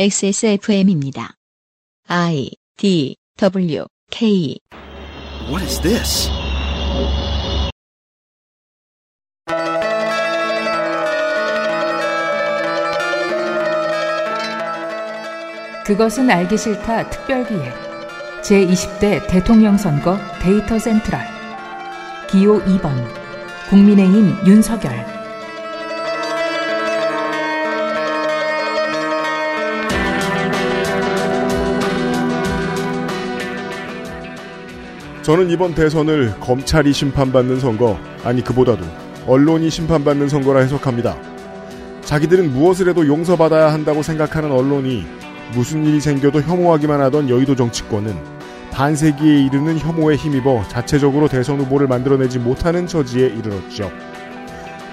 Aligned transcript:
XSFM입니다. 0.00 1.34
I 2.06 2.52
D 2.76 3.16
W 3.36 3.86
K. 4.12 4.60
What 5.48 5.64
is 5.64 5.80
this? 5.80 6.30
그것은 15.84 16.30
알기 16.30 16.56
싫다 16.56 17.10
특별기획. 17.10 17.74
제20대 18.44 19.28
대통령 19.28 19.76
선거 19.76 20.16
데이터 20.40 20.78
센트럴. 20.78 21.20
기호 22.30 22.62
2번. 22.62 22.94
국민의힘 23.68 24.46
윤석열 24.46 25.17
저는 35.28 35.50
이번 35.50 35.74
대선을 35.74 36.40
검찰이 36.40 36.90
심판받는 36.90 37.60
선거, 37.60 37.98
아니 38.24 38.42
그보다도 38.42 38.86
언론이 39.26 39.68
심판받는 39.68 40.30
선거라 40.30 40.60
해석합니다. 40.60 41.18
자기들은 42.00 42.50
무엇을 42.54 42.88
해도 42.88 43.06
용서받아야 43.06 43.70
한다고 43.70 44.02
생각하는 44.02 44.50
언론이 44.50 45.04
무슨 45.52 45.84
일이 45.84 46.00
생겨도 46.00 46.40
혐오하기만 46.40 47.02
하던 47.02 47.28
여의도 47.28 47.56
정치권은 47.56 48.16
반세기에 48.70 49.42
이르는 49.42 49.78
혐오에 49.78 50.16
힘입어 50.16 50.64
자체적으로 50.68 51.28
대선 51.28 51.60
후보를 51.60 51.88
만들어내지 51.88 52.38
못하는 52.38 52.86
처지에 52.86 53.26
이르렀죠. 53.26 53.92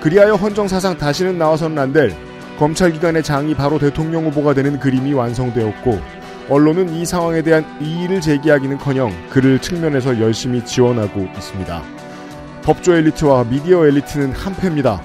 그리하여 0.01 0.33
헌정사상 0.33 0.97
다시는 0.97 1.37
나와서는 1.37 1.79
안 1.79 1.93
될 1.93 2.13
검찰기관의 2.59 3.23
장이 3.23 3.55
바로 3.55 3.79
대통령 3.79 4.25
후보가 4.25 4.53
되는 4.53 4.79
그림이 4.81 5.13
완성되었고 5.13 6.24
언론은 6.49 6.93
이 6.93 7.05
상황에 7.05 7.41
대한 7.41 7.65
이의를 7.81 8.21
제기하기는커녕 8.21 9.11
그를 9.29 9.59
측면에서 9.59 10.19
열심히 10.19 10.63
지원하고 10.63 11.21
있습니다. 11.35 11.81
법조 12.63 12.95
엘리트와 12.95 13.45
미디어 13.45 13.85
엘리트는 13.85 14.31
한패입니다. 14.31 15.01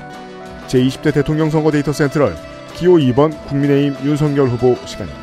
제20대 0.68 1.14
대통령 1.14 1.50
선거 1.50 1.70
데이터 1.70 1.92
센트럴 1.92 2.34
기호 2.74 2.96
2번 2.96 3.36
국민의힘 3.46 4.06
윤석열 4.06 4.48
후보 4.48 4.76
시간입니다. 4.86 5.19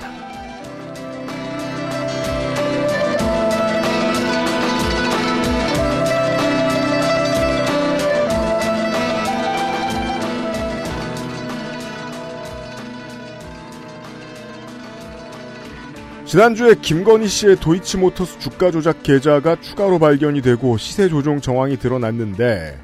지난주에 16.27 16.75
김건희 16.81 17.25
씨의 17.25 17.55
도이치모터스 17.61 18.39
주가 18.39 18.69
조작 18.69 19.01
계좌가 19.01 19.61
추가로 19.61 19.97
발견이 19.97 20.41
되고 20.41 20.77
시세 20.77 21.07
조종 21.07 21.39
정황이 21.39 21.77
드러났는데 21.77 22.77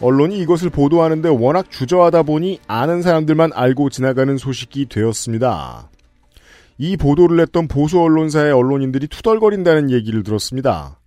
언론이 0.00 0.38
이것을 0.38 0.70
보도하는데 0.70 1.28
워낙 1.28 1.70
주저하다 1.70 2.22
보니 2.22 2.60
아는 2.66 3.02
사람들만 3.02 3.50
알고 3.54 3.90
지나가는 3.90 4.38
소식이 4.38 4.86
되었습니다. 4.88 5.90
이 6.78 6.96
보도를 6.96 7.38
했던 7.40 7.68
보수 7.68 8.00
언론사의 8.00 8.52
언론인들이 8.52 9.08
투덜거린다는 9.08 9.90
얘기를 9.90 10.22
들었습니다. 10.22 10.98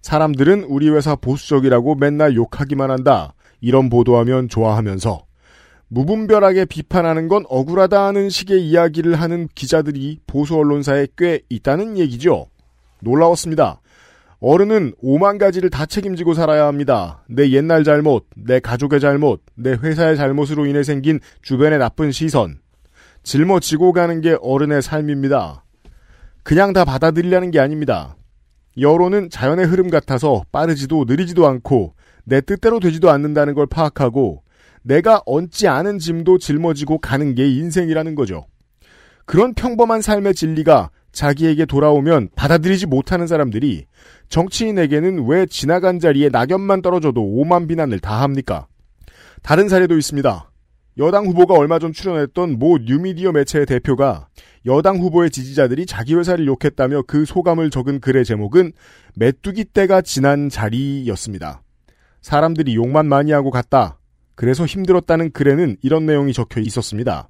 사람들은 0.00 0.64
우리 0.68 0.90
회사 0.90 1.16
보수적이라고 1.16 1.96
맨날 1.96 2.36
욕하기만 2.36 2.92
한다. 2.92 3.34
이런 3.60 3.90
보도하면 3.90 4.48
좋아하면서 4.48 5.24
무분별하게 5.94 6.64
비판하는 6.64 7.28
건 7.28 7.44
억울하다는 7.50 8.30
식의 8.30 8.66
이야기를 8.66 9.20
하는 9.20 9.46
기자들이 9.54 10.20
보수 10.26 10.56
언론사에 10.56 11.08
꽤 11.18 11.42
있다는 11.50 11.98
얘기죠. 11.98 12.46
놀라웠습니다. 13.00 13.78
어른은 14.40 14.94
오만 15.02 15.36
가지를 15.36 15.68
다 15.68 15.84
책임지고 15.84 16.32
살아야 16.32 16.66
합니다. 16.66 17.22
내 17.28 17.50
옛날 17.50 17.84
잘못, 17.84 18.26
내 18.34 18.58
가족의 18.58 19.00
잘못, 19.00 19.42
내 19.54 19.72
회사의 19.72 20.16
잘못으로 20.16 20.64
인해 20.64 20.82
생긴 20.82 21.20
주변의 21.42 21.78
나쁜 21.78 22.10
시선. 22.10 22.58
짊어지고 23.22 23.92
가는 23.92 24.22
게 24.22 24.38
어른의 24.40 24.80
삶입니다. 24.80 25.62
그냥 26.42 26.72
다 26.72 26.86
받아들이려는 26.86 27.50
게 27.50 27.60
아닙니다. 27.60 28.16
여론은 28.78 29.28
자연의 29.28 29.66
흐름 29.66 29.90
같아서 29.90 30.42
빠르지도 30.52 31.04
느리지도 31.06 31.46
않고 31.46 31.94
내 32.24 32.40
뜻대로 32.40 32.80
되지도 32.80 33.10
않는다는 33.10 33.52
걸 33.52 33.66
파악하고 33.66 34.42
내가 34.82 35.22
얹지 35.26 35.68
않은 35.68 35.98
짐도 35.98 36.38
짊어지고 36.38 36.98
가는 36.98 37.34
게 37.34 37.48
인생이라는 37.48 38.14
거죠. 38.14 38.46
그런 39.24 39.54
평범한 39.54 40.02
삶의 40.02 40.34
진리가 40.34 40.90
자기에게 41.12 41.66
돌아오면 41.66 42.30
받아들이지 42.34 42.86
못하는 42.86 43.26
사람들이 43.26 43.86
정치인에게는 44.28 45.26
왜 45.26 45.46
지나간 45.46 46.00
자리에 46.00 46.30
낙엽만 46.30 46.82
떨어져도 46.82 47.22
오만 47.22 47.66
비난을 47.66 48.00
다 48.00 48.22
합니까? 48.22 48.66
다른 49.42 49.68
사례도 49.68 49.96
있습니다. 49.96 50.50
여당 50.98 51.26
후보가 51.26 51.54
얼마 51.54 51.78
전 51.78 51.92
출연했던 51.92 52.58
모 52.58 52.78
뉴미디어 52.78 53.32
매체의 53.32 53.66
대표가 53.66 54.28
여당 54.66 54.98
후보의 54.98 55.30
지지자들이 55.30 55.86
자기 55.86 56.14
회사를 56.14 56.46
욕했다며 56.46 57.04
그 57.06 57.24
소감을 57.24 57.70
적은 57.70 58.00
글의 58.00 58.24
제목은 58.24 58.72
메뚜기 59.16 59.64
때가 59.66 60.02
지난 60.02 60.48
자리였습니다. 60.48 61.62
사람들이 62.20 62.74
욕만 62.76 63.06
많이 63.06 63.32
하고 63.32 63.50
갔다. 63.50 63.98
그래서 64.34 64.64
힘들었다는 64.66 65.32
글에는 65.32 65.76
이런 65.82 66.06
내용이 66.06 66.32
적혀 66.32 66.60
있었습니다. 66.60 67.28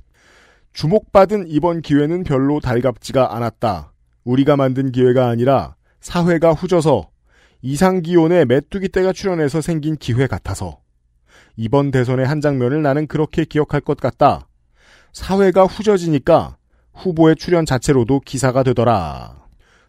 주목받은 0.73 1.47
이번 1.49 1.83
기회는 1.83 2.25
별로 2.25 2.61
달갑지가 2.61 3.37
않았다. 3.37 3.93
우리가 4.25 4.57
만든 4.57 4.93
기회가 4.93 5.29
아니라 5.29 5.75
사회가 6.01 6.53
후져서 6.53 7.09
이상기온에 7.63 8.45
메뚜기 8.45 8.89
떼가 8.89 9.13
출연해서 9.13 9.61
생긴 9.61 9.97
기회 9.97 10.27
같아서 10.27 10.79
이번 11.57 11.91
대선의 11.91 12.27
한 12.27 12.41
장면을 12.41 12.83
나는 12.83 13.07
그렇게 13.07 13.45
기억할 13.45 13.81
것 13.81 13.99
같다. 13.99 14.49
사회가 15.13 15.65
후져지니까 15.67 16.57
후보의 16.95 17.37
출연 17.37 17.67
자체로도 17.67 18.21
기사가 18.21 18.63
되더라. 18.63 19.43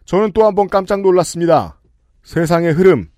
저는 0.04 0.32
또 0.32 0.44
한 0.44 0.54
번 0.54 0.68
깜짝 0.68 1.00
놀랐습니다. 1.00 1.80
세상의 2.22 2.72
흐름, 2.74 3.08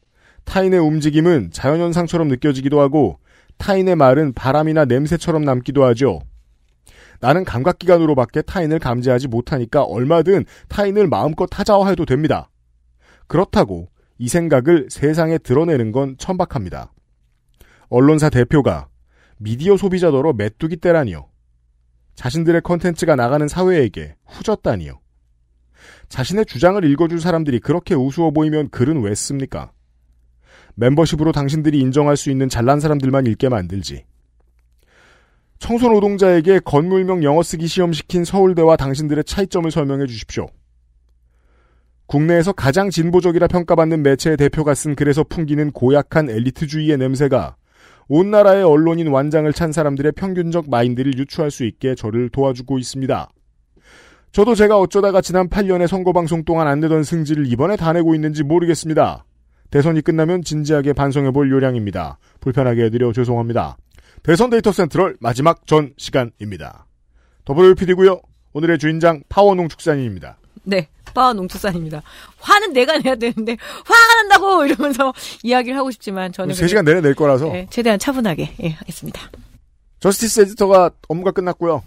타인의 0.44 0.78
움직임은 0.78 1.50
자연현상처럼 1.52 2.28
느껴지기도 2.28 2.80
하고 2.80 3.18
타인의 3.58 3.96
말은 3.96 4.32
바람이나 4.32 4.84
냄새처럼 4.84 5.44
남기도 5.44 5.84
하죠. 5.84 6.20
나는 7.20 7.44
감각기관으로밖에 7.44 8.42
타인을 8.42 8.78
감지하지 8.78 9.28
못하니까 9.28 9.82
얼마든 9.82 10.44
타인을 10.68 11.08
마음껏 11.08 11.46
타자화해도 11.46 12.04
됩니다. 12.04 12.50
그렇다고 13.26 13.88
이 14.18 14.28
생각을 14.28 14.88
세상에 14.90 15.38
드러내는 15.38 15.92
건 15.92 16.16
천박합니다. 16.18 16.92
언론사 17.88 18.30
대표가 18.30 18.88
미디어 19.38 19.76
소비자더러 19.76 20.32
메뚜기 20.32 20.76
때라니요. 20.76 21.28
자신들의 22.14 22.62
컨텐츠가 22.62 23.14
나가는 23.16 23.46
사회에게 23.46 24.16
후졌다니요. 24.26 24.98
자신의 26.08 26.46
주장을 26.46 26.82
읽어줄 26.82 27.20
사람들이 27.20 27.60
그렇게 27.60 27.94
우스워 27.94 28.30
보이면 28.30 28.70
글은 28.70 29.02
왜 29.02 29.14
씁니까? 29.14 29.72
멤버십으로 30.76 31.32
당신들이 31.32 31.78
인정할 31.80 32.16
수 32.16 32.30
있는 32.30 32.48
잘난 32.48 32.80
사람들만 32.80 33.26
읽게 33.26 33.48
만들지. 33.48 34.04
청소 35.58 35.88
노동자에게 35.88 36.60
건물명 36.60 37.24
영어 37.24 37.42
쓰기 37.42 37.66
시험 37.66 37.92
시킨 37.92 38.24
서울대와 38.24 38.76
당신들의 38.76 39.24
차이점을 39.24 39.70
설명해 39.70 40.06
주십시오. 40.06 40.46
국내에서 42.06 42.52
가장 42.52 42.90
진보적이라 42.90 43.48
평가받는 43.48 44.02
매체의 44.02 44.36
대표가 44.36 44.74
쓴 44.74 44.94
글에서 44.94 45.24
풍기는 45.24 45.72
고약한 45.72 46.30
엘리트주의의 46.30 46.98
냄새가 46.98 47.56
온 48.08 48.30
나라의 48.30 48.62
언론인 48.62 49.08
완장을 49.08 49.50
찬 49.52 49.72
사람들의 49.72 50.12
평균적 50.12 50.70
마인드를 50.70 51.18
유추할 51.18 51.50
수 51.50 51.64
있게 51.64 51.96
저를 51.96 52.28
도와주고 52.28 52.78
있습니다. 52.78 53.28
저도 54.30 54.54
제가 54.54 54.78
어쩌다가 54.78 55.20
지난 55.20 55.48
8년의 55.48 55.88
선거방송 55.88 56.44
동안 56.44 56.68
안 56.68 56.78
내던 56.80 57.02
승질을 57.02 57.50
이번에 57.50 57.76
다 57.76 57.92
내고 57.92 58.14
있는지 58.14 58.44
모르겠습니다. 58.44 59.25
대선이 59.70 60.02
끝나면 60.02 60.42
진지하게 60.42 60.92
반성해 60.92 61.30
볼 61.30 61.50
요량입니다. 61.50 62.18
불편하게 62.40 62.84
해드려 62.84 63.12
죄송합니다. 63.12 63.76
대선 64.22 64.50
데이터 64.50 64.72
센트럴 64.72 65.16
마지막 65.20 65.66
전 65.66 65.92
시간입니다. 65.96 66.86
더블유피디고요. 67.44 68.20
오늘의 68.52 68.78
주인장 68.78 69.22
파워농축산인입니다. 69.28 70.38
네, 70.64 70.88
파워농축산입니다. 71.14 72.02
화는 72.38 72.72
내가 72.72 72.98
내야 72.98 73.14
되는데 73.14 73.56
화가 73.60 74.22
난다고 74.22 74.64
이러면서 74.64 75.12
이야기를 75.44 75.78
하고 75.78 75.90
싶지만 75.90 76.32
저는 76.32 76.54
3시간 76.54 76.84
내내 76.84 77.00
낼 77.00 77.14
거라서 77.14 77.46
네, 77.52 77.66
최대한 77.70 77.98
차분하게 77.98 78.54
예, 78.62 78.70
하겠습니다. 78.70 79.20
저스티스 80.00 80.40
에디터가 80.40 80.90
업무가 81.08 81.30
끝났고요. 81.30 81.82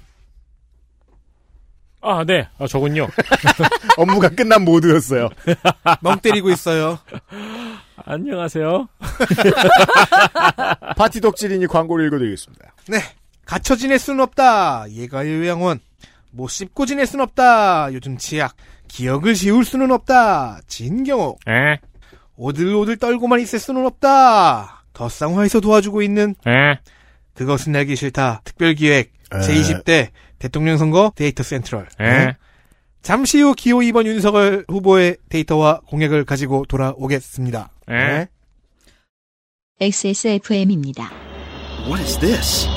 아, 2.01 2.23
네. 2.23 2.47
아, 2.57 2.67
저군요. 2.67 3.07
업무가 3.97 4.29
끝난 4.29 4.63
모드였어요. 4.63 5.29
멍 6.01 6.19
때리고 6.19 6.49
있어요. 6.49 6.97
안녕하세요. 8.05 8.87
파티 10.95 11.21
덕질인이 11.21 11.67
광고를 11.67 12.07
읽어드리겠습니다. 12.07 12.73
네. 12.87 12.99
갇혀 13.45 13.75
지낼 13.75 13.99
수는 13.99 14.21
없다. 14.21 14.89
예가의 14.91 15.39
요양원. 15.39 15.79
못 16.31 16.47
씹고 16.47 16.85
지낼 16.85 17.05
순 17.07 17.19
없다. 17.21 17.91
요즘 17.93 18.17
치약. 18.17 18.55
기억을 18.87 19.33
지울 19.33 19.65
수는 19.65 19.91
없다. 19.91 20.59
진경호. 20.67 21.37
에? 21.47 21.79
오들오들 22.37 22.97
떨고만 22.97 23.39
있을 23.41 23.59
수는 23.59 23.85
없다. 23.85 24.83
더 24.93 25.09
쌍화에서 25.09 25.59
도와주고 25.59 26.01
있는 26.01 26.35
에? 26.47 26.79
그것은 27.33 27.75
알기 27.75 27.95
싫다. 27.95 28.41
특별기획 28.43 29.11
에. 29.33 29.37
제20대 29.39 30.09
대통령 30.39 30.77
선거 30.77 31.11
데이터 31.15 31.43
센트럴. 31.43 31.87
에? 32.01 32.35
잠시 33.01 33.41
후 33.41 33.53
기호 33.53 33.79
2번 33.79 34.05
윤석열 34.05 34.65
후보의 34.67 35.17
데이터와 35.29 35.81
공약을 35.87 36.25
가지고 36.25 36.65
돌아오겠습니다. 36.67 37.71
에? 37.89 37.93
네. 37.93 38.27
XSFM입니다. 39.81 41.09
What 41.87 42.01
is 42.01 42.19
this? 42.19 42.67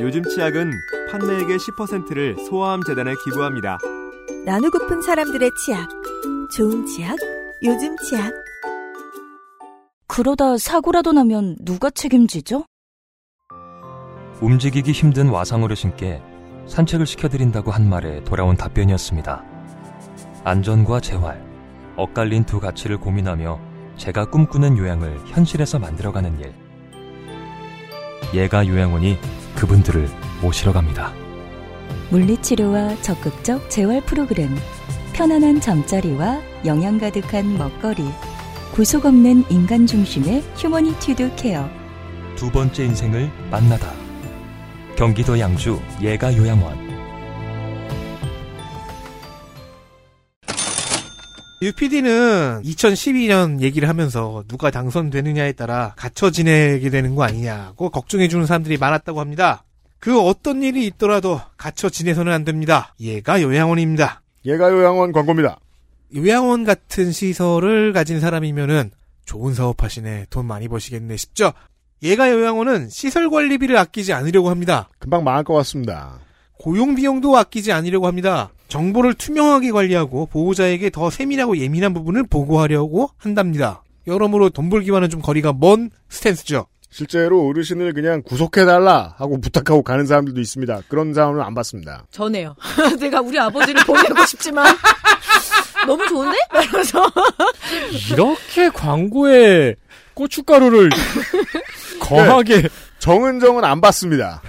요즘 0.00 0.22
치약은 0.22 0.72
판매액의 1.10 1.58
10%를 1.58 2.36
소아암 2.48 2.82
재단에 2.84 3.12
기부합니다. 3.24 3.78
나누고픈 4.44 5.02
사람들의 5.02 5.50
치약. 5.64 5.88
좋은 6.54 6.86
치약, 6.86 7.16
요즘 7.62 7.96
치약. 7.98 8.32
그러다 10.06 10.56
사고라도 10.56 11.12
나면 11.12 11.56
누가 11.60 11.90
책임지죠? 11.90 12.64
움직이기 14.40 14.92
힘든 14.92 15.28
와상 15.28 15.64
어르신께 15.64 16.22
산책을 16.66 17.06
시켜드린다고 17.06 17.70
한 17.70 17.88
말에 17.88 18.22
돌아온 18.24 18.56
답변이었습니다. 18.56 19.42
안전과 20.44 21.00
재활, 21.00 21.42
엇갈린 21.96 22.44
두 22.44 22.60
가치를 22.60 22.98
고민하며 22.98 23.58
제가 23.96 24.26
꿈꾸는 24.26 24.78
요양을 24.78 25.18
현실에서 25.26 25.78
만들어가는 25.78 26.38
일. 26.38 26.52
예가 28.32 28.66
요양원이 28.66 29.18
그분들을 29.56 30.08
모시러 30.40 30.72
갑니다. 30.72 31.12
물리치료와 32.10 33.00
적극적 33.02 33.68
재활 33.70 34.00
프로그램, 34.02 34.54
편안한 35.14 35.60
잠자리와 35.60 36.40
영양 36.64 36.98
가득한 36.98 37.58
먹거리, 37.58 38.04
구속 38.72 39.06
없는 39.06 39.44
인간 39.50 39.86
중심의 39.86 40.42
humanitude 40.56 41.34
care. 41.34 41.68
두 42.36 42.50
번째 42.52 42.84
인생을 42.84 43.28
만나다. 43.50 44.07
경기도 44.98 45.38
양주 45.38 45.80
예가 46.02 46.36
요양원. 46.36 46.76
UPD는 51.62 52.62
2012년 52.64 53.60
얘기를 53.60 53.88
하면서 53.88 54.42
누가 54.48 54.72
당선되느냐에 54.72 55.52
따라 55.52 55.94
갇혀 55.96 56.32
지내게 56.32 56.90
되는 56.90 57.14
거 57.14 57.22
아니냐고 57.22 57.90
걱정해주는 57.90 58.44
사람들이 58.46 58.76
많았다고 58.76 59.20
합니다. 59.20 59.62
그 60.00 60.20
어떤 60.20 60.64
일이 60.64 60.84
있더라도 60.86 61.40
갇혀 61.56 61.88
지내서는 61.88 62.32
안 62.32 62.44
됩니다. 62.44 62.96
얘가 62.98 63.40
요양원입니다. 63.40 64.22
얘가 64.46 64.68
요양원 64.68 65.12
광고입니다. 65.12 65.60
요양원 66.16 66.64
같은 66.64 67.12
시설을 67.12 67.92
가진 67.92 68.18
사람이면은 68.18 68.90
좋은 69.24 69.54
사업 69.54 69.84
하시네. 69.84 70.26
돈 70.28 70.46
많이 70.46 70.66
버시겠네 70.66 71.16
싶죠? 71.16 71.52
얘가 72.02 72.30
요양원은 72.30 72.88
시설 72.90 73.28
관리비를 73.28 73.76
아끼지 73.76 74.12
않으려고 74.12 74.50
합니다. 74.50 74.88
금방 74.98 75.24
망할 75.24 75.42
것 75.44 75.54
같습니다. 75.54 76.20
고용 76.58 76.94
비용도 76.94 77.36
아끼지 77.36 77.72
않으려고 77.72 78.06
합니다. 78.06 78.50
정보를 78.68 79.14
투명하게 79.14 79.70
관리하고 79.72 80.26
보호자에게 80.26 80.90
더 80.90 81.10
세밀하고 81.10 81.56
예민한 81.58 81.94
부분을 81.94 82.24
보고하려고 82.24 83.10
한답니다. 83.16 83.82
여러모로 84.06 84.50
돈 84.50 84.70
벌기와는 84.70 85.08
좀 85.10 85.20
거리가 85.20 85.54
먼 85.54 85.90
스탠스죠. 86.08 86.66
실제로 86.90 87.46
어르신을 87.46 87.92
그냥 87.92 88.22
구속해달라 88.22 89.14
하고 89.18 89.40
부탁하고 89.40 89.82
가는 89.82 90.06
사람들도 90.06 90.40
있습니다. 90.40 90.82
그런 90.88 91.12
사람은 91.14 91.40
안 91.42 91.54
봤습니다. 91.54 92.06
전해요. 92.10 92.56
내가 92.98 93.20
우리 93.20 93.38
아버지를 93.38 93.84
보내고 93.84 94.24
싶지만 94.26 94.74
너무 95.86 96.06
좋은데? 96.06 96.36
이러면서 96.64 97.12
이렇게 98.10 98.68
광고에 98.70 99.74
고춧가루를 100.14 100.90
거하게 102.08 102.68
정은정은 102.98 103.64
안 103.64 103.80
봤습니다. 103.80 104.42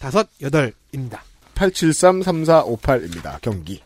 031-373-셋넷5 0.00 1.18
873-3458입니다. 1.56 3.40
경기. 3.40 3.80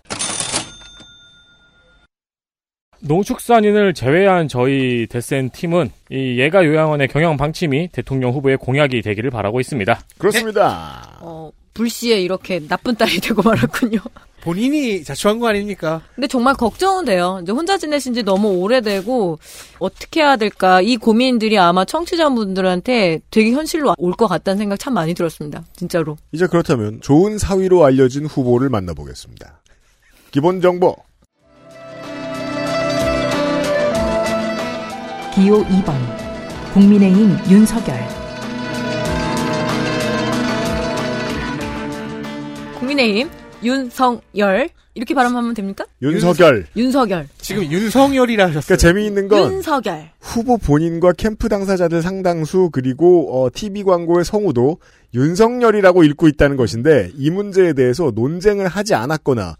농축산인을 3.02 3.94
제외한 3.94 4.46
저희 4.46 5.06
데센 5.06 5.48
팀은 5.50 5.90
이 6.10 6.38
예가 6.38 6.64
요양원의 6.66 7.08
경영 7.08 7.36
방침이 7.38 7.88
대통령 7.92 8.32
후보의 8.32 8.58
공약이 8.58 9.00
되기를 9.00 9.30
바라고 9.30 9.58
있습니다. 9.58 10.00
그렇습니다. 10.18 11.18
어, 11.20 11.50
불시에 11.75 12.20
이렇게 12.20 12.61
나쁜 12.67 12.96
딸이 12.96 13.20
되고 13.20 13.43
말았군요. 13.43 13.99
본인이 14.43 15.05
자초한 15.05 15.38
거 15.38 15.49
아닙니까? 15.49 16.00
근데 16.14 16.26
정말 16.26 16.55
걱정은 16.55 17.05
돼요. 17.05 17.40
이제 17.43 17.52
혼자 17.52 17.76
지내신 17.76 18.14
지 18.14 18.22
너무 18.22 18.49
오래되고 18.49 19.38
어떻게 19.81 20.20
해야 20.20 20.37
될까 20.37 20.81
이 20.81 20.96
고민들이 20.96 21.58
아마 21.58 21.84
청취자분들한테 21.84 23.20
되게 23.31 23.50
현실로 23.52 23.94
올 23.99 24.12
것 24.14 24.26
같다는 24.28 24.56
생각 24.58 24.78
참 24.78 24.94
많이 24.94 25.12
들었습니다. 25.14 25.64
진짜로. 25.76 26.17
이제 26.32 26.46
그렇다면 26.46 27.00
좋은 27.02 27.37
사위로 27.38 27.84
알려진 27.84 28.25
후보를 28.26 28.70
만나보겠습니다. 28.70 29.61
기본 30.31 30.61
정보. 30.62 30.96
기호 35.34 35.64
2번 35.64 35.94
국민의힘 36.75 37.37
윤석열 37.50 37.96
국민의힘 42.90 43.31
윤성열 43.62 44.69
이렇게 44.94 45.14
발음하면 45.14 45.54
됩니까? 45.54 45.84
윤석열. 46.02 46.66
윤석열. 46.76 47.29
지금 47.38 47.65
윤성열이라 47.65 48.48
하셨어요. 48.48 48.62
그러니까 48.62 48.76
재미있는 48.76 49.29
건 49.29 49.53
윤석열. 49.53 50.10
후보 50.20 50.58
본인과 50.58 51.12
캠프 51.12 51.48
당사자들 51.48 52.03
상당수 52.03 52.70
그리고 52.72 53.44
어, 53.44 53.50
TV 53.53 53.84
광고의 53.84 54.24
성우도 54.24 54.79
윤석열이라고 55.15 56.03
읽고 56.05 56.26
있다는 56.29 56.56
것인데 56.56 57.12
이 57.15 57.31
문제에 57.31 57.72
대해서 57.72 58.10
논쟁을 58.15 58.67
하지 58.67 58.94
않았거나 58.94 59.56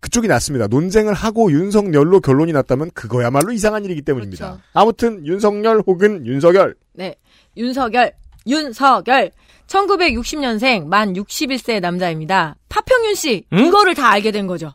그쪽이 0.00 0.26
낫습니다. 0.28 0.66
논쟁을 0.66 1.12
하고 1.14 1.52
윤석열로 1.52 2.20
결론이 2.20 2.52
났다면 2.52 2.90
그거야말로 2.92 3.52
이상한 3.52 3.84
일이기 3.84 4.02
때문입니다. 4.02 4.46
그렇죠. 4.46 4.62
아무튼 4.72 5.26
윤석열 5.26 5.82
혹은 5.86 6.26
윤석열 6.26 6.74
네. 6.94 7.16
윤석열. 7.56 8.12
윤석열. 8.46 9.30
1960년생 9.72 10.86
만 10.86 11.14
61세 11.14 11.80
남자입니다. 11.80 12.56
파평윤 12.68 13.14
씨 13.14 13.44
응? 13.52 13.66
이거를 13.66 13.94
다 13.94 14.08
알게 14.10 14.30
된 14.30 14.46
거죠. 14.46 14.72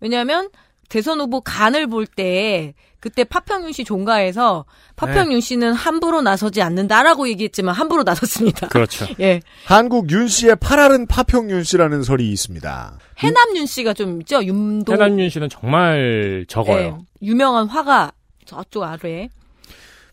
왜냐하면 0.00 0.48
대선 0.88 1.20
후보 1.20 1.40
간을 1.40 1.86
볼 1.88 2.06
때 2.06 2.74
그때 3.00 3.22
파평윤 3.24 3.72
씨 3.72 3.84
종가에서 3.84 4.64
파평윤 4.96 5.40
씨는 5.40 5.72
함부로 5.72 6.22
나서지 6.22 6.62
않는다라고 6.62 7.28
얘기했지만 7.28 7.74
함부로 7.74 8.02
나섰습니다. 8.04 8.68
그렇죠. 8.68 9.06
예. 9.20 9.40
한국 9.66 10.10
윤 10.10 10.26
씨의 10.28 10.56
팔알은 10.56 11.06
파평윤 11.06 11.62
씨라는 11.64 12.02
설이 12.02 12.30
있습니다. 12.30 12.98
해남윤 13.18 13.66
씨가 13.66 13.92
좀 13.94 14.20
있죠. 14.22 14.42
윤도. 14.44 14.92
해남윤 14.92 15.28
씨는 15.30 15.48
정말 15.48 16.44
적어요. 16.48 16.98
예, 17.22 17.26
유명한 17.26 17.66
화가 17.66 18.12
저쪽 18.46 18.84
아래. 18.84 19.28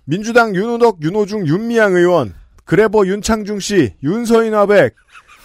민주당 0.04 0.54
윤호덕, 0.56 1.00
윤호중, 1.02 1.48
윤미향 1.48 1.96
의원, 1.96 2.36
그래버 2.66 3.06
윤창중 3.06 3.60
씨, 3.60 3.94
윤서인 4.04 4.54
화백, 4.54 4.96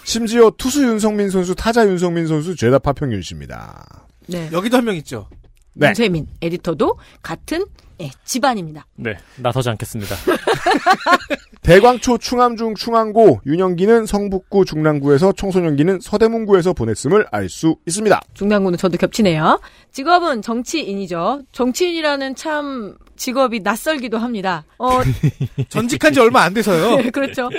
심지어 0.03 0.51
투수 0.57 0.83
윤성민 0.83 1.29
선수, 1.29 1.53
타자 1.55 1.85
윤성민 1.87 2.27
선수, 2.27 2.55
죄다 2.55 2.79
파평윤 2.79 3.21
씨입니다. 3.21 4.07
네. 4.27 4.49
여기도 4.51 4.77
한 4.77 4.85
명 4.85 4.95
있죠. 4.97 5.27
네. 5.73 5.89
윤세민 5.89 6.27
에디터도 6.41 6.97
같은 7.21 7.63
예, 8.01 8.09
집안입니다. 8.25 8.85
네, 8.95 9.15
나서지 9.37 9.69
않겠습니다. 9.69 10.15
대광초 11.61 12.17
충암중 12.17 12.73
충암고 12.73 13.41
윤영기는 13.45 14.07
성북구 14.07 14.65
중랑구에서 14.65 15.31
청소년기는 15.33 15.99
서대문구에서 16.01 16.73
보냈음을 16.73 17.27
알 17.31 17.47
수 17.49 17.75
있습니다. 17.85 18.19
중랑구는 18.33 18.79
저도 18.79 18.97
겹치네요. 18.97 19.61
직업은 19.91 20.41
정치인이죠. 20.41 21.43
정치인이라는 21.51 22.33
참 22.35 22.95
직업이 23.21 23.59
낯설기도 23.59 24.17
합니다. 24.17 24.63
어, 24.79 24.99
전직한 25.69 26.11
지 26.11 26.19
얼마 26.19 26.41
안 26.41 26.55
돼서요. 26.55 26.95
네, 26.97 27.11
그렇죠. 27.11 27.49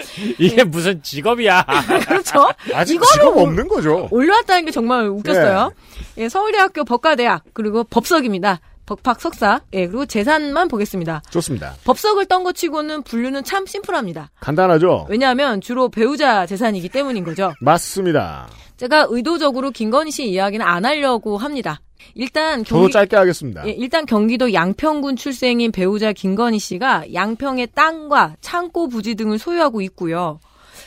이게 0.40 0.64
무슨 0.64 1.00
직업이야. 1.04 1.64
그렇죠. 2.08 2.48
아직 2.74 3.00
직업 3.12 3.36
올- 3.36 3.42
없는 3.44 3.68
거죠. 3.68 4.08
올라왔다는 4.10 4.64
게 4.64 4.72
정말 4.72 5.06
웃겼어요. 5.08 5.72
예, 6.18 6.28
서울대학교 6.28 6.82
법과대학 6.84 7.44
그리고 7.52 7.84
법석입니다. 7.84 8.58
법학 8.86 9.20
석사. 9.20 9.60
예, 9.72 9.86
그리고 9.86 10.04
재산만 10.04 10.66
보겠습니다. 10.66 11.22
좋습니다. 11.30 11.76
법석을 11.84 12.26
떤것 12.26 12.56
치고는 12.56 13.04
분류는 13.04 13.44
참 13.44 13.64
심플합니다. 13.64 14.32
간단하죠? 14.40 15.06
왜냐하면 15.08 15.60
주로 15.60 15.88
배우자 15.88 16.44
재산이기 16.44 16.88
때문인 16.88 17.22
거죠. 17.22 17.52
맞습니다. 17.60 18.48
제가 18.78 19.06
의도적으로 19.10 19.70
김건희 19.70 20.10
씨 20.10 20.24
이야기는 20.28 20.66
안 20.66 20.84
하려고 20.84 21.38
합니다. 21.38 21.80
일단 22.14 22.64
저도 22.64 22.90
짧게 22.90 23.16
하겠습니다. 23.16 23.66
예, 23.66 23.70
일단 23.70 24.06
경기도 24.06 24.52
양평군 24.52 25.16
출생인 25.16 25.72
배우자 25.72 26.12
김건희 26.12 26.58
씨가 26.58 27.12
양평의 27.12 27.68
땅과 27.74 28.36
창고 28.40 28.88
부지 28.88 29.14
등을 29.14 29.38
소유하고 29.38 29.80
있고요. 29.82 30.40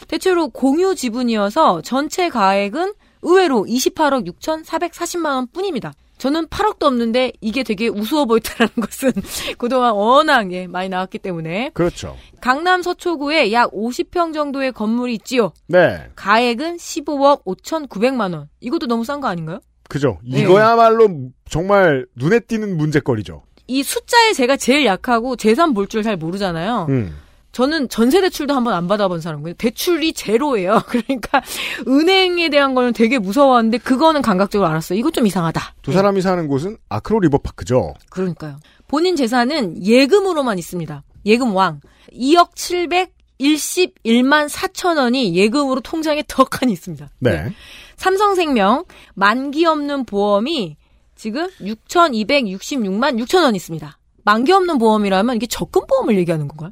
대체로 0.07 0.50
공유 0.50 0.95
지분이어서 0.95 1.81
전체 1.81 2.29
가액은 2.29 2.93
의외로 3.22 3.65
28억 3.65 4.27
6,440만 4.27 5.25
원 5.25 5.48
뿐입니다. 5.48 5.93
저는 6.17 6.48
8억도 6.48 6.84
없는데 6.84 7.34
이게 7.41 7.63
되게 7.63 7.88
우스워 7.89 8.25
보였다는 8.25 8.72
것은 8.81 9.12
그동안 9.57 9.93
워낙 9.93 10.51
예, 10.53 10.65
많이 10.67 10.88
나왔기 10.89 11.19
때문에 11.19 11.72
그렇죠. 11.74 12.15
강남 12.39 12.81
서초구에 12.81 13.51
약 13.51 13.72
50평 13.72 14.34
정도의 14.34 14.72
건물이 14.72 15.13
있지요. 15.15 15.51
네. 15.67 16.07
가액은 16.15 16.77
15억 16.77 17.43
5,900만 17.43 18.34
원. 18.34 18.48
이것도 18.62 18.88
너무 18.88 19.03
싼 19.03 19.19
거 19.19 19.27
아닌가요? 19.27 19.60
그죠. 19.89 20.18
네. 20.24 20.42
이거야말로 20.42 21.08
정말 21.50 22.06
눈에 22.15 22.39
띄는 22.39 22.77
문제거리죠. 22.77 23.44
이 23.68 23.84
숫자에 23.84 24.34
제가 24.34 24.58
제일 24.58 24.86
약하고 24.86 25.36
재산 25.36 25.74
볼 25.74 25.88
줄 25.88 26.04
잘 26.04 26.18
모르잖아요. 26.18 26.86
음. 26.89 27.15
저는 27.51 27.88
전세 27.88 28.20
대출도 28.20 28.54
한 28.54 28.63
번 28.65 28.74
안 28.74 28.88
받아본 28.88 29.22
사람이에요. 29.22 29.54
대출이 29.56 30.12
제로예요. 30.13 30.82
그러니까 30.88 31.42
은행에 31.88 32.50
대한 32.50 32.75
거는 32.75 32.92
되게 32.94 33.18
무서웠는데 33.18 33.77
그거는 33.77 34.22
감각적으로 34.22 34.68
알았어요. 34.70 35.00
이거 35.00 35.10
좀 35.10 35.25
이상하다. 35.25 35.75
두 35.82 35.94
사람이 35.94 36.22
사는 36.22 36.48
곳은 36.48 36.77
아크로 36.89 37.20
리버파크죠. 37.22 37.94
그러니까요. 38.10 38.58
본인 38.88 39.15
재산은 39.15 39.86
예금으로만 39.86 40.60
있습니다. 40.60 41.04
예금 41.25 41.56
왕. 41.56 41.80
2억 42.12 42.56
711만 43.39 44.50
4천 44.50 44.98
원이 44.98 45.36
예금으로 45.36 45.82
통장에 45.82 46.24
덕하니 46.27 46.72
있습니다. 46.74 47.10
네. 47.20 47.54
삼성생명 47.97 48.85
만기 49.13 49.65
없는 49.65 50.05
보험이 50.05 50.77
지금 51.15 51.47
6,266만 51.61 53.19
6천 53.23 53.43
원 53.43 53.55
있습니다. 53.55 53.97
만기 54.23 54.51
없는 54.51 54.77
보험이라면 54.77 55.35
이게 55.37 55.45
적금 55.47 55.83
보험을 55.87 56.17
얘기하는 56.17 56.47
건가요? 56.47 56.71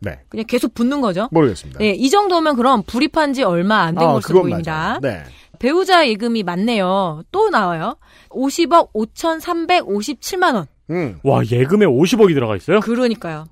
네. 0.00 0.18
그냥 0.28 0.44
계속 0.46 0.74
붙는 0.74 1.00
거죠? 1.00 1.28
모르겠습니다. 1.30 1.78
네, 1.78 1.90
이 1.90 2.10
정도면 2.10 2.56
그럼 2.56 2.82
불입한 2.82 3.32
지 3.32 3.42
얼마 3.42 3.82
안된 3.82 4.08
아, 4.08 4.12
것으로 4.14 4.42
보입니다. 4.42 4.98
네. 5.00 5.22
배우자 5.58 6.06
예금이 6.06 6.42
많네요. 6.42 7.22
또 7.32 7.48
나와요. 7.48 7.96
50억 8.28 8.92
5,357만 8.92 10.54
원. 10.54 10.66
음. 10.90 11.18
와 11.24 11.42
예금에 11.44 11.86
50억이 11.86 12.34
들어가 12.34 12.56
있어요? 12.56 12.80
그러니까요. 12.80 13.46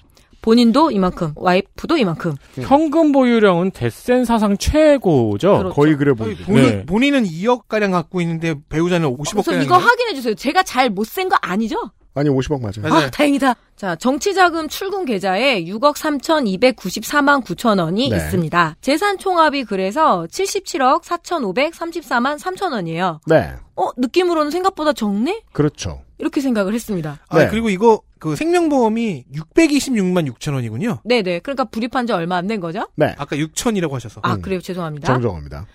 본인도 0.44 0.90
이만큼, 0.90 1.32
와이프도 1.36 1.96
이만큼. 1.96 2.34
현금 2.60 3.12
보유량은 3.12 3.70
데센 3.70 4.26
사상 4.26 4.58
최고죠. 4.58 5.56
그렇죠. 5.56 5.74
거의 5.74 5.96
그래 5.96 6.12
보입니다. 6.12 6.44
본인, 6.44 6.62
네. 6.64 6.84
본인은 6.84 7.24
2억 7.24 7.66
가량 7.66 7.92
갖고 7.92 8.20
있는데 8.20 8.54
배우자는 8.68 9.08
50억 9.16 9.30
그래서 9.32 9.50
가량. 9.52 9.64
이거 9.64 9.78
확인해 9.78 10.12
주세요. 10.14 10.34
제가 10.34 10.62
잘 10.62 10.90
못센 10.90 11.30
거 11.30 11.36
아니죠? 11.40 11.76
아니 12.16 12.28
50억 12.28 12.60
맞아요. 12.60 12.72
맞아요. 12.82 13.06
아, 13.06 13.10
다행이다. 13.10 13.54
자, 13.74 13.96
정치자금 13.96 14.68
출금 14.68 15.06
계좌에 15.06 15.64
6억 15.64 15.96
3,294만 15.96 17.42
9천 17.42 17.80
원이 17.82 18.10
네. 18.10 18.16
있습니다. 18.16 18.76
재산 18.82 19.16
총합이 19.18 19.64
그래서 19.64 20.26
77억 20.30 21.02
4,534만 21.04 22.38
3천 22.38 22.72
원이에요. 22.72 23.20
네. 23.26 23.54
어, 23.76 23.88
느낌으로는 23.96 24.50
생각보다 24.50 24.92
적네? 24.92 25.42
그렇죠. 25.52 26.02
이렇게 26.24 26.40
생각을 26.40 26.72
했습니다. 26.72 27.18
아, 27.28 27.38
네. 27.38 27.48
그리고 27.48 27.68
이거 27.68 28.00
그 28.18 28.34
생명보험이 28.34 29.26
626만 29.34 30.26
6천 30.32 30.54
원이군요. 30.54 31.00
네 31.04 31.20
네. 31.22 31.38
그러니까 31.38 31.64
불입한 31.64 32.06
지 32.06 32.14
얼마 32.14 32.36
안 32.36 32.46
된 32.46 32.60
거죠? 32.60 32.88
네. 32.96 33.14
아까 33.18 33.36
6천이라고 33.36 33.92
하셔서. 33.92 34.20
아, 34.24 34.34
음. 34.34 34.40
그래요. 34.42 34.60
죄송합니다. 34.62 35.06
정정합니다. 35.06 35.66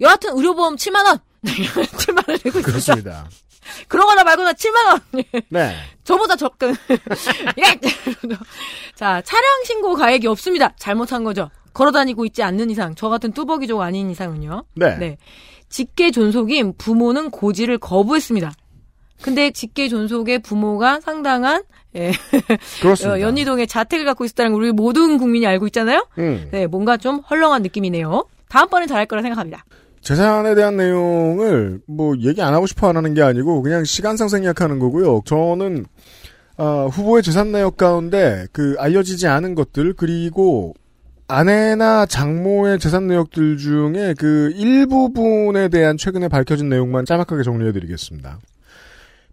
여하튼 0.00 0.36
의료보험 0.36 0.76
7만 0.76 1.04
원! 1.04 1.18
7만 1.44 2.28
원 2.28 2.38
내고 2.44 2.58
있습니다. 2.60 2.62
그렇습니다. 2.62 3.28
그러거나 3.88 4.22
말거나 4.22 4.52
7만 4.52 4.86
원! 4.86 5.00
네. 5.48 5.74
저보다 6.04 6.36
적금. 6.36 6.74
예! 7.58 7.62
자, 8.94 9.20
차량 9.22 9.44
신고 9.64 9.94
가액이 9.94 10.26
없습니다. 10.28 10.72
잘못한 10.78 11.24
거죠. 11.24 11.50
걸어다니고 11.72 12.24
있지 12.26 12.42
않는 12.44 12.70
이상, 12.70 12.94
저 12.94 13.08
같은 13.08 13.32
뚜벅이족 13.32 13.80
아닌 13.80 14.10
이상은요. 14.10 14.64
네. 14.76 14.96
네. 14.98 15.16
직계 15.68 16.10
존속인 16.10 16.74
부모는 16.76 17.30
고지를 17.30 17.78
거부했습니다. 17.78 18.52
근데 19.22 19.50
직계 19.50 19.88
존속의 19.88 20.40
부모가 20.40 21.00
상당한 21.00 21.62
예, 21.94 22.12
그렇습니다. 22.80 23.14
어, 23.16 23.20
연희동에 23.20 23.66
자택을 23.66 24.04
갖고 24.04 24.24
있었다는 24.24 24.52
걸 24.52 24.62
우리 24.62 24.72
모든 24.72 25.18
국민이 25.18 25.46
알고 25.46 25.66
있잖아요. 25.66 26.06
음. 26.18 26.48
네, 26.50 26.66
뭔가 26.66 26.96
좀 26.96 27.20
헐렁한 27.20 27.62
느낌이네요. 27.62 28.24
다음번엔 28.48 28.88
잘할 28.88 29.06
거라 29.06 29.22
생각합니다. 29.22 29.64
재산에 30.00 30.54
대한 30.54 30.76
내용을 30.76 31.80
뭐 31.86 32.14
얘기 32.18 32.42
안 32.42 32.54
하고 32.54 32.66
싶어 32.66 32.88
안 32.88 32.96
하는 32.96 33.14
게 33.14 33.22
아니고 33.22 33.62
그냥 33.62 33.84
시간상 33.84 34.28
생략하는 34.28 34.78
거고요. 34.78 35.22
저는 35.24 35.86
아, 36.56 36.88
후보의 36.90 37.22
재산 37.22 37.52
내역 37.52 37.76
가운데 37.76 38.46
그 38.52 38.74
알려지지 38.78 39.26
않은 39.28 39.54
것들 39.54 39.94
그리고 39.94 40.74
아내나 41.28 42.04
장모의 42.06 42.78
재산 42.78 43.06
내역들 43.06 43.56
중에 43.56 44.14
그 44.18 44.52
일부분에 44.54 45.68
대한 45.68 45.96
최근에 45.96 46.28
밝혀진 46.28 46.68
내용만 46.68 47.04
짤막하게 47.06 47.42
정리해드리겠습니다. 47.42 48.38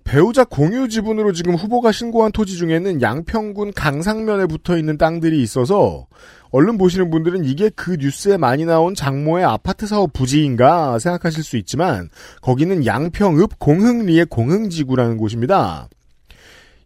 배우자 0.09 0.43
공유 0.43 0.89
지분으로 0.89 1.33
지금 1.33 1.53
후보가 1.53 1.91
신고한 1.91 2.31
토지 2.31 2.57
중에는 2.57 2.99
양평군 2.99 3.73
강상면에 3.73 4.47
붙어 4.47 4.75
있는 4.75 4.97
땅들이 4.97 5.39
있어서 5.43 6.07
얼른 6.49 6.79
보시는 6.79 7.11
분들은 7.11 7.45
이게 7.45 7.69
그 7.69 7.95
뉴스에 7.99 8.37
많이 8.37 8.65
나온 8.65 8.95
장모의 8.95 9.45
아파트 9.45 9.85
사업 9.85 10.11
부지인가 10.11 10.97
생각하실 10.97 11.43
수 11.43 11.57
있지만 11.57 12.09
거기는 12.41 12.87
양평읍 12.87 13.59
공흥리의 13.59 14.25
공흥지구라는 14.25 15.17
곳입니다. 15.17 15.89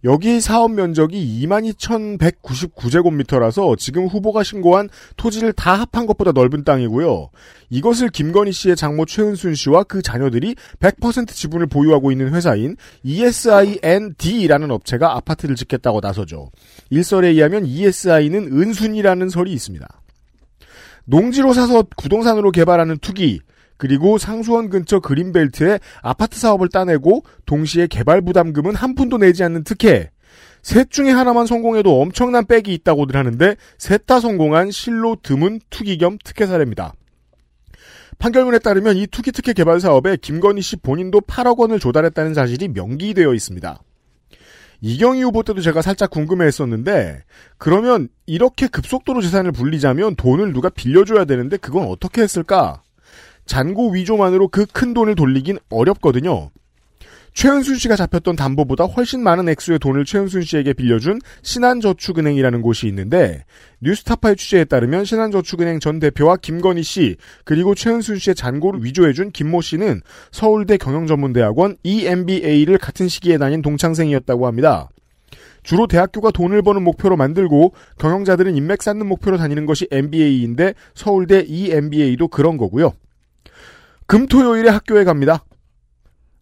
여기 0.05 0.41
사업 0.41 0.71
면적이 0.71 1.47
22,199제곱미터라서 1.47 3.77
지금 3.77 4.07
후보가 4.07 4.43
신고한 4.43 4.89
토지를 5.15 5.53
다 5.53 5.75
합한 5.75 6.07
것보다 6.07 6.33
넓은 6.33 6.65
땅이고요. 6.65 7.29
이것을 7.69 8.09
김건희 8.09 8.51
씨의 8.51 8.75
장모 8.75 9.05
최은순 9.05 9.55
씨와 9.55 9.83
그 9.83 10.01
자녀들이 10.01 10.55
100% 10.79 11.29
지분을 11.29 11.67
보유하고 11.67 12.11
있는 12.11 12.33
회사인 12.33 12.75
ESIND라는 13.03 14.71
업체가 14.71 15.15
아파트를 15.15 15.55
짓겠다고 15.55 16.01
나서죠. 16.01 16.51
일설에 16.89 17.29
의하면 17.29 17.65
ESI는 17.65 18.49
은순이라는 18.51 19.29
설이 19.29 19.53
있습니다. 19.53 19.87
농지로 21.05 21.53
사서 21.53 21.85
부동산으로 21.97 22.51
개발하는 22.51 22.97
투기, 22.99 23.39
그리고 23.77 24.17
상수원 24.17 24.69
근처 24.69 24.99
그린벨트에 24.99 25.79
아파트 26.01 26.39
사업을 26.39 26.69
따내고 26.69 27.23
동시에 27.45 27.87
개발 27.87 28.21
부담금은 28.21 28.75
한 28.75 28.95
푼도 28.95 29.17
내지 29.17 29.43
않는 29.43 29.63
특혜. 29.63 30.09
셋 30.61 30.89
중에 30.89 31.11
하나만 31.11 31.45
성공해도 31.45 32.01
엄청난 32.01 32.45
백이 32.45 32.73
있다고들 32.73 33.17
하는데 33.17 33.55
셋 33.77 34.05
다 34.05 34.19
성공한 34.19 34.71
실로 34.71 35.17
드문 35.21 35.59
투기 35.69 35.97
겸 35.97 36.17
특혜 36.23 36.45
사례입니다. 36.45 36.93
판결문에 38.19 38.59
따르면 38.59 38.95
이 38.95 39.07
투기 39.07 39.31
특혜 39.31 39.53
개발 39.53 39.81
사업에 39.81 40.15
김건희 40.15 40.61
씨 40.61 40.77
본인도 40.77 41.21
8억 41.21 41.57
원을 41.57 41.79
조달했다는 41.79 42.33
사실이 42.33 42.69
명기되어 42.69 43.33
있습니다. 43.33 43.81
이경희 44.81 45.23
후보 45.23 45.43
때도 45.43 45.61
제가 45.61 45.81
살짝 45.81 46.09
궁금해했었는데 46.09 47.23
그러면 47.57 48.09
이렇게 48.25 48.67
급속도로 48.67 49.21
재산을 49.21 49.51
불리자면 49.53 50.15
돈을 50.15 50.51
누가 50.53 50.69
빌려줘야 50.69 51.25
되는데 51.25 51.57
그건 51.57 51.87
어떻게 51.87 52.21
했을까? 52.21 52.81
잔고 53.45 53.91
위조만으로 53.91 54.47
그 54.47 54.65
큰 54.65 54.93
돈을 54.93 55.15
돌리긴 55.15 55.59
어렵거든요. 55.69 56.49
최은순 57.33 57.77
씨가 57.77 57.95
잡혔던 57.95 58.35
담보보다 58.35 58.85
훨씬 58.85 59.23
많은 59.23 59.49
액수의 59.49 59.79
돈을 59.79 60.05
최은순 60.05 60.43
씨에게 60.43 60.73
빌려준 60.73 61.19
신한저축은행이라는 61.41 62.61
곳이 62.61 62.87
있는데 62.87 63.43
뉴스타파의 63.81 64.35
취재에 64.35 64.65
따르면 64.65 65.03
신한저축은행 65.05 65.79
전 65.79 65.99
대표와 65.99 66.37
김건희 66.37 66.83
씨 66.83 67.15
그리고 67.43 67.73
최은순 67.73 68.19
씨의 68.19 68.35
잔고를 68.35 68.83
위조해준 68.83 69.31
김모 69.31 69.61
씨는 69.61 70.01
서울대 70.31 70.77
경영전문대학원 70.77 71.77
EMBA를 71.83 72.77
같은 72.77 73.07
시기에 73.07 73.39
다닌 73.39 73.61
동창생이었다고 73.61 74.45
합니다. 74.45 74.89
주로 75.63 75.87
대학교가 75.87 76.29
돈을 76.31 76.61
버는 76.61 76.83
목표로 76.83 77.17
만들고 77.17 77.73
경영자들은 77.97 78.55
인맥 78.55 78.83
쌓는 78.83 79.07
목표로 79.07 79.37
다니는 79.37 79.65
것이 79.65 79.87
MBA인데 79.89 80.73
서울대 80.93 81.43
EMBA도 81.47 82.27
그런 82.27 82.57
거고요. 82.57 82.93
금토요일에 84.07 84.69
학교에 84.69 85.03
갑니다. 85.03 85.43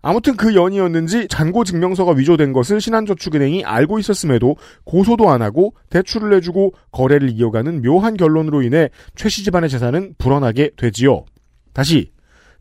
아무튼 0.03 0.35
그 0.35 0.55
연이었는지 0.55 1.27
잔고 1.27 1.63
증명서가 1.63 2.13
위조된 2.13 2.53
것을 2.53 2.81
신한저축은행이 2.81 3.63
알고 3.65 3.99
있었음에도 3.99 4.55
고소도 4.83 5.29
안 5.29 5.43
하고 5.43 5.75
대출을 5.91 6.31
내주고 6.31 6.73
거래를 6.91 7.29
이어가는 7.29 7.83
묘한 7.83 8.17
결론으로 8.17 8.63
인해 8.63 8.89
최 9.15 9.29
씨 9.29 9.43
집안의 9.43 9.69
재산은 9.69 10.15
불어나게 10.17 10.71
되지요. 10.75 11.25
다시 11.73 12.11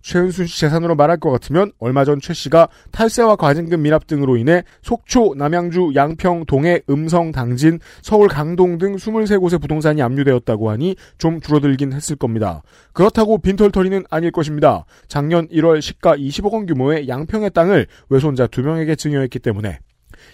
최은순 0.02 0.46
씨 0.46 0.60
재산으로 0.60 0.94
말할 0.94 1.18
것 1.18 1.30
같으면 1.30 1.72
얼마 1.78 2.04
전 2.04 2.20
최 2.20 2.34
씨가 2.34 2.68
탈세와 2.92 3.36
과징금 3.36 3.82
미납 3.82 4.06
등으로 4.06 4.36
인해 4.36 4.62
속초, 4.82 5.34
남양주, 5.36 5.92
양평, 5.94 6.44
동해, 6.46 6.80
음성, 6.88 7.32
당진, 7.32 7.78
서울 8.02 8.28
강동 8.28 8.78
등 8.78 8.96
23곳의 8.96 9.60
부동산이 9.60 10.02
압류되었다고 10.02 10.70
하니 10.70 10.96
좀 11.18 11.40
줄어들긴 11.40 11.92
했을 11.92 12.16
겁니다. 12.16 12.62
그렇다고 12.92 13.38
빈털터리는 13.38 14.04
아닐 14.10 14.30
것입니다. 14.30 14.84
작년 15.08 15.48
1월 15.48 15.80
시가 15.80 16.16
20억 16.16 16.52
원 16.52 16.66
규모의 16.66 17.08
양평의 17.08 17.50
땅을 17.50 17.86
외손자 18.08 18.46
두 18.46 18.62
명에게 18.62 18.94
증여했기 18.96 19.38
때문에 19.38 19.78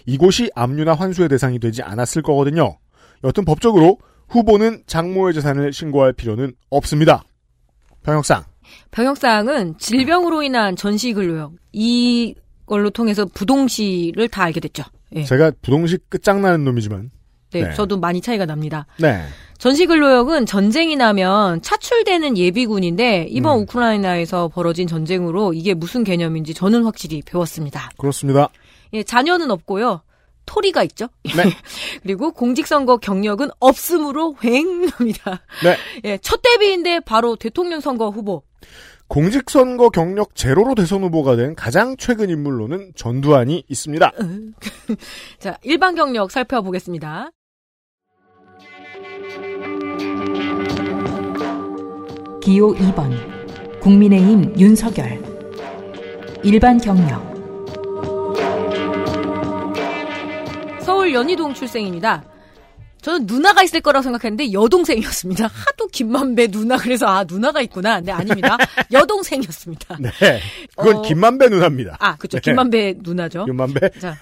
이곳이 0.05 0.51
압류나 0.55 0.93
환수의 0.93 1.29
대상이 1.29 1.59
되지 1.59 1.81
않았을 1.81 2.21
거거든요. 2.21 2.77
여튼 3.23 3.45
법적으로 3.45 3.97
후보는 4.29 4.83
장모의 4.87 5.33
재산을 5.33 5.71
신고할 5.71 6.13
필요는 6.13 6.53
없습니다. 6.69 7.23
병역상 8.03 8.43
병역사항은 8.91 9.77
질병으로 9.77 10.43
인한 10.43 10.75
전시 10.75 11.13
근로역 11.13 11.53
이걸로 11.71 12.89
통해서 12.89 13.25
부동시를 13.25 14.27
다 14.29 14.43
알게 14.43 14.59
됐죠. 14.59 14.83
예. 15.15 15.23
제가 15.23 15.51
부동식 15.61 16.09
끝장나는 16.09 16.63
놈이지만 16.63 17.11
네, 17.51 17.63
네. 17.63 17.73
저도 17.73 17.97
많이 17.99 18.21
차이가 18.21 18.45
납니다. 18.45 18.85
네. 18.99 19.21
전시근로역은 19.57 20.45
전쟁이 20.45 20.95
나면 20.95 21.61
차출되는 21.61 22.37
예비군인데 22.37 23.27
이번 23.29 23.57
음. 23.57 23.61
우크라이나에서 23.63 24.49
벌어진 24.49 24.87
전쟁으로 24.87 25.53
이게 25.53 25.73
무슨 25.73 26.03
개념인지 26.03 26.53
저는 26.53 26.83
확실히 26.83 27.21
배웠습니다. 27.23 27.89
그렇습니다. 27.97 28.49
예, 28.93 29.03
자녀는 29.03 29.49
없고요. 29.51 30.01
토리가 30.47 30.81
있죠. 30.85 31.09
네. 31.23 31.43
그리고 32.01 32.31
공직선거 32.31 32.97
경력은 32.97 33.49
없으므로 33.59 34.35
휑합니다. 34.39 35.39
네. 35.63 35.77
예, 36.05 36.17
첫 36.17 36.41
데뷔인데 36.41 37.01
바로 37.01 37.35
대통령 37.35 37.79
선거 37.79 38.09
후보. 38.09 38.41
공직선거 39.07 39.89
경력 39.89 40.35
제로로 40.35 40.73
대선 40.75 41.03
후보가 41.03 41.35
된 41.35 41.55
가장 41.55 41.95
최근 41.97 42.29
인물로는 42.29 42.93
전두환이 42.95 43.63
있습니다. 43.69 44.11
자, 45.39 45.57
일반 45.61 45.95
경력 45.95 46.31
살펴보겠습니다. 46.31 47.29
기호 52.41 52.73
2번 52.75 53.79
국민의힘 53.81 54.57
윤석열 54.57 55.21
일반 56.43 56.77
경력 56.77 57.36
서울 60.87 61.13
연희동 61.13 61.53
출생입니다. 61.53 62.23
저는 63.01 63.25
누나가 63.27 63.61
있을 63.61 63.81
거라고 63.81 64.03
생각했는데 64.03 64.53
여동생이었습니다. 64.53 65.49
하도 65.51 65.87
김만배 65.87 66.47
누나 66.47 66.77
그래서 66.77 67.05
아 67.05 67.25
누나가 67.25 67.59
있구나. 67.59 67.99
네 67.99 68.13
아닙니다. 68.13 68.55
여동생이었습니다. 68.93 69.97
네. 69.99 70.39
그건 70.77 70.95
어. 70.95 71.01
김만배 71.01 71.49
누나입니다. 71.49 71.97
아 71.99 72.15
그렇죠. 72.15 72.37
네. 72.37 72.41
김만배 72.41 72.95
누나죠. 72.99 73.43
김만배. 73.43 73.99
자, 73.99 74.15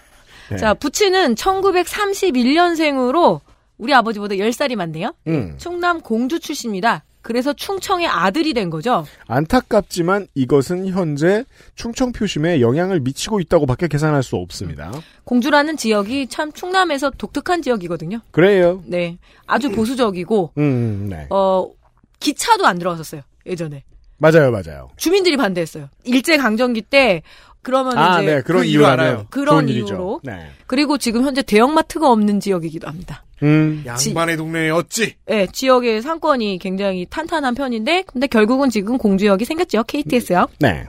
네. 0.50 0.58
자 0.58 0.74
부친은 0.74 1.36
1931년생으로 1.36 3.42
우리 3.78 3.94
아버지보다 3.94 4.34
10살이 4.34 4.76
많네요. 4.76 5.14
음. 5.28 5.54
충남 5.60 6.02
공주 6.02 6.40
출신입니다. 6.40 7.04
그래서 7.26 7.54
충청의 7.54 8.06
아들이 8.06 8.54
된 8.54 8.70
거죠. 8.70 9.04
안타깝지만 9.26 10.28
이것은 10.36 10.86
현재 10.90 11.44
충청 11.74 12.12
표심에 12.12 12.62
영향을 12.62 13.00
미치고 13.00 13.40
있다고밖에 13.40 13.88
계산할 13.88 14.22
수 14.22 14.36
없습니다. 14.36 14.92
공주라는 15.24 15.76
지역이 15.76 16.28
참 16.28 16.52
충남에서 16.52 17.10
독특한 17.10 17.64
지역이거든요. 17.64 18.20
그래요. 18.30 18.84
네. 18.86 19.18
아주 19.48 19.72
보수적이고 19.72 20.52
음, 20.60 21.08
네. 21.10 21.26
어 21.32 21.68
기차도 22.20 22.68
안 22.68 22.78
들어왔었어요. 22.78 23.24
예전에. 23.48 23.84
맞아요, 24.20 24.52
맞아요. 24.52 24.90
주민들이 24.96 25.36
반대했어요. 25.36 25.90
일제 26.04 26.38
강점기 26.38 26.84
때 26.84 27.24
그러면 27.64 27.98
아, 27.98 28.22
이제 28.22 28.36
네, 28.36 28.42
그런 28.44 28.62
그 28.62 28.68
이유 28.68 28.86
알아요. 28.86 29.26
그런. 29.32 29.68
이유로. 29.68 30.22
네. 30.24 30.52
그리고 30.68 31.00
지금 31.00 31.24
현재 31.24 31.42
대형마트가 31.42 32.08
없는 32.12 32.40
지역이기도 32.40 32.88
합니다. 32.88 33.24
음, 33.44 33.84
양반의 33.86 34.38
동네에 34.38 34.70
어찌? 34.70 35.16
네, 35.26 35.48
지역의 35.52 36.02
상권이 36.02 36.60
굉장히 36.60 37.06
탄탄한 37.10 37.56
편인데 37.56 38.04
근데 38.08 38.28
결국은 38.28 38.70
지금 38.70 38.98
공주역이 38.98 39.46
생겼죠. 39.46 39.84
KTS역. 39.84 40.52
네. 40.60 40.86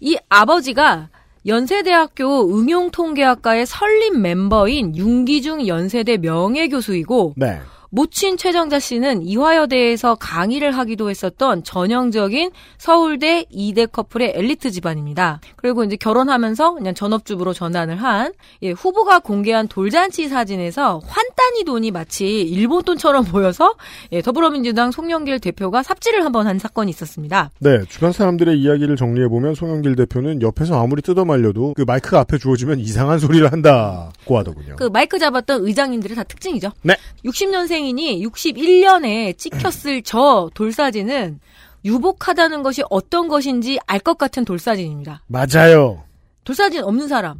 이 0.00 0.16
아버지가 0.28 1.08
연세대학교 1.46 2.56
응용통계학과의 2.56 3.66
설립 3.66 4.18
멤버인 4.18 4.96
윤기중 4.96 5.66
연세대 5.66 6.18
명예교수이고 6.18 7.34
네. 7.36 7.60
모친 7.94 8.38
최정자 8.38 8.78
씨는 8.78 9.20
이화여대에서 9.20 10.14
강의를 10.14 10.72
하기도 10.78 11.10
했었던 11.10 11.62
전형적인 11.62 12.50
서울대 12.78 13.44
이대 13.50 13.84
커플의 13.84 14.32
엘리트 14.34 14.70
집안입니다. 14.70 15.40
그리고 15.56 15.84
이제 15.84 15.96
결혼하면서 15.96 16.72
그냥 16.72 16.94
전업주부로 16.94 17.52
전환을 17.52 17.96
한 17.96 18.32
예, 18.62 18.70
후보가 18.70 19.18
공개한 19.18 19.68
돌잔치 19.68 20.26
사진에서 20.28 21.02
환단위 21.04 21.64
돈이 21.64 21.90
마치 21.90 22.40
일본 22.40 22.82
돈처럼 22.82 23.24
보여서 23.26 23.74
예, 24.10 24.22
더불어민주당 24.22 24.90
송영길 24.90 25.40
대표가 25.40 25.82
삽질을 25.82 26.24
한번 26.24 26.46
한 26.46 26.58
사건이 26.58 26.88
있었습니다. 26.88 27.50
네, 27.58 27.80
주변 27.90 28.12
사람들의 28.12 28.58
이야기를 28.58 28.96
정리해 28.96 29.28
보면 29.28 29.54
송영길 29.54 29.96
대표는 29.96 30.40
옆에서 30.40 30.82
아무리 30.82 31.02
뜯어말려도 31.02 31.74
그 31.76 31.82
마이크가 31.82 32.20
앞에 32.20 32.38
주어지면 32.38 32.80
이상한 32.80 33.18
소리를 33.18 33.52
한다고 33.52 34.38
하더군요. 34.38 34.76
그 34.76 34.84
마이크 34.84 35.18
잡았던 35.18 35.66
의장님들의 35.66 36.16
다 36.16 36.22
특징이죠. 36.22 36.70
네. 36.80 36.96
60년생 37.26 37.81
이니 37.82 38.24
61년에 38.26 39.36
찍혔을 39.38 40.02
저 40.02 40.50
돌사진은 40.54 41.40
유복하다는 41.84 42.62
것이 42.62 42.82
어떤 42.90 43.28
것인지 43.28 43.78
알 43.86 43.98
것 44.00 44.18
같은 44.18 44.44
돌사진입니다. 44.44 45.22
맞아요. 45.26 46.04
돌사진 46.44 46.82
없는 46.84 47.08
사람. 47.08 47.38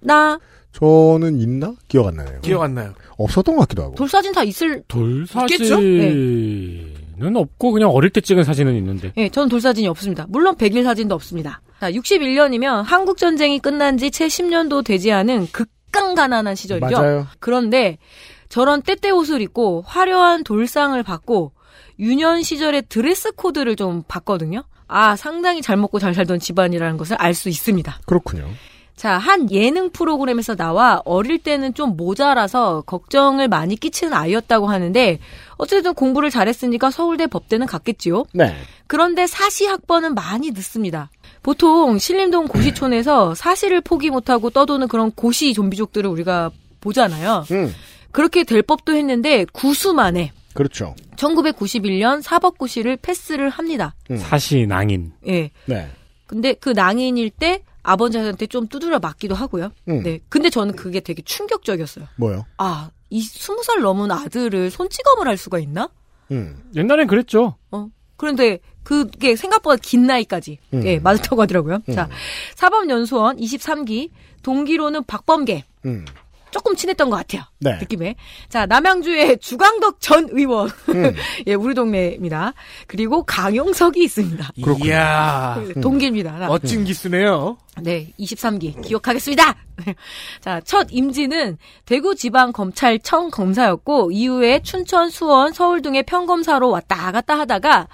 나 0.00 0.38
저는 0.72 1.38
있나? 1.40 1.74
기억 1.88 2.08
안 2.08 2.16
나네요. 2.16 2.40
기억 2.42 2.62
안 2.62 2.74
나요. 2.74 2.92
없었던 3.16 3.54
것 3.56 3.62
같기도 3.62 3.82
하고. 3.84 3.94
돌사진 3.94 4.32
다 4.32 4.42
있을 4.44 4.82
돌사진은 4.88 7.36
없고 7.36 7.72
그냥 7.72 7.90
어릴 7.90 8.10
때 8.10 8.20
찍은 8.20 8.44
사진은 8.44 8.74
있는데. 8.76 9.12
예, 9.16 9.28
저는 9.28 9.48
돌사진이 9.48 9.88
없습니다. 9.88 10.26
물론 10.28 10.56
백일 10.56 10.84
사진도 10.84 11.14
없습니다. 11.14 11.60
자, 11.80 11.90
61년이면 11.90 12.82
한국 12.84 13.16
전쟁이 13.18 13.58
끝난 13.58 13.98
지 13.98 14.10
채 14.10 14.26
10년도 14.26 14.84
되지 14.84 15.12
않은 15.12 15.48
극강 15.52 16.14
가난한 16.14 16.54
시절이죠. 16.54 16.86
맞아요. 16.90 17.26
그런데 17.38 17.98
저런 18.48 18.82
때때 18.82 19.10
옷을 19.10 19.40
입고 19.40 19.84
화려한 19.86 20.44
돌상을 20.44 21.00
받고 21.02 21.52
유년 21.98 22.42
시절의 22.42 22.84
드레스 22.88 23.32
코드를 23.32 23.76
좀 23.76 24.02
봤거든요. 24.06 24.64
아, 24.88 25.16
상당히 25.16 25.62
잘 25.62 25.76
먹고 25.76 25.98
잘 25.98 26.14
살던 26.14 26.38
집안이라는 26.38 26.96
것을 26.96 27.16
알 27.18 27.34
수 27.34 27.48
있습니다. 27.48 28.00
그렇군요. 28.06 28.48
자, 28.96 29.18
한 29.18 29.50
예능 29.50 29.90
프로그램에서 29.90 30.56
나와 30.56 31.02
어릴 31.04 31.38
때는 31.38 31.74
좀 31.74 31.96
모자라서 31.96 32.82
걱정을 32.86 33.46
많이 33.46 33.76
끼치는 33.76 34.14
아이였다고 34.14 34.68
하는데 34.68 35.18
어쨌든 35.58 35.92
공부를 35.92 36.30
잘했으니까 36.30 36.90
서울대 36.90 37.26
법대는 37.26 37.66
갔겠지요. 37.66 38.24
네. 38.32 38.56
그런데 38.86 39.26
사시 39.26 39.66
학번은 39.66 40.14
많이 40.14 40.50
늦습니다. 40.50 41.10
보통 41.42 41.98
신림동 41.98 42.48
고시촌에서 42.48 43.34
사시를 43.34 43.82
포기 43.82 44.08
못하고 44.08 44.48
떠도는 44.48 44.88
그런 44.88 45.10
고시 45.12 45.52
좀비족들을 45.52 46.08
우리가 46.08 46.50
보잖아요. 46.80 47.44
음, 47.50 47.74
그렇게 48.16 48.44
될 48.44 48.62
법도 48.62 48.94
했는데 48.96 49.44
구수 49.52 49.92
만에 49.92 50.32
그렇죠. 50.54 50.94
1991년 51.16 52.22
사법고시를 52.22 52.96
패스를 52.96 53.50
합니다. 53.50 53.94
음. 54.10 54.16
사시 54.16 54.66
낭인. 54.66 55.12
예. 55.28 55.50
네. 55.66 55.90
근데 56.26 56.54
그 56.54 56.70
낭인일 56.70 57.28
때 57.28 57.62
아버지한테 57.82 58.46
좀 58.46 58.68
두드려 58.68 59.00
맞기도 59.00 59.34
하고요. 59.34 59.70
음. 59.88 60.02
네. 60.02 60.20
근데 60.30 60.48
저는 60.48 60.76
그게 60.76 61.00
되게 61.00 61.20
충격적이었어요. 61.20 62.06
뭐요? 62.16 62.46
아, 62.56 62.88
이 63.10 63.20
스무 63.20 63.62
살 63.62 63.82
넘은 63.82 64.10
아들을 64.10 64.70
손찌검을 64.70 65.28
할 65.28 65.36
수가 65.36 65.58
있나? 65.58 65.90
음. 66.30 66.56
옛날엔 66.74 67.08
그랬죠. 67.08 67.56
어. 67.70 67.90
그런데 68.16 68.60
그게 68.82 69.36
생각보다 69.36 69.76
긴 69.82 70.06
나이까지 70.06 70.58
음. 70.72 70.86
예, 70.86 70.98
맞았다고 71.00 71.42
하더라고요. 71.42 71.80
음. 71.86 71.94
자, 71.94 72.08
사법연수원 72.54 73.36
23기 73.36 74.08
동기로는 74.42 75.04
박범계 75.04 75.64
음. 75.84 76.06
조금 76.50 76.74
친했던 76.74 77.10
것 77.10 77.16
같아요. 77.16 77.42
네. 77.58 77.76
느낌에. 77.78 78.16
자, 78.48 78.66
남양주의 78.66 79.38
주광덕 79.38 80.00
전 80.00 80.28
의원. 80.30 80.70
음. 80.88 81.14
예, 81.46 81.54
우리 81.54 81.74
동네입니다. 81.74 82.54
그리고 82.86 83.24
강용석이 83.24 84.02
있습니다. 84.02 84.50
그렇군요. 84.62 84.86
이야. 84.86 85.62
동기입니다. 85.82 86.34
하나. 86.34 86.46
멋진 86.46 86.84
기수네요. 86.84 87.58
네, 87.82 88.12
23기 88.18 88.80
기억하겠습니다. 88.82 89.54
자, 90.40 90.60
첫 90.64 90.88
임지는 90.90 91.58
대구지방검찰청 91.84 93.30
검사였고 93.30 94.10
이후에 94.12 94.60
춘천, 94.62 95.10
수원, 95.10 95.52
서울 95.52 95.82
등의 95.82 96.04
평검사로 96.04 96.70
왔다 96.70 97.12
갔다 97.12 97.38
하다가 97.38 97.88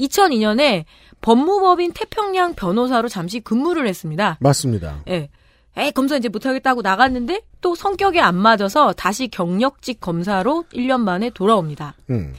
2002년에 0.00 0.84
법무법인 1.20 1.92
태평양 1.92 2.54
변호사로 2.54 3.08
잠시 3.08 3.40
근무를 3.40 3.86
했습니다. 3.88 4.38
맞습니다. 4.40 5.02
예. 5.08 5.28
에이, 5.76 5.92
검사 5.92 6.16
이제 6.16 6.28
못하겠다고 6.28 6.82
나갔는데 6.82 7.42
또 7.60 7.74
성격에 7.74 8.20
안 8.20 8.34
맞아서 8.34 8.92
다시 8.92 9.28
경력직 9.28 10.00
검사로 10.00 10.64
1년 10.72 11.00
만에 11.00 11.30
돌아옵니다. 11.30 11.94
음. 12.10 12.34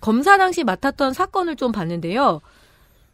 검사 0.00 0.38
당시 0.38 0.62
맡았던 0.62 1.12
사건을 1.12 1.56
좀 1.56 1.72
봤는데요. 1.72 2.40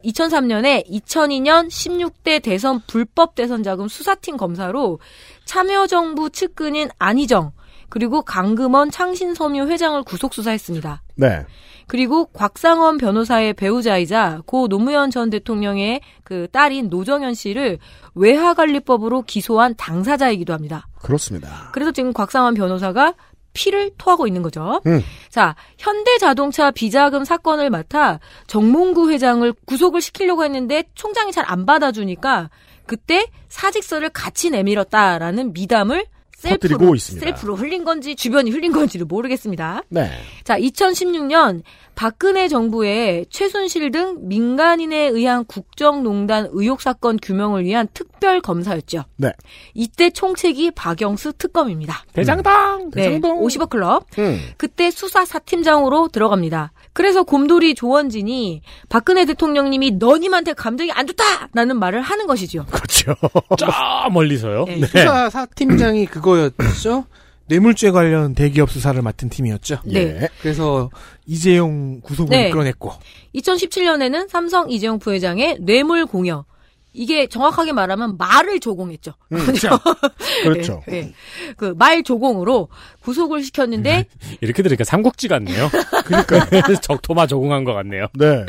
2003년에 0.04 0.86
2002년 0.90 1.68
16대 1.68 2.42
대선 2.42 2.80
불법 2.86 3.34
대선 3.34 3.62
자금 3.62 3.88
수사팀 3.88 4.36
검사로 4.36 4.98
참여정부 5.44 6.30
측근인 6.30 6.88
안희정 6.98 7.52
그리고 7.88 8.22
강금원 8.22 8.90
창신섬유 8.90 9.68
회장을 9.68 10.02
구속 10.02 10.34
수사했습니다. 10.34 11.02
네. 11.14 11.46
그리고 11.86 12.26
곽상원 12.26 12.98
변호사의 12.98 13.54
배우자이자 13.54 14.42
고 14.46 14.68
노무현 14.68 15.10
전 15.10 15.30
대통령의 15.30 16.00
그 16.24 16.48
딸인 16.52 16.88
노정현 16.88 17.34
씨를 17.34 17.78
외화관리법으로 18.14 19.22
기소한 19.22 19.74
당사자이기도 19.76 20.52
합니다. 20.52 20.86
그렇습니다. 21.02 21.70
그래서 21.72 21.92
지금 21.92 22.12
곽상원 22.12 22.54
변호사가 22.54 23.14
피를 23.54 23.90
토하고 23.98 24.26
있는 24.26 24.42
거죠. 24.42 24.80
음. 24.86 25.02
자, 25.28 25.54
현대자동차 25.78 26.70
비자금 26.70 27.24
사건을 27.24 27.68
맡아 27.68 28.18
정몽구 28.46 29.10
회장을 29.10 29.52
구속을 29.66 30.00
시키려고 30.00 30.44
했는데 30.44 30.84
총장이 30.94 31.32
잘 31.32 31.44
안 31.46 31.66
받아주니까 31.66 32.48
그때 32.86 33.26
사직서를 33.48 34.10
같이 34.10 34.48
내밀었다라는 34.50 35.52
미담을 35.52 36.06
셀프로, 36.48 36.94
있습니다. 36.94 37.24
셀프로 37.24 37.54
흘린 37.54 37.84
건지 37.84 38.16
주변이 38.16 38.50
흘린 38.50 38.72
건지를 38.72 39.06
모르겠습니다. 39.06 39.82
네. 39.88 40.10
자, 40.44 40.58
2016년 40.58 41.62
박근혜 41.94 42.48
정부의 42.48 43.26
최순실 43.30 43.90
등 43.90 44.16
민간인에 44.28 45.08
의한 45.08 45.44
국정농단 45.44 46.48
의혹 46.52 46.80
사건 46.80 47.18
규명을 47.20 47.64
위한 47.64 47.86
특별 47.94 48.40
검사였죠. 48.40 49.04
네. 49.16 49.32
이때 49.74 50.10
총책이 50.10 50.72
박영수 50.72 51.34
특검입니다. 51.34 52.04
대장당! 52.12 52.90
네, 52.92 53.02
대장동! 53.02 53.40
50억 53.40 53.70
클럽. 53.70 54.06
음. 54.18 54.38
그때 54.56 54.90
수사 54.90 55.24
사팀장으로 55.24 56.08
들어갑니다. 56.08 56.72
그래서 56.92 57.22
곰돌이 57.22 57.74
조원진이 57.74 58.62
박근혜 58.88 59.24
대통령님이 59.24 59.92
너님한테 59.92 60.52
감정이 60.52 60.92
안 60.92 61.06
좋다라는 61.06 61.78
말을 61.78 62.02
하는 62.02 62.26
것이죠. 62.26 62.66
그렇죠. 62.66 63.14
저 63.58 63.66
멀리서요. 64.10 64.64
네. 64.66 64.86
수사 64.86 65.30
사팀장이 65.30 66.06
그거였죠. 66.06 67.06
뇌물죄 67.46 67.90
관련 67.90 68.34
대기업 68.34 68.70
수사를 68.70 69.00
맡은 69.02 69.28
팀이었죠. 69.28 69.80
네. 69.84 70.00
예. 70.22 70.28
그래서 70.40 70.90
이재용 71.26 72.00
구속을 72.00 72.30
네. 72.30 72.50
끌어냈고 72.50 72.92
2017년에는 73.34 74.28
삼성 74.28 74.70
이재용 74.70 74.98
부회장의 74.98 75.58
뇌물 75.60 76.06
공여. 76.06 76.44
이게 76.92 77.26
정확하게 77.26 77.72
말하면 77.72 78.16
말을 78.18 78.60
조공했죠. 78.60 79.12
그렇죠. 80.42 80.82
네, 80.86 81.12
그말 81.56 82.02
조공으로 82.02 82.68
구속을 83.00 83.42
시켰는데 83.42 84.06
이렇게 84.40 84.62
들으니까 84.62 84.84
삼국지 84.84 85.28
같네요. 85.28 85.70
그러니까 86.04 86.46
적토마 86.82 87.26
적응한 87.26 87.64
것 87.64 87.72
같네요. 87.72 88.06
네. 88.14 88.44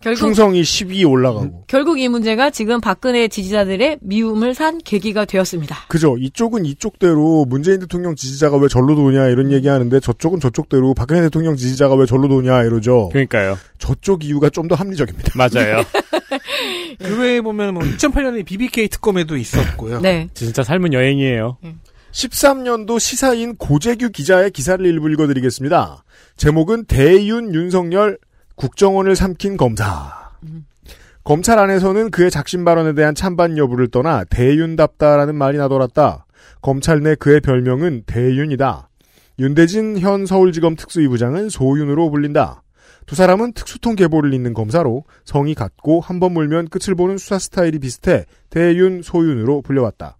결국 0.00 0.18
충성이 0.18 0.64
12 0.64 1.04
올라가고. 1.04 1.64
결국 1.66 2.00
이 2.00 2.08
문제가 2.08 2.48
지금 2.48 2.80
박근혜 2.80 3.28
지지자들의 3.28 3.98
미움을 4.00 4.54
산 4.54 4.78
계기가 4.78 5.26
되었습니다. 5.26 5.76
그죠. 5.88 6.16
이쪽은 6.18 6.64
이쪽대로 6.64 7.44
문재인 7.46 7.80
대통령 7.80 8.16
지지자가 8.16 8.56
왜 8.56 8.68
절로 8.68 8.94
도냐 8.94 9.26
이런 9.28 9.52
얘기하는데 9.52 10.00
저쪽은 10.00 10.40
저쪽대로 10.40 10.94
박근혜 10.94 11.20
대통령 11.20 11.54
지지자가 11.56 11.96
왜 11.96 12.06
절로 12.06 12.28
도냐 12.28 12.62
이러죠. 12.62 13.10
그러니까요. 13.10 13.58
저쪽 13.78 14.24
이유가 14.24 14.48
좀 14.48 14.70
더 14.70 14.76
합리적입니다. 14.76 15.32
맞아요. 15.34 15.82
그 17.00 17.20
외에 17.20 17.40
보면 17.40 17.74
뭐 17.74 17.82
2008년에 17.82 18.44
BBK 18.44 18.86
특검에도 18.88 19.36
있었고요. 19.36 20.00
네. 20.00 20.28
진짜 20.32 20.62
삶은 20.62 20.92
여행이에요. 20.92 21.58
13년도 22.12 23.00
시사인 23.00 23.56
고재규 23.56 24.10
기자의 24.10 24.50
기사를 24.52 24.84
일부 24.84 25.10
읽어드리겠습니다. 25.10 26.04
제목은 26.36 26.84
대윤 26.86 27.52
윤석열 27.54 28.18
국정원을 28.60 29.16
삼킨 29.16 29.56
검사. 29.56 30.32
검찰 31.24 31.58
안에서는 31.58 32.10
그의 32.10 32.30
작심 32.30 32.66
발언에 32.66 32.92
대한 32.92 33.14
찬반 33.14 33.56
여부를 33.56 33.88
떠나 33.88 34.24
대윤답다라는 34.24 35.34
말이 35.34 35.56
나돌았다. 35.56 36.26
검찰 36.60 37.00
내 37.00 37.14
그의 37.14 37.40
별명은 37.40 38.02
대윤이다. 38.04 38.90
윤대진 39.38 39.98
현 39.98 40.26
서울지검 40.26 40.76
특수이부장은 40.76 41.48
소윤으로 41.48 42.10
불린다. 42.10 42.62
두 43.06 43.14
사람은 43.14 43.54
특수통 43.54 43.96
계보를 43.96 44.34
잇는 44.34 44.52
검사로 44.52 45.04
성이 45.24 45.54
같고 45.54 46.00
한 46.02 46.20
번 46.20 46.32
물면 46.32 46.68
끝을 46.68 46.94
보는 46.94 47.16
수사 47.16 47.38
스타일이 47.38 47.78
비슷해 47.78 48.26
대윤, 48.50 49.00
소윤으로 49.00 49.62
불려왔다. 49.62 50.18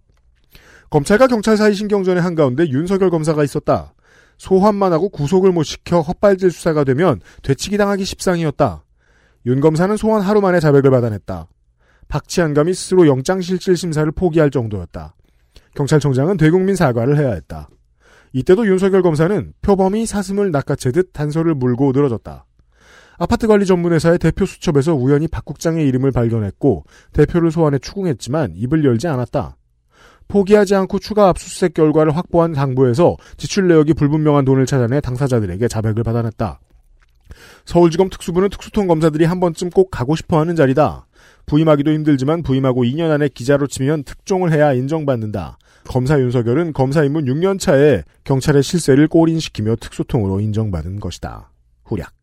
검찰과 0.89 1.27
경찰 1.27 1.57
사이 1.57 1.75
신경전의 1.75 2.23
한가운데 2.23 2.67
윤석열 2.69 3.11
검사가 3.11 3.43
있었다. 3.43 3.93
소환만 4.41 4.91
하고 4.91 5.09
구속을 5.09 5.51
못 5.51 5.61
시켜 5.61 6.01
헛발질 6.01 6.49
수사가 6.49 6.83
되면 6.83 7.21
되치기 7.43 7.77
당하기 7.77 8.05
십상이었다. 8.05 8.83
윤 9.45 9.61
검사는 9.61 9.95
소환 9.95 10.23
하루 10.23 10.41
만에 10.41 10.59
자백을 10.59 10.89
받아냈다. 10.89 11.47
박치한감이 12.07 12.73
스스로 12.73 13.05
영장실질 13.05 13.77
심사를 13.77 14.11
포기할 14.11 14.49
정도였다. 14.49 15.13
경찰청장은 15.75 16.37
대국민 16.37 16.75
사과를 16.75 17.19
해야 17.19 17.33
했다. 17.33 17.69
이때도 18.33 18.65
윤석열 18.65 19.03
검사는 19.03 19.53
표범이 19.61 20.07
사슴을 20.07 20.49
낚아채듯 20.49 21.13
단서를 21.13 21.53
물고 21.53 21.91
늘어졌다. 21.91 22.45
아파트 23.19 23.45
관리 23.45 23.67
전문회사의 23.67 24.17
대표 24.17 24.47
수첩에서 24.47 24.95
우연히 24.95 25.27
박 25.27 25.45
국장의 25.45 25.87
이름을 25.87 26.11
발견했고 26.11 26.85
대표를 27.13 27.51
소환해 27.51 27.77
추궁했지만 27.77 28.53
입을 28.55 28.83
열지 28.85 29.07
않았다. 29.07 29.57
포기하지 30.31 30.75
않고 30.75 30.99
추가 30.99 31.27
압수수색 31.27 31.73
결과를 31.73 32.15
확보한 32.15 32.53
당부에서 32.53 33.17
지출 33.35 33.67
내역이 33.67 33.93
불분명한 33.93 34.45
돈을 34.45 34.65
찾아내 34.65 35.01
당사자들에게 35.01 35.67
자백을 35.67 36.03
받아냈다. 36.03 36.61
서울지검 37.65 38.09
특수부는 38.09 38.49
특수통 38.49 38.87
검사들이 38.87 39.25
한 39.25 39.41
번쯤 39.41 39.71
꼭 39.71 39.91
가고 39.91 40.15
싶어 40.15 40.39
하는 40.39 40.55
자리다. 40.55 41.05
부임하기도 41.47 41.91
힘들지만 41.91 42.43
부임하고 42.43 42.83
2년 42.85 43.11
안에 43.11 43.27
기자로 43.27 43.67
치면 43.67 44.03
특종을 44.03 44.53
해야 44.53 44.71
인정받는다. 44.71 45.57
검사 45.85 46.17
윤석열은 46.17 46.71
검사 46.71 47.03
입문 47.03 47.25
6년 47.25 47.59
차에 47.59 48.03
경찰의 48.23 48.63
실세를 48.63 49.09
꼬린시키며 49.09 49.75
특수통으로 49.81 50.39
인정받은 50.39 51.01
것이다. 51.01 51.51
후략. 51.83 52.13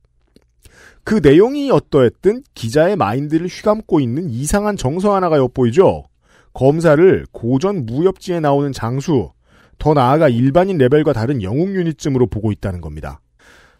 그 1.05 1.21
내용이 1.23 1.71
어떠했든 1.71 2.42
기자의 2.55 2.97
마인드를 2.97 3.49
휘감고 3.49 4.01
있는 4.01 4.31
이상한 4.31 4.79
정서 4.79 5.14
하나가 5.14 5.37
엿보이죠. 5.37 6.05
검사를 6.59 7.25
고전 7.31 7.87
무협지에 7.87 8.40
나오는 8.40 8.73
장수, 8.73 9.31
더 9.79 9.94
나아가 9.94 10.29
일반인 10.29 10.77
레벨과 10.77 11.12
다른 11.12 11.40
영웅 11.40 11.77
유닛쯤으로 11.77 12.27
보고 12.27 12.51
있다는 12.51 12.81
겁니다. 12.81 13.21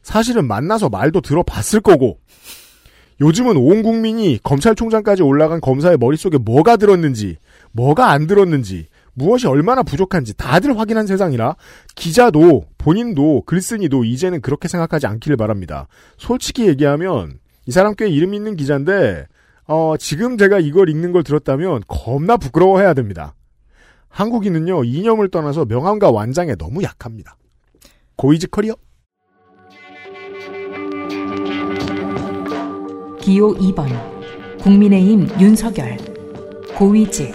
사실은 0.05 0.47
만나서 0.47 0.88
말도 0.88 1.21
들어봤을 1.21 1.81
거고, 1.81 2.21
요즘은 3.21 3.57
온 3.57 3.83
국민이 3.83 4.38
검찰총장까지 4.45 5.25
올라간 5.25 5.61
검사의 5.61 5.97
머릿속에 5.99 6.38
뭐가 6.38 6.77
들었는지, 6.77 7.38
뭐가 7.73 8.12
안 8.12 8.29
들었는지, 8.29 8.87
무엇이 9.12 9.49
얼마나 9.49 9.83
부족한지 9.83 10.37
다들 10.37 10.79
확인한 10.79 11.09
세상이라 11.09 11.57
기자도 11.97 12.67
본인도 12.79 13.43
글쓴이도 13.47 14.05
이제는 14.05 14.41
그렇게 14.41 14.69
생각하지 14.69 15.09
않기를 15.09 15.37
바랍니다. 15.37 15.88
솔직히 16.17 16.69
얘기하면 16.69 17.41
이 17.67 17.73
사람 17.73 17.97
꽤 17.97 18.09
이름 18.09 18.35
있는 18.35 18.55
기자인데 18.55 19.27
어, 19.69 19.97
지금 19.99 20.39
제가 20.39 20.59
이걸 20.59 20.89
읽는 20.89 21.13
걸 21.13 21.23
들었다면 21.23 21.83
겁나 21.87 22.37
부끄러워해야 22.39 22.95
됩니다. 22.95 23.35
한국인은요 24.09 24.85
이념을 24.85 25.31
떠나서 25.31 25.67
명함과 25.67 26.11
완장에 26.11 26.55
너무 26.57 26.83
약합니다. 26.83 27.37
고이즈 28.17 28.49
커리어? 28.49 28.75
기호 33.21 33.55
2번. 33.57 33.89
국민의힘 34.61 35.29
윤석열. 35.39 35.99
고위직. 36.75 37.35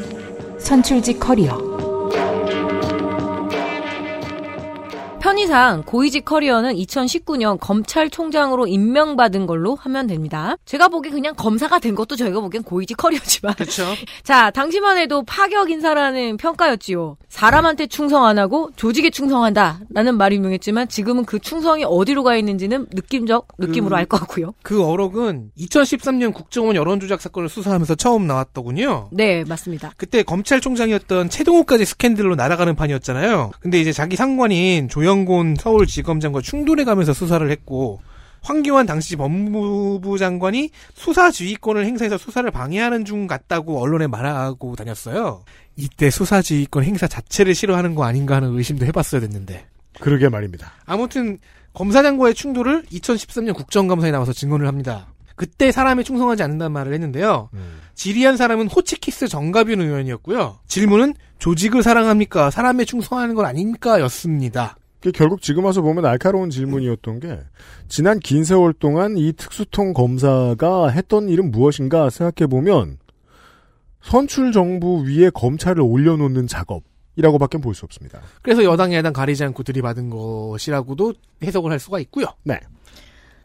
선출직 0.57 1.19
커리어 1.19 1.72
편의상 5.47 5.83
고위직 5.85 6.23
커리어는 6.23 6.73
2019년 6.75 7.57
검찰총장으로 7.59 8.65
임명받은 8.65 9.45
걸로 9.45 9.75
하면 9.75 10.07
됩니다. 10.07 10.55
제가 10.63 10.87
보기엔 10.87 11.13
그냥 11.13 11.33
검사가 11.35 11.79
된 11.79 11.95
것도 11.95 12.15
저희가 12.15 12.39
보기엔 12.39 12.63
고위직 12.63 12.95
커리어지만. 12.95 13.53
그렇죠. 13.55 13.85
자, 14.23 14.51
당시만 14.51 14.97
해도 14.97 15.23
파격 15.23 15.69
인사라는 15.69 16.37
평가였지요. 16.37 17.17
사람한테 17.27 17.87
충성 17.87 18.25
안 18.25 18.37
하고 18.39 18.69
조직에 18.77 19.09
충성한다. 19.09 19.81
라는 19.93 20.15
말이 20.17 20.37
유명했지만 20.37 20.87
지금은 20.87 21.25
그 21.25 21.39
충성이 21.39 21.83
어디로 21.83 22.23
가 22.23 22.37
있는지는 22.37 22.87
느낌적, 22.93 23.47
느낌으로 23.59 23.89
그- 23.95 23.97
알것 23.97 24.19
같고요. 24.21 24.53
그 24.63 24.81
어록은 24.85 25.51
2013년 25.57 26.33
국정원 26.33 26.75
여론조작 26.77 27.19
사건을 27.19 27.49
수사하면서 27.49 27.95
처음 27.95 28.27
나왔더군요. 28.27 29.09
네, 29.11 29.43
맞습니다. 29.45 29.91
그때 29.97 30.23
검찰총장이었던 30.23 31.29
최동호까지 31.29 31.83
스캔들로 31.83 32.35
날아가는 32.35 32.75
판이었잖아요. 32.75 33.51
근데 33.59 33.81
이제 33.81 33.91
자기 33.91 34.15
상관인 34.15 34.87
조영 34.87 35.25
곤 35.33 35.55
서울지검장과 35.55 36.41
충돌해가면서 36.41 37.13
수사를 37.13 37.49
했고 37.49 38.01
황교안 38.41 38.85
당시 38.85 39.15
법무부 39.15 40.19
장관이 40.19 40.69
수사 40.93 41.31
지휘권을 41.31 41.85
행사해서 41.85 42.19
수사를 42.19 42.49
방해하는 42.51 43.03
중 43.03 43.25
같다고 43.25 43.81
언론에 43.81 44.05
말하고 44.05 44.75
다녔어요. 44.75 45.43
이때 45.75 46.11
수사 46.11 46.43
지휘권 46.43 46.83
행사 46.83 47.07
자체를 47.07 47.55
싫어하는 47.55 47.95
거 47.95 48.03
아닌가 48.03 48.35
하는 48.35 48.55
의심도 48.55 48.85
해봤어야 48.85 49.21
됐는데. 49.21 49.65
그러게 49.99 50.29
말입니다. 50.29 50.73
아무튼 50.85 51.39
검사장과의 51.73 52.35
충돌을 52.35 52.83
2013년 52.91 53.55
국정감사에 53.55 54.11
나와서 54.11 54.33
증언을 54.33 54.67
합니다. 54.67 55.07
그때 55.35 55.71
사람에 55.71 56.03
충성하지 56.03 56.43
않는다는 56.43 56.71
말을 56.73 56.93
했는데요. 56.93 57.49
질의한 57.95 58.37
사람은 58.37 58.67
호치키스 58.67 59.29
정가빈 59.29 59.81
의원이었고요. 59.81 60.59
질문은 60.67 61.15
조직을 61.39 61.81
사랑합니까? 61.81 62.51
사람에 62.51 62.85
충성하는 62.85 63.33
건 63.33 63.45
아닙니까? 63.45 63.99
였습니다. 64.01 64.75
결국 65.11 65.41
지금 65.41 65.65
와서 65.65 65.81
보면 65.81 66.03
날카로운 66.03 66.49
질문이었던 66.49 67.19
게 67.19 67.39
지난 67.87 68.19
긴 68.19 68.43
세월 68.43 68.73
동안 68.73 69.17
이 69.17 69.33
특수통 69.33 69.93
검사가 69.93 70.89
했던 70.89 71.29
일은 71.29 71.51
무엇인가 71.51 72.09
생각해 72.09 72.47
보면 72.49 72.97
선출 74.01 74.51
정부 74.51 75.03
위에 75.03 75.29
검찰을 75.29 75.81
올려놓는 75.81 76.47
작업이라고밖에 76.47 77.57
볼 77.57 77.73
수 77.73 77.85
없습니다. 77.85 78.21
그래서 78.41 78.63
여당 78.63 78.93
야당 78.93 79.13
가리지 79.13 79.43
않고 79.43 79.63
들이받은 79.63 80.09
것이라고도 80.09 81.13
해석을 81.43 81.71
할 81.71 81.79
수가 81.79 81.99
있고요. 81.99 82.27
네. 82.43 82.59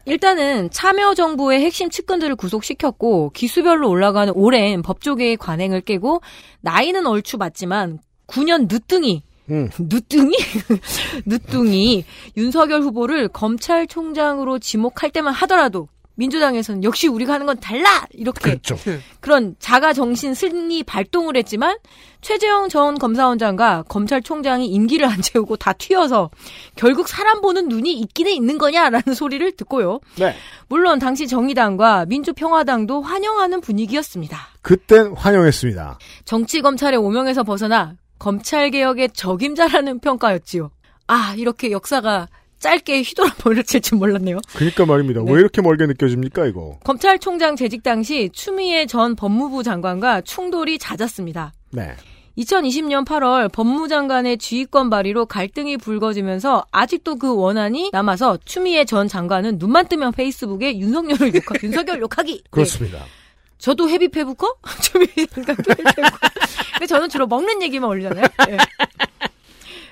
일단은 0.05 0.69
참여 0.71 1.13
정부의 1.13 1.61
핵심 1.61 1.89
측근들을 1.89 2.35
구속시켰고 2.35 3.31
기수별로 3.31 3.89
올라가는 3.89 4.33
오랜 4.35 4.81
법조계의 4.81 5.37
관행을 5.37 5.81
깨고 5.81 6.21
나이는 6.61 7.05
얼추 7.05 7.37
맞지만 7.37 7.99
9년 8.27 8.71
늦둥이 8.71 9.23
음. 9.49 9.69
늦둥이 9.77 10.35
늦둥이 11.25 12.05
윤석열 12.37 12.81
후보를 12.81 13.27
검찰총장으로 13.29 14.59
지목할 14.59 15.11
때만 15.11 15.33
하더라도 15.33 15.87
민주당에서는 16.19 16.83
역시 16.83 17.07
우리가 17.07 17.33
하는 17.33 17.45
건 17.45 17.57
달라 17.59 18.05
이렇게 18.11 18.41
그렇죠. 18.41 18.77
그런 19.21 19.55
자가 19.59 19.93
정신 19.93 20.33
승리 20.33 20.83
발동을 20.83 21.37
했지만 21.37 21.77
최재형 22.21 22.67
전 22.67 22.99
검사원장과 22.99 23.85
검찰총장이 23.87 24.67
임기를 24.67 25.07
안 25.07 25.21
채우고 25.21 25.55
다 25.55 25.71
튀어서 25.71 26.29
결국 26.75 27.07
사람 27.07 27.39
보는 27.39 27.69
눈이 27.69 27.93
있기는 27.93 28.31
있는 28.33 28.57
거냐라는 28.57 29.13
소리를 29.15 29.49
듣고요. 29.53 30.01
네. 30.17 30.35
물론 30.67 30.99
당시 30.99 31.25
정의당과 31.25 32.05
민주평화당도 32.07 33.01
환영하는 33.01 33.61
분위기였습니다. 33.61 34.37
그땐 34.61 35.13
환영했습니다. 35.15 35.99
정치 36.25 36.61
검찰의 36.61 36.99
오명에서 36.99 37.43
벗어나 37.43 37.95
검찰 38.19 38.69
개혁의 38.69 39.09
적임자라는 39.13 39.99
평가였지요. 39.99 40.71
아 41.07 41.33
이렇게 41.37 41.71
역사가 41.71 42.27
짧게 42.59 43.01
휘돌아버렸을 43.01 43.81
줄 43.81 43.97
몰랐네요. 43.97 44.39
그니까 44.53 44.85
말입니다. 44.85 45.21
네. 45.23 45.31
왜 45.31 45.39
이렇게 45.39 45.61
멀게 45.61 45.85
느껴집니까, 45.87 46.45
이거? 46.45 46.77
검찰총장 46.83 47.55
재직 47.55 47.83
당시 47.83 48.29
추미애 48.33 48.85
전 48.85 49.15
법무부 49.15 49.63
장관과 49.63 50.21
충돌이 50.21 50.77
잦았습니다. 50.77 51.53
네. 51.71 51.95
2020년 52.37 53.05
8월 53.05 53.51
법무장관의 53.51 54.37
지휘권 54.37 54.89
발의로 54.89 55.25
갈등이 55.25 55.77
불거지면서 55.77 56.65
아직도 56.71 57.17
그 57.17 57.35
원한이 57.35 57.89
남아서 57.91 58.37
추미애 58.45 58.85
전 58.85 59.07
장관은 59.07 59.57
눈만 59.57 59.87
뜨면 59.87 60.13
페이스북에 60.13 60.77
윤석열을 60.77 61.35
욕하, 61.35 61.55
윤석열 61.63 62.01
욕하기. 62.01 62.33
네. 62.33 62.41
그렇습니다. 62.49 62.99
저도 63.59 63.89
헤비 63.89 64.07
페부커? 64.07 64.55
장관도 64.81 65.63
헤비 65.71 65.83
페부커. 65.83 66.17
근데 66.73 66.85
저는 66.87 67.09
주로 67.09 67.27
먹는 67.27 67.61
얘기만 67.61 67.89
올리잖아요. 67.89 68.25
네. 68.47 68.57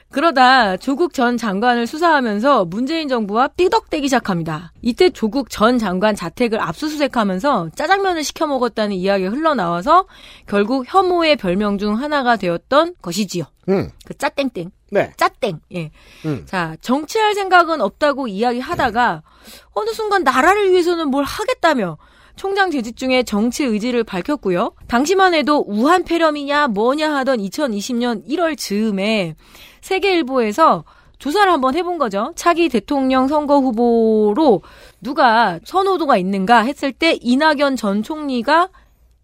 그러다 0.09 0.77
조국 0.77 1.13
전 1.13 1.37
장관을 1.37 1.85
수사하면서 1.85 2.65
문재인 2.65 3.09
정부와 3.09 3.49
삐덕대기 3.49 4.07
시작합니다. 4.07 4.71
이때 4.81 5.09
조국 5.09 5.49
전 5.49 5.77
장관 5.77 6.15
자택을 6.15 6.61
압수수색하면서 6.61 7.71
짜장면을 7.75 8.23
시켜 8.23 8.47
먹었다는 8.47 8.95
이야기가 8.95 9.31
흘러나와서 9.31 10.07
결국 10.47 10.85
혐오의 10.87 11.35
별명 11.35 11.77
중 11.77 11.99
하나가 11.99 12.37
되었던 12.37 12.95
것이지요. 13.01 13.43
음. 13.69 13.91
그 14.05 14.17
짜땡땡. 14.17 14.71
네. 14.91 15.11
짜땡. 15.17 15.59
예. 15.75 15.91
음. 16.25 16.45
자, 16.45 16.77
정치할 16.79 17.35
생각은 17.35 17.81
없다고 17.81 18.29
이야기하다가 18.29 19.21
어느 19.73 19.91
순간 19.91 20.23
나라를 20.23 20.71
위해서는 20.71 21.09
뭘 21.09 21.25
하겠다며 21.25 21.97
총장 22.37 22.71
재직 22.71 22.95
중에 22.95 23.23
정치 23.23 23.65
의지를 23.65 24.03
밝혔고요. 24.03 24.71
당시만 24.87 25.33
해도 25.33 25.65
우한 25.67 26.05
폐렴이냐 26.05 26.67
뭐냐 26.67 27.13
하던 27.17 27.39
2020년 27.39 28.25
1월 28.27 28.57
즈음에 28.57 29.35
세계일보에서 29.81 30.85
조사를 31.17 31.51
한번 31.51 31.75
해본 31.75 31.97
거죠. 31.97 32.31
차기 32.35 32.69
대통령 32.69 33.27
선거 33.27 33.59
후보로 33.59 34.61
누가 35.01 35.59
선호도가 35.63 36.17
있는가 36.17 36.59
했을 36.63 36.91
때 36.91 37.17
이낙연 37.19 37.75
전 37.75 38.03
총리가 38.03 38.69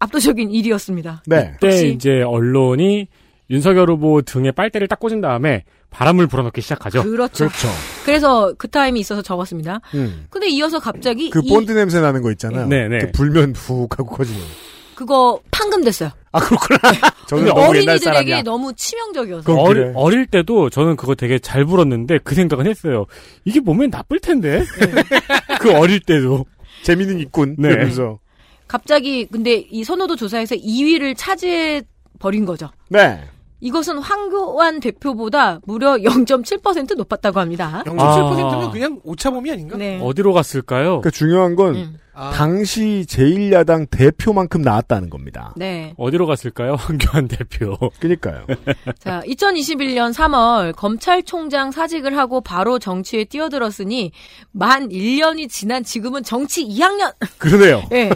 압도적인 0.00 0.50
1위였습니다. 0.50 1.20
네. 1.26 1.52
그때 1.52 1.86
이제 1.88 2.20
언론이 2.22 3.06
윤석열 3.50 3.90
후보 3.90 4.22
등에 4.22 4.50
빨대를 4.50 4.88
딱 4.88 4.98
꽂은 4.98 5.20
다음에 5.20 5.64
바람을 5.94 6.26
불어넣기 6.26 6.60
시작하죠. 6.60 7.02
그렇죠. 7.04 7.46
그렇죠. 7.48 7.68
그래서 8.04 8.52
그 8.58 8.68
타임이 8.68 8.98
있어서 9.00 9.22
적었습니다. 9.22 9.80
음. 9.94 10.26
근데 10.28 10.48
이어서 10.48 10.80
갑자기 10.80 11.30
그 11.30 11.40
이- 11.42 11.48
본드 11.48 11.70
냄새 11.72 12.00
나는 12.00 12.20
거 12.22 12.30
있잖아요. 12.32 12.66
네, 12.66 12.88
네. 12.88 12.96
이렇게 12.96 13.12
불면 13.12 13.52
푹 13.52 13.98
하고 13.98 14.10
커지는. 14.16 14.40
그거 14.96 15.40
판금 15.50 15.82
됐어요. 15.84 16.10
아, 16.32 16.40
그렇구나. 16.40 16.78
저는 17.28 17.46
너무 17.46 17.60
옛날 17.60 17.68
어린이들에게 17.70 17.98
사람이야. 18.04 18.42
너무 18.42 18.72
치명적이어서. 18.74 19.52
어리, 19.54 19.74
그래. 19.80 19.92
어릴 19.96 20.26
때도 20.26 20.70
저는 20.70 20.96
그거 20.96 21.14
되게 21.14 21.38
잘 21.38 21.64
불었는데 21.64 22.18
그 22.22 22.34
생각은 22.34 22.66
했어요. 22.66 23.06
이게 23.44 23.58
몸에 23.60 23.86
나쁠 23.88 24.20
텐데. 24.20 24.64
그 25.60 25.72
어릴 25.76 26.00
때도. 26.00 26.44
재미는 26.82 27.18
있군. 27.20 27.56
네. 27.58 27.68
이러면서. 27.70 28.18
갑자기 28.68 29.26
근데 29.26 29.64
이 29.70 29.82
선호도 29.84 30.16
조사에서 30.16 30.54
2위를 30.56 31.14
차지해 31.16 31.82
버린 32.18 32.44
거죠. 32.44 32.70
네. 32.88 33.20
이것은 33.64 33.96
황교안 33.96 34.78
대표보다 34.78 35.60
무려 35.64 35.96
0.7% 35.96 36.96
높았다고 36.96 37.40
합니다. 37.40 37.82
0.7%는 37.86 38.66
아. 38.66 38.70
그냥 38.70 39.00
오차범위 39.02 39.50
아닌가? 39.50 39.78
네. 39.78 39.98
어디로 40.02 40.34
갔을까요? 40.34 41.00
그러니까 41.00 41.10
중요한 41.10 41.56
건 41.56 41.74
음. 41.74 41.98
아, 42.12 42.30
당시 42.32 43.06
제1야당 43.08 43.88
대표만큼 43.90 44.60
나왔다는 44.60 45.08
겁니다. 45.08 45.54
네. 45.56 45.94
어디로 45.96 46.26
갔을까요? 46.26 46.74
황교안 46.74 47.26
대표. 47.26 47.78
그니까요. 48.00 48.44
자, 48.98 49.22
2021년 49.26 50.12
3월 50.12 50.76
검찰총장 50.76 51.70
사직을 51.72 52.18
하고 52.18 52.42
바로 52.42 52.78
정치에 52.78 53.24
뛰어들었으니 53.24 54.12
만 54.52 54.90
1년이 54.90 55.48
지난 55.48 55.82
지금은 55.82 56.22
정치 56.22 56.68
2학년. 56.68 57.14
그러네요. 57.38 57.82
예. 57.92 58.10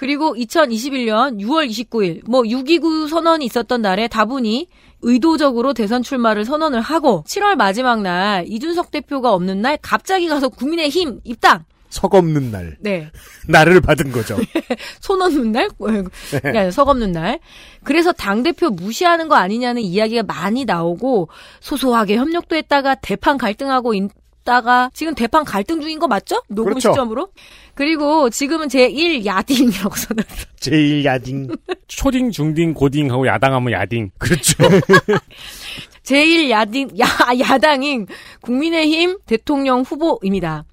그리고 0.00 0.34
2021년 0.34 1.42
6월 1.42 1.68
29일 1.68 2.22
뭐 2.26 2.40
6.29 2.40 3.06
선언이 3.06 3.44
있었던 3.44 3.82
날에 3.82 4.08
다분히 4.08 4.66
의도적으로 5.02 5.74
대선 5.74 6.02
출마를 6.02 6.46
선언을 6.46 6.80
하고 6.80 7.22
7월 7.26 7.54
마지막 7.56 8.00
날 8.00 8.46
이준석 8.48 8.92
대표가 8.92 9.34
없는 9.34 9.60
날 9.60 9.76
갑자기 9.82 10.26
가서 10.26 10.48
국민의힘 10.48 11.20
입당. 11.24 11.66
석 11.90 12.14
없는 12.14 12.50
날. 12.50 12.78
네. 12.80 13.10
나를 13.46 13.82
받은 13.82 14.10
거죠. 14.10 14.38
손 15.00 15.20
없는 15.20 15.52
날? 15.52 15.68
그게 15.76 16.48
아니라 16.48 16.70
석 16.70 16.88
없는 16.88 17.12
날. 17.12 17.38
그래서 17.84 18.10
당대표 18.10 18.70
무시하는 18.70 19.28
거 19.28 19.34
아니냐는 19.34 19.82
이야기가 19.82 20.22
많이 20.22 20.64
나오고 20.64 21.28
소소하게 21.60 22.16
협력도 22.16 22.56
했다가 22.56 22.94
대판 22.94 23.36
갈등하고 23.36 23.92
있다가 24.40 24.90
지금 24.94 25.14
대판 25.14 25.44
갈등 25.44 25.80
중인 25.80 25.98
거 25.98 26.08
맞죠? 26.08 26.42
녹음 26.48 26.72
그렇죠. 26.72 26.90
시점으로. 26.90 27.28
그리고 27.74 28.28
지금은 28.30 28.68
제1 28.68 29.24
야딩이라고 29.24 29.94
써놨어. 29.94 30.46
제1 30.60 31.04
야딩. 31.04 31.48
초딩, 31.88 32.30
중딩, 32.30 32.74
고딩하고 32.74 33.26
야당하면 33.26 33.72
야딩. 33.72 34.10
그렇죠. 34.18 34.56
제1 36.02 36.50
야딩, 36.50 36.90
야, 37.00 37.06
야당인 37.38 38.06
국민의힘 38.42 39.18
대통령 39.26 39.82
후보입니다. 39.82 40.64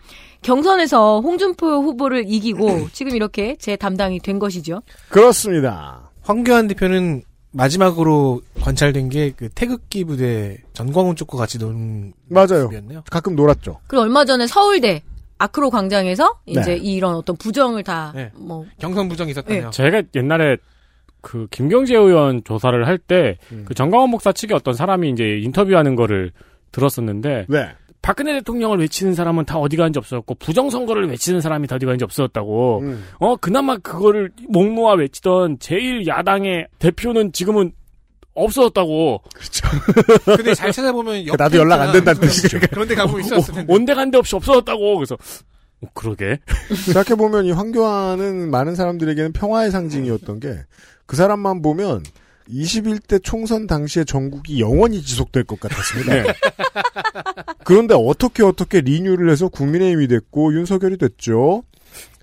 경선에서 0.42 1.22
홍준표 1.22 1.68
후보를 1.82 2.26
이기고 2.28 2.90
지금 2.94 3.16
이렇게 3.16 3.56
제 3.60 3.76
담당이 3.76 4.20
된 4.20 4.40
것이죠. 4.40 4.82
그렇습니다. 5.10 6.12
황교안 6.22 6.68
대표는 6.68 7.24
마지막으로 7.52 8.42
관찰된 8.62 9.10
게 9.10 9.32
그 9.36 9.50
태극기 9.50 10.04
부대 10.04 10.58
전광훈 10.74 11.16
쪽과 11.16 11.38
같이 11.38 11.58
노는 11.58 12.14
맞아요. 12.30 12.64
모습이었네요. 12.66 13.04
가끔 13.10 13.36
놀았죠. 13.36 13.80
그리고 13.88 14.04
얼마 14.04 14.26
전에 14.26 14.48
서울대 14.48 15.02
아크로 15.38 15.70
광장에서 15.70 16.40
이제 16.46 16.62
네. 16.62 16.76
이런 16.78 17.16
어떤 17.16 17.36
부정을 17.36 17.84
다 17.84 18.12
네. 18.16 18.32
뭐 18.36 18.66
경선 18.80 19.08
부정이 19.10 19.32
있었다며. 19.32 19.70
제가 19.72 20.04
옛날에 20.16 20.58
그 21.22 21.48
김경재 21.52 21.96
의원 21.96 22.44
조사를 22.44 22.88
할 22.88 22.98
때그 22.98 23.38
음. 23.52 23.66
정광원 23.76 24.10
목사 24.10 24.32
측의 24.32 24.56
어떤 24.56 24.74
사람이 24.74 25.10
이제 25.10 25.40
인터뷰하는 25.44 25.96
거를 25.96 26.32
들었었는데 26.72 27.46
네. 27.50 27.70
박근혜 28.08 28.32
대통령을 28.36 28.80
외치는 28.80 29.16
사람은 29.16 29.44
다 29.44 29.58
어디 29.58 29.76
가는지 29.76 30.00
없었고 30.00 30.36
부정선거를 30.36 31.10
외치는 31.10 31.42
사람이 31.42 31.68
다 31.68 31.76
어디 31.76 31.86
가는지 31.86 32.06
없었다고. 32.06 32.80
음. 32.80 33.04
어 33.20 33.36
그나마 33.36 33.76
그거를 33.76 34.32
목 34.48 34.72
놓아 34.72 34.94
외치던 34.94 35.58
제일 35.60 36.08
야당의 36.08 36.68
대표는 36.80 37.34
지금은 37.34 37.74
없어졌다고. 38.34 39.24
근데 40.38 40.54
잘 40.54 40.72
찾아보면 40.72 41.28
옆에 41.28 41.36
나도 41.38 41.58
연락 41.58 41.82
안. 41.82 41.92
된다는 41.92 42.22
뜻이죠. 42.22 42.60
그런데 42.72 42.96
가보면 42.96 43.26
있었을 43.26 43.54
텐데. 43.54 43.74
온데 43.74 43.94
간데 43.94 44.18
없이 44.18 44.38
없어졌다고. 44.38 44.96
그래서 44.96 45.18
어, 45.82 45.88
그러게. 45.94 46.40
생각해 46.86 47.16
보면 47.18 47.44
이 47.46 47.52
황교안은 47.52 48.50
많은 48.50 48.76
사람들에게는 48.76 49.34
평화의 49.34 49.70
상징이었던 49.72 50.40
게 50.40 50.60
그 51.08 51.16
사람만 51.16 51.62
보면 51.64 52.04
21대 52.50 53.22
총선 53.24 53.68
당시의 53.68 54.06
전국이 54.06 54.60
영원히 54.60 55.02
지속될 55.02 55.44
것 55.44 55.60
같았습니다. 55.60 56.14
네. 56.14 56.24
그런데 57.64 57.96
어떻게 57.98 58.44
어떻게 58.44 58.82
리뉴를 58.82 59.30
해서 59.30 59.48
국민의힘이 59.50 60.08
됐고 60.08 60.54
윤석열이 60.54 60.98
됐죠. 60.98 61.64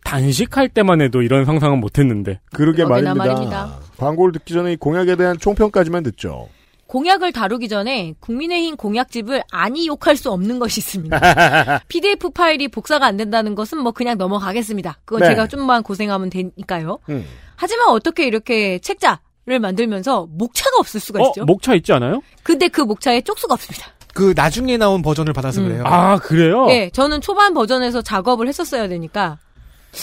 단식할 0.05 0.69
때만 0.69 1.01
해도 1.01 1.23
이런 1.23 1.45
상상은 1.45 1.81
못했는데. 1.81 2.41
그러게 2.53 2.85
말입니다. 2.85 3.15
말입니다. 3.15 3.81
광고를 3.97 4.33
듣기 4.35 4.53
전에 4.53 4.73
이 4.75 4.77
공약에 4.77 5.17
대한 5.17 5.39
총평까지만 5.39 6.03
듣죠. 6.03 6.49
공약을 6.87 7.33
다루기 7.33 7.69
전에 7.69 8.15
국민의힘 8.21 8.77
공약집을 8.77 9.43
아니 9.51 9.89
욕할 9.89 10.17
수 10.17 10.31
없는 10.31 10.59
것이 10.59 10.81
있습니다. 10.81 11.19
PDF 11.89 12.31
파일이 12.31 12.69
복사가 12.69 13.07
안 13.07 13.17
된다는 13.17 13.55
것은 13.55 13.79
뭐 13.79 13.93
그냥 13.93 14.19
넘어가겠습니다. 14.19 14.99
그건 15.05 15.23
네. 15.23 15.29
제가 15.29 15.49
좀만 15.49 15.83
고생하면 15.83 16.31
되니까요. 16.31 16.99
음. 17.09 17.25
하지만 17.57 17.89
어떻게 17.89 18.27
이렇게 18.27 18.79
책자 18.79 19.21
를 19.46 19.61
만들면서 19.61 20.26
목차가 20.30 20.70
없을 20.78 21.00
수가 21.00 21.22
어, 21.22 21.28
있죠? 21.28 21.44
목차 21.44 21.74
있지 21.74 21.92
않아요? 21.92 22.22
근데 22.42 22.68
그 22.68 22.80
목차에 22.80 23.20
쪽수가 23.20 23.52
없습니다. 23.52 23.88
그 24.14 24.33
나중에 24.35 24.78
나온 24.78 25.02
버전을 25.02 25.35
받아서 25.35 25.61
음. 25.61 25.68
그래요. 25.68 25.83
아, 25.87 26.16
그래요? 26.18 26.66
네, 26.66 26.88
저는 26.90 27.20
초반 27.20 27.52
버전에서 27.52 28.00
작업을 28.00 28.48
했었어야 28.48 28.88
되니까 28.88 29.38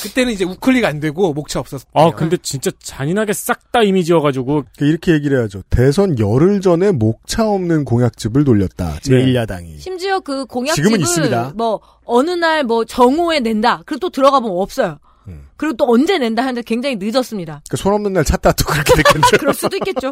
그때는 0.03 0.31
이제 0.31 0.45
우클릭 0.45 0.85
안 0.85 0.99
되고 0.99 1.33
목차 1.33 1.59
없었어요. 1.59 1.89
아, 1.93 2.11
근데 2.11 2.37
진짜 2.37 2.69
잔인하게 2.79 3.33
싹 3.33 3.71
다 3.71 3.81
이미지여가지고. 3.83 4.65
이렇게 4.79 5.13
얘기를 5.13 5.39
해야죠. 5.39 5.63
대선 5.69 6.19
열흘 6.19 6.61
전에 6.61 6.91
목차 6.91 7.47
없는 7.49 7.83
공약집을 7.85 8.43
돌렸다. 8.43 8.97
제1야당이. 9.01 9.79
심지어 9.79 10.19
그 10.19 10.45
공약집을 10.45 10.83
지금은 10.89 11.01
있습니다. 11.01 11.53
뭐 11.55 11.79
어느 12.05 12.31
날 12.31 12.63
뭐 12.65 12.85
정오에 12.85 13.39
낸다. 13.39 13.83
그리고 13.85 13.99
또 14.01 14.09
들어가 14.11 14.39
보면 14.39 14.57
없어요. 14.57 14.99
음. 15.27 15.47
그리고 15.57 15.75
또 15.75 15.85
언제 15.87 16.17
낸다 16.17 16.41
하는데 16.41 16.61
굉장히 16.63 16.97
늦었습니다. 16.99 17.61
그손 17.69 17.93
없는 17.93 18.13
날 18.13 18.23
찾다 18.23 18.51
또 18.53 18.65
그렇게 18.65 18.95
됐겠죠. 18.95 19.37
그럴 19.39 19.53
수도 19.53 19.77
있겠죠. 19.77 20.11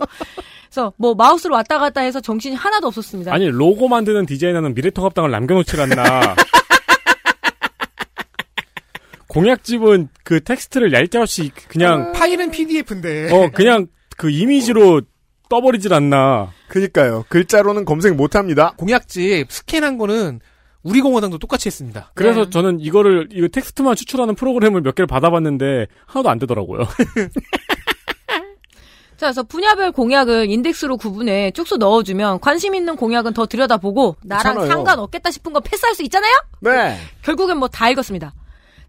그래서 0.69 0.93
뭐 0.98 1.15
마우스로 1.15 1.56
왔다 1.56 1.80
갔다 1.80 2.02
해서 2.02 2.22
정신이 2.22 2.56
하나도 2.56 2.88
없었습니다. 2.88 3.34
아니, 3.34 3.48
로고 3.50 3.88
만드는 3.88 4.26
디자이너는 4.26 4.76
미래통합당을 4.76 5.32
남겨놓질 5.32 5.82
않나. 5.82 6.36
공약집은 9.28 10.10
그 10.24 10.43
텍스트를 10.43 10.91
얄짤없이 10.91 11.52
그냥, 11.67 12.12
파일은 12.13 12.50
PDF인데. 12.52 13.32
어, 13.32 13.52
그냥 13.54 13.88
그 14.17 14.30
이미지로 14.30 15.02
떠버리질 15.50 15.93
않나. 15.93 16.52
그니까요. 16.67 17.26
글자로는 17.30 17.86
검색 17.86 18.15
못 18.15 18.36
합니다. 18.36 18.74
공약집 18.78 19.52
스캔한 19.52 19.98
거는 19.98 20.39
우리 20.83 21.01
공화당도 21.01 21.37
똑같이 21.39 21.67
했습니다. 21.67 22.11
그래서 22.15 22.45
네. 22.45 22.49
저는 22.49 22.79
이거를, 22.79 23.29
이거 23.31 23.47
텍스트만 23.49 23.95
추출하는 23.95 24.35
프로그램을 24.35 24.81
몇 24.81 24.95
개를 24.95 25.07
받아봤는데, 25.07 25.87
하나도 26.05 26.29
안 26.29 26.39
되더라고요. 26.39 26.83
자, 29.17 29.25
그래서 29.27 29.43
분야별 29.43 29.91
공약을 29.91 30.49
인덱스로 30.49 30.95
구분해 30.95 31.51
쭉수 31.51 31.75
넣어주면 31.75 32.39
관심 32.39 32.73
있는 32.73 32.95
공약은 32.95 33.33
더 33.33 33.45
들여다보고 33.45 34.15
나랑 34.23 34.53
괜찮아요. 34.53 34.69
상관없겠다 34.69 35.29
싶은 35.31 35.51
거 35.51 35.59
패스할 35.59 35.93
수 35.93 36.03
있잖아요? 36.03 36.31
네. 36.61 36.97
결국엔 37.23 37.57
뭐 37.57 37.67
다 37.67 37.89
읽었습니다. 37.89 38.33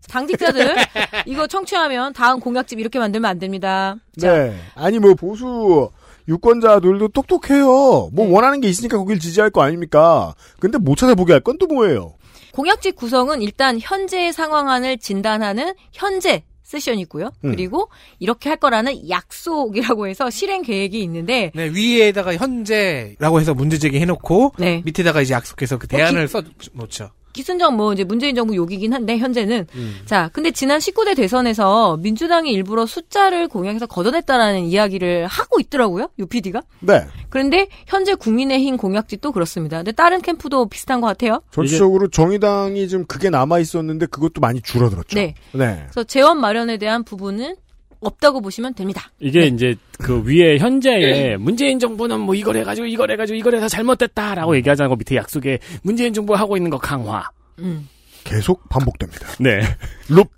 당직자들 0.09 0.77
이거 1.27 1.49
청취하면 1.49 2.13
다음 2.13 2.39
공약집 2.39 2.79
이렇게 2.79 3.01
만들면 3.01 3.29
안 3.29 3.39
됩니다. 3.41 3.97
자, 4.21 4.33
네. 4.33 4.57
아니 4.77 5.01
뭐 5.01 5.15
보수 5.15 5.91
유권자들도 6.31 7.09
똑똑해요. 7.09 8.11
뭐 8.13 8.27
네. 8.27 8.33
원하는 8.33 8.61
게 8.61 8.69
있으니까 8.69 8.97
거길 8.99 9.19
지지할 9.19 9.51
거 9.51 9.63
아닙니까? 9.63 10.35
근데 10.59 10.79
못 10.79 10.97
찾아보게 10.97 11.33
할 11.35 11.41
건 11.43 11.59
또 11.59 11.67
뭐예요? 11.67 12.15
공약집 12.53 12.97
구성은 12.97 13.43
일단 13.43 13.79
현재의 13.81 14.33
상황안을 14.33 14.99
진단하는 14.99 15.75
현재 15.93 16.43
세션이고요. 16.63 17.31
음. 17.45 17.51
그리고 17.51 17.89
이렇게 18.21 18.49
할 18.49 18.57
거라는 18.57 19.09
약속이라고 19.09 20.07
해서 20.07 20.31
실행 20.31 20.63
계획이 20.63 21.01
있는데 21.03 21.51
네, 21.55 21.69
위에다가 21.69 22.37
현재라고 22.37 23.41
해서 23.41 23.55
문제 23.55 23.77
제기 23.79 23.99
해 24.01 24.05
놓고 24.05 24.55
네. 24.59 24.81
밑에다가 24.85 25.21
이제 25.23 25.35
약속해서 25.35 25.79
그 25.79 25.89
대안을 25.89 26.29
써 26.29 26.43
놓죠. 26.73 27.11
기순정 27.33 27.77
뭐 27.77 27.93
이제 27.93 28.05
문재인 28.05 28.35
정부 28.35 28.57
욕이긴 28.57 28.93
한데 28.93 29.19
현재는 29.19 29.67
음. 29.75 29.97
자 30.05 30.31
근데 30.33 30.51
지난 30.51 30.79
19대 30.79 31.17
대선에서 31.17 31.97
민주당이 31.99 32.51
일부러 32.53 32.87
숫자를 32.87 33.49
공약에서 33.49 33.87
걷어냈다라는 33.87 34.65
이야기를 34.65 35.27
하고 35.27 35.61
있더라고요 35.61 36.09
UPD가 36.19 36.63
네. 36.81 37.07
그런데 37.29 37.69
현재 37.87 38.15
국민의힘 38.15 38.77
공약집도 38.77 39.33
그렇습니다 39.33 39.79
근데 39.79 39.93
다른 39.93 40.21
캠프도 40.21 40.69
비슷한 40.69 41.01
것 41.01 41.07
같아요 41.07 41.43
전체적으로 41.51 42.09
정의당이 42.09 42.89
좀 42.89 43.05
그게 43.07 43.31
남아 43.31 43.59
있었는데 43.59 44.07
그것도 44.07 44.41
많이 44.41 44.61
줄어들었죠. 44.61 45.17
네 45.17 45.35
네. 45.53 45.87
그래서 45.91 46.05
재원 46.05 46.41
마련에 46.41 46.79
대한 46.79 47.05
부분은 47.05 47.57
없다고 48.01 48.41
보시면 48.41 48.75
됩니다 48.75 49.11
이게 49.19 49.47
이제 49.47 49.75
그 49.99 50.23
위에 50.25 50.59
현재에 50.59 51.37
문재인 51.37 51.79
정부는 51.79 52.21
뭐 52.21 52.35
이걸 52.35 52.57
해가지고 52.57 52.87
이걸 52.87 53.11
해가지고 53.11 53.37
이걸 53.37 53.55
해서 53.55 53.69
잘못됐다라고 53.69 54.57
얘기하지 54.57 54.83
않고 54.83 54.97
밑에 54.97 55.17
약속에 55.17 55.59
문재인 55.83 56.13
정부가 56.15 56.39
하고 56.39 56.57
있는 56.57 56.71
거 56.71 56.79
강화. 56.79 57.29
음. 57.59 57.89
계속 58.25 58.69
반복됩니다. 58.69 59.27
네. 59.41 59.61
룹. 60.09 60.29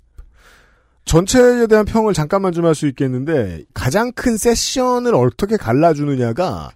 전체에 1.05 1.67
대한 1.67 1.85
평을 1.85 2.13
잠깐만 2.13 2.51
좀 2.53 2.65
할 2.65 2.75
수 2.75 2.87
있겠는데 2.87 3.63
가장 3.73 4.11
큰 4.13 4.37
세션을 4.37 5.15
어떻게 5.15 5.57
갈라주느냐가 5.57 6.71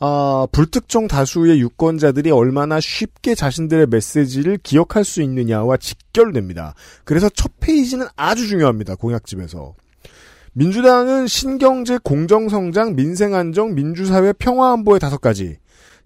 아, 0.00 0.46
불특정 0.52 1.08
다수의 1.08 1.60
유권자들이 1.60 2.30
얼마나 2.30 2.78
쉽게 2.80 3.34
자신들의 3.34 3.86
메시지를 3.90 4.58
기억할 4.62 5.04
수 5.04 5.22
있느냐와 5.22 5.76
직결됩니다. 5.76 6.74
그래서 7.04 7.28
첫 7.28 7.50
페이지는 7.58 8.06
아주 8.16 8.46
중요합니다. 8.46 8.94
공약집에서. 8.94 9.74
민주당은 10.58 11.28
신경제, 11.28 11.98
공정성장, 12.02 12.96
민생안정, 12.96 13.76
민주사회 13.76 14.32
평화안보의 14.32 14.98
다섯 14.98 15.20
가지. 15.20 15.58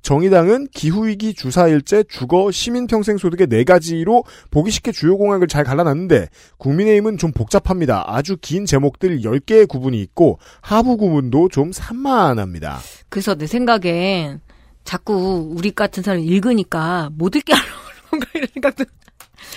정의당은 0.02 0.66
기후위기, 0.74 1.32
주사일제, 1.32 2.04
주거, 2.10 2.50
시민평생소득의 2.50 3.46
네 3.46 3.64
가지로 3.64 4.24
보기 4.50 4.70
쉽게 4.70 4.92
주요 4.92 5.16
공약을 5.16 5.48
잘 5.48 5.64
갈라놨는데 5.64 6.28
국민의힘은 6.58 7.16
좀 7.16 7.32
복잡합니다. 7.32 8.04
아주 8.06 8.36
긴 8.42 8.66
제목들 8.66 9.20
10개의 9.20 9.66
구분이 9.66 9.98
있고 10.02 10.38
하부 10.60 10.98
구분도 10.98 11.48
좀 11.48 11.72
산만합니다. 11.72 12.80
그래서 13.08 13.34
내 13.34 13.46
생각엔 13.46 14.42
자꾸 14.84 15.50
우리 15.56 15.70
같은 15.70 16.02
사람이 16.02 16.26
읽으니까 16.26 17.08
못 17.14 17.34
읽게 17.34 17.54
하려고 17.54 17.78
그런가 18.10 18.26
이런 18.34 18.48
생각도 18.52 18.84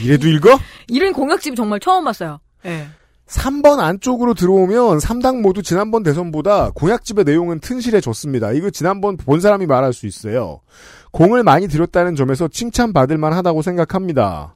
이래도 0.02 0.30
읽어? 0.30 0.58
이런 0.88 1.12
공약집 1.12 1.58
정말 1.58 1.82
처음 1.82 2.06
봤어요 2.06 2.40
예. 2.66 2.88
3번 3.28 3.80
안쪽으로 3.80 4.36
들어오면 4.36 5.00
3당 5.00 5.42
모두 5.42 5.64
지난번 5.64 6.04
대선보다 6.04 6.72
공약집의 6.76 7.26
내용은 7.26 7.60
튼실해졌습니다. 7.60 8.52
이거 8.52 8.70
지난번 8.70 9.18
본 9.18 9.42
사람이 9.42 9.66
말할 9.66 9.94
수 9.94 10.06
있어요. 10.06 10.62
공을 11.12 11.44
많이 11.44 11.68
들였다는 11.68 12.16
점에서 12.16 12.48
칭찬받을 12.48 13.18
만하다고 13.18 13.64
생각합니다. 13.64 14.56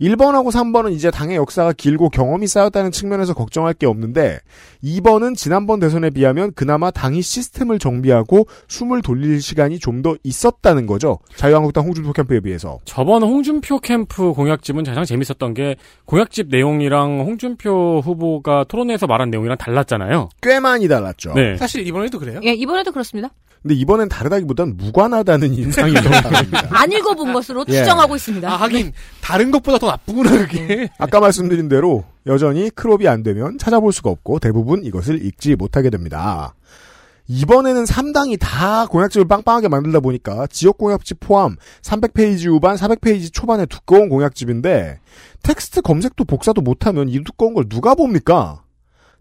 1번하고 0.00 0.50
3번은 0.50 0.92
이제 0.92 1.10
당의 1.10 1.36
역사가 1.36 1.72
길고 1.72 2.10
경험이 2.10 2.46
쌓였다는 2.46 2.90
측면에서 2.90 3.34
걱정할 3.34 3.72
게 3.74 3.86
없는데 3.86 4.40
2번은 4.86 5.36
지난번 5.36 5.80
대선에 5.80 6.10
비하면 6.10 6.52
그나마 6.54 6.92
당이 6.92 7.20
시스템을 7.20 7.80
정비하고 7.80 8.46
숨을 8.68 9.02
돌릴 9.02 9.42
시간이 9.42 9.80
좀 9.80 9.96
더 9.96 10.14
있었다는 10.22 10.84
거죠. 10.86 11.18
자유한국당 11.36 11.84
홍준표 11.86 12.12
캠프에 12.12 12.40
비해서. 12.40 12.78
저번 12.84 13.22
홍준표 13.22 13.80
캠프 13.80 14.32
공약집은 14.34 14.84
가장 14.84 15.04
재밌었던 15.04 15.54
게 15.54 15.76
공약집 16.04 16.48
내용이랑 16.50 17.20
홍준표 17.22 18.02
후보가 18.04 18.64
토론회에서 18.68 19.06
말한 19.06 19.30
내용이랑 19.30 19.56
달랐잖아요. 19.56 20.28
꽤 20.42 20.60
많이 20.60 20.86
달랐죠. 20.86 21.32
네. 21.34 21.56
사실 21.56 21.84
이번에도 21.86 22.18
그래요? 22.18 22.40
예, 22.44 22.52
이번에도 22.52 22.92
그렇습니다 22.92 23.30
근데 23.62 23.74
이번엔 23.74 24.10
다르다기보단 24.10 24.76
무관하다는 24.76 25.54
인상이. 25.54 25.94
안 26.70 26.92
읽어본 26.92 27.32
것으로 27.32 27.64
예. 27.68 27.72
추정하고 27.72 28.14
있습니다 28.14 28.48
아, 28.52 28.56
하긴 28.56 28.92
다른 29.22 29.50
것보다 29.50 29.78
더 29.78 29.86
나쁘구나 29.88 30.30
그게. 30.30 30.88
아까 30.98 31.20
말씀드린 31.20 31.68
대로 31.68 32.04
여전히 32.26 32.70
크롭이 32.70 33.08
안 33.08 33.22
되면 33.22 33.58
찾아볼 33.58 33.92
수가 33.92 34.10
없고 34.10 34.38
대부분 34.40 34.84
이것을 34.84 35.24
읽지 35.24 35.56
못하게 35.56 35.90
됩니다. 35.90 36.54
이번에는 37.28 37.84
3당이 37.84 38.38
다 38.40 38.86
공약집을 38.86 39.26
빵빵하게 39.26 39.68
만들다 39.68 40.00
보니까 40.00 40.46
지역 40.46 40.78
공약집 40.78 41.18
포함 41.20 41.56
300페이지 41.82 42.46
후반, 42.48 42.76
400페이지 42.76 43.32
초반의 43.32 43.66
두꺼운 43.66 44.08
공약집인데 44.08 45.00
텍스트 45.42 45.82
검색도 45.82 46.24
복사도 46.24 46.60
못하면 46.60 47.08
이 47.08 47.22
두꺼운 47.24 47.54
걸 47.54 47.68
누가 47.68 47.94
봅니까? 47.94 48.62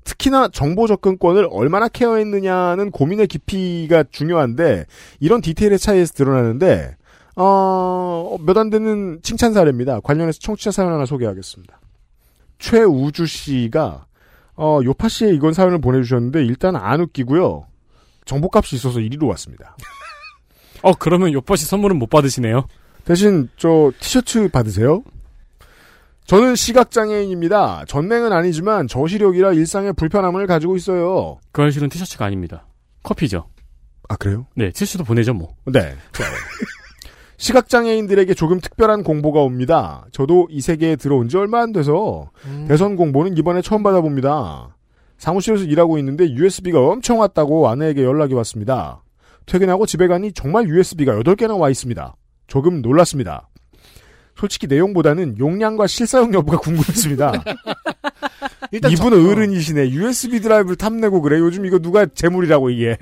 특히나 0.03 0.49
정보 0.49 0.86
접근권을 0.86 1.47
얼마나 1.49 1.88
케어했느냐는 1.88 2.91
고민의 2.91 3.25
깊이가 3.25 4.03
중요한데 4.11 4.86
이런 5.19 5.41
디테일의 5.41 5.80
차이에서 5.80 6.13
드러나는데 6.13 6.95
어, 7.36 8.38
몇 8.45 8.57
안 8.57 8.69
되는 8.69 9.19
칭찬 9.23 9.53
사례입니다. 9.53 9.99
관련해서 10.01 10.39
청취자 10.39 10.71
사연 10.71 10.93
하나 10.93 11.05
소개하겠습니다. 11.05 11.80
최우주 12.60 13.26
씨가 13.26 14.06
어, 14.56 14.80
요파 14.84 15.10
씨의 15.10 15.36
이건 15.36 15.53
사연을 15.53 15.80
보내주셨는데 15.82 16.45
일단 16.45 16.76
안 16.76 17.01
웃기고요. 17.01 17.68
정보값이 18.26 18.76
있어서 18.76 18.99
이리로 18.99 19.28
왔습니다. 19.28 19.76
어, 20.82 20.93
그러면 20.93 21.34
요빠시 21.34 21.66
선물은 21.66 21.97
못 21.97 22.10
받으시네요. 22.10 22.68
대신 23.06 23.49
저 23.58 23.91
티셔츠 23.99 24.47
받으세요. 24.49 25.03
저는 26.26 26.56
시각장애인입니다. 26.56 27.86
전맹은 27.88 28.32
아니지만 28.34 28.88
저시력이라 28.88 29.53
일상의 29.53 29.93
불편함을 29.93 30.47
가지고 30.47 30.76
있어요. 30.76 31.39
그 31.51 31.62
알실은 31.62 31.89
티셔츠가 31.89 32.26
아닙니다. 32.26 32.66
커피죠. 33.03 33.47
아, 34.10 34.16
그래요? 34.16 34.47
네, 34.56 34.72
티셔츠도 34.72 35.03
보내죠, 35.03 35.34
뭐. 35.34 35.56
네. 35.66 35.95
시각장애인들에게 37.49 38.33
조금 38.33 38.59
특별한 38.59 39.03
공보가 39.03 39.41
옵니다. 39.41 40.05
저도 40.11 40.47
이 40.49 40.61
세계에 40.61 40.95
들어온 40.95 41.29
지 41.29 41.37
얼마 41.37 41.61
안 41.61 41.71
돼서 41.71 42.31
음. 42.45 42.65
대선 42.67 42.95
공보는 42.95 43.37
이번에 43.37 43.61
처음 43.61 43.83
받아봅니다. 43.83 44.75
사무실에서 45.19 45.63
일하고 45.65 45.97
있는데 45.99 46.27
USB가 46.29 46.79
엄청 46.79 47.19
왔다고 47.19 47.69
아내에게 47.69 48.03
연락이 48.03 48.33
왔습니다. 48.33 49.03
퇴근하고 49.45 49.85
집에 49.85 50.07
가니 50.07 50.31
정말 50.33 50.67
USB가 50.67 51.13
8개나 51.19 51.59
와 51.59 51.69
있습니다. 51.69 52.15
조금 52.47 52.81
놀랐습니다. 52.81 53.47
솔직히 54.35 54.65
내용보다는 54.67 55.37
용량과 55.37 55.85
실사용 55.87 56.33
여부가 56.33 56.57
궁금했습니다. 56.57 57.31
일단 58.71 58.91
이분은 58.91 59.23
저- 59.23 59.29
어른이시네. 59.31 59.91
USB 59.91 60.41
드라이브를 60.41 60.75
탐내고 60.77 61.21
그래. 61.21 61.37
요즘 61.39 61.65
이거 61.65 61.77
누가 61.79 62.05
재물이라고 62.07 62.71
이게. 62.71 62.97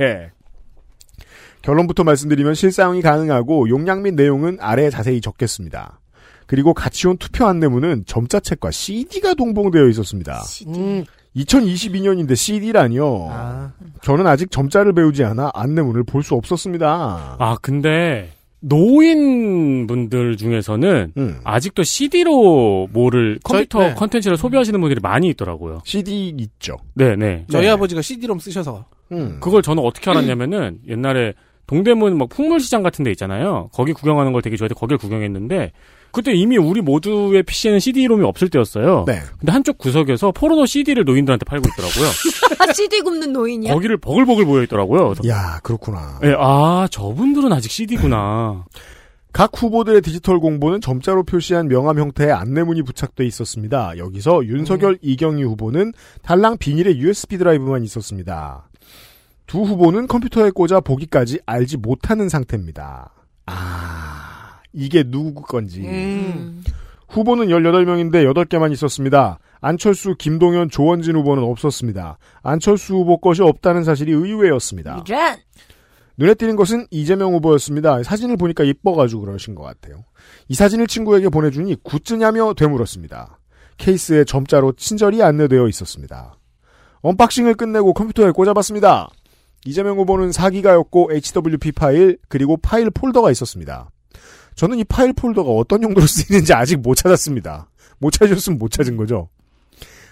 결론부터 1.63 2.03
말씀드리면 2.03 2.53
실사용이 2.53 3.01
가능하고 3.01 3.69
용량 3.69 4.03
및 4.03 4.13
내용은 4.13 4.57
아래에 4.59 4.89
자세히 4.89 5.21
적겠습니다. 5.21 5.99
그리고 6.45 6.73
같이 6.73 7.07
온 7.07 7.17
투표 7.17 7.45
안내문은 7.45 8.03
점자책과 8.05 8.69
CD가 8.69 9.33
동봉되어 9.33 9.87
있었습니다. 9.87 10.41
음, 10.67 11.05
2022년인데 11.37 12.35
CD라니요. 12.35 13.27
아, 13.31 13.71
저는 14.01 14.27
아직 14.27 14.51
점자를 14.51 14.93
배우지 14.93 15.23
않아 15.23 15.51
안내문을 15.53 16.03
볼 16.03 16.21
수 16.21 16.35
없었습니다. 16.35 17.37
아, 17.39 17.57
근데, 17.61 18.29
노인분들 18.59 20.35
중에서는, 20.37 21.13
음. 21.17 21.39
아직도 21.45 21.83
CD로 21.83 22.87
뭐를 22.91 23.39
컴퓨터 23.43 23.79
저희- 23.79 23.87
네. 23.89 23.95
컨텐츠를 23.95 24.37
소비하시는 24.37 24.79
분들이 24.79 24.99
많이 25.01 25.29
있더라고요. 25.29 25.81
CD 25.85 26.27
있죠. 26.37 26.75
네네. 26.93 27.45
저희 27.49 27.63
네. 27.63 27.69
아버지가 27.69 28.01
CD롬 28.01 28.39
쓰셔서 28.39 28.85
음. 29.13 29.37
그걸 29.41 29.61
저는 29.61 29.81
어떻게 29.83 30.09
알았냐면은, 30.11 30.79
옛날에 30.87 31.33
동대문 31.67 32.17
막 32.17 32.29
풍물시장 32.29 32.83
같은 32.83 33.03
데 33.03 33.11
있잖아요. 33.11 33.69
거기 33.73 33.93
구경하는 33.93 34.33
걸 34.33 34.41
되게 34.41 34.57
좋아해서 34.57 34.75
거길 34.75 34.97
구경했는데, 34.97 35.71
그때 36.11 36.31
이미 36.33 36.57
우리 36.57 36.81
모두의 36.81 37.41
PC에는 37.41 37.79
CD-롬이 37.79 38.23
없을 38.23 38.49
때였어요. 38.49 39.05
네. 39.07 39.19
근데 39.39 39.51
한쪽 39.51 39.79
구석에서 39.79 40.31
포르노 40.31 40.67
CD를 40.67 41.05
노인들한테 41.05 41.43
팔고 41.45 41.67
있더라고요. 41.69 42.11
CD 42.75 43.01
굽는 43.01 43.33
노인이야? 43.33 43.73
거기를 43.73 43.97
버글버글 43.97 44.45
모여 44.45 44.63
있더라고요. 44.63 45.15
야, 45.27 45.59
그렇구나. 45.63 46.19
예, 46.23 46.35
아, 46.37 46.87
저분들은 46.91 47.51
아직 47.51 47.71
CD구나. 47.71 48.65
각 49.31 49.49
후보들의 49.59 50.01
디지털 50.03 50.39
공보는 50.39 50.79
점자로 50.79 51.23
표시한 51.23 51.67
명함 51.67 51.97
형태의 51.97 52.31
안내문이 52.31 52.83
부착돼 52.83 53.25
있었습니다. 53.25 53.97
여기서 53.97 54.45
윤석열, 54.45 54.99
이경희 55.01 55.41
후보는 55.43 55.93
달랑 56.21 56.57
비닐의 56.59 56.99
USB 56.99 57.39
드라이브만 57.39 57.83
있었습니다. 57.83 58.69
두 59.47 59.61
후보는 59.61 60.07
컴퓨터에 60.07 60.51
꽂아 60.51 60.79
보기까지 60.79 61.39
알지 61.45 61.77
못하는 61.77 62.29
상태입니다. 62.29 63.13
아, 63.45 64.61
이게 64.71 65.03
누구 65.03 65.41
건지. 65.41 65.81
음. 65.81 66.63
후보는 67.09 67.47
18명인데 67.47 68.25
8개만 68.33 68.71
있었습니다. 68.73 69.39
안철수, 69.61 70.15
김동연, 70.17 70.69
조원진 70.69 71.15
후보는 71.15 71.43
없었습니다. 71.43 72.17
안철수 72.41 72.95
후보 72.95 73.17
것이 73.19 73.41
없다는 73.43 73.83
사실이 73.83 74.11
의외였습니다. 74.11 75.03
이런! 75.07 75.37
눈에 76.17 76.33
띄는 76.33 76.55
것은 76.55 76.87
이재명 76.91 77.33
후보였습니다. 77.33 78.03
사진을 78.03 78.37
보니까 78.37 78.63
이뻐가지고 78.63 79.21
그러신 79.21 79.55
것 79.55 79.63
같아요. 79.63 80.03
이 80.47 80.53
사진을 80.53 80.87
친구에게 80.87 81.29
보내주니 81.29 81.77
goods냐며 81.83 82.53
되물었습니다. 82.55 83.39
케이스에 83.77 84.23
점자로 84.23 84.73
친절히 84.73 85.23
안내되어 85.23 85.67
있었습니다. 85.69 86.37
unboxing을 87.01 87.55
끝내고 87.55 87.93
컴퓨터에 87.93 88.31
꽂아봤습니다. 88.31 89.09
이재명 89.65 89.97
후보는 89.97 90.29
4기가였고 90.31 91.11
HWP 91.11 91.71
파일 91.73 92.17
그리고 92.27 92.57
파일 92.57 92.89
폴더가 92.89 93.31
있었습니다. 93.31 93.89
저는 94.55 94.77
이 94.77 94.83
파일 94.83 95.13
폴더가 95.13 95.49
어떤 95.49 95.83
용도로 95.83 96.05
쓰이는지 96.07 96.53
아직 96.53 96.77
못 96.77 96.95
찾았습니다. 96.95 97.69
못 97.97 98.11
찾으셨으면 98.11 98.59
못 98.59 98.71
찾은 98.71 98.97
거죠. 98.97 99.29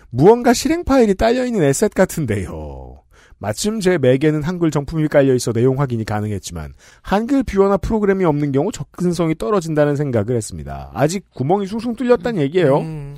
무언가 0.09 0.53
실행 0.53 0.83
파일이 0.83 1.15
딸려있는 1.15 1.63
asset 1.63 1.93
같은데요. 1.93 3.01
마침 3.37 3.79
제 3.79 3.97
맥에는 3.97 4.43
한글 4.43 4.69
정품이 4.69 5.07
깔려있어 5.07 5.51
내용 5.51 5.79
확인이 5.79 6.05
가능했지만 6.05 6.73
한글 7.01 7.41
viewer나 7.43 7.77
프로그램이 7.77 8.23
없는 8.23 8.51
경우 8.51 8.71
접근성이 8.71 9.35
떨어진다는 9.35 9.95
생각을 9.95 10.35
했습니다. 10.35 10.91
아직 10.93 11.25
구멍이 11.33 11.65
숭숭 11.65 11.95
뚫렸다는 11.95 12.39
얘기예요. 12.41 12.79
음. 12.79 13.17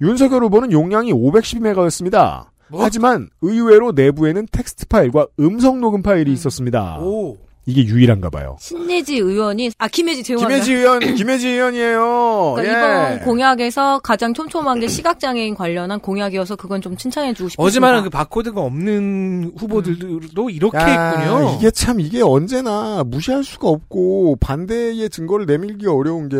윤석열 0.00 0.44
후보는 0.44 0.72
용량이 0.72 1.12
512메가였습니다. 1.12 2.46
뭐? 2.70 2.82
하지만 2.82 3.28
의외로 3.40 3.92
내부에는 3.92 4.46
텍스트 4.50 4.86
파일과 4.86 5.26
음성 5.40 5.80
녹음 5.80 6.02
파일이 6.02 6.32
있었습니다. 6.32 6.98
오. 7.00 7.36
이게 7.68 7.84
유일한가 7.84 8.30
봐요. 8.30 8.56
신내지 8.60 9.16
의원이, 9.18 9.72
아, 9.76 9.88
김혜지 9.88 10.22
죄송합니다. 10.22 10.64
김혜지 10.64 10.72
의원, 10.72 11.00
김혜지 11.00 11.48
의원이에요. 11.48 12.54
그러니까 12.56 13.10
예. 13.10 13.14
이번 13.16 13.24
공약에서 13.26 13.98
가장 13.98 14.32
촘촘한 14.32 14.80
게 14.80 14.88
시각장애인 14.88 15.54
관련한 15.54 16.00
공약이어서 16.00 16.56
그건 16.56 16.80
좀 16.80 16.96
칭찬해주고 16.96 17.50
싶습니다. 17.50 17.68
어제 17.68 17.78
말한 17.78 18.04
그 18.04 18.08
바코드가 18.08 18.62
없는 18.62 19.52
후보들도 19.58 20.48
이렇게 20.48 20.78
야, 20.78 20.86
했군요. 20.86 21.56
이게 21.58 21.70
참 21.70 22.00
이게 22.00 22.22
언제나 22.22 23.04
무시할 23.04 23.44
수가 23.44 23.68
없고 23.68 24.36
반대의 24.40 25.10
증거를 25.10 25.44
내밀기가 25.44 25.92
어려운 25.92 26.30
게 26.30 26.38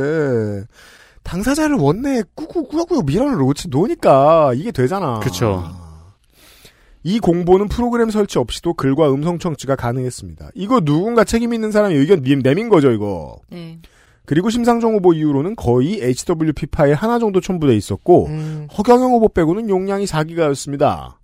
당사자를 1.25 1.77
원내에 1.77 2.23
꾸꾸꾸꾸꾸 2.35 3.03
밀어놓지 3.05 3.69
놓으니까 3.69 4.53
이게 4.55 4.71
되잖아. 4.71 5.21
그쵸. 5.21 5.88
이 7.05 7.19
공보는 7.21 7.69
프로그램 7.69 8.11
설치 8.11 8.39
없이도 8.39 8.75
글과 8.75 9.13
음성 9.13 9.39
청취가 9.39 9.77
가능했습니다. 9.77 10.51
이거 10.55 10.81
누군가 10.81 11.25
책임 11.25 11.55
있는 11.55 11.71
사람이 11.71 11.95
의견 11.95 12.23
님- 12.23 12.43
내민 12.43 12.69
거죠, 12.69 12.91
이거. 12.91 13.37
네. 13.51 13.79
그리고 14.27 14.51
심상정 14.51 14.95
후보 14.95 15.15
이후로는 15.15 15.57
거의 15.57 16.03
HWP 16.03 16.67
파일 16.67 16.95
하나 16.95 17.19
정도 17.19 17.41
첨부돼 17.41 17.75
있었고 17.77 18.27
음. 18.27 18.69
허경영 18.77 19.13
후보 19.13 19.29
빼고는 19.29 19.71
용량이 19.71 20.05
4기가였습니다. 20.05 21.15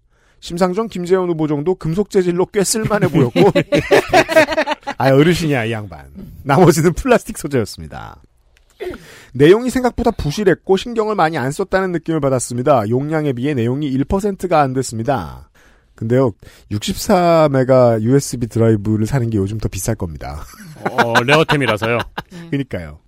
심상정, 0.40 0.88
김재현 0.88 1.28
후보 1.28 1.46
정도 1.46 1.74
금속 1.74 2.08
재질로 2.10 2.46
꽤 2.46 2.64
쓸만해 2.64 3.08
보였고 3.08 3.40
아 4.98 5.10
어르신이야 5.10 5.64
이 5.66 5.72
양반. 5.72 6.06
나머지는 6.44 6.92
플라스틱 6.92 7.36
소재였습니다. 7.38 8.20
내용이 9.32 9.70
생각보다 9.70 10.10
부실했고 10.10 10.76
신경을 10.76 11.14
많이 11.14 11.36
안 11.38 11.50
썼다는 11.50 11.92
느낌을 11.92 12.20
받았습니다. 12.20 12.88
용량에 12.88 13.32
비해 13.32 13.54
내용이 13.54 13.90
1%가 13.98 14.60
안 14.60 14.72
됐습니다. 14.74 15.50
근데요, 15.94 16.32
64메가 16.70 18.00
USB 18.02 18.48
드라이브를 18.48 19.06
사는 19.06 19.28
게 19.30 19.38
요즘 19.38 19.58
더 19.58 19.68
비쌀 19.68 19.94
겁니다. 19.94 20.44
어, 20.90 21.22
rare템이라서요. 21.22 21.98
그니까요. 22.50 22.98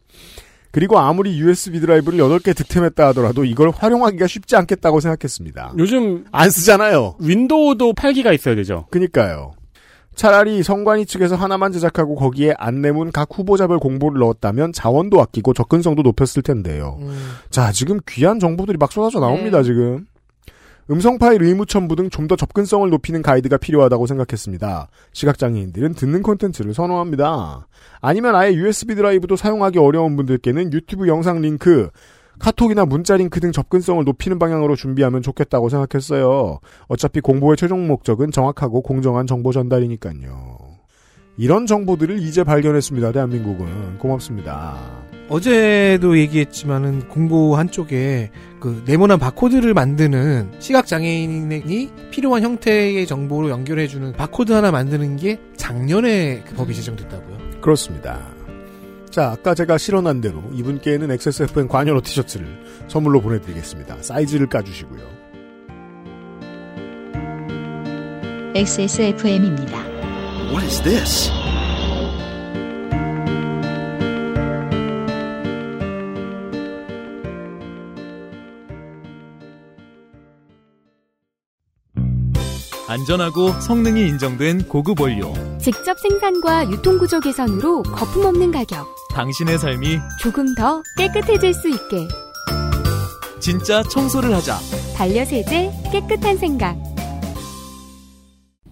그리고 0.70 0.98
아무리 0.98 1.38
USB 1.38 1.80
드라이브를 1.80 2.18
8개 2.18 2.54
득템했다 2.54 3.08
하더라도 3.08 3.44
이걸 3.44 3.70
활용하기가 3.70 4.26
쉽지 4.26 4.56
않겠다고 4.56 5.00
생각했습니다. 5.00 5.72
요즘 5.78 6.26
안 6.32 6.50
쓰잖아요. 6.50 7.16
윈도우도 7.18 7.94
8기가 7.94 8.34
있어야 8.34 8.54
되죠. 8.54 8.86
그니까요. 8.90 9.52
차라리 10.16 10.62
선관위 10.62 11.06
측에서 11.06 11.36
하나만 11.36 11.72
제작하고 11.72 12.14
거기에 12.16 12.54
안내문 12.58 13.12
각 13.12 13.28
후보자별 13.32 13.78
공보를 13.78 14.18
넣었다면 14.18 14.72
자원도 14.72 15.20
아끼고 15.20 15.52
접근성도 15.52 16.02
높였을 16.02 16.42
텐데요. 16.42 16.98
음. 17.00 17.16
자, 17.50 17.70
지금 17.70 18.00
귀한 18.08 18.38
정보들이 18.38 18.78
막 18.78 18.92
쏟아져 18.92 19.20
나옵니다, 19.20 19.58
네. 19.58 19.64
지금. 19.64 20.06
음성 20.90 21.18
파일 21.18 21.42
의무 21.42 21.66
첨부 21.66 21.96
등 21.96 22.10
좀 22.10 22.28
더 22.28 22.36
접근성을 22.36 22.88
높이는 22.90 23.22
가이드가 23.22 23.56
필요하다고 23.56 24.06
생각했습니다. 24.06 24.88
시각장애인들은 25.12 25.94
듣는 25.94 26.22
콘텐츠를 26.22 26.74
선호합니다. 26.74 27.66
아니면 28.00 28.34
아예 28.36 28.52
USB 28.54 28.94
드라이브도 28.94 29.36
사용하기 29.36 29.78
어려운 29.78 30.16
분들께는 30.16 30.72
유튜브 30.72 31.08
영상 31.08 31.40
링크, 31.40 31.90
카톡이나 32.38 32.84
문자 32.84 33.16
링크 33.16 33.40
등 33.40 33.50
접근성을 33.52 34.04
높이는 34.04 34.38
방향으로 34.38 34.76
준비하면 34.76 35.22
좋겠다고 35.22 35.68
생각했어요. 35.68 36.60
어차피 36.86 37.20
공보의 37.20 37.56
최종 37.56 37.86
목적은 37.86 38.30
정확하고 38.30 38.82
공정한 38.82 39.26
정보 39.26 39.52
전달이니까요. 39.52 40.58
이런 41.38 41.66
정보들을 41.66 42.20
이제 42.20 42.44
발견했습니다. 42.44 43.12
대한민국은 43.12 43.98
고맙습니다. 43.98 45.05
어제도 45.28 46.18
얘기했지만은 46.18 47.08
공보 47.08 47.56
한쪽에 47.56 48.30
그 48.60 48.82
네모난 48.86 49.18
바코드를 49.18 49.74
만드는 49.74 50.52
시각 50.60 50.86
장애인이 50.86 51.90
필요한 52.10 52.42
형태의 52.42 53.06
정보로 53.06 53.50
연결해 53.50 53.88
주는 53.88 54.12
바코드 54.12 54.52
하나 54.52 54.70
만드는 54.70 55.16
게 55.16 55.40
작년에 55.56 56.42
그 56.46 56.54
법이 56.54 56.74
제정됐다고요. 56.74 57.60
그렇습니다. 57.60 58.20
자, 59.10 59.30
아까 59.30 59.54
제가 59.54 59.78
실언한 59.78 60.20
대로 60.20 60.42
이분께는 60.52 61.10
XSFM 61.10 61.68
관여로 61.68 62.02
티셔츠를 62.02 62.46
선물로 62.88 63.20
보내드리겠습니다. 63.20 64.02
사이즈를 64.02 64.46
까주시고요. 64.46 65.16
XSFM입니다. 68.54 69.84
What 70.50 70.64
is 70.64 70.82
this? 70.82 71.30
안전하고 82.88 83.50
성능이 83.60 84.06
인정된 84.08 84.68
고급 84.68 85.00
원료. 85.00 85.32
직접 85.58 85.98
생산과 85.98 86.70
유통구조 86.70 87.18
개선으로 87.20 87.82
거품 87.82 88.24
없는 88.26 88.52
가격. 88.52 88.86
당신의 89.10 89.58
삶이 89.58 89.98
조금 90.20 90.54
더 90.54 90.82
깨끗해질 90.96 91.52
수 91.52 91.68
있게. 91.68 92.06
진짜 93.40 93.82
청소를 93.82 94.32
하자. 94.34 94.58
반려세제 94.96 95.72
깨끗한 95.90 96.36
생각. 96.36 96.76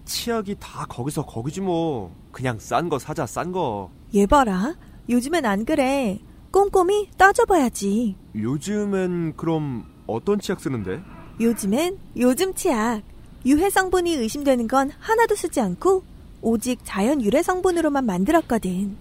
치약이 0.05 0.55
다 0.61 0.85
거기서 0.87 1.25
거기지 1.25 1.59
뭐. 1.59 2.15
그냥 2.31 2.57
싼 2.57 2.87
거 2.87 2.97
사자, 2.97 3.25
싼 3.25 3.51
거. 3.51 3.91
얘 4.13 4.25
봐라. 4.25 4.75
요즘엔 5.09 5.45
안 5.45 5.65
그래. 5.65 6.19
꼼꼼히 6.51 7.09
따져봐야지. 7.17 8.15
요즘엔 8.33 9.33
그럼 9.35 9.83
어떤 10.07 10.39
치약 10.39 10.61
쓰는데? 10.61 11.01
요즘엔 11.41 11.97
요즘 12.17 12.53
치약. 12.53 13.01
유해 13.45 13.69
성분이 13.69 14.13
의심되는 14.15 14.67
건 14.67 14.91
하나도 14.99 15.35
쓰지 15.35 15.61
않고 15.61 16.03
오직 16.41 16.79
자연 16.83 17.21
유래 17.23 17.43
성분으로만 17.43 18.05
만들었거든. 18.05 18.97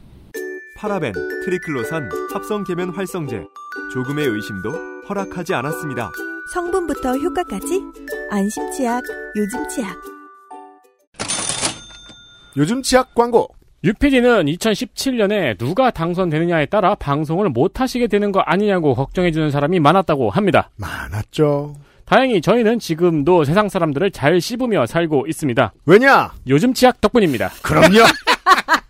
파라벤, 0.76 1.12
트리클로산, 1.44 2.10
합성 2.32 2.64
계면 2.64 2.90
활성제. 2.90 3.42
조금의 3.92 4.26
의심도 4.26 4.70
허락하지 5.08 5.54
않았습니다. 5.54 6.10
성분부터 6.52 7.16
효과까지 7.16 7.80
안심 8.30 8.70
치약, 8.72 9.02
요즘 9.36 9.66
치약. 9.68 9.96
요즘 12.56 12.82
치약 12.82 13.14
광고. 13.14 13.48
UPD는 13.82 14.46
2017년에 14.46 15.58
누가 15.58 15.90
당선되느냐에 15.90 16.66
따라 16.66 16.94
방송을 16.94 17.50
못 17.50 17.80
하시게 17.80 18.06
되는 18.06 18.32
거 18.32 18.40
아니냐고 18.40 18.94
걱정해주는 18.94 19.50
사람이 19.50 19.80
많았다고 19.80 20.30
합니다. 20.30 20.70
많았죠. 20.76 21.74
다행히 22.04 22.40
저희는 22.40 22.78
지금도 22.78 23.44
세상 23.44 23.68
사람들을 23.68 24.10
잘 24.10 24.40
씹으며 24.40 24.86
살고 24.86 25.26
있습니다. 25.26 25.72
왜냐? 25.86 26.32
요즘 26.46 26.74
치약 26.74 27.00
덕분입니다. 27.00 27.50
그럼요. 27.62 28.04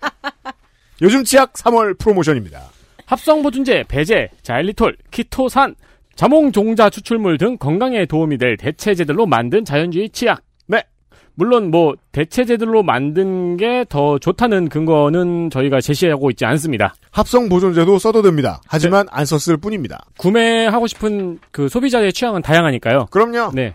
요즘 1.02 1.24
치약 1.24 1.52
3월 1.54 1.98
프로모션입니다. 1.98 2.60
합성 3.06 3.42
보존제, 3.42 3.84
배제, 3.88 4.28
자일리톨, 4.42 4.96
키토산, 5.10 5.74
자몽 6.14 6.52
종자 6.52 6.90
추출물 6.90 7.38
등 7.38 7.56
건강에 7.58 8.06
도움이 8.06 8.38
될 8.38 8.56
대체제들로 8.56 9.26
만든 9.26 9.64
자연주의 9.64 10.08
치약. 10.10 10.42
네. 11.36 11.44
물론 11.44 11.70
뭐 11.70 11.94
대체제들로 12.12 12.82
만든 12.82 13.56
게 13.56 13.84
더 13.88 14.18
좋다는 14.18 14.68
근거는 14.68 15.50
저희가 15.50 15.80
제시하고 15.80 16.30
있지 16.30 16.44
않습니다. 16.44 16.94
합성 17.10 17.48
보존제도 17.48 17.98
써도 17.98 18.22
됩니다. 18.22 18.60
하지만 18.66 19.06
안 19.10 19.24
썼을 19.24 19.56
뿐입니다. 19.58 20.04
구매하고 20.18 20.86
싶은 20.86 21.38
그 21.50 21.68
소비자의 21.68 22.12
취향은 22.12 22.42
다양하니까요. 22.42 23.06
그럼요. 23.10 23.50
네. 23.54 23.74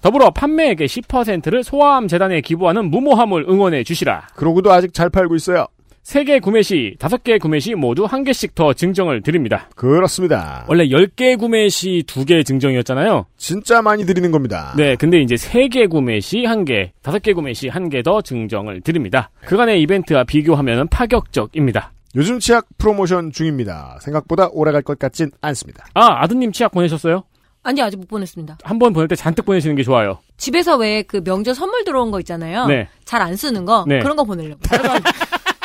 더불어 0.00 0.30
판매액의 0.30 0.88
10%를 0.88 1.62
소아암 1.62 2.08
재단에 2.08 2.40
기부하는 2.40 2.90
무모함을 2.90 3.46
응원해 3.48 3.84
주시라. 3.84 4.28
그러고도 4.34 4.72
아직 4.72 4.92
잘 4.94 5.10
팔고 5.10 5.36
있어요. 5.36 5.66
3개 6.04 6.42
구매 6.42 6.62
시, 6.62 6.96
5개 6.98 7.40
구매 7.40 7.60
시 7.60 7.74
모두 7.74 8.06
1개씩 8.06 8.54
더 8.56 8.72
증정을 8.72 9.22
드립니다. 9.22 9.68
그렇습니다. 9.76 10.64
원래 10.68 10.86
10개 10.88 11.38
구매 11.38 11.68
시 11.68 12.02
2개 12.06 12.44
증정이었잖아요. 12.44 13.26
진짜 13.36 13.80
많이 13.82 14.04
드리는 14.04 14.30
겁니다. 14.32 14.74
네, 14.76 14.96
근데 14.96 15.20
이제 15.20 15.36
3개 15.36 15.88
구매 15.88 16.18
시 16.20 16.38
1개, 16.38 16.90
5개 17.04 17.34
구매 17.34 17.52
시 17.54 17.68
1개 17.68 18.04
더 18.04 18.20
증정을 18.20 18.80
드립니다. 18.80 19.30
그간의 19.46 19.80
이벤트와 19.82 20.24
비교하면 20.24 20.88
파격적입니다. 20.88 21.92
요즘 22.16 22.40
치약 22.40 22.66
프로모션 22.78 23.30
중입니다. 23.32 23.98
생각보다 24.02 24.48
오래 24.52 24.72
갈 24.72 24.82
것 24.82 24.98
같진 24.98 25.30
않습니다. 25.40 25.86
아, 25.94 26.22
아드님 26.24 26.50
치약 26.52 26.72
보내셨어요? 26.72 27.22
아니 27.62 27.80
아직 27.80 27.96
못 27.96 28.08
보냈습니다. 28.08 28.58
한 28.64 28.78
번 28.80 28.92
보낼 28.92 29.06
때 29.06 29.14
잔뜩 29.14 29.44
보내시는 29.46 29.76
게 29.76 29.84
좋아요. 29.84 30.18
집에서 30.36 30.76
왜 30.76 31.04
그 31.04 31.22
명절 31.22 31.54
선물 31.54 31.84
들어온 31.84 32.10
거 32.10 32.18
있잖아요. 32.18 32.66
네. 32.66 32.88
잘 33.04 33.22
안 33.22 33.36
쓰는 33.36 33.64
거 33.64 33.84
네. 33.86 34.00
그런 34.00 34.16
거 34.16 34.24
보내려고. 34.24 34.58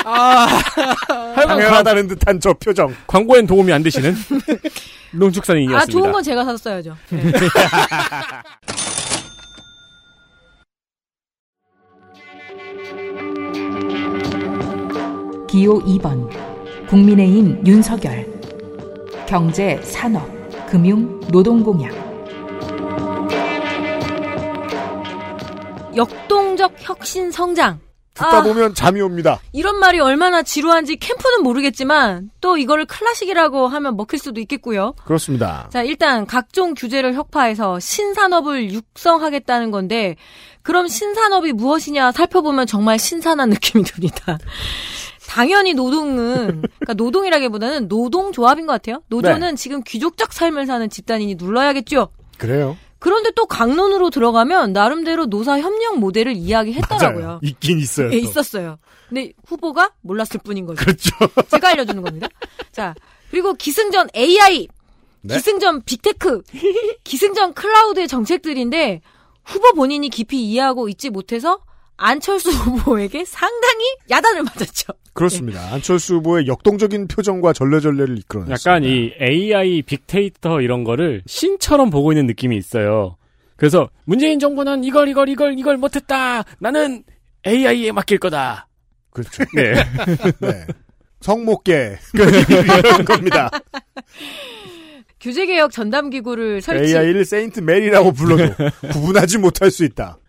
아, 0.10 0.48
당연하다는 1.36 2.08
듯한 2.08 2.40
저 2.40 2.54
표정. 2.54 2.96
광고엔 3.08 3.46
도움이 3.46 3.74
안 3.74 3.84
되시는 3.84 4.16
농축산인이었습니다. 5.14 5.82
아 5.82 5.86
좋은 5.86 6.12
건 6.12 6.24
제가 6.24 6.46
샀어야죠. 6.46 6.96
네. 7.10 7.32
기호 15.50 15.80
2번 15.84 16.30
국민의힘 16.88 17.66
윤석열 17.66 18.26
경제, 19.28 19.80
산업, 19.84 20.26
금융, 20.68 21.20
노동공약 21.30 21.92
역동적 25.96 26.74
혁신 26.78 27.32
성장. 27.32 27.80
듣다 28.18 28.38
아, 28.38 28.44
보면 28.44 28.74
잠이 28.74 29.00
옵니다. 29.02 29.40
이런 29.54 29.80
말이 29.80 30.00
얼마나 30.00 30.42
지루한지 30.42 30.98
캠프는 30.98 31.44
모르겠지만 31.44 32.32
또 32.42 32.58
이거를 32.58 32.86
클래식이라고 32.86 33.68
하면 33.68 33.96
먹힐 33.96 34.20
수도 34.20 34.42
있겠고요. 34.42 34.94
그렇습니다. 35.06 35.70
자, 35.72 35.84
일단 35.84 36.26
각종 36.26 36.74
규제를 36.74 37.14
혁파해서 37.14 37.80
신산업을 37.80 38.72
육성하겠다는 38.72 39.72
건데 39.72 40.16
그럼 40.64 40.88
신산업이 40.88 41.54
무엇이냐 41.54 42.12
살펴보면 42.12 42.66
정말 42.66 43.00
신선한 43.00 43.50
느낌이 43.52 43.84
듭니다. 43.84 44.38
당연히 45.28 45.74
노동은 45.74 46.62
그러니까 46.62 46.94
노동이라기보다는 46.96 47.88
노동조합인 47.88 48.66
것 48.66 48.74
같아요. 48.74 49.04
노조는 49.08 49.50
네. 49.52 49.56
지금 49.56 49.84
귀족적 49.84 50.34
삶을 50.34 50.66
사는 50.66 50.90
집단이니 50.90 51.36
눌러야겠죠. 51.36 52.10
그래요? 52.38 52.78
그런데 53.00 53.32
또 53.32 53.46
각론으로 53.46 54.10
들어가면 54.10 54.74
나름대로 54.74 55.26
노사 55.26 55.60
협력 55.60 56.00
모델을 56.00 56.36
이야기했더라고요. 56.36 57.26
맞아요. 57.26 57.40
있긴 57.44 57.80
있어요. 57.80 58.08
예, 58.08 58.12
또. 58.12 58.18
있었어요. 58.18 58.78
근데 59.08 59.32
후보가 59.46 59.92
몰랐을 60.02 60.40
뿐인 60.44 60.66
거죠. 60.66 60.84
그렇죠. 60.84 61.12
제가 61.50 61.70
알려주는 61.70 62.02
겁니다. 62.02 62.28
자, 62.72 62.94
그리고 63.30 63.54
기승전 63.54 64.10
AI, 64.16 64.68
네. 65.22 65.36
기승전 65.36 65.84
big 65.84 66.06
tech, 66.06 66.42
기승전 67.04 67.54
cloud의 67.54 68.08
정책들인데 68.08 69.02
후보 69.46 69.74
본인이 69.74 70.10
깊이 70.10 70.44
이해하고 70.44 70.90
있지 70.90 71.10
못해서 71.10 71.60
안철수 71.98 72.50
후보에게 72.52 73.26
상당히 73.26 73.86
야단을 74.10 74.44
맞았죠. 74.44 74.94
그렇습니다. 75.14 75.74
안철수 75.74 76.16
후보의 76.16 76.48
역동적인 76.48 77.08
표정과 77.08 77.54
전래전래를 77.54 78.20
이끌어냈습니다. 78.20 78.70
약간 78.72 78.84
이 78.84 79.12
AI 79.20 79.82
빅데이터 79.82 80.62
이런 80.62 80.84
거를 80.84 81.24
신처럼 81.26 81.90
보고 81.90 82.12
있는 82.12 82.28
느낌이 82.28 82.56
있어요. 82.56 83.18
그래서 83.56 83.90
문재인 84.06 84.40
정부는 84.40 84.84
이걸 84.84 85.10
이걸 85.10 85.28
이걸 85.30 85.58
이걸 85.58 85.78
못했다. 85.78 86.44
나는 86.60 87.04
AI에 87.46 87.92
맡길 87.92 88.20
거다. 88.20 88.68
그렇죠. 89.10 89.44
네. 89.56 89.74
네. 90.40 90.66
성목계 91.22 91.98
이런 92.14 93.06
겁니다. 93.06 93.50
규제개혁 95.20 95.72
전담기구를 95.72 96.62
설치. 96.62 96.96
AI를 96.96 97.26
세인트 97.26 97.62
메리라고 97.62 98.12
불러도 98.12 98.54
구분하지 98.92 99.40
못할 99.40 99.72
수 99.72 99.84
있다. 99.84 100.20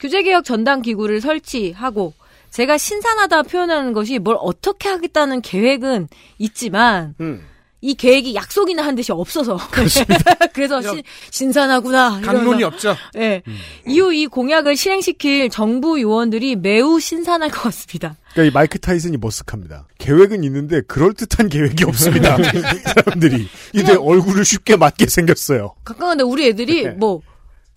규제개혁 0.00 0.44
전담 0.44 0.82
기구를 0.82 1.20
설치하고 1.20 2.14
제가 2.50 2.78
신선하다 2.78 3.42
표현하는 3.42 3.92
것이 3.92 4.18
뭘 4.18 4.36
어떻게 4.40 4.88
하겠다는 4.88 5.42
계획은 5.42 6.08
있지만 6.38 7.14
음. 7.20 7.44
이 7.80 7.94
계획이 7.94 8.34
약속이나 8.34 8.84
한 8.84 8.96
듯이 8.96 9.12
없어서 9.12 9.56
그래서 10.52 10.82
신, 10.82 11.00
신선하구나 11.30 12.22
강론이. 12.24 12.64
없죠. 12.64 12.96
네. 13.14 13.42
이후 13.86 14.12
이 14.12 14.26
공약을 14.26 14.74
실행시킬 14.76 15.48
정부 15.48 16.00
요원들이 16.00 16.56
매우 16.56 16.98
신선할 16.98 17.50
것 17.50 17.62
같습니다. 17.62 18.16
그러니까 18.32 18.50
이 18.50 18.52
마이크 18.52 18.80
타이슨이 18.80 19.16
머쓱합니다. 19.18 19.84
계획은 19.98 20.42
있는데 20.42 20.80
그럴 20.88 21.14
듯한 21.14 21.48
계획이 21.48 21.84
없습니다. 21.84 22.36
사람들이 22.94 23.46
이제 23.72 23.94
얼굴을 23.94 24.44
쉽게 24.44 24.74
맞게 24.74 25.06
생겼어요. 25.06 25.74
가끔한데 25.84 26.24
우리 26.24 26.48
애들이 26.48 26.82
네. 26.82 26.90
뭐, 26.90 27.22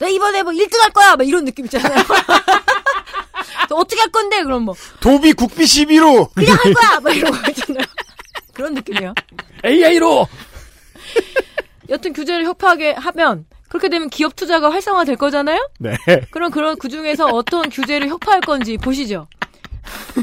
나 0.01 0.07
이번에 0.07 0.41
뭐 0.41 0.51
1등 0.51 0.79
할 0.81 0.89
거야! 0.89 1.15
막 1.15 1.27
이런 1.27 1.45
느낌 1.45 1.65
있잖아요. 1.65 1.93
저 3.69 3.75
어떻게 3.75 4.01
할 4.01 4.09
건데? 4.09 4.41
그럼 4.41 4.63
뭐, 4.63 4.75
도비 4.99 5.33
국비 5.33 5.63
12로 5.63 6.33
그냥 6.33 6.57
할 6.57 6.73
거야! 6.73 6.99
막 6.99 7.15
이런 7.15 7.31
거 7.31 7.49
있잖아요. 7.51 7.85
그런 8.51 8.73
느낌이에요. 8.73 9.13
AI로 9.63 10.27
여튼 11.89 12.13
규제를 12.13 12.45
협파하게 12.45 12.93
하면, 12.93 13.45
그렇게 13.69 13.89
되면 13.89 14.09
기업 14.09 14.35
투자가 14.35 14.71
활성화 14.71 15.03
될 15.03 15.17
거잖아요? 15.17 15.69
네. 15.77 15.95
그럼 16.31 16.49
그런 16.49 16.77
그 16.79 16.89
중에서 16.89 17.27
어떤 17.27 17.69
규제를 17.69 18.09
협파할 18.09 18.41
건지 18.41 18.77
보시죠. 18.77 19.27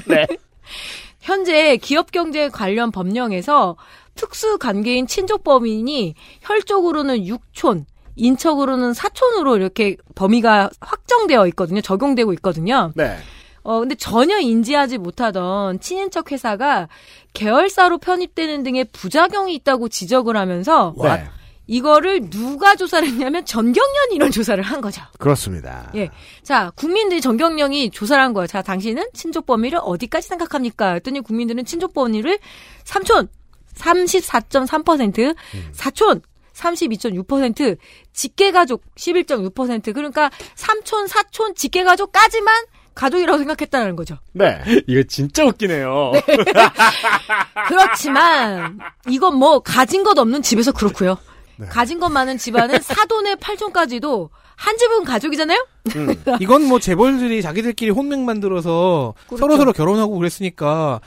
네. 0.07 0.27
현재 1.21 1.77
기업 1.77 2.11
경제 2.11 2.49
관련 2.49 2.91
법령에서 2.91 3.77
특수 4.17 4.59
관계인 4.59 5.07
친족 5.07 5.45
범인이 5.45 6.17
혈족으로는 6.41 7.25
6촌, 7.27 7.85
인척으로는 8.19 8.93
4촌으로 8.93 9.57
이렇게 9.57 9.97
범위가 10.15 10.71
확정되어 10.81 11.47
있거든요. 11.49 11.81
적용되고 11.81 12.33
있거든요. 12.35 12.93
네. 12.95 13.17
어, 13.63 13.81
근데 13.81 13.95
전혀 13.95 14.39
인지하지 14.39 14.99
못하던 14.99 15.79
친인척 15.81 16.33
회사가 16.33 16.89
계열사로 17.33 17.99
편입되는 17.99 18.63
등의 18.63 18.87
부작용이 18.93 19.55
있다고 19.57 19.89
지적을 19.89 20.37
하면서 20.37 20.95
네. 21.03 21.25
이거를 21.67 22.31
누가 22.31 22.75
조사를 22.75 23.07
했냐면 23.07 23.45
전경련이 23.45 24.15
이런 24.15 24.31
조사를 24.31 24.63
한 24.63 24.81
거죠. 24.81 25.03
그렇습니다. 25.19 25.91
예. 25.95 26.09
자, 26.43 26.73
국민들이 26.75 27.21
전경련이 27.21 27.91
조사를 27.91 28.23
한 28.23 28.33
거예요. 28.33 28.47
자, 28.47 28.63
당신은 28.63 29.11
친족 29.13 29.45
범위를 29.45 29.79
어디까지 29.83 30.29
생각합니까? 30.29 30.95
했더니 30.95 31.21
국민들은 31.21 31.67
친족 31.67 31.93
범위를 31.93 32.39
삼촌 32.85 33.29
34.3%, 33.75 35.37
사촌 35.73 36.23
32.6%, 36.59 37.79
직계가족 38.13 38.83
11.6%. 38.97 39.95
그러니까 39.95 40.31
삼촌, 40.55 41.07
사촌, 41.07 41.55
직계가족까지만 41.55 42.65
가족이라고 42.95 43.39
생각했다는 43.39 43.95
거죠. 43.95 44.19
네. 44.33 44.61
이거 44.89 45.03
진짜 45.09 45.45
웃기네요. 45.45 46.13
그렇지만 47.69 48.79
이건 49.09 49.37
뭐 49.37 49.61
가진 49.61 50.03
것 50.03 50.19
없는 50.19 50.43
집에서 50.43 50.73
그렇고요. 50.73 51.17
네. 51.57 51.67
가진 51.67 52.01
것 52.01 52.09
많은 52.09 52.39
집안은 52.39 52.81
사돈의 52.81 53.37
팔촌까지도 53.37 54.31
한 54.57 54.77
집은 54.77 55.05
가족이잖아요. 55.05 55.65
이건 56.41 56.65
뭐 56.65 56.81
재벌들이 56.81 57.41
자기들끼리 57.41 57.93
혼맥 57.93 58.19
만들어서 58.19 59.15
그렇죠. 59.29 59.41
서로 59.41 59.57
서로 59.57 59.73
결혼하고 59.73 60.19
그랬으니까 60.19 61.01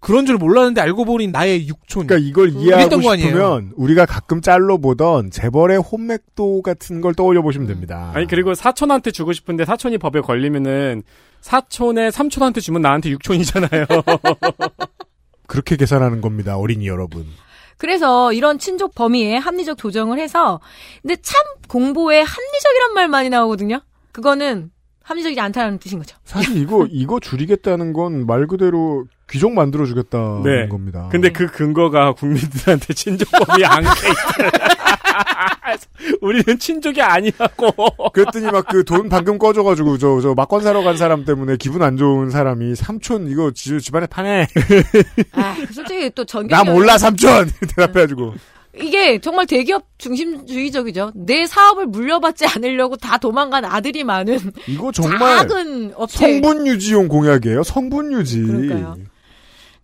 그런 0.00 0.24
줄 0.24 0.38
몰랐는데 0.38 0.80
알고 0.80 1.04
보니 1.04 1.28
나의 1.28 1.68
육촌. 1.68 2.06
그러니까 2.06 2.28
이걸 2.28 2.50
이해하고 2.50 3.00
거 3.00 3.12
아니에요? 3.12 3.28
싶으면 3.28 3.72
우리가 3.76 4.06
가끔 4.06 4.40
짤로 4.40 4.78
보던 4.78 5.30
재벌의 5.30 5.78
혼맥도 5.78 6.62
같은 6.62 7.02
걸 7.02 7.14
떠올려 7.14 7.42
보시면 7.42 7.68
됩니다. 7.68 8.10
아니 8.14 8.26
그리고 8.26 8.54
사촌한테 8.54 9.10
주고 9.10 9.32
싶은데 9.32 9.66
사촌이 9.66 9.98
법에 9.98 10.20
걸리면은 10.20 11.02
사촌에 11.42 12.10
삼촌한테 12.10 12.60
주면 12.60 12.80
나한테 12.82 13.10
육촌이잖아요. 13.10 13.86
그렇게 15.46 15.76
계산하는 15.76 16.20
겁니다, 16.20 16.56
어린이 16.56 16.86
여러분. 16.86 17.26
그래서 17.76 18.32
이런 18.32 18.58
친족 18.58 18.94
범위에 18.94 19.36
합리적 19.36 19.76
조정을 19.78 20.18
해서 20.18 20.60
근데 21.02 21.16
참 21.16 21.42
공보에 21.68 22.20
합리적이란 22.20 22.94
말 22.94 23.08
많이 23.08 23.28
나오거든요. 23.28 23.80
그거는 24.12 24.70
합리적이지 25.02 25.40
않다는 25.40 25.78
뜻인 25.78 25.98
거죠. 25.98 26.16
사실 26.24 26.56
이거 26.56 26.86
이거 26.90 27.18
줄이겠다는 27.20 27.92
건 27.92 28.26
말 28.26 28.46
그대로 28.46 29.04
귀족 29.30 29.52
만들어 29.52 29.86
주겠다는 29.86 30.42
네. 30.42 30.68
겁니다. 30.68 31.08
근데 31.10 31.30
그 31.30 31.46
근거가 31.46 32.12
국민들한테 32.12 32.94
친족법이 32.94 33.64
안게 33.64 33.88
우리는 36.20 36.58
친족이 36.58 37.00
아니라고. 37.02 37.72
그랬더니 38.12 38.46
막 38.50 38.66
그 38.66 38.84
돈 38.84 39.08
방금 39.08 39.38
꺼져가지고 39.38 39.98
저 39.98 40.20
저 40.20 40.34
막건 40.34 40.62
사러 40.62 40.82
간 40.82 40.96
사람 40.96 41.24
때문에 41.24 41.56
기분 41.56 41.82
안 41.82 41.96
좋은 41.96 42.30
사람이 42.30 42.74
삼촌 42.74 43.28
이거 43.28 43.50
지, 43.52 43.80
집안에 43.80 44.06
파네. 44.06 44.46
아, 45.32 45.56
솔직히 45.72 46.10
또 46.14 46.24
전경 46.24 46.64
나 46.64 46.70
몰라 46.70 46.98
삼촌 46.98 47.48
대답해가지고 47.76 48.34
이게 48.82 49.18
정말 49.20 49.46
대기업 49.46 49.84
중심주의적이죠. 49.98 51.12
내 51.14 51.46
사업을 51.46 51.86
물려받지 51.86 52.46
않으려고 52.46 52.96
다 52.96 53.18
도망간 53.18 53.64
아들이 53.64 54.04
많은 54.04 54.38
이거 54.68 54.90
정말 54.92 55.48
작은 55.48 55.92
업체. 55.96 56.18
성분 56.18 56.66
유지용 56.66 57.08
공약이에요. 57.08 57.62
성분 57.62 58.12
유지. 58.12 58.40
그러니까요. 58.42 58.96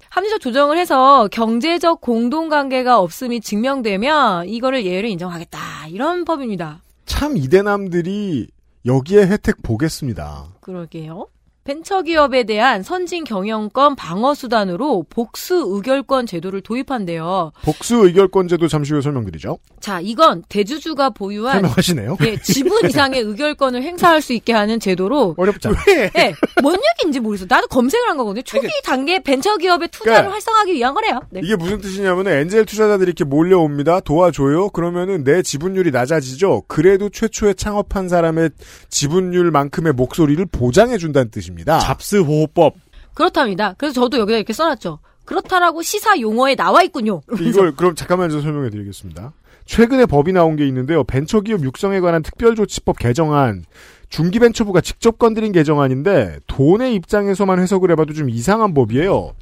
합리적 0.09 0.41
조정을 0.41 0.79
해서 0.79 1.29
경제적 1.31 2.01
공동관계가 2.01 2.99
없음이 2.99 3.41
증명되면 3.41 4.49
이거를 4.49 4.85
예외로 4.87 5.09
인정하겠다. 5.09 5.59
이런 5.89 6.25
법입니다. 6.25 6.83
참 7.05 7.37
이대남들이 7.37 8.49
여기에 8.87 9.27
혜택 9.27 9.63
보겠습니다. 9.63 10.47
그러게요. 10.61 11.27
벤처기업에 11.67 12.45
대한 12.45 12.83
선진 12.85 13.25
경영권 13.25 13.97
방어 13.97 14.35
수단으로 14.35 15.05
복수 15.11 15.65
의결권 15.69 16.27
제도를 16.27 16.61
도입한대요. 16.61 17.53
복수 17.65 17.97
의결권 18.07 18.47
제도 18.47 18.69
잠시 18.69 18.93
후에 18.93 19.01
설명드리죠. 19.01 19.59
자, 19.81 20.01
이건 20.01 20.45
대주주가 20.49 21.11
보유한 21.11 21.55
설명하시네요. 21.55 22.17
예, 22.23 22.37
지분 22.41 22.87
이상의 22.89 23.21
의결권을 23.21 23.83
행사할 23.83 24.23
수 24.23 24.33
있게 24.33 24.53
하는 24.53 24.79
제도로 24.79 25.35
어렵죠. 25.37 25.73
예, 25.89 26.35
뭔 26.63 26.77
얘기인지 26.95 27.19
모르겠어. 27.19 27.47
나도 27.49 27.67
검색을 27.67 28.09
한 28.09 28.17
거거든요. 28.17 28.43
초기 28.43 28.69
단계 28.85 29.21
벤처기업의 29.23 29.89
투자를 29.89 30.13
그러니까 30.13 30.35
활성화하기 30.35 30.73
위한 30.75 30.95
거래요. 30.95 31.21
네. 31.31 31.41
이게 31.43 31.57
무슨 31.57 31.81
뜻이냐면 31.81 32.29
엔젤 32.29 32.65
투자자들이 32.67 33.09
이렇게 33.09 33.25
몰려옵니다. 33.25 34.01
도와줘요. 34.01 34.71
그러면은 34.71 35.25
내 35.25 35.43
지분율이 35.43 35.91
낮아지죠. 35.91 36.63
그래도 36.69 37.09
최초에 37.09 37.55
창업한 37.55 38.09
사람의 38.09 38.51
지분율만큼의 38.89 39.93
목소리를 39.95 40.45
보장해 40.47 40.99
준다는 40.99 41.31
뜻입니다. 41.31 41.56
잡스보호법. 41.65 42.75
그렇답니다. 43.15 43.75
그래서 43.79 43.95
저도 43.95 44.19
여기다 44.19 44.37
이렇게 44.37 44.53
써놨죠. 44.53 44.99
그렇다라고 45.25 45.83
시사 45.83 46.21
용어에 46.21 46.55
나와 46.55 46.83
있군요. 46.83 47.23
이걸 47.41 47.75
그럼 47.75 47.95
잠깐만 47.95 48.31
좀 48.31 48.43
설명해 48.43 48.71
드리겠습니다. 48.71 49.33
최근에 49.65 50.07
법이 50.07 50.33
나온 50.33 50.57
게 50.57 50.67
있는데요. 50.69 51.03
벤처기업 51.03 51.63
육성에 51.63 52.01
관한 52.01 52.23
특별조치법 52.23 52.99
개정안 52.99 53.65
중기벤처부가 54.09 54.81
직접 54.81 55.19
건드린 55.19 55.51
개정안인데 55.51 56.39
돈의 56.47 56.95
입장에서만 56.95 57.59
해석을 57.59 57.91
해봐도 57.91 58.13
좀 58.15 58.31
이상한 58.31 58.73
법이에요. 58.73 59.33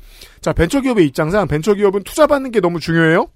자, 0.40 0.52
벤처기업의 0.54 1.06
입장상 1.06 1.46
벤처기업은 1.46 2.04
투자받는 2.04 2.50
게 2.50 2.60
너무 2.60 2.80
중요해요. 2.80 3.26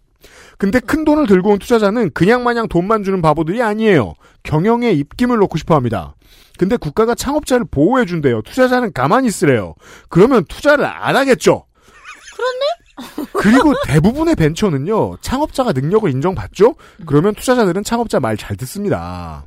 근데 0.56 0.80
큰 0.80 1.04
돈을 1.04 1.26
들고 1.26 1.50
온 1.50 1.58
투자자는 1.58 2.10
그냥 2.12 2.42
마냥 2.42 2.66
돈만 2.68 3.04
주는 3.04 3.22
바보들이 3.22 3.62
아니에요. 3.62 4.14
경영에 4.42 4.90
입김을 4.90 5.36
놓고 5.38 5.58
싶어 5.58 5.76
합니다. 5.76 6.14
근데 6.58 6.76
국가가 6.76 7.14
창업자를 7.14 7.66
보호해 7.70 8.04
준대요. 8.04 8.42
투자자는 8.42 8.92
가만히 8.92 9.28
있으래요. 9.28 9.74
그러면 10.08 10.44
투자를 10.48 10.84
안 10.84 11.16
하겠죠. 11.16 11.64
그리고 13.32 13.74
대부분의 13.86 14.34
벤처는요, 14.34 15.18
창업자가 15.20 15.72
능력을 15.72 16.10
인정받죠? 16.10 16.74
그러면 17.06 17.34
투자자들은 17.34 17.84
창업자 17.84 18.18
말 18.18 18.36
잘 18.36 18.56
듣습니다. 18.56 19.46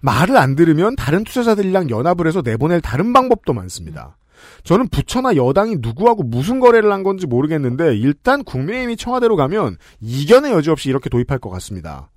말을 0.00 0.36
안 0.36 0.56
들으면 0.56 0.96
다른 0.96 1.22
투자자들이랑 1.24 1.90
연합을 1.90 2.26
해서 2.26 2.42
내보낼 2.44 2.80
다른 2.80 3.12
방법도 3.12 3.52
많습니다. 3.52 4.16
저는 4.64 4.88
부처나 4.88 5.36
여당이 5.36 5.76
누구하고 5.80 6.22
무슨 6.24 6.58
거래를 6.58 6.90
한 6.90 7.04
건지 7.04 7.26
모르겠는데, 7.26 7.96
일단 7.96 8.42
국민의힘이 8.42 8.96
청와대로 8.96 9.36
가면 9.36 9.76
이견의 10.00 10.52
여지 10.52 10.70
없이 10.70 10.88
이렇게 10.88 11.08
도입할 11.08 11.38
것 11.38 11.50
같습니다. 11.50 12.10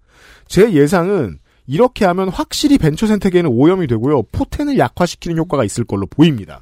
제 0.48 0.72
예상은 0.74 1.40
이렇게 1.68 2.06
하면 2.06 2.30
확실히 2.30 2.78
벤처 2.78 3.08
생태계는 3.08 3.50
오염이 3.50 3.88
되고요, 3.88 4.24
포텐을 4.32 4.78
약화시키는 4.78 5.38
효과가 5.38 5.64
있을 5.64 5.84
걸로 5.86 6.06
보입니다. 6.08 6.62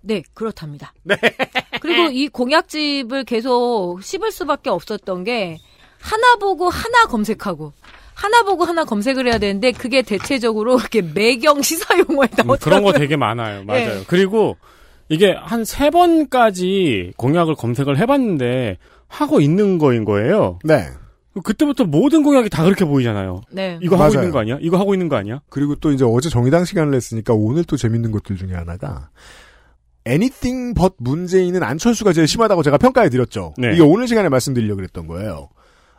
네, 0.00 0.22
그렇답니다. 0.34 0.92
그리고 1.80 2.10
이 2.10 2.28
공약집을 2.28 3.24
계속 3.24 3.98
씹을 4.02 4.30
수밖에 4.32 4.70
없었던 4.70 5.24
게 5.24 5.58
하나 6.00 6.36
보고 6.36 6.68
하나 6.68 7.04
검색하고 7.06 7.72
하나 8.14 8.42
보고 8.42 8.64
하나 8.64 8.84
검색을 8.84 9.26
해야 9.26 9.38
되는데 9.38 9.72
그게 9.72 10.02
대체적으로 10.02 10.78
이렇게 10.80 11.02
매경 11.02 11.62
시사 11.62 11.98
용어에 11.98 12.28
음, 12.32 12.46
나오더라고요. 12.46 12.58
그런 12.58 12.82
거 12.82 12.92
되게 12.92 13.16
많아요. 13.16 13.64
맞아요. 13.64 13.94
네. 13.98 14.04
그리고 14.06 14.56
이게 15.08 15.32
한 15.32 15.64
세 15.64 15.90
번까지 15.90 17.12
공약을 17.16 17.54
검색을 17.54 17.98
해봤는데 17.98 18.78
하고 19.08 19.40
있는 19.40 19.78
거인 19.78 20.04
거예요. 20.04 20.58
네. 20.64 20.88
그때부터 21.42 21.84
모든 21.84 22.22
공약이 22.22 22.50
다 22.50 22.64
그렇게 22.64 22.84
보이잖아요. 22.84 23.42
네. 23.52 23.78
이거 23.82 23.96
하고 23.96 24.04
맞아요. 24.04 24.14
있는 24.14 24.30
거 24.30 24.38
아니야? 24.40 24.58
이거 24.60 24.78
하고 24.78 24.94
있는 24.94 25.08
거 25.08 25.16
아니야? 25.16 25.40
그리고 25.48 25.74
또 25.76 25.92
이제 25.92 26.04
어제 26.04 26.28
정의당 26.28 26.64
시간을 26.64 26.90
냈으니까 26.90 27.34
오늘 27.34 27.64
또 27.64 27.76
재밌는 27.76 28.10
것들 28.10 28.36
중에 28.36 28.54
하나가 28.54 29.10
anything 30.06 30.74
but 30.74 30.94
문재인은 30.98 31.62
안철수가 31.62 32.12
제일 32.12 32.26
심하다고 32.26 32.62
제가 32.62 32.78
평가해 32.78 33.10
드렸죠. 33.10 33.54
네. 33.58 33.72
이게 33.74 33.82
오늘 33.82 34.08
시간에 34.08 34.28
말씀드리려고 34.28 34.76
그랬던 34.76 35.06
거예요. 35.06 35.48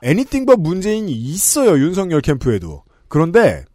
anything 0.03 0.45
but 0.45 0.61
문재인이 0.61 1.11
있어요. 1.11 1.77
윤석열 1.77 2.21
캠프에도. 2.21 2.83
그런데 3.07 3.65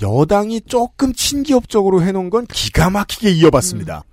여당이 0.00 0.62
조금 0.62 1.12
친기업적으로 1.12 2.02
해놓은 2.02 2.30
건 2.30 2.46
기가 2.46 2.90
막히게 2.90 3.30
이어봤습니다. 3.30 4.04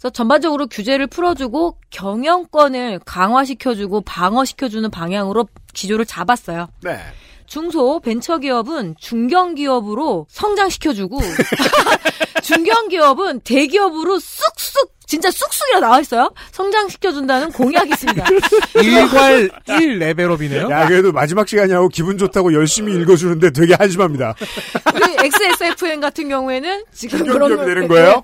그래서 0.00 0.10
전반적으로 0.14 0.66
규제를 0.66 1.06
풀어주고 1.08 1.76
경영권을 1.90 3.00
강화시켜주고 3.04 4.00
방어시켜주는 4.00 4.90
방향으로 4.90 5.46
기조를 5.74 6.06
잡았어요. 6.06 6.68
네. 6.82 6.98
중소 7.44 8.00
벤처기업은 8.00 8.94
중견기업으로 8.98 10.26
성장시켜주고 10.30 11.18
중견기업은 12.42 13.40
대기업으로 13.40 14.18
쑥쑥 14.18 14.92
진짜 15.06 15.30
쑥쑥이라 15.30 15.80
나와 15.80 16.00
있어요. 16.00 16.32
성장시켜준다는 16.52 17.50
공약이 17.50 17.90
있습니다. 17.90 18.24
일괄 18.80 19.50
1 19.68 19.98
레벨업이네요. 19.98 20.70
야, 20.70 20.86
그래도 20.86 21.10
마지막 21.12 21.48
시간이라고 21.48 21.88
기분 21.88 22.16
좋다고 22.16 22.54
열심히 22.54 22.94
읽어주는데 22.94 23.50
되게 23.50 23.74
한심합니다. 23.74 24.36
XSFM 25.24 26.00
같은 26.00 26.28
경우에는 26.28 26.84
지금 26.92 27.26
그런 27.26 27.56
거- 27.56 27.64
되는 27.66 27.88
거예요? 27.88 28.22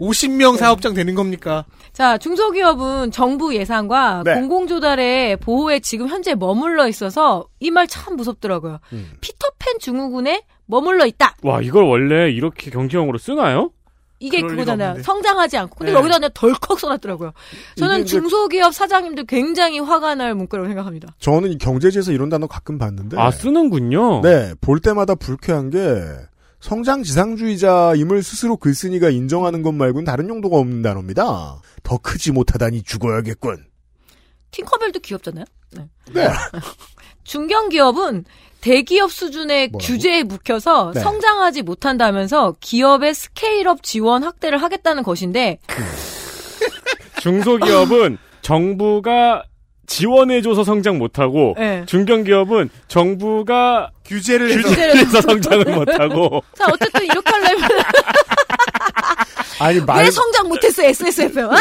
50명 0.00 0.56
사업장 0.56 0.94
되는 0.94 1.14
겁니까? 1.14 1.64
자, 1.92 2.18
중소기업은 2.18 3.10
정부 3.10 3.54
예산과 3.54 4.22
네. 4.24 4.34
공공조달의 4.34 5.38
보호에 5.38 5.80
지금 5.80 6.08
현재 6.08 6.34
머물러 6.34 6.86
있어서 6.88 7.46
이 7.60 7.70
말 7.70 7.86
참 7.88 8.16
무섭더라고요. 8.16 8.78
피터팬 9.20 9.78
증후군에 9.80 10.42
머물러 10.66 11.06
있다. 11.06 11.36
와, 11.42 11.60
이걸 11.62 11.84
원래 11.84 12.30
이렇게 12.30 12.70
경제용어로 12.70 13.16
쓰나요? 13.18 13.70
이게 14.18 14.40
그거잖아요. 14.40 15.02
성장하지 15.02 15.58
않고. 15.58 15.76
근데 15.76 15.92
네. 15.92 15.98
여기다 15.98 16.16
그냥 16.16 16.30
덜컥 16.32 16.80
써놨더라고요. 16.80 17.32
저는 17.76 18.06
중소기업 18.06 18.72
사장님들 18.74 19.24
굉장히 19.26 19.78
화가 19.78 20.14
날 20.14 20.34
문구라고 20.34 20.66
생각합니다. 20.68 21.08
저는 21.18 21.52
이 21.52 21.58
경제지에서 21.58 22.12
이런 22.12 22.30
단어 22.30 22.46
가끔 22.46 22.78
봤는데. 22.78 23.18
아 23.20 23.30
쓰는군요. 23.30 24.22
네, 24.22 24.54
볼 24.62 24.80
때마다 24.80 25.14
불쾌한 25.14 25.68
게 25.68 25.78
성장 26.60 27.02
지상주의자임을 27.02 28.22
스스로 28.22 28.56
글쓴이가 28.56 29.10
인정하는 29.10 29.62
것 29.62 29.72
말고는 29.72 30.04
다른 30.04 30.28
용도가 30.28 30.56
없는 30.56 30.82
단어입니다. 30.82 31.60
더 31.82 31.98
크지 31.98 32.32
못하다니 32.32 32.82
죽어야겠군. 32.82 33.66
팅커벨도 34.50 35.00
귀엽잖아요. 35.00 35.44
네. 35.76 35.88
네. 36.12 36.28
중견 37.24 37.68
기업은 37.68 38.24
대기업 38.60 39.12
수준의 39.12 39.68
뭐라고? 39.68 39.86
규제에 39.86 40.22
묵혀서 40.22 40.92
네. 40.94 41.00
성장하지 41.00 41.62
못한다면서 41.62 42.56
기업의 42.60 43.14
스케일업 43.14 43.82
지원 43.82 44.24
확대를 44.24 44.62
하겠다는 44.62 45.02
것인데 45.02 45.58
중소기업은 47.20 48.18
정부가 48.42 49.44
지원해줘서 49.86 50.64
성장 50.64 50.98
못하고 50.98 51.54
네. 51.58 51.84
중견기업은 51.86 52.70
정부가 52.88 53.90
규제를 54.04 54.50
해서 54.50 54.68
규제를 54.68 54.96
해서 54.96 55.20
성장을 55.20 55.64
못하고 55.64 56.42
자 56.56 56.66
어쨌든 56.72 57.04
이렇게 57.04 57.30
하려면 57.30 57.68
아니 59.58 59.80
말, 59.80 60.04
왜 60.04 60.10
성장 60.10 60.48
못했어 60.48 60.82
SSFM? 60.82 61.50
아! 61.50 61.56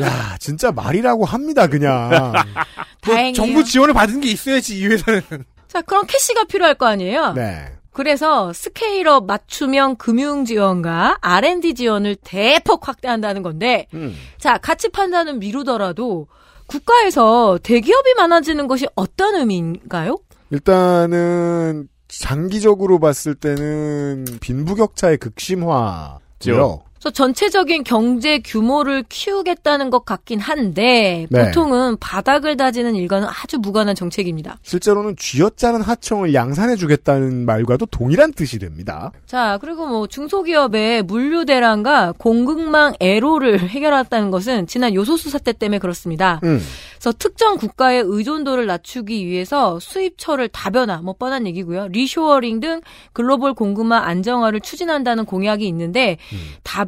야 0.00 0.36
진짜 0.38 0.72
말이라고 0.72 1.24
합니다 1.24 1.66
그냥. 1.66 2.32
다행이에요. 3.02 3.34
정부 3.34 3.64
지원을 3.64 3.94
받은 3.94 4.20
게 4.20 4.30
있어야지 4.30 4.78
이 4.78 4.86
회사는. 4.86 5.22
자 5.68 5.80
그럼 5.82 6.04
캐시가 6.06 6.44
필요할 6.44 6.74
거 6.74 6.86
아니에요? 6.86 7.32
네. 7.34 7.66
그래서 7.92 8.52
스케일업 8.52 9.26
맞춤형 9.26 9.96
금융 9.96 10.44
지원과 10.44 11.18
R&D 11.20 11.74
지원을 11.74 12.16
대폭 12.22 12.88
확대한다는 12.88 13.42
건데 13.42 13.86
음. 13.94 14.16
자 14.38 14.58
가치 14.58 14.88
판단은 14.88 15.38
미루더라도 15.38 16.26
국가에서 16.70 17.58
대기업이 17.62 18.14
많아지는 18.16 18.68
것이 18.68 18.86
어떤 18.94 19.34
의미인가요? 19.34 20.18
일단은 20.50 21.88
장기적으로 22.08 22.98
봤을 22.98 23.34
때는 23.34 24.24
빈부격차의 24.40 25.18
극심화죠. 25.18 26.82
그래서 27.00 27.14
전체적인 27.14 27.82
경제 27.84 28.40
규모를 28.40 29.02
키우겠다는 29.08 29.88
것 29.88 30.04
같긴 30.04 30.38
한데 30.38 31.26
네. 31.30 31.46
보통은 31.46 31.96
바닥을 31.98 32.58
다지는 32.58 32.94
일과는 32.94 33.26
아주 33.26 33.58
무관한 33.58 33.94
정책입니다. 33.94 34.58
실제로는 34.62 35.16
쥐어짜는 35.16 35.80
하청을 35.80 36.34
양산해주겠다는 36.34 37.46
말과도 37.46 37.86
동일한 37.86 38.34
뜻이 38.34 38.58
됩니다. 38.58 39.12
자, 39.24 39.56
그리고 39.62 39.86
뭐 39.86 40.06
중소기업의 40.08 41.04
물류 41.04 41.46
대란과 41.46 42.12
공급망 42.18 42.92
애로를 43.00 43.60
해결했다는 43.60 44.30
것은 44.30 44.66
지난 44.66 44.94
요소수 44.94 45.30
사태 45.30 45.54
때문에 45.54 45.78
그렇습니다. 45.78 46.38
음. 46.44 46.60
그래서 47.00 47.16
특정 47.18 47.56
국가의 47.56 48.02
의존도를 48.04 48.66
낮추기 48.66 49.26
위해서 49.26 49.80
수입처를 49.80 50.48
다변화, 50.48 50.98
뭐 50.98 51.14
뻔한 51.18 51.46
얘기고요. 51.46 51.88
리쇼어링 51.88 52.60
등 52.60 52.82
글로벌 53.14 53.54
공급망 53.54 54.04
안정화를 54.04 54.60
추진한다는 54.60 55.24
공약이 55.24 55.66
있는데 55.66 56.18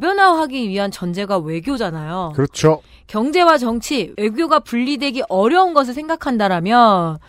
다변화하기 0.03 0.67
위한 0.67 0.91
전제가 0.91 1.37
외교잖아요. 1.37 2.33
그렇죠. 2.35 2.81
경제와 3.07 3.57
정치, 3.57 4.13
외교가 4.17 4.59
분리되기 4.59 5.23
어려운 5.29 5.73
것을 5.73 5.93
생각한다라면 5.93 7.19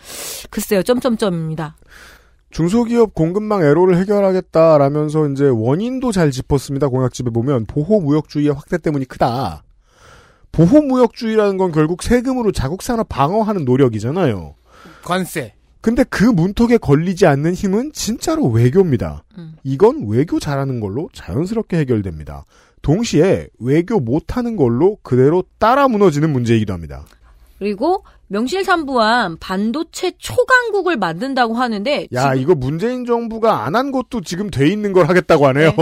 글쎄요, 0.49 0.83
점점점입니다. 0.83 1.77
중소기업 2.51 3.13
공급망 3.13 3.61
애로를 3.61 3.97
해결하겠다라면서 3.99 5.29
이제 5.29 5.47
원인도 5.47 6.11
잘 6.11 6.31
짚었습니다. 6.31 6.89
공약집에 6.89 7.29
보면 7.29 7.65
보호무역주의의 7.65 8.53
확대 8.53 8.77
때문이 8.77 9.05
크다. 9.05 9.63
보호무역주의라는 10.51 11.57
건 11.57 11.71
결국 11.71 12.03
세금으로 12.03 12.51
자국 12.51 12.81
산업 12.81 13.07
방어하는 13.07 13.63
노력이잖아요. 13.63 14.55
관세. 15.03 15.53
근데 15.81 16.03
그 16.03 16.23
문턱에 16.23 16.77
걸리지 16.77 17.27
않는 17.27 17.53
힘은 17.53 17.91
진짜로 17.93 18.47
외교입니다. 18.47 19.23
이건 19.63 20.07
외교 20.07 20.39
잘하는 20.39 20.79
걸로 20.79 21.09
자연스럽게 21.13 21.77
해결됩니다. 21.77 22.43
동시에 22.85 23.47
외교 23.59 23.99
못하는 23.99 24.55
걸로 24.55 24.97
그대로 25.01 25.43
따라 25.57 25.87
무너지는 25.87 26.29
문제이기도 26.31 26.71
합니다. 26.71 27.03
그리고 27.57 28.03
명실상부한 28.27 29.37
반도체 29.39 30.11
초강국을 30.19 30.95
만든다고 30.95 31.55
하는데 31.55 32.07
야, 32.13 32.35
이거 32.35 32.53
문재인 32.53 33.03
정부가 33.05 33.65
안 33.65 33.73
한 33.75 33.91
것도 33.91 34.21
지금 34.21 34.51
돼 34.51 34.67
있는 34.69 34.93
걸 34.93 35.09
하겠다고 35.09 35.47
하네요. 35.47 35.73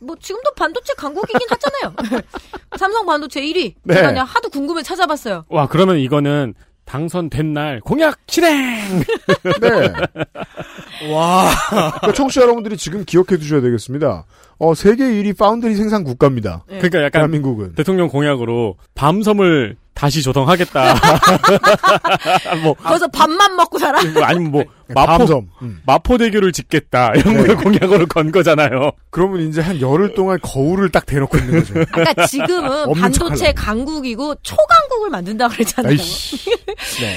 뭐 0.00 0.16
지금도 0.20 0.50
반도체 0.56 0.94
강국이긴 0.94 1.46
하잖아요. 1.48 2.22
삼성 2.76 3.06
반도체 3.06 3.40
1위. 3.40 3.74
네. 3.84 3.94
제가 3.94 4.08
그냥 4.08 4.26
하도 4.26 4.48
궁금해 4.48 4.82
찾아봤어요. 4.82 5.44
와 5.48 5.68
그러면 5.68 5.98
이거는 5.98 6.54
당선된 6.88 7.52
날 7.52 7.80
공약 7.80 8.18
실행. 8.26 9.02
네. 9.60 11.12
와. 11.12 11.50
그러니까 11.68 12.12
청취자 12.14 12.40
여러분들이 12.42 12.78
지금 12.78 13.04
기억해 13.04 13.36
두셔야 13.36 13.60
되겠습니다. 13.60 14.24
어, 14.58 14.74
세계 14.74 15.04
1위 15.04 15.36
파운드리 15.36 15.74
생산 15.76 16.02
국가입니다. 16.02 16.64
네. 16.66 16.78
그러니까 16.78 17.00
약간 17.04 17.20
대한민국은. 17.20 17.74
대통령 17.74 18.08
공약으로 18.08 18.76
밤섬을 18.94 19.76
다시 19.98 20.22
조성하겠다. 20.22 20.94
뭐 22.62 22.72
거기서 22.74 23.08
밥만 23.08 23.56
먹고 23.56 23.80
살아? 23.80 24.00
뭐 24.04 24.22
아니면 24.22 24.52
뭐 24.52 24.64
마포 24.94 25.18
밤섬. 25.18 25.50
음. 25.62 25.80
마포대교를 25.84 26.52
짓겠다 26.52 27.10
이런 27.16 27.34
네. 27.34 27.46
걸 27.48 27.56
공약으로 27.56 28.06
건 28.06 28.30
거잖아요. 28.30 28.92
그러면 29.10 29.48
이제 29.48 29.60
한 29.60 29.80
열흘 29.80 30.14
동안 30.14 30.38
거울을 30.40 30.90
딱 30.90 31.04
대놓고 31.04 31.36
있는 31.38 31.58
거죠. 31.58 31.80
아까 31.90 32.26
지금은 32.26 32.92
반도체. 32.94 33.52
강국이고 33.52 34.36
초강국을 34.36 35.10
만든다고 35.10 35.54
그랬잖아요. 35.54 35.90
아이씨. 35.90 36.48
네. 37.02 37.16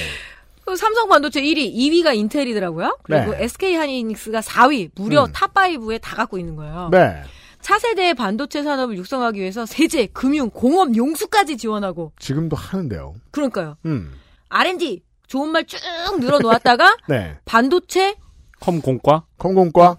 그 0.64 0.74
삼성 0.74 1.08
반도체 1.08 1.40
1위, 1.40 1.72
2위가 1.72 2.16
인텔이더라고요. 2.16 2.98
그리고 3.04 3.30
네. 3.32 3.44
SK 3.44 3.76
하이닉스가 3.76 4.40
4위, 4.40 4.90
무려 4.96 5.26
음. 5.26 5.32
top 5.32 5.54
5에 5.54 6.00
다 6.00 6.16
갖고 6.16 6.36
있는 6.36 6.56
거예요. 6.56 6.88
네. 6.90 7.22
차세대 7.62 8.14
반도체 8.14 8.62
산업을 8.62 8.96
육성하기 8.98 9.40
위해서 9.40 9.64
세제, 9.66 10.06
금융, 10.06 10.50
공업용수까지 10.50 11.56
지원하고 11.56 12.12
지금도 12.18 12.56
하는데요. 12.56 13.14
그러니까요. 13.30 13.76
음. 13.86 14.12
R&D 14.48 15.02
좋은 15.26 15.48
말 15.50 15.64
쭉 15.64 15.78
늘어놓았다가 16.20 16.96
네. 17.08 17.38
반도체 17.46 18.16
컴공과 18.60 19.24
컴공과 19.38 19.96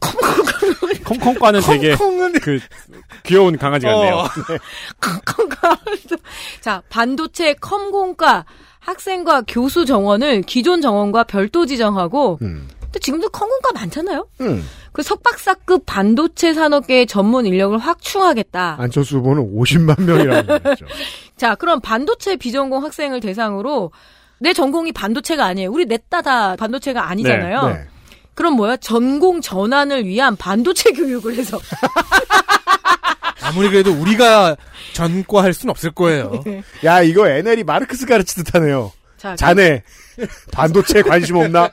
컴컴과는 1.06 1.62
되게 1.62 1.96
콩콩은 1.96 2.34
그 2.34 2.60
귀여운 3.24 3.58
강아지 3.58 3.86
같네요. 3.86 4.16
어. 4.16 4.24
네. 4.50 4.58
자 6.62 6.82
반도체 6.90 7.54
컴공과 7.56 8.46
학생과 8.80 9.44
교수 9.48 9.86
정원을 9.86 10.42
기존 10.44 10.82
정원과 10.82 11.24
별도 11.24 11.66
지정하고 11.66 12.40
음. 12.42 12.68
또 12.92 13.00
지금도 13.00 13.30
컴공과 13.30 13.72
많잖아요. 13.74 14.28
음. 14.42 14.64
그 14.94 15.02
석박사급 15.02 15.84
반도체 15.86 16.54
산업계의 16.54 17.08
전문 17.08 17.46
인력을 17.48 17.78
확충하겠다. 17.78 18.78
안철수 18.80 19.18
후보는 19.18 19.56
50만 19.56 20.02
명이라고 20.02 20.60
그랬죠. 20.60 20.86
자, 21.36 21.56
그럼 21.56 21.82
반도체 21.82 22.36
비전공 22.38 22.84
학생을 22.84 23.20
대상으로 23.20 23.92
내 24.40 24.54
전공이 24.54 24.92
반도체가 24.92 25.46
아니에요. 25.46 25.72
우리 25.72 25.86
넷다 25.86 26.22
다 26.22 26.56
반도체가 26.56 27.10
아니잖아요. 27.10 27.68
네. 27.70 27.88
그럼 28.36 28.56
뭐야? 28.56 28.78
전공 28.78 29.42
전환을 29.42 30.06
위한 30.06 30.36
반도체 30.36 30.92
교육을 30.94 31.36
해서 31.36 31.60
아무리 33.42 33.70
그래도 33.70 33.92
우리가 33.92 34.56
전과할 34.94 35.54
순 35.54 35.70
없을 35.72 35.92
거예요. 35.92 36.44
야, 36.86 37.02
이거 37.02 37.28
NL이 37.28 37.64
마르크스 37.64 38.06
가르치듯 38.06 38.54
하네요. 38.56 38.92
자, 39.18 39.36
자네 39.36 39.82
반도체 40.52 41.02
관심 41.02 41.38
없나? 41.38 41.72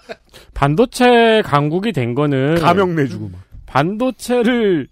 반도체 0.65 1.41
강국이 1.47 1.91
된 1.93 2.15
거는 2.15 2.57
가명 2.57 2.95
내주고 2.95 3.31
막. 3.31 3.39
음. 3.39 3.61
반도체를 3.65 4.89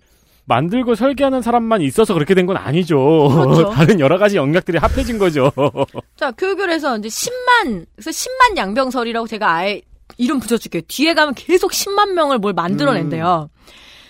만들고 0.46 0.94
설계하는 0.94 1.42
사람만 1.42 1.82
있어서 1.82 2.14
그렇게 2.14 2.34
된 2.34 2.46
건 2.46 2.56
아니죠. 2.56 2.96
그렇죠. 3.28 3.68
다른 3.76 4.00
여러 4.00 4.16
가지 4.16 4.36
영역들이 4.38 4.78
합해진 4.78 5.18
거죠. 5.18 5.52
자, 6.16 6.30
교육을 6.30 6.70
해서 6.70 6.96
이제 6.96 7.08
10만, 7.08 7.84
그래서 7.96 8.10
10만 8.10 8.56
양병설이라고 8.56 9.26
제가 9.26 9.52
아예 9.56 9.82
이름 10.16 10.40
붙여줄게요. 10.40 10.82
뒤에 10.88 11.12
가면 11.12 11.34
계속 11.34 11.72
10만 11.72 12.14
명을 12.14 12.38
뭘 12.38 12.54
만들어낸대요. 12.54 13.50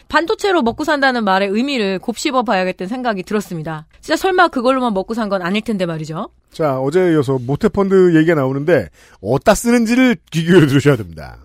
반도체로 0.08 0.62
먹고 0.62 0.84
산다는 0.84 1.24
말의 1.24 1.48
의미를 1.48 1.98
곱씹어 1.98 2.44
봐야겠다는 2.44 2.88
생각이 2.88 3.24
들었습니다. 3.24 3.88
진짜 4.00 4.14
설마 4.16 4.46
그걸로만 4.48 4.94
먹고 4.94 5.12
산 5.14 5.28
건 5.28 5.42
아닐 5.42 5.60
텐데 5.62 5.86
말이죠. 5.86 6.30
자, 6.52 6.78
어제에 6.78 7.12
이어서 7.14 7.36
모태펀드 7.40 8.16
얘기가 8.16 8.36
나오는데 8.36 8.90
어디다 9.20 9.56
쓰는지를 9.56 10.16
귀 10.30 10.44
기울여 10.44 10.68
들으셔야 10.68 10.94
됩니다. 10.96 11.36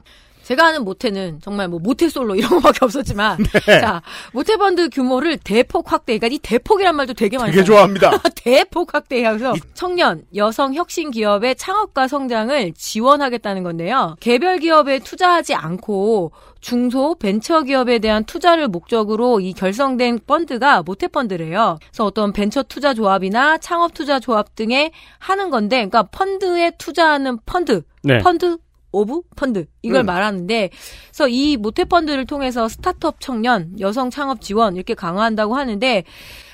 제가 0.43 0.67
아는 0.67 0.83
모태는 0.83 1.39
정말 1.41 1.67
뭐 1.67 1.79
모태 1.79 2.09
솔로 2.09 2.35
이런 2.35 2.49
거밖에 2.51 2.79
없었지만 2.85 3.37
네. 3.65 3.79
자 3.79 4.01
모태펀드 4.33 4.89
규모를 4.89 5.37
대폭 5.37 5.91
확대 5.91 6.17
그러니까 6.17 6.35
이 6.35 6.39
대폭이란 6.39 6.95
말도 6.95 7.13
되게 7.13 7.37
많이 7.37 7.51
되게. 7.51 7.63
좋아합니다. 7.63 8.11
대폭 8.35 8.93
확대해서 8.93 9.53
청년, 9.73 10.23
여성 10.35 10.73
혁신 10.73 11.11
기업의 11.11 11.55
창업과 11.55 12.07
성장을 12.07 12.73
지원하겠다는 12.73 13.63
건데요. 13.63 14.15
개별 14.19 14.59
기업에 14.59 14.99
투자하지 14.99 15.53
않고 15.55 16.31
중소 16.59 17.15
벤처 17.15 17.61
기업에 17.61 17.99
대한 17.99 18.23
투자를 18.23 18.67
목적으로 18.67 19.39
이 19.39 19.53
결성된 19.53 20.19
펀드가 20.25 20.81
모태 20.83 21.09
펀드래요. 21.09 21.77
그래서 21.91 22.05
어떤 22.05 22.31
벤처 22.31 22.63
투자 22.63 22.93
조합이나 22.93 23.57
창업 23.57 23.93
투자 23.93 24.19
조합 24.19 24.55
등에 24.55 24.91
하는 25.19 25.49
건데, 25.49 25.75
그러니까 25.75 26.03
펀드에 26.03 26.71
투자하는 26.77 27.39
펀드, 27.45 27.81
네. 28.03 28.19
fund 28.19 28.57
of 28.93 29.21
fund 29.35 29.65
이걸 29.81 30.01
음. 30.01 30.05
말하는데, 30.05 30.69
그래서 31.07 31.27
이 31.27 31.57
모태 31.57 31.83
펀드를 31.83 32.25
통해서 32.25 32.69
스타트업 32.69 33.19
청년, 33.19 33.77
여성 33.81 34.09
창업 34.09 34.39
지원 34.39 34.77
이렇게 34.77 34.93
강화한다고 34.93 35.55
하는데 35.55 36.05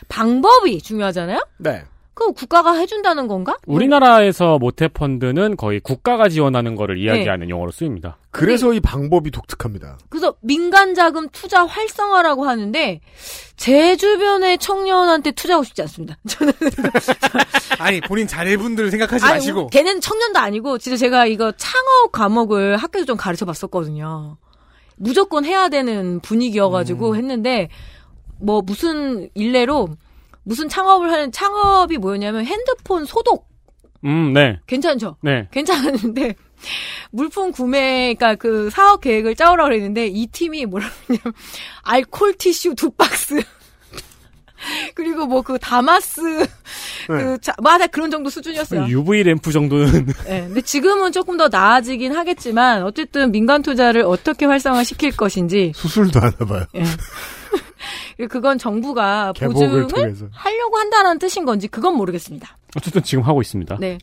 방법이 0.07 0.81
중요하잖아요. 0.81 1.45
네. 1.57 1.83
그럼 2.19 2.33
국가가 2.33 2.73
해준다는 2.73 3.27
건가? 3.29 3.55
우리나라에서 3.65 4.57
모태펀드는 4.59 5.55
거의 5.55 5.79
국가가 5.79 6.27
지원하는 6.27 6.75
거를 6.75 6.95
네. 6.95 7.03
이야기하는 7.03 7.49
용어로 7.49 7.71
쓰입니다. 7.71 8.17
그래서 8.29 8.73
이 8.73 8.81
방법이 8.81 9.31
독특합니다. 9.31 9.97
그래서 10.09 10.35
민간 10.41 10.93
자금 10.93 11.29
투자 11.29 11.65
활성화라고 11.65 12.45
하는데 12.45 12.99
제 13.55 13.95
주변의 13.95 14.57
청년한테 14.57 15.31
투자하고 15.31 15.63
싶지 15.63 15.81
않습니다. 15.83 16.17
저는 16.27 16.51
아니 17.79 18.01
본인 18.01 18.27
자녀분들을 18.27 18.91
생각하지 18.91 19.23
아니, 19.23 19.35
마시고 19.35 19.67
걔는 19.67 20.01
청년도 20.01 20.39
아니고 20.39 20.77
진짜 20.77 20.97
제가 20.97 21.25
이거 21.25 21.53
창업 21.53 22.11
과목을 22.11 22.75
학교에서 22.75 23.05
좀 23.05 23.15
가르쳐 23.15 23.45
봤었거든요. 23.45 24.35
무조건 24.97 25.45
해야 25.45 25.69
되는 25.69 26.19
분위기여가지고 26.19 27.15
했는데 27.15 27.69
뭐 28.41 28.61
무슨 28.61 29.29
일례로 29.35 29.87
무슨 30.49 30.67
창업을 30.67 31.11
하는 31.11 31.31
창업이 31.31 31.99
뭐였냐면 31.99 32.43
핸드폰 32.43 33.05
소독 33.05 33.47
음, 34.03 34.33
네. 34.33 34.59
괜찮죠? 34.65 35.17
네. 35.21 35.47
괜찮았는데 35.51 36.33
물품 37.11 37.51
구매 37.51 38.15
그러니까 38.17 38.33
그 38.33 38.71
사업 38.71 39.01
계획을 39.01 39.35
짜오라 39.35 39.65
그랬는데 39.65 40.07
이 40.07 40.25
팀이 40.25 40.65
뭐라 40.65 40.87
그러냐면 41.05 41.33
알콜 41.83 42.33
티슈 42.33 42.73
두 42.73 42.89
박스 42.89 43.39
그리고 44.95 45.27
뭐 45.27 45.43
그 45.43 45.59
다마스 45.59 46.21
그 47.05 47.37
자, 47.41 47.53
맞아 47.61 47.85
그런 47.85 48.09
정도 48.09 48.31
수준이었어요. 48.31 48.87
UV 48.87 49.21
램프 49.23 49.51
정도는 49.51 50.07
네, 50.25 50.41
근데 50.41 50.61
지금은 50.61 51.11
조금 51.11 51.37
더 51.37 51.47
나아지긴 51.47 52.15
하겠지만 52.15 52.81
어쨌든 52.83 53.31
민간 53.31 53.61
투자를 53.61 54.01
어떻게 54.01 54.45
활성화 54.47 54.83
시킬 54.83 55.15
것인지 55.15 55.73
수술도 55.75 56.19
하나 56.19 56.31
봐요. 56.37 56.65
예. 56.75 56.83
그리고 58.17 58.31
그건 58.31 58.57
정부가 58.57 59.33
보증을 59.33 59.87
통해서. 59.87 60.25
하려고 60.31 60.77
한다는 60.77 61.19
뜻인 61.19 61.45
건지 61.45 61.67
그건 61.67 61.95
모르겠습니다. 61.95 62.57
어쨌든 62.75 63.01
지금 63.03 63.23
하고 63.23 63.41
있습니다. 63.41 63.77
네. 63.79 63.97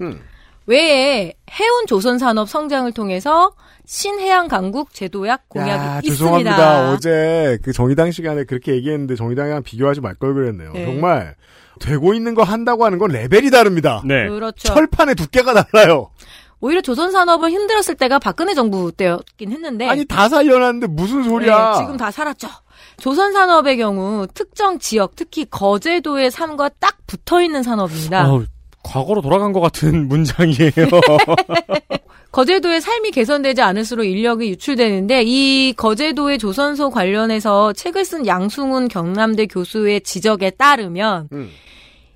외에 0.67 1.35
해운 1.51 1.87
조선 1.87 2.19
산업 2.19 2.49
성장을 2.49 2.91
통해서 2.93 3.53
신해양 3.85 4.49
강국 4.49 4.93
제도약 4.93 5.49
공약이 5.49 5.71
야, 5.71 6.01
있습니다. 6.03 6.11
죄송합니다. 6.13 6.91
어제 6.91 7.59
그 7.63 7.73
정의당 7.73 8.11
시간에 8.11 8.43
그렇게 8.45 8.73
얘기했는데 8.75 9.15
정의당이랑 9.15 9.63
비교하지 9.63 10.01
말 10.01 10.15
걸 10.17 10.35
그랬네요. 10.35 10.73
네. 10.73 10.85
정말 10.85 11.37
되고 11.79 12.15
있는 12.15 12.35
거 12.35 12.43
한다고 12.43 12.85
하는 12.85 12.99
건 12.99 13.11
레벨이 13.13 13.51
다릅니다. 13.51 14.03
네. 14.05 14.27
그렇죠. 14.29 14.67
철판의 14.75 15.15
두께가 15.15 15.63
달라요. 15.63 16.11
오히려 16.59 16.81
조선 16.81 17.13
산업을 17.13 17.51
힘들었을 17.51 17.95
때가 17.97 18.19
박근혜 18.19 18.55
정부 18.55 18.91
때였긴 18.91 19.53
했는데 19.53 19.87
아니 19.87 20.05
다 20.07 20.29
살려놨는데 20.29 20.87
무슨 20.89 21.23
소리야? 21.23 21.73
네, 21.75 21.79
지금 21.79 21.97
다 21.99 22.11
살았죠. 22.11 22.49
조선 22.99 23.33
산업의 23.33 23.77
경우 23.77 24.27
특정 24.33 24.79
지역, 24.79 25.17
특히 25.17 25.45
거제도의 25.45 26.31
삶과 26.31 26.71
딱 26.81 26.97
붙어 27.07 27.43
있는 27.43 27.63
산업입니다. 27.63 28.31
어우, 28.31 28.45
과거로 28.83 29.21
돌아간 29.21 29.53
것 29.53 29.61
같은 29.61 30.09
문장이에요. 30.09 30.71
거제도의 32.33 32.83
삶이 32.83 33.13
개선되지 33.13 33.63
않을수록 33.63 34.05
인력이 34.05 34.51
유출되는데 34.51 35.23
이 35.25 35.73
거제도의 35.75 36.39
조선소 36.39 36.91
관련해서 36.91 37.73
책을 37.73 38.05
쓴 38.05 38.27
양승훈 38.27 38.89
경남대 38.89 39.47
교수의 39.47 40.03
지적에 40.03 40.51
따르면 40.51 41.29
음. 41.33 41.51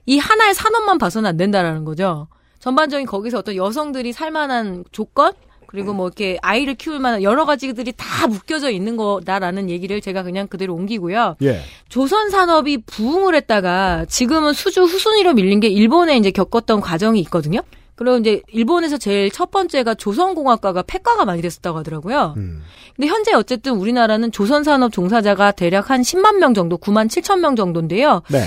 이 0.05 0.19
하나의 0.19 0.55
산업만 0.55 0.99
봐서는 0.99 1.31
안 1.31 1.37
된다라는 1.39 1.85
거죠. 1.85 2.29
전반적인 2.59 3.07
거기서 3.07 3.39
어떤 3.39 3.57
여성들이 3.57 4.13
살만한 4.13 4.85
조건 4.93 5.33
그리고 5.71 5.93
뭐 5.93 6.09
이렇게 6.09 6.37
아이를 6.43 6.75
키울 6.75 6.99
만한 6.99 7.23
여러 7.23 7.47
가지들이 7.47 7.93
다 7.97 8.27
묶여져 8.27 8.71
있는 8.71 8.97
거다라는 8.97 9.71
얘기를 9.71 10.01
제가 10.01 10.25
그냥 10.25 10.49
그대로 10.49 10.75
옮기고요. 10.75 11.37
예. 11.43 11.61
조선 11.89 12.29
산업이 12.29 12.79
부흥을 12.87 13.37
했다가 13.37 14.07
지금은 14.09 14.53
수주 14.53 14.83
후순위로 14.83 15.35
밀린 15.35 15.61
게 15.61 15.69
일본에 15.69 16.17
이제 16.17 16.33
겪었던 16.33 16.81
과정이 16.81 17.21
있거든요. 17.21 17.61
그리고 17.95 18.17
이제 18.17 18.43
일본에서 18.49 18.99
제일 18.99 19.31
첫 19.31 19.53
번째가 19.53 19.95
조선공학과가 19.95 20.83
폐과가 20.83 21.25
많이 21.25 21.41
됐었다고 21.41 21.79
하더라고요. 21.79 22.35
음. 22.37 22.63
근데 22.97 23.07
현재 23.07 23.33
어쨌든 23.33 23.75
우리나라는 23.75 24.33
조선 24.33 24.65
산업 24.65 24.91
종사자가 24.93 25.53
대략 25.53 25.91
한 25.91 26.03
10만 26.03 26.39
명 26.39 26.53
정도, 26.53 26.79
9만 26.79 27.07
7천 27.07 27.39
명 27.39 27.55
정도인데요. 27.55 28.23
네. 28.29 28.43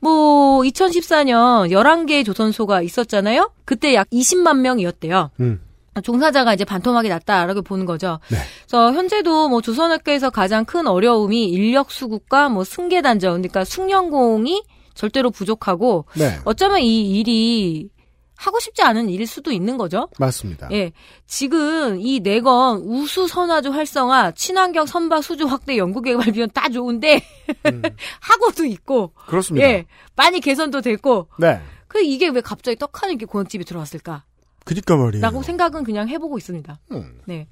뭐 0.00 0.62
2014년 0.62 1.70
11개의 1.70 2.26
조선소가 2.26 2.82
있었잖아요. 2.82 3.52
그때 3.64 3.94
약 3.94 4.10
20만 4.10 4.58
명이었대요. 4.58 5.30
음. 5.38 5.60
종사자가 6.02 6.54
이제 6.54 6.64
반토막이 6.64 7.08
났다라고 7.08 7.62
보는 7.62 7.86
거죠. 7.86 8.18
네. 8.30 8.38
그래서 8.66 8.92
현재도 8.92 9.48
뭐 9.48 9.60
조선업계에서 9.60 10.30
가장 10.30 10.64
큰 10.64 10.86
어려움이 10.86 11.44
인력 11.46 11.90
수급과 11.90 12.48
뭐 12.48 12.64
승계 12.64 13.02
단절, 13.02 13.32
그러니까 13.32 13.64
숙련공이 13.64 14.64
절대로 14.94 15.30
부족하고 15.30 16.06
네. 16.14 16.38
어쩌면 16.44 16.80
이 16.80 17.18
일이 17.18 17.88
하고 18.36 18.58
싶지 18.58 18.82
않은 18.82 19.08
일일 19.08 19.26
수도 19.26 19.52
있는 19.52 19.76
거죠. 19.76 20.08
맞습니다. 20.18 20.68
예. 20.72 20.92
지금 21.26 22.00
이 22.00 22.20
내건 22.20 22.82
우수 22.84 23.28
선화주 23.28 23.70
활성화, 23.70 24.32
친환경 24.32 24.86
선박 24.86 25.22
수주 25.22 25.46
확대 25.46 25.76
연구 25.76 26.02
개발 26.02 26.32
비용 26.32 26.48
다 26.48 26.68
좋은데 26.68 27.22
하고도 28.20 28.64
있고 28.66 29.12
음. 29.14 29.26
그렇습니다. 29.26 29.68
예. 29.68 29.86
많이 30.16 30.40
개선도 30.40 30.80
됐고 30.80 31.28
네. 31.38 31.60
그 31.86 32.02
이게 32.02 32.28
왜 32.28 32.40
갑자기 32.40 32.76
떡하는 32.76 33.18
게 33.18 33.26
공약집에 33.26 33.64
들어왔을까? 33.64 34.24
그니까 34.64 34.96
말이에요. 34.96 35.22
라고 35.22 35.42
생각은 35.42 35.84
그냥 35.84 36.08
해보고 36.08 36.38
있습니다. 36.38 36.78
음. 36.92 37.20
네. 37.26 37.46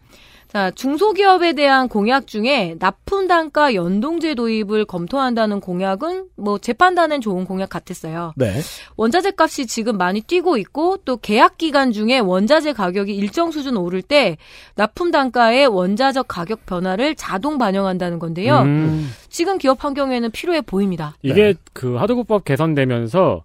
자, 0.53 0.71
중소기업에 0.71 1.55
대한 1.55 1.89
공약 1.89 2.27
중에 2.27 2.77
납품 2.79 3.27
단가 3.27 3.75
연동제 3.75 4.35
도입을 4.35 4.85
검토한다는 4.85 5.61
공약은 5.61 6.27
뭐 6.37 6.59
재판단은 6.59 7.23
좋은 7.23 7.47
공약 7.47 7.71
같았어요. 7.71 8.35
네. 8.37 8.61
원자재 8.97 9.33
값이 9.35 9.67
지금 9.67 9.97
많이 9.97 10.21
뛰고 10.21 10.59
있고 10.59 10.99
또 11.07 11.17
계약 11.17 11.57
기간 11.57 11.91
중에 11.91 12.19
원자재 12.19 12.75
가격이 12.75 13.17
일정 13.17 13.51
수준 13.51 13.79
오를 13.79 14.03
때 14.03 14.37
납품 14.75 15.11
단가의 15.11 15.69
원자적 15.69 16.29
가격 16.29 16.67
변화를 16.67 17.15
자동 17.15 17.57
반영한다는 17.57 18.19
건데요. 18.19 18.59
음. 18.59 19.11
지금 19.31 19.57
기업 19.57 19.83
환경에는 19.83 20.33
필요해 20.33 20.61
보입니다. 20.61 21.17
이게 21.23 21.55
그 21.73 21.95
하도급법 21.95 22.45
개선되면서 22.45 23.43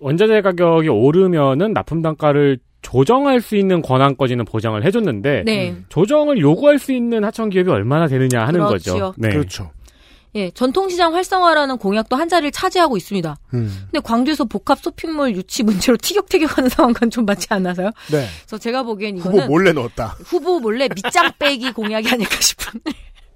원자재 0.00 0.40
가격이 0.40 0.88
오르면은 0.88 1.72
납품 1.72 2.02
단가를 2.02 2.58
조정할 2.88 3.42
수 3.42 3.54
있는 3.54 3.82
권한까지는 3.82 4.46
보장을 4.46 4.82
해줬는데 4.82 5.42
네. 5.44 5.76
조정을 5.90 6.40
요구할 6.40 6.78
수 6.78 6.90
있는 6.92 7.22
하청 7.22 7.50
기업이 7.50 7.70
얼마나 7.70 8.06
되느냐 8.06 8.46
하는 8.46 8.64
그렇죠. 8.64 8.92
거죠. 8.92 9.14
네. 9.18 9.28
그렇죠. 9.28 9.70
예, 10.34 10.50
전통시장 10.50 11.14
활성화라는 11.14 11.76
공약도 11.76 12.16
한 12.16 12.30
자리를 12.30 12.50
차지하고 12.50 12.96
있습니다. 12.96 13.36
음. 13.52 13.88
근데 13.90 14.00
광주에서 14.00 14.44
복합 14.46 14.80
쇼핑몰 14.80 15.34
유치 15.34 15.64
문제로 15.64 15.98
티격태격하는 15.98 16.70
상황과는 16.70 17.10
좀 17.10 17.26
맞지 17.26 17.48
않나서요? 17.50 17.90
네. 18.10 18.26
그래서 18.46 18.56
제가 18.58 18.82
보기엔 18.84 19.18
후보 19.18 19.30
이거는 19.30 19.48
몰래 19.48 19.72
넣었다. 19.72 20.16
후보 20.24 20.58
몰래 20.58 20.88
밑장 20.88 21.32
빼기 21.38 21.72
공약이 21.72 22.08
아닐까 22.08 22.40
싶은 22.40 22.80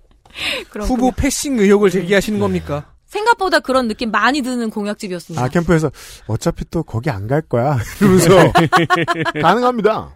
그런 0.70 0.86
후보. 0.86 1.10
패싱 1.10 1.58
의혹을 1.58 1.90
제기하시는 1.90 2.40
겁니까? 2.40 2.91
생각보다 3.12 3.60
그런 3.60 3.88
느낌 3.88 4.10
많이 4.10 4.40
드는 4.40 4.70
공약집이었습니다. 4.70 5.44
아, 5.44 5.48
캠프에서 5.48 5.90
어차피 6.26 6.64
또 6.70 6.82
거기 6.82 7.10
안 7.10 7.26
갈 7.26 7.42
거야. 7.42 7.76
이러면서 8.00 8.30
가능합니다. 9.40 10.14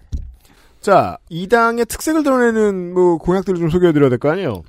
자, 0.80 1.18
이 1.28 1.46
당의 1.48 1.84
특색을 1.86 2.22
드러내는 2.22 2.94
뭐 2.94 3.18
공약들을 3.18 3.58
좀 3.58 3.68
소개해 3.70 3.92
드려야 3.92 4.08
될 4.08 4.18
거 4.18 4.30
아니에요. 4.30 4.62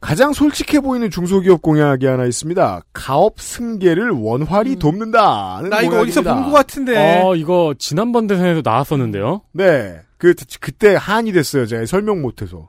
가장 0.00 0.32
솔직해 0.34 0.80
보이는 0.80 1.08
중소기업 1.10 1.62
공약이 1.62 2.04
하나 2.06 2.24
있습니다. 2.26 2.82
가업 2.92 3.40
승계를 3.40 4.10
원활히 4.10 4.76
돕는다는 4.76 5.70
나 5.70 5.80
이거 5.80 6.00
어디서. 6.00 6.22
본 6.22 6.44
것 6.44 6.50
같은데. 6.50 7.22
어, 7.22 7.34
이거 7.36 7.74
지난번 7.78 8.26
대선에도 8.26 8.60
나왔었는데요. 8.62 9.42
네. 9.52 10.00
그, 10.18 10.34
그때 10.60 10.94
한이 10.98 11.32
됐어요. 11.32 11.66
제가 11.66 11.86
설명 11.86 12.20
못해서. 12.22 12.68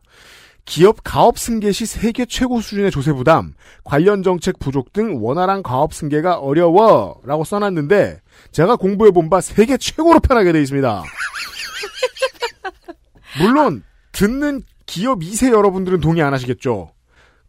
기업 0.66 0.98
가업 1.04 1.38
승계 1.38 1.72
시 1.72 1.86
세계 1.86 2.26
최고 2.26 2.60
수준의 2.60 2.92
조세 2.92 3.14
부담, 3.14 3.54
관련 3.84 4.24
정책 4.24 4.58
부족 4.60 4.94
등 4.94 5.24
원활한 5.24 5.62
가업 5.64 5.94
승계가 5.94 6.40
어려워. 6.40 7.22
라고 7.24 7.44
써놨는데, 7.44 8.22
제가 8.52 8.76
공부해 8.76 9.12
본 9.12 9.30
바 9.30 9.42
세계 9.42 9.78
최고로 9.78 10.20
편하게 10.22 10.52
돼 10.52 10.62
있습니다. 10.62 11.04
물론, 13.40 13.84
듣는 14.12 14.62
기업 14.86 15.20
2세 15.20 15.52
여러분들은 15.52 16.00
동의 16.00 16.24
안 16.24 16.34
하시겠죠? 16.34 16.92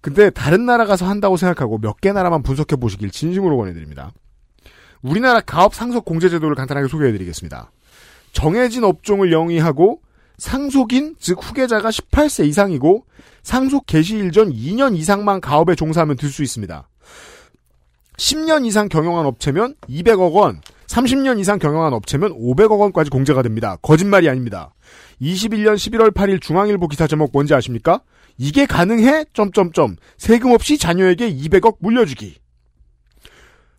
근데 0.00 0.30
다른 0.30 0.66
나라 0.66 0.84
가서 0.84 1.06
한다고 1.06 1.36
생각하고 1.36 1.78
몇 1.78 2.00
개 2.00 2.12
나라만 2.12 2.42
분석해 2.42 2.76
보시길 2.76 3.10
진심으로 3.10 3.56
권해드립니다. 3.56 4.12
우리나라 5.02 5.40
가업 5.40 5.74
상속 5.74 6.04
공제 6.04 6.28
제도를 6.28 6.54
간단하게 6.54 6.88
소개해 6.88 7.12
드리겠습니다. 7.12 7.70
정해진 8.32 8.84
업종을 8.84 9.32
영위하고 9.32 10.00
상속인, 10.38 11.16
즉 11.18 11.38
후계자가 11.42 11.90
18세 11.90 12.46
이상이고 12.46 13.04
상속 13.42 13.86
개시일 13.86 14.32
전 14.32 14.52
2년 14.52 14.96
이상만 14.96 15.40
가업에 15.40 15.74
종사하면 15.74 16.16
들 16.16 16.30
수 16.30 16.42
있습니다. 16.42 16.88
10년 18.18 18.64
이상 18.66 18.88
경영한 18.88 19.26
업체면 19.26 19.74
200억 19.88 20.32
원, 20.32 20.60
30년 20.86 21.38
이상 21.38 21.58
경영한 21.58 21.92
업체면 21.92 22.32
500억 22.32 22.78
원까지 22.78 23.10
공제가 23.10 23.42
됩니다. 23.42 23.76
거짓말이 23.82 24.28
아닙니다. 24.28 24.72
21년 25.20 25.74
11월 25.74 26.14
8일 26.14 26.40
중앙일보 26.40 26.88
기사 26.88 27.06
제목 27.06 27.30
뭔지 27.32 27.54
아십니까? 27.54 28.00
이게 28.38 28.66
가능해? 28.66 29.26
점점점 29.32 29.96
세금 30.16 30.52
없이 30.52 30.78
자녀에게 30.78 31.32
200억 31.34 31.76
물려주기. 31.80 32.36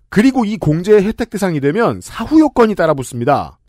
그리고 0.10 0.45
이 0.45 0.58
공제의 0.58 1.03
혜택 1.03 1.30
대상이 1.30 1.60
되면 1.60 1.99
사후 2.01 2.39
요건이 2.39 2.76
따라붙습니다. 2.76 3.60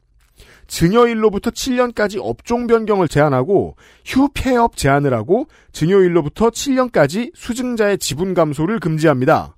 증여일로부터 0.69 1.51
7년까지 1.51 2.21
업종 2.23 2.67
변경을 2.67 3.09
제한하고 3.09 3.77
휴폐업 4.05 4.77
제한을 4.77 5.13
하고 5.15 5.47
증여일로부터 5.73 6.51
7년까지 6.51 7.33
수증자의 7.35 7.99
지분 7.99 8.35
감소를 8.35 8.79
금지합니다. 8.79 9.57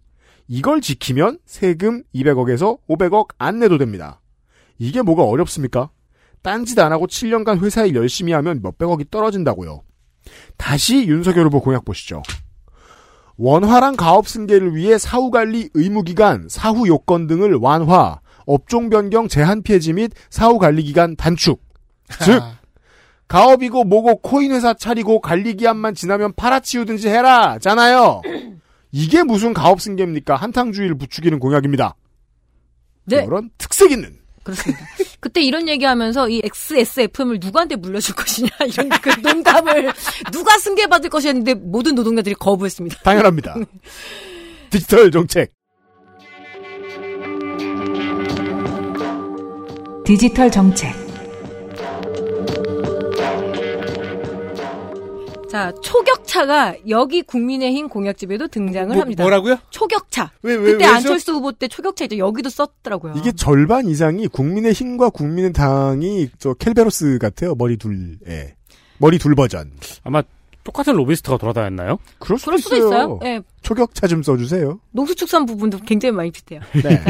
이걸 0.48 0.80
지키면 0.80 1.38
세금 1.44 2.02
200억에서 2.14 2.78
500억 2.88 3.28
안 3.38 3.58
내도 3.58 3.76
됩니다. 3.76 4.20
이게 4.78 5.02
뭐가 5.02 5.24
어렵습니까? 5.24 5.90
딴짓 6.42 6.78
안 6.78 6.92
하고 6.92 7.06
7년간 7.06 7.62
회사 7.62 7.84
일 7.84 7.94
열심히 7.96 8.32
하면 8.32 8.60
몇백억이 8.62 9.06
떨어진다고요. 9.10 9.82
다시 10.56 11.06
윤석열 11.06 11.46
후보 11.46 11.60
공약 11.60 11.84
보시죠. 11.84 12.22
원활한 13.36 13.96
가업 13.96 14.28
승계를 14.28 14.74
위해 14.74 14.98
사후 14.98 15.30
관리 15.30 15.70
의무 15.74 16.02
기간, 16.02 16.46
사후 16.48 16.86
요건 16.88 17.26
등을 17.26 17.54
완화, 17.54 18.20
업종 18.50 18.90
변경 18.90 19.28
제한 19.28 19.62
폐지 19.62 19.92
및 19.92 20.12
사후 20.28 20.58
관리 20.58 20.82
기간 20.82 21.14
단축. 21.16 21.62
즉, 22.24 22.42
가업이고 23.28 23.84
뭐고 23.84 24.16
코인 24.16 24.50
회사 24.50 24.74
차리고 24.74 25.20
관리 25.20 25.54
기한만 25.54 25.94
지나면 25.94 26.32
팔아치우든지 26.34 27.08
해라! 27.08 27.58
잖아요! 27.60 28.22
이게 28.90 29.22
무슨 29.22 29.54
가업 29.54 29.80
승계입니까? 29.80 30.34
한탕주의를 30.34 30.98
부추기는 30.98 31.38
공약입니다. 31.38 31.94
네. 33.04 33.24
이런 33.24 33.50
특색 33.56 33.92
있는. 33.92 34.18
그렇습니다. 34.42 34.84
그때 35.20 35.42
이런 35.42 35.68
얘기하면서 35.68 36.28
이 36.30 36.40
XSFM을 36.44 37.38
누구한테 37.40 37.76
물려줄 37.76 38.16
것이냐 38.16 38.48
이런 38.66 38.88
그 38.88 39.10
농담을 39.20 39.92
누가 40.32 40.58
승계받을 40.58 41.10
것이었는데 41.10 41.54
모든 41.54 41.94
노동자들이 41.94 42.34
거부했습니다. 42.34 43.02
당연합니다. 43.02 43.54
디지털 44.70 45.10
정책. 45.10 45.52
디지털 50.10 50.50
정책. 50.50 50.92
자, 55.48 55.72
초격차가 55.84 56.74
여기 56.88 57.22
국민의힘 57.22 57.88
공약집에도 57.88 58.48
등장을 58.48 58.88
뭐, 58.92 59.02
합니다. 59.02 59.22
뭐라고요? 59.22 59.58
초격차. 59.70 60.32
왜, 60.42 60.56
왜, 60.56 60.72
그때 60.72 60.84
왜죠? 60.84 60.96
안철수 60.96 61.32
후보 61.34 61.52
때 61.52 61.68
초격차 61.68 62.06
이제 62.06 62.18
여기도 62.18 62.48
썼더라고요. 62.48 63.14
이게 63.18 63.30
절반 63.30 63.86
이상이 63.86 64.26
국민의힘과 64.26 65.10
국민의당이 65.10 66.30
저 66.40 66.54
켈베로스 66.54 67.18
같아요. 67.20 67.54
머리 67.54 67.76
둘, 67.76 68.18
예. 68.26 68.56
머리 68.98 69.16
둘 69.16 69.36
버전. 69.36 69.70
아마 70.02 70.24
똑같은 70.64 70.94
로비스트가 70.94 71.38
돌아다녔나요? 71.38 71.98
그럴 72.18 72.38
수도, 72.38 72.50
그럴 72.50 72.58
수도 72.60 72.76
있어요. 72.76 72.88
있어요. 72.90 73.18
예. 73.24 73.40
초격차 73.62 74.06
좀 74.06 74.22
써주세요. 74.22 74.78
농수축산 74.92 75.46
부분도 75.46 75.78
굉장히 75.86 76.12
많이 76.12 76.30
비슷해요. 76.30 76.60
네. 76.82 77.02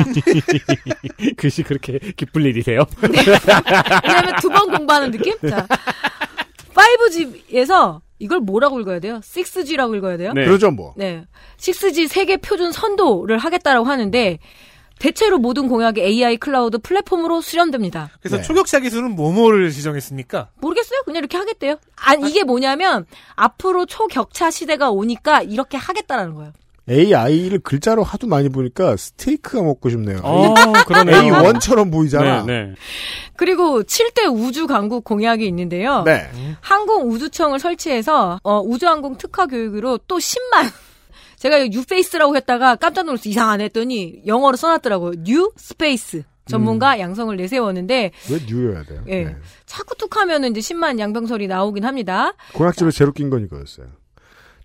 글씨 1.37 1.63
그렇게 1.63 1.99
기쁠 2.17 2.47
일이세요? 2.47 2.85
왜냐면 3.03 4.37
두 4.41 4.49
번 4.51 4.71
공부하는 4.71 5.11
느낌? 5.11 5.35
자. 5.49 5.67
5G에서 6.75 8.01
이걸 8.19 8.41
뭐라고 8.41 8.81
읽어야 8.81 9.01
돼요? 9.01 9.21
6G라고 9.23 9.97
읽어야 9.97 10.17
돼요? 10.17 10.33
네. 10.35 10.45
그러죠, 10.45 10.71
뭐. 10.71 10.95
네. 10.97 11.25
6G 11.59 12.09
세계 12.09 12.37
표준 12.37 12.73
선도를 12.73 13.39
하겠다라고 13.39 13.87
하는데 13.87 14.39
대체로 14.99 15.39
모든 15.39 15.67
공약이 15.69 16.03
AI 16.03 16.37
cloud 16.37 16.77
플랫폼으로 16.79 17.41
수렴됩니다. 17.41 18.11
그래서 18.21 18.37
네. 18.37 18.43
초격차 18.43 18.81
기술은 18.81 19.17
뭐뭐를 19.17 19.71
지정했습니까? 19.71 20.51
그냥 21.11 21.21
이렇게 21.21 21.37
하겠대요. 21.37 21.77
아, 21.97 22.15
이게 22.15 22.45
뭐냐면 22.45 23.07
앞으로 23.37 23.87
초격차 23.87 24.51
시대가 24.51 24.91
오니까 24.91 25.43
이렇게 25.43 25.77
하겠다라는 25.77 26.35
거예요. 26.35 26.53
AI를 26.89 27.61
글자로 27.61 28.03
하도 28.03 28.27
많이 28.27 28.49
보니까 28.49 28.97
스테이크가 28.97 29.63
먹고 29.63 29.91
싶네요. 29.91 30.21
어, 30.23 30.55
그러네요. 30.87 31.35
A1처럼 31.35 31.93
보이잖아. 31.93 32.45
네, 32.45 32.65
네. 32.65 32.75
그리고 33.37 33.83
7대 33.83 34.33
우주 34.33 34.67
강국 34.67 35.05
공약이 35.05 35.47
있는데요. 35.47 36.03
네. 36.05 36.29
항공 36.61 37.09
우주청을 37.11 37.61
설치해서 37.61 38.41
어, 38.43 38.61
우주항공 38.61 39.19
특화 39.19 39.47
교육으로 39.47 39.99
또 40.09 40.19
10만 40.19 40.71
제가 41.37 41.59
이거 41.59 41.79
new 41.79 41.95
face라고 41.95 42.37
했다가 42.37 42.77
깜짝 42.77 43.05
놀라서 43.07 43.29
이상하네 43.29 43.65
했더니 43.65 44.23
영어로 44.27 44.57
써놨더라고요. 44.57 45.23
new 45.23 45.53
space 45.57 46.25
전문가 46.51 46.99
양성을 46.99 47.37
내세웠는데 47.37 48.11
왜 48.31 48.39
뉴여야 48.49 48.83
돼요? 48.85 49.03
예. 49.09 49.25
네. 49.25 49.37
자꾸 49.67 49.95
툭 49.97 50.17
하면은 50.17 50.51
이제 50.57 50.61
10만 50.75 50.99
양병설이 50.99 51.47
나오긴 51.47 51.85
합니다. 51.85 52.33
공약집에 52.55 52.91
제로 52.91 53.13
낀 53.13 53.31
건 53.31 53.45
이거였어요. 53.45 53.87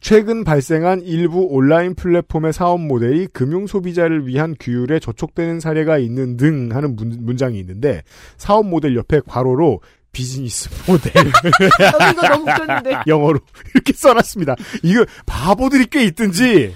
최근 0.01 0.43
발생한 0.43 1.01
일부 1.01 1.47
온라인 1.49 1.95
플랫폼의 1.95 2.53
사업 2.53 2.79
모델이 2.79 3.27
금융 3.33 3.65
소비자를 3.65 4.27
위한 4.27 4.55
규율에 4.59 4.99
저촉되는 4.99 5.59
사례가 5.59 5.97
있는 5.97 6.38
등 6.38 6.69
하는 6.73 6.95
문, 6.95 7.17
문장이 7.21 7.57
있는데 7.59 8.03
사업 8.38 8.67
모델 8.67 8.95
옆에 8.95 9.21
괄호로 9.27 9.81
비즈니스 10.11 10.69
모델 10.88 11.11
웃겼는데. 12.39 13.01
영어로 13.07 13.39
이렇게 13.73 13.93
써놨습니다. 13.93 14.55
이거 14.83 15.05
바보들이 15.25 15.88
꽤 15.88 16.03
있든지 16.05 16.75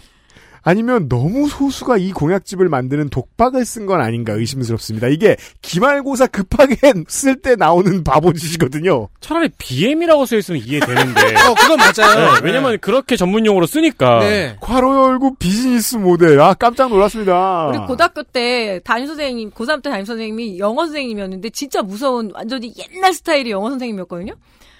아니면 0.61 1.07
너무 1.09 1.47
소수가 1.47 1.97
이 1.97 2.11
공약집을 2.11 2.69
만드는 2.69 3.09
독박을 3.09 3.65
쓴 3.65 3.85
건 3.85 4.01
아닌가 4.01 4.33
의심스럽습니다. 4.33 5.07
이게 5.07 5.35
기말고사 5.61 6.27
급하게 6.27 6.75
쓸 7.07 7.35
때 7.41 7.55
나오는 7.55 8.03
바보짓이거든요. 8.03 9.07
차라리 9.21 9.49
BM이라고 9.57 10.25
써 10.25 10.37
있으면 10.37 10.61
이해되는데. 10.63 11.21
어, 11.47 11.53
그건 11.55 11.77
맞아요. 11.77 12.33
네, 12.33 12.39
왜냐면 12.43 12.77
그렇게 12.79 13.15
전문 13.15 13.45
용어로 13.45 13.65
쓰니까. 13.65 14.19
네. 14.19 14.57
괄호 14.61 15.09
열고 15.11 15.35
비즈니스 15.35 15.95
모델. 15.95 16.39
아 16.39 16.53
깜짝 16.53 16.89
놀랐습니다. 16.89 17.67
우리 17.67 17.77
고등학교 17.79 18.23
때 18.23 18.79
담임 18.83 19.07
선생님, 19.07 19.51
고3 19.51 19.81
때 19.81 19.89
담임 19.89 20.05
선생님이 20.05 20.59
영어 20.59 20.85
선생님이었는데 20.85 21.49
진짜 21.51 21.81
무서운 21.81 22.31
완전히 22.33 22.73
옛날 22.77 23.13
스타일의 23.13 23.51
영어 23.51 23.69
선생님이었거든요. 23.69 24.33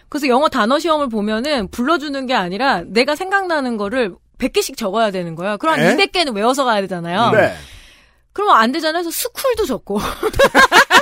그래서 0.10 0.28
영어 0.28 0.50
단어 0.50 0.80
시험을 0.80 1.08
보면은 1.10 1.68
불러주는 1.70 2.26
게 2.26 2.34
아니라 2.34 2.84
내가 2.88 3.16
생각나는 3.16 3.78
거를 3.78 4.14
100개씩 4.40 4.78
적어야 4.78 5.12
되는 5.12 5.36
거예요. 5.36 5.58
그럼 5.58 5.76
한 5.76 5.86
에? 5.86 5.96
200개는 5.96 6.36
외워서 6.36 6.64
가야 6.66 6.82
되잖아요. 6.82 7.32
네. 7.32 7.56
그러면 8.34 8.56
안 8.56 8.72
되잖아요. 8.72 9.04
그래서 9.04 9.12
school도 9.12 9.66
적고. 9.66 10.00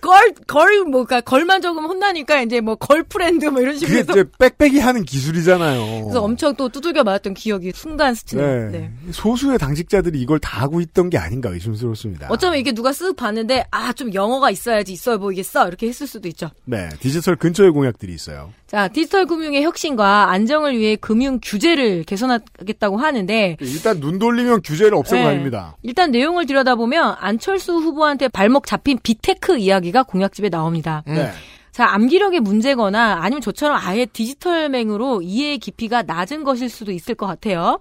girl, 0.00 0.34
girl, 0.46 0.84
뭐, 0.84 1.04
그니까, 1.04 1.20
girl만 1.20 1.62
적으면 1.62 1.90
혼나니까, 1.90 2.42
이제 2.42 2.60
뭐, 2.60 2.74
girl 2.74 3.02
friend, 3.02 3.46
뭐, 3.46 3.60
이런 3.62 3.76
식으로 3.76 4.00
그게. 4.00 4.20
이제 4.20 4.24
빽빽이 4.38 4.78
하는 4.78 5.04
기술이잖아요. 5.04 6.04
그래서 6.04 6.22
엄청 6.22 6.54
또 6.56 6.68
두들겨 6.68 7.04
맞았던 7.04 7.34
기억이 7.34 7.72
순간 7.74 8.14
스치네요. 8.14 8.70
네. 8.70 8.78
네. 8.78 8.90
소수의 9.12 9.58
당직자들이 9.58 10.20
이걸 10.20 10.38
다 10.38 10.62
하고 10.62 10.80
있던 10.80 11.10
게 11.10 11.18
아닌가 11.18 11.50
의심스럽습니다. 11.50 12.28
어쩌면 12.30 12.58
이게 12.58 12.72
누가 12.72 12.90
쓱 12.90 13.16
봤는데, 13.16 13.66
아, 13.70 13.92
좀 13.92 14.12
영어가 14.12 14.50
있어야지 14.50 14.92
있어 14.92 15.18
보이겠어. 15.18 15.68
이렇게 15.68 15.88
했을 15.88 16.06
수도 16.06 16.28
있죠. 16.28 16.50
네, 16.64 16.88
디지털 17.00 17.36
근처의 17.36 17.70
공약들이 17.70 18.12
있어요. 18.12 18.52
자, 18.66 18.88
디지털 18.88 19.26
금융의 19.26 19.62
혁신과 19.64 20.30
안정을 20.30 20.78
위해 20.78 20.96
금융 20.96 21.38
규제를 21.42 22.04
개선하겠다고 22.04 22.96
하는데, 22.96 23.56
일단 23.60 24.00
눈 24.00 24.18
돌리면 24.18 24.62
규제를 24.62 24.94
없애고 24.94 25.16
네. 25.16 25.24
다닙니다. 25.24 25.76
일단 25.82 26.10
내용을 26.10 26.46
들여다보면 26.46 27.16
안철수 27.18 27.74
후보한테 27.74 28.28
발목 28.28 28.66
잡힌 28.66 28.98
big 29.02 29.27
tech 29.27 29.61
이야기가 29.62 30.02
공약집에 30.04 30.48
나옵니다. 30.48 31.02
네. 31.06 31.30
자, 31.70 31.86
암기력의 31.94 32.40
문제거나 32.40 33.20
아니면 33.22 33.40
저처럼 33.40 33.78
아예 33.80 34.04
디지털맹으로 34.04 35.22
이해의 35.22 35.58
깊이가 35.58 36.02
낮은 36.02 36.44
것일 36.44 36.68
수도 36.68 36.92
있을 36.92 37.14
것 37.14 37.26
같아요. 37.26 37.80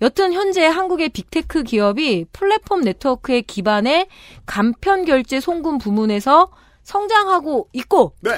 여튼 0.00 0.32
현재 0.32 0.64
한국의 0.64 1.08
big 1.08 1.32
tech 1.32 1.64
기업이 1.64 2.26
플랫폼 2.32 2.82
네트워크에 2.82 3.40
기반의 3.40 4.06
간편 4.44 5.04
결제 5.04 5.40
송금 5.40 5.78
부문에서 5.78 6.50
성장하고 6.82 7.68
있고, 7.72 8.12
네. 8.20 8.30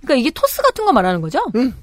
그러니까 0.00 0.14
이게 0.16 0.30
토스 0.30 0.60
같은 0.60 0.84
거 0.84 0.92
말하는 0.92 1.20
거죠? 1.22 1.40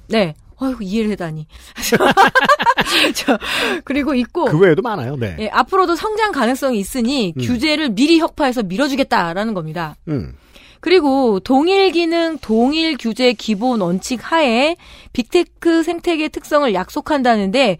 네. 0.07 0.35
어이구 0.61 0.83
이해를 0.83 1.11
하다니. 1.11 1.47
저, 3.15 3.37
그리고 3.83 4.13
있고 4.13 4.45
그 4.45 4.57
외에도 4.59 4.81
많아요. 4.81 5.15
네. 5.15 5.35
예, 5.39 5.49
앞으로도 5.49 5.95
성장 5.95 6.31
가능성이 6.31 6.79
있으니 6.79 7.33
음. 7.35 7.41
규제를 7.41 7.89
미리 7.89 8.19
혁파해서 8.19 8.63
밀어주겠다라는 8.63 9.53
겁니다. 9.53 9.95
음. 10.07 10.35
그리고 10.79 11.39
동일 11.39 11.91
기능, 11.91 12.37
동일 12.39 12.97
규제 12.97 13.33
기본 13.33 13.81
원칙 13.81 14.19
하에 14.31 14.75
big 15.13 15.43
tech 15.43 15.83
생태계 15.83 16.29
특성을 16.29 16.71
약속한다는데 16.73 17.77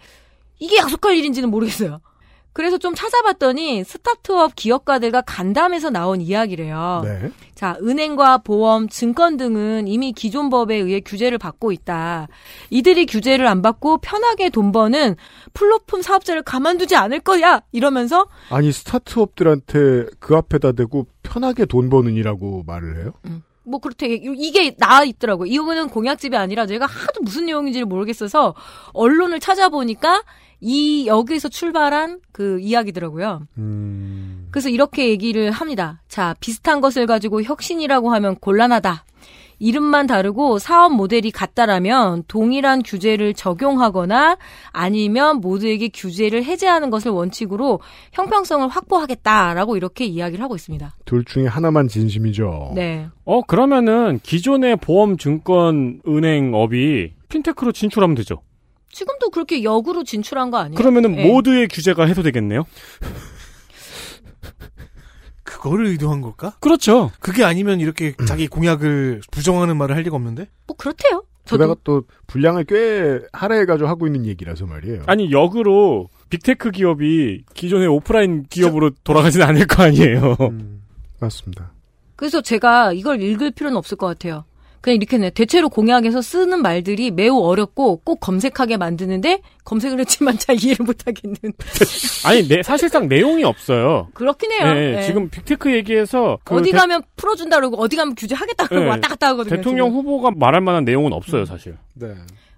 이게 0.59 0.77
약속할 0.77 1.17
일인지는 1.17 1.49
모르겠어요. 1.49 2.01
그래서 2.54 2.78
좀 2.78 2.93
찾아봤더니 2.93 3.84
스타트업 3.84 4.56
기업가들과 4.56 5.22
간담회에서 5.22 5.89
나온 5.89 6.20
이야기래요. 6.22 7.02
네. 7.04 7.32
자, 7.56 7.78
은행과 7.82 8.39
보험, 8.39 8.89
증권 8.89 9.38
등은 9.38 9.88
이미 9.88 10.12
기존 10.12 10.49
법에 10.49 10.76
의해 10.76 10.99
규제를 10.99 11.38
받고 11.38 11.72
있다. 11.72 12.28
이들이 12.70 13.06
규제를 13.06 13.47
안 13.47 13.62
받고 13.62 13.99
편하게 13.99 14.49
돈 14.49 14.72
버는 14.72 15.16
플랫폼 15.54 16.02
사업자를 16.02 16.41
가만두지 16.43 16.95
않을 16.95 17.22
거야. 17.22 17.62
이러면서 17.72 18.28
아니 18.49 18.72
스타트업들한테 18.72 20.08
그 20.20 20.36
앞에다 20.36 20.74
대고 20.74 21.08
편하게 21.24 21.66
돈 21.66 21.89
버는이라고 21.89 22.64
말을 22.68 23.02
해요? 23.02 23.14
뭐 23.64 23.80
그렇게 23.80 24.08
이게 24.08 24.76
나와 24.76 25.04
있더라고요. 25.04 25.45
이거는 25.52 25.89
공약집이 25.89 26.36
아니라 26.36 26.66
제가 26.66 26.86
하도 26.86 27.22
무슨 27.22 27.45
내용인지를 27.45 27.86
모르겠어서 27.86 28.56
언론을 28.93 29.39
찾아보니까 29.39 30.24
이 30.62 31.07
여기서 31.07 31.49
출발한 31.49 32.20
그 32.32 32.59
이야기더라고요. 32.59 33.47
음. 33.57 34.47
그래서 34.51 34.70
이렇게 34.70 35.09
얘기를 35.09 35.51
합니다. 35.51 36.01
자, 36.07 36.36
비슷한 36.39 36.82
것을 36.82 37.07
가지고 37.07 37.41
혁신이라고 37.41 38.14
하면 38.14 38.36
곤란하다. 38.36 39.05
이름만 39.62 40.07
다르고 40.07 40.57
사업 40.57 40.91
모델이 40.91 41.30
같다라면 41.30 42.24
동일한 42.28 42.82
규제를 42.82 43.36
적용하거나 43.36 44.38
아니면 44.72 45.39
모두에게 45.39 45.89
규제를 45.89 46.43
해제하는 46.43 46.89
것을 46.89 47.12
원칙으로 47.12 47.80
형평성을 48.14 48.68
확보하겠다라고 48.68 49.78
이렇게 49.78 50.05
이야기를 50.05 50.43
하고 50.43 50.55
있습니다. 50.55 50.95
둘 51.05 51.24
중에 51.26 51.45
하나만 51.45 51.88
진심이죠. 51.88 52.72
네. 52.74 53.07
어, 53.24 53.43
그러면은 53.43 54.20
기존의 54.24 54.78
보험, 54.78 55.18
증권, 55.18 56.01
은행업이 56.07 57.14
핀테크로 57.30 57.72
진출하면 57.72 58.16
되죠. 58.16 58.41
지금도 58.91 59.29
그렇게 59.29 59.63
역으로 59.63 60.03
진출한 60.03 60.51
거 60.51 60.57
아니에요? 60.57 60.77
그러면은 60.77 61.15
네. 61.15 61.27
모두의 61.27 61.67
규제가 61.67 62.05
해소되겠네요. 62.05 62.65
그거를 65.43 65.87
의도한 65.87 66.21
걸까? 66.21 66.55
그렇죠. 66.59 67.11
그게 67.19 67.43
아니면 67.43 67.79
이렇게 67.79 68.15
자기 68.27 68.47
공약을 68.47 69.21
부정하는 69.31 69.77
말을 69.77 69.95
할 69.95 70.03
리가 70.03 70.15
없는데? 70.15 70.47
뭐 70.67 70.75
그렇대요. 70.77 71.23
게다가 71.45 71.75
또 71.83 72.03
분량을 72.27 72.63
꽤 72.65 73.19
할애해가지고 73.33 73.89
하고 73.89 74.07
있는 74.07 74.25
얘기라서 74.25 74.65
말이에요. 74.65 75.03
아니 75.07 75.31
역으로 75.31 76.07
big 76.30 76.47
tech 76.47 76.72
기업이 76.71 77.43
기존의 77.53 77.87
오프라인 77.87 78.45
기업으로 78.49 78.91
돌아가지는 79.03 79.45
않을 79.45 79.67
거 79.67 79.83
아니에요. 79.83 80.37
맞습니다. 81.19 81.73
그래서 82.15 82.41
제가 82.41 82.93
이걸 82.93 83.21
읽을 83.21 83.51
필요는 83.51 83.77
없을 83.77 83.97
것 83.97 84.07
같아요. 84.07 84.45
그냥 84.82 84.97
이렇게 84.97 85.17
네 85.17 85.29
대체로 85.29 85.69
공약에서 85.69 86.21
쓰는 86.23 86.61
말들이 86.61 87.11
매우 87.11 87.38
어렵고 87.39 87.97
꼭 88.03 88.19
검색하게 88.19 88.77
만드는데 88.77 89.41
검색을 89.63 89.99
했지만 89.99 90.38
잘 90.39 90.57
이해를 90.61 90.84
못하겠는. 90.86 91.38
아니 92.25 92.47
내, 92.47 92.63
사실상 92.63 93.07
내용이 93.07 93.43
없어요. 93.43 94.07
그렇긴 94.15 94.51
해요. 94.51 94.73
네, 94.73 94.91
네. 94.93 95.01
지금 95.03 95.29
big 95.30 95.47
tech 95.47 95.72
얘기해서 95.73 96.39
그 96.43 96.55
어디 96.55 96.71
대- 96.71 96.77
가면 96.77 97.03
풀어준다 97.15 97.57
그러고 97.57 97.77
어디 97.82 97.95
가면 97.95 98.15
규제하겠다 98.15 98.67
그러고 98.67 98.86
네, 98.86 98.89
왔다 98.89 99.07
갔다 99.09 99.27
하거든요. 99.29 99.55
대통령 99.55 99.88
지금. 99.89 99.99
후보가 99.99 100.32
말할 100.36 100.61
만한 100.61 100.84
내용은 100.84 101.13
없어요, 101.13 101.45
사실. 101.45 101.77
네. 101.93 102.13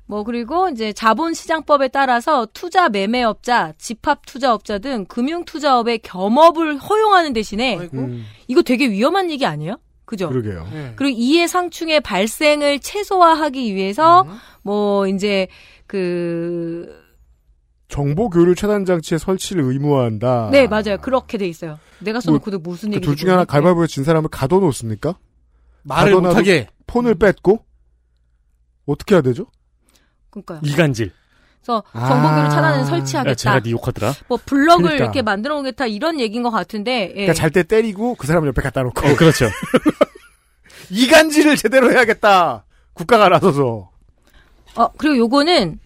뭐 0.05 0.23
그리고 0.23 0.69
이제 0.69 0.91
자본시장법에 0.93 1.87
따라서 1.89 2.45
투자 2.53 2.89
매매업자, 2.89 3.73
집합투자업자 3.77 4.77
등 4.79 5.05
금융투자업의 5.05 5.99
겸업을 5.99 6.77
허용하는 6.77 7.33
대신에 7.33 7.77
음. 7.93 8.25
이거 8.47 8.61
되게 8.61 8.89
위험한 8.89 9.31
얘기 9.31 9.45
아니에요? 9.45 9.77
그죠? 10.13 10.29
그러게요. 10.29 10.67
그리고 10.95 11.17
이해 11.17 11.47
상충의 11.47 12.01
발생을 12.01 12.79
최소화하기 12.79 13.73
위해서 13.73 14.27
뭐 14.61 15.07
이제 15.07 15.47
그 15.87 17.01
정보 17.87 18.29
교류 18.29 18.53
차단 18.55 18.85
장치의 18.85 19.19
설치를 19.19 19.63
의무화한다. 19.63 20.49
네, 20.51 20.67
맞아요. 20.67 20.97
그렇게 21.01 21.37
돼 21.37 21.47
있어요. 21.47 21.79
내가 21.99 22.19
써놓고도 22.19 22.59
무슨 22.59 22.89
그 22.89 22.95
얘기인지 22.95 23.05
둘 23.05 23.15
중에 23.15 23.31
하나. 23.31 23.45
갈바보에 23.45 23.87
진 23.87 24.03
사람을 24.03 24.29
가둬놓습니까? 24.29 25.17
말을 25.83 26.21
못하게. 26.21 26.67
폰을 26.87 27.15
뺐고 27.15 27.65
어떻게 28.85 29.15
해야 29.15 29.21
되죠? 29.21 29.47
그러니까요. 30.29 30.61
이간질. 30.63 31.11
그래서 31.63 31.81
아. 31.93 32.07
정보교류 32.07 32.49
차단을 32.49 32.79
야, 32.79 32.83
설치하겠다. 32.83 33.35
제가 33.35 33.59
네 33.61 33.71
욕하더라. 33.71 34.13
뭐 34.27 34.37
블럭을 34.45 34.83
그러니까. 34.83 35.03
이렇게 35.05 35.21
만들어 35.21 35.57
오겠다 35.59 35.85
이런 35.87 36.19
얘기인 36.19 36.43
것 36.43 36.51
같은데. 36.51 37.09
예. 37.09 37.13
그러니까 37.13 37.33
잘 37.33 37.51
때 37.51 37.63
때리고 37.63 38.15
그 38.15 38.27
사람 38.27 38.45
옆에 38.45 38.61
갖다 38.61 38.81
놓고. 38.83 39.07
어, 39.07 39.15
그렇죠. 39.15 39.45
이간질을 40.91 41.55
제대로 41.55 41.91
해야겠다. 41.91 42.65
국가가 42.93 43.29
나서서. 43.29 43.89
어 44.75 44.87
그리고 44.97 45.17
요거는 45.17 45.79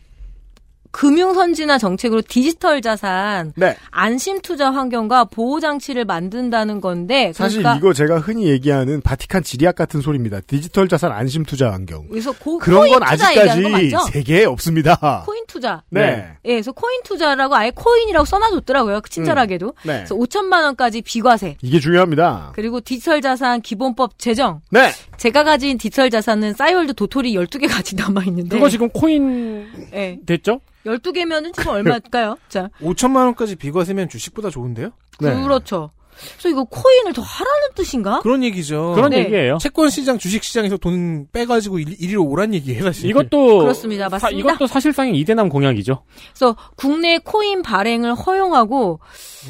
금융 0.92 1.34
선진화 1.34 1.78
정책으로 1.78 2.22
디지털 2.28 2.82
자산 2.82 3.54
네. 3.56 3.76
안심 3.92 4.42
투자 4.42 4.72
환경과 4.72 5.26
보호 5.26 5.60
장치를 5.60 6.06
만든다는 6.06 6.82
건데 6.82 7.32
사실 7.34 7.60
그러니까 7.60 7.80
이거 7.80 7.94
제가 7.94 8.20
흔히 8.20 8.48
얘기하는 8.48 9.02
바티칸 9.02 9.44
지리학 9.44 9.76
같은 9.76 10.02
소리입니다. 10.02 10.42
디지털 10.42 10.88
자산 10.88 11.12
안심 11.12 11.44
투자 11.44 11.72
환경. 11.72 12.08
그래서 12.10 12.32
고, 12.32 12.58
그런 12.58 12.82
코인 12.82 12.94
건 12.94 13.10
투자 13.10 13.32
얘기하는 13.32 13.64
거 13.64 13.78
아직까지 13.78 13.96
맞죠? 13.96 14.12
세계에 14.12 14.46
없습니다. 14.46 15.24
코인 15.26 15.46
투자. 15.48 15.84
네. 15.90 16.28
예, 16.46 16.54
그래서 16.54 16.72
코인 16.72 17.02
투자라고 17.04 17.56
아예 17.56 17.72
코인이라고 17.74 18.26
써놔줬더라고요. 18.26 19.02
친절하게도. 19.10 19.74
네. 19.84 19.94
그래서 19.98 20.16
5천만 20.16 20.64
원까지 20.64 21.02
비과세. 21.02 21.58
이게 21.62 21.80
중요합니다. 21.80 22.52
그리고 22.56 22.82
디지털 22.82 23.22
자산 23.22 23.62
기본법 23.62 24.20
제정. 24.20 24.62
네. 24.72 24.92
제가 25.18 25.44
가진 25.44 25.78
디지털 25.78 26.10
자산은 26.10 26.54
싸이월드 26.54 26.94
도토리 26.94 27.34
12개 27.34 27.70
같이 27.70 27.96
남아 27.96 28.24
있는데. 28.26 28.56
그거 28.56 28.70
지금 28.70 28.90
코인 28.90 29.68
예. 29.94 30.20
됐죠? 30.26 30.62
12개면은 30.88 31.54
지금 31.54 31.72
얼마일까요? 31.74 32.38
자. 32.50 32.70
5천만 32.82 33.26
원까지 33.26 33.56
비과세면 33.56 34.10
주식보다 34.10 34.50
좋은데요? 34.50 34.92
그렇죠. 35.20 35.92
그래서 36.32 36.50
이거 36.50 36.64
코인을 36.64 37.14
더 37.14 37.22
하라는 37.22 37.68
뜻인가? 37.76 38.22
그런 38.22 38.44
얘기죠. 38.44 38.94
그런 38.96 39.12
네. 39.12 39.20
얘기예요. 39.20 39.60
채권 39.62 39.92
시장, 39.92 40.18
주식 40.18 40.44
시장에서 40.44 40.76
돈 40.78 41.28
빼가지고 41.32 41.78
일- 41.78 41.96
이리로 42.02 42.24
오란 42.26 42.56
얘기예요, 42.56 42.86
사실. 42.86 43.08
이것도 43.12 43.60
그렇습니다. 43.62 44.06
사- 44.10 44.16
맞습니다. 44.16 44.40
이것도 44.54 44.66
사실상의 44.66 45.16
이대남 45.20 45.48
공약이죠. 45.50 46.02
그래서 46.34 46.56
국내 46.76 47.20
코인 47.20 47.62
발행을 47.62 48.16
허용하고 48.16 49.00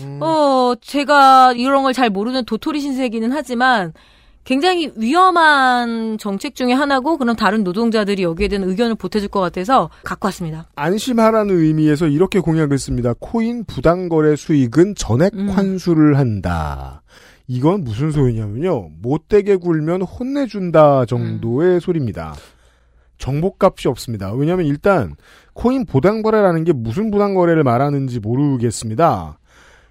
음. 0.03 0.19
어 0.21 0.73
제가 0.81 1.53
이런 1.55 1.83
걸 1.83 1.93
잘 1.93 2.09
모르는 2.09 2.43
도토리 2.43 2.81
신세기는 2.81 3.31
하지만 3.31 3.93
굉장히 4.47 4.93
위험한 4.95 6.17
정책 6.17 6.55
중에 6.55 6.71
하나고 6.71 7.17
그럼 7.17 7.35
다른 7.35 7.65
노동자들이 7.65 8.23
여기에 8.23 8.47
대한 8.47 8.69
의견을 8.69 8.95
보태줄 8.95 9.27
것 9.27 9.41
같아서 9.41 9.89
갖고 10.05 10.27
왔습니다. 10.27 10.69
안심하라는 10.73 11.53
의미에서 11.53 12.07
이렇게 12.07 12.39
공약을 12.39 12.77
씁니다. 12.77 13.13
코인 13.19 13.65
부당거래 13.65 14.37
수익은 14.37 14.95
전액 14.95 15.33
음. 15.33 15.49
환수를 15.49 16.17
한다. 16.17 17.01
이건 17.45 17.83
무슨 17.83 18.11
소리냐면요. 18.11 18.91
못되게 19.01 19.57
굴면 19.57 20.03
혼내준다 20.03 21.01
음. 21.01 21.05
정도의 21.07 21.81
소리입니다. 21.81 22.33
정보값이 23.17 23.89
없습니다. 23.89 24.31
왜냐하면 24.31 24.65
일단 24.65 25.15
코인 25.51 25.85
부당거래라는 25.85 26.63
게 26.63 26.71
무슨 26.71 27.11
부당거래를 27.11 27.65
말하는지 27.65 28.21
모르겠습니다. 28.21 29.39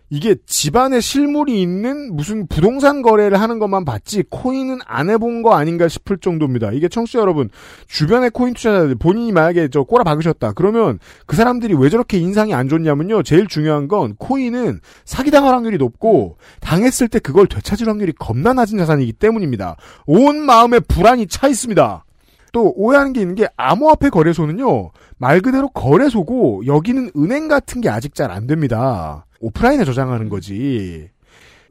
이게 0.08 0.36
집안에 0.46 1.00
실물이 1.00 1.60
있는 1.60 2.14
무슨 2.14 2.46
부동산 2.46 3.02
거래를 3.02 3.40
하는 3.40 3.58
것만 3.58 3.84
봤지 3.84 4.22
코인은 4.30 4.78
안 4.86 5.10
해본 5.10 5.42
거 5.42 5.54
아닌가 5.54 5.88
싶을 5.88 6.18
정도입니다. 6.18 6.70
이게 6.70 6.88
청취자 6.88 7.18
여러분 7.18 7.50
주변에 7.88 8.28
코인 8.28 8.54
투자자들 8.54 8.94
본인이 8.94 9.32
만약에 9.32 9.68
저 9.68 9.82
꼬라 9.82 10.04
박으셨다 10.04 10.52
그러면 10.52 11.00
그 11.26 11.34
사람들이 11.34 11.74
왜 11.74 11.88
저렇게 11.90 12.18
인상이 12.18 12.54
안 12.54 12.68
좋냐면요 12.68 13.24
제일 13.24 13.48
중요한 13.48 13.88
건 13.88 14.14
코인은 14.16 14.80
사기당할 15.04 15.54
확률이 15.54 15.76
높고 15.76 16.38
당했을 16.60 17.08
때 17.08 17.18
그걸 17.18 17.48
되찾을 17.48 17.88
확률이 17.88 18.12
겁나 18.12 18.52
낮은 18.52 18.78
자산이기 18.78 19.14
때문입니다. 19.14 19.76
온 20.06 20.38
마음에 20.40 20.78
불안이 20.78 21.26
차 21.26 21.48
있습니다. 21.48 22.04
또 22.52 22.72
오해하는 22.76 23.12
게 23.12 23.20
있는 23.20 23.34
게 23.34 23.48
암호화폐 23.56 24.08
거래소는요 24.10 24.92
말 25.18 25.40
그대로 25.40 25.68
거래소고 25.68 26.62
여기는 26.66 27.10
은행 27.16 27.48
같은 27.48 27.80
게 27.80 27.88
아직 27.88 28.14
잘 28.14 28.30
안 28.30 28.46
됩니다. 28.46 29.25
오프라인에 29.40 29.84
저장하는 29.84 30.28
거지. 30.28 31.08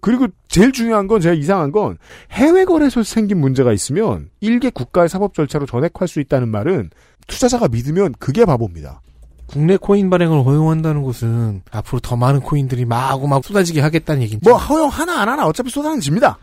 그리고 0.01 0.27
제일 0.47 0.71
중요한 0.71 1.07
건 1.07 1.19
제가 1.19 1.33
이상한 1.33 1.71
건 1.71 1.97
해외 2.31 2.63
거래소에서 2.65 3.09
생긴 3.09 3.39
문제가 3.39 3.73
있으면 3.73 4.29
일개 4.39 4.69
국가의 4.69 5.09
사법 5.09 5.33
절차로 5.33 5.65
전액할 5.65 6.07
수 6.07 6.19
있다는 6.19 6.49
말은 6.49 6.91
투자자가 7.27 7.67
믿으면 7.67 8.13
그게 8.19 8.45
바보입니다. 8.45 9.01
국내 9.47 9.77
코인 9.77 10.09
발행을 10.09 10.45
허용한다는 10.45 11.01
것은 11.03 11.63
앞으로 11.71 11.99
더 11.99 12.15
많은 12.15 12.41
코인들이 12.41 12.85
마구 12.85 13.27
막 13.27 13.43
쏟아지게 13.43 13.81
하겠다는 13.81 14.21
얘기죠. 14.23 14.39
뭐 14.43 14.57
허용 14.57 14.89
하나 14.89 15.21
안 15.21 15.29
하나 15.29 15.47
어차피 15.47 15.69
쏟아는 15.69 15.99
집니다. 15.99 16.37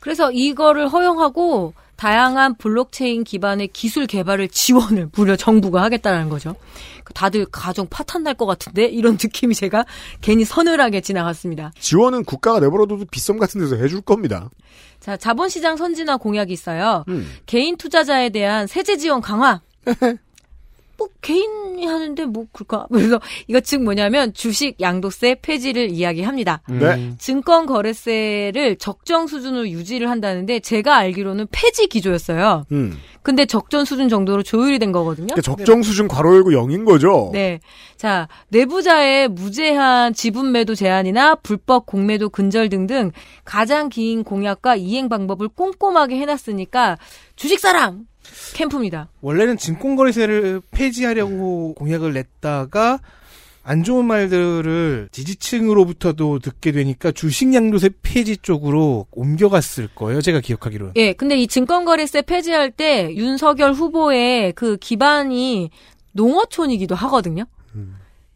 그래서 0.00 0.30
이거를 0.32 0.88
허용하고 0.88 1.74
다양한 2.02 2.56
블록체인 2.56 3.22
기반의 3.22 3.68
기술 3.68 4.08
개발을 4.08 4.48
지원을 4.48 5.10
무려 5.14 5.36
정부가 5.36 5.84
하겠다는 5.84 6.28
거죠. 6.30 6.56
다들 7.14 7.46
가정 7.46 7.86
파탄 7.88 8.24
날 8.24 8.34
것 8.34 8.44
같은데 8.44 8.86
이런 8.86 9.12
느낌이 9.12 9.54
제가 9.54 9.84
괜히 10.20 10.44
서늘하게 10.44 11.00
지나갔습니다. 11.00 11.70
지원은 11.78 12.24
국가가 12.24 12.58
내버려둬도 12.58 13.04
빗썸 13.08 13.38
같은 13.38 13.60
데서 13.60 13.76
해줄 13.76 14.00
겁니다. 14.00 14.50
자, 14.98 15.16
자본시장 15.16 15.76
선진화 15.76 16.16
공약이 16.16 16.52
있어요. 16.52 17.04
음. 17.06 17.30
개인 17.46 17.76
투자자에 17.76 18.30
대한 18.30 18.66
세제 18.66 18.96
지원 18.96 19.20
강화. 19.20 19.60
뭐 21.02 21.08
개인이 21.20 21.84
하는데 21.84 22.24
뭐 22.26 22.46
그럴까? 22.52 22.86
그래서 22.92 23.20
이거 23.48 23.60
즉 23.60 23.82
뭐냐면 23.82 24.32
주식 24.32 24.80
양도세 24.80 25.36
폐지를 25.42 25.90
이야기합니다. 25.90 26.62
네. 26.68 27.14
증권 27.18 27.66
거래세를 27.66 28.76
적정 28.76 29.26
수준으로 29.26 29.68
유지를 29.68 30.08
한다는데 30.08 30.60
제가 30.60 30.96
알기로는 30.96 31.48
폐지 31.50 31.88
기조였어요. 31.88 32.66
음. 32.70 32.96
근데 33.22 33.46
적정 33.46 33.84
수준 33.84 34.08
정도로 34.08 34.42
조율이 34.42 34.78
된 34.78 34.92
거거든요. 34.92 35.28
그러니까 35.28 35.42
적정 35.42 35.82
수준 35.82 36.08
괄호 36.08 36.34
열고 36.36 36.50
0인 36.50 36.84
거죠. 36.84 37.30
네. 37.32 37.60
자, 37.96 38.28
내부자의 38.48 39.28
무제한 39.28 40.12
지분 40.12 40.50
매도 40.52 40.74
제한이나 40.74 41.36
불법 41.36 41.86
공매도 41.86 42.30
근절 42.30 42.68
등등 42.68 43.12
가장 43.44 43.88
긴 43.88 44.24
공약과 44.24 44.76
이행 44.76 45.08
방법을 45.08 45.48
꼼꼼하게 45.48 46.16
해놨으니까 46.18 46.98
주식 47.36 47.60
사랑 47.60 48.06
캠프입니다. 48.54 49.08
원래는 49.20 49.56
증권거래세를 49.56 50.62
폐지하려고 50.70 51.74
공약을 51.74 52.12
냈다가 52.12 53.00
안 53.64 53.84
좋은 53.84 54.04
말들을 54.06 55.08
지지층으로부터도 55.12 56.40
듣게 56.40 56.72
되니까 56.72 57.12
주식 57.12 57.54
양도세 57.54 57.90
폐지 58.02 58.36
쪽으로 58.36 59.06
옮겨갔을 59.12 59.88
거예요. 59.94 60.20
제가 60.20 60.40
기억하기로는. 60.40 60.94
예, 60.96 61.12
근데 61.12 61.36
이 61.36 61.46
증권거래세 61.46 62.22
폐지할 62.22 62.72
때 62.72 63.14
윤석열 63.14 63.72
후보의 63.72 64.52
그 64.54 64.76
기반이 64.78 65.70
농어촌이기도 66.12 66.94
하거든요. 66.94 67.44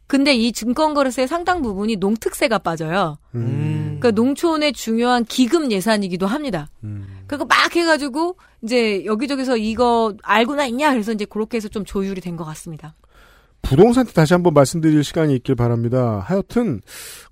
근데 0.06 0.34
이 0.34 0.52
증권거래세 0.52 1.26
상당 1.26 1.62
부분이 1.62 1.96
농특세가 1.96 2.58
빠져요. 2.58 3.18
음. 3.34 3.98
그러니까 3.98 4.12
농촌의 4.12 4.72
중요한 4.72 5.24
기금 5.24 5.72
예산이기도 5.72 6.28
합니다. 6.28 6.68
그거 7.26 7.44
막 7.44 7.74
해가지고 7.74 8.36
이제 8.62 9.04
여기저기서 9.04 9.56
이거 9.56 10.14
알고나 10.22 10.66
있냐 10.66 10.90
그래서 10.92 11.12
이제 11.12 11.24
그렇게 11.24 11.56
해서 11.56 11.68
좀 11.68 11.84
조율이 11.84 12.20
된 12.20 12.36
것 12.36 12.44
같습니다. 12.44 12.94
부동산 13.62 14.06
다시 14.06 14.32
한번 14.34 14.54
말씀드릴 14.54 15.02
시간이 15.02 15.34
있길 15.36 15.54
바랍니다. 15.56 16.22
하여튼 16.24 16.80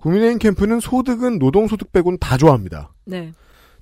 국민의힘 0.00 0.38
캠프는 0.38 0.80
소득은 0.80 1.38
노동소득 1.38 1.92
빼고는 1.92 2.18
다 2.18 2.36
좋아합니다. 2.36 2.90
네. 3.04 3.32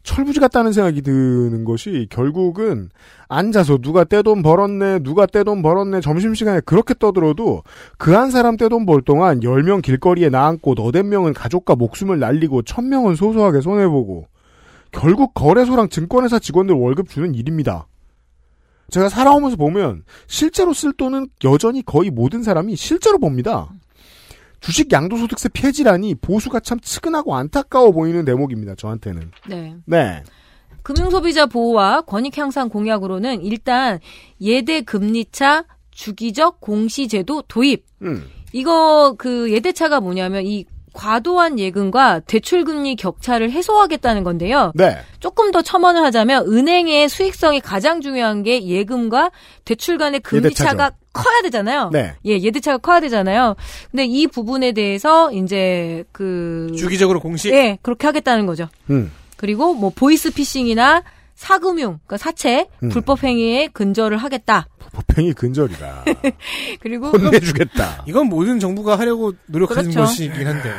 철부지 0.02 0.40
같다는 0.40 0.72
생각이 0.72 1.01
드는 1.02 1.64
것이 1.64 2.09
결국은 2.10 2.90
앉아서 3.28 3.78
누가 3.78 4.02
떼돈 4.02 4.43
벌었네, 4.43 4.98
누가 4.98 5.26
떼돈 5.26 5.62
벌었네, 5.62 6.01
점심시간에 6.01 6.60
그렇게 6.66 6.93
떠들어도 6.98 7.62
그 7.98 8.12
한 8.12 8.32
사람 8.32 8.56
떼돈 8.56 8.84
벌 8.84 9.01
동안 9.02 9.39
10명 9.40 9.80
길거리에 9.80 10.28
나앉고 10.28 10.74
너댓 10.74 11.05
명은 11.05 11.34
가족과 11.34 11.76
목숨을 11.76 12.18
날리고 12.18 12.62
1000명은 12.62 13.14
소소하게 13.14 13.60
손해보고 13.60 14.26
결국 14.93 15.35
거래소랑 15.35 15.89
증권회사 15.89 16.39
직원들 16.39 16.74
월급 16.74 17.09
주는 17.09 17.35
일입니다. 17.35 17.89
제가 18.90 19.09
살아오면서 19.09 19.56
보면 19.56 20.05
실제로 20.27 20.73
쓸 20.73 20.93
돈은 20.93 21.28
여전히 21.44 21.82
거의 21.82 22.10
모든 22.10 22.43
사람이 22.43 22.77
실제로 22.77 23.19
봅니다. 23.19 23.70
주식 24.60 24.93
양도소득세 24.93 25.48
폐지라니 25.48 26.14
보수가 26.14 26.60
참 26.60 26.78
측은하고 26.78 27.35
안타까워 27.35 27.90
보이는 27.90 28.24
대목입니다. 28.24 28.77
저한테는. 28.77 29.32
네. 29.48 29.74
네. 29.86 30.23
금융소비자 30.82 31.47
보호와 31.47 32.02
권익 32.02 32.39
향상 32.39 32.69
공약으로는 32.69 33.43
일단 33.43 33.98
예대 34.40 34.82
금리차 34.82 35.64
주기적 35.90 36.60
공시제도 36.60 37.43
도입. 37.43 37.85
음. 38.02 38.24
이거 38.52 39.14
그 39.16 39.51
예대차가 39.51 40.01
뭐냐면 40.01 40.44
이 40.44 40.66
과도한 40.93 41.59
예금과 41.59 42.20
대출금리 42.20 42.97
격차를 42.97 43.51
해소하겠다는 43.51 44.24
건데요. 44.24 44.73
네. 44.74 44.98
조금 45.20 45.51
더 45.51 45.62
첨언을 45.62 46.02
하자면 46.05 46.47
은행의 46.47 47.09
수익성이 47.09 47.60
가장 47.60 48.01
중요한 48.01 48.43
게 48.43 48.64
예금과 48.64 49.31
대출 49.64 49.98
간의 49.98 50.20
금리 50.20 50.47
예대차죠. 50.47 50.69
차가 50.69 50.90
커야 51.12 51.43
되잖아요. 51.43 51.90
네. 51.93 52.14
예, 52.27 52.39
예대차가 52.39 52.78
커야 52.78 53.01
되잖아요. 53.01 53.55
근데 53.90 54.05
이 54.05 54.27
부분에 54.27 54.73
대해서 54.73 55.31
이제 55.32 56.05
그 56.12 56.73
주기적으로 56.77 57.20
공시. 57.20 57.51
예, 57.51 57.78
그렇게 57.82 58.06
하겠다는 58.06 58.47
거죠. 58.47 58.69
음. 58.90 59.12
그리고 59.36 59.74
뭐 59.74 59.90
보이스 59.94 60.31
피싱이나 60.32 61.02
사금융, 61.35 61.98
그러니까 62.06 62.16
사채, 62.19 62.69
음. 62.85 62.89
불법 62.89 63.24
행위에 63.24 63.69
근절을 63.73 64.16
하겠다. 64.16 64.69
법행이 64.93 65.32
근절이다. 65.32 66.05
그리고 66.81 67.09
혼내주겠다. 67.09 68.05
이건 68.06 68.27
모든 68.28 68.59
정부가 68.60 68.98
하려고 68.98 69.32
노력하는 69.47 69.90
그렇죠. 69.90 70.01
것이긴 70.01 70.47
한데. 70.47 70.70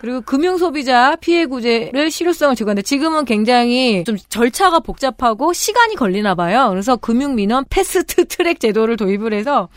그리고 0.00 0.20
금융소비자 0.20 1.16
피해 1.16 1.44
구제를 1.46 2.10
실효성을 2.10 2.54
제고하는데 2.54 2.82
지금은 2.82 3.24
굉장히 3.24 4.04
좀 4.04 4.16
절차가 4.28 4.80
복잡하고 4.80 5.52
시간이 5.52 5.96
걸리나 5.96 6.34
봐요. 6.36 6.68
그래서 6.70 6.96
금융민원 6.96 7.64
fast 7.68 8.26
track 8.28 8.60
제도를 8.60 8.96
도입을 8.96 9.32
해서 9.32 9.68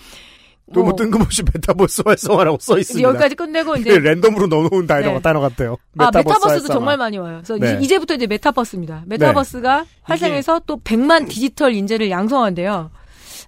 또뭐 0.74 0.92
어, 0.92 0.96
뜬금없이 0.96 1.44
메타버스 1.44 2.04
활성화라고 2.06 2.58
써 2.62 2.78
있습니다. 2.78 3.10
여기까지 3.10 3.36
끝내고 3.36 3.76
이제 3.78 3.90
이게 3.90 4.00
랜덤으로 4.08 4.48
넣어놓은 4.48 4.88
단어, 4.88 5.14
네. 5.14 5.22
단어 5.22 5.40
같아요. 5.42 5.78
아, 5.98 6.12
메타버스도 6.14 6.50
활성화. 6.50 6.74
정말 6.74 6.98
많이 6.98 7.18
와요. 7.18 7.42
그래서 7.44 7.58
네. 7.58 7.80
이, 7.82 7.88
제부터 7.88 8.14
이제 8.14 8.28
메타버스입니다. 8.28 9.04
메타버스가 9.08 9.86
활성해서 10.04 10.62
또 10.66 10.78
100만 10.78 11.28
디지털 11.28 11.74
인재를 11.74 12.10
양성한대요. 12.10 12.92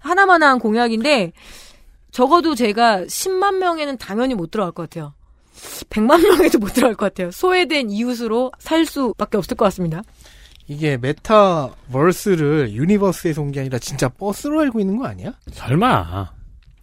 하나마나한 0.03 0.60
공약인데 0.59 1.31
적어도 2.11 2.53
제가 2.55 3.01
10만 3.01 3.55
명에는 3.57 3.97
당연히 3.97 4.35
못 4.35 4.51
들어갈 4.51 4.71
것 4.71 4.84
같아요. 4.89 5.13
100만 5.89 6.21
명에도 6.27 6.59
못 6.59 6.73
들어갈 6.73 6.95
것 6.95 7.05
같아요. 7.05 7.31
소외된 7.31 7.89
이웃으로 7.89 8.51
살 8.59 8.85
수밖에 8.85 9.38
없을 9.38 9.55
것 9.57 9.65
같습니다. 9.65 10.03
이게 10.67 10.97
메타버스를 10.97 12.71
universe에서 12.73 13.41
온 13.41 13.51
게 13.51 13.59
아니라 13.61 13.80
진짜 13.80 14.07
버스로 14.09 14.61
알고 14.61 14.80
있는 14.80 14.97
거 14.97 15.05
아니야? 15.07 15.34
설마. 15.51 16.31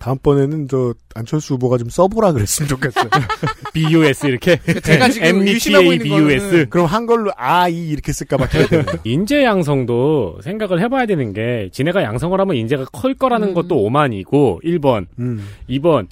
다음번에는 0.00 0.66
저 0.68 0.94
안철수 1.14 1.54
후보가 1.54 1.76
좀 1.76 1.90
써보라 1.90 2.32
그랬으면 2.32 2.68
좋겠어요. 2.68 3.10
BUS 3.74 4.26
이렇게. 4.26 4.58
제가 4.82 5.10
지금 5.10 5.42
의심하고 5.46 5.92
MBTA 5.92 6.16
있는 6.16 6.28
BUS. 6.28 6.66
그럼 6.70 6.86
한걸로 6.86 7.30
아이 7.36 7.88
이렇게 7.88 8.12
쓸까봐. 8.12 8.48
인재 9.04 9.44
양성도 9.44 10.40
생각을 10.42 10.80
해봐야 10.80 11.04
되는 11.04 11.34
게 11.34 11.68
지네가 11.72 12.02
양성을 12.02 12.40
하면 12.40 12.56
인재가 12.56 12.86
클 12.86 13.14
거라는 13.14 13.48
음. 13.48 13.54
것도 13.54 13.76
오만이고 13.76 14.62
1번, 14.64 15.06
음. 15.18 15.46
2번 15.68 16.06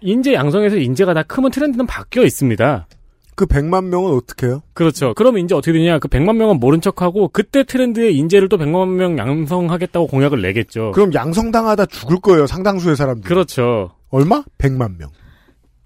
인재 0.00 0.32
양성에서 0.32 0.76
인재가 0.76 1.12
다 1.12 1.22
크면 1.22 1.50
트렌드는 1.50 1.86
바뀌어 1.86 2.24
있습니다. 2.24 2.86
그 3.34 3.46
100만 3.46 3.84
명은 3.86 4.12
어떻게 4.12 4.46
해요? 4.46 4.62
그렇죠. 4.74 5.12
그러면 5.14 5.44
이제 5.44 5.54
어떻게 5.54 5.72
되냐? 5.72 5.98
그 5.98 6.08
100만 6.08 6.36
명은 6.36 6.60
모른 6.60 6.80
척하고 6.80 7.28
그때 7.28 7.64
트렌드에 7.64 8.10
인재를 8.10 8.48
또 8.48 8.56
100만 8.56 8.88
명 8.90 9.18
양성하겠다고 9.18 10.06
공약을 10.06 10.40
내겠죠. 10.42 10.92
그럼 10.92 11.12
양성당하다 11.14 11.86
죽을 11.86 12.20
거예요. 12.20 12.46
상당수의 12.46 12.96
사람들. 12.96 13.28
그렇죠. 13.28 13.92
얼마? 14.10 14.42
100만 14.58 14.98
명. 14.98 15.10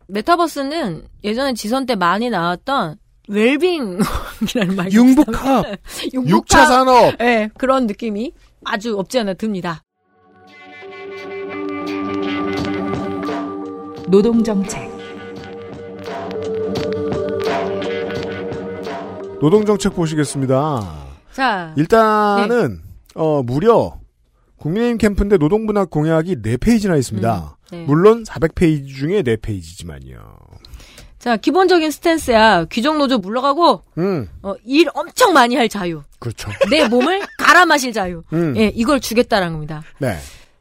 메타버스는 0.08 1.04
예전에 1.24 1.54
지선 1.54 1.86
때 1.86 1.94
많이 1.94 2.30
나왔던 2.30 2.96
웰빙이라는 3.28 3.98
말이 4.76 4.94
융복합. 4.94 5.66
융복합. 6.14 6.28
육차 6.30 6.64
산업. 6.64 7.16
네, 7.18 7.50
그런 7.58 7.86
느낌이 7.86 8.32
아주 8.64 8.98
없지 8.98 9.18
않아 9.18 9.34
듭니다. 9.34 9.82
노동정책, 14.08 14.90
노동정책 19.40 19.94
보시겠습니다. 19.94 21.06
자, 21.32 21.72
일단은 21.76 22.80
어 23.14 23.42
무려 23.42 23.98
국민의힘 24.56 24.98
캠프인데 24.98 25.36
노동분학 25.36 25.90
공약이 25.90 26.36
4페이지나 26.36 26.98
있습니다. 26.98 27.56
음, 27.72 27.76
네. 27.76 27.84
물론 27.84 28.24
400페이지 28.24 28.88
중에 28.88 29.22
4페이지지만요. 29.22 30.18
자 31.18 31.36
기본적인 31.36 31.90
스탠스야. 31.90 32.64
귀족 32.66 32.96
노조 32.96 33.18
물러가고 33.18 33.82
음, 33.98 34.28
어, 34.42 34.54
일 34.64 34.88
엄청 34.94 35.32
많이 35.32 35.54
할 35.56 35.68
자유. 35.68 36.02
그렇죠. 36.18 36.50
내 36.70 36.88
몸을 36.88 37.20
갈아 37.38 37.64
마실 37.64 37.92
자유. 37.92 38.22
음. 38.32 38.56
예, 38.56 38.72
이걸 38.74 39.00
주겠다는 39.00 39.52
겁니다. 39.52 39.82
네. 39.98 40.16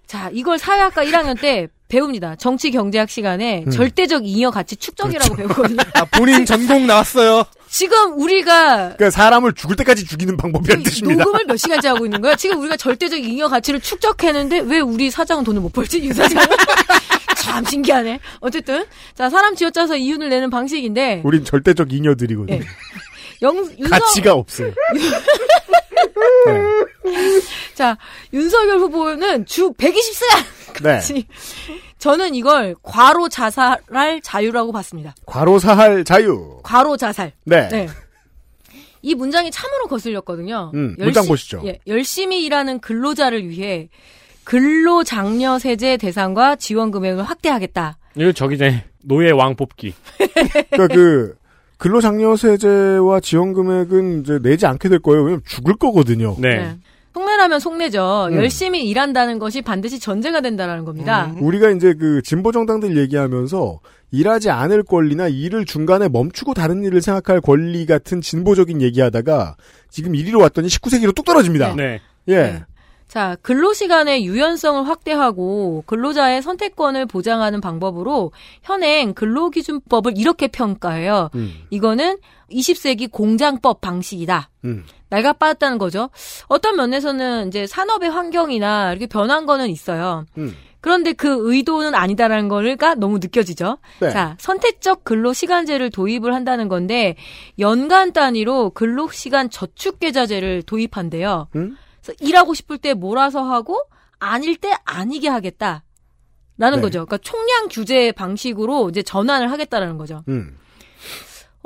자, 0.05 0.29
이걸 0.31 0.57
사회학과 0.57 1.03
1학년 1.03 1.39
때 1.39 1.67
배웁니다. 1.87 2.35
정치 2.35 2.71
경제학 2.71 3.09
시간에 3.09 3.63
음. 3.65 3.71
절대적 3.71 4.25
잉여 4.25 4.51
가치 4.51 4.75
축적이라고 4.75 5.35
배우거든요. 5.35 5.81
아, 5.95 6.05
본인 6.05 6.45
전공 6.45 6.85
나왔어요. 6.85 7.45
지금 7.69 8.19
우리가 8.19 8.95
그러니까 8.95 9.09
사람을 9.09 9.53
죽을 9.53 9.75
때까지 9.75 10.05
죽이는 10.05 10.37
방법이라는 10.37 10.83
뜻입니다. 10.83 11.23
녹음을 11.23 11.45
몇 11.45 11.57
시간째 11.57 11.89
하고 11.89 12.05
있는 12.05 12.21
거야? 12.21 12.35
지금 12.35 12.59
우리가 12.59 12.77
절대적 12.77 13.19
잉여 13.19 13.49
가치를 13.49 13.79
축적했는데 13.81 14.59
왜 14.59 14.79
우리 14.79 15.11
사장은 15.11 15.43
돈을 15.43 15.61
못 15.61 15.73
벌지? 15.73 16.01
유 16.03 16.13
사장은 16.13 16.47
참 17.37 17.63
신기하네. 17.65 18.19
어쨌든 18.39 18.85
자 19.15 19.29
사람 19.29 19.55
쥐어짜서 19.55 19.97
이윤을 19.97 20.29
내는 20.29 20.49
방식인데 20.49 21.21
우린 21.23 21.43
절대적 21.43 21.91
잉여들이거든요. 21.93 22.55
예. 22.55 22.61
영, 23.43 23.55
윤석, 23.77 23.89
가치가 23.89 24.33
없어요. 24.33 24.73
자 27.75 27.97
윤석열 28.33 28.79
후보는 28.79 29.45
주 29.45 29.71
120세 29.73 30.23
야. 30.85 30.99
네. 30.99 31.23
저는 31.97 32.35
이걸 32.35 32.75
과로 32.83 33.29
자살할 33.29 34.21
자유라고 34.21 34.71
봤습니다. 34.71 35.15
과로사할 35.25 36.03
자유. 36.03 36.59
과로 36.63 36.97
자살. 36.97 37.31
네. 37.45 37.67
네. 37.69 37.87
이 39.01 39.15
문장이 39.15 39.51
참으로 39.51 39.87
거슬렸거든요. 39.87 40.71
음, 40.73 40.95
문장 40.97 41.25
보시죠. 41.27 41.61
예, 41.65 41.79
열심히 41.87 42.43
일하는 42.43 42.79
근로자를 42.79 43.47
위해 43.47 43.89
근로장려 44.43 45.59
세제 45.59 45.97
대상과 45.97 46.55
지원 46.55 46.91
금액을 46.91 47.23
확대하겠다. 47.23 47.97
이거 48.15 48.31
저기 48.31 48.57
전에 48.57 48.85
노예 49.03 49.31
왕 49.31 49.55
뽑기. 49.55 49.93
그러니까 50.71 50.87
그 50.95 51.35
근로장려세제와 51.77 53.19
지원 53.19 53.53
금액은 53.53 54.21
이제 54.21 54.39
내지 54.41 54.65
않게 54.65 54.89
될 54.89 54.99
거예요. 54.99 55.21
왜냐면 55.23 55.41
죽을 55.45 55.75
거거든요. 55.75 56.35
네. 56.39 56.75
속내라면 57.17 57.59
속내죠. 57.59 58.29
음. 58.31 58.35
열심히 58.35 58.87
일한다는 58.87 59.39
것이 59.39 59.61
반드시 59.61 59.99
전제가 59.99 60.41
된다라는 60.41 60.85
겁니다. 60.85 61.33
우리가 61.39 61.71
이제 61.71 61.93
그 61.93 62.21
진보 62.21 62.51
정당들 62.51 62.95
얘기하면서 62.97 63.79
일하지 64.11 64.51
않을 64.51 64.83
권리나 64.83 65.27
일을 65.27 65.65
중간에 65.65 66.07
멈추고 66.07 66.53
다른 66.53 66.83
일을 66.83 67.01
생각할 67.01 67.41
권리 67.41 67.85
같은 67.85 68.21
진보적인 68.21 68.81
얘기하다가 68.81 69.55
지금 69.89 70.15
이리로 70.15 70.39
왔더니 70.39 70.67
19세기로 70.67 71.15
뚝 71.15 71.25
떨어집니다. 71.25 71.75
네. 71.75 71.99
예. 72.29 72.63
자, 73.07 73.37
근로시간의 73.41 74.25
유연성을 74.25 74.87
확대하고 74.87 75.83
근로자의 75.87 76.41
선택권을 76.41 77.05
보장하는 77.05 77.61
방법으로 77.61 78.31
현행 78.63 79.13
근로기준법을 79.13 80.17
이렇게 80.17 80.47
평가해요. 80.49 81.29
음. 81.35 81.53
이거는 81.69 82.17
20세기 82.51 83.11
공장법 83.11 83.81
방식이다. 83.81 84.49
음. 84.65 84.85
날가 85.09 85.33
빠졌다는 85.33 85.77
거죠. 85.77 86.09
어떤 86.47 86.75
면에서는 86.75 87.47
이제 87.47 87.67
산업의 87.67 88.09
환경이나 88.09 88.91
이렇게 88.91 89.07
변한 89.07 89.45
거는 89.45 89.69
있어요. 89.69 90.25
음. 90.37 90.55
그런데 90.79 91.13
그 91.13 91.51
의도는 91.51 91.95
아니다라는 91.95 92.47
거가 92.49 92.95
너무 92.95 93.19
느껴지죠. 93.19 93.77
네. 93.99 94.11
자, 94.11 94.37
선택적 94.39 95.03
근로 95.03 95.33
시간제를 95.33 95.89
도입을 95.89 96.33
한다는 96.33 96.67
건데 96.67 97.15
연간 97.59 98.13
단위로 98.13 98.69
근로 98.71 99.09
시간 99.11 99.49
저축 99.49 99.99
계좌제를 99.99 100.63
도입한대요. 100.63 101.47
음? 101.55 101.77
그래서 102.01 102.17
일하고 102.21 102.53
싶을 102.53 102.77
때 102.77 102.93
몰아서 102.93 103.43
하고 103.43 103.81
아닐 104.19 104.55
때 104.55 104.71
아니게 104.85 105.27
하겠다. 105.27 105.83
라는 106.59 106.77
네. 106.77 106.83
거죠. 106.83 107.05
그러니까 107.05 107.17
총량 107.17 107.67
규제 107.69 108.11
방식으로 108.11 108.89
이제 108.89 109.03
전환을 109.03 109.51
하겠다라는 109.51 109.97
거죠. 109.97 110.23
음. 110.27 110.57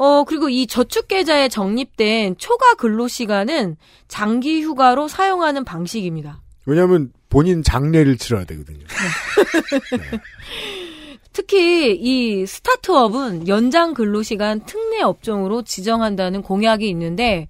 어, 0.02 0.24
그리고 0.24 0.50
이 0.50 0.66
저축계좌에 0.66 1.48
적립된 1.48 2.38
초과 2.40 2.74
근로시간은 2.74 3.78
장기 4.08 4.64
휴가로 4.64 5.08
사용하는 5.08 5.64
방식입니다. 5.64 6.42
왜냐하면 6.66 7.12
본인 7.30 7.62
장례를 7.62 8.18
치러야 8.18 8.46
되거든요. 8.46 8.84
특히 11.34 11.96
이 11.96 12.48
스타트업은 12.48 13.48
연장 13.48 13.94
근로시간 13.94 14.66
특례 14.66 15.04
업종으로 15.04 15.62
지정한다는 15.62 16.42
공약이 16.42 16.90
있는데 16.90 17.48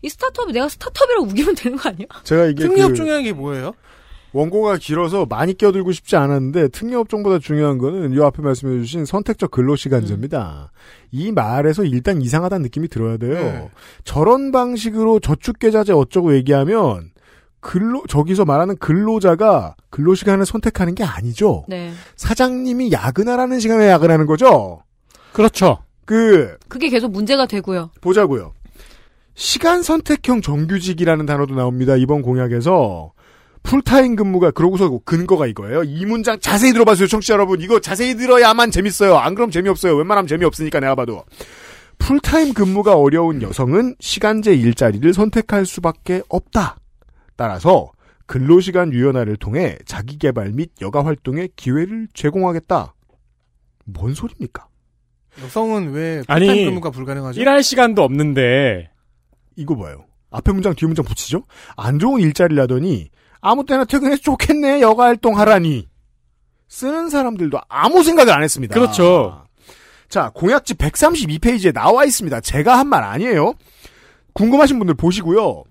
이 0.00 0.08
스타트업이 0.08 0.54
내가 0.54 0.70
스타트업이라고 0.70 1.26
우기면 1.26 1.56
되는 1.56 1.76
거 1.76 1.90
아니야? 1.90 2.06
제가 2.24 2.46
이게 2.46 2.68
특례업 2.68 2.92
그 2.92 2.94
중요한 2.94 3.22
게 3.22 3.34
뭐예요? 3.34 3.74
원고가 4.32 4.78
길어서 4.78 5.26
많이 5.26 5.54
껴들고 5.54 5.92
싶지 5.92 6.16
않았는데 6.16 6.68
특례업종보다 6.68 7.38
중요한 7.38 7.78
거는 7.78 8.12
이 8.12 8.22
앞에 8.22 8.42
말씀해 8.42 8.80
주신 8.80 9.04
선택적 9.04 9.50
근로시간제입니다. 9.50 10.72
이 11.10 11.32
말에서 11.32 11.84
일단 11.84 12.22
이상하다는 12.22 12.62
느낌이 12.62 12.88
들어야 12.88 13.18
돼요. 13.18 13.34
네. 13.34 13.70
저런 14.04 14.52
방식으로 14.52 15.20
저축계좌제 15.20 15.92
어쩌고 15.92 16.34
얘기하면 16.36 17.10
근로 17.60 18.02
저기서 18.08 18.44
말하는 18.44 18.76
근로자가 18.76 19.76
근로시간을 19.90 20.46
선택하는 20.46 20.94
게 20.94 21.04
아니죠. 21.04 21.64
네. 21.68 21.92
사장님이 22.16 22.90
야근하라는 22.90 23.60
시간에 23.60 23.88
야근하는 23.88 24.26
거죠. 24.26 24.82
그렇죠. 25.32 25.78
그 26.04 26.56
그게 26.68 26.88
계속 26.88 27.12
문제가 27.12 27.46
되고요. 27.46 27.90
보자고요. 28.00 28.52
시간 29.34 29.82
선택형 29.82 30.42
정규직이라는 30.42 31.24
단어도 31.24 31.54
나옵니다. 31.54 31.96
이번 31.96 32.22
공약에서 32.22 33.12
풀타임 33.62 34.16
근무가 34.16 34.50
그러고서 34.50 34.98
근거가 35.04 35.46
이거예요. 35.46 35.84
이 35.84 36.04
문장 36.04 36.38
자세히 36.40 36.72
들어봐주세요, 36.72 37.06
청취자 37.08 37.34
여러분. 37.34 37.60
이거 37.60 37.80
자세히 37.80 38.16
들어야만 38.16 38.70
재밌어요. 38.70 39.16
안 39.16 39.34
그럼 39.34 39.50
재미없어요. 39.50 39.96
웬만하면 39.96 40.26
재미없으니까 40.26 40.80
내가 40.80 40.94
봐도. 40.94 41.24
풀타임 41.98 42.54
근무가 42.54 42.96
어려운 42.96 43.42
여성은 43.42 43.94
시간제 44.00 44.54
일자리를 44.54 45.14
선택할 45.14 45.64
수밖에 45.66 46.22
없다. 46.28 46.76
따라서 47.36 47.92
근로시간 48.26 48.92
유연화를 48.92 49.36
통해 49.36 49.78
자기개발 49.86 50.52
및 50.52 50.70
여가 50.80 51.04
활동의 51.04 51.50
기회를 51.54 52.08
제공하겠다. 52.14 52.94
뭔 53.84 54.14
소리입니까? 54.14 54.66
여성은 55.42 55.92
왜 55.92 56.22
아니, 56.26 56.46
풀타임 56.46 56.66
근무가 56.66 56.90
불가능하죠? 56.90 57.40
일할 57.40 57.62
시간도 57.62 58.02
없는데 58.02 58.90
이거 59.56 59.76
봐요. 59.76 60.04
앞에 60.30 60.50
문장 60.52 60.74
뒤에 60.74 60.86
문장 60.86 61.04
붙이죠? 61.04 61.44
안 61.76 61.98
좋은 61.98 62.20
일자리라더니 62.20 63.10
아무 63.42 63.66
때나 63.66 63.84
퇴근해서 63.84 64.22
좋겠네 64.22 64.80
여가 64.80 65.04
활동하라니 65.06 65.88
쓰는 66.68 67.10
사람들도 67.10 67.60
아무 67.68 68.02
생각을 68.02 68.32
안 68.32 68.42
했습니다. 68.42 68.72
그렇죠. 68.74 69.44
자 70.08 70.30
공약지 70.34 70.74
132페이지에 70.74 71.74
나와 71.74 72.04
있습니다. 72.04 72.40
제가 72.40 72.78
한 72.78 72.86
말 72.88 73.02
아니에요. 73.02 73.52
궁금하신 74.32 74.78
분들 74.78 74.94
보시고요. 74.94 75.64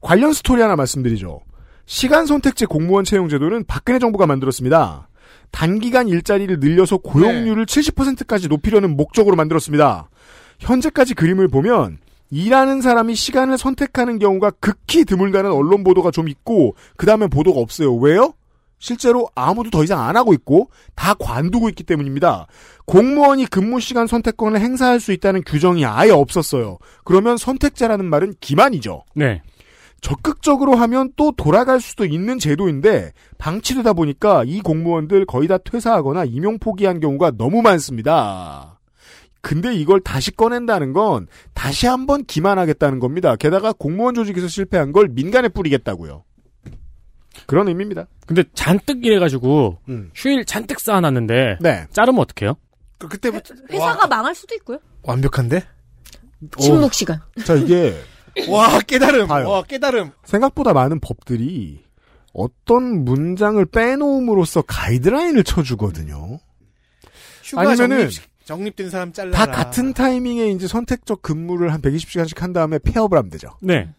관련 0.00 0.32
스토리 0.32 0.62
하나 0.62 0.74
말씀드리죠. 0.74 1.40
시간 1.86 2.26
선택제 2.26 2.66
공무원 2.66 3.04
채용 3.04 3.28
제도는 3.28 3.64
박근혜 3.66 3.98
정부가 3.98 4.26
만들었습니다. 4.26 5.08
단기간 5.50 6.08
일자리를 6.08 6.58
늘려서 6.60 6.98
고용률을 6.98 7.64
70%까지 7.66 8.48
높이려는 8.48 8.96
목적으로 8.96 9.36
만들었습니다. 9.36 10.08
현재까지 10.60 11.14
그림을 11.14 11.48
보면 11.48 11.98
일하는 12.30 12.80
사람이 12.80 13.14
시간을 13.14 13.58
선택하는 13.58 14.18
경우가 14.18 14.50
극히 14.60 15.04
드물다는 15.04 15.50
언론 15.50 15.84
보도가 15.84 16.10
좀 16.10 16.28
있고 16.28 16.74
그 16.96 17.06
다음에 17.06 17.26
보도가 17.26 17.60
없어요. 17.60 17.94
왜요? 17.96 18.34
실제로 18.78 19.28
아무도 19.34 19.70
더 19.70 19.82
이상 19.82 20.00
안 20.00 20.16
하고 20.16 20.32
있고 20.32 20.70
다 20.94 21.14
관두고 21.14 21.68
있기 21.70 21.82
때문입니다. 21.84 22.46
공무원이 22.86 23.46
근무 23.46 23.80
시간 23.80 24.06
선택권을 24.06 24.60
행사할 24.60 25.00
수 25.00 25.12
있다는 25.12 25.42
규정이 25.44 25.84
아예 25.84 26.10
없었어요. 26.10 26.78
그러면 27.04 27.36
선택자라는 27.36 28.04
말은 28.04 28.34
기만이죠. 28.40 29.04
네. 29.14 29.42
적극적으로 30.00 30.76
하면 30.76 31.10
또 31.16 31.32
돌아갈 31.32 31.80
수도 31.80 32.04
있는 32.04 32.38
제도인데 32.38 33.12
방치되다 33.38 33.94
보니까 33.94 34.44
이 34.46 34.60
공무원들 34.60 35.26
거의 35.26 35.48
다 35.48 35.58
퇴사하거나 35.58 36.24
임용 36.24 36.60
포기한 36.60 37.00
경우가 37.00 37.32
너무 37.32 37.62
많습니다. 37.62 38.77
근데 39.40 39.74
이걸 39.74 40.00
다시 40.00 40.30
꺼낸다는 40.30 40.92
건 40.92 41.26
다시 41.54 41.86
한번 41.86 42.24
기만하겠다는 42.24 42.98
겁니다. 42.98 43.36
게다가 43.36 43.72
공무원 43.72 44.14
조직에서 44.14 44.48
실패한 44.48 44.92
걸 44.92 45.08
민간에 45.08 45.48
뿌리겠다고요. 45.48 46.24
그런 47.46 47.68
의미입니다. 47.68 48.06
근데 48.26 48.42
잔뜩 48.54 49.04
일해가지고 49.04 49.78
음. 49.88 50.10
휴일 50.14 50.44
잔뜩 50.44 50.80
쌓아놨는데 50.80 51.58
네. 51.60 51.86
자르면 51.92 52.20
어떡해요? 52.20 52.54
그, 52.98 53.08
그때부터 53.08 53.54
회사가 53.70 54.06
망할 54.08 54.34
수도 54.34 54.54
있고요. 54.56 54.78
완벽한데? 55.02 55.64
침묵 56.58 56.92
시간. 56.94 57.20
자 57.44 57.54
이게 57.54 57.94
와 58.48 58.80
깨달음. 58.80 59.26
봐요. 59.28 59.48
와 59.48 59.62
깨달음. 59.62 60.10
생각보다 60.24 60.72
많은 60.72 61.00
법들이 61.00 61.84
어떤 62.32 63.04
문장을 63.04 63.64
빼놓음으로써 63.66 64.62
가이드라인을 64.62 65.44
쳐주거든요. 65.44 66.38
휴가 67.42 67.62
아니면은 67.62 68.10
정립, 68.10 68.22
정립된 68.48 68.88
사람 68.88 69.12
잘라라. 69.12 69.36
다 69.36 69.46
같은 69.52 69.92
타이밍에 69.92 70.48
이제 70.50 70.66
선택적 70.66 71.20
근무를 71.20 71.70
한 71.72 71.82
120시간씩 71.82 72.38
한 72.38 72.54
다음에 72.54 72.78
폐업을 72.78 73.18
하면 73.18 73.30
되죠. 73.30 73.50
네. 73.60 73.90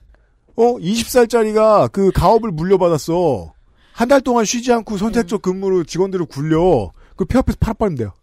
어, 0.56 0.64
20살짜리가 0.78 1.92
그 1.92 2.12
가업을 2.12 2.50
물려받았어. 2.52 3.54
한 3.94 4.08
달 4.08 4.22
동안 4.22 4.46
쉬지 4.46 4.72
않고 4.74 4.98
선택적 4.98 5.42
근무로 5.44 5.84
직원들을 5.84 6.26
굴려. 6.26 6.92
그 7.16 7.26
폐업해서 7.26 7.58
팔아버리면 7.60 7.98
돼요. 7.98 8.14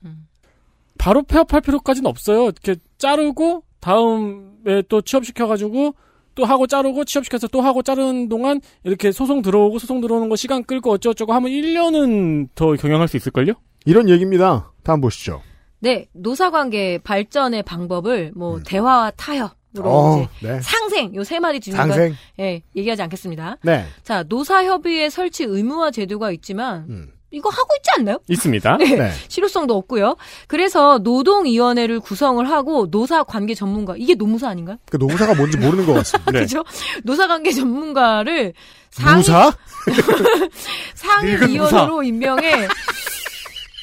바로 0.98 1.22
폐업할 1.22 1.60
필요까지는 1.60 2.08
없어요. 2.08 2.44
이렇게 2.44 2.76
자르고 2.98 3.62
다음에 3.80 4.82
또 4.88 5.02
취업시켜가지고 5.02 5.94
또 6.34 6.44
하고 6.44 6.66
자르고 6.66 7.04
취업시켜서 7.04 7.46
또 7.48 7.60
하고 7.60 7.82
자르는 7.82 8.28
동안 8.28 8.60
이렇게 8.84 9.12
소송 9.12 9.42
들어오고 9.42 9.78
소송 9.78 10.00
들어오는 10.00 10.28
거 10.28 10.34
시간 10.36 10.64
끌고 10.64 10.90
어쩌고저쩌고 10.92 11.32
하면 11.34 11.50
1년은 11.52 12.48
더 12.54 12.72
경영할 12.72 13.06
수 13.06 13.16
있을걸요? 13.16 13.52
이런 13.84 14.08
얘기입니다. 14.08 14.72
다음 14.82 15.00
보시죠. 15.00 15.40
네, 15.80 16.06
노사관계 16.12 16.98
발전의 17.04 17.62
방법을 17.62 18.32
뭐 18.34 18.60
대화와 18.66 19.12
타협으로 19.16 19.84
어, 19.84 20.28
네. 20.42 20.60
상생 20.60 21.14
요 21.14 21.22
세 21.24 21.38
마디 21.38 21.60
중에 21.60 21.74
상생. 21.74 22.16
예, 22.40 22.62
얘기하지 22.74 23.02
않겠습니다. 23.02 23.58
네. 23.62 23.84
자, 24.02 24.24
노사협의회 24.28 25.10
설치 25.10 25.44
의무화 25.44 25.90
제도가 25.90 26.30
있지만 26.32 26.86
음. 26.88 27.12
이거 27.32 27.50
하고 27.50 27.68
있지 27.78 27.90
않나요? 27.98 28.18
있습니다. 28.28 28.76
네. 28.78 28.96
네. 28.96 29.10
실효성도 29.28 29.76
없고요. 29.76 30.16
그래서 30.46 30.98
노동위원회를 30.98 32.00
구성을 32.00 32.48
하고 32.48 32.86
노사관계 32.90 33.54
전문가 33.54 33.94
이게 33.98 34.14
노무사 34.14 34.48
아닌가요? 34.48 34.78
그 34.88 34.96
노무사가 34.96 35.34
뭔지 35.34 35.58
모르는 35.58 35.84
것 35.84 35.92
같습니다. 35.94 36.30
네. 36.32 36.38
그렇죠? 36.38 36.64
노사관계 37.04 37.52
전문가를 37.52 38.54
상위 38.90 39.16
무사? 39.18 39.52
상위위원으로 40.94 42.02
임명해 42.02 42.68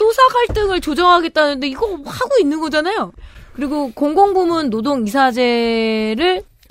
노사 0.03 0.21
갈등을 0.27 0.81
조정하겠다는데 0.81 1.67
이거 1.67 1.85
하고 2.05 2.31
있는 2.41 2.59
거잖아요. 2.59 3.13
그리고 3.53 3.91
공공부문 3.93 4.69
노동 4.69 5.07
이사제를 5.07 6.17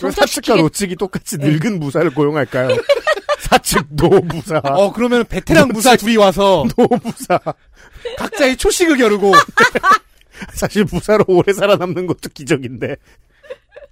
왜 0.02 0.10
사측과 0.10 0.10
정착시키겠 0.10 0.56
노측이 0.60 0.96
똑같이 0.96 1.38
늙은 1.38 1.78
무사를 1.80 2.12
고용할까요? 2.12 2.76
사측 3.40 3.86
노무사. 3.90 4.60
어 4.64 4.92
그러면 4.92 5.24
베테랑 5.24 5.68
무사 5.68 5.96
둘이 5.96 6.16
와서 6.16 6.64
노무사. 6.76 7.38
각자의 8.18 8.56
초식을 8.56 8.98
겨루고 8.98 9.32
사실 10.54 10.84
무사로 10.90 11.24
오래 11.28 11.52
살아남는 11.52 12.06
것도 12.06 12.30
기적인데. 12.34 12.96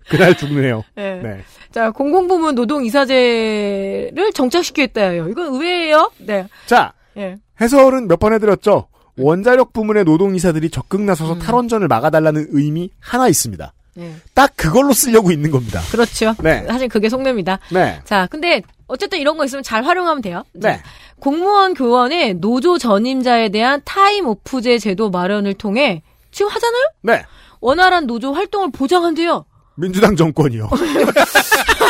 그날 0.08 0.36
죽네요. 0.36 0.82
네. 0.96 1.20
네. 1.22 1.44
자, 1.70 1.90
공공부문 1.92 2.56
노동 2.56 2.84
이사제를 2.84 4.32
정착시키겠다요. 4.34 5.28
이건 5.28 5.54
의외예요. 5.54 6.10
네. 6.18 6.48
자, 6.66 6.92
예. 7.16 7.36
해설은 7.60 8.08
몇 8.08 8.18
번 8.18 8.32
해드렸죠. 8.32 8.88
원자력 9.22 9.72
부문의 9.72 10.04
노동이사들이 10.04 10.70
적극 10.70 11.02
나서서 11.02 11.34
음. 11.34 11.38
탈원전을 11.38 11.88
막아달라는 11.88 12.48
의미 12.50 12.90
하나 13.00 13.28
있습니다. 13.28 13.72
네. 13.94 14.14
딱 14.34 14.52
그걸로 14.56 14.92
쓰려고 14.92 15.30
있는 15.30 15.50
겁니다. 15.50 15.80
그렇죠. 15.90 16.34
네. 16.42 16.64
사실 16.66 16.88
그게 16.88 17.08
속내입니다. 17.08 17.58
네. 17.70 18.00
자, 18.04 18.26
근데 18.30 18.62
어쨌든 18.86 19.18
이런 19.18 19.36
거 19.36 19.44
있으면 19.44 19.62
잘 19.62 19.84
활용하면 19.84 20.22
돼요. 20.22 20.44
네. 20.52 20.80
공무원 21.18 21.74
교원의 21.74 22.34
노조 22.34 22.78
전임자에 22.78 23.50
대한 23.50 23.82
타임 23.84 24.26
오프제 24.26 24.78
제도 24.78 25.10
마련을 25.10 25.54
통해 25.54 26.02
지금 26.30 26.50
하잖아요? 26.50 26.82
네. 27.02 27.24
원활한 27.60 28.06
노조 28.06 28.32
활동을 28.32 28.70
보장한대요. 28.72 29.44
민주당 29.76 30.16
정권이요. 30.16 30.70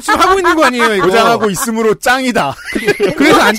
지금 0.00 0.20
하고 0.20 0.38
있는 0.38 0.54
거 0.56 0.64
아니에요 0.64 0.94
이거? 0.94 1.06
보장하고 1.06 1.50
있으므로 1.50 1.94
짱이다. 1.94 2.54
그래서 3.16 3.40
안 3.40 3.54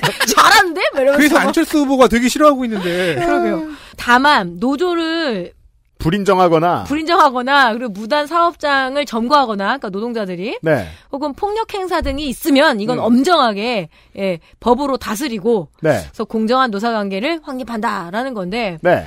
이러면서. 0.95 1.17
그래서 1.17 1.37
안철수 1.37 1.79
후보가 1.79 2.07
되게 2.07 2.29
싫어하고 2.29 2.65
있는데. 2.65 3.15
그러게요. 3.15 3.69
다만 3.97 4.57
노조를 4.59 5.53
불인정하거나. 5.99 6.85
불인정하거나 6.85 7.73
그리고 7.73 7.89
무단 7.89 8.25
사업장을 8.25 9.03
점거하거나 9.05 9.65
그러니까 9.65 9.89
노동자들이 9.89 10.59
네. 10.61 10.87
혹은 11.11 11.33
폭력 11.33 11.73
행사 11.73 11.99
등이 12.01 12.25
있으면 12.29 12.79
이건 12.79 12.99
음. 12.99 13.03
엄정하게 13.03 13.89
예, 14.17 14.39
법으로 14.61 14.95
다스리고 14.97 15.67
네. 15.81 15.99
그래서 16.07 16.23
공정한 16.23 16.71
노사 16.71 16.91
관계를 16.93 17.41
확립한다라는 17.43 18.33
건데 18.33 18.77
네. 18.81 19.05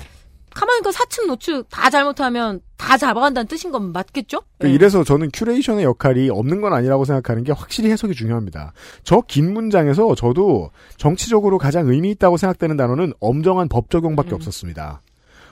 가만히 0.54 0.82
그 0.82 0.92
사측 0.92 1.26
노측 1.26 1.68
다 1.70 1.90
잘못하면 1.90 2.60
다 2.76 2.96
잡아간다는 2.96 3.46
뜻인 3.46 3.70
건 3.72 3.92
맞겠죠? 3.92 4.40
그 4.58 4.66
이래서 4.68 5.04
저는 5.04 5.30
curation의 5.32 5.84
역할이 5.84 6.30
없는 6.30 6.60
건 6.60 6.72
아니라고 6.72 7.04
생각하는 7.04 7.44
게 7.44 7.52
확실히 7.52 7.90
해석이 7.90 8.14
중요합니다. 8.14 8.72
저 9.04 9.22
긴 9.28 9.52
문장에서 9.54 10.14
저도 10.14 10.70
정치적으로 10.96 11.58
가장 11.58 11.88
의미 11.88 12.10
있다고 12.10 12.36
생각되는 12.36 12.76
단어는 12.76 13.12
엄정한 13.20 13.68
법 13.68 13.88
적용밖에 13.90 14.34
없었습니다. 14.34 15.00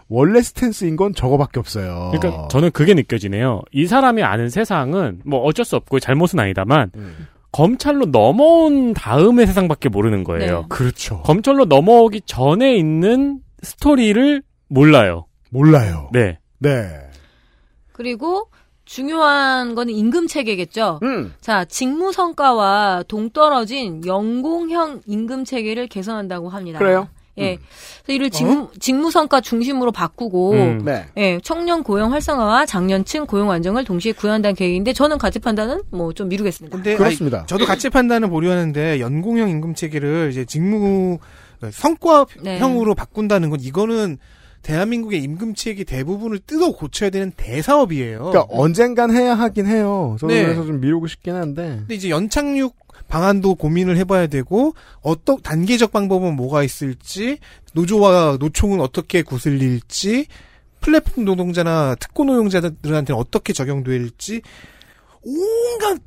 원래 0.08 0.42
stance인 0.42 0.96
건 0.96 1.14
저거밖에 1.14 1.60
없어요. 1.60 2.10
그러니까 2.12 2.48
저는 2.48 2.72
그게 2.72 2.94
느껴지네요. 2.94 3.62
이 3.70 3.86
사람이 3.86 4.24
아는 4.24 4.50
세상은 4.50 5.20
뭐 5.24 5.40
어쩔 5.42 5.64
수 5.64 5.76
없고 5.76 6.00
잘못은 6.00 6.40
아니다만 6.40 6.90
음. 6.96 7.28
검찰로 7.52 8.06
넘어온 8.06 8.92
다음의 8.92 9.46
세상밖에 9.46 9.88
모르는 9.88 10.24
거예요. 10.24 10.60
네. 10.60 10.66
그렇죠. 10.68 11.22
검찰로 11.22 11.64
넘어오기 11.66 12.22
전에 12.26 12.76
있는 12.76 13.38
스토리를 13.62 14.42
몰라요. 14.70 15.26
몰라요. 15.50 16.08
네. 16.12 16.38
네. 16.58 16.88
그리고 17.92 18.48
중요한 18.84 19.74
거는 19.74 19.92
임금 19.92 20.26
체계겠죠. 20.28 21.00
음. 21.02 21.34
자, 21.40 21.64
직무 21.64 22.12
성과와 22.12 23.04
동떨어진 23.08 24.06
연공형 24.06 25.02
임금 25.06 25.44
체계를 25.44 25.86
개선한다고 25.88 26.48
합니다. 26.48 26.78
그래요? 26.78 27.08
예. 27.38 27.56
그래서 28.04 28.12
이를 28.12 28.30
직무, 28.30 28.68
직무 28.80 29.10
성과 29.10 29.40
중심으로 29.40 29.92
바꾸고 29.92 30.52
음. 30.52 30.82
네. 30.84 31.06
예, 31.16 31.40
청년 31.42 31.82
고용 31.82 32.12
활성화와 32.12 32.66
장년층 32.66 33.26
고용 33.26 33.50
안정을 33.50 33.84
동시에 33.84 34.12
구현한다는 34.12 34.54
계획인데 34.56 34.92
저는 34.92 35.18
가치 35.18 35.38
판단은 35.38 35.82
뭐 35.90 36.12
좀 36.12 36.28
미루겠습니다. 36.28 36.76
근데 36.76 36.96
그렇습니다. 36.96 37.38
아니, 37.38 37.46
저도 37.46 37.66
가치 37.66 37.88
판단을 37.90 38.28
보류하는데 38.28 39.00
연공형 39.00 39.48
임금 39.48 39.74
체계를 39.74 40.28
이제 40.32 40.44
직무 40.44 41.18
성과형으로 41.70 42.94
바꾼다는 42.94 43.50
건 43.50 43.60
이거는 43.60 44.18
대한민국의 44.62 45.22
임금 45.22 45.54
체계 45.54 45.84
대부분을 45.84 46.40
뜯어 46.46 46.72
고쳐야 46.72 47.10
되는 47.10 47.32
대사업이에요. 47.36 48.18
그러니까 48.18 48.46
언젠간 48.50 49.10
해야 49.10 49.34
하긴 49.34 49.66
해요. 49.66 50.16
저도 50.20 50.32
네. 50.32 50.44
그래서 50.44 50.64
좀 50.64 50.80
미루고 50.80 51.06
싶긴 51.06 51.34
한데. 51.34 51.76
근데 51.80 51.94
이제 51.94 52.10
연착륙 52.10 52.76
방안도 53.08 53.56
고민을 53.56 53.96
해봐야 53.96 54.26
되고 54.26 54.74
어떤 55.00 55.40
단계적 55.42 55.92
방법은 55.92 56.36
뭐가 56.36 56.62
있을지 56.62 57.38
노조와 57.72 58.36
노총은 58.38 58.80
어떻게 58.80 59.22
구슬릴지 59.22 60.26
플랫폼 60.80 61.24
노동자나 61.24 61.94
특고 61.96 62.24
노동자들한테는 62.24 63.18
어떻게 63.18 63.52
적용될지 63.52 64.42
온갖 65.22 66.00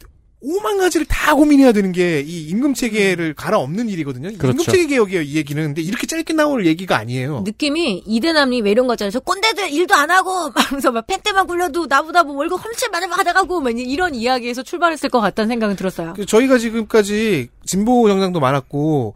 오만 0.46 0.78
가지를 0.78 1.06
다 1.08 1.34
고민해야 1.36 1.72
되는 1.72 1.92
게 1.94 2.22
이 2.26 2.48
임금 2.50 2.74
체계를 2.74 3.34
갈아엎는 3.34 3.88
일이거든요. 3.90 4.30
그렇죠. 4.38 4.50
임금 4.52 4.66
체계 4.66 4.88
개혁이에요 4.88 5.22
이 5.22 5.36
얘기는. 5.36 5.64
근데 5.64 5.82
이렇게 5.82 6.06
짧게 6.06 6.34
나올 6.34 6.66
얘기가 6.66 6.98
아니에요. 6.98 7.42
느낌이 7.46 8.04
이대남이 8.06 8.62
왜 8.62 8.72
이런 8.72 8.88
거 8.88 8.94
있잖아요. 8.96 9.12
저 9.12 9.20
꼰대들 9.22 9.72
일도 9.72 9.96
안 9.96 10.12
하고 10.12 10.50
막 10.50 10.54
하면서 10.72 10.92
막 10.92 11.08
펜때만 11.08 11.48
굴려도 11.48 11.86
나보다 11.88 12.24
뭐 12.24 12.36
월급 12.36 12.64
훨씬 12.64 12.92
많이 12.92 13.08
받아가고 13.08 13.62
막 13.62 13.78
이런 13.78 14.14
이야기에서 14.16 14.64
출발했을 14.64 15.10
것 15.10 15.22
같다는 15.22 15.48
생각은 15.50 15.76
들었어요. 15.78 16.14
그 16.16 16.26
저희가 16.26 16.58
지금까지 16.58 17.48
진보 17.66 18.08
정당도 18.10 18.40
많았고 18.40 19.16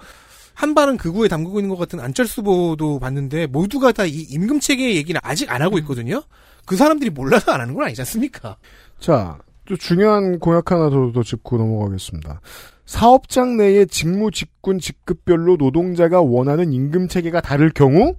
한 0.54 0.74
발은 0.74 0.98
극우에 0.98 1.28
담그고 1.28 1.60
있는 1.60 1.70
것 1.70 1.78
같은 1.78 2.00
안철수 2.00 2.42
후보도 2.42 3.00
봤는데 3.00 3.48
모두가 3.48 3.92
다 3.92 4.06
이 4.06 4.26
임금 4.30 4.60
체계 4.62 4.96
얘기는 4.96 5.20
아직 5.24 5.52
안 5.52 5.62
하고 5.62 5.78
있거든요. 5.80 6.24
그 6.66 6.76
사람들이 6.78 7.10
몰라서 7.12 7.52
안 7.52 7.62
하는 7.62 7.74
건 7.74 7.84
아니지 7.86 8.02
않습니까? 8.02 8.58
자, 9.00 9.38
또 9.68 9.76
중요한 9.76 10.40
공약 10.40 10.72
하나 10.72 10.90
더, 10.90 11.12
더 11.12 11.24
짚고 11.24 11.58
넘어가겠습니다. 11.58 12.42
사업장 12.86 13.58
내의 13.58 13.86
직무, 13.88 14.32
직군, 14.32 14.80
직급별로 14.80 15.58
노동자가 15.58 16.22
원하는 16.22 16.72
임금 16.72 17.10
체계가 17.10 17.42
다를 17.42 17.70
경우 17.70 18.16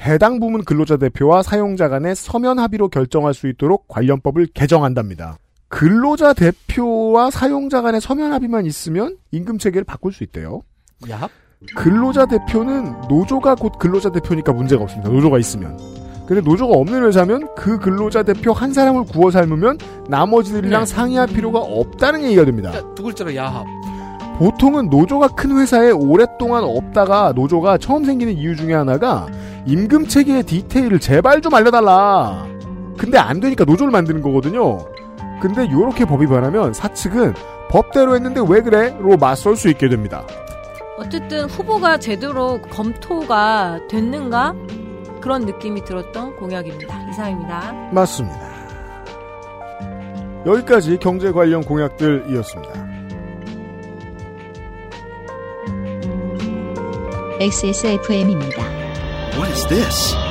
해당 0.00 0.40
부문 0.40 0.64
근로자 0.64 0.96
대표와 0.96 1.42
사용자 1.42 1.88
간의 1.88 2.16
서면 2.16 2.58
합의로 2.58 2.88
결정할 2.88 3.34
수 3.34 3.46
있도록 3.48 3.88
관련법을 3.88 4.46
개정한답니다. 4.54 5.38
근로자 5.68 6.32
대표와 6.32 7.30
사용자 7.30 7.82
간의 7.82 8.00
서면 8.00 8.32
합의만 8.32 8.64
있으면 8.66 9.18
임금 9.32 9.58
체계를 9.58 9.84
바꿀 9.84 10.12
수 10.12 10.24
있대요. 10.24 10.62
야. 11.10 11.28
근로자 11.74 12.26
대표는 12.26 13.08
노조가 13.08 13.56
곧 13.56 13.78
근로자 13.78 14.10
대표니까 14.10 14.52
문제가 14.52 14.82
없습니다. 14.84 15.10
노조가 15.10 15.38
있으면. 15.38 15.76
근데 16.26 16.40
노조가 16.42 16.76
없는 16.76 17.04
회사면 17.06 17.48
그 17.56 17.78
근로자 17.78 18.22
대표 18.22 18.52
한 18.52 18.72
사람을 18.72 19.04
구워 19.04 19.30
삶으면 19.30 19.78
나머지들이랑 20.08 20.80
네. 20.82 20.86
상의할 20.86 21.28
필요가 21.28 21.60
없다는 21.60 22.24
얘기가 22.24 22.44
됩니다. 22.44 22.72
두 22.94 23.04
글자로 23.04 23.34
야합. 23.36 23.64
보통은 24.38 24.90
노조가 24.90 25.28
큰 25.28 25.56
회사에 25.56 25.92
오랫동안 25.92 26.64
없다가 26.64 27.32
노조가 27.34 27.78
처음 27.78 28.04
생기는 28.04 28.34
이유 28.34 28.54
중에 28.54 28.74
하나가 28.74 29.26
임금 29.66 30.08
체계의 30.08 30.42
디테일을 30.42 31.00
제발 31.00 31.40
좀 31.40 31.54
알려달라. 31.54 32.46
근데 32.98 33.18
안 33.18 33.40
되니까 33.40 33.64
노조를 33.64 33.90
만드는 33.92 34.20
거거든요. 34.20 34.78
근데 35.40 35.70
요렇게 35.70 36.04
법이 36.06 36.26
변하면 36.26 36.74
사측은 36.74 37.34
법대로 37.70 38.14
했는데 38.14 38.40
왜 38.46 38.60
그래? 38.62 38.96
로 39.00 39.16
맞설 39.16 39.56
수 39.56 39.68
있게 39.68 39.88
됩니다. 39.88 40.24
어쨌든 40.98 41.44
후보가 41.44 41.98
제대로 41.98 42.60
검토가 42.70 43.80
됐는가 43.88 44.54
그런 45.26 45.44
느낌이 45.44 45.84
들었던 45.84 46.36
공약입니다. 46.36 47.10
이상입니다. 47.10 47.72
맞습니다. 47.90 48.38
여기까지 50.46 50.98
경제 50.98 51.32
관련 51.32 51.64
공약들이었습니다. 51.64 52.86
XSFM입니다. 57.40 58.62
What 59.36 59.50
is 59.50 59.66
this? 59.66 60.25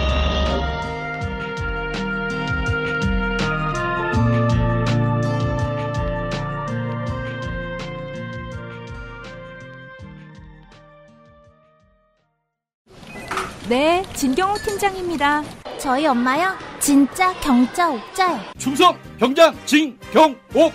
네, 13.70 14.04
진경호 14.14 14.56
팀장입니다. 14.60 15.44
저희 15.80 16.06
엄마요? 16.06 16.56
진짜 16.80 17.34
경자 17.40 17.90
옥자요. 17.90 18.40
충성 18.58 18.96
병장 19.18 19.56
진경옥 19.66 20.72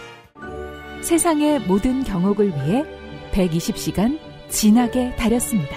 세상의 1.01 1.61
모든 1.61 2.03
경옥을 2.03 2.49
위해 2.49 2.85
120시간 3.33 4.19
진하게 4.49 5.15
다렸습니다. 5.17 5.77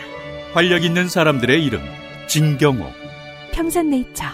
활력 0.54 0.84
있는 0.84 1.08
사람들의 1.08 1.64
이름 1.64 1.82
진경옥 2.28 2.92
평산네이처. 3.52 4.26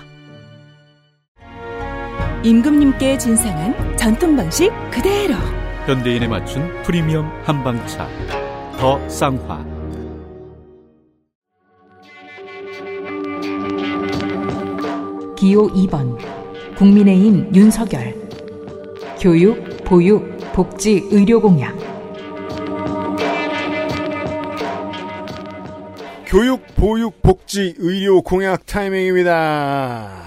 임금님께 2.43 3.17
진상한 3.17 3.97
전통 3.97 4.37
방식 4.37 4.71
그대로. 4.89 5.35
현대인에 5.85 6.27
맞춘 6.27 6.81
프리미엄 6.83 7.25
한방차 7.43 8.07
더 8.77 9.09
쌍화 9.09 9.78
기호 15.39 15.69
2번 15.69 16.17
국민의힘 16.75 17.55
윤석열 17.55 18.13
교육, 19.21 19.85
보육, 19.85 20.37
복지, 20.51 21.07
의료 21.11 21.39
공약 21.39 21.77
교육, 26.25 26.61
보육, 26.75 27.21
복지, 27.21 27.73
의료 27.77 28.21
공약 28.21 28.65
타이밍입니다. 28.65 30.25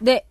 네. 0.00 0.24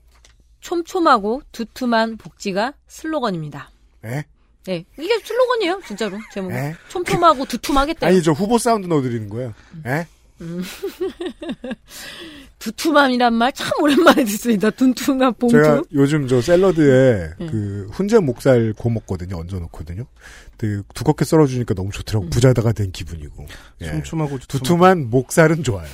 촘촘하고 0.60 1.42
두툼한 1.54 2.18
복지가 2.18 2.74
슬로건입니다. 2.88 3.72
네? 4.02 4.26
네. 4.66 4.86
이게 5.00 5.18
슬로건이에요, 5.20 5.82
진짜로. 5.88 6.18
제목이. 6.34 6.54
네. 6.54 6.76
촘촘하고 6.90 7.46
두툼하겠대요. 7.46 8.10
아니, 8.10 8.22
저 8.22 8.34
후보 8.34 8.58
사운드 8.58 8.86
넣어드리는 8.86 9.30
거예요. 9.30 9.54
예? 9.88 10.08
음. 10.44 10.64
두툼함이란 12.60 13.34
말 13.34 13.52
참 13.54 13.70
오랜만에 13.82 14.24
듣습니다. 14.26 14.70
둔퉁한 14.70 15.34
봉투. 15.36 15.56
제가 15.62 15.82
요즘 15.94 16.28
저 16.28 16.42
샐러드에 16.42 17.30
네. 17.40 17.46
그 17.48 17.88
훈제 17.92 18.20
목살 18.20 18.74
구워 18.78 18.94
먹거든요. 18.96 19.38
얹어 19.38 19.60
놓거든요. 19.60 20.06
그 20.58 20.82
두껍게 20.94 21.26
썰어 21.26 21.46
주니까 21.46 21.74
너무 21.74 21.90
음. 21.90 21.92
좋더라고. 21.92 22.30
부자다가 22.30 22.72
된 22.72 22.92
기분이고. 22.92 23.46
예. 23.82 23.86
촘촘하고 23.88 24.40
두툼한 24.40 25.10
목살은 25.10 25.64
좋아요. 25.64 25.88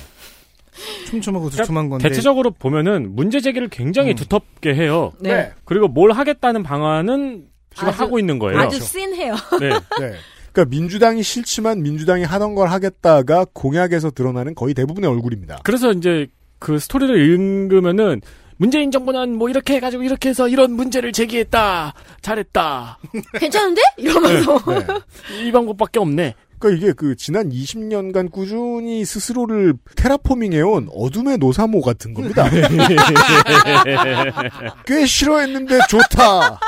촘촘하고 1.08 1.50
두툼한 1.50 1.88
건데. 1.88 2.08
대체적으로 2.08 2.52
보면은 2.52 3.14
문제 3.16 3.40
제기를 3.40 3.68
굉장히 3.68 4.14
두텁게 4.14 4.74
해요. 4.74 5.12
네. 5.20 5.52
그리고 5.64 5.88
뭘 5.88 6.12
하겠다는 6.12 6.62
방안은 6.62 7.46
지금 7.74 7.88
아주- 7.88 8.02
하고 8.02 8.18
있는 8.20 8.38
거예요. 8.38 8.58
아주 8.60 8.78
씬해요. 8.80 9.34
네. 9.60 9.68
네. 10.00 10.14
그러니까 10.52 10.76
민주당이 10.76 11.22
싫지만 11.22 11.82
민주당이 11.82 12.24
하던 12.24 12.54
걸 12.54 12.68
하겠다가 12.68 13.46
공약에서 13.52 14.10
드러나는 14.10 14.54
거의 14.54 14.74
대부분의 14.74 15.08
얼굴입니다. 15.08 15.60
그래서 15.62 15.92
이제 15.92 16.26
그 16.58 16.78
스토리를 16.78 17.16
읽으면은 17.16 18.20
문재인 18.56 18.90
정부는 18.90 19.36
뭐 19.36 19.48
이렇게 19.48 19.76
해가지고 19.76 20.02
이렇게 20.02 20.28
해서 20.28 20.46
이런 20.46 20.72
문제를 20.72 21.12
제기했다. 21.12 21.94
잘했다. 22.20 22.98
괜찮은데? 23.40 23.80
이러면서. 23.96 24.58
네, 24.66 24.86
네. 24.86 25.46
이 25.46 25.50
방법밖에 25.50 25.98
없네. 25.98 26.34
그러니까 26.58 26.78
이게 26.78 26.92
그 26.92 27.16
지난 27.16 27.48
20년간 27.48 28.30
꾸준히 28.30 29.02
스스로를 29.06 29.72
테라포밍 29.96 30.52
해온 30.52 30.90
어둠의 30.94 31.38
노사모 31.38 31.80
같은 31.80 32.12
겁니다. 32.12 32.46
꽤 34.84 35.06
싫어했는데 35.06 35.78
좋다. 35.88 36.60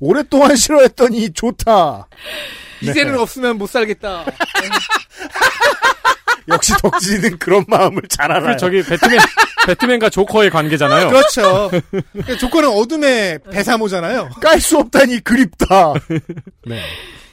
오랫동안 0.00 0.56
싫어했더니 0.56 1.32
좋다. 1.32 2.08
이제는 2.82 3.12
네. 3.14 3.18
없으면 3.18 3.58
못 3.58 3.68
살겠다. 3.68 4.24
역시 6.48 6.72
덕진이는 6.80 7.38
그런 7.38 7.64
마음을 7.68 8.02
잘 8.08 8.32
알아요. 8.32 8.52
그 8.52 8.56
저기 8.56 8.82
배트맨 8.82 9.18
배트맨과 9.66 10.08
조커의 10.08 10.50
관계잖아요. 10.50 11.08
그렇죠. 11.10 11.70
조건은 12.38 12.70
어둠의 12.70 13.40
배사모잖아요. 13.50 14.30
깔 14.40 14.58
수 14.60 14.78
없다니 14.78 15.20
그립다. 15.20 15.92
네. 16.66 16.80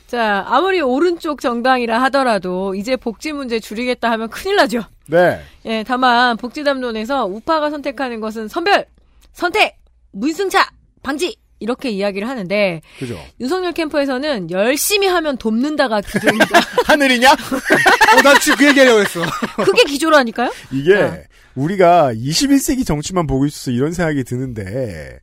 자, 0.07 0.45
아무리 0.47 0.81
오른쪽 0.81 1.41
정당이라 1.41 2.01
하더라도 2.03 2.75
이제 2.75 2.95
복지 2.97 3.31
문제 3.31 3.59
줄이겠다 3.59 4.11
하면 4.11 4.29
큰일 4.29 4.57
나죠. 4.57 4.83
네. 5.07 5.41
예, 5.65 5.83
다만 5.87 6.35
복지담론에서 6.37 7.25
우파가 7.25 7.69
선택하는 7.69 8.19
것은 8.19 8.47
선별, 8.47 8.85
선택, 9.33 9.77
문승차, 10.11 10.69
방지 11.03 11.35
이렇게 11.59 11.89
이야기를 11.89 12.27
하는데 12.27 12.81
그죠. 12.99 13.19
윤석열 13.39 13.71
캠프에서는 13.73 14.51
열심히 14.51 15.07
하면 15.07 15.37
돕는다가 15.37 16.01
기조입니다. 16.01 16.59
하늘이냐? 16.85 17.31
어, 17.31 18.21
난 18.23 18.39
지금 18.41 18.57
그 18.57 18.67
얘기하려고 18.67 18.99
했어. 18.99 19.21
그게 19.63 19.83
기조라니까요? 19.83 20.51
이게 20.71 21.23
우리가 21.55 22.13
21세기 22.13 22.85
정치만 22.85 23.27
보고 23.27 23.45
있어서 23.45 23.71
이런 23.71 23.93
생각이 23.93 24.23
드는데 24.23 25.19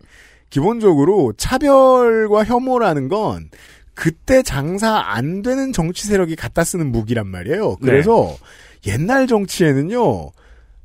기본적으로 0.51 1.33
차별과 1.37 2.45
혐오라는 2.45 3.09
건 3.09 3.51
그때 3.95 4.43
장사 4.43 4.97
안 4.99 5.43
되는 5.43 5.73
정치 5.73 6.07
세력이 6.07 6.37
갖다 6.37 6.65
쓰는 6.65 6.91
무기란 6.91 7.27
말이에요. 7.27 7.77
그래서 7.77 8.37
옛날 8.87 9.27
정치에는요. 9.27 10.31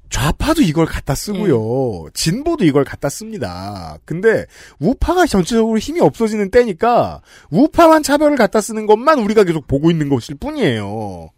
좌파도 0.10 0.62
이걸 0.62 0.86
갖다 0.86 1.16
쓰고요. 1.16 2.10
진보도 2.14 2.66
이걸 2.66 2.84
갖다 2.84 3.10
씁니다. 3.10 3.98
근데 4.06 4.46
우파가 4.80 5.26
전체적으로 5.26 5.78
힘이 5.78 6.02
없어지는 6.02 6.50
때니까 6.50 7.22
우파만 7.50 8.04
차별을 8.04 8.38
갖다 8.38 8.62
쓰는 8.62 8.86
것만 8.86 9.20
우리가 9.20 9.44
계속 9.44 9.68
보고 9.68 9.92
있는 9.92 10.10
것일 10.10 10.36
뿐이에요. 10.36 11.30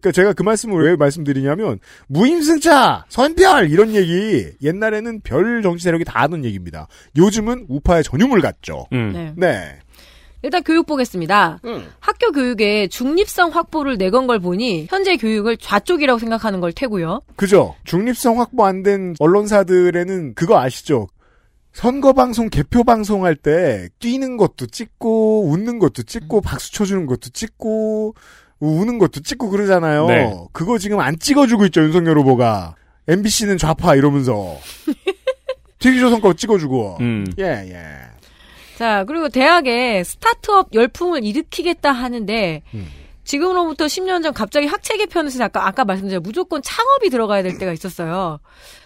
그러니까 0.00 0.12
제가 0.12 0.32
그 0.32 0.42
말씀을 0.42 0.84
왜 0.84 0.96
말씀드리냐면 0.96 1.80
무임승차, 2.06 3.06
선별 3.08 3.70
이런 3.70 3.94
얘기 3.94 4.46
옛날에는 4.62 5.20
별 5.22 5.62
정치 5.62 5.84
세력이 5.84 6.04
다 6.04 6.22
하던 6.22 6.44
얘기입니다. 6.44 6.86
요즘은 7.16 7.66
우파의 7.68 8.04
전유물 8.04 8.40
같죠. 8.40 8.86
네. 8.92 9.32
네. 9.36 9.78
일단 10.42 10.62
교육 10.62 10.86
보겠습니다. 10.86 11.58
학교 12.00 12.30
교육에 12.32 12.86
중립성 12.88 13.50
확보를 13.50 13.98
내건 13.98 14.26
걸 14.26 14.38
보니 14.38 14.86
현재 14.88 15.16
교육을 15.16 15.56
좌쪽이라고 15.56 16.18
생각하는 16.18 16.60
걸 16.60 16.72
테고요. 16.72 17.22
그죠. 17.36 17.74
중립성 17.84 18.38
확보 18.40 18.64
안 18.64 18.82
된 18.82 19.14
언론사들에는 19.18 20.34
그거 20.34 20.58
아시죠? 20.60 21.08
선거 21.72 22.12
방송 22.12 22.48
개표 22.48 22.82
방송할 22.84 23.34
때 23.36 23.88
뛰는 23.98 24.36
것도 24.36 24.66
찍고 24.66 25.48
웃는 25.50 25.78
것도 25.80 26.02
찍고 26.04 26.40
박수 26.40 26.72
쳐주는 26.72 27.06
것도 27.06 27.30
찍고 27.30 28.14
우는 28.60 28.98
것도 28.98 29.20
찍고 29.20 29.50
그러잖아요. 29.50 30.06
네. 30.06 30.32
그거 30.52 30.78
지금 30.78 30.98
안 31.00 31.18
찍어주고 31.18 31.66
있죠 31.66 31.82
윤석열 31.82 32.18
후보가. 32.18 32.74
MBC는 33.08 33.58
좌파 33.58 33.94
이러면서 33.94 34.56
TV조선 35.78 36.20
거 36.20 36.34
찍어주고. 36.34 36.96
음. 37.00 37.26
예 37.38 37.44
예. 37.44 38.07
자, 38.78 39.02
그리고 39.02 39.28
대학에 39.28 40.04
스타트업 40.04 40.72
열풍을 40.72 41.24
일으키겠다 41.24 41.90
하는데 41.90 42.62
지금으로부터 43.24 43.86
10년 43.86 44.22
전 44.22 44.32
갑자기 44.32 44.68
학체 44.68 44.96
개편에서 44.96 45.42
아까 45.42 45.66
아까 45.66 45.84
말씀드린 45.84 46.22
무조건 46.22 46.62
창업이 46.62 47.10
들어가야 47.10 47.42
될 47.42 47.58
때가 47.58 47.72
있었어요. 47.72 48.38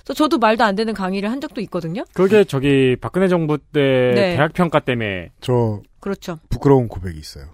그래서 0.03 0.15
저도 0.15 0.39
말도 0.39 0.65
안 0.65 0.77
되는 0.77 0.95
강의를 0.95 1.31
한 1.31 1.43
적도 1.43 1.61
있거든요. 1.61 2.05
그게 2.15 2.45
저기 2.45 2.97
박근혜 3.03 3.29
정부 3.29 3.59
때 3.59 4.13
네. 4.15 4.37
대학 4.37 4.55
평가 4.55 4.81
때문에 4.81 5.31
저 5.43 5.83
그렇죠. 6.01 6.39
부끄러운 6.49 6.89
고백이 6.89 7.19
있어요. 7.19 7.51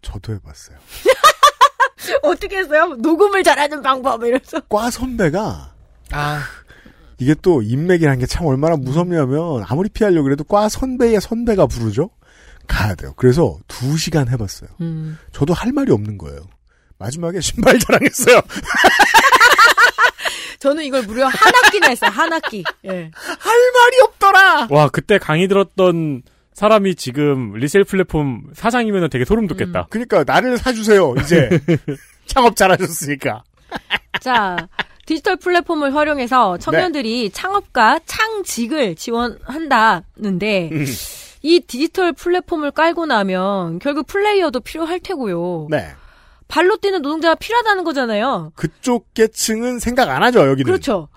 저도 0.00 0.32
해봤어요. 0.32 0.78
어떻게 2.24 2.56
했어요? 2.56 2.96
녹음을 3.00 3.42
잘하는 3.44 3.82
방법 3.82 4.24
이래서. 4.24 4.60
과 4.60 4.90
선배가 4.90 5.74
아 6.12 6.42
이게 7.18 7.34
또 7.40 7.62
인맥이라는 7.62 8.18
게 8.20 8.26
참 8.26 8.46
얼마나 8.46 8.76
무섭냐면 8.76 9.64
아무리 9.66 9.88
피하려고 9.88 10.24
그래도 10.24 10.44
과 10.44 10.68
선배의 10.68 11.20
선배가 11.20 11.66
부르죠. 11.66 12.10
가야 12.66 12.94
돼요. 12.94 13.14
그래서 13.16 13.58
두 13.68 13.96
시간 13.96 14.28
해봤어요. 14.28 14.68
음. 14.80 15.16
저도 15.32 15.54
할 15.54 15.72
말이 15.72 15.92
없는 15.92 16.18
거예요. 16.18 16.40
마지막에 16.98 17.40
신발 17.40 17.78
자랑했어요. 17.78 18.40
저는 20.58 20.84
이걸 20.84 21.02
무려 21.02 21.26
한 21.26 21.52
학기나 21.64 21.88
했어요. 21.88 22.10
한 22.10 22.32
학기. 22.32 22.64
예. 22.84 22.88
할 22.88 23.72
말이 23.72 24.00
없더라. 24.02 24.68
와 24.70 24.88
그때 24.88 25.18
강의 25.18 25.48
들었던 25.48 26.22
사람이 26.54 26.94
지금 26.94 27.52
리셀 27.54 27.84
플랫폼 27.84 28.44
사장이면 28.54 29.10
되게 29.10 29.24
소름 29.24 29.46
돋겠다. 29.46 29.86
그러니까 29.90 30.24
나를 30.24 30.56
사주세요. 30.58 31.14
이제 31.20 31.60
창업 32.26 32.56
잘하셨으니까. 32.56 33.44
자, 34.20 34.56
디지털 35.06 35.36
플랫폼을 35.36 35.94
활용해서 35.94 36.58
청년들이 36.58 37.22
네. 37.22 37.28
창업과 37.32 38.00
창직을 38.04 38.96
지원한다는데 38.96 40.70
음. 40.72 40.84
이 41.42 41.60
디지털 41.60 42.12
플랫폼을 42.12 42.72
깔고 42.72 43.06
나면 43.06 43.78
결국 43.78 44.06
플레이어도 44.08 44.60
필요할 44.60 44.98
테고요. 45.00 45.68
네. 45.70 45.88
발로 46.48 46.76
뛰는 46.76 47.02
노동자가 47.02 47.36
필요하다는 47.36 47.84
거잖아요. 47.84 48.52
그쪽 48.56 49.14
계층은 49.14 49.78
생각 49.78 50.10
안 50.10 50.22
하죠. 50.24 50.40
여기는. 50.48 50.64
그렇죠. 50.64 51.08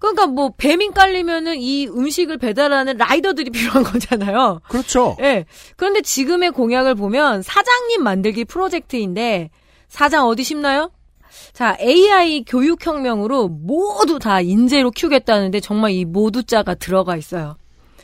그러니까 0.00 0.26
뭐 0.26 0.52
배민 0.56 0.92
깔리면은 0.92 1.58
이 1.58 1.86
음식을 1.86 2.38
배달하는 2.38 2.96
라이더들이 2.96 3.50
필요한 3.54 3.84
거잖아요. 3.84 4.60
그렇죠. 4.68 5.16
예. 5.20 5.44
그런데 5.76 6.00
지금의 6.00 6.50
공약을 6.50 6.96
보면 6.96 7.42
사장님 7.42 8.02
만들기 8.02 8.44
프로젝트인데 8.44 9.50
사장 9.88 10.26
어디 10.26 10.42
심나요? 10.42 10.90
자, 11.52 11.76
AI 11.80 12.44
교육혁명으로 12.44 13.48
모두 13.48 14.18
다 14.18 14.40
인재로 14.40 14.90
키우겠다는데 14.90 15.60
정말 15.60 15.92
이 15.92 16.04
모두 16.04 16.42
자가 16.44 16.74
들어가 16.74 17.16
있어요. 17.16 17.56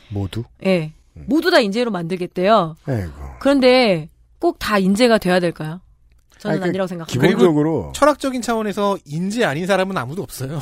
모두. 0.09 0.43
예. 0.65 0.93
모두 1.13 1.51
다 1.51 1.59
인재로 1.59 1.91
만들겠대요. 1.91 2.75
아이고. 2.85 3.11
그런데 3.39 4.09
꼭 4.39 4.57
다 4.59 4.77
인재가 4.77 5.17
돼야 5.17 5.39
될까요? 5.39 5.81
저는 6.37 6.53
아니, 6.55 6.59
그 6.61 6.67
아니라고 6.69 6.87
생각합니다. 6.87 7.27
기본적으로 7.27 7.91
철학적인 7.93 8.41
차원에서 8.41 8.97
인지 9.05 9.43
아닌 9.43 9.67
사람은 9.67 9.97
아무도 9.97 10.23
없어요. 10.23 10.61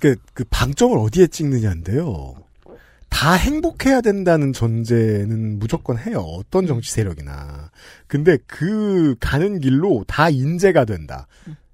그, 0.00 0.16
그 0.34 0.44
방점을 0.50 0.98
어디에 0.98 1.28
찍느냐인데요. 1.28 2.34
다 3.12 3.34
행복해야 3.34 4.00
된다는 4.00 4.52
전제는 4.54 5.58
무조건 5.58 5.98
해요. 5.98 6.20
어떤 6.20 6.66
정치 6.66 6.90
세력이나. 6.90 7.70
근데 8.08 8.38
그 8.46 9.14
가는 9.20 9.60
길로 9.60 10.02
다 10.08 10.30
인재가 10.30 10.86
된다. 10.86 11.28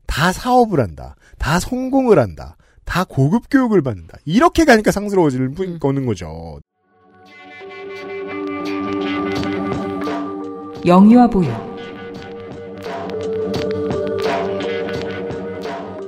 다 0.06 0.32
사업을 0.32 0.80
한다. 0.80 1.14
다 1.38 1.60
성공을 1.60 2.18
한다. 2.18 2.56
다 2.84 3.04
고급 3.04 3.44
교육을 3.50 3.82
받는다. 3.82 4.18
이렇게 4.24 4.64
가니까 4.64 4.90
상스러워질 4.90 5.54
뿐 5.54 5.78
거는 5.78 6.06
거죠. 6.06 6.58
영유아 10.84 11.28
보유 11.28 11.48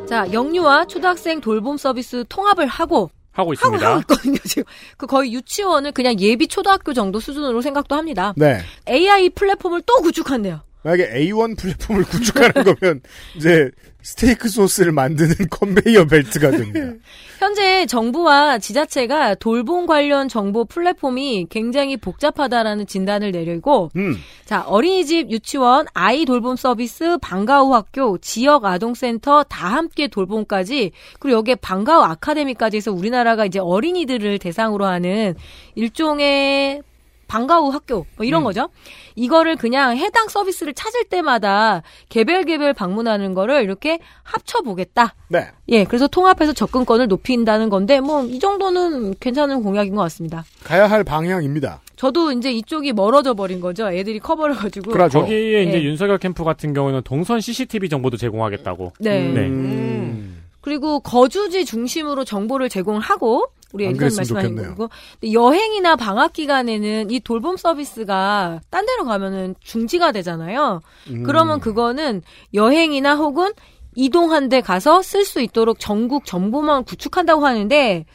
자, 0.09 0.27
영유아 0.33 0.87
초등학생 0.87 1.41
돌봄 1.41 1.77
서비스 1.77 2.25
통합을 2.29 2.67
하고 2.67 3.11
하고 3.33 3.53
있습니다. 3.53 3.89
하고 3.89 4.01
있거든요, 4.01 4.39
지금. 4.45 4.65
그 4.97 5.07
거의 5.07 5.33
유치원을 5.33 5.93
그냥 5.93 6.19
예비 6.21 6.49
초등학교 6.49 6.93
정도 6.93 7.21
수준으로 7.21 7.63
생각도 7.63 7.95
합니다. 7.95 8.35
네. 8.37 8.61
AI 8.89 9.31
플랫폼을 9.31 9.83
또 9.83 9.97
구축한대요. 10.03 10.63
만약에 10.83 11.11
A1 11.11 11.59
플랫폼을 11.59 12.05
구축하는 12.11 12.53
거면 12.65 13.01
이제 13.37 13.71
스테이크 14.03 14.49
소스를 14.49 14.93
만드는 14.93 15.35
컨베이어 15.51 16.07
벨트가 16.07 16.51
됩니다. 16.51 16.95
현재 17.39 17.87
정부와 17.87 18.59
지자체가 18.59 19.35
돌봄 19.35 19.87
관련 19.87 20.29
정보 20.29 20.65
플랫폼이 20.65 21.47
굉장히 21.51 21.97
복잡하다라는 21.97 22.87
진단을 22.87 23.33
내리고 23.33 23.91
음. 23.97 24.17
자, 24.45 24.63
어린이집, 24.63 25.31
유치원, 25.31 25.87
아이 25.95 26.25
돌봄 26.25 26.57
서비스, 26.57 27.19
방과후 27.21 27.75
학교, 27.75 28.19
지역 28.19 28.65
아동센터 28.65 29.45
다 29.45 29.69
함께 29.69 30.09
돌봄까지 30.09 30.93
그리고 31.19 31.39
여기에 31.39 31.57
방과후 31.57 32.03
아카데미까지 32.05 32.79
해서 32.79 32.93
우리나라가 32.93 33.45
이제 33.45 33.59
어린이들을 33.59 34.39
대상으로 34.39 34.87
하는 34.87 35.35
일종의 35.75 36.83
방과 37.31 37.59
후 37.59 37.69
학교 37.69 38.07
뭐 38.17 38.27
이런 38.27 38.43
음. 38.43 38.45
거죠. 38.45 38.69
이거를 39.15 39.55
그냥 39.55 39.97
해당 39.97 40.27
서비스를 40.29 40.75
찾을 40.75 41.05
때마다 41.05 41.83
개별 42.09 42.43
개별 42.43 42.75
방문하는 42.75 43.35
거를 43.35 43.63
이렇게 43.63 44.01
합쳐 44.25 44.63
보겠다. 44.63 45.15
네. 45.29 45.47
예, 45.69 45.85
그래서 45.85 46.09
통합해서 46.09 46.53
접근권을 46.53 47.07
높인다는 47.07 47.69
건데 47.69 48.01
뭐 48.01 48.25
이 48.25 48.41
정도는 48.41 49.15
괜찮은 49.21 49.63
공약인 49.63 49.95
것 49.95 50.03
같습니다. 50.03 50.45
가야 50.65 50.89
할 50.91 51.05
방향입니다. 51.05 51.81
저도 51.95 52.33
이제 52.33 52.51
이쪽이 52.51 52.93
멀어져 52.95 53.35
버린 53.35 53.61
거죠. 53.61 53.89
애들이 53.93 54.19
커버를 54.19 54.57
가지고. 54.57 54.91
거기에 54.91 55.63
이제 55.63 55.79
예. 55.81 55.85
윤석열 55.85 56.19
캠프 56.19 56.43
같은 56.43 56.75
경우는 56.75 57.03
동선 57.05 57.41
CCTV 57.41 57.89
정보도 57.89 58.17
제공하겠다고. 58.17 58.93
네. 58.99 59.29
음. 59.37 60.43
그리고 60.63 61.01
거주지 61.01 61.65
중심으로 61.65 62.25
정보를 62.25 62.69
제공하고 62.69 63.47
우리 63.73 63.93
그랬으면 63.93 64.17
말씀하신. 64.17 64.57
거고 64.57 64.91
근데 65.21 65.33
여행이나 65.33 65.97
방학 65.97 66.33
기간에는 66.33 67.11
이 67.11 67.21
돌봄 67.21 67.57
서비스가 67.57 68.61
딴 68.71 68.87
데로 68.87 69.05
가면은 69.05 69.55
중지가 69.61 70.13
되잖아요. 70.13 70.81
음. 71.09 71.23
그러면 71.23 71.61
그거는 71.61 72.23
여행이나 72.55 73.17
혹은 73.17 73.53
이동한 73.95 74.49
데 74.49 74.61
가서 74.61 75.03
쓸 75.03 75.25
수 75.25 75.41
있도록 75.41 75.79
전국 75.81 76.25
정보망을 76.25 76.85
구축한다고 76.85 77.45
하는데 77.45 78.07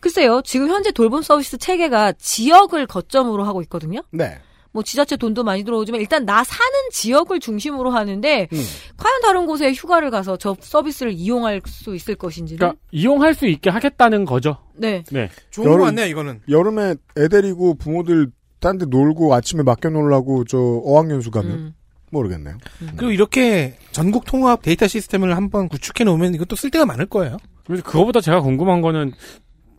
글쎄요. 0.00 0.42
지금 0.44 0.68
현재 0.68 0.90
돌봄 0.90 1.22
서비스 1.22 1.56
체계가 1.56 2.12
지역을 2.12 2.86
거점으로 2.86 3.44
하고 3.44 3.62
있거든요. 3.62 4.00
네. 4.10 4.38
뭐 4.74 4.82
지자체 4.82 5.16
돈도 5.16 5.44
많이 5.44 5.62
들어오지만 5.62 6.00
일단 6.00 6.26
나 6.26 6.42
사는 6.42 6.72
지역을 6.90 7.38
중심으로 7.38 7.90
하는데 7.90 8.48
음. 8.52 8.58
과연 8.96 9.20
다른 9.22 9.46
곳에 9.46 9.72
휴가를 9.72 10.10
가서 10.10 10.36
저 10.36 10.56
서비스를 10.58 11.12
이용할 11.12 11.62
수 11.64 11.94
있을 11.94 12.16
것인지는 12.16 12.58
그러니까 12.58 12.80
이용할 12.90 13.34
수 13.34 13.46
있게 13.46 13.70
하겠다는 13.70 14.24
거죠. 14.24 14.58
네. 14.74 15.04
네. 15.12 15.30
좋은 15.52 15.78
거 15.78 15.84
같네요, 15.84 16.06
이거는. 16.06 16.40
여름에 16.48 16.96
애 17.16 17.28
데리고 17.28 17.74
부모들 17.74 18.32
딴 18.58 18.78
데 18.78 18.86
놀고 18.86 19.32
아침에 19.32 19.62
맡겨 19.62 19.90
놓으려고 19.90 20.44
저 20.44 20.58
어학연수 20.58 21.30
가면 21.30 21.50
음. 21.52 21.74
모르겠네요. 22.10 22.56
그리고 22.96 23.12
이렇게 23.12 23.76
전국 23.92 24.24
통합 24.24 24.62
데이터 24.62 24.88
시스템을 24.88 25.36
한번 25.36 25.68
구축해 25.68 26.02
놓으면 26.02 26.34
이것도 26.34 26.56
쓸 26.56 26.70
데가 26.70 26.84
많을 26.84 27.06
거예요. 27.06 27.36
그래서 27.64 27.84
그거보다 27.84 28.20
제가 28.20 28.40
궁금한 28.40 28.80
거는 28.80 29.12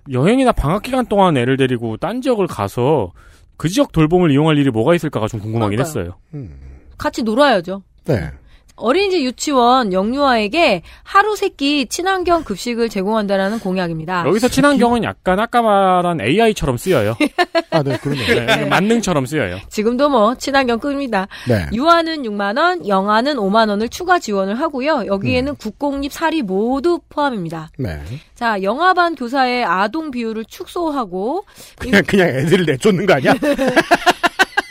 여행이나 0.09 0.53
방학 0.53 0.83
기간 0.83 1.05
동안 1.07 1.35
애를 1.35 1.57
데리고 1.57 1.97
딴 1.97 2.21
지역을 2.21 2.47
가서 2.47 3.11
그 3.57 3.69
지역 3.69 3.91
돌봄을 3.91 4.31
이용할 4.31 4.57
일이 4.57 4.69
뭐가 4.69 4.95
있을까가 4.95 5.27
좀 5.27 5.39
궁금하긴 5.39 5.77
그러니까요. 5.77 6.15
했어요. 6.33 6.49
같이 6.97 7.23
놀아야죠. 7.23 7.83
네. 8.05 8.31
어린이집 8.75 9.23
유치원 9.23 9.93
영유아에게 9.93 10.81
하루 11.03 11.35
세끼 11.35 11.85
친환경 11.87 12.43
급식을 12.43 12.89
제공한다라는 12.89 13.59
공약입니다. 13.59 14.25
여기서 14.27 14.49
친환경은 14.49 15.03
약간 15.03 15.39
아까 15.39 15.61
말한 15.61 16.21
AI처럼 16.21 16.77
쓰여요. 16.77 17.15
아, 17.71 17.83
네, 17.83 17.97
그러네요. 17.97 18.45
네, 18.45 18.65
만능처럼 18.65 19.25
쓰여요. 19.25 19.59
지금도 19.69 20.09
뭐 20.09 20.35
친환경 20.35 20.79
끕니다. 20.79 21.27
네. 21.47 21.65
유아는 21.73 22.23
6만 22.23 22.57
원, 22.57 22.87
영아는 22.87 23.35
5만 23.37 23.69
원을 23.69 23.89
추가 23.89 24.19
지원을 24.19 24.59
하고요. 24.59 25.05
여기에는 25.07 25.55
국공립 25.55 26.11
사리 26.11 26.41
모두 26.41 26.99
포함입니다. 27.09 27.69
네. 27.77 27.99
자, 28.35 28.61
영아반 28.61 29.15
교사의 29.15 29.63
아동 29.63 30.11
비율을 30.11 30.45
축소하고 30.45 31.45
그냥 31.79 32.03
그냥 32.05 32.27
애들을 32.27 32.65
내쫓는 32.65 33.05
거 33.05 33.13
아니야? 33.13 33.33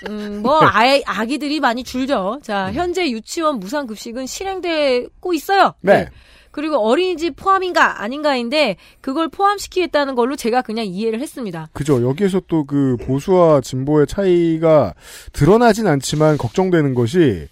음, 0.09 0.41
뭐 0.43 0.61
아이 0.65 1.03
아기들이 1.07 1.61
많이 1.61 1.85
줄죠. 1.85 2.41
자, 2.43 2.73
현재 2.73 3.11
유치원 3.11 3.61
무상 3.61 3.87
급식은 3.87 4.27
실행되고 4.27 5.35
있어요. 5.35 5.75
네. 5.81 6.09
그리고 6.51 6.77
어린이집 6.79 7.35
포함인가 7.35 8.01
아닌가인데 8.03 8.77
그걸 9.01 9.29
포함시키겠다는 9.29 10.15
걸로 10.15 10.37
제가 10.37 10.63
그냥 10.63 10.87
이해를 10.87 11.21
했습니다. 11.21 11.69
그죠. 11.73 12.01
여기에서 12.09 12.41
또 12.47 12.65
그 12.65 12.97
보수와 13.05 13.61
진보의 13.61 14.07
차이가 14.07 14.95
드러나진 15.33 15.87
않지만 15.89 16.39
걱정되는 16.39 16.95
것이 16.95 17.49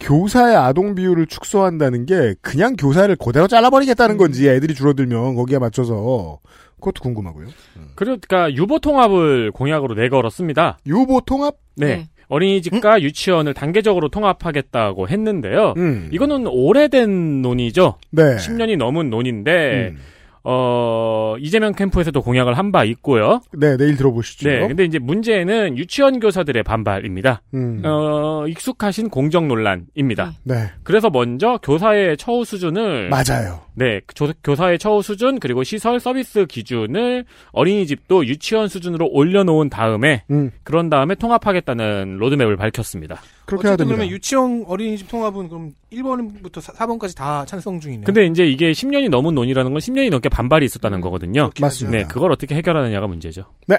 교사의 0.00 0.56
아동 0.56 0.94
비율을 0.94 1.26
축소한다는 1.26 2.06
게 2.06 2.34
그냥 2.40 2.74
교사를 2.76 3.14
그대로 3.16 3.46
잘라버리겠다는 3.46 4.16
건지 4.16 4.48
애들이 4.48 4.74
줄어들면 4.74 5.34
거기에 5.36 5.58
맞춰서 5.58 6.38
그것도 6.80 7.02
궁금하고요. 7.02 7.46
그러니까 7.94 8.52
유보 8.52 8.78
통합을 8.80 9.50
공약으로 9.52 9.94
내걸었습니다. 9.94 10.78
유보 10.86 11.20
통합? 11.26 11.54
네. 11.76 11.86
네. 11.86 12.08
어린이집과 12.28 13.02
유치원을 13.02 13.54
단계적으로 13.54 14.08
통합하겠다고 14.08 15.08
했는데요. 15.08 15.74
음. 15.76 16.08
이거는 16.12 16.46
오래된 16.46 17.42
논의죠. 17.42 17.96
네. 18.10 18.22
10년이 18.36 18.76
넘은 18.76 19.10
논의인데 19.10 19.94
어, 20.42 21.34
이재명 21.38 21.72
캠프에서도 21.74 22.22
공약을 22.22 22.54
한 22.56 22.70
바 22.70 22.84
있고요. 22.84 23.40
네, 23.52 23.76
내일 23.76 23.96
들어보시죠. 23.96 24.48
네, 24.48 24.68
근데 24.68 24.84
이제 24.84 25.00
문제는 25.00 25.76
유치원 25.76 26.20
교사들의 26.20 26.62
반발입니다. 26.62 27.42
음. 27.52 27.82
어, 27.84 28.44
익숙하신 28.46 29.08
공정 29.10 29.48
논란입니다. 29.48 30.32
네. 30.44 30.70
그래서 30.84 31.10
먼저 31.10 31.58
교사의 31.62 32.16
처우 32.16 32.44
수준을 32.44 33.10
맞아요. 33.10 33.60
네, 33.80 34.02
조- 34.14 34.30
교사의 34.44 34.78
처우 34.78 35.00
수준 35.00 35.40
그리고 35.40 35.64
시설 35.64 35.98
서비스 36.00 36.44
기준을 36.44 37.24
어린이집도 37.52 38.26
유치원 38.26 38.68
수준으로 38.68 39.08
올려놓은 39.10 39.70
다음에 39.70 40.22
음. 40.30 40.50
그런 40.64 40.90
다음에 40.90 41.14
통합하겠다는 41.14 42.18
로드맵을 42.18 42.58
밝혔습니다. 42.58 43.22
그렇게 43.46 43.68
해야 43.68 43.76
됩니다. 43.76 43.96
그러면 43.96 44.12
유치원 44.14 44.64
어린이집 44.68 45.08
통합은 45.08 45.48
그럼 45.48 45.72
1번부터 45.90 46.60
4 46.60 46.86
번까지 46.86 47.14
다 47.16 47.46
찬성 47.46 47.80
중이네요. 47.80 48.04
근데 48.04 48.26
이제 48.26 48.44
이게 48.44 48.72
10년이 48.72 49.08
넘은 49.08 49.34
논의라는 49.34 49.72
건 49.72 49.80
10년이 49.80 50.10
넘게 50.10 50.28
반발이 50.28 50.66
있었다는 50.66 51.00
거거든요. 51.00 51.48
맞습니다. 51.58 51.96
네, 51.98 52.04
그걸 52.04 52.32
어떻게 52.32 52.54
해결하느냐가 52.54 53.06
문제죠. 53.06 53.46
네. 53.66 53.78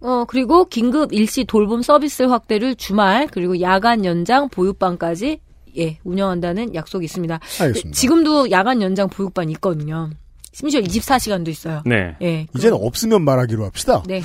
어, 0.00 0.24
그리고 0.26 0.64
긴급 0.64 1.12
일시 1.12 1.44
돌봄 1.44 1.80
서비스 1.80 2.24
확대를 2.24 2.74
주말 2.74 3.28
그리고 3.30 3.60
야간 3.60 4.04
연장 4.04 4.48
보육반까지 4.48 5.38
예, 5.78 5.98
운영한다는 6.04 6.74
약속이 6.74 7.04
있습니다. 7.06 7.40
알겠습니다. 7.60 7.96
지금도 7.98 8.50
야간 8.50 8.82
연장 8.82 9.08
보육반 9.08 9.50
있거든요. 9.50 10.10
심지어 10.52 10.80
24시간도 10.80 11.48
있어요. 11.48 11.82
네. 11.86 12.14
예. 12.20 12.46
이제는 12.54 12.76
없으면 12.80 13.22
말하기로 13.22 13.64
합시다. 13.64 14.02
네. 14.06 14.22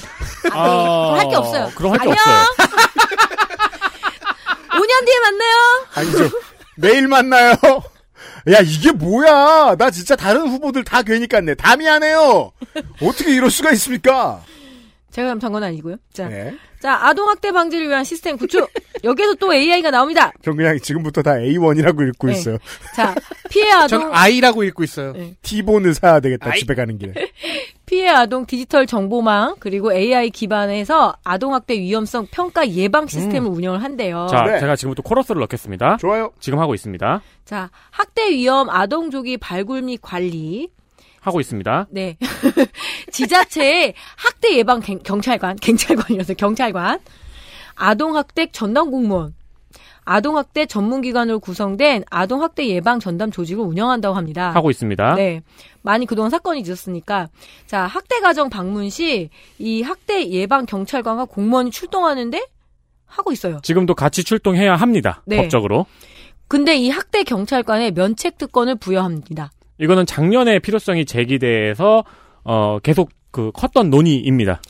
아, 0.52 1.14
네. 1.15 1.19
할게 1.22 1.36
없어요. 1.38 1.72
그럼 1.76 1.94
할게 1.94 2.10
안녕! 2.10 2.15
없어요. 2.18 2.68
5년 4.72 5.06
뒤에 5.06 5.19
만나요. 5.22 5.86
아니죠. 5.95 6.38
내일 6.76 7.07
만나요. 7.07 7.56
야, 8.52 8.60
이게 8.64 8.91
뭐야. 8.91 9.76
나 9.78 9.90
진짜 9.90 10.15
다른 10.15 10.48
후보들 10.49 10.84
다 10.84 11.02
괜히 11.02 11.28
깠네. 11.28 11.57
다 11.57 11.76
미안해요. 11.76 12.52
어떻게 13.02 13.34
이럴 13.34 13.49
수가 13.49 13.72
있습니까? 13.72 14.41
제가 15.11 15.30
감탄 15.30 15.52
건 15.52 15.64
아니고요. 15.64 15.95
자, 16.14 16.28
네. 16.28 16.56
자 16.80 16.94
아동학대 17.07 17.52
방지를 17.52 17.88
위한 17.90 18.03
시스템 18.03 18.38
구축. 18.38 18.69
여기에서 19.03 19.34
또 19.36 19.53
AI가 19.53 19.91
나옵니다. 19.91 20.32
전 20.44 20.56
그냥 20.56 20.78
지금부터 20.80 21.22
다 21.22 21.32
A1이라고 21.34 22.07
읽고 22.10 22.28
네. 22.28 22.34
있어요. 22.34 22.57
자, 22.95 23.14
피해 23.49 23.72
아동 23.72 23.88
전 24.02 24.14
I라고 24.14 24.64
읽고 24.64 24.84
있어요. 24.84 25.14
T본을 25.41 25.94
사야 25.94 26.19
되겠다. 26.19 26.53
집에 26.53 26.76
가는 26.76 26.98
길에. 26.98 27.14
피해 27.86 28.10
아동 28.10 28.45
디지털 28.45 28.86
정보망 28.86 29.56
그리고 29.60 29.94
AI 29.94 30.30
기반에서 30.30 31.15
아동학대 31.24 31.80
위험성 31.80 32.28
평가 32.32 32.68
예방 32.69 33.07
시스템을 33.07 33.49
운영을 33.49 33.82
한대요. 33.82 34.28
자, 34.30 34.60
제가 34.60 34.76
지금부터 34.76 35.03
코러스를 35.03 35.40
넣겠습니다. 35.41 35.98
좋아요. 35.98 36.32
지금 36.41 36.60
하고 36.60 36.76
있습니다. 36.76 37.22
자, 37.45 37.69
학대 37.91 38.30
위험 38.32 38.69
아동 38.69 39.10
조기 39.10 39.38
발굴 39.38 39.84
및 39.84 39.99
관리. 40.02 40.69
하고 41.22 41.40
있습니다. 41.41 41.88
네. 41.91 42.18
지자체의 43.11 43.94
학대 44.15 44.56
예방 44.57 44.80
경- 44.82 44.99
경찰관, 44.99 45.56
경찰관이라서 45.61 46.34
경찰관. 46.36 46.99
아동학대 47.77 48.47
전담 48.51 48.91
공무원. 48.91 49.33
아동학대 50.09 50.67
전문기관으로 50.67 51.39
구성된 51.41 52.05
아동학대 52.09 52.65
예방 52.67 52.99
전담 52.99 53.29
조직을 53.29 53.63
운영한다고 53.65 54.15
합니다. 54.15 54.51
하고 54.51 54.69
있습니다. 54.71 55.15
네. 55.15 55.41
많이 55.81 56.05
그동안 56.05 56.31
사건이 56.31 56.61
있었으니까. 56.61 57.27
자, 57.65 57.81
학대 57.85 58.19
가정 58.21 58.49
방문 58.49 58.89
시 58.89 59.29
이 59.59 59.81
학대 59.81 60.29
예방 60.29 60.65
경찰관과 60.65 61.25
공무원이 61.25 61.71
출동하는데 61.71 62.41
하고 63.05 63.31
있어요. 63.33 63.59
지금도 63.63 63.95
같이 63.95 64.23
출동해야 64.23 64.75
합니다. 64.75 65.21
네. 65.25 65.37
법적으로. 65.37 65.85
근데 66.47 66.75
이 66.77 66.89
학대 66.89 67.23
경찰관에 67.23 67.91
면책 67.91 68.37
특권을 68.37 68.75
부여합니다. 68.75 69.51
이거는 69.79 70.05
작년에 70.05 70.59
필요성이 70.59 71.05
제기돼서 71.05 72.05
어 72.45 72.79
계속 72.79 73.09
그 73.31 73.51
컸던 73.53 73.89
논의입니다. 73.89 74.61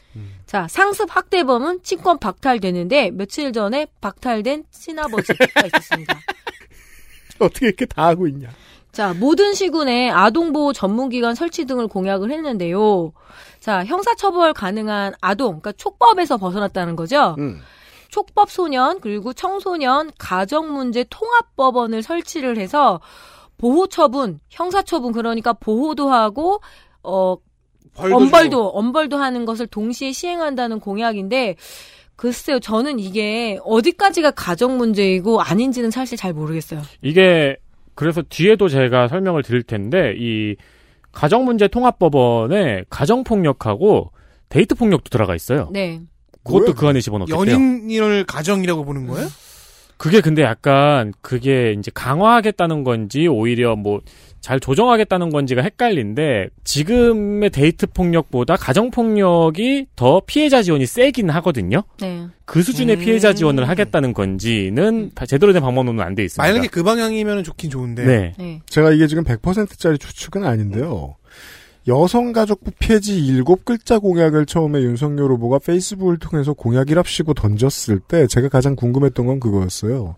자, 0.48 0.65
상습 0.69 1.14
학대범은 1.14 1.84
친권 1.84 2.19
박탈되는데 2.19 3.11
며칠 3.11 3.52
전에 3.52 3.86
박탈된 3.99 4.64
친아버지가 4.72 5.45
있었습니다. 5.68 6.19
어떻게 7.40 7.68
이렇게 7.68 7.86
다 7.86 8.07
하고 8.07 8.28
있냐? 8.30 8.49
자, 8.94 9.14
모든 9.14 9.53
시군에 9.53 10.10
아동보호 10.10 10.72
전문기관 10.72 11.36
설치 11.36 11.65
등을 11.65 11.88
공약을 11.88 12.32
했는데요. 12.32 13.11
자, 13.60 13.84
형사처벌 13.84 14.53
가능한 14.53 15.15
아동, 15.19 15.60
그러니까 15.60 15.74
촉법에서 15.74 16.38
벗어났다는 16.38 16.95
거죠. 16.95 17.36
음. 17.38 17.60
촉법 18.10 18.49
소년 18.49 19.02
그리고 19.02 19.34
청소년 19.34 20.11
가정 20.18 20.72
문제 20.72 21.03
통합법원을 21.10 22.02
설치를 22.02 22.57
해서 22.57 23.02
보호 23.57 23.88
처분, 23.88 24.40
형사 24.49 24.82
처분 24.82 25.11
그러니까 25.11 25.52
보호도 25.52 26.10
하고 26.10 26.61
어 27.03 27.36
엄벌도 27.98 28.69
엄벌도 28.69 29.18
하는 29.18 29.45
것을 29.45 29.68
동시에 29.68 30.11
시행한다는 30.11 30.80
공약인데 30.80 31.56
글쎄요, 32.15 32.60
저는 32.60 32.99
이게 32.99 33.60
어디까지가 33.64 34.32
가정 34.32 34.78
문제이고 34.78 35.41
아닌지는 35.41 35.91
사실 35.91 36.18
잘 36.18 36.34
모르겠어요. 36.34 36.82
이게 37.02 37.57
그래서 37.94 38.24
뒤에도 38.28 38.69
제가 38.69 39.07
설명을 39.07 39.44
드릴 39.44 39.64
텐데 39.64 40.14
이 40.18 40.56
가정문제 41.11 41.68
통합법원에 41.69 42.86
가정폭력하고 42.90 44.11
데이트 44.49 44.76
폭력도 44.76 45.10
들어가 45.10 45.36
있어요. 45.36 45.69
네. 45.72 46.02
그것도 46.44 46.74
그 46.76 46.88
안에 46.88 47.02
집어넣겠대요. 47.02 47.53
연인을 47.53 48.24
가정이라고 48.26 48.86
보는 48.86 49.07
거예요? 49.07 49.28
그게 49.98 50.22
근데 50.22 50.44
약간 50.44 51.11
그게 51.22 51.76
이제 51.78 51.91
강화하겠다는 51.94 52.84
건지 52.84 53.28
오히려 53.28 53.76
뭐 53.76 54.02
잘 54.41 54.59
조정하겠다는 54.59 55.30
건지가 55.30 55.61
헷갈린데 55.61 56.49
지금의 56.64 57.49
데이트 57.49 57.88
폭력보다 57.88 58.55
가정 58.55 58.91
폭력이 58.91 59.88
더 59.95 60.22
피해자 60.26 60.61
지원이 60.61 60.85
세긴 60.85 61.30
하거든요. 61.31 61.84
네. 61.99 62.27
그 62.45 62.61
수준의 62.64 62.99
피해자 62.99 63.34
지원을 63.34 63.68
하겠다는 63.68 64.14
건지는 64.14 65.11
제대로 65.27 65.51
된 65.53 65.61
방법론은 65.61 66.03
안 66.03 66.15
돼 66.15 66.23
있습니다. 66.23 66.47
만약에 66.47 66.68
그 66.69 66.84
방향이면 66.84 67.43
좋긴 67.43 67.69
좋은데. 67.69 68.34
네. 68.38 68.61
제가 68.68 68.91
이게 68.91 69.07
지금 69.07 69.23
100%짜리 69.23 69.97
추측은 69.97 70.43
아닌데요. 70.45 71.15
여성가족부 71.88 72.72
폐지 72.80 73.18
일곱 73.26 73.64
글자 73.64 73.97
공약을 73.99 74.45
처음에 74.45 74.81
윤석열 74.81 75.31
후보가 75.31 75.59
페이스북을 75.59 76.18
통해서 76.18 76.53
공약이랍시고 76.53 77.34
던졌을 77.34 77.99
때 77.99 78.27
제가 78.27 78.49
가장 78.49 78.76
궁금했던 78.76 79.26
건 79.26 79.39
그거였어요. 79.39 80.15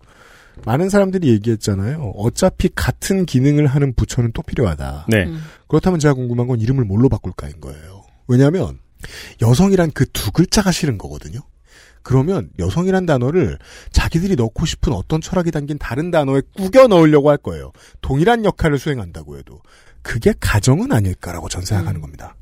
많은 0.64 0.88
사람들이 0.88 1.28
얘기했잖아요. 1.28 2.12
어차피 2.16 2.68
같은 2.74 3.26
기능을 3.26 3.66
하는 3.66 3.94
부처는 3.94 4.32
또 4.32 4.42
필요하다. 4.42 5.06
네. 5.08 5.26
그렇다면 5.68 5.98
제가 6.00 6.14
궁금한 6.14 6.46
건 6.46 6.60
이름을 6.60 6.84
뭘로 6.84 7.08
바꿀까인 7.08 7.60
거예요. 7.60 8.04
왜냐하면 8.28 8.78
여성이란 9.40 9.92
그 9.92 10.04
두 10.12 10.30
글자가 10.32 10.70
싫은 10.72 10.98
거거든요. 10.98 11.40
그러면 12.02 12.50
여성이란 12.58 13.04
단어를 13.06 13.58
자기들이 13.92 14.36
넣고 14.36 14.64
싶은 14.66 14.92
어떤 14.92 15.20
철학이 15.20 15.50
담긴 15.50 15.78
다른 15.78 16.10
단어에 16.10 16.40
꾸겨 16.56 16.86
넣으려고 16.86 17.28
할 17.30 17.36
거예요. 17.36 17.72
동일한 18.00 18.44
역할을 18.44 18.78
수행한다고 18.78 19.36
해도. 19.38 19.60
그게 20.02 20.32
가정은 20.40 20.92
아닐까라고 20.92 21.48
전 21.50 21.62
생각하는 21.62 22.00
겁니다. 22.00 22.34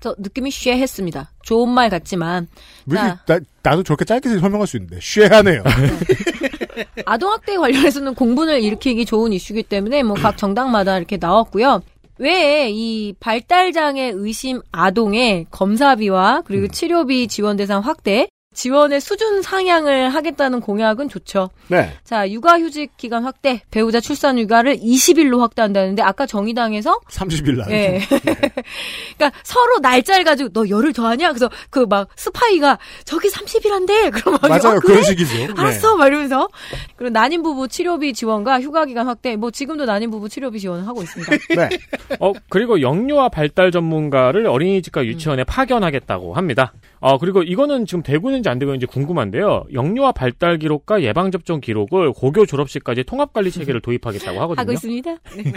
저 0.00 0.14
느낌이 0.18 0.50
쉐했습니다. 0.50 1.32
좋은 1.42 1.68
말 1.68 1.90
같지만 1.90 2.46
왜 2.86 2.98
나, 2.98 3.18
나도 3.62 3.82
저렇게 3.82 4.04
짧게 4.04 4.38
설명할 4.38 4.66
수 4.66 4.76
있는데 4.76 4.98
쉐하네요. 5.02 5.64
아동학대 7.04 7.56
관련해서는 7.56 8.14
공분을 8.14 8.62
일으키기 8.62 9.04
좋은 9.04 9.32
이슈기 9.32 9.62
때문에 9.64 10.02
뭐 10.02 10.16
각 10.16 10.36
정당마다 10.36 10.96
이렇게 10.98 11.16
나왔고요. 11.16 11.80
왜이 12.18 13.14
발달장애 13.20 14.10
의심 14.14 14.60
아동의 14.72 15.46
검사비와 15.50 16.42
그리고 16.44 16.66
치료비 16.68 17.28
지원 17.28 17.56
대상 17.56 17.80
확대, 17.82 18.28
지원의 18.62 19.00
수준 19.00 19.40
상향을 19.40 20.08
하겠다는 20.08 20.60
공약은 20.60 21.08
좋죠. 21.08 21.48
네. 21.68 21.92
자, 22.02 22.28
육아휴직 22.28 22.96
기간 22.96 23.22
확대, 23.22 23.62
배우자 23.70 24.00
출산 24.00 24.36
휴가를 24.36 24.78
20일로 24.78 25.38
확대한다는데 25.38 26.02
아까 26.02 26.26
정의당에서 26.26 26.98
30일 27.08 27.56
날. 27.58 27.70
예. 27.70 28.00
그러니까 29.16 29.38
서로 29.44 29.78
날짜를 29.80 30.24
가지고 30.24 30.48
너 30.52 30.68
열흘 30.68 30.92
더 30.92 31.06
하냐? 31.06 31.28
그래서 31.28 31.48
그 31.70 31.86
막 31.88 32.08
스파이가 32.16 32.78
저기 33.04 33.28
30일 33.28 33.70
한대. 33.70 34.10
그럼 34.10 34.38
막 34.42 34.48
맞아요. 34.48 34.76
어, 34.76 34.80
그래? 34.80 34.94
그런 34.94 35.02
식이죠. 35.04 35.54
알았어. 35.56 35.96
막 35.96 36.08
이러면서 36.08 36.48
그리고 36.96 37.12
난임 37.12 37.42
부부 37.42 37.68
치료비 37.68 38.12
지원과 38.12 38.60
휴가 38.60 38.84
기간 38.84 39.06
확대. 39.06 39.36
뭐 39.36 39.50
지금도 39.50 39.84
난임 39.86 40.10
부부 40.10 40.28
치료비 40.28 40.58
지원을 40.60 40.86
하고 40.86 41.02
있습니다. 41.02 41.32
네. 41.56 41.68
어, 42.20 42.32
그리고 42.50 42.80
영유아 42.82 43.28
발달 43.30 43.70
전문가를 43.70 44.46
어린이집과 44.46 45.06
유치원에 45.06 45.44
파견하겠다고 45.44 46.34
합니다. 46.34 46.72
어, 47.00 47.16
그리고 47.18 47.42
이거는 47.42 47.86
지금 47.86 48.02
되고 48.02 48.30
있는지 48.48 48.50
안 48.50 48.58
되고 48.58 48.70
있는지 48.72 48.86
궁금한데요. 48.86 49.64
영유아 49.72 50.12
발달 50.12 50.58
기록과 50.58 51.02
예방 51.02 51.30
접종 51.30 51.60
기록을 51.60 52.12
고교 52.12 52.46
졸업식까지 52.46 53.04
통합 53.04 53.32
관리 53.32 53.50
체계를 53.50 53.80
도입하겠다고 53.80 54.40
하거든요. 54.40 54.60
하고 54.60 54.72
있습니다. 54.72 55.10
네. 55.36 55.52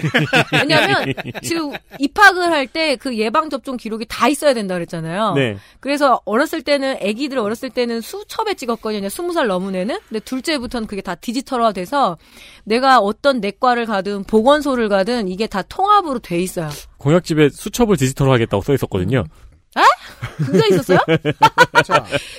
왜냐하면 0.54 1.14
지금 1.42 1.72
입학을 2.00 2.52
할 2.52 2.68
때 2.68 2.96
그 2.98 3.18
예방 3.18 3.50
접종 3.50 3.76
기록이 3.78 4.06
다 4.08 4.28
있어야 4.28 4.54
된다 4.54 4.76
그랬잖아요. 4.76 5.34
네. 5.34 5.58
그래서 5.80 6.22
어렸을 6.26 6.62
때는 6.62 6.98
아기들 7.02 7.38
어렸을 7.40 7.70
때는 7.70 8.02
수첩에 8.02 8.54
찍었거든요. 8.54 9.10
스무 9.10 9.34
살 9.34 9.48
넘은 9.48 9.76
애는. 9.76 9.98
근데 10.08 10.20
둘째부터는 10.20 10.88
그게 10.88 11.02
다 11.02 11.16
디지털화 11.16 11.72
돼서 11.74 12.18
내가 12.64 13.00
어떤 13.00 13.40
내과를 13.40 13.86
가든 13.86 14.24
보건소를 14.26 14.90
가든 14.90 15.28
이게 15.28 15.48
다 15.48 15.62
통합으로 15.64 16.20
돼 16.20 16.40
있어요. 16.40 16.70
공약집에 16.98 17.50
수첩을 17.50 17.98
디지털로 17.98 18.32
하겠다고 18.34 18.62
써 18.64 18.74
있었거든요. 18.74 19.24
아? 20.22 20.28
그거 20.46 20.66
있었어요? 20.68 21.00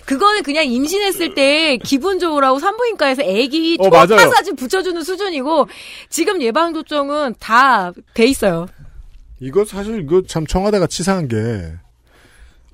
그거는 0.06 0.42
그냥 0.42 0.64
임신했을 0.66 1.34
때 1.34 1.76
기분 1.78 2.18
좋으라고 2.18 2.58
산부인과에서 2.58 3.22
아기 3.22 3.76
어, 3.80 3.84
초음파 3.90 4.06
맞아요. 4.16 4.30
사진 4.30 4.56
붙여주는 4.56 5.02
수준이고 5.02 5.68
지금 6.08 6.40
예방접종은 6.42 7.34
다 7.38 7.92
돼 8.14 8.26
있어요. 8.26 8.66
이거 9.40 9.64
사실 9.64 10.00
이거 10.02 10.22
참 10.26 10.46
청와대가 10.46 10.86
치사한 10.86 11.28
게 11.28 11.36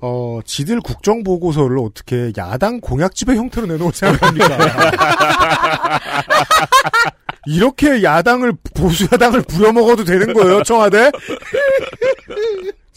어, 0.01 0.39
지들 0.45 0.79
국정 0.81 1.23
보고서를 1.23 1.77
어떻게 1.79 2.31
야당 2.37 2.79
공약집의 2.79 3.35
형태로 3.37 3.67
내놓을 3.67 3.91
생각합니까? 3.93 4.57
이렇게 7.47 8.03
야당을 8.03 8.53
보수 8.75 9.05
야당을 9.11 9.41
부려먹어도 9.43 10.03
되는 10.03 10.33
거예요, 10.33 10.61
청와대? 10.63 11.11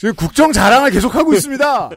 지금 0.03 0.17
국정 0.17 0.51
자랑을 0.51 0.91
계속하고 0.91 1.31
있습니다. 1.33 1.91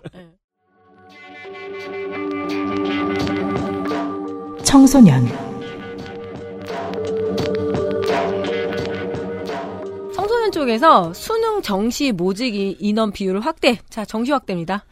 청소년 4.63 5.25
청소년 10.13 10.51
쪽에서 10.51 11.13
수능 11.13 11.63
정시 11.63 12.11
모집 12.11 12.53
이- 12.53 12.77
인원 12.79 13.11
비율을 13.11 13.39
확대. 13.41 13.79
자, 13.89 14.05
정시 14.05 14.31
확대입니다. 14.31 14.85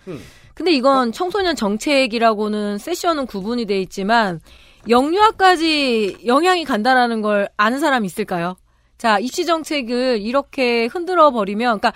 근데 0.56 0.72
이건 0.72 1.12
청소년 1.12 1.56
정책이라고는 1.56 2.80
세션은 2.80 3.28
구분이 3.28 3.66
돼 3.68 3.80
있지만 3.82 4.40
영유아까지 4.90 6.18
영향이 6.26 6.66
간다라는 6.66 7.22
걸 7.22 7.48
아는 7.58 7.80
사람 7.80 8.06
있을까요? 8.06 8.56
자, 8.98 9.20
입시 9.20 9.46
정책을 9.46 10.20
이렇게 10.22 10.88
흔들어 10.88 11.30
버리면 11.30 11.80
그러니까 11.80 11.94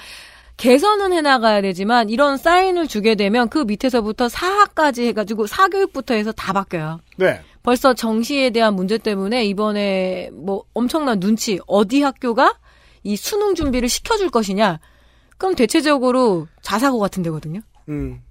개선은 0.57 1.13
해나가야 1.13 1.61
되지만 1.61 2.09
이런 2.09 2.37
사인을 2.37 2.87
주게 2.87 3.15
되면 3.15 3.47
그 3.47 3.59
밑에서부터 3.59 4.27
사학까지 4.27 5.05
해가지고 5.07 5.45
사교육부터 5.47 6.15
해서 6.15 6.31
다 6.31 6.51
바뀌어요. 6.51 6.99
네. 7.17 7.41
벌써 7.61 7.93
정시에 7.93 8.49
대한 8.49 8.75
문제 8.75 8.97
때문에 8.97 9.45
이번에 9.45 10.29
뭐 10.33 10.63
엄청난 10.73 11.19
눈치 11.19 11.59
어디 11.67 12.01
학교가 12.01 12.57
이 13.03 13.15
수능 13.15 13.55
준비를 13.55 13.87
시켜줄 13.87 14.29
것이냐 14.29 14.79
그럼 15.37 15.55
대체적으로 15.55 16.47
자사고 16.61 16.97
같은 16.99 17.23
데거든요. 17.23 17.61
음. 17.89 18.21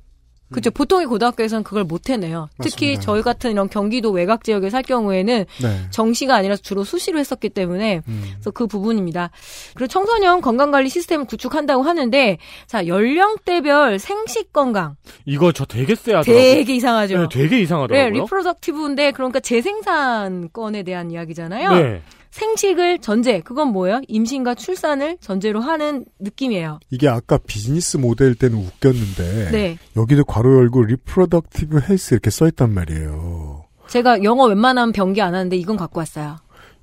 그죠. 0.52 0.70
보통의 0.70 1.06
고등학교에서는 1.06 1.64
그걸 1.64 1.84
못 1.84 2.08
해내요. 2.08 2.48
특히 2.62 2.92
맞습니다. 2.92 3.00
저희 3.02 3.22
같은 3.22 3.50
이런 3.50 3.68
경기도 3.68 4.10
외곽 4.10 4.44
지역에 4.44 4.70
살 4.70 4.82
경우에는 4.82 5.44
네. 5.62 5.80
정시가 5.90 6.36
아니라 6.36 6.56
주로 6.56 6.84
수시로 6.84 7.18
했었기 7.18 7.48
때문에 7.48 8.02
음. 8.06 8.22
그래서 8.34 8.50
그 8.52 8.66
부분입니다. 8.66 9.30
그리고 9.74 9.88
청소년 9.88 10.40
건강관리 10.40 10.88
시스템을 10.88 11.26
구축한다고 11.26 11.82
하는데 11.82 12.38
자 12.66 12.86
연령대별 12.86 13.98
생식 13.98 14.52
건강 14.52 14.96
이거 15.24 15.50
저 15.50 15.64
되게 15.64 15.94
쎄하더라고요. 15.94 16.34
되게 16.34 16.74
이상하죠. 16.76 17.18
네, 17.18 17.26
되게 17.30 17.56
네, 17.56 17.62
이상하더라고요. 17.62 18.22
리프로덕티브인데 18.22 19.10
그러니까 19.12 19.40
재생산권에 19.40 20.84
대한 20.84 21.10
이야기잖아요. 21.10 21.72
네. 21.74 22.02
생식을 22.36 22.98
전제 22.98 23.40
그건 23.40 23.68
뭐예요? 23.68 24.02
임신과 24.08 24.56
출산을 24.56 25.16
전제로 25.20 25.60
하는 25.60 26.04
느낌이에요. 26.20 26.80
이게 26.90 27.08
아까 27.08 27.38
비즈니스 27.38 27.96
모델 27.96 28.34
때는 28.34 28.58
웃겼는데 28.58 29.50
네. 29.52 29.78
여기도 29.96 30.24
괄호 30.24 30.58
열고 30.58 30.84
리프로덕티브 30.84 31.80
헬스 31.88 32.12
이렇게 32.12 32.28
써 32.30 32.46
있단 32.48 32.72
말이에요. 32.74 33.64
제가 33.88 34.22
영어 34.22 34.44
웬만하면 34.46 34.92
변기 34.92 35.22
안 35.22 35.34
하는데 35.34 35.56
이건 35.56 35.76
갖고 35.76 35.98
왔어요. 36.00 36.36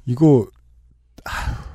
이거 0.05 0.47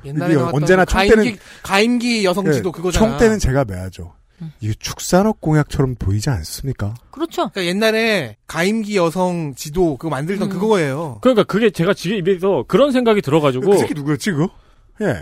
옛날에 0.03 0.33
이게 0.33 0.39
나왔던 0.39 0.61
언제나 0.61 0.85
총 0.85 1.01
때는 1.01 1.15
가임기, 1.23 1.39
가임기 1.63 2.25
여성지도 2.25 2.69
예, 2.69 2.71
그거잖아. 2.71 3.09
총 3.09 3.17
때는 3.17 3.39
제가 3.39 3.63
매야죠. 3.63 4.13
이게 4.61 4.73
축산업 4.79 5.41
공약처럼 5.41 5.95
보이지 5.95 6.29
않습니까? 6.29 6.93
그렇죠. 7.11 7.49
그러니까 7.49 7.65
옛날에 7.65 8.37
가임기 8.47 8.95
여성 8.97 9.53
지도 9.55 9.97
그거 9.97 10.09
만들던 10.09 10.49
음. 10.49 10.51
그거예요. 10.51 11.17
그러니까 11.21 11.43
그게 11.43 11.69
제가 11.69 11.93
지금 11.93 12.17
입에서 12.17 12.63
그런 12.67 12.91
생각이 12.91 13.21
들어가지고 13.21 13.71
그 13.71 13.77
새끼 13.77 13.93
누구였지 13.93 14.31
그거? 14.31 14.49
예. 15.01 15.13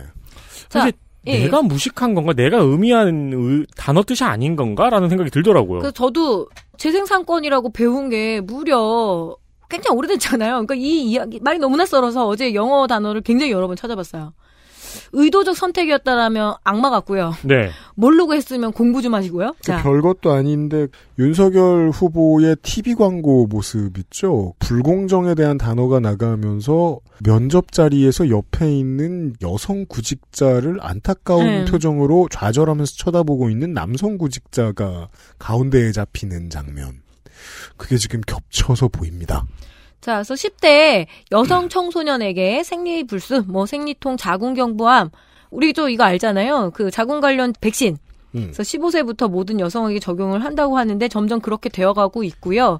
자, 0.70 0.80
사실 0.82 0.94
예. 1.28 1.40
내가 1.40 1.62
무식한 1.62 2.14
건가, 2.14 2.34
내가 2.34 2.58
의미하는 2.60 3.32
의- 3.34 3.66
단어 3.76 4.02
뜻이 4.04 4.24
아닌 4.24 4.56
건가라는 4.56 5.10
생각이 5.10 5.30
들더라고요. 5.30 5.80
그래서 5.80 5.92
저도 5.92 6.48
재생산권이라고 6.78 7.72
배운 7.74 8.10
게 8.10 8.40
무려 8.42 9.36
굉장히 9.70 9.98
오래됐잖아요. 9.98 10.52
그러니까 10.66 10.76
이 10.76 11.04
이야기 11.04 11.40
말이 11.42 11.60
너무나 11.60 11.86
썰어서 11.86 12.28
어제 12.28 12.54
영어 12.54 12.88
단어를 12.88 13.22
굉장히 13.22 13.52
여러 13.52 13.68
번 13.68 13.76
찾아봤어요. 13.76 14.34
의도적 15.14 15.56
선택이었다라면 15.56 16.56
악마 16.64 16.90
같고요. 16.90 17.34
네. 17.44 17.70
모르고 17.96 18.34
했으면 18.34 18.72
공부 18.72 19.02
좀 19.02 19.14
하시고요. 19.14 19.56
자, 19.62 19.82
별것도 19.82 20.32
아닌데 20.32 20.88
윤석열 21.20 21.90
후보의 21.90 22.58
TV 22.62 22.96
광고 22.96 23.48
모습 23.48 23.98
있죠. 23.98 24.54
불공정에 24.60 25.36
대한 25.36 25.58
단어가 25.58 26.00
나가면서 26.00 27.00
면접 27.24 27.72
자리에서 27.72 28.30
옆에 28.30 28.72
있는 28.78 29.34
여성 29.42 29.86
구직자를 29.88 30.78
안타까운 30.82 31.46
음. 31.46 31.66
표정으로 31.66 32.28
좌절하면서 32.32 32.94
쳐다보고 32.98 33.50
있는 33.50 33.74
남성 33.74 34.18
구직자가 34.18 35.10
가운데에 35.40 35.92
잡히는 35.92 36.50
장면. 36.50 37.02
그게 37.78 37.98
지금 37.98 38.22
겹쳐서 38.22 38.88
보입니다. 38.88 39.46
자, 40.08 40.24
그래서 40.24 40.36
10대 40.36 41.06
여성 41.34 41.68
청소년에게 41.68 42.64
생리불수, 42.64 43.44
뭐 43.50 43.66
생리통, 43.66 44.16
자궁경부암, 44.16 45.10
우리 45.52 45.74
또 45.74 45.90
이거 45.90 46.06
알잖아요. 46.06 46.72
그 46.74 46.90
자궁 46.92 47.20
관련 47.20 47.54
백신. 47.60 47.98
음. 48.36 48.52
그래서 48.54 48.64
15세부터 48.64 49.30
모든 49.30 49.60
여성에게 49.60 50.00
적용을 50.00 50.46
한다고 50.46 50.78
하는데 50.78 51.06
점점 51.10 51.42
그렇게 51.42 51.68
되어가고 51.68 52.24
있고요. 52.24 52.80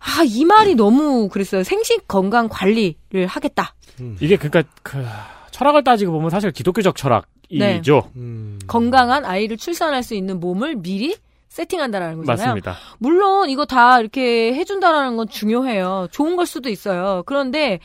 아, 0.00 0.24
이 0.24 0.44
말이 0.44 0.74
너무 0.74 1.28
그랬어요. 1.28 1.62
생식 1.62 2.08
건강 2.08 2.48
관리를 2.48 3.28
하겠다. 3.28 3.76
이게 4.20 4.36
그러니까 4.36 4.64
그 4.82 5.06
철학을 5.52 5.84
따지고 5.84 6.14
보면 6.14 6.30
사실 6.30 6.50
기독교적 6.50 6.96
철학이죠. 6.96 8.10
네. 8.16 8.58
건강한 8.66 9.24
아이를 9.24 9.56
출산할 9.56 10.02
수 10.02 10.16
있는 10.16 10.40
몸을 10.40 10.74
미리 10.74 11.14
세팅한다라는 11.48 12.18
거잖아요. 12.18 12.46
맞습니다. 12.48 12.76
물론 12.98 13.48
이거 13.48 13.64
다 13.64 14.00
이렇게 14.00 14.54
해준다라는 14.54 15.16
건 15.16 15.28
중요해요. 15.28 16.08
좋은 16.10 16.36
걸 16.36 16.46
수도 16.46 16.68
있어요. 16.68 17.22
그런데 17.26 17.80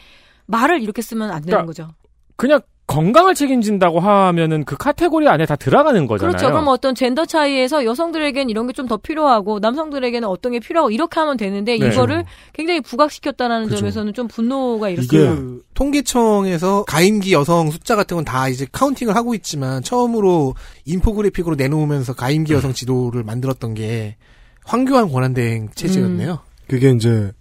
말을 0.48 0.82
이렇게 0.82 1.02
쓰면 1.02 1.30
안 1.32 1.42
되는 1.42 1.46
그러니까 1.46 1.66
거죠. 1.66 1.90
그냥 2.36 2.62
건강을 2.92 3.36
책임진다고 3.36 4.00
하면은 4.00 4.64
그 4.66 4.76
카테고리 4.78 5.28
안에 5.28 5.46
다 5.46 5.56
들어가는 5.56 6.08
거잖아요. 6.08 6.32
그렇죠. 6.36 6.52
그럼 6.52 6.68
어떤 6.68 6.94
젠더 6.96 7.26
차이에서 7.26 7.86
여성들에겐 7.86 8.50
이런 8.50 8.68
게 8.68 8.74
좀 8.74 8.88
더 8.88 8.98
필요하고 8.98 9.60
남성들에게는 9.60 10.28
어떤 10.28 10.52
게 10.54 10.60
필요하고 10.60 10.92
이렇게 10.92 11.20
하면 11.20 11.38
되는데 11.38 11.78
네. 11.78 11.88
이거를 11.88 12.26
굉장히 12.54 12.82
부각시켰다라는 12.82 13.66
그죠. 13.68 13.78
점에서는 13.78 14.14
좀 14.14 14.28
분노가 14.28 14.90
이게 14.90 15.02
일었어요. 15.18 15.36
그 15.36 15.62
통계청에서 15.74 16.84
가임기 16.86 17.34
여성 17.34 17.70
숫자 17.72 17.96
같은 17.96 18.16
건 18.18 18.26
다 18.26 18.48
이제 18.50 18.66
counting을 18.72 19.16
하고 19.16 19.34
있지만 19.36 19.82
처음으로 19.84 20.56
인포그래픽으로 20.86 21.56
내놓으면서 21.56 22.14
가임기 22.14 22.54
여성 22.54 22.74
지도를 22.74 23.24
만들었던 23.24 23.74
게 23.74 24.16
황교안 24.64 25.12
권한대행 25.12 25.70
체제였네요. 25.76 26.40
그게 26.68 26.92
이제 26.92 27.32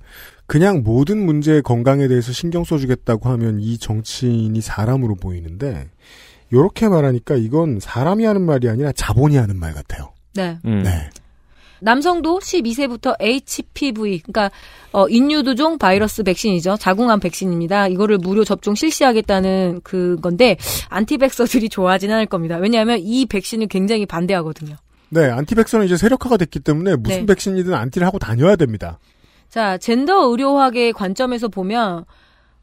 그냥 0.50 0.82
모든 0.82 1.24
문제의 1.24 1.62
건강에 1.62 2.08
대해서 2.08 2.32
신경 2.32 2.64
써주겠다고 2.64 3.28
하면 3.28 3.60
이 3.60 3.78
정치인이 3.78 4.60
사람으로 4.60 5.14
보이는데 5.14 5.88
요렇게 6.52 6.88
말하니까 6.88 7.36
이건 7.36 7.78
사람이 7.78 8.24
하는 8.24 8.42
말이 8.42 8.68
아니라 8.68 8.90
자본이 8.90 9.36
하는 9.36 9.56
말 9.56 9.72
같아요. 9.72 10.12
네. 10.34 10.58
네. 10.64 11.08
남성도 11.78 12.40
12세부터 12.40 13.14
HPV, 13.20 14.22
그러니까 14.22 14.50
어, 14.90 15.08
인유두종 15.08 15.78
바이러스 15.78 16.24
백신이죠. 16.24 16.78
자궁암 16.80 17.20
백신입니다. 17.20 17.86
이거를 17.86 18.18
무료 18.18 18.42
접종 18.42 18.74
실시하겠다는 18.74 19.82
그 19.84 20.16
건데 20.20 20.56
안티백서들이 20.88 21.68
좋아하진 21.68 22.10
않을 22.10 22.26
겁니다. 22.26 22.56
왜냐하면 22.56 22.98
이 22.98 23.24
백신을 23.26 23.68
굉장히 23.68 24.04
반대하거든요. 24.04 24.74
네, 25.10 25.30
안티백서는 25.30 25.86
이제 25.86 25.96
세력화가 25.96 26.38
됐기 26.38 26.58
때문에 26.58 26.96
무슨 26.96 27.20
네. 27.20 27.26
백신이든 27.26 27.72
안티를 27.72 28.04
하고 28.04 28.18
다녀야 28.18 28.56
됩니다. 28.56 28.98
자, 29.50 29.76
젠더 29.78 30.30
의료학의 30.30 30.92
관점에서 30.92 31.48
보면 31.48 32.04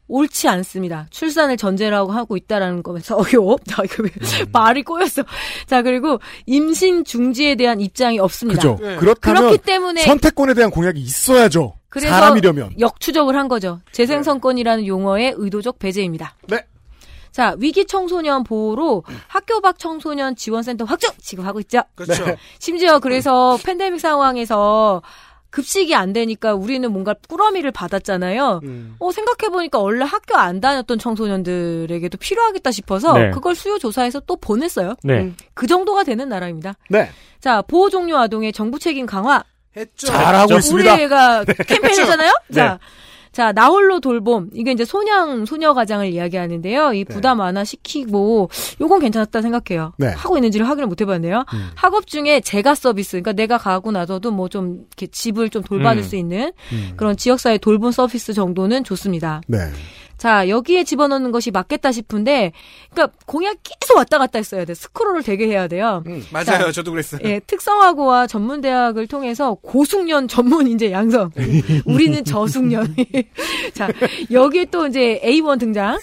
옳지 0.08 0.48
않습니다. 0.48 1.06
출산을 1.10 1.58
전제라고 1.58 2.12
하고 2.12 2.36
있다라는 2.36 2.82
거면서 2.82 3.16
어요. 3.20 3.56
자, 3.66 3.82
이거 3.84 4.02
왜 4.02 4.10
말이 4.50 4.82
꼬였어. 4.82 5.22
자, 5.66 5.82
그리고 5.82 6.18
임신 6.46 7.04
중지에 7.04 7.56
대한 7.56 7.80
입장이 7.80 8.18
없습니다. 8.18 8.58
그죠? 8.58 8.76
그렇다면 8.98 9.42
그렇기 9.42 9.58
때문에 9.58 10.02
선택권에 10.02 10.54
대한 10.54 10.70
공약이 10.70 10.98
있어야죠. 10.98 11.74
그래서 11.90 12.08
사람이려면. 12.08 12.72
역추적을 12.78 13.36
한 13.36 13.48
거죠. 13.48 13.80
재생선권이라는 13.92 14.86
용어의 14.86 15.34
의도적 15.36 15.78
배제입니다. 15.78 16.36
네. 16.48 16.64
자, 17.30 17.54
위기 17.58 17.86
청소년 17.86 18.44
보호로 18.44 19.04
학교 19.28 19.60
밖 19.60 19.78
청소년 19.78 20.34
지원센터 20.34 20.84
확충 20.84 21.10
지금 21.20 21.46
하고 21.46 21.60
있죠. 21.60 21.82
그렇죠. 21.94 22.24
네. 22.24 22.36
심지어 22.58 22.98
그래서 22.98 23.58
팬데믹 23.62 24.00
상황에서 24.00 25.02
급식이 25.50 25.94
안 25.94 26.12
되니까 26.12 26.54
우리는 26.54 26.90
뭔가 26.92 27.14
꾸러미를 27.28 27.72
받았잖아요. 27.72 28.60
음. 28.64 28.96
어, 28.98 29.10
생각해보니까 29.10 29.78
원래 29.78 30.04
학교 30.04 30.36
안 30.36 30.60
다녔던 30.60 30.98
청소년들에게도 30.98 32.18
필요하겠다 32.18 32.70
싶어서 32.70 33.14
네. 33.14 33.30
그걸 33.30 33.54
수요 33.54 33.78
조사해서 33.78 34.20
또 34.20 34.36
보냈어요. 34.36 34.94
네. 35.02 35.20
음, 35.20 35.36
그 35.54 35.66
정도가 35.66 36.04
되는 36.04 36.28
나라입니다. 36.28 36.74
네. 36.90 37.10
자, 37.40 37.62
보호 37.62 37.88
종료 37.88 38.18
아동의 38.18 38.52
정부 38.52 38.78
책임 38.78 39.06
강화. 39.06 39.42
했죠. 39.76 40.06
잘하고 40.08 40.54
있습니다. 40.54 40.94
우리가 40.94 41.44
캠페인이잖아요? 41.44 42.32
네. 42.48 42.54
자. 42.54 42.78
자, 43.32 43.52
나홀로 43.52 44.00
돌봄. 44.00 44.50
이게 44.52 44.72
이제 44.72 44.84
소냥, 44.84 45.44
소녀 45.44 45.74
가장을 45.74 46.06
이야기하는데요. 46.06 46.92
이 46.94 47.04
부담 47.04 47.40
완화시키고, 47.40 48.50
요건 48.80 49.00
괜찮았다 49.00 49.42
생각해요. 49.42 49.92
네. 49.98 50.08
하고 50.08 50.36
있는지를 50.36 50.68
확인을 50.68 50.86
못 50.86 51.00
해봤네요. 51.00 51.44
음. 51.52 51.68
학업 51.74 52.06
중에 52.06 52.40
재가 52.40 52.74
서비스. 52.74 53.12
그러니까 53.12 53.32
내가 53.32 53.58
가고 53.58 53.92
나서도 53.92 54.30
뭐 54.30 54.48
좀, 54.48 54.84
이렇게 54.88 55.06
집을 55.06 55.50
좀 55.50 55.62
돌봐줄 55.62 56.02
음. 56.02 56.08
수 56.08 56.16
있는 56.16 56.52
음. 56.72 56.92
그런 56.96 57.16
지역사회 57.16 57.58
돌봄 57.58 57.90
서비스 57.92 58.32
정도는 58.32 58.84
좋습니다. 58.84 59.40
네. 59.46 59.58
자, 60.18 60.48
여기에 60.48 60.84
집어넣는 60.84 61.30
것이 61.30 61.50
맞겠다 61.50 61.92
싶은데, 61.92 62.52
그러니까 62.90 63.16
공약 63.24 63.56
계속 63.62 63.96
왔다 63.96 64.18
갔다 64.18 64.38
했어야 64.38 64.64
돼. 64.64 64.74
스크롤을 64.74 65.22
되게 65.22 65.46
해야 65.46 65.68
돼요. 65.68 66.02
맞아요. 66.32 66.44
자, 66.44 66.72
저도 66.72 66.90
그랬어요. 66.90 67.20
예, 67.24 67.40
특성화고와 67.40 68.26
전문대학을 68.26 69.06
통해서 69.06 69.54
고숙련 69.54 70.26
전문 70.28 70.66
인재 70.66 70.90
양성. 70.90 71.30
우리는 71.86 72.24
저숙련. 72.24 72.94
자, 73.74 73.88
여기에 74.30 74.66
또 74.66 74.86
이제 74.88 75.20
A1 75.24 75.58
등장. 75.60 75.98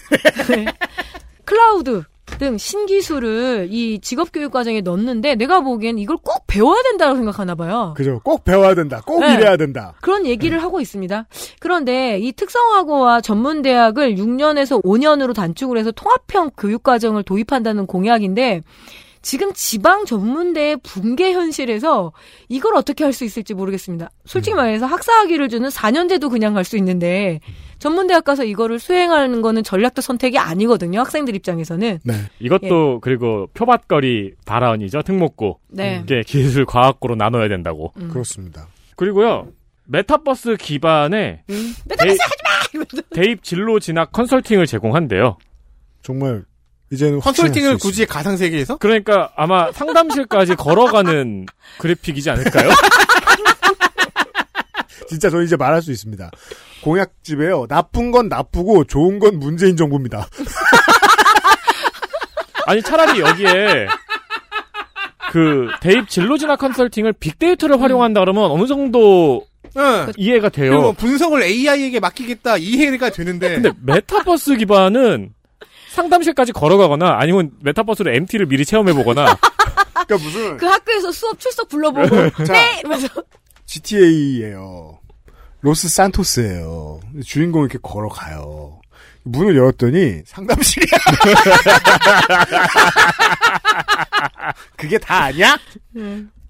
네. 0.50 0.66
클라우드 1.46 2.04
등 2.38 2.58
신기술을 2.58 3.70
이 3.72 4.00
직업 4.00 4.32
교육 4.34 4.52
과정에 4.52 4.82
넣는데 4.82 5.36
내가 5.36 5.62
보기엔 5.62 5.98
이걸 6.00 6.18
꼭 6.18 6.46
배워야 6.48 6.82
된다고 6.84 7.16
생각하나 7.16 7.56
봐요. 7.56 7.94
그죠. 7.96 8.20
꼭 8.24 8.44
배워야 8.44 8.76
된다. 8.76 9.02
꼭 9.06 9.22
네. 9.22 9.36
이래야 9.36 9.56
된다. 9.58 9.94
그런 10.02 10.26
얘기를 10.26 10.62
하고 10.62 10.82
있습니다. 10.82 11.28
그런데 11.60 12.20
이 12.20 12.32
특성화고와 12.34 13.22
전문 13.22 13.62
대학을 13.62 14.16
6년에서 14.16 14.84
5년으로 14.84 15.34
단축을 15.34 15.78
해서 15.78 15.92
통합형 15.92 16.52
교육 16.58 16.84
과정을 16.84 17.24
도입한다는 17.24 17.86
공약인데 17.86 18.64
지금 19.26 19.52
지방 19.54 20.06
전문대의 20.06 20.78
붕괴 20.84 21.34
현실에서 21.34 22.14
이걸 22.48 22.76
어떻게 22.76 23.04
할 23.04 23.12
수 23.12 23.26
있을지 23.26 23.56
모르겠습니다. 23.56 24.12
솔직히 24.26 24.54
말해서 24.56 24.86
학사학위를 24.86 25.50
주는 25.50 25.68
4년제도 25.70 26.30
그냥 26.30 26.54
갈 26.54 26.64
수 26.64 26.78
있는데 26.78 27.40
전문대학 27.80 28.24
가서 28.24 28.44
이거를 28.44 28.78
수행하는 28.78 29.42
거는 29.42 29.64
전략적 29.64 30.04
선택이 30.04 30.38
아니거든요. 30.38 31.00
학생들 31.00 31.36
입장에서는. 31.36 32.00
네. 32.04 32.14
이것도 32.40 33.00
그리고 33.02 33.48
표밭거리 33.56 34.34
발언이죠. 34.46 35.02
특목고. 35.02 35.60
네. 35.70 36.02
이게 36.04 36.22
기술 36.22 36.66
과학고로 36.68 37.16
나눠야 37.16 37.48
된다고. 37.48 37.94
음. 37.98 38.10
그렇습니다. 38.12 38.68
그리고요. 38.96 39.48
메타버스 39.86 40.58
기반의 40.58 41.42
메타버스 41.48 41.98
대입- 41.98 42.20
하지 42.22 42.78
마! 42.78 42.84
대입 43.16 43.44
진로 43.44 43.80
진학 43.80 44.12
컨설팅을 44.12 44.68
제공한대요. 44.68 45.38
정말 46.04 46.44
이제는 46.92 47.20
컨설팅을 47.20 47.78
굳이 47.78 48.06
가상 48.06 48.38
세계에서? 48.38 48.78
그러니까 48.78 49.32
아마 49.36 49.72
상담실까지 49.72 50.56
걸어가는 50.56 51.46
그래픽이지 51.80 52.30
않을까요? 52.30 52.70
진짜 55.08 55.30
저 55.30 55.42
이제 55.42 55.56
말할 55.56 55.82
수 55.82 55.92
있습니다. 55.92 56.30
공약집에요. 56.84 57.68
나쁜 57.68 58.12
건 58.12 58.28
나쁘고 58.28 58.84
좋은 58.86 59.20
건 59.20 59.40
문재인 59.40 59.78
정부입니다. 59.78 60.28
아니 62.68 62.82
차라리 62.82 63.20
여기에 63.20 63.88
그 65.32 65.68
대입 65.82 66.10
진로 66.10 66.38
진학 66.38 66.58
컨설팅을 66.60 67.14
빅데이터를 67.14 67.80
활용한다 67.82 68.22
그러면 68.22 68.50
어느 68.50 68.66
정도 68.66 69.46
응. 69.78 70.12
이해가 70.16 70.50
돼요. 70.50 70.72
그리고 70.72 70.94
분석을 70.94 71.44
AI에게 71.44 72.00
맡기겠다 72.00 72.58
이해가 72.58 73.12
되는데. 73.12 73.62
근데 73.62 73.72
메타버스 73.84 74.56
기반은 74.58 75.35
상담실까지 75.96 76.52
걸어가거나 76.52 77.18
아니면 77.20 77.52
메타버스로 77.62 78.12
MT를 78.14 78.46
미리 78.48 78.66
체험해보거나 78.66 79.26
그러니까 80.06 80.18
무슨 80.18 80.58
그 80.58 80.66
학교에서 80.66 81.12
수업 81.12 81.40
출석 81.40 81.70
불러보고 81.70 82.30
자. 82.46 82.54
네 82.54 82.80
이러면서 82.80 83.08
GTA예요. 83.66 85.00
로스 85.62 85.90
산토스예요. 85.90 87.00
주인공이 87.26 87.66
이렇게 87.66 87.80
걸어가요. 87.82 88.80
문을 89.24 89.56
열었더니 89.58 90.22
상담실이야. 90.26 90.98
그게 94.78 94.98
다 95.00 95.24
아니야? 95.24 95.58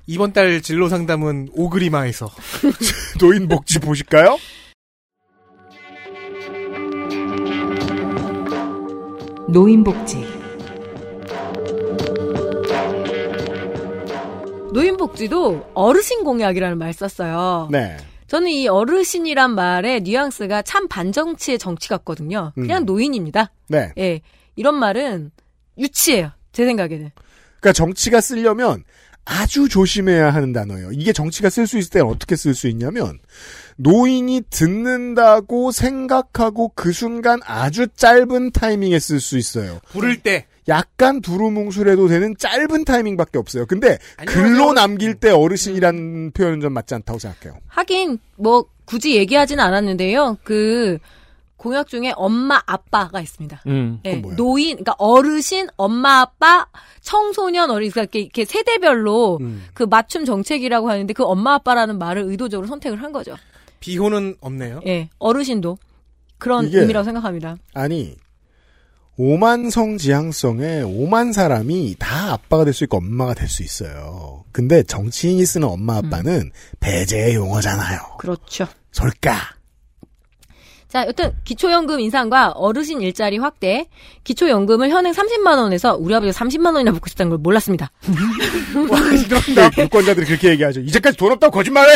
이번 0.08 0.34
달 0.34 0.62
진로 0.62 0.90
상담은 0.90 1.48
오그리마에서 1.54 2.30
노인 3.20 3.48
복지 3.48 3.80
보실까요? 3.80 4.38
노인복지 9.48 10.26
노인복지도 14.74 15.72
어르신 15.74 16.24
공약이라는 16.24 16.78
말 16.78 16.92
썼어요. 16.92 17.70
네. 17.72 17.96
저는 18.28 18.50
이 18.50 18.68
어르신이란 18.68 19.56
말의 19.56 20.02
뉘앙스가 20.02 20.64
참 20.64 20.88
반정치의 20.88 21.60
정치 21.60 21.88
같거든요. 21.90 22.52
그냥 22.56 22.84
음. 22.84 22.86
노인입니다. 22.86 23.52
네. 23.70 23.94
예. 23.98 24.22
이런 24.56 24.76
말은 24.76 25.32
유치해요. 25.78 26.32
제 26.52 26.66
생각에는. 26.66 27.12
그러니까 27.60 27.72
정치가 27.74 28.20
쓰려면 28.20 28.84
아주 29.26 29.68
조심해야 29.68 30.30
하는 30.32 30.54
단어예요. 30.54 30.92
이게 30.92 31.12
정치가 31.12 31.50
쓸 31.50 31.68
수 31.68 31.78
있을 31.78 31.90
때 31.90 32.00
어떻게 32.00 32.36
쓸 32.36 32.54
수 32.54 32.68
있냐면 32.68 33.20
노인이 33.78 34.44
듣는다고 34.50 35.72
생각하고 35.72 36.72
그 36.76 36.92
순간 36.92 37.40
아주 37.44 37.88
짧은 37.88 38.52
타이밍에 38.52 39.00
쓸 39.00 39.20
수 39.20 39.38
있어요. 39.38 39.80
부를 39.90 40.18
때 40.18 40.46
약간 40.68 41.22
두루뭉술해도 41.22 42.08
되는 42.08 42.36
짧은 42.38 42.86
타이밍밖에 42.86 43.38
없어요. 43.38 43.66
근데 43.66 43.98
글로 44.26 44.74
남길 44.74 45.16
때 45.16 45.30
어르신이라는 45.32 46.32
표현은 46.32 46.62
좀 46.62 46.74
맞지 46.74 46.96
않다고 46.96 47.20
생각해요. 47.20 47.60
하긴 47.68 48.20
뭐 48.38 48.66
굳이 48.86 49.16
얘기하진 49.16 49.60
않았는데요. 49.60 50.38
그 50.44 50.98
공약 51.58 51.88
중에 51.88 52.14
엄마 52.16 52.62
아빠가 52.66 53.22
있습니다. 53.22 53.62
음. 53.68 54.00
예, 54.06 54.16
노인, 54.16 54.76
그러니까 54.78 54.94
어르신, 54.98 55.68
엄마, 55.78 56.20
아빠, 56.22 56.68
청소년, 57.02 57.70
어린, 57.72 57.90
그러니까 57.92 58.02
이렇게, 58.18 58.20
이렇게 58.20 58.46
세대별로 58.46 59.38
음. 59.42 59.64
그 59.74 59.84
맞춤 59.84 60.26
정책이라고 60.26 60.90
하는데 60.90 61.14
그 61.14 61.24
엄마, 61.24 61.54
아빠라는 61.56 61.98
말을 61.98 62.24
의도적으로 62.24 62.68
선택을 62.68 63.02
한 63.02 63.12
거죠. 63.12 63.36
비호는 63.80 64.36
없네요. 64.42 64.82
예, 64.86 65.10
어르신도 65.18 65.78
그런 66.38 66.66
의미라고 66.66 67.04
생각합니다. 67.06 67.56
아니 67.74 68.16
오만성 69.18 69.98
지향성에 69.98 70.82
오만 70.82 71.32
사람이 71.32 71.96
다 72.00 72.34
아빠가 72.34 72.66
될 72.66 72.74
수 72.74 72.84
있고 72.84 72.98
엄마가 72.98 73.34
될 73.34 73.48
수 73.48 73.64
있어요. 73.64 74.44
근데 74.52 74.84
정치인이 74.84 75.46
쓰는 75.46 75.68
엄마 75.70 75.98
아빠는 75.98 76.52
배제의 76.82 77.36
용어잖아요. 77.36 78.00
그렇죠. 78.18 78.68
솔까. 78.92 79.55
자, 80.96 81.06
여튼 81.08 81.34
기초연금 81.44 82.00
인상과 82.00 82.52
어르신 82.52 83.02
일자리 83.02 83.38
확대, 83.38 83.90
기초연금을 84.24 84.90
현행 84.92 85.12
30만 85.12 85.58
원에서 85.58 85.98
우리 85.98 86.16
아버지가 86.16 86.46
30만 86.46 86.74
원이나 86.74 86.94
받고 86.94 87.10
싶다는 87.10 87.32
걸 87.32 87.40
몰랐습니다. 87.40 87.92
네, 89.76 89.84
유권자들이 89.84 90.26
그렇게 90.26 90.52
얘기하죠. 90.52 90.80
이제까지 90.80 91.18
돈 91.18 91.34
없다고 91.34 91.52
거짓말해. 91.52 91.96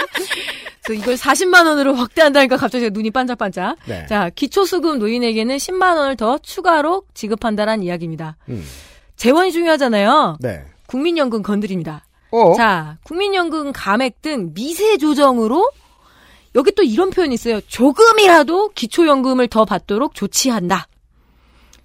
이걸 0.96 1.14
40만 1.16 1.66
원으로 1.66 1.94
확대한다니까 1.94 2.56
갑자기 2.56 2.88
눈이 2.88 3.10
반짝반짝. 3.10 3.76
네. 3.84 4.06
자, 4.06 4.30
기초수급 4.34 4.96
노인에게는 4.96 5.58
10만 5.58 5.98
원을 5.98 6.16
더 6.16 6.38
추가로 6.38 7.02
지급한다라는 7.12 7.84
이야기입니다. 7.84 8.38
음. 8.48 8.64
재원이 9.16 9.52
중요하잖아요. 9.52 10.38
네. 10.40 10.64
국민연금 10.86 11.42
건드립니다. 11.42 12.06
어? 12.30 12.54
자, 12.54 12.96
국민연금 13.02 13.74
감액 13.74 14.22
등 14.22 14.54
미세 14.54 14.96
조정으로 14.96 15.68
여기 16.56 16.72
또 16.72 16.82
이런 16.82 17.10
표현이 17.10 17.34
있어요. 17.34 17.60
조금이라도 17.60 18.70
기초연금을 18.70 19.48
더 19.48 19.64
받도록 19.64 20.14
조치한다. 20.14 20.88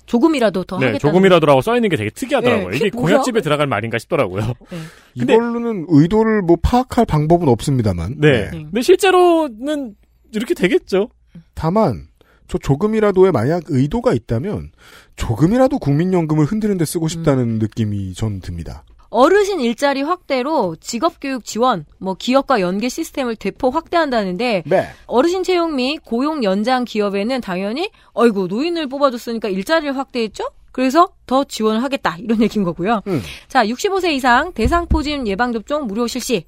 조금이라도 0.06 0.64
더 0.64 0.78
네, 0.80 0.88
하겠다. 0.88 1.08
조금이라도라고 1.08 1.62
써 1.62 1.76
있는 1.76 1.90
게 1.90 1.96
되게 1.96 2.10
특이하더라고요. 2.10 2.70
네, 2.70 2.78
이게 2.78 2.90
뭐야? 2.94 3.08
공약집에 3.08 3.42
들어갈 3.42 3.68
말인가 3.68 3.98
싶더라고요. 3.98 4.54
이걸로는 5.14 5.86
의도를 5.88 6.42
뭐 6.42 6.58
파악할 6.62 7.06
방법은 7.06 7.48
없습니다만. 7.48 8.16
네. 8.18 8.50
근데 8.52 8.82
실제로는 8.82 9.96
이렇게 10.34 10.54
되겠죠. 10.54 11.10
다만 11.54 12.08
저 12.48 12.58
조금이라도의 12.58 13.32
만약 13.32 13.64
의도가 13.68 14.14
있다면 14.14 14.72
조금이라도 15.16 15.80
국민연금을 15.80 16.46
흔드는 16.46 16.78
데 16.78 16.84
쓰고 16.84 17.08
싶다는 17.08 17.60
느낌이 17.60 18.14
전 18.14 18.42
듭니다. 18.42 18.84
어르신 19.12 19.60
일자리 19.60 20.02
확대로 20.02 20.76
직업교육 20.80 21.44
지원, 21.44 21.86
뭐 22.00 22.16
기업과 22.16 22.62
연계 22.62 22.88
시스템을 22.88 23.36
대폭 23.36 23.76
확대한다는데 23.76 24.64
네. 24.66 24.88
어르신 25.06 25.44
채용 25.44 25.76
및 25.76 26.00
고용 26.04 26.44
연장 26.44 26.86
기업에는 26.86 27.42
당연히 27.42 27.92
어이구 28.14 28.48
노인을 28.48 28.88
뽑아줬으니까 28.88 29.50
일자리를 29.50 29.96
확대했죠? 29.98 30.46
그래서 30.72 31.10
더 31.26 31.44
지원을 31.44 31.84
하겠다 31.84 32.16
이런 32.20 32.42
얘기인 32.42 32.64
거고요. 32.64 33.02
음. 33.08 33.22
자, 33.50 33.66
65세 33.66 34.14
이상 34.14 34.54
대상 34.54 34.88
포진 34.88 35.28
예방 35.28 35.52
접종 35.52 35.88
무료 35.88 36.08
실시. 36.08 36.46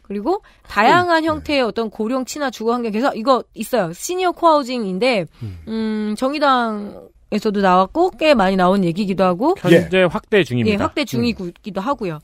그리고 0.00 0.42
다양한 0.66 1.24
형태의 1.24 1.60
어떤 1.60 1.90
고령 1.90 2.24
친화 2.24 2.50
주거 2.50 2.72
환경에서 2.72 3.14
이거 3.14 3.44
있어요. 3.52 3.92
시니어 3.92 4.32
코하우징인데 4.32 5.26
음, 5.68 6.14
정의당 6.16 7.10
에서도 7.30 7.60
나왔고 7.60 8.10
꽤 8.12 8.34
많이 8.34 8.56
나온 8.56 8.84
얘기기도 8.84 9.24
하고 9.24 9.54
현재 9.58 10.02
확대 10.04 10.42
중입니다. 10.44 10.74
예, 10.74 10.76
확대 10.76 11.04
중이기도 11.04 11.80
하고요. 11.80 12.20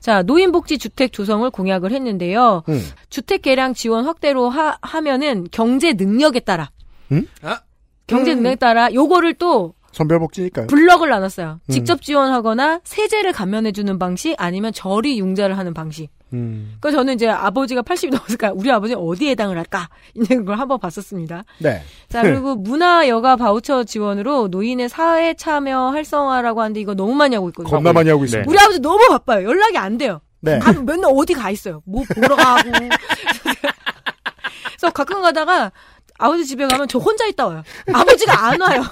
자, 0.00 0.22
노인복지 0.22 0.78
주택 0.78 1.12
조성을 1.12 1.48
공약을 1.48 1.92
했는데요. 1.92 2.64
음. 2.68 2.80
주택 3.08 3.42
개량 3.42 3.72
지원 3.72 4.04
확대로 4.04 4.48
하, 4.48 4.76
하면은 4.82 5.46
경제 5.52 5.92
능력에 5.92 6.40
따라 6.40 6.70
음? 7.12 7.26
경제 8.08 8.34
능력에 8.34 8.56
따라 8.56 8.92
요거를 8.92 9.34
또 9.34 9.74
선별복지니까요. 9.92 10.66
블럭을 10.68 11.08
나눴어요. 11.10 11.60
음. 11.68 11.70
직접 11.72 12.00
지원하거나 12.02 12.80
세제를 12.84 13.32
감면해 13.32 13.72
주는 13.72 13.98
방식 13.98 14.34
아니면 14.38 14.72
저리 14.72 15.18
융자를 15.18 15.56
하는 15.58 15.74
방식. 15.74 16.10
음. 16.32 16.76
그 16.80 16.90
저는 16.90 17.14
이제 17.14 17.28
아버지가 17.28 17.82
80이 17.82 18.10
넘었을까 18.10 18.52
우리 18.54 18.70
아버지 18.72 18.94
는 18.94 19.02
어디에 19.02 19.32
해당을 19.32 19.58
할까 19.58 19.90
이런 20.14 20.44
걸 20.46 20.58
한번 20.58 20.78
봤었습니다. 20.80 21.44
네. 21.58 21.82
자 22.08 22.22
그리고 22.22 22.54
문화 22.54 23.06
여가 23.06 23.36
바우처 23.36 23.84
지원으로 23.84 24.48
노인의 24.48 24.88
사회 24.88 25.34
참여 25.34 25.90
활성화라고 25.90 26.62
하는데 26.62 26.80
이거 26.80 26.94
너무 26.94 27.14
많이 27.14 27.34
하고 27.34 27.48
있거든요. 27.50 27.70
겁나 27.70 27.92
많이 27.92 28.08
하고 28.08 28.24
있습니다. 28.24 28.50
우리 28.50 28.58
아버지 28.58 28.80
너무 28.80 29.06
바빠요. 29.10 29.46
연락이 29.46 29.76
안 29.76 29.98
돼요. 29.98 30.20
네. 30.40 30.58
가- 30.58 30.72
맨날 30.72 31.12
어디 31.14 31.34
가 31.34 31.50
있어요. 31.50 31.82
뭐 31.84 32.02
보러 32.14 32.34
가고. 32.34 32.62
그래서 34.78 34.92
가끔 34.92 35.22
가다가 35.22 35.70
아버지 36.18 36.46
집에 36.46 36.66
가면 36.66 36.88
저 36.88 36.98
혼자 36.98 37.26
있다 37.26 37.46
와요. 37.46 37.62
아버지가 37.92 38.46
안 38.46 38.60
와요. 38.60 38.82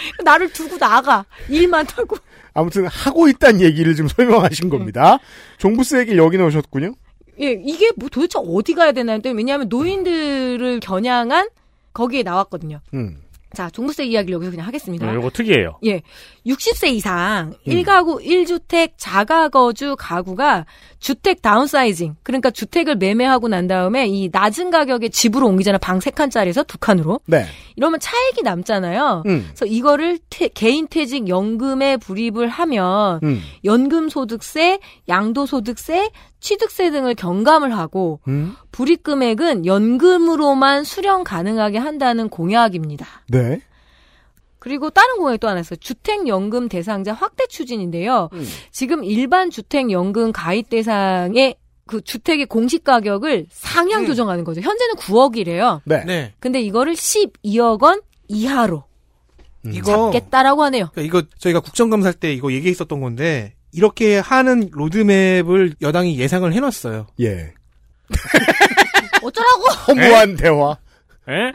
나를 0.24 0.52
두고 0.52 0.78
나가. 0.78 1.24
일만 1.48 1.86
타고. 1.86 2.16
아무튼 2.54 2.86
하고 2.86 3.28
있다는 3.28 3.60
얘기를 3.60 3.94
좀 3.94 4.08
설명하신 4.08 4.68
겁니다. 4.68 5.18
종부세 5.58 6.00
얘기를 6.00 6.18
여기 6.18 6.38
넣으셨군요. 6.38 6.94
예, 7.40 7.52
이게 7.64 7.92
뭐 7.96 8.08
도대체 8.08 8.38
어디 8.42 8.74
가야 8.74 8.92
되나 8.92 9.12
했더니 9.12 9.36
왜냐하면 9.36 9.68
노인들을 9.68 10.80
겨냥한 10.80 11.48
거기에 11.92 12.22
나왔거든요. 12.24 12.80
음. 12.94 13.18
자, 13.54 13.70
종부세 13.70 14.04
이야기를 14.04 14.34
여기서 14.34 14.50
그냥 14.50 14.66
하겠습니다. 14.66 15.10
네, 15.10 15.18
이거 15.18 15.30
특이해요. 15.30 15.78
예. 15.86 16.02
60세 16.48 16.88
이상 16.88 17.52
음. 17.66 17.72
1가구 17.72 18.24
1주택 18.24 18.92
자가거주 18.96 19.96
가구가 19.98 20.64
주택 20.98 21.42
다운사이징. 21.42 22.16
그러니까 22.22 22.50
주택을 22.50 22.96
매매하고 22.96 23.46
난 23.48 23.68
다음에 23.68 24.06
이 24.08 24.28
낮은 24.32 24.70
가격에 24.70 25.10
집으로 25.10 25.46
옮기잖아. 25.46 25.78
방 25.78 25.98
3칸짜리에서 26.00 26.66
2칸으로. 26.66 27.20
네. 27.26 27.44
이러면 27.76 28.00
차익이 28.00 28.42
남잖아요. 28.42 29.22
음. 29.26 29.44
그래서 29.48 29.66
이거를 29.66 30.18
태- 30.30 30.48
개인퇴직 30.48 31.28
연금에 31.28 31.98
불입을 31.98 32.48
하면 32.48 33.20
음. 33.22 33.40
연금소득세, 33.64 34.80
양도소득세, 35.08 36.10
취득세 36.40 36.90
등을 36.90 37.14
경감을 37.14 37.76
하고 37.76 38.20
음. 38.28 38.54
불입 38.72 39.02
금액은 39.02 39.66
연금으로만 39.66 40.84
수령 40.84 41.24
가능하게 41.24 41.78
한다는 41.78 42.28
공약입니다. 42.28 43.06
네. 43.28 43.60
그리고 44.68 44.90
다른 44.90 45.16
공약이 45.16 45.38
또 45.38 45.48
하나 45.48 45.60
있어요. 45.60 45.78
주택연금 45.80 46.68
대상자 46.68 47.14
확대 47.14 47.46
추진인데요. 47.46 48.28
지금 48.70 49.02
일반 49.02 49.48
주택연금 49.48 50.30
가입 50.32 50.68
대상의 50.68 51.56
그 51.86 52.02
주택의 52.02 52.44
공시 52.44 52.78
가격을 52.78 53.46
상향 53.50 54.04
조정하는 54.04 54.44
거죠. 54.44 54.60
현재는 54.60 54.96
9억이래요. 54.96 55.80
네. 55.86 56.34
근데 56.38 56.60
이거를 56.60 56.92
12억 56.92 57.82
원 57.82 58.02
이하로 58.28 58.84
이거 59.72 60.12
잡겠다라고 60.12 60.62
하네요. 60.64 60.90
그러니까 60.92 61.18
이거 61.18 61.26
저희가 61.38 61.60
국정감사 61.60 62.12
때 62.12 62.34
이거 62.34 62.52
얘기했었던 62.52 63.00
건데 63.00 63.54
이렇게 63.72 64.18
하는 64.18 64.68
로드맵을 64.70 65.76
여당이 65.80 66.18
예상을 66.18 66.52
해놨어요. 66.52 67.06
예. 67.22 67.54
어쩌라고? 69.24 69.62
허무한 69.88 70.36
대화. 70.36 70.76
에? 71.26 71.52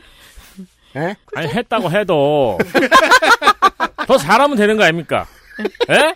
에? 0.95 1.15
아니 1.35 1.47
했다고 1.47 1.91
해도 1.91 2.57
더 4.07 4.17
잘하면 4.17 4.55
되는 4.57 4.77
거 4.77 4.83
아닙니까? 4.83 5.25
예? 5.89 6.13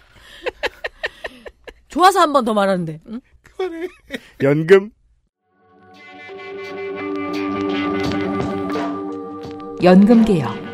좋아서 1.88 2.20
한 2.22 2.34
번 2.34 2.46
더 2.46 2.54
말하는데. 2.54 3.00
응? 3.08 3.22
연금 4.44 4.92
연금 9.84 10.26
개혁. 10.26 10.67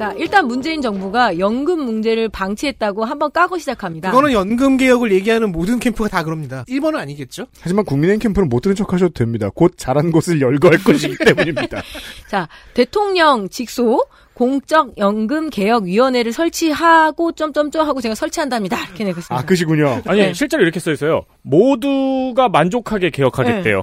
자, 0.00 0.14
일단 0.16 0.48
문재인 0.48 0.80
정부가 0.80 1.38
연금 1.38 1.84
문제를 1.84 2.30
방치했다고 2.30 3.04
한번 3.04 3.30
까고 3.32 3.58
시작합니다. 3.58 4.12
그거는 4.12 4.32
연금 4.32 4.78
개혁을 4.78 5.12
얘기하는 5.12 5.52
모든 5.52 5.78
캠프가 5.78 6.08
다 6.08 6.24
그럽니다. 6.24 6.64
1번은 6.70 6.96
아니겠죠? 6.96 7.44
하지만 7.60 7.84
국민의힘 7.84 8.18
캠프는 8.18 8.48
못 8.48 8.60
들은 8.60 8.74
척 8.74 8.94
하셔도 8.94 9.12
됩니다. 9.12 9.50
곧 9.54 9.74
잘한 9.76 10.10
곳을 10.10 10.40
열거할 10.40 10.78
것이기 10.82 11.18
때문입니다. 11.22 11.82
자, 12.28 12.48
대통령 12.72 13.50
직속 13.50 14.08
공적연금개혁위원회를 14.32 16.32
설치하고 16.32 17.32
점점점 17.32 17.86
하고 17.86 18.00
제가 18.00 18.14
설치한답니다. 18.14 18.82
이렇게 18.86 19.04
내겠습니다. 19.04 19.36
아 19.36 19.44
그시군요. 19.44 20.00
아니 20.06 20.20
네. 20.20 20.32
실제로 20.32 20.62
이렇게 20.62 20.80
써 20.80 20.92
있어요. 20.92 21.26
모두가 21.42 22.48
만족하게 22.48 23.10
개혁하겠대요. 23.10 23.82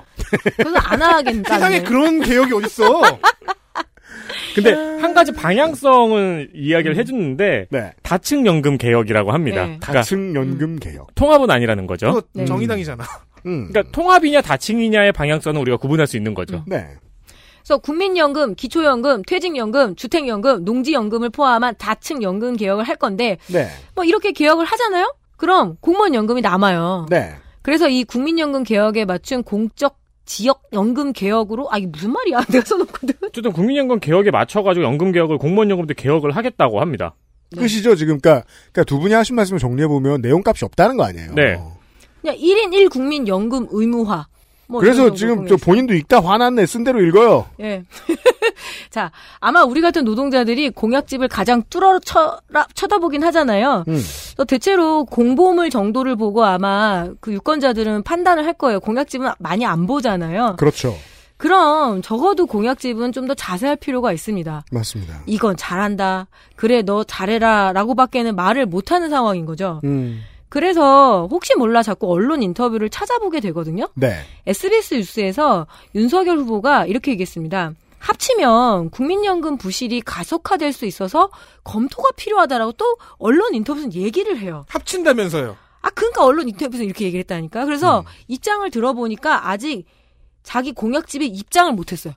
그래서 0.57 0.77
안 0.79 0.99
하겠다. 0.99 1.53
세상에 1.53 1.83
그런 1.83 2.21
개혁이 2.21 2.53
어딨어? 2.55 3.03
근데 4.55 4.73
한 4.73 5.13
가지 5.13 5.31
방향성을 5.31 6.51
이야기를 6.53 6.97
해주는데 6.97 7.67
네. 7.69 7.91
다층 8.03 8.45
연금 8.45 8.77
개혁이라고 8.77 9.31
합니다. 9.31 9.61
네. 9.61 9.65
그러니까 9.79 9.93
다층 9.93 10.35
연금 10.35 10.77
개혁. 10.79 11.13
통합은 11.15 11.49
아니라는 11.49 11.87
거죠. 11.87 12.07
그거 12.07 12.21
네. 12.33 12.45
정의당이잖아. 12.45 13.03
음. 13.45 13.67
그러니까 13.69 13.91
통합이냐 13.91 14.41
다층이냐의 14.41 15.11
방향성은 15.11 15.59
우리가 15.61 15.77
구분할 15.77 16.07
수 16.07 16.17
있는 16.17 16.33
거죠. 16.33 16.63
네. 16.67 16.87
그래서 17.59 17.79
국민연금, 17.79 18.55
기초연금, 18.55 19.23
퇴직연금, 19.23 19.95
주택연금, 19.95 20.63
농지연금을 20.63 21.29
포함한 21.29 21.75
다층 21.77 22.23
연금 22.23 22.55
개혁을 22.55 22.85
할 22.85 22.95
건데 22.95 23.37
네. 23.47 23.67
뭐 23.93 24.05
이렇게 24.05 24.31
개혁을 24.31 24.65
하잖아요? 24.65 25.13
그럼 25.35 25.75
공무원 25.81 26.15
연금이 26.15 26.41
남아요. 26.41 27.07
네. 27.09 27.35
그래서 27.61 27.89
이 27.89 28.05
국민연금 28.05 28.63
개혁에 28.63 29.03
맞춘 29.03 29.43
공적 29.43 29.96
지역 30.27 30.61
연금 30.73 31.13
개혁으로 31.13 31.67
아 31.71 31.79
이게 31.79 31.87
무슨 31.87 32.11
말이야? 32.11 32.41
내가 32.51 32.63
써놓거든. 32.63 33.15
어쨌든 33.23 33.51
국민연금 33.51 33.99
개혁에 33.99 34.29
맞춰가지고 34.29 34.85
연금 34.85 35.11
개혁을 35.11 35.39
공무원 35.39 35.71
연금도 35.71 35.95
개혁을 35.95 36.35
하겠다고 36.35 36.79
합니다. 36.79 37.15
끝이죠 37.55 37.95
지금. 37.95 38.19
그러니까, 38.19 38.45
그러니까 38.71 38.83
두 38.83 38.99
분이 38.99 39.13
하신 39.13 39.35
말씀을 39.35 39.57
정리해 39.59 39.87
보면 39.87 40.21
내용값이 40.21 40.65
없다는 40.65 40.97
거 40.97 41.05
아니에요. 41.05 41.33
네. 41.33 41.57
그냥 42.21 42.35
1인 42.35 42.73
1 42.73 42.89
국민 42.89 43.27
연금 43.27 43.67
의무화. 43.71 44.27
뭐 44.67 44.81
그래서 44.81 45.13
지금 45.13 45.47
저. 45.47 45.55
본인도 45.57 45.93
읽다 45.93 46.19
화났네. 46.21 46.65
쓴 46.65 46.83
대로 46.83 47.01
읽어요. 47.01 47.45
예. 47.59 47.83
자, 48.89 49.11
아마 49.39 49.63
우리 49.63 49.81
같은 49.81 50.03
노동자들이 50.03 50.71
공약집을 50.71 51.27
가장 51.27 51.63
뚫어 51.69 51.99
쳐, 51.99 52.39
쳐다보긴 52.73 53.23
하잖아요. 53.23 53.83
음. 53.87 54.01
또 54.35 54.45
대체로 54.45 55.05
공보물 55.05 55.69
정도를 55.69 56.15
보고 56.15 56.43
아마 56.43 57.07
그 57.21 57.31
유권자들은 57.33 58.03
판단을 58.03 58.45
할 58.45 58.53
거예요. 58.53 58.79
공약집은 58.79 59.31
많이 59.39 59.65
안 59.65 59.87
보잖아요. 59.87 60.55
그렇죠. 60.57 60.95
그럼 61.37 62.01
적어도 62.01 62.47
공약집은 62.47 63.11
좀 63.11 63.27
더 63.27 63.33
자세할 63.35 63.75
필요가 63.75 64.11
있습니다. 64.11 64.63
맞습니다. 64.71 65.21
이건 65.27 65.55
잘한다. 65.57 66.27
그래, 66.55 66.81
너 66.81 67.03
잘해라. 67.03 67.73
라고밖에는 67.73 68.35
말을 68.35 68.65
못하는 68.65 69.09
상황인 69.09 69.45
거죠. 69.45 69.81
음. 69.83 70.21
그래서 70.49 71.27
혹시 71.29 71.55
몰라 71.55 71.83
자꾸 71.83 72.09
언론 72.11 72.41
인터뷰를 72.41 72.89
찾아보게 72.89 73.39
되거든요. 73.41 73.89
네. 73.95 74.21
SBS 74.45 74.95
뉴스에서 74.95 75.67
윤석열 75.95 76.37
후보가 76.37 76.85
이렇게 76.85 77.11
얘기했습니다. 77.11 77.73
합치면 77.99 78.91
국민연금 78.91 79.57
부실이 79.57 80.01
가속화될 80.01 80.71
수 80.71 80.85
있어서 80.85 81.29
검토가 81.63 82.11
필요하다라고 82.15 82.73
또 82.73 82.97
언론 83.17 83.53
인터뷰에서 83.55 83.91
얘기를 83.91 84.37
해요. 84.37 84.65
합친다면서요. 84.69 85.57
아, 85.81 85.89
그러니까 85.89 86.23
언론 86.23 86.47
인터뷰에서 86.47 86.83
이렇게 86.83 87.05
얘기를 87.05 87.19
했다니까. 87.21 87.65
그래서 87.65 88.05
입장을 88.27 88.69
들어보니까 88.69 89.49
아직 89.49 89.85
자기 90.43 90.71
공약집에 90.71 91.25
입장을 91.25 91.71
못했어요. 91.73 92.13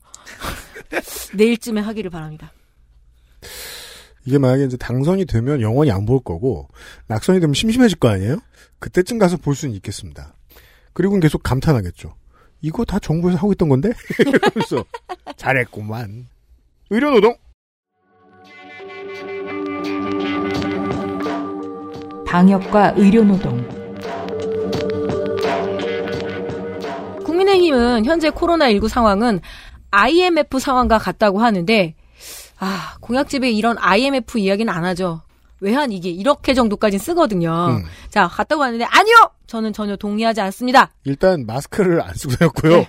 내일쯤에 1.34 1.80
하기를 1.80 2.10
바랍니다. 2.10 2.52
이게 4.30 4.38
만약에 4.38 4.64
이제 4.64 4.76
당선이 4.76 5.24
되면 5.26 5.60
영원히 5.60 5.90
안 5.90 6.06
볼 6.06 6.20
거고 6.22 6.68
낙선이 7.08 7.40
되면 7.40 7.52
심심해질 7.52 7.98
거 7.98 8.08
아니에요? 8.08 8.38
그때쯤 8.78 9.18
가서 9.18 9.36
볼 9.36 9.56
수는 9.56 9.74
있겠습니다. 9.74 10.34
그리고는 10.92 11.20
계속 11.20 11.42
감탄하겠죠. 11.42 12.14
이거 12.62 12.84
다 12.84 12.98
정부에서 13.00 13.38
하고 13.38 13.50
있던 13.52 13.68
건데? 13.68 13.90
이러면서 14.24 14.84
잘했구만. 15.36 16.28
의료노동 16.90 17.36
방역과 22.26 22.94
의료노동. 22.96 23.80
국민의힘은 27.24 28.04
현재 28.04 28.30
코로나19 28.30 28.88
상황은 28.88 29.40
IMF 29.90 30.58
상황과 30.60 30.98
같다고 30.98 31.40
하는데, 31.40 31.94
아, 32.60 32.96
공약집에 33.00 33.50
이런 33.50 33.76
IMF 33.78 34.38
이야기는 34.38 34.72
안 34.72 34.84
하죠. 34.84 35.22
외환 35.60 35.92
이게 35.92 36.10
이렇게 36.10 36.54
정도까지는 36.54 37.02
쓰거든요. 37.02 37.78
음. 37.80 37.84
자, 38.10 38.28
갔다고 38.28 38.62
하는데, 38.62 38.84
아니요! 38.84 39.16
저는 39.46 39.72
전혀 39.72 39.96
동의하지 39.96 40.40
않습니다. 40.42 40.90
일단 41.04 41.44
마스크를 41.46 42.00
안 42.02 42.14
쓰고 42.14 42.34
다녔고요. 42.36 42.76
네. 42.76 42.88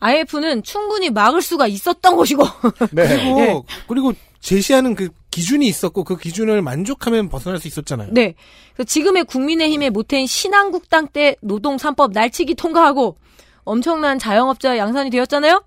IMF는 0.00 0.62
충분히 0.62 1.10
막을 1.10 1.42
수가 1.42 1.66
있었던 1.66 2.16
것이고, 2.16 2.44
네. 2.92 3.08
그리고 3.08 3.36
네. 3.36 3.62
그리고 3.88 4.12
제시하는 4.40 4.94
그 4.94 5.08
기준이 5.30 5.66
있었고 5.66 6.04
그 6.04 6.16
기준을 6.16 6.62
만족하면 6.62 7.28
벗어날 7.28 7.58
수 7.58 7.68
있었잖아요. 7.68 8.10
네. 8.12 8.34
그래서 8.74 8.86
지금의 8.86 9.24
국민의힘의 9.24 9.90
모태인 9.90 10.26
신한국당 10.26 11.08
때 11.08 11.36
노동 11.40 11.76
3법 11.76 12.12
날치기 12.12 12.54
통과하고 12.54 13.16
엄청난 13.64 14.18
자영업자 14.18 14.78
양산이 14.78 15.10
되었잖아요? 15.10 15.64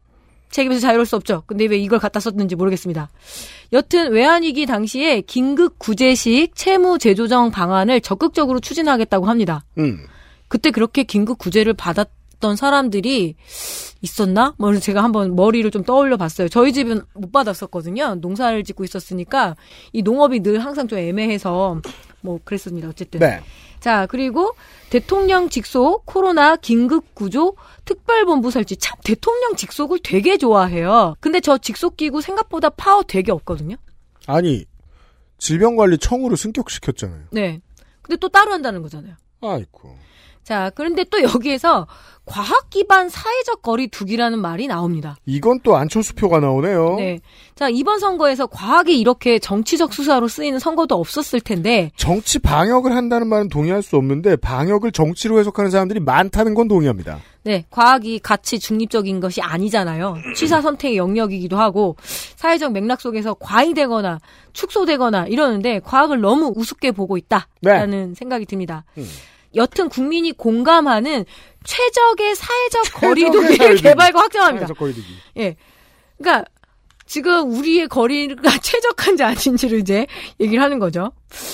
책임에서 0.49 0.81
자유로울 0.81 1.05
수 1.05 1.15
없죠. 1.15 1.43
근데 1.47 1.65
왜 1.65 1.77
이걸 1.77 1.99
갖다 1.99 2.19
썼는지 2.19 2.55
모르겠습니다. 2.55 3.09
여튼 3.73 4.11
외환위기 4.11 4.65
당시에 4.65 5.21
긴급 5.21 5.77
구제식 5.79 6.55
채무 6.55 6.97
재조정 6.97 7.51
방안을 7.51 8.01
적극적으로 8.01 8.59
추진하겠다고 8.59 9.27
합니다. 9.27 9.63
음. 9.77 10.05
그때 10.47 10.71
그렇게 10.71 11.03
긴급 11.03 11.37
구제를 11.37 11.73
받았던 11.73 12.55
사람들이 12.55 13.35
있었나? 14.01 14.55
뭐 14.57 14.75
제가 14.77 15.03
한번 15.03 15.35
머리를 15.35 15.69
좀 15.71 15.83
떠올려 15.83 16.17
봤어요. 16.17 16.49
저희 16.49 16.73
집은 16.73 17.01
못 17.13 17.31
받았었거든요. 17.31 18.15
농사를 18.15 18.63
짓고 18.63 18.83
있었으니까 18.83 19.55
이 19.93 20.01
농업이 20.01 20.39
늘 20.39 20.59
항상 20.59 20.87
좀 20.87 20.97
애매해서 20.97 21.81
뭐 22.21 22.39
그랬습니다. 22.43 22.89
어쨌든. 22.89 23.19
네. 23.19 23.41
자, 23.79 24.05
그리고 24.07 24.55
대통령 24.89 25.49
직속 25.49 26.05
코로나 26.05 26.55
긴급 26.55 27.15
구조 27.15 27.55
특별본부 27.85 28.51
설치. 28.51 28.75
참 28.77 28.97
대통령 29.03 29.55
직속을 29.55 29.99
되게 30.03 30.37
좋아해요. 30.37 31.15
근데 31.19 31.39
저 31.39 31.57
직속 31.57 31.97
기구 31.97 32.21
생각보다 32.21 32.69
파워 32.69 33.03
되게 33.03 33.31
없거든요. 33.31 33.75
아니 34.25 34.65
질병관리청으로 35.37 36.35
승격시켰잖아요. 36.35 37.25
네. 37.31 37.61
근데 38.01 38.17
또 38.17 38.29
따로 38.29 38.51
한다는 38.51 38.81
거잖아요. 38.81 39.15
아이고. 39.41 39.97
자, 40.43 40.71
그런데 40.73 41.03
또 41.03 41.21
여기에서 41.21 41.87
과학 42.29 42.69
기반 42.69 43.09
사회적 43.09 43.63
거리 43.63 43.87
두기라는 43.87 44.37
말이 44.39 44.67
나옵니다. 44.67 45.17
이건 45.25 45.59
또 45.63 45.75
안철수표가 45.75 46.39
나오네요. 46.39 46.95
네. 46.97 47.19
자, 47.55 47.69
이번 47.69 47.99
선거에서 47.99 48.45
과학이 48.45 48.99
이렇게 48.99 49.39
정치적 49.39 49.91
수사로 49.91 50.27
쓰이는 50.27 50.59
선거도 50.59 50.95
없었을 50.95 51.41
텐데, 51.41 51.91
정치 51.97 52.37
방역을 52.37 52.95
한다는 52.95 53.27
말은 53.27 53.49
동의할 53.49 53.81
수 53.81 53.97
없는데 53.97 54.35
방역을 54.35 54.91
정치로 54.91 55.39
해석하는 55.39 55.71
사람들이 55.71 55.99
많다는 56.01 56.53
건 56.53 56.67
동의합니다. 56.67 57.19
네, 57.41 57.65
과학이 57.71 58.19
가치 58.19 58.59
중립적인 58.59 59.19
것이 59.21 59.41
아니잖아요. 59.41 60.17
취사 60.35 60.61
선택의 60.61 60.97
영역이기도 60.97 61.57
하고, 61.57 61.95
사회적 62.35 62.73
맥락 62.73 63.01
속에서 63.01 63.33
과잉되거나 63.33 64.19
축소되거나 64.53 65.25
이러는데, 65.25 65.79
과학을 65.79 66.21
너무 66.21 66.53
우습게 66.55 66.91
보고 66.91 67.17
있다라는 67.17 68.13
생각이 68.13 68.45
듭니다. 68.45 68.83
음. 68.97 69.07
여튼 69.55 69.89
국민이 69.89 70.31
공감하는 70.31 71.25
최적의 71.63 72.35
사회적 72.35 72.85
사회두기. 72.85 73.81
개발과 73.81 74.19
확정합니다. 74.21 74.67
사회적 74.67 74.77
거리두기. 74.77 75.07
예. 75.37 75.55
그러니까 76.17 76.45
지금 77.05 77.51
우리의 77.51 77.87
거리가 77.87 78.57
최적한지 78.61 79.23
아닌지를 79.23 79.79
이제 79.79 80.05
얘기를 80.39 80.63
하는 80.63 80.79
거죠. 80.79 81.11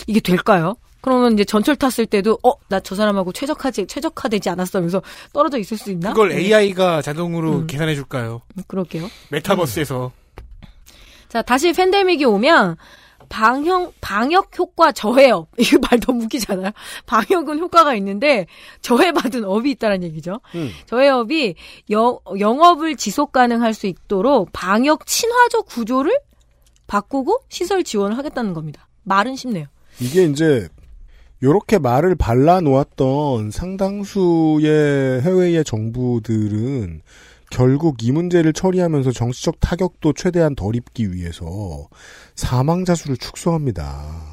이게 0.07 0.19
될까요? 0.19 0.75
그러면 1.01 1.33
이제 1.33 1.43
전철 1.45 1.75
탔을 1.75 2.05
때도 2.07 2.39
어 2.43 2.53
나 2.67 2.79
저 2.79 2.95
사람하고 2.95 3.31
최적화지 3.31 3.85
최적화되지 3.87 4.49
않았어면서 4.49 5.01
떨어져 5.33 5.57
있을 5.59 5.77
수 5.77 5.91
있나? 5.91 6.09
그걸 6.13 6.29
네. 6.29 6.37
AI가 6.39 7.01
자동으로 7.03 7.51
음. 7.59 7.67
계산해 7.67 7.93
줄까요? 7.95 8.41
그럴게요. 8.67 9.07
메타버스에서 9.29 10.11
자 11.29 11.41
다시 11.43 11.71
팬데믹이 11.73 12.25
오면 12.25 12.75
방역 13.35 13.93
방역 13.99 14.57
효과 14.57 14.93
저해업 14.93 15.49
이거 15.59 15.77
말 15.79 15.99
너무 15.99 16.23
웃기잖아요. 16.23 16.71
방역은 17.05 17.59
효과가 17.59 17.93
있는데 17.95 18.47
저해받은 18.81 19.43
업이 19.43 19.71
있다는 19.71 20.03
얘기죠. 20.03 20.39
음. 20.55 20.71
저해업이 20.85 21.55
여- 21.91 22.19
영업을 22.39 22.95
지속 22.95 23.33
가능할 23.33 23.73
수 23.73 23.87
있도록 23.87 24.51
방역 24.53 25.05
친화적 25.05 25.65
구조를 25.65 26.17
바꾸고 26.87 27.41
시설 27.49 27.83
지원을 27.83 28.17
하겠다는 28.17 28.53
겁니다. 28.53 28.87
말은 29.03 29.35
쉽네요. 29.35 29.65
이게 29.99 30.23
이제 30.23 30.69
요렇게 31.43 31.79
말을 31.79 32.15
발라 32.15 32.61
놓았던 32.61 33.51
상당수의 33.51 35.21
해외의 35.23 35.65
정부들은 35.65 37.01
결국 37.51 38.03
이 38.03 38.11
문제를 38.11 38.53
처리하면서 38.53 39.11
정치적 39.11 39.59
타격도 39.59 40.13
최대한 40.13 40.55
덜 40.55 40.75
입기 40.75 41.13
위해서 41.13 41.87
사망자 42.35 42.95
수를 42.95 43.17
축소합니다. 43.17 44.23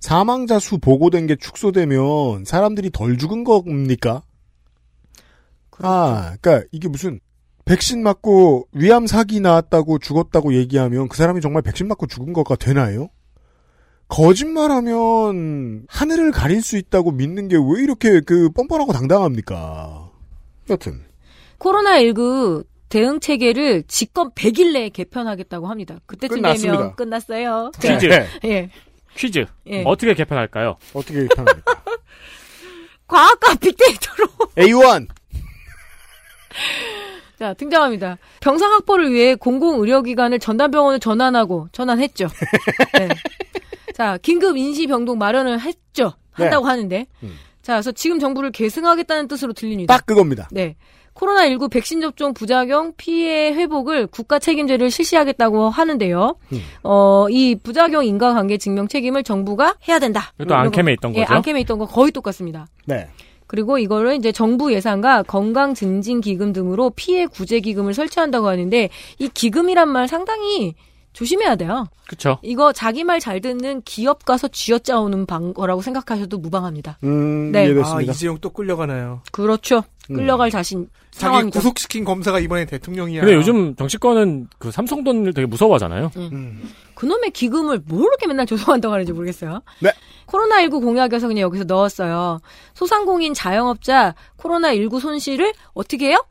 사망자 0.00 0.58
수 0.58 0.78
보고된 0.78 1.26
게 1.26 1.36
축소되면 1.36 2.44
사람들이 2.44 2.90
덜 2.90 3.16
죽은 3.18 3.44
겁니까? 3.44 4.22
아, 5.80 6.36
그러니까 6.40 6.66
이게 6.72 6.88
무슨 6.88 7.20
백신 7.64 8.02
맞고 8.02 8.68
위암 8.72 9.06
사기 9.06 9.40
나왔다고 9.40 9.98
죽었다고 9.98 10.54
얘기하면 10.54 11.08
그 11.08 11.16
사람이 11.16 11.40
정말 11.40 11.62
백신 11.62 11.86
맞고 11.86 12.06
죽은 12.06 12.32
거가 12.32 12.56
되나요? 12.56 13.08
거짓말하면 14.08 15.84
하늘을 15.88 16.32
가릴 16.32 16.62
수 16.62 16.78
있다고 16.78 17.12
믿는 17.12 17.48
게 17.48 17.56
왜 17.56 17.82
이렇게 17.82 18.20
그 18.20 18.48
뻔뻔하고 18.50 18.92
당당합니까? 18.92 20.10
여튼 20.70 21.04
코로나19 21.58 22.64
대응 22.88 23.20
체계를 23.20 23.84
집권 23.86 24.30
100일 24.32 24.72
내에 24.72 24.88
개편하겠다고 24.88 25.66
합니다. 25.66 25.98
그때쯤 26.06 26.36
끝났습니다. 26.36 26.76
되면 26.78 26.96
끝났어요. 26.96 27.70
퀴즈. 27.80 28.06
예. 28.44 28.70
퀴즈. 29.14 29.44
예. 29.66 29.82
어떻게 29.84 30.14
개편할까요? 30.14 30.76
어떻게 30.94 31.26
개편합니까? 31.26 31.82
과학과 33.06 33.54
빅데이터로 33.56 34.28
A1 34.56 35.06
자, 37.38 37.54
등장합니다. 37.54 38.18
병상 38.40 38.72
확보를 38.72 39.12
위해 39.12 39.34
공공의료기관을 39.34 40.38
전담병원을 40.40 40.98
전환하고 40.98 41.68
전환했죠. 41.72 42.28
네. 42.98 43.08
자, 43.94 44.18
긴급 44.22 44.56
인시 44.56 44.86
병동 44.88 45.18
마련을 45.18 45.60
했죠. 45.60 46.14
한다고 46.32 46.66
네. 46.66 46.70
하는데. 46.70 47.06
자, 47.62 47.74
그래서 47.74 47.92
지금 47.92 48.18
정부를 48.18 48.50
계승하겠다는 48.50 49.28
뜻으로 49.28 49.52
들립니다. 49.52 49.96
딱 49.96 50.04
그겁니다. 50.04 50.48
네. 50.50 50.74
코로나19 51.18 51.70
백신 51.70 52.00
접종 52.00 52.32
부작용 52.32 52.92
피해 52.96 53.52
회복을 53.52 54.06
국가 54.06 54.38
책임제를 54.38 54.90
실시하겠다고 54.90 55.68
하는데요. 55.68 56.36
음. 56.52 56.60
어, 56.84 57.26
이 57.28 57.56
부작용 57.56 58.04
인과관계 58.04 58.58
증명 58.58 58.86
책임을 58.88 59.24
정부가 59.24 59.76
해야 59.88 59.98
된다. 59.98 60.32
이것도 60.38 60.54
안캠에 60.54 60.92
있던 60.94 61.14
예, 61.16 61.22
거죠? 61.22 61.34
안캠에 61.34 61.60
있던 61.62 61.78
거 61.78 61.86
거의 61.86 62.12
똑같습니다. 62.12 62.66
네. 62.86 63.08
그리고 63.46 63.78
이거를 63.78 64.14
이제 64.14 64.30
정부 64.30 64.72
예산과 64.72 65.24
건강 65.24 65.74
증진 65.74 66.20
기금 66.20 66.52
등으로 66.52 66.90
피해 66.90 67.26
구제 67.26 67.60
기금을 67.60 67.94
설치한다고 67.94 68.46
하는데 68.46 68.90
이 69.18 69.28
기금이란 69.28 69.88
말 69.88 70.06
상당히 70.06 70.74
조심해야 71.14 71.56
돼요. 71.56 71.86
그쵸. 72.06 72.38
이거 72.42 72.72
자기 72.72 73.02
말 73.04 73.18
잘 73.18 73.40
듣는 73.40 73.82
기업 73.82 74.24
가서 74.24 74.48
쥐어짜오는 74.48 75.26
방거라고 75.26 75.82
생각하셔도 75.82 76.38
무방합니다. 76.38 76.98
음, 77.02 77.50
네. 77.50 77.74
아, 77.82 78.00
이재용 78.00 78.38
또 78.40 78.50
끌려가나요? 78.50 79.22
그렇죠. 79.32 79.82
음. 80.10 80.16
끌려갈 80.16 80.50
자신 80.50 80.88
자기. 81.18 81.50
구속시킨 81.50 82.04
검사가 82.04 82.40
이번에 82.40 82.64
대통령이야. 82.64 83.20
근데 83.20 83.34
요즘 83.34 83.74
정치권은 83.76 84.48
그 84.58 84.70
삼성 84.70 85.04
돈을 85.04 85.34
되게 85.34 85.46
무서워하잖아요. 85.46 86.10
음. 86.16 86.70
그놈의 86.94 87.30
기금을 87.30 87.82
뭐 87.86 88.00
이렇게 88.00 88.26
맨날 88.26 88.46
조성한다고 88.46 88.92
하는지 88.92 89.12
모르겠어요. 89.12 89.62
네. 89.80 89.92
코로나19 90.26 90.82
공약에서 90.82 91.28
그냥 91.28 91.42
여기서 91.42 91.64
넣었어요. 91.64 92.40
소상공인 92.74 93.34
자영업자 93.34 94.14
코로나19 94.38 95.00
손실을 95.00 95.52
어떻게 95.74 96.08
해요? 96.08 96.24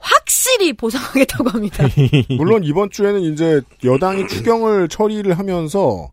확실히 0.00 0.72
보상하겠다고 0.72 1.50
합니다. 1.50 1.84
물론 2.38 2.64
이번 2.64 2.90
주에는 2.90 3.20
이제 3.20 3.60
여당이 3.84 4.28
추경을 4.28 4.88
처리를 4.88 5.38
하면서 5.38 6.10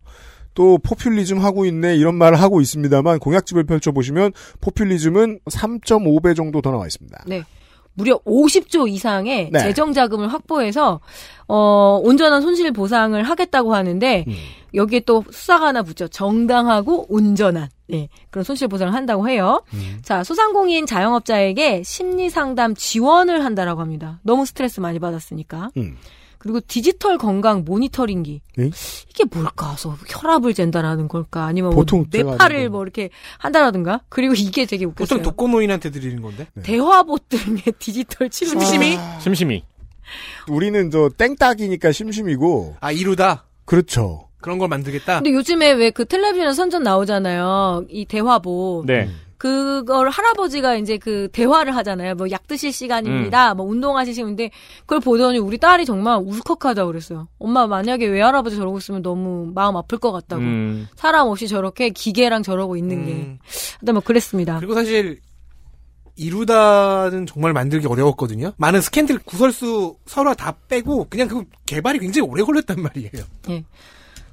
또 0.55 0.77
포퓰리즘 0.79 1.39
하고 1.39 1.65
있네 1.65 1.95
이런 1.95 2.15
말을 2.15 2.41
하고 2.41 2.61
있습니다만 2.61 3.19
공약집을 3.19 3.65
펼쳐보시면 3.65 4.31
포퓰리즘은 4.61 5.39
3.5배 5.45 6.35
정도 6.35 6.61
더 6.61 6.71
나와 6.71 6.87
있습니다. 6.87 7.25
네. 7.27 7.43
무려 7.95 8.19
50조 8.19 8.87
이상의 8.89 9.49
네. 9.51 9.59
재정 9.59 9.93
자금을 9.93 10.31
확보해서 10.31 10.99
어 11.47 11.99
온전한 12.03 12.41
손실 12.41 12.71
보상을 12.71 13.21
하겠다고 13.21 13.73
하는데 13.73 14.25
음. 14.27 14.33
여기에 14.73 15.01
또 15.01 15.23
수사가 15.31 15.67
하나 15.67 15.81
붙죠. 15.81 16.07
정당하고 16.07 17.07
온전한 17.09 17.69
네, 17.87 18.09
그런 18.29 18.43
손실 18.43 18.67
보상을 18.67 18.93
한다고 18.93 19.29
해요. 19.29 19.63
음. 19.73 19.99
자, 20.03 20.23
소상공인 20.23 20.85
자영업자에게 20.85 21.83
심리 21.83 22.29
상담 22.29 22.75
지원을 22.75 23.45
한다라고 23.45 23.81
합니다. 23.81 24.19
너무 24.23 24.45
스트레스 24.45 24.79
많이 24.79 24.99
받았으니까. 24.99 25.69
음. 25.77 25.97
그리고 26.45 26.59
디지털 26.67 27.17
건강 27.17 27.63
모니터링기. 27.65 28.39
네? 28.57 28.69
이게 29.09 29.23
뭘까? 29.31 29.69
그래서 29.69 29.97
혈압을 30.07 30.53
잰다라는 30.53 31.07
걸까? 31.07 31.45
아니면 31.45 31.71
뭐 31.71 31.77
보통 31.79 32.07
제가 32.07 32.31
뇌파를 32.33 32.55
알던 32.57 32.71
뭐 32.71 32.83
이렇게 32.83 33.09
한다라든가? 33.39 34.01
그리고 34.09 34.35
이게 34.35 34.67
되게 34.67 34.85
웃겼어요. 34.85 35.17
보통 35.17 35.23
독거노인한테 35.23 35.89
드리는 35.89 36.21
건데. 36.21 36.45
대화봇 36.61 37.29
등의 37.29 37.63
디지털 37.79 38.29
치료 38.29 38.49
심심이? 38.51 38.95
심심이. 39.21 39.63
우리는 40.47 40.91
저 40.91 41.09
땡딱이니까 41.17 41.91
심심이고 41.91 42.75
아 42.79 42.91
이루다. 42.91 43.45
그렇죠. 43.65 44.29
그런 44.39 44.59
걸 44.59 44.67
만들겠다. 44.67 45.15
근데 45.15 45.31
요즘에 45.33 45.71
왜 45.71 45.89
그 45.89 46.05
텔레비전 46.05 46.53
선전 46.53 46.83
나오잖아요. 46.83 47.85
이 47.89 48.05
대화보. 48.05 48.83
네. 48.85 49.09
그걸 49.45 50.09
할아버지가 50.09 50.75
이제 50.77 50.97
그 50.97 51.29
대화를 51.31 51.75
하잖아요. 51.75 52.15
뭐 52.15 52.25
약 52.31 52.47
드실 52.47 52.73
시간입니다. 52.73 53.53
뭐 53.53 53.67
운동하실 53.67 54.15
시간인데 54.15 54.49
그걸 54.81 54.99
보더니 54.99 55.37
우리 55.37 55.59
딸이 55.59 55.85
정말 55.85 56.17
울컥하다 56.17 56.85
그랬어요. 56.87 57.27
엄마 57.37 57.67
만약에 57.67 58.07
외할아버지 58.07 58.55
저러고 58.55 58.79
있으면 58.79 59.03
너무 59.03 59.51
마음 59.53 59.77
아플 59.77 59.99
것 59.99 60.11
같다고. 60.11 60.41
음. 60.41 60.87
사람 60.95 61.27
없이 61.27 61.47
저렇게 61.47 61.91
기계랑 61.91 62.41
저러고 62.41 62.75
있는 62.75 63.05
게. 63.05 63.11
음. 63.11 63.37
하여튼 63.79 63.93
뭐 63.93 64.01
그랬습니다. 64.01 64.57
그리고 64.57 64.73
사실 64.73 65.19
이루다는 66.15 67.27
정말 67.27 67.53
만들기 67.53 67.85
어려웠거든요. 67.85 68.53
많은 68.57 68.81
스캔들 68.81 69.19
구설수 69.19 69.97
설화 70.07 70.33
다 70.33 70.55
빼고 70.67 71.05
그냥 71.09 71.27
그 71.27 71.43
개발이 71.67 71.99
굉장히 71.99 72.27
오래 72.27 72.41
걸렸단 72.41 72.81
말이에요. 72.81 73.11
예. 73.49 73.63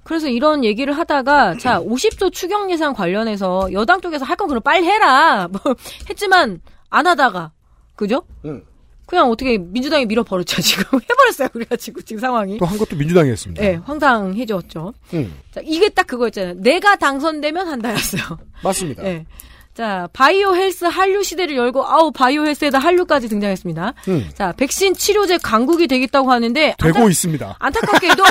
그래서 0.04 0.28
이런 0.28 0.64
얘기를 0.64 0.96
하다가 0.96 1.56
자 1.58 1.80
50조 1.80 2.32
추경 2.32 2.70
예산 2.70 2.92
관련해서 2.94 3.72
여당 3.72 4.00
쪽에서 4.00 4.24
할 4.24 4.36
건 4.36 4.48
그럼 4.48 4.62
빨리 4.62 4.86
해라 4.86 5.48
뭐 5.50 5.60
했지만 6.10 6.60
안 6.90 7.06
하다가 7.06 7.52
그죠? 7.94 8.22
응. 8.44 8.62
그냥 9.06 9.28
어떻게 9.30 9.58
민주당이 9.58 10.06
밀어버렸죠 10.06 10.62
지금 10.62 10.84
해버렸어요 11.10 11.48
그래가지고 11.52 12.00
지금 12.02 12.20
상황이 12.20 12.56
또 12.58 12.64
한 12.66 12.78
것도 12.78 12.96
민주당이 12.96 13.30
했습니다. 13.30 13.62
예 13.64 13.74
황당해졌죠. 13.84 14.94
음, 15.14 15.34
자 15.54 15.60
이게 15.64 15.88
딱 15.90 16.06
그거였잖아요. 16.06 16.54
내가 16.58 16.96
당선되면 16.96 17.68
한다였어요. 17.68 18.22
맞습니다. 18.64 19.04
예. 19.04 19.26
자 19.74 20.08
바이오 20.12 20.54
헬스 20.54 20.84
한류 20.86 21.22
시대를 21.22 21.56
열고 21.56 21.86
아우 21.86 22.10
바이오 22.12 22.44
헬스에다 22.46 22.78
한류까지 22.78 23.28
등장했습니다. 23.28 23.94
음, 24.08 24.30
자 24.34 24.52
백신 24.52 24.94
치료제 24.94 25.36
강국이 25.38 25.86
되겠다고 25.88 26.30
하는데 26.30 26.74
되고 26.78 27.08
있습니다. 27.08 27.56
안타깝게도 27.58 28.22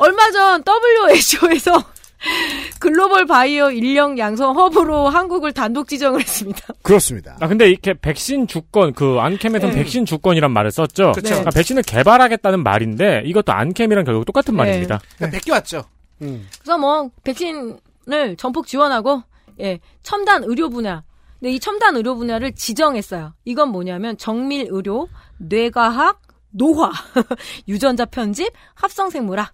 얼마 0.00 0.30
전 0.30 0.64
WHO에서 0.64 1.84
글로벌 2.80 3.26
바이오 3.26 3.70
인력 3.70 4.16
양성 4.18 4.56
허브로 4.56 5.08
한국을 5.10 5.52
단독 5.52 5.88
지정을 5.88 6.20
했습니다. 6.20 6.60
그렇습니다. 6.82 7.36
아 7.38 7.48
근데 7.48 7.68
이렇게 7.68 7.92
백신 7.92 8.46
주권 8.46 8.94
그 8.94 9.18
안캠에서는 9.20 9.74
네. 9.74 9.82
백신 9.82 10.06
주권이란 10.06 10.50
말을 10.52 10.70
썼죠. 10.70 11.12
그쵸. 11.12 11.28
그러니까 11.28 11.50
백신을 11.50 11.82
개발하겠다는 11.82 12.62
말인데 12.62 13.22
이것도 13.26 13.52
안캠이랑 13.52 14.04
결국 14.04 14.24
똑같은 14.24 14.54
네. 14.54 14.58
말입니다. 14.58 15.00
그러니까 15.16 15.38
베껴왔죠. 15.38 15.84
그래서 16.18 16.78
뭐 16.78 17.10
백신을 17.22 18.36
전폭 18.38 18.66
지원하고 18.66 19.22
예 19.60 19.80
첨단 20.02 20.44
의료 20.44 20.70
분야. 20.70 21.02
근데 21.38 21.52
이 21.52 21.60
첨단 21.60 21.96
의료 21.96 22.16
분야를 22.16 22.54
지정했어요. 22.54 23.34
이건 23.44 23.70
뭐냐면 23.70 24.16
정밀 24.16 24.66
의료, 24.70 25.08
뇌과학, 25.38 26.20
노화, 26.50 26.90
유전자 27.68 28.06
편집, 28.06 28.50
합성 28.74 29.10
생물학. 29.10 29.52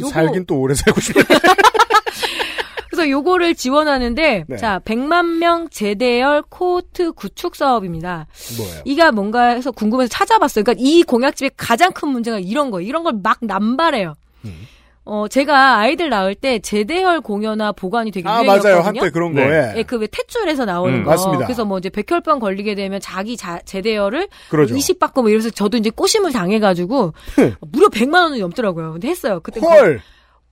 요거- 0.00 0.10
살긴 0.10 0.46
또 0.46 0.58
오래 0.60 0.74
살고 0.74 1.00
싶어요. 1.00 1.24
그래서 2.90 3.10
요거를 3.10 3.54
지원하는데 3.56 4.44
네. 4.46 4.56
자 4.56 4.80
100만 4.84 5.38
명 5.38 5.68
제대열 5.68 6.42
코호트 6.48 7.10
구축 7.12 7.56
사업입니다. 7.56 8.26
뭐예요? 8.56 8.82
이가 8.84 9.10
뭔가 9.12 9.46
해서 9.48 9.72
궁금해서 9.72 10.08
찾아봤어요. 10.10 10.62
그러니까 10.64 10.80
이 10.84 11.02
공약집의 11.02 11.52
가장 11.56 11.92
큰 11.92 12.08
문제가 12.10 12.38
이런 12.38 12.70
거예요. 12.70 12.86
이런 12.88 13.02
걸 13.02 13.14
막 13.22 13.38
남발해요. 13.40 14.14
음. 14.44 14.66
어 15.06 15.28
제가 15.28 15.76
아이들 15.78 16.08
낳을 16.08 16.34
때 16.34 16.58
제대혈 16.60 17.20
공여나 17.20 17.72
보관이 17.72 18.10
되게 18.10 18.26
아 18.26 18.36
유행이었거든요. 18.42 18.72
맞아요. 18.72 18.82
한때 18.86 19.10
그런 19.10 19.34
네. 19.34 19.44
거에 19.44 19.74
예, 19.78 19.82
그왜 19.82 20.06
탯줄에서 20.06 20.64
나오는 20.64 21.00
음, 21.00 21.04
거. 21.04 21.10
맞습니다. 21.10 21.44
그래서 21.44 21.64
뭐 21.66 21.76
이제 21.78 21.90
백혈병 21.90 22.38
걸리게 22.38 22.74
되면 22.74 23.00
자기 23.00 23.36
자, 23.36 23.60
제대열을 23.66 24.28
그러죠. 24.48 24.74
이식 24.74 24.98
받고 24.98 25.20
뭐 25.22 25.30
이래서 25.30 25.50
저도 25.50 25.76
이제 25.76 25.90
꼬심을 25.90 26.32
당해 26.32 26.58
가지고 26.58 27.12
무려 27.70 27.88
100만 27.88 28.14
원이 28.22 28.40
넘더라고요. 28.40 28.92
근데 28.92 29.08
했어요. 29.08 29.40
그때 29.42 29.60
헐. 29.60 30.00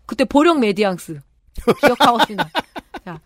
그때 0.05 0.27
보령 0.27 0.61
메디앙스 0.61 1.19
기억하겠습니다. 1.81 2.51
자, 3.07 3.21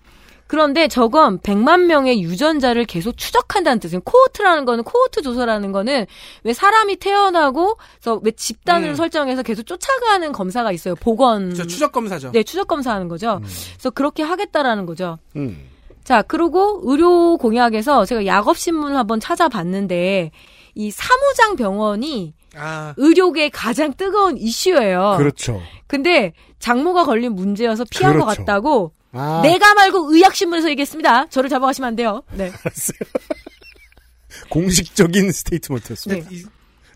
그런데 0.47 0.87
저건 0.89 1.39
100만 1.41 1.87
명의 1.87 2.23
유전자를 2.23 2.85
계속 2.85 3.17
추적한다는 3.17 3.81
뜻이에요. 3.81 4.01
코호트라는 4.05 4.65
거는 4.65 4.85
코호트 4.85 5.23
조사라는 5.23 5.73
거는 5.73 6.07
왜 6.45 6.53
사람이 6.53 6.97
태어나고 6.97 7.77
그래서 8.01 8.21
왜 8.23 8.31
집단을 8.31 8.91
음. 8.91 8.95
설정해서 8.95 9.43
계속 9.43 9.65
쫓아가는 9.65 10.31
검사가 10.33 10.71
있어요. 10.73 10.95
보건 10.95 11.55
저 11.55 11.67
추적 11.67 11.93
검사죠. 11.93 12.31
네, 12.33 12.43
추적 12.43 12.69
검사하는 12.69 13.09
거죠. 13.09 13.41
그래서 13.43 13.91
그렇게 13.91 14.23
하겠다라는 14.23 14.87
거죠. 14.87 15.19
음. 15.35 15.69
자, 16.05 16.23
그리고 16.23 16.81
의료 16.85 17.37
공약에서 17.37 18.05
제가 18.05 18.27
약업 18.27 18.57
신문을 18.57 18.97
한번 18.97 19.19
찾아봤는데 19.19 20.31
이 20.77 20.91
사무장 20.93 21.57
병원이 21.57 22.35
아, 22.57 22.95
의료계의 22.97 23.51
가장 23.51 23.93
뜨거운 23.93 24.37
이슈예요. 24.37 25.17
그렇죠. 25.19 25.61
근데 25.89 26.33
장모가 26.61 27.05
걸린 27.05 27.33
문제여서 27.35 27.85
피한 27.91 28.19
것 28.19 28.25
그렇죠. 28.25 28.45
같다고 28.45 28.93
아. 29.17 29.41
내가 29.43 29.75
말고 29.75 30.15
의학신문에서 30.15 30.69
얘기했습니다. 30.71 31.29
저를 31.29 31.49
잡아가시면 31.51 31.89
안 31.89 31.97
돼요. 31.97 32.23
네. 32.33 32.51
공식적인 34.51 35.33
스테이트먼트였습니다. 35.33 36.29
이- 36.31 36.43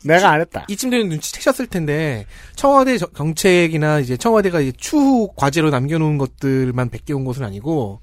내가 0.02 0.30
안 0.30 0.40
했다. 0.40 0.64
이쯤 0.68 0.88
되면 0.90 1.08
눈치채셨을 1.10 1.66
텐데 1.66 2.24
청와대 2.56 2.96
저- 2.96 3.08
정책이나 3.14 4.00
이제 4.00 4.16
청와대가 4.16 4.60
이제 4.60 4.72
추후 4.76 5.28
과제로 5.36 5.68
남겨놓은 5.70 6.16
것들만 6.16 6.88
베껴온 6.88 7.24
것은 7.26 7.44
아니고 7.44 8.00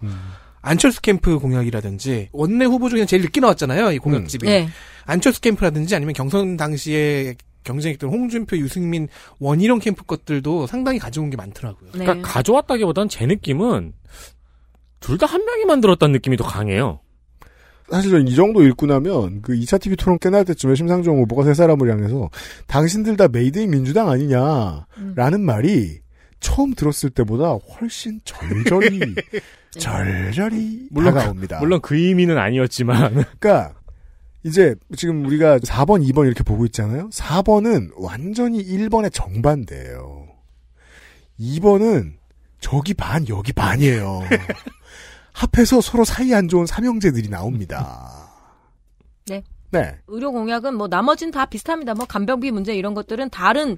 안철수 0.61 1.01
캠프 1.01 1.39
공약이라든지 1.39 2.29
원내 2.33 2.65
후보 2.65 2.89
중에 2.89 3.05
제일 3.07 3.23
늦게 3.23 3.39
나왔잖아요 3.41 3.91
이 3.93 3.97
공약집이 3.97 4.45
네. 4.45 4.69
안철수 5.05 5.41
캠프라든지 5.41 5.95
아니면 5.95 6.13
경선 6.13 6.55
당시에 6.57 7.35
경쟁했던 7.63 8.09
홍준표, 8.09 8.55
유승민, 8.57 9.09
원희룡 9.39 9.79
캠프 9.79 10.03
것들도 10.03 10.67
상당히 10.67 10.99
가져온 10.99 11.29
게 11.29 11.35
많더라고요. 11.35 11.89
네. 11.95 12.05
그러니까 12.05 12.29
가져왔다기보단 12.29 13.09
제 13.09 13.25
느낌은 13.25 13.91
둘 14.99 15.17
다 15.17 15.25
한 15.27 15.45
명이 15.45 15.65
만들었다는 15.65 16.13
느낌이 16.13 16.37
더 16.37 16.43
강해요. 16.43 16.99
사실 17.89 18.11
저는 18.11 18.27
이 18.27 18.35
정도 18.35 18.63
읽고 18.63 18.85
나면 18.85 19.41
그 19.41 19.53
2차 19.53 19.79
TV 19.79 19.95
토론 19.95 20.19
끝날 20.19 20.43
때쯤에 20.43 20.75
심상정 20.75 21.17
후보가 21.19 21.45
세 21.45 21.53
사람을 21.53 21.89
향해서 21.89 22.29
당신들 22.67 23.15
다 23.15 23.27
made 23.29 23.59
in 23.59 23.71
민주당 23.71 24.09
아니냐라는 24.09 25.39
말이 25.41 25.99
처음 26.41 26.73
들었을 26.73 27.09
때보다 27.11 27.51
훨씬 27.53 28.19
절절히 28.25 28.99
절절히 29.71 30.87
물론 30.91 31.13
다가옵니다. 31.13 31.59
물론 31.59 31.79
그 31.81 31.95
의미는 31.95 32.37
아니었지만 32.37 33.13
그러니까 33.13 33.73
이제 34.43 34.75
지금 34.95 35.25
우리가 35.25 35.59
4번, 35.59 36.05
2번 36.09 36.25
이렇게 36.25 36.43
보고 36.43 36.65
있잖아요. 36.65 37.09
4번은 37.09 37.91
완전히 37.97 38.63
1번의 38.65 39.13
정반대예요. 39.13 40.27
2번은 41.39 42.13
저기 42.59 42.93
반 42.93 43.27
여기 43.29 43.53
반이에요. 43.53 44.21
합해서 45.37 45.81
서로 45.81 46.03
사이 46.03 46.33
안 46.33 46.47
좋은 46.47 46.65
삼형제들이 46.65 47.29
나옵니다. 47.29 48.09
네. 49.27 49.43
네. 49.69 49.95
의료 50.07 50.31
공약은 50.31 50.73
뭐 50.73 50.87
나머지는 50.87 51.31
다 51.31 51.45
비슷합니다. 51.45 51.93
뭐 51.93 52.07
간병비 52.07 52.49
문제 52.49 52.73
이런 52.73 52.95
것들은 52.95 53.29
다른 53.29 53.77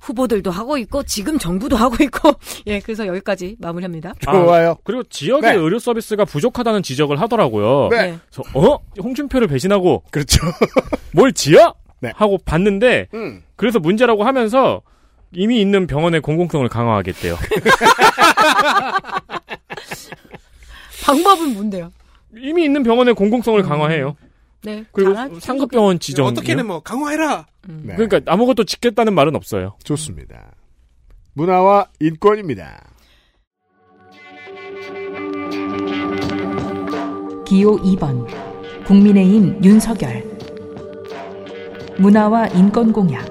후보들도 0.00 0.50
하고 0.50 0.76
있고 0.76 1.02
지금 1.04 1.38
정부도 1.38 1.76
하고 1.76 2.02
있고 2.02 2.32
예 2.66 2.80
그래서 2.80 3.06
여기까지 3.06 3.56
마무리합니다. 3.60 4.12
아, 4.26 4.74
그리고 4.84 5.02
지역의 5.04 5.52
네. 5.52 5.56
의료 5.56 5.78
서비스가 5.78 6.26
부족하다는 6.26 6.82
지적을 6.82 7.18
하더라고요. 7.20 7.88
네. 7.90 8.18
그래서 8.30 8.42
어 8.54 8.78
홍준표를 9.02 9.48
배신하고 9.48 10.02
그렇죠. 10.10 10.40
뭘 11.14 11.32
지어? 11.32 11.74
네. 12.00 12.12
하고 12.14 12.36
봤는데 12.44 13.08
음. 13.14 13.42
그래서 13.56 13.78
문제라고 13.78 14.24
하면서 14.24 14.82
이미 15.32 15.60
있는 15.62 15.86
병원의 15.86 16.20
공공성을 16.20 16.68
강화하겠대요. 16.68 17.38
방법은 21.04 21.54
뭔데요? 21.54 21.92
이미 22.36 22.64
있는 22.64 22.82
병원의 22.82 23.14
공공성을 23.14 23.60
강화해요. 23.62 24.16
네. 24.62 24.84
그리고 24.92 25.14
강화- 25.14 25.40
상급 25.40 25.70
병원 25.70 25.98
지정 25.98 26.26
어떻게는 26.26 26.66
뭐 26.66 26.80
강화해라. 26.80 27.46
네. 27.66 27.94
그러니까 27.96 28.20
아무것도 28.30 28.64
짓겠다는 28.64 29.14
말은 29.14 29.34
없어요. 29.36 29.76
좋습니다. 29.84 30.52
문화와 31.34 31.86
인권입니다. 32.00 32.84
기호 37.46 37.76
2번 37.78 38.26
국민의힘 38.84 39.62
윤석열 39.64 40.22
문화와 41.98 42.46
인권 42.48 42.92
공약 42.92 43.26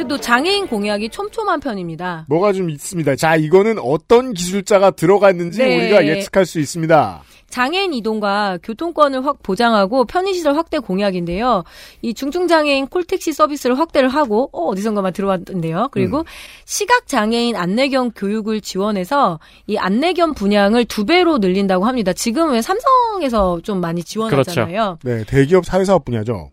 그래도 0.00 0.18
장애인 0.18 0.66
공약이 0.66 1.10
촘촘한 1.10 1.60
편입니다. 1.60 2.24
뭐가 2.26 2.54
좀 2.54 2.70
있습니다. 2.70 3.16
자, 3.16 3.36
이거는 3.36 3.78
어떤 3.78 4.32
기술자가 4.32 4.92
들어갔는지 4.92 5.58
네. 5.58 5.76
우리가 5.76 6.06
예측할 6.06 6.46
수 6.46 6.58
있습니다. 6.58 7.22
장애인 7.50 7.92
이동과 7.92 8.60
교통권을 8.62 9.26
확 9.26 9.42
보장하고 9.42 10.06
편의시설 10.06 10.56
확대 10.56 10.78
공약인데요. 10.78 11.64
이 12.00 12.14
중증장애인 12.14 12.86
콜택시 12.86 13.34
서비스를 13.34 13.78
확대를 13.78 14.08
하고 14.08 14.48
어, 14.52 14.68
어디선가만 14.68 15.12
들어왔는데요. 15.12 15.88
그리고 15.90 16.24
시각장애인 16.64 17.56
안내견 17.56 18.12
교육을 18.12 18.62
지원해서 18.62 19.38
이 19.66 19.76
안내견 19.76 20.32
분양을 20.32 20.86
두 20.86 21.04
배로 21.04 21.38
늘린다고 21.38 21.84
합니다. 21.84 22.14
지금 22.14 22.52
왜 22.52 22.62
삼성에서 22.62 23.60
좀 23.62 23.82
많이 23.82 24.02
지원하잖아요. 24.02 24.98
네, 25.02 25.24
대기업 25.24 25.66
사회사업 25.66 26.06
분야죠. 26.06 26.52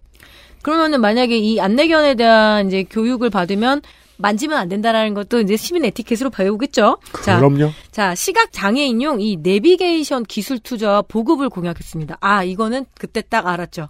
그러면은 0.67 0.99
만약에 0.99 1.37
이 1.37 1.61
안내견에 1.61 2.15
대한 2.15 2.67
이제 2.67 2.83
교육을 2.83 3.29
받으면 3.29 3.81
만지면 4.17 4.57
안 4.57 4.67
된다라는 4.67 5.13
것도 5.13 5.39
이제 5.39 5.55
시민 5.55 5.85
에티켓으로 5.85 6.29
배우겠죠. 6.29 6.97
자, 7.23 7.39
그럼요. 7.39 7.71
자, 7.89 8.13
시각 8.15 8.51
장애인용 8.51 9.21
이 9.21 9.37
내비게이션 9.37 10.23
기술 10.23 10.59
투자와 10.59 11.03
보급을 11.03 11.47
공약했습니다. 11.47 12.17
아, 12.19 12.43
이거는 12.43 12.85
그때 12.99 13.21
딱 13.21 13.47
알았죠. 13.47 13.87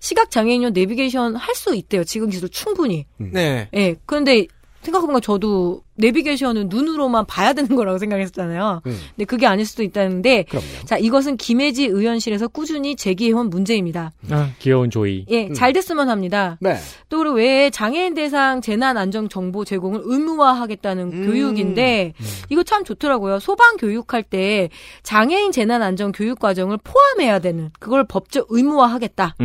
시각 0.00 0.30
장애인용 0.30 0.72
내비게이션 0.72 1.36
할 1.36 1.54
수 1.54 1.74
있대요. 1.74 2.04
지금 2.04 2.30
기술 2.30 2.48
충분히. 2.48 3.04
네. 3.18 3.68
예. 3.74 3.94
그런데 4.06 4.46
생각해보니까 4.80 5.20
저도 5.20 5.82
내비게이션은 5.96 6.68
눈으로만 6.68 7.26
봐야 7.26 7.52
되는 7.52 7.68
거라고 7.76 7.98
생각했잖아요. 7.98 8.82
음. 8.86 8.98
근데 9.16 9.24
그게 9.24 9.46
아닐 9.46 9.64
수도 9.66 9.82
있다는데. 9.82 10.44
그럼요. 10.44 10.66
자, 10.84 10.98
이것은 10.98 11.36
김혜지 11.36 11.86
의원실에서 11.86 12.48
꾸준히 12.48 12.96
제기해온 12.96 13.50
문제입니다. 13.50 14.12
아, 14.30 14.50
귀여운 14.58 14.90
조이. 14.90 15.24
예, 15.30 15.52
잘 15.52 15.72
됐으면 15.72 16.08
합니다. 16.08 16.58
네. 16.60 16.76
또 17.08 17.18
그리고 17.18 17.36
왜 17.36 17.70
장애인 17.70 18.14
대상 18.14 18.60
재난 18.60 18.96
안전 18.96 19.28
정보 19.28 19.64
제공을 19.64 20.00
의무화하겠다는 20.04 21.12
음. 21.12 21.26
교육인데 21.26 22.12
이거 22.50 22.62
참 22.62 22.84
좋더라고요. 22.84 23.38
소방 23.38 23.76
교육할 23.76 24.22
때 24.22 24.68
장애인 25.02 25.52
재난 25.52 25.82
안전 25.82 26.12
교육 26.12 26.38
과정을 26.38 26.78
포함해야 26.84 27.38
되는 27.38 27.70
그걸 27.78 28.04
법적 28.06 28.46
의무화하겠다. 28.50 29.36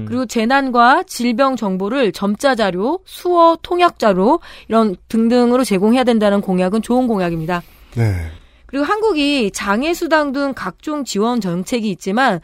음. 0.00 0.04
그리고 0.06 0.26
재난과 0.26 1.04
질병 1.04 1.56
정보를 1.56 2.12
점자 2.12 2.54
자료, 2.54 3.00
수어 3.04 3.56
통역 3.62 3.98
자료 3.98 4.40
이런 4.68 4.96
등등으로 5.08 5.64
제공해야 5.64 6.04
된다는 6.04 6.40
공약은 6.40 6.82
좋은 6.82 7.06
공약입니다. 7.06 7.62
네. 7.96 8.30
그리고 8.66 8.84
한국이 8.84 9.50
장애 9.50 9.92
수당 9.94 10.30
등 10.32 10.52
각종 10.54 11.04
지원 11.04 11.40
정책이 11.40 11.90
있지만 11.90 12.40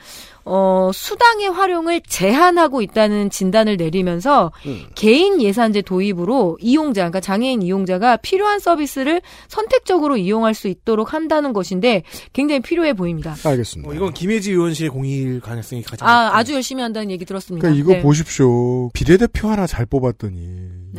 어 0.48 0.90
수당의 0.94 1.48
활용을 1.48 2.01
제한하고 2.01 2.81
있다는 2.81 3.31
진단을 3.31 3.77
내리면서 3.77 4.52
개인 4.94 5.43
예산제 5.43 5.82
도입으로 5.82 6.56
이용자 6.60 7.01
그러니까 7.02 7.18
장애인 7.20 7.62
이용자가 7.62 8.16
필요한 8.18 8.60
서비스를 8.60 9.20
선택적으로 9.48 10.16
이용할 10.16 10.55
수 10.55 10.68
있도록 10.68 11.12
한다는 11.12 11.52
것인데 11.52 12.05
굉장히 12.32 12.60
필요해 12.60 12.93
보입니다. 12.93 13.35
알겠습니다. 13.44 13.90
어, 13.90 13.94
이건 13.94 14.14
김혜지 14.14 14.52
의원실의 14.52 14.90
공일 14.90 15.40
가능성이 15.40 15.82
가장 15.82 16.09
아 16.09 16.31
아주 16.36 16.55
열심히 16.55 16.81
한다는 16.81 17.10
얘기 17.10 17.24
들었습니다. 17.24 17.60
그러니까 17.66 17.82
이거 17.82 17.93
네. 17.94 18.02
보십시오. 18.02 18.89
비례대표 18.90 19.48
하나 19.48 19.66
잘 19.66 19.85
뽑았더니 19.85 20.39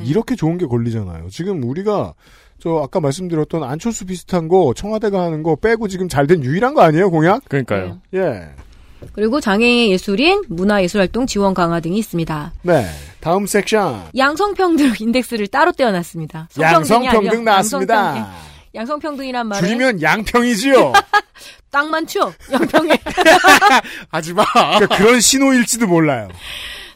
이렇게 0.04 0.36
좋은 0.36 0.58
게 0.58 0.66
걸리잖아요. 0.66 1.30
지금 1.30 1.64
우리가 1.64 2.14
저 2.60 2.82
아까 2.84 3.00
말씀드렸던 3.00 3.64
안철수 3.64 4.06
비슷한 4.06 4.48
거 4.48 4.74
청와대가 4.76 5.22
하는 5.24 5.42
거 5.44 5.56
빼고 5.56 5.88
지금 5.88 6.10
잘 6.10 6.28
된 6.28 6.44
유일한 6.44 6.74
거 6.74 6.82
아니에요, 6.82 7.10
공약? 7.12 7.46
그러니까요. 7.46 8.02
예. 8.16 8.50
그리고 9.14 9.40
장애인 9.40 9.92
예술인, 9.92 10.44
문화예술활동 10.48 11.28
지원 11.28 11.54
강화 11.54 11.80
등이 11.80 11.98
있습니다. 11.98 12.54
네. 12.64 12.86
다음 13.20 13.46
섹션. 13.46 14.10
양성평등 14.16 14.94
인덱스를 15.00 15.48
따로 15.48 15.72
떼어놨습니다. 15.72 16.50
양성평등 16.60 17.44
나왔습니다. 17.44 17.96
양성평등. 17.96 18.32
양성평등이란 18.76 19.48
말에 19.48 19.62
줄이면 19.62 20.02
양평이지요. 20.02 20.94
딱 21.72 21.90
많죠. 21.90 22.34
양평에. 22.52 22.98
하지 24.10 24.34
마. 24.34 24.44
그러니까 24.54 24.98
그런 24.98 25.20
신호일지도 25.20 25.88
몰라요. 25.88 26.30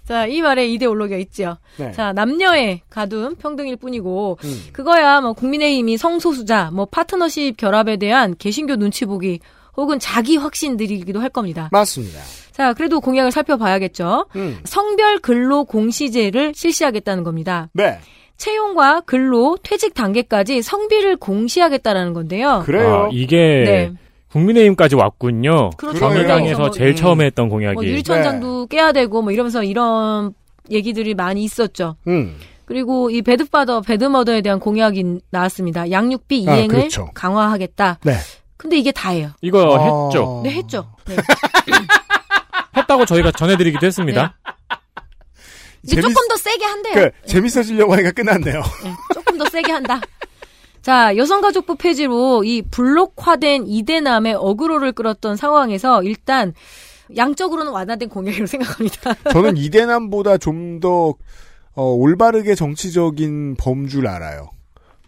자, 0.08 0.26
이 0.26 0.42
말에 0.42 0.68
이데올로기가 0.68 1.18
있죠. 1.20 1.58
네. 1.78 1.92
자, 1.94 2.12
남녀의 2.12 2.82
가둔 2.90 3.36
평등일 3.36 3.78
뿐이고, 3.78 4.40
음. 4.44 4.64
그거야 4.74 5.22
뭐 5.22 5.34
국민의힘이 5.34 5.98
성소수자, 5.98 6.72
뭐 6.74 6.86
파트너십 6.86 7.56
결합에 7.58 7.98
대한 7.98 8.36
개신교 8.38 8.76
눈치 8.76 9.06
보기 9.06 9.40
혹은 9.78 10.00
자기 10.00 10.38
확신들이기도 10.38 11.20
할 11.20 11.30
겁니다. 11.30 11.70
맞습니다. 11.72 12.20
자, 12.52 12.74
그래도 12.74 13.00
공약을 13.00 13.32
살펴봐야겠죠. 13.32 14.26
음. 14.36 14.60
성별 14.66 15.20
근로 15.20 15.64
공시제를 15.64 16.54
실시하겠다는 16.56 17.24
겁니다. 17.24 17.70
네. 17.74 18.00
채용과 18.38 19.02
근로, 19.02 19.58
퇴직 19.62 19.94
단계까지 19.94 20.62
성비를 20.62 21.18
공시하겠다라는 21.18 22.14
건데요. 22.14 22.64
아, 22.68 23.10
이게 23.12 23.38
네. 23.38 23.92
국민의힘까지 24.32 24.96
왔군요. 24.96 25.72
그렇죠. 25.78 26.00
정의당에서 26.00 26.60
뭐, 26.60 26.72
제일 26.72 26.92
음. 26.92 26.96
처음에 26.96 27.26
했던 27.26 27.50
공약이. 27.50 27.76
뭐 27.76 27.86
유리천장도 27.86 28.68
깨야 28.68 28.94
되고 28.94 29.22
뭐 29.22 29.32
이러면서 29.32 29.64
이런 29.64 30.34
얘기들이 30.70 31.14
많이 31.14 31.44
있었죠. 31.44 31.98
음. 32.08 32.36
그리고 32.66 33.10
이 33.10 33.22
배드파더, 33.22 33.82
배드머더에 33.82 34.42
대한 34.42 34.60
공약이 34.60 35.20
나왔습니다. 35.30 35.92
양육비 35.92 36.46
아, 36.48 36.56
이행을 36.56 36.76
그렇죠. 36.76 37.10
강화하겠다. 37.14 38.00
네. 38.04 38.14
근데 38.62 38.78
이게 38.78 38.92
다예요. 38.92 39.32
이거 39.42 39.76
아. 39.76 40.06
했죠. 40.08 40.42
네, 40.44 40.52
했죠. 40.52 40.94
네. 41.08 41.16
했다고 42.78 43.06
저희가 43.06 43.32
전해드리기도 43.32 43.86
했습니다. 43.86 44.38
이제 45.84 45.96
재밌- 45.96 46.14
조금 46.14 46.28
더 46.28 46.36
세게 46.38 46.64
한대요. 46.64 46.94
그 46.94 47.28
재밌어지려고 47.28 47.94
하니까 47.94 48.12
끝났네요. 48.12 48.62
네, 48.84 48.94
조금 49.14 49.38
더 49.40 49.46
세게 49.50 49.72
한다. 49.72 50.00
자, 50.84 51.16
여성가족부 51.18 51.76
폐지로 51.76 52.44
이 52.44 52.62
불록화된 52.62 53.66
이대남의 53.68 54.36
어그로를 54.36 54.92
끌었던 54.94 55.36
상황에서 55.36 56.04
일단 56.04 56.54
양적으로는 57.18 57.72
완화된 57.72 58.10
공약이라고 58.10 58.46
생각합니다. 58.48 59.16
저는 59.34 59.58
이대남보다 59.58 60.38
좀더 60.38 61.16
어, 61.74 61.84
올바르게 61.84 62.54
정치적인 62.56 63.56
범주를 63.58 64.08
알아요. 64.08 64.50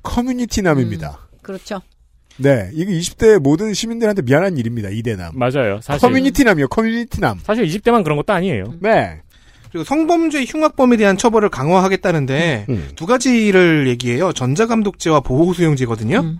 커뮤니티남입니다. 0.01 1.19
그렇죠. 1.41 1.81
네, 2.37 2.69
이거 2.73 2.91
20대 2.91 3.39
모든 3.39 3.73
시민들한테 3.73 4.21
미안한 4.21 4.57
일입니다. 4.57 4.89
이대남. 4.89 5.33
맞아요. 5.37 5.79
사실 5.81 6.01
커뮤니티남이요. 6.01 6.67
커뮤니티남. 6.67 7.39
사실 7.43 7.65
20대만 7.65 8.03
그런 8.03 8.17
것도 8.17 8.33
아니에요. 8.33 8.75
네. 8.79 9.21
그리고 9.71 9.83
성범죄 9.83 10.45
흉악범에 10.45 10.97
대한 10.97 11.17
처벌을 11.17 11.49
강화하겠다는데 11.49 12.65
음. 12.69 12.89
두 12.95 13.07
가지를 13.07 13.87
얘기해요. 13.87 14.31
전자감독죄와 14.31 15.21
보호수용제거든요. 15.21 16.19
음. 16.19 16.39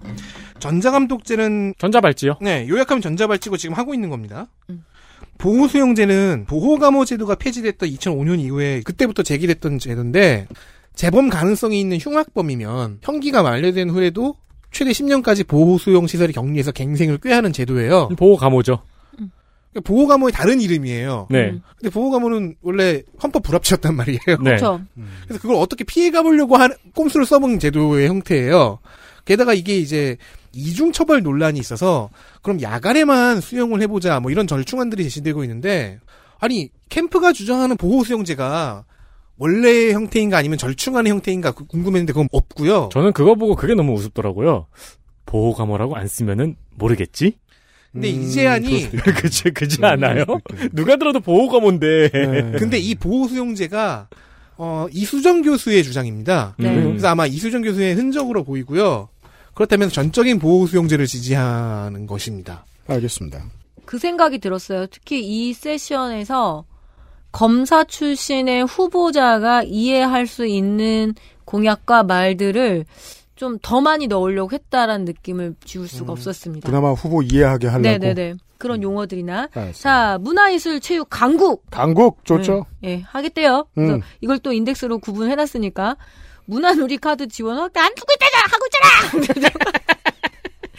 전자감독죄는 0.60 1.74
전자발찌요. 1.78 2.38
네, 2.42 2.68
요약하면 2.70 3.02
전자발찌고 3.02 3.58
지금 3.58 3.76
하고 3.76 3.94
있는 3.94 4.10
겁니다. 4.10 4.48
보호수용제는 5.38 6.46
보호감호 6.48 7.06
제도가 7.06 7.36
폐지됐던 7.36 7.90
2005년 7.90 8.40
이후에 8.40 8.82
그때부터 8.82 9.24
제기됐던 9.24 9.80
제도인데 9.80 10.48
재범 10.96 11.30
가능성이 11.30 11.80
있는 11.82 11.98
흉악범이면 11.98 13.00
형기가 13.02 13.42
만료된 13.42 13.90
후에도 13.90 14.36
최대 14.74 14.92
10년까지 14.92 15.48
보호 15.48 15.78
수용 15.78 16.08
시설에 16.08 16.34
격리해서 16.34 16.72
갱생을 16.72 17.20
꾀하는 17.20 17.54
제도예요. 17.54 18.10
보호 18.18 18.36
감호죠. 18.36 18.82
그러니까 19.74 19.88
보호 19.88 20.08
감호의 20.08 20.34
다른 20.34 20.62
이름이에요. 20.62 21.28
네. 21.30 21.60
근데 21.80 21.90
보호 21.90 22.12
감호는 22.12 22.56
원래 22.62 23.02
헌법 23.22 23.44
불합치였단 23.44 23.96
말이에요. 23.96 24.20
네. 24.28 24.36
그렇죠. 24.44 24.82
그래서 25.24 25.42
그걸 25.42 25.56
어떻게 25.56 25.84
피해 25.84 26.12
가보려고 26.12 26.58
하는 26.58 26.76
꼼수를 26.96 27.26
써본 27.26 27.60
제도의 27.60 28.08
형태예요. 28.08 28.80
게다가 29.26 29.54
이게 29.54 29.78
이제 29.78 30.18
이중 30.54 30.92
처벌 30.92 31.24
논란이 31.24 31.60
있어서 31.60 32.10
그럼 32.42 32.62
야간에만 32.62 33.42
수용을 33.42 33.82
해보자 33.82 34.20
뭐 34.20 34.30
이런 34.30 34.46
절충안들이 34.46 35.04
제시되고 35.04 35.44
있는데 35.44 36.00
아니 36.40 36.70
캠프가 36.90 37.32
주장하는 37.32 37.78
보호 37.78 38.04
수용제가 38.04 38.86
원래의 39.38 39.94
형태인가 39.94 40.38
아니면 40.38 40.58
절충안의 40.58 41.12
형태인가 41.12 41.52
그- 41.52 41.66
궁금했는데 41.66 42.14
그건 42.14 42.28
없고요. 42.32 42.90
저는 42.92 43.14
그거 43.14 43.36
보고 43.36 43.56
그게 43.56 43.74
너무 43.74 43.94
우습더라고요. 43.94 44.68
보호 45.26 45.54
감호라고 45.54 45.96
안 45.96 46.08
쓰면은 46.08 46.56
모르겠지? 46.76 47.38
근데 47.92 48.10
이 48.10 48.30
제안이 48.30 48.90
그지 48.92 49.52
그지 49.52 49.86
않아요? 49.86 50.26
누가 50.72 50.96
들어도 50.96 51.20
보호 51.20 51.48
감호인데. 51.50 52.10
근데 52.58 52.80
이 52.80 52.96
보호 52.96 53.28
수용제가 53.28 54.08
어, 54.58 54.88
이수정 54.92 55.42
교수의 55.44 55.84
주장입니다. 55.84 56.56
네. 56.58 56.74
그래서 56.84 57.08
아마 57.10 57.26
이수정 57.28 57.62
교수의 57.62 57.96
흔적으로 57.96 58.44
보이고요. 58.44 59.10
그렇다면 59.54 59.90
전적인 59.90 60.40
보호 60.40 60.66
수용제를 60.66 61.06
지지하는 61.06 62.08
것입니다. 62.08 62.66
알겠습니다. 62.88 63.44
그 63.86 64.00
생각이 64.00 64.40
들었어요. 64.40 64.88
특히 64.88 65.22
이 65.24 65.54
세션에서 65.54 66.66
검사 67.34 67.84
출신의 67.84 68.64
후보자가 68.66 69.64
이해할 69.64 70.26
수 70.28 70.46
있는 70.46 71.14
공약과 71.44 72.04
말들을 72.04 72.86
좀 73.36 73.58
더 73.62 73.82
많이 73.82 74.08
넣으려고 74.08 74.54
했다라는 74.54 75.04
느낌을 75.06 75.56
지울 75.66 75.88
수가 75.90 76.14
없었습니다. 76.14 76.70
그나마 76.70 76.92
후보 76.94 77.22
이해하게 77.22 77.68
하려고. 77.68 77.82
네네네. 77.90 78.36
그런 78.58 78.82
용어들이나. 78.82 79.50
알겠습니다. 79.54 79.74
자, 79.74 80.18
문화예술 80.22 80.80
체육 80.80 81.08
강국. 81.10 81.66
강국 81.70 82.24
좋죠. 82.24 82.66
예, 82.86 82.90
예, 82.90 83.02
하겠대요. 83.06 83.66
그래서 83.76 83.96
음. 83.96 84.02
이걸 84.22 84.40
또 84.40 84.54
인덱스로 84.54 85.00
구분해놨으니까. 85.00 85.98
문화누리 86.46 86.98
카드 86.98 87.28
지원 87.28 87.58
확대 87.58 87.80
안 87.80 87.94
두고 87.96 88.08
있다잖아! 88.16 88.44
하고 88.52 89.18
있잖아! 89.20 89.50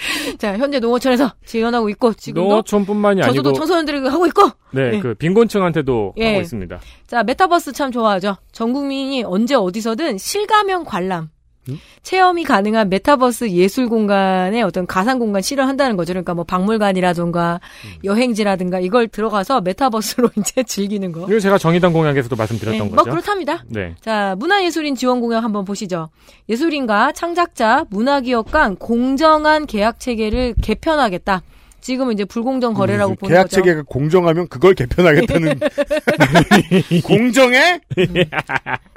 자, 0.39 0.57
현재 0.57 0.79
농어촌에서 0.79 1.33
지원하고 1.45 1.89
있고, 1.91 2.13
지금도. 2.15 2.49
농어촌뿐만이 2.49 3.23
저도 3.23 3.31
아니고 3.31 3.53
청소년들에게 3.53 4.09
하고 4.09 4.27
있고! 4.27 4.51
네, 4.73 4.95
예. 4.95 5.01
그 5.01 5.15
빈곤층한테도 5.15 6.15
예. 6.19 6.29
하고 6.29 6.41
있습니다. 6.41 6.81
자, 7.07 7.23
메타버스 7.23 7.73
참 7.73 7.93
좋아하죠. 7.93 8.37
전 8.53 8.73
국민이 8.73 9.23
언제 9.23 9.55
어디서든 9.55 10.19
실감형 10.19 10.85
관람. 10.85 11.29
음? 11.69 11.79
체험이 12.03 12.45
가능한 12.45 12.89
메타버스 12.89 13.51
예술 13.51 13.89
공간에 13.89 14.63
어떤 14.63 14.87
가상 14.87 15.19
공간 15.19 15.43
실현한다는 15.43 15.97
거죠. 15.97 16.13
그러니까 16.13 16.35
뭐 16.35 16.45
박물관이라든가 16.45 17.61
음. 17.85 17.91
여행지라든가 18.05 18.81
이걸 18.81 19.09
들어가서 19.09 19.61
메타버스로 19.63 20.31
이제 20.39 20.63
즐기는 20.63 21.11
거. 21.13 21.27
이거 21.29 21.41
제가 21.41 21.59
정의당 21.59 21.93
공약에서도 21.93 22.35
말씀드렸던 22.37 22.89
네, 22.89 22.91
거죠. 22.91 22.95
뭐 22.95 23.15
그렇답니다. 23.15 23.65
네. 23.69 23.95
자, 24.01 24.35
문화예술인 24.39 24.95
지원 24.95 25.21
공약 25.21 25.45
한번 25.45 25.65
보시죠. 25.65 26.11
예술인과 26.49 27.13
창작자, 27.13 27.87
문화기업 27.91 28.51
간 28.51 28.77
공정한 28.77 29.67
계약 29.67 30.01
체계를 30.01 30.55
개편하겠다. 30.63 31.43
지금은 31.85 32.15
이제 32.15 32.25
불공정 32.25 32.73
거래라고 32.73 33.15
보는 33.15 33.31
음, 33.31 33.35
계약 33.35 33.43
거죠. 33.43 33.57
체계가 33.57 33.83
공정하면 33.83 34.49
그걸 34.49 34.73
개편하겠다는 34.73 35.61
공정해? 37.05 37.79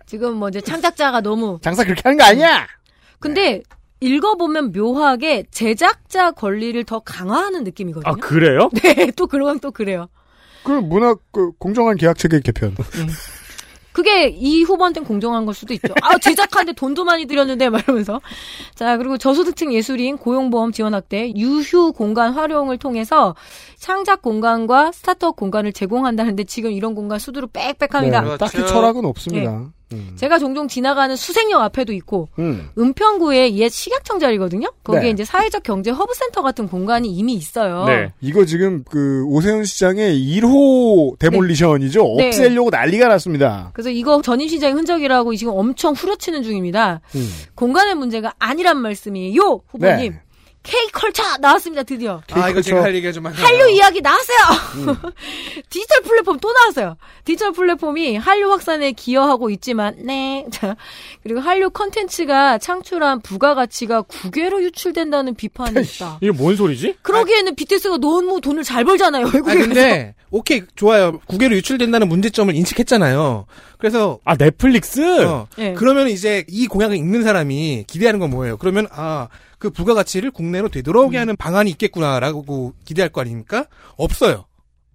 지금 0.05 0.38
뭐 0.38 0.47
이제 0.47 0.61
창작자가 0.61 1.19
너무 1.19 1.59
장사 1.61 1.84
그렇게 1.84 2.01
하는 2.05 2.18
거 2.18 2.23
아니야? 2.23 2.65
근데 3.19 3.61
읽어보면 3.99 4.72
묘하게 4.72 5.47
제작자 5.51 6.31
권리를 6.31 6.81
더 6.85 6.99
강화하는 6.99 7.65
느낌이거든요. 7.65 8.09
아 8.09 8.15
그래요? 8.15 8.69
네, 8.81 9.11
또 9.18 9.27
그러면 9.27 9.59
또 9.59 9.72
그래요. 9.72 10.07
그 10.64 10.72
문화 10.72 11.14
그 11.34 11.51
공정한 11.59 11.97
계약 11.97 12.18
체계 12.18 12.39
개편. 12.39 12.73
그게 13.97 14.27
이 14.27 14.61
후보한테는 14.61 15.07
공정한 15.07 15.47
걸 15.47 15.55
수도 15.55 15.73
있죠. 15.73 15.91
아, 16.03 16.19
제작하는데 16.19 16.73
돈도 16.73 17.03
많이 17.03 17.25
들였는데, 17.25 17.71
막 17.71 17.81
이러면서. 17.81 18.21
자, 18.75 18.95
그리고 18.95 19.17
저소득층 19.17 19.73
예술인 19.73 20.17
고용보험 20.17 20.71
지원 20.71 20.93
확대, 20.93 21.33
유휴 21.35 21.93
공간 21.93 22.33
활용을 22.33 22.77
통해서 22.77 23.35
창작 23.79 24.21
공간과 24.21 24.91
스타트업 24.91 25.35
공간을 25.35 25.73
제공한다는데 25.73 26.43
지금 26.43 26.73
이런 26.73 26.93
공간 26.93 27.17
수두룩 27.17 27.47
빽빽합니다. 27.47 28.21
네, 28.21 28.37
딱히 28.37 28.67
철학은 28.67 29.03
없습니다. 29.03 29.71
음. 29.93 30.14
제가 30.15 30.39
종종 30.39 30.68
지나가는 30.68 31.15
수색역 31.15 31.61
앞에도 31.61 31.93
있고, 31.93 32.30
음. 32.39 32.69
은평구의 32.77 33.57
옛 33.57 33.69
식약청 33.69 34.19
자리거든요? 34.19 34.69
거기에 34.84 35.03
네. 35.03 35.09
이제 35.11 35.26
사회적 35.26 35.64
경제 35.64 35.91
허브센터 35.91 36.41
같은 36.41 36.68
공간이 36.68 37.09
이미 37.09 37.34
있어요. 37.34 37.85
네. 37.85 38.11
이거 38.22 38.45
지금 38.45 38.84
그 38.89 39.23
오세훈 39.27 39.64
시장의 39.64 40.19
1호 40.19 41.18
demolition이죠. 41.19 42.15
네. 42.18 42.27
없애려고 42.27 42.69
난리가 42.69 43.07
났습니다. 43.07 43.72
그래서 43.73 43.89
이거 43.89 44.22
전임 44.22 44.47
시장의 44.47 44.76
흔적이라고 44.76 45.35
지금 45.35 45.53
엄청 45.55 45.93
후려치는 45.93 46.43
중입니다. 46.43 47.01
음. 47.15 47.30
공간의 47.55 47.95
문제가 47.95 48.34
아니란 48.39 48.77
말씀이에요, 48.77 49.61
후보님. 49.68 50.11
네. 50.11 50.22
K컬처 50.68 51.38
나왔습니다, 51.39 51.84
드디어. 51.84 52.22
아, 52.31 52.49
이거 52.49 52.61
제가 52.61 52.84
할 52.84 52.94
얘기가 52.94 53.14
좀 53.14 53.23
많아요. 53.23 53.41
한류 53.45 53.69
이야기 53.69 54.02
나왔어요! 54.02 54.38
음. 54.76 54.95
디지털 55.69 56.02
플랫폼 56.02 56.39
또 56.39 56.52
나왔어요. 56.52 56.98
디지털 57.23 57.53
플랫폼이 57.53 58.18
한류 58.18 58.52
확산에 58.52 58.91
기여하고 58.91 59.49
있지만, 59.52 59.95
네. 59.99 60.45
자, 60.52 60.76
그리고 61.23 61.39
한류 61.39 61.69
컨텐츠가 61.69 62.57
창출한 62.57 63.22
부가가치가 63.22 64.02
국외로 64.02 64.61
유출된다는 64.61 65.35
비판이 65.35 65.80
있다. 65.81 66.18
이게 66.22 66.31
뭔 66.31 66.56
소리지? 66.57 66.98
그러기에는 67.02 67.56
BTS가 67.56 67.98
너무 67.98 68.41
돈을 68.41 68.64
잘 68.64 68.84
벌잖아요, 68.84 69.26
아 69.26 69.31
외국에서. 69.34 69.60
근데 69.60 70.15
오케이 70.30 70.61
좋아요. 70.76 71.19
국외로 71.27 71.56
유출된다는 71.56 72.10
문제점을 72.10 72.53
인식했잖아요. 72.53 73.45
그래서 73.77 74.19
아 74.26 74.35
넷플릭스? 74.35 75.23
어, 75.26 75.48
예. 75.60 75.73
그러면 75.73 76.10
이제 76.10 76.44
이 76.49 76.68
공약을 76.68 76.98
읽는 76.98 77.23
사람이 77.23 77.85
기대하는 77.88 78.19
건 78.19 78.31
뭐예요? 78.31 78.57
그러면 78.57 78.88
아 78.91 79.30
그 79.57 79.69
부가가치를 79.69 80.31
국내로 80.31 80.69
되돌아오게 80.69 81.17
하는 81.17 81.35
방안이 81.35 81.71
있겠구나라고 81.71 82.73
기대할 82.85 83.09
거 83.09 83.21
아닙니까? 83.21 83.65
없어요. 83.95 84.45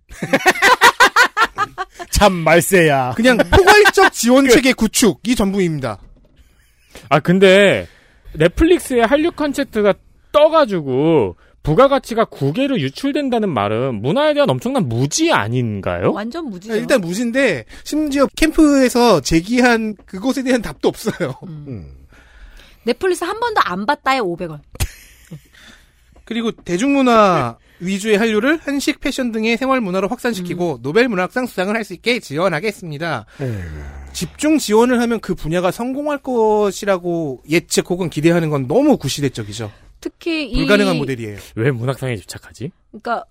참 2.11 2.33
말세야. 2.33 3.15
그냥 3.17 3.39
포괄적 3.39 4.13
지원 4.13 4.49
체계 4.49 4.73
구축이 4.73 5.35
전부입니다. 5.35 5.99
아 7.09 7.21
근데 7.21 7.89
넷플릭스에 8.35 9.03
한류 9.03 9.33
컨텐츠가 9.33 9.95
떠가지고 10.31 11.37
부가가치가 11.63 12.25
국외로 12.25 12.79
유출된다는 12.79 13.49
말은 13.49 14.03
문화에 14.03 14.35
대한 14.35 14.51
엄청난 14.51 14.89
무지 14.89 15.33
아닌가요? 15.33 16.13
완전 16.13 16.47
무지죠. 16.47 16.75
일단 16.75 17.01
무지인데 17.01 17.65
심지어 17.85 18.27
캠프에서 18.37 19.21
제기한 19.21 19.95
그것에 20.07 20.43
대한 20.43 20.61
답도 20.61 20.89
없어요. 20.89 21.35
넷플릭스 22.85 23.25
한 23.25 23.39
번도 23.41 23.61
안 23.65 23.87
봤다에 23.87 24.19
500원. 24.21 24.61
그리고 26.25 26.53
대중문화 26.53 27.59
위주의 27.81 28.17
한류를 28.17 28.59
한식, 28.59 29.01
패션 29.01 29.33
등의 29.33 29.57
생활 29.57 29.81
문화로 29.81 30.07
확산시키고 30.09 30.79
노벨 30.83 31.09
문학상 31.09 31.47
수상을 31.47 31.75
할 31.75 31.85
수 31.85 31.95
있게 31.95 32.21
지원하겠습니다. 32.21 33.27
집중 34.13 34.59
지원을 34.59 35.01
하면 35.01 35.21
그 35.21 35.35
분야가 35.35 35.73
성공할 35.73 36.19
것이라고 36.19 37.43
예측 37.51 37.91
혹은 37.91 38.09
기대하는 38.09 38.51
건 38.51 38.69
너무 38.69 38.97
구시대적이죠. 38.99 39.73
특히 40.01 40.49
이 40.49 40.55
불가능한 40.59 40.97
모델이에요. 40.97 41.39
왜 41.57 41.71
문학상에 41.73 42.17
집착하지? 42.17 42.71
그러니까 42.91 43.25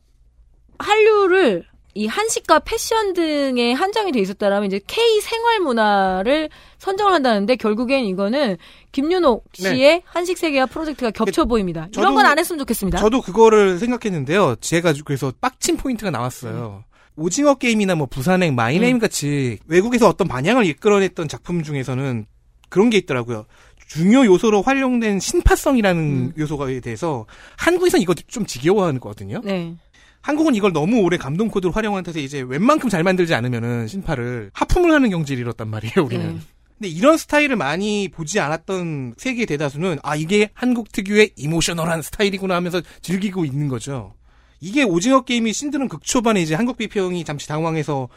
한류를 0.80 1.65
이 1.94 2.08
한식과 2.08 2.60
패션 2.60 3.14
등에 3.14 3.74
한정이 3.74 4.12
돼 4.14 4.20
있었다라면 4.20 4.68
이제 4.68 4.80
K 4.88 5.20
생활 5.22 5.60
문화를 5.60 6.50
선정을 6.78 7.12
한다는데 7.14 7.58
결국엔 7.58 8.06
이거는 8.06 8.58
김윤옥 8.94 9.46
씨의 9.54 10.04
한식 10.06 10.38
세계화 10.38 10.68
프로젝트가 10.68 11.12
겹쳐 11.12 11.46
보입니다. 11.46 11.90
이런 11.92 11.92
네. 11.92 12.12
저도- 12.12 12.16
건 12.16 12.32
안 12.32 12.40
했으면 12.40 12.60
좋겠습니다. 12.60 12.98
저도 13.00 13.22
그거를 13.22 13.78
생각했는데요. 13.80 14.56
제가 14.62 14.94
그래서 15.06 15.34
빡친 15.42 15.78
포인트가 15.78 16.12
나왔어요. 16.12 16.84
오징어 17.18 17.56
게임이나 17.56 17.96
뭐 17.96 18.08
부산행, 18.08 18.56
마이네임 18.56 18.98
같이 18.98 19.60
외국에서 19.68 20.08
어떤 20.08 20.28
반향을 20.30 20.66
이끌어냈던 20.66 21.28
작품 21.28 21.62
중에서는 21.62 22.26
그런 22.70 22.90
게 22.90 22.98
있더라고요. 23.00 23.46
중요 23.88 24.24
요소로 24.26 24.62
활용된 24.62 25.20
신파성이라는 25.20 26.34
요소에 26.38 26.80
대해서 26.80 27.26
한국에선 27.58 28.00
이거 28.00 28.14
좀 28.14 28.46
지겨워하는 28.46 29.02
거거든요. 29.02 29.42
네. 29.44 29.76
한국은 30.22 30.56
이걸 30.56 30.72
너무 30.72 31.02
오래 31.02 31.18
감동 31.18 31.48
코드로 31.48 31.72
활용한 31.72 32.03
탓에 32.03 32.22
이제 32.22 32.41
웬만큼 32.41 32.89
잘 32.89 33.03
만들지 33.03 33.34
않으면은 33.34 33.88
신파를 33.88 34.52
하품을 34.53 34.91
하는 34.91 35.10
경지를 35.10 35.41
잃었단 35.41 35.68
말이에요, 35.68 35.93
우리는. 36.06 36.35
네. 36.35 36.39
근데 36.77 36.89
이런 36.89 37.18
스타일을 37.18 37.56
많이 37.56 38.07
보지 38.07 38.39
않았던 38.39 39.15
세계 39.18 39.45
대다수는 39.45 39.99
아 40.02 40.15
이게 40.15 40.49
한국 40.53 40.91
특유의 40.91 41.34
이모셔널한 41.35 42.02
스타일이구나 42.02 42.56
하면서 42.56 42.81
즐기고 43.02 43.45
있는 43.45 43.68
거죠. 43.68 44.15
이게 44.60 44.84
오징어 44.84 45.22
게임이 45.22 45.53
신드는 45.53 45.88
극초반에 45.88 46.41
이제 46.41 46.56
한국 46.56 46.77
비평이 46.77 47.23
잠시 47.23 47.48
당황해서 47.48 48.10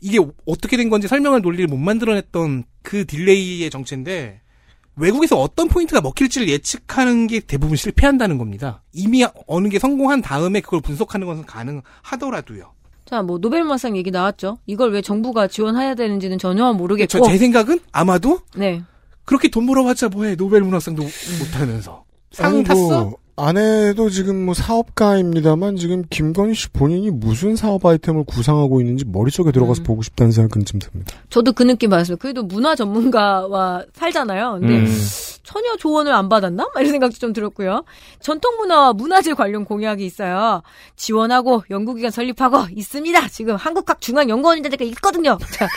이게 0.00 0.18
어떻게 0.46 0.76
된 0.76 0.88
건지 0.90 1.08
설명할 1.08 1.42
논리를 1.42 1.66
못 1.68 1.78
만들어냈던 1.78 2.64
그 2.82 3.06
delay의 3.06 3.70
정체인데 3.70 4.41
외국에서 4.96 5.40
어떤 5.40 5.68
포인트가 5.68 6.00
먹힐지를 6.00 6.48
예측하는 6.48 7.26
게 7.26 7.40
대부분 7.40 7.76
실패한다는 7.76 8.38
겁니다. 8.38 8.82
이미 8.92 9.24
어느 9.46 9.68
게 9.68 9.78
성공한 9.78 10.20
다음에 10.20 10.60
그걸 10.60 10.80
분석하는 10.80 11.26
것은 11.26 11.46
가능하더라도요. 11.46 12.72
자, 13.04 13.22
뭐 13.22 13.38
노벨 13.38 13.62
문학상 13.64 13.96
얘기 13.96 14.10
나왔죠. 14.10 14.58
이걸 14.66 14.92
왜 14.92 15.02
정부가 15.02 15.48
지원해야 15.48 15.94
되는지는 15.94 16.38
전혀 16.38 16.72
모르겠고. 16.72 17.08
저제 17.08 17.38
생각은 17.38 17.80
아마도 17.90 18.40
네. 18.56 18.82
그렇게 19.24 19.48
돈 19.48 19.66
벌어봤자 19.66 20.08
뭐해 20.08 20.36
노벨 20.36 20.62
문학상도 20.62 21.02
못하면서 21.02 22.04
상 22.30 22.54
아니, 22.56 22.64
탔어? 22.64 23.04
뭐, 23.04 23.18
아내도 23.34 24.10
지금 24.10 24.44
뭐 24.44 24.54
사업가입니다만 24.54 25.76
지금 25.76 26.04
김건희 26.10 26.54
씨 26.54 26.68
본인이 26.68 27.10
무슨 27.10 27.56
사업 27.56 27.86
아이템을 27.86 28.24
구상하고 28.24 28.80
있는지 28.80 29.04
머릿속에 29.06 29.52
들어가서 29.52 29.82
보고 29.82 30.02
싶다는 30.02 30.32
생각은 30.32 30.64
좀 30.66 30.80
듭니다. 30.80 31.16
저도 31.30 31.52
그 31.52 31.62
느낌 31.62 31.90
받았어요. 31.90 32.18
그래도 32.18 32.42
문화 32.42 32.74
전문가와 32.74 33.84
살잖아요. 33.94 34.58
근데 34.60 34.80
음. 34.80 34.86
전혀 35.42 35.76
조언을 35.76 36.12
안 36.12 36.28
받았나? 36.28 36.70
막 36.74 36.80
이런 36.80 36.92
생각도 36.92 37.16
좀 37.18 37.32
들었고요. 37.32 37.84
전통 38.20 38.56
문화와 38.58 38.92
문화재 38.92 39.32
관련 39.34 39.64
공약이 39.64 40.04
있어요. 40.04 40.62
지원하고 40.96 41.64
연구기관 41.70 42.10
설립하고 42.10 42.66
있습니다. 42.70 43.28
지금 43.28 43.56
한국학중앙연구원인데가 43.56 44.84
있거든요. 44.84 45.38
자, 45.52 45.68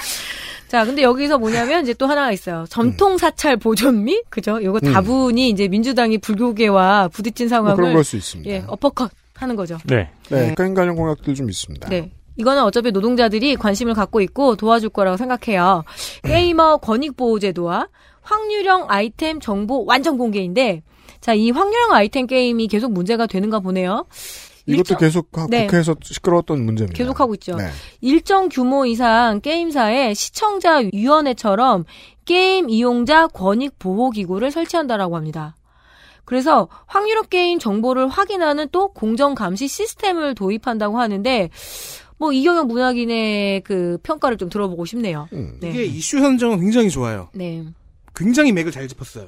자, 0.68 0.84
근데 0.86 1.04
여기서 1.04 1.38
뭐냐면 1.38 1.84
이제 1.84 1.94
또 1.94 2.08
하나가 2.08 2.32
있어요. 2.32 2.66
전통 2.70 3.18
사찰 3.18 3.56
보존미, 3.58 4.24
그죠? 4.30 4.62
요거 4.64 4.80
음. 4.84 4.94
다분히 4.94 5.50
이제 5.50 5.68
민주당이 5.68 6.18
불교계와 6.18 7.10
부딪힌 7.10 7.48
상황을 7.48 7.76
그런 7.76 7.94
걸 7.94 8.04
수 8.04 8.18
있습니다. 8.18 8.50
예, 8.52 8.64
어퍼컷 8.68 9.12
하는 9.36 9.56
거죠. 9.56 9.78
네. 9.86 10.10
네, 10.30 10.56
게임 10.58 10.74
관련 10.74 10.96
공약들 10.96 11.36
좀 11.36 11.50
있습니다. 11.50 11.90
네. 11.90 12.12
이거는 12.38 12.64
어차피 12.64 12.92
노동자들이 12.92 13.56
관심을 13.56 13.94
갖고 13.94 14.20
있고 14.22 14.56
도와줄 14.56 14.90
거라고 14.90 15.18
생각해요. 15.18 15.84
게이머 16.24 16.78
권익보호제도와 16.78 17.88
확률형 18.22 18.86
아이템 18.90 19.40
정보 19.40 19.86
완전 19.86 20.18
공개인데, 20.18 20.82
자, 21.22 21.34
이 21.34 21.52
확률형 21.52 21.94
아이템 21.94 22.28
게임이 22.28 22.68
계속 22.68 22.92
문제가 22.92 23.26
되는가 23.28 23.60
보네요. 23.60 24.06
이것도 24.68 24.80
일정- 24.80 24.98
계속 24.98 25.30
하- 25.38 25.48
네. 25.50 25.66
국회에서 25.68 25.96
시끄러웠던 26.02 26.66
문제입니다. 26.66 26.98
계속 26.98 27.20
하고 27.20 27.34
있죠. 27.36 27.56
네. 27.56 27.70
일정 28.02 28.50
규모 28.50 28.86
이상 28.86 29.40
게임사의 29.42 30.16
시청자 30.16 30.82
위원회처럼 30.92 31.86
게임 32.26 32.70
이용자 32.70 33.28
권익 33.28 33.78
보호 33.78 34.10
기구를 34.10 34.50
설치한다라고 34.52 35.16
합니다. 35.16 35.56
그래서 36.26 36.68
확률형 36.88 37.26
게임 37.30 37.60
정보를 37.60 38.08
확인하는 38.08 38.68
또 38.72 38.88
공정 38.94 39.36
감시 39.36 39.68
시스템을 39.68 40.34
도입한다고 40.34 41.00
하는데 41.00 41.50
뭐 42.18 42.32
이경영 42.32 42.66
문학인의 42.68 43.62
그 43.62 44.00
평가를 44.02 44.38
좀 44.38 44.50
들어보고 44.50 44.86
싶네요. 44.86 45.28
네. 45.32 45.70
이게 45.70 45.84
이슈 45.86 46.20
선정은 46.20 46.60
굉장히 46.62 46.90
좋아요. 46.90 47.30
네. 47.34 47.64
굉장히 48.16 48.52
맥을 48.54 48.72
잘 48.72 48.88
짚었어요. 48.88 49.28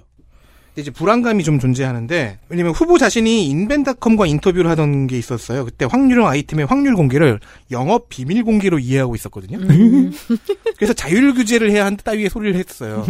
이제 0.77 0.91
불안감이 0.91 1.43
좀 1.43 1.57
존재하는데 1.59 2.39
왜냐면 2.49 2.71
후보 2.73 2.97
자신이 2.99 3.47
인벤닷컴과 3.47 4.27
인터뷰를 4.27 4.69
하던 4.71 5.07
게 5.07 5.17
있었어요. 5.17 5.65
그때 5.65 5.85
확률형 5.89 6.27
아이템의 6.27 6.67
확률 6.67 6.93
공개를 6.95 7.39
영업 7.71 8.09
비밀 8.09 8.43
공개로 8.43 8.77
이해하고 8.77 9.15
있었거든요. 9.15 9.57
그래서 10.77 10.93
자율 10.93 11.33
규제를 11.33 11.71
해야 11.71 11.85
한다 11.85 12.03
따위의 12.03 12.29
소리를 12.29 12.55
했어요. 12.59 13.05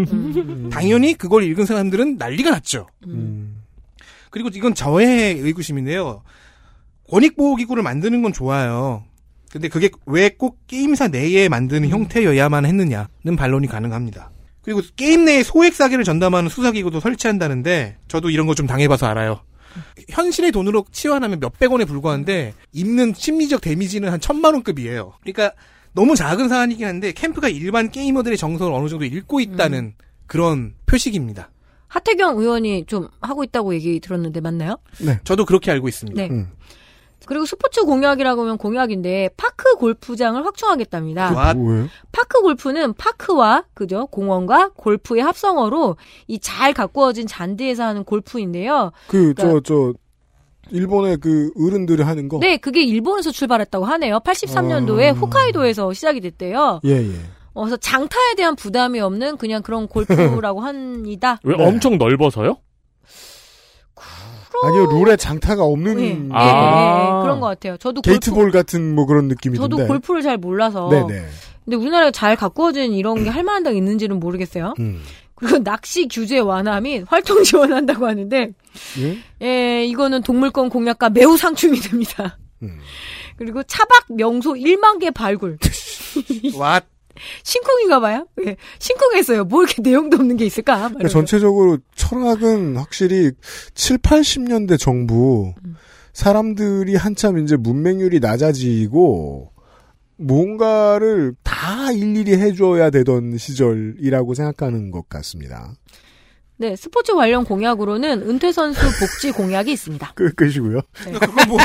당연히 0.72 1.14
그걸 1.14 1.44
읽은 1.44 1.66
사람들은 1.66 2.16
난리가 2.18 2.52
났죠. 2.52 2.88
그리고 4.30 4.50
이건 4.54 4.74
저의 4.74 5.38
의구심인데요. 5.40 6.22
권익보호기구를 7.10 7.84
만드는 7.84 8.22
건 8.22 8.32
좋아요. 8.34 9.04
근데 9.52 9.68
그게 9.70 9.90
왜 10.06 10.30
꼭 10.30 10.60
게임사 10.68 11.08
내에 11.08 11.48
만드는 11.50 11.90
형태여야만 11.90 12.66
했느냐는 12.66 13.36
반론이 13.38 13.68
가능합니다. 13.68 14.30
그리고 14.68 14.82
게임 14.98 15.24
내에 15.24 15.44
소액 15.44 15.74
사기를 15.74 16.04
전담하는 16.04 16.50
수사기구도 16.50 17.00
설치한다는데 17.00 17.96
저도 18.10 18.30
이런 18.30 18.48
거 18.48 18.54
좀 18.54 18.68
당해봐서 18.68 19.06
알아요. 19.06 19.40
현실의 20.10 20.52
돈으로 20.52 20.84
치환하면 20.92 21.40
몇백 21.40 21.72
원에 21.72 21.86
불과한데 21.86 22.54
입는 22.74 23.14
심리적 23.16 23.62
데미지는 23.62 24.12
한 24.12 24.20
천만 24.20 24.54
원급이에요. 24.56 25.14
그러니까 25.22 25.54
너무 25.94 26.18
작은 26.18 26.50
사안이긴 26.50 26.86
한데 26.86 27.14
캠프가 27.14 27.48
일반 27.48 27.90
게이머들의 27.92 28.38
정서를 28.38 28.74
어느 28.74 28.90
정도 28.90 29.06
읽고 29.06 29.40
있다는 29.40 29.94
그런 30.26 30.74
표식입니다. 30.86 31.50
하태경 31.88 32.38
의원이 32.38 32.88
좀 32.88 33.08
하고 33.22 33.46
있다고 33.46 33.74
얘기 33.74 34.02
들었는데 34.02 34.42
맞나요? 34.42 34.80
네. 35.00 35.18
저도 35.24 35.46
그렇게 35.46 35.72
알고 35.72 35.88
있습니다. 35.88 36.22
네. 36.28 36.46
그리고 37.28 37.46
스포츠 37.46 37.84
공약이라고 37.84 38.42
하면 38.42 38.58
공약인데 38.58 39.30
파크 39.38 39.76
골프장을 39.76 40.44
확충하겠답니다. 40.46 41.54
뭐예요? 41.54 41.88
파크 42.12 42.42
골프는 42.42 42.94
파크와 42.94 43.66
그죠 43.76 44.08
공원과 44.08 44.72
골프의 44.76 45.22
합성어로 45.22 45.98
이 46.28 46.40
잘 46.40 46.74
가꾸어진 46.74 47.28
잔디에서 47.28 47.84
하는 47.84 48.04
골프인데요. 48.04 48.92
그, 49.08 49.34
그러니까- 49.36 49.44
저, 49.44 49.60
저, 49.62 49.94
일본의 50.70 51.18
그 51.18 51.52
어른들이 51.58 52.04
하는 52.04 52.28
거? 52.28 52.40
네, 52.40 52.58
그게 52.58 52.84
일본에서 52.84 53.32
출발했다고 53.32 53.86
하네요. 53.86 54.20
83년도에 54.20 55.12
어. 55.12 55.14
홋카이도에서 55.14 55.94
시작이 55.94 56.20
됐대요. 56.20 56.82
예, 56.86 56.90
예. 56.92 57.14
어, 57.54 57.62
그래서 57.62 57.78
장타에 57.78 58.36
대한 58.36 58.56
부담이 58.56 59.00
없는 59.00 59.38
그냥 59.38 59.62
그런 59.62 59.88
골프라고 59.88 60.60
합니다. 60.68 61.40
왜 61.44 61.56
네. 61.56 61.66
엄청 61.66 61.98
넓어서요? 61.98 62.58
아니요, 64.64 64.86
룰에 64.88 65.16
장타가 65.18 65.64
없는. 65.64 65.98
네, 65.98 66.14
네, 66.14 66.30
아. 66.32 66.46
네, 66.46 67.04
네, 67.18 67.22
그런 67.24 67.40
것 67.40 67.48
같아요. 67.48 67.78
저도 67.78 68.02
골프, 68.02 68.10
게이트볼 68.12 68.52
같은 68.52 68.96
뭐 68.96 69.06
그런 69.06 69.28
느낌이 69.28 69.58
저도. 69.58 69.86
골프를 69.88 70.22
잘 70.22 70.38
몰라서. 70.38 70.90
네네. 70.90 71.26
근데 71.66 71.76
우리나라에 71.78 72.12
잘 72.12 72.36
가꾸어진 72.36 72.94
이런 72.94 73.24
게 73.24 73.30
할 73.30 73.44
만한 73.44 73.64
데가 73.64 73.76
있는지는 73.76 74.20
모르겠어요. 74.20 74.74
음. 74.80 75.02
그리고 75.36 75.60
낚시 75.60 76.08
규제 76.08 76.40
완화 76.40 76.80
및 76.82 77.04
활동 77.08 77.44
지원한다고 77.44 78.08
하는데, 78.08 78.52
예? 79.00 79.18
예, 79.46 79.86
이거는 79.86 80.24
동물권 80.24 80.70
공약과 80.70 81.10
매우 81.10 81.38
상충이 81.38 81.80
됩니다. 81.80 82.38
음. 82.64 82.80
그리고 83.38 83.62
차박 83.64 84.06
명소 84.10 84.54
1만 84.54 85.00
개 85.00 85.12
발굴. 85.12 85.58
와, 86.58 86.82
신쿵인가 87.44 88.00
봐요? 88.00 88.28
예. 88.46 88.56
신쿵했어요. 88.80 89.46
뭐 89.46 89.64
이렇게 89.64 89.82
내용도 89.82 90.18
없는 90.18 90.38
게 90.38 90.46
있을까? 90.46 90.78
막 90.78 90.90
그러니까. 90.90 91.10
전체적으로 91.10 91.78
철학은 91.96 92.78
확실히 92.78 93.32
7, 93.74 93.98
80년대 94.00 94.80
정부 94.80 95.54
사람들이 96.14 96.96
한참 96.96 97.38
이제 97.38 97.56
문맹률이 97.56 98.20
낮아지고 98.20 99.52
뭔가를 100.18 101.36
다 101.44 101.92
일일이 101.92 102.34
해줘야 102.34 102.90
되던 102.90 103.38
시절이라고 103.38 104.34
생각하는 104.34 104.92
것 104.92 105.08
같습니다. 105.10 105.74
네, 106.60 106.76
스포츠 106.76 107.14
관련 107.14 107.46
공약으로는 107.46 108.28
은퇴 108.28 108.52
선수 108.52 108.82
복지 109.00 109.32
공약이 109.32 109.72
있습니다. 109.72 110.14
끝, 110.16 110.36
끝이고요. 110.36 110.82
그거 110.92 111.46
뭐, 111.48 111.58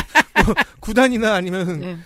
뭐 0.45 0.53
구단이나 0.79 1.33
아니면 1.33 1.79
네. 1.79 1.97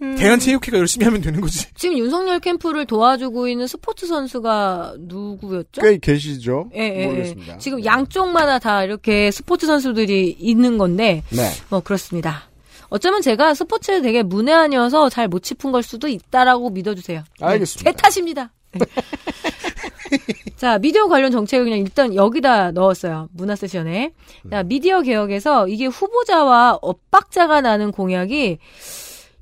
대한체육회가 0.00 0.78
열심히 0.78 1.04
하면 1.04 1.20
되는 1.20 1.40
거지. 1.40 1.66
지금 1.74 1.98
윤석열 1.98 2.38
캠프를 2.40 2.86
도와주고 2.86 3.48
있는 3.48 3.66
스포츠 3.66 4.06
선수가 4.06 4.94
누구였죠? 4.98 5.82
꽤 5.82 5.98
계시죠? 5.98 6.70
예, 6.74 7.02
예, 7.02 7.06
모르겠습니다. 7.06 7.54
예. 7.54 7.58
지금 7.58 7.84
양쪽마다 7.84 8.58
다 8.58 8.84
이렇게 8.84 9.30
스포츠 9.30 9.66
선수들이 9.66 10.36
있는 10.38 10.78
건데, 10.78 11.22
네. 11.30 11.50
뭐 11.68 11.80
그렇습니다. 11.80 12.48
어쩌면 12.90 13.20
제가 13.22 13.54
스포츠에 13.54 14.00
되게 14.00 14.22
문외한이어서 14.22 15.10
잘 15.10 15.28
못 15.28 15.42
짚은 15.42 15.72
걸 15.72 15.82
수도 15.82 16.08
있다라고 16.08 16.70
믿어주세요. 16.70 17.22
네, 17.40 17.46
알겠습니다. 17.46 17.90
제 17.90 17.96
탓입니다. 17.96 18.50
네. 18.72 18.80
자, 20.56 20.78
미디어 20.78 21.06
관련 21.06 21.30
정책을 21.30 21.64
그냥 21.64 21.78
일단 21.80 22.14
여기다 22.14 22.72
넣었어요. 22.72 23.28
문화 23.32 23.54
세션에. 23.54 24.12
자, 24.50 24.62
미디어 24.62 25.02
개혁에서 25.02 25.68
이게 25.68 25.86
후보자와 25.86 26.78
엇박자가 26.80 27.60
나는 27.60 27.92
공약이 27.92 28.58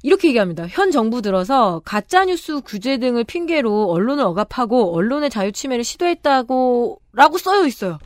이렇게 0.06 0.28
얘기합니다. 0.28 0.66
현 0.68 0.92
정부 0.92 1.20
들어서 1.20 1.82
가짜뉴스 1.84 2.60
규제 2.64 2.96
등을 2.98 3.24
핑계로 3.24 3.90
언론을 3.90 4.22
억압하고 4.22 4.94
언론의 4.96 5.30
자유 5.30 5.50
침해를 5.50 5.82
시도했다고, 5.82 7.00
라고 7.12 7.38
써여 7.38 7.66
있어요. 7.66 7.98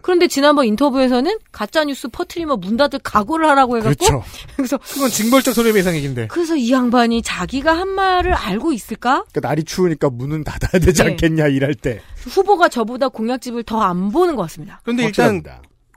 그런데 0.00 0.28
지난번 0.28 0.66
인터뷰에서는 0.66 1.38
가짜 1.50 1.82
뉴스 1.84 2.06
퍼트리면 2.06 2.60
문 2.60 2.76
닫을 2.76 3.00
각오를 3.02 3.48
하라고 3.48 3.78
해갖고. 3.78 4.04
그렇죠. 4.04 4.24
그래서. 4.54 4.78
그건 4.78 5.10
징벌적 5.10 5.52
손해배상 5.54 5.96
얘기인데. 5.96 6.28
그래서 6.28 6.54
이 6.54 6.70
양반이 6.70 7.20
자기가 7.22 7.76
한 7.76 7.88
말을 7.88 8.32
알고 8.32 8.72
있을까? 8.72 9.24
그러니까 9.32 9.48
날이 9.48 9.64
추우니까 9.64 10.08
문은 10.10 10.44
닫아야 10.44 10.80
되지 10.80 11.02
네. 11.02 11.10
않겠냐 11.10 11.48
일할 11.48 11.74
때. 11.74 12.00
후보가 12.16 12.68
저보다 12.68 13.08
공약집을 13.08 13.64
더 13.64 13.80
안 13.82 14.10
보는 14.12 14.36
것 14.36 14.42
같습니다. 14.42 14.80
그런데 14.84 15.04
일단 15.06 15.42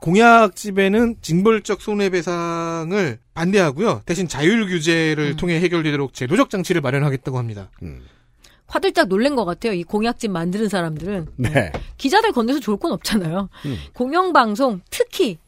공약집에는 0.04 1.16
징벌적 1.22 1.80
손해배상을 1.80 3.18
반대하고요. 3.32 4.02
대신 4.04 4.28
자율 4.28 4.66
규제를 4.66 5.30
음. 5.30 5.36
통해 5.38 5.58
해결되도록 5.60 6.12
제도적 6.12 6.50
장치를 6.50 6.82
마련하겠다고 6.82 7.38
합니다. 7.38 7.70
화들짝 8.66 9.08
놀란 9.08 9.34
것 9.34 9.46
같아요. 9.46 9.72
이 9.72 9.82
공약집 9.82 10.30
만드는 10.30 10.68
사람들은. 10.68 11.28
네. 11.36 11.72
기자들 11.96 12.32
건네서 12.32 12.60
좋을 12.60 12.76
건 12.76 12.92
없잖아요. 12.92 13.48
음. 13.64 13.78
공영방송, 13.94 14.82
특히, 14.90 15.38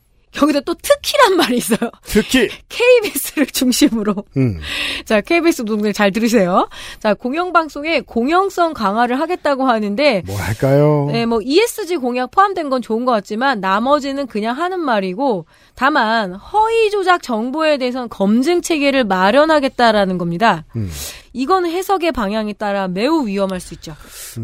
여기다 0.42 0.60
또 0.60 0.74
특히란 0.74 1.36
말이 1.36 1.56
있어요. 1.56 1.90
특히. 2.02 2.48
KBS를 2.68 3.46
중심으로. 3.46 4.14
음. 4.36 4.60
자, 5.04 5.20
KBS 5.20 5.64
동들 5.64 5.92
잘 5.92 6.12
들으세요. 6.12 6.68
자, 6.98 7.14
공영방송의 7.14 8.02
공영성 8.02 8.74
강화를 8.74 9.18
하겠다고 9.20 9.66
하는데, 9.66 10.22
뭐랄까요? 10.26 11.08
네, 11.10 11.26
뭐 11.26 11.40
ESG 11.42 11.96
공약 11.96 12.30
포함된 12.30 12.68
건 12.68 12.82
좋은 12.82 13.04
것 13.04 13.12
같지만 13.12 13.60
나머지는 13.60 14.26
그냥 14.26 14.56
하는 14.56 14.80
말이고 14.80 15.46
다만 15.76 16.32
허위 16.32 16.90
조작 16.90 17.22
정보에 17.22 17.76
대해서는 17.76 18.08
검증 18.08 18.62
체계를 18.62 19.04
마련하겠다라는 19.04 20.16
겁니다. 20.16 20.64
음. 20.74 20.90
이건 21.34 21.66
해석의 21.66 22.12
방향에 22.12 22.54
따라 22.54 22.88
매우 22.88 23.26
위험할 23.26 23.60
수 23.60 23.74
있죠. 23.74 23.94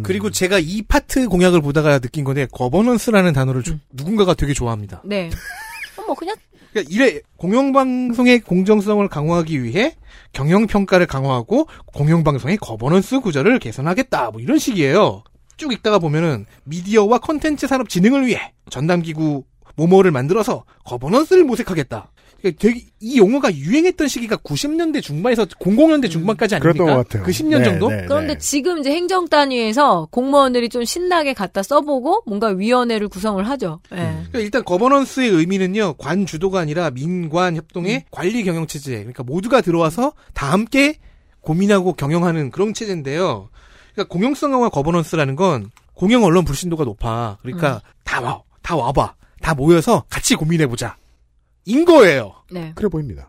그리고 0.03 0.31
제가 0.31 0.59
이 0.59 0.83
파트 0.83 1.27
공약을 1.29 1.63
보다가 1.63 2.01
느낀 2.01 2.25
건데 2.25 2.47
거버넌스라는 2.53 3.33
단어를 3.33 3.63
좀 3.63 3.81
누군가가 3.93 4.35
되게 4.35 4.53
좋아합니다. 4.53 5.01
네. 5.07 5.31
어, 5.97 6.03
뭐 6.07 6.15
그냥 6.15 6.37
그러니까 6.73 6.95
이래 6.95 7.21
공영방송의 7.39 8.41
공정성을 8.41 9.07
강화하기 9.09 9.63
위해 9.63 9.97
경영평가를 10.35 11.07
강화하고 11.07 11.67
공영방송의 11.87 12.59
거버넌스 12.59 13.21
구조를 13.21 13.59
개선하겠다 13.59 14.33
뭐 14.33 14.41
이런 14.41 14.59
식이에요. 14.59 15.25
쭉 15.57 15.73
읽다가 15.73 15.99
보면은 15.99 16.45
미디어와 16.65 17.19
컨텐츠 17.19 17.67
산업 17.67 17.89
진흥을 17.89 18.27
위해 18.27 18.53
전담기구 18.69 19.45
모모를 19.74 20.11
만들어서 20.11 20.65
거버넌스를 20.85 21.44
모색하겠다. 21.44 22.11
그러니까 22.43 22.61
되게 22.61 22.81
이 23.01 23.19
용어가 23.19 23.55
유행했던 23.55 24.09
시기가 24.09 24.36
90년대 24.36 25.01
중반에서 25.01 25.44
00년대 25.44 26.11
중반까지 26.11 26.57
아닙니까? 26.57 26.73
그랬던 26.73 26.86
것 26.86 27.09
같아요. 27.09 27.23
그 27.23 27.31
10년 27.31 27.59
네, 27.59 27.65
정도? 27.65 27.89
네. 27.89 28.05
그런데 28.07 28.36
지금 28.39 28.78
이제 28.78 28.90
행정 28.90 29.28
단위에서 29.28 30.09
공무원들이 30.11 30.69
좀 30.69 30.85
신나게 30.85 31.35
갖다 31.35 31.62
써보고 31.62 32.23
뭔가 32.27 32.49
위원회를 32.49 33.09
구성을 33.09 33.43
하죠. 33.49 33.81
예. 33.93 33.97
그러니까 33.97 34.39
일단 34.40 34.65
거버넌스의 34.65 35.31
의미는요 35.31 35.94
관 35.94 36.27
주도가 36.27 36.59
아니라 36.59 36.90
민관 36.90 37.55
협동의 37.57 38.07
관리 38.11 38.43
경영 38.43 38.66
체제 38.66 38.97
그러니까 38.97 39.23
모두가 39.23 39.61
들어와서 39.61 40.12
다 40.35 40.51
함께 40.51 40.97
고민하고 41.43 41.93
경영하는 41.93 42.51
그런 42.51 42.74
체제인데요. 42.74 43.51
그러니까 43.93 44.12
공영성 44.12 44.51
강화 44.51 44.69
거버넌스라는 44.69 45.36
건 45.36 45.70
공영 45.94 46.24
언론 46.24 46.44
불신도가 46.44 46.85
높아. 46.85 47.39
그러니까 47.43 47.82
다 48.05 48.20
와, 48.20 48.43
다 48.62 48.74
와봐, 48.74 49.15
다 49.43 49.55
모여서 49.55 50.05
같이 50.09 50.36
고민해 50.36 50.66
보자. 50.69 50.97
인 51.66 51.85
거예요. 51.85 52.35
네. 52.51 52.73
그래 52.74 52.89
보입니다. 52.89 53.28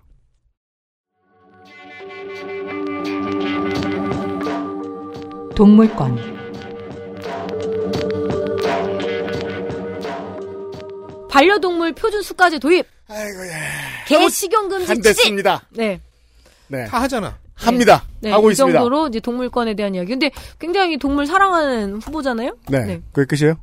동물권 5.56 6.34
반려동물 11.30 11.94
표준 11.94 12.22
수까지 12.22 12.60
도입. 12.60 12.86
개 14.08 14.30
식용 14.30 14.70
금지. 14.70 15.02
됐습니다. 15.02 15.64
네. 15.72 16.00
네. 16.68 16.86
다 16.86 17.02
하잖아. 17.02 17.38
합니다. 17.56 18.04
네, 18.20 18.32
하고 18.32 18.50
이 18.50 18.54
있습니다. 18.54 18.80
정도로 18.80 19.08
이제 19.08 19.20
동물권에 19.20 19.76
대한 19.76 19.96
이야기. 19.96 20.10
근데 20.10 20.32
굉장히 20.60 20.98
동물 20.98 21.26
사랑하는 21.28 22.02
후보잖아요. 22.02 22.58
네. 22.70 23.02
그게 23.12 23.36
끝이에요? 23.36 23.56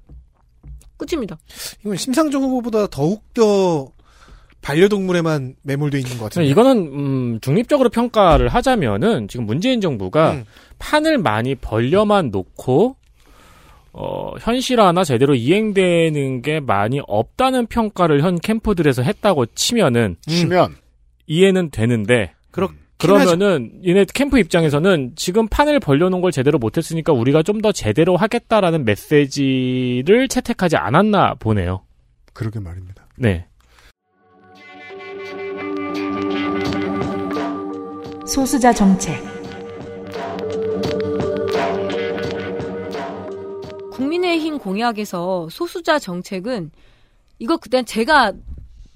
끝입니다. 1.06 1.38
이건 1.80 1.96
심상정 1.96 2.42
후보보다 2.42 2.86
더욱더 2.86 3.90
반려동물에만 4.62 5.56
매몰돼 5.62 5.98
있는 5.98 6.18
것 6.18 6.24
같은데. 6.24 6.46
이거는 6.48 6.76
음, 6.76 7.38
중립적으로 7.40 7.88
평가를 7.88 8.48
하자면은 8.48 9.28
지금 9.28 9.46
문재인 9.46 9.80
정부가 9.80 10.32
음. 10.32 10.44
판을 10.78 11.18
많이 11.18 11.54
벌려만 11.54 12.30
놓고 12.30 12.96
어, 13.92 14.34
현실화나 14.38 15.02
제대로 15.02 15.34
이행되는 15.34 16.42
게 16.42 16.60
많이 16.60 17.00
없다는 17.06 17.66
평가를 17.66 18.22
현 18.22 18.38
캠프들에서 18.38 19.02
했다고 19.02 19.46
치면은 19.46 20.16
치면 20.26 20.76
이해는 21.26 21.70
되는데 21.70 22.32
그렇 22.50 22.68
그러면은 23.00 23.72
얘네 23.86 24.06
캠프 24.14 24.38
입장에서는 24.38 25.12
지금 25.16 25.48
판을 25.48 25.80
벌려놓은 25.80 26.20
걸 26.20 26.32
제대로 26.32 26.58
못했으니까 26.58 27.12
우리가 27.12 27.42
좀 27.42 27.60
더 27.60 27.72
제대로 27.72 28.16
하겠다라는 28.16 28.86
메시지를 28.86 30.28
채택하지 30.28 30.76
않았나 30.78 31.34
보네요. 31.34 31.82
그러게 32.32 32.58
말입니다. 32.58 33.06
네. 33.16 33.44
소수자 38.26 38.72
정책 38.72 39.22
국민의힘 43.92 44.58
공약에서 44.58 45.48
소수자 45.50 45.98
정책은 45.98 46.70
이거 47.38 47.56
그때 47.56 47.82
제가 47.82 48.32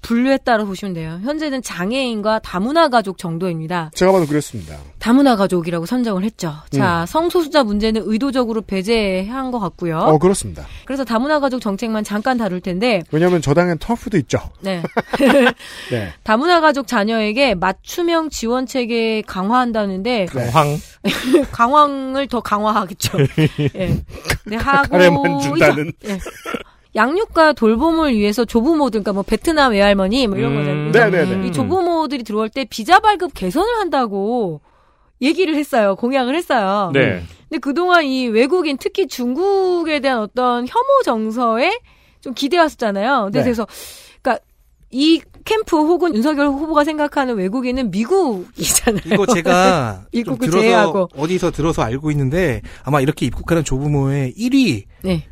분류했다고 0.05 0.67
보시면 0.67 0.93
돼요. 0.93 1.19
현재는 1.23 1.63
장애인과 1.63 2.39
다문화 2.39 2.89
가족 2.89 3.17
정도입니다. 3.17 3.89
제가 3.95 4.11
봐도 4.11 4.27
그랬습니다. 4.27 4.77
다문화 4.99 5.35
가족이라고 5.35 5.85
선정을 5.87 6.23
했죠. 6.23 6.53
자, 6.69 7.01
음. 7.01 7.05
성소수자 7.07 7.63
문제는 7.63 8.03
의도적으로 8.05 8.61
배제한 8.61 9.49
것 9.49 9.59
같고요. 9.59 9.97
어, 9.97 10.17
그렇습니다. 10.19 10.65
그래서 10.85 11.03
다문화 11.03 11.39
가족 11.39 11.59
정책만 11.59 12.03
잠깐 12.03 12.37
다룰 12.37 12.61
텐데, 12.61 13.01
왜냐하면 13.11 13.41
저당엔 13.41 13.79
터프도 13.79 14.17
있죠. 14.19 14.39
네. 14.61 14.83
네. 15.89 16.13
다문화 16.23 16.61
가족 16.61 16.87
자녀에게 16.87 17.55
맞춤형 17.55 18.29
지원 18.29 18.67
체계 18.67 19.23
강화한다는데 19.23 20.27
강황 20.27 20.77
강황을 21.51 22.27
더 22.27 22.41
강화하겠죠. 22.41 23.17
예. 23.75 24.03
네, 24.45 24.55
하고 24.55 24.89
카레만 24.89 25.39
준다는. 25.39 25.91
예. 26.07 26.19
양육과 26.95 27.53
돌봄을 27.53 28.15
위해서 28.15 28.45
조부모들, 28.45 29.01
그러니까 29.01 29.13
뭐 29.13 29.23
베트남 29.23 29.73
외할머니 29.73 30.27
뭐 30.27 30.37
이런 30.37 30.51
음, 30.53 30.91
거잖아요. 30.91 31.11
네네네. 31.11 31.47
이 31.47 31.51
조부모들이 31.51 32.23
들어올 32.23 32.49
때 32.49 32.65
비자 32.65 32.99
발급 32.99 33.33
개선을 33.33 33.77
한다고 33.79 34.61
얘기를 35.21 35.55
했어요. 35.55 35.95
공약을 35.95 36.35
했어요. 36.35 36.91
네. 36.93 37.23
근데 37.49 37.59
그동안 37.59 38.05
이 38.05 38.27
외국인 38.27 38.77
특히 38.77 39.07
중국에 39.07 39.99
대한 39.99 40.19
어떤 40.19 40.65
혐오 40.67 41.03
정서에 41.03 41.79
좀 42.21 42.33
기대왔었잖아요. 42.33 43.23
근데 43.25 43.39
네. 43.39 43.43
그래서 43.43 43.67
그러니까 44.21 44.43
이 44.89 45.21
캠프 45.43 45.77
혹은 45.77 46.15
윤석열 46.15 46.47
후보가 46.47 46.85
생각하는 46.85 47.35
외국인은 47.35 47.91
미국이잖아요. 47.91 49.01
이거 49.13 49.25
제가 49.25 50.05
좀 50.11 50.19
입국을 50.19 50.49
제외하고. 50.49 51.09
어디서 51.15 51.51
들어서 51.51 51.81
알고 51.83 52.09
있는데 52.11 52.61
아마 52.83 53.01
이렇게 53.01 53.25
입국하는 53.25 53.63
조부모의 53.63 54.33
1위 54.37 54.83
네. 55.03 55.27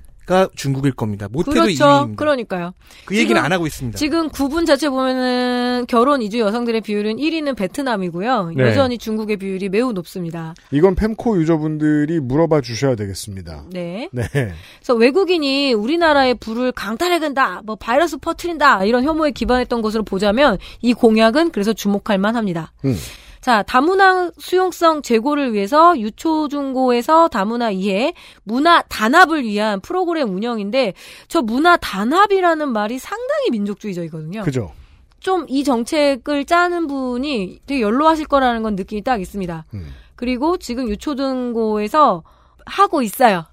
중국일 0.56 0.94
겁니다. 0.94 1.28
못해도 1.32 1.52
그렇죠. 1.62 1.84
2위입니다. 1.86 2.16
그러니까요. 2.16 2.74
그 3.06 3.16
얘기는 3.16 3.36
지금- 3.36 3.44
안 3.46 3.52
하고 3.52 3.68
있습니다. 3.68 3.98
지금 3.98 4.30
구분 4.30 4.66
자체 4.66 4.90
보면은 4.90 5.86
결혼 5.88 6.22
이주 6.22 6.40
여성들의 6.40 6.82
비율은 6.82 7.18
1위는 7.18 7.56
베트남이고요. 7.56 8.52
네. 8.56 8.64
여전히 8.64 8.98
중국의 8.98 9.38
비율이 9.38 9.70
매우 9.70 9.92
높습니다. 9.94 10.54
이건 10.72 10.96
팸코 10.96 11.40
유저분들이 11.42 12.20
물어봐 12.22 12.62
주셔야 12.62 12.96
되겠습니다. 12.96 13.66
네. 13.72 14.10
네. 14.12 14.24
그래서 14.32 14.94
외국인이 14.96 15.74
우리나라의 15.74 16.36
불을 16.36 16.72
강탈해 16.72 17.20
간다, 17.20 17.62
뭐 17.66 17.76
바이러스 17.76 18.18
퍼트린다 18.18 18.86
이런 18.86 19.04
혐오에 19.04 19.32
기반했던 19.32 19.82
것으로 19.82 20.04
보자면 20.04 20.58
이 20.82 20.94
공약은 20.94 21.52
그래서 21.52 21.74
주목할 21.74 22.18
만합니다. 22.18 22.72
음. 22.86 22.96
자, 23.44 23.62
다문화 23.62 24.32
수용성 24.38 25.02
제고를 25.02 25.54
위해서 25.54 26.00
유초중고에서 26.00 27.28
다문화 27.28 27.72
이해 27.72 28.14
문화 28.44 28.82
단합을 28.84 29.44
위한 29.44 29.82
프로그램 29.82 30.34
운영인데 30.34 30.94
저 31.28 31.42
문화 31.42 31.76
단합이라는 31.76 32.70
말이 32.70 33.00
상당히 33.00 33.52
민족주의적이거든요. 33.52 34.44
그죠. 34.44 34.72
좀 35.20 35.46
이 35.50 35.64
정책을 35.64 36.46
짜는 36.46 36.88
분이 36.88 37.62
되게 37.66 37.82
연로하실 37.82 38.28
거라는 38.28 38.64
건 38.64 38.76
느낌이 38.76 39.04
딱 39.04 39.22
있습니다. 39.22 39.66
음. 39.74 39.94
그리고 40.16 40.58
지금 40.58 40.88
유초등고에서 40.90 42.24
하고 42.66 43.02
있어요. 43.02 43.46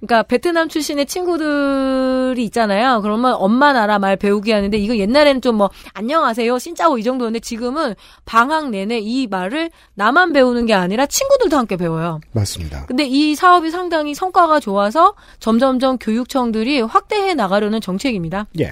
그러니까 0.00 0.22
베트남 0.22 0.68
출신의 0.68 1.04
친구들이 1.06 2.42
있잖아요. 2.44 3.02
그러면 3.02 3.34
엄마 3.34 3.72
나라 3.74 3.98
말 3.98 4.16
배우기 4.16 4.50
하는데 4.50 4.76
이거 4.76 4.96
옛날에는 4.96 5.40
좀 5.42 5.60
뭐 5.60 5.68
안녕하세요, 5.92 6.58
신짜오 6.58 6.96
이 6.96 7.02
정도였는데 7.02 7.40
지금은 7.40 7.94
방학 8.24 8.70
내내 8.70 8.98
이 9.00 9.26
말을 9.26 9.70
나만 9.94 10.32
배우는 10.32 10.64
게 10.64 10.72
아니라 10.72 11.04
친구들도 11.04 11.54
함께 11.56 11.76
배워요. 11.76 12.20
맞습니다. 12.32 12.86
근데 12.86 13.04
이 13.04 13.34
사업이 13.34 13.70
상당히 13.70 14.14
성과가 14.14 14.58
좋아서 14.60 15.14
점점점 15.38 15.98
교육청들이 15.98 16.80
확대해 16.80 17.34
나가려는 17.34 17.80
정책입니다. 17.82 18.46
예. 18.60 18.70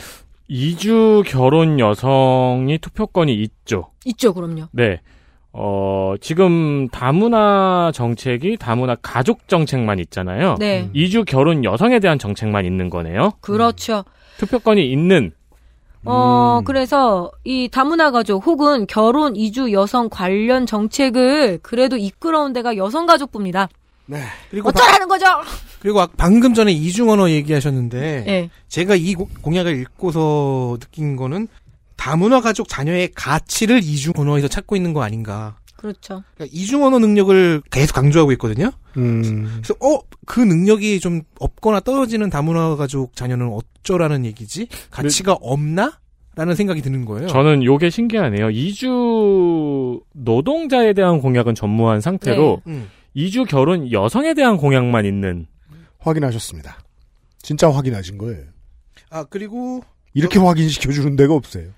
이주 0.48 1.24
결혼 1.26 1.78
여성이 1.78 2.78
투표권이 2.78 3.34
있죠. 3.34 3.90
있죠, 4.06 4.32
그럼요. 4.32 4.68
네. 4.72 5.00
어, 5.52 6.14
지금 6.20 6.88
다문화 6.88 7.90
정책이 7.94 8.56
다문화 8.58 8.96
가족 9.02 9.48
정책만 9.48 9.98
있잖아요. 10.00 10.56
네. 10.58 10.88
이주 10.92 11.24
결혼 11.24 11.64
여성에 11.64 12.00
대한 12.00 12.18
정책만 12.18 12.64
있는 12.64 12.90
거네요. 12.90 13.32
그렇죠. 13.40 14.04
투표권이 14.38 14.90
있는 14.90 15.32
어, 16.04 16.60
그래서 16.64 17.30
이 17.44 17.68
다문화 17.70 18.10
가족 18.12 18.46
혹은 18.46 18.86
결혼 18.86 19.34
이주 19.36 19.72
여성 19.72 20.08
관련 20.08 20.64
정책을 20.64 21.58
그래도 21.62 21.96
이끌어온 21.96 22.52
데가 22.52 22.76
여성 22.76 23.04
가족부입니다. 23.06 23.68
네. 24.06 24.22
그리고 24.50 24.68
어쩌라는 24.70 25.06
거죠? 25.08 25.26
그리고 25.80 26.00
아- 26.00 26.08
방금 26.16 26.54
전에 26.54 26.72
이중 26.72 27.10
언어 27.10 27.28
얘기하셨는데 27.28 28.24
네. 28.26 28.50
제가 28.68 28.94
이 28.94 29.14
고- 29.14 29.28
공약을 29.42 29.78
읽고서 29.80 30.78
느낀 30.80 31.16
거는 31.16 31.48
다문화 31.98 32.40
가족 32.40 32.68
자녀의 32.68 33.10
가치를 33.14 33.80
이중 33.82 34.14
언어에서 34.16 34.48
찾고 34.48 34.74
있는 34.76 34.94
거 34.94 35.02
아닌가. 35.02 35.58
그렇죠. 35.76 36.22
그러니까 36.34 36.46
이중 36.56 36.82
언어 36.82 36.98
능력을 36.98 37.62
계속 37.70 37.92
강조하고 37.94 38.32
있거든요. 38.32 38.70
음. 38.96 39.60
그래서 39.62 39.74
어 39.80 40.00
그 40.28 40.40
능력이 40.40 41.00
좀 41.00 41.22
없거나 41.40 41.80
떨어지는 41.80 42.28
다문화 42.28 42.76
가족 42.76 43.16
자녀는 43.16 43.48
어쩌라는 43.50 44.26
얘기지? 44.26 44.68
가치가 44.90 45.32
없나? 45.40 45.98
라는 46.36 46.54
생각이 46.54 46.82
드는 46.82 47.06
거예요. 47.06 47.28
저는 47.28 47.64
요게 47.64 47.88
신기하네요. 47.88 48.50
이주 48.50 50.00
노동자에 50.12 50.92
대한 50.92 51.20
공약은 51.20 51.54
전무한 51.54 52.00
상태로 52.02 52.62
네. 52.66 52.72
음. 52.72 52.90
이주 53.14 53.46
결혼 53.46 53.90
여성에 53.90 54.34
대한 54.34 54.58
공약만 54.58 55.06
있는 55.06 55.46
확인하셨습니다. 55.98 56.78
진짜 57.40 57.70
확인하신 57.72 58.18
거예요. 58.18 58.44
아 59.10 59.24
그리고 59.24 59.80
이렇게 60.12 60.38
확인시켜 60.38 60.92
주는 60.92 61.16
데가 61.16 61.32
없어요. 61.34 61.70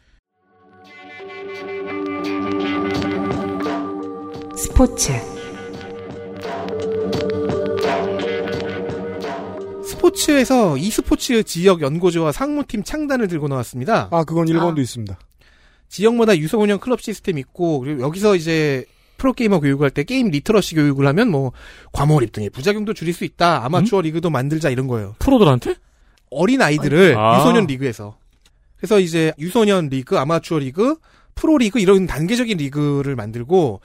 스포츠 4.60 5.10
스포츠에서 9.82 10.76
e스포츠 10.76 11.42
지역 11.44 11.80
연고제와 11.80 12.30
상무팀 12.32 12.84
창단을 12.84 13.26
들고 13.28 13.48
나왔습니다. 13.48 14.08
아, 14.10 14.24
그건 14.24 14.48
일본도 14.48 14.82
있습니다. 14.82 15.18
지역마다 15.88 16.36
유소년 16.36 16.58
운영 16.58 16.78
클럽 16.78 17.00
시스템 17.00 17.38
있고 17.38 17.80
그리고 17.80 18.02
여기서 18.02 18.36
이제 18.36 18.84
프로게이머 19.16 19.60
교육할 19.60 19.88
때 19.88 20.04
게임 20.04 20.28
리터러시 20.28 20.74
교육을 20.74 21.06
하면 21.06 21.30
뭐 21.30 21.52
과몰입 21.92 22.30
등의 22.32 22.50
부작용도 22.50 22.92
줄일 22.92 23.14
수 23.14 23.24
있다. 23.24 23.64
아마추어 23.64 24.02
리그도 24.02 24.28
만들자 24.28 24.68
이런 24.68 24.88
거예요. 24.88 25.14
프로들한테? 25.20 25.76
어린 26.30 26.60
아이들을 26.60 27.16
아. 27.16 27.38
유소년 27.38 27.66
리그에서. 27.66 28.18
그래서 28.76 29.00
이제 29.00 29.32
유소년 29.38 29.88
리그, 29.88 30.18
아마추어 30.18 30.58
리그, 30.58 30.96
프로 31.34 31.56
리그 31.56 31.80
이런 31.80 32.06
단계적인 32.06 32.58
리그를 32.58 33.16
만들고 33.16 33.80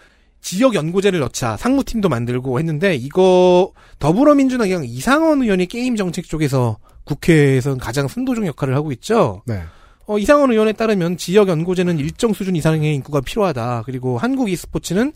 지역 0.46 0.76
연고제를 0.76 1.22
넣자 1.22 1.58
상무팀도 1.58 2.08
만들고 2.08 2.60
했는데 2.60 2.94
이거 2.94 3.72
더불어민주당이랑 3.98 4.86
이상헌 4.86 5.42
의원이 5.42 5.66
게임 5.66 5.96
정책 5.96 6.30
쪽에서 6.30 6.78
국회에서는 7.06 7.80
가장 7.80 8.08
선도적 8.08 8.46
역할을 8.46 8.76
하고 8.76 8.92
있죠. 8.92 9.42
네. 9.48 9.64
어, 10.06 10.20
이상헌 10.20 10.52
의원에 10.52 10.74
따르면 10.74 11.18
지역 11.18 11.48
연고제는 11.48 11.98
일정 11.98 12.32
수준 12.32 12.56
이상의 12.56 12.94
인구가 12.94 13.22
필요하다. 13.22 13.82
그리고 13.88 14.20
한국 14.20 14.52
e스포츠는 14.52 15.14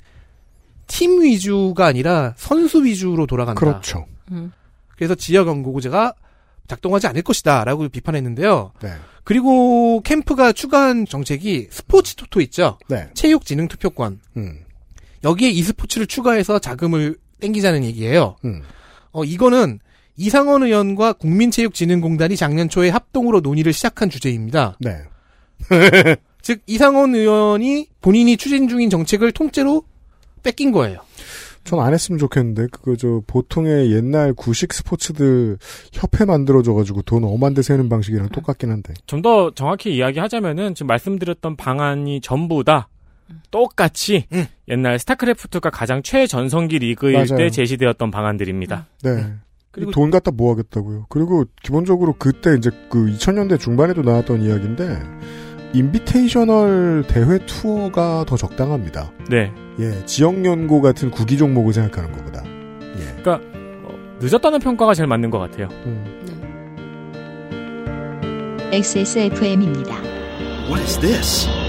팀 0.88 1.22
위주가 1.22 1.86
아니라 1.86 2.34
선수 2.36 2.84
위주로 2.84 3.28
돌아간다. 3.28 3.60
그렇죠. 3.60 4.08
음. 4.32 4.52
그래서 4.96 5.14
지역 5.14 5.48
연고제가 5.48 6.16
작동하지 6.68 7.06
않을 7.06 7.22
것이다라고 7.22 7.88
비판했는데요. 7.90 8.72
네. 8.82 8.94
그리고 9.24 10.02
캠프가 10.02 10.54
추가한 10.54 11.06
정책이 11.06 11.68
스포츠 11.70 12.16
토토 12.16 12.42
있죠. 12.42 12.80
네. 12.88 13.12
체육 13.14 13.46
지능 13.46 13.68
투표권. 13.68 14.20
음. 14.38 14.64
여기에 15.24 15.50
e스포츠를 15.50 16.08
추가해서 16.08 16.60
자금을 16.60 17.18
땡기자는 17.42 17.84
얘기예요. 17.86 18.36
음. 18.46 18.62
어 19.12 19.24
이거는 19.24 19.80
이상원 20.18 20.64
의원과 20.64 21.14
국민체육진흥공단이 21.14 22.36
작년 22.36 22.68
초에 22.70 22.90
합동으로 22.90 23.40
논의를 23.40 23.72
시작한 23.74 24.10
주제입니다. 24.10 24.78
네. 24.80 24.98
즉 26.42 26.62
이상원 26.68 27.16
의원이 27.16 27.88
본인이 28.02 28.38
추진 28.38 28.68
중인 28.68 28.90
정책을 28.90 29.32
통째로 29.32 29.84
뺏긴 30.44 30.72
거예요. 30.72 31.00
전 31.66 31.80
안 31.80 31.94
했으면 31.94 32.18
좋겠는데 32.18 32.68
그거 32.72 32.96
저 32.96 33.22
보통의 33.28 33.92
옛날 33.92 34.34
구식 34.34 34.74
스포츠들 34.74 35.58
협회 35.94 36.26
만들어줘가지고 36.26 37.04
돈 37.04 37.24
엄한데 37.26 37.62
세는 37.62 37.90
방식이랑 37.90 38.30
똑같긴 38.30 38.72
한데. 38.72 38.94
좀 39.06 39.22
더 39.22 39.52
정확히 39.54 39.96
이야기하자면은 39.96 40.74
지금 40.76 40.88
말씀드렸던 40.88 41.58
방안이 41.58 42.22
전부 42.22 42.64
다 42.64 42.88
똑같이 43.52 44.26
옛날 44.68 45.00
스타크래프트가 45.00 45.70
가장 45.70 46.02
최전성기 46.04 46.80
리그일 46.80 47.14
맞아요. 47.14 47.38
때 47.38 47.50
제시되었던 47.50 48.12
방안들입니다. 48.12 48.88
네. 49.04 49.34
그리고 49.72 49.92
돈 49.92 50.10
갖다 50.10 50.32
뭐 50.32 50.52
하겠다고요. 50.52 51.06
그리고 51.10 51.46
기본적으로 51.62 52.14
그때 52.18 52.56
이제 52.58 52.72
그 52.90 53.06
2000년대 53.06 53.60
중반에도 53.60 54.02
나왔던 54.02 54.42
이야기인데 54.42 55.00
인비테이셔널 55.74 57.06
대회 57.08 57.38
투어가 57.46 58.26
더 58.28 58.36
적당합니다. 58.36 59.12
네. 59.30 59.52
예, 59.80 60.06
지역 60.06 60.44
연고 60.44 60.82
같은 60.82 61.12
구기 61.12 61.38
종목을 61.38 61.74
생각하는 61.74 62.12
것보다. 62.12 62.44
그러니까 63.24 63.36
어, 63.86 64.18
늦었다는 64.20 64.60
평가가 64.60 64.94
제일 64.94 65.08
맞는 65.08 65.30
것 65.30 65.40
같아요. 65.40 65.70
XSFM입니다. 68.72 69.96
What 70.68 70.82
is 70.82 71.00
this? 71.00 71.69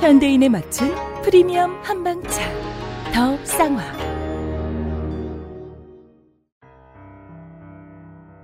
현대인에 0.00 0.48
맞춘 0.48 0.94
프리미엄 1.22 1.78
한방차 1.82 2.40
더 3.12 3.36
쌍화 3.44 3.82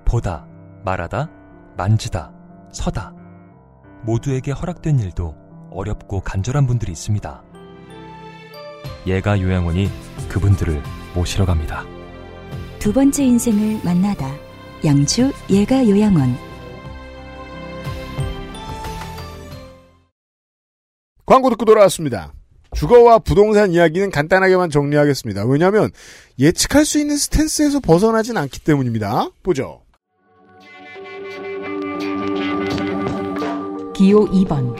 보다, 0.05 0.47
말하다, 0.85 1.31
만지다, 1.76 2.33
서다. 2.73 3.12
모두에게 4.02 4.52
허락된 4.52 4.99
일도 5.01 5.35
어렵고 5.70 6.20
간절한 6.20 6.67
분들이 6.67 6.93
있습니다. 6.93 7.43
예가 9.07 9.41
요양원이 9.41 9.89
그분들을 10.28 10.81
모시러 11.15 11.44
갑니다. 11.47 11.85
두 12.78 12.93
번째 12.93 13.25
인생을 13.25 13.81
만나다. 13.83 14.31
양주 14.85 15.33
예가 15.51 15.89
요양원. 15.89 16.36
광고 21.27 21.51
듣고 21.51 21.65
돌아왔습니다. 21.65 22.33
주거와 22.75 23.19
부동산 23.19 23.73
이야기는 23.73 24.11
간단하게만 24.11 24.71
정리하겠습니다. 24.71 25.45
왜냐하면 25.47 25.91
예측할 26.39 26.85
수 26.85 27.01
있는 27.01 27.17
스탠스에서 27.17 27.81
벗어나진 27.81 28.37
않기 28.37 28.61
때문입니다. 28.61 29.29
보죠. 29.43 29.83
기호 33.95 34.27
2번 34.27 34.77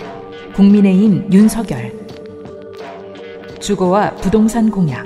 국민의힘 0.55 1.33
윤석열 1.33 1.93
주거와 3.61 4.15
부동산 4.17 4.71
공약 4.71 5.05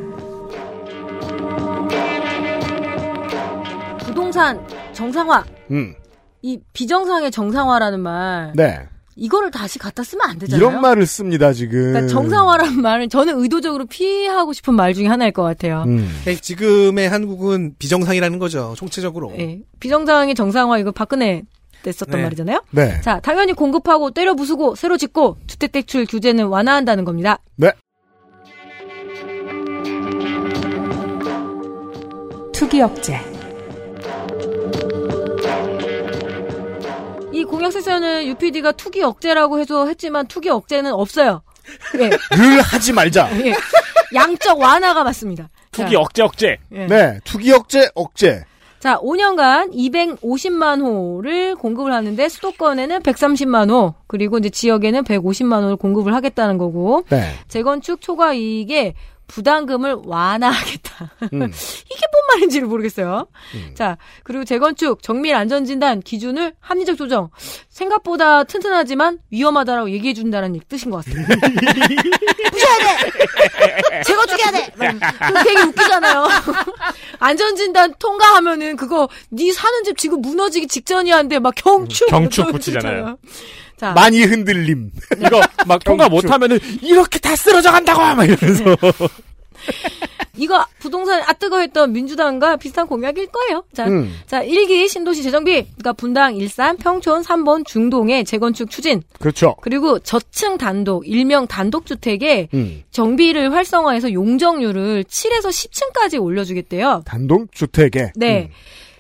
부동산 4.01 4.61
정상화. 4.93 5.45
음. 5.71 5.95
이 6.43 6.59
비정상의 6.73 7.31
정상화라는 7.31 8.01
말. 8.01 8.53
네. 8.55 8.89
이거를 9.21 9.51
다시 9.51 9.79
갖다 9.79 10.03
쓰면 10.03 10.29
안 10.29 10.39
되잖아요. 10.39 10.67
이런 10.67 10.81
말을 10.81 11.07
씁니다, 11.07 11.53
지금. 11.53 11.93
그러니까 11.93 12.07
정상화라는 12.09 12.81
말은 12.81 13.11
저는 13.11 13.39
의도적으로 13.39 13.85
피하고 13.85 14.55
싶은 14.55 14.75
말 14.75 14.95
중에 14.95 15.07
하나일 15.07 15.33
것 15.33 15.43
같아요. 15.43 15.85
음. 15.87 16.09
네, 16.25 16.37
지금의 16.37 17.11
한국은 17.11 17.75
비정상이라는 17.79 18.39
거죠. 18.39 18.75
총체적으로. 18.79 19.35
예. 19.39 19.61
비정상의 19.79 20.35
정상화 20.35 20.79
이거 20.79 20.91
박근혜 20.91 21.43
때 21.83 21.93
썼던 21.93 22.17
네. 22.17 22.23
말이잖아요. 22.25 22.63
네. 22.71 22.99
자, 23.03 23.21
당연히 23.21 23.53
공급하고 23.53 24.11
때려 24.11 24.35
부수고 24.35 24.75
새로 24.75 24.97
짓고 24.97 25.37
주택 25.47 25.73
대출 25.73 26.07
규제는 26.07 26.47
완화한다는 26.47 27.05
겁니다. 27.05 27.39
네. 27.57 27.73
투기 32.55 32.81
억제 32.81 33.19
이 37.41 37.45
공약세서는 37.45 38.27
UPD가 38.27 38.73
투기 38.73 39.03
억제라고 39.03 39.59
해서 39.59 39.87
했지만 39.87 40.27
투기 40.27 40.51
억제는 40.51 40.93
없어요. 40.93 41.41
예. 41.95 42.11
를 42.37 42.61
하지 42.61 42.93
말자. 42.93 43.31
예. 43.47 43.55
양적 44.15 44.61
완화가 44.61 45.05
맞습니다. 45.05 45.49
투기 45.73 45.95
자, 45.95 46.01
억제 46.01 46.23
억제. 46.23 46.57
예. 46.73 46.87
네. 46.87 47.19
투기 47.25 47.51
억제, 47.53 47.89
억제. 47.95 48.45
자, 48.79 48.99
5년간 48.99 49.73
250만 49.73 50.83
호를 50.83 51.55
공급을 51.55 51.93
하는데 51.93 52.29
수도권에는 52.29 53.01
130만 53.01 53.71
호, 53.71 53.95
그리고 54.07 54.39
이제 54.39 54.51
지역에는 54.51 55.05
150만 55.05 55.63
호를 55.63 55.77
공급을 55.77 56.15
하겠다는 56.15 56.59
거고, 56.59 57.05
네. 57.09 57.23
재건축 57.49 58.01
초과 58.01 58.35
이익에 58.35 58.95
부담금을 59.31 59.99
완화하겠다. 60.05 61.11
음. 61.33 61.53
이게 61.87 62.07
뭔 62.13 62.27
말인지를 62.35 62.67
모르겠어요. 62.67 63.29
자, 63.75 63.97
그리고 64.25 64.45
재건축 64.45 65.03
정밀 65.03 65.35
안전진단 65.35 66.01
기준을 66.01 66.55
합리적 66.61 66.97
조정. 66.97 67.31
생각보다 67.69 68.45
튼튼하지만 68.45 69.19
위험하다라고 69.31 69.91
얘기해 69.91 70.15
준다는 70.15 70.61
뜻인 70.69 70.91
것 70.91 71.05
같습니다. 71.05 71.35
부셔야 72.51 72.79
돼! 72.79 74.03
재건축해야 74.05 74.51
돼! 74.51 74.73
그거 74.73 75.43
되게 75.45 75.61
웃기잖아요. 75.63 76.29
안전진단 77.21 77.95
통과하면은 77.99 78.77
그거 78.77 79.09
네 79.31 79.53
사는 79.53 79.85
집 79.85 79.97
지금 79.97 80.21
무너지기 80.21 80.67
직전이한데 80.67 81.39
막 81.39 81.55
경축 81.57 82.09
경축 82.09 82.51
붙이잖아요. 82.53 83.17
자, 83.81 83.93
많이 83.93 84.23
흔들림. 84.23 84.91
이거 85.17 85.41
막 85.67 85.83
통과 85.83 86.07
못하면은 86.11 86.59
이렇게 86.83 87.19
다 87.19 87.35
쓰러져 87.35 87.73
간다고 87.73 88.15
막 88.15 88.25
이러면서. 88.29 88.77
이거 90.37 90.67
부동산 90.81 91.23
아 91.23 91.33
뜨거 91.33 91.61
했던 91.61 91.91
민주당과 91.93 92.57
비슷한 92.57 92.87
공약일 92.87 93.29
거예요. 93.29 93.65
자, 93.73 93.87
음. 93.87 94.15
자, 94.27 94.45
1기 94.45 94.87
신도시 94.87 95.23
재정비. 95.23 95.65
그러니까 95.65 95.95
분당, 95.95 96.37
일산, 96.37 96.77
평촌, 96.77 97.23
3번, 97.23 97.65
중동의 97.65 98.27
재건축 98.27 98.69
추진. 98.69 99.03
그렇죠. 99.19 99.57
그리고 99.63 99.99
저층 99.99 100.59
단독, 100.59 101.09
일명 101.09 101.47
단독 101.47 101.87
주택에 101.87 102.49
음. 102.53 102.83
정비를 102.91 103.55
활성화해서 103.55 104.13
용적률을 104.13 105.05
7에서 105.05 105.49
10층까지 105.49 106.23
올려주겠대요. 106.23 107.05
단독 107.07 107.51
주택에. 107.53 108.13
네. 108.15 108.51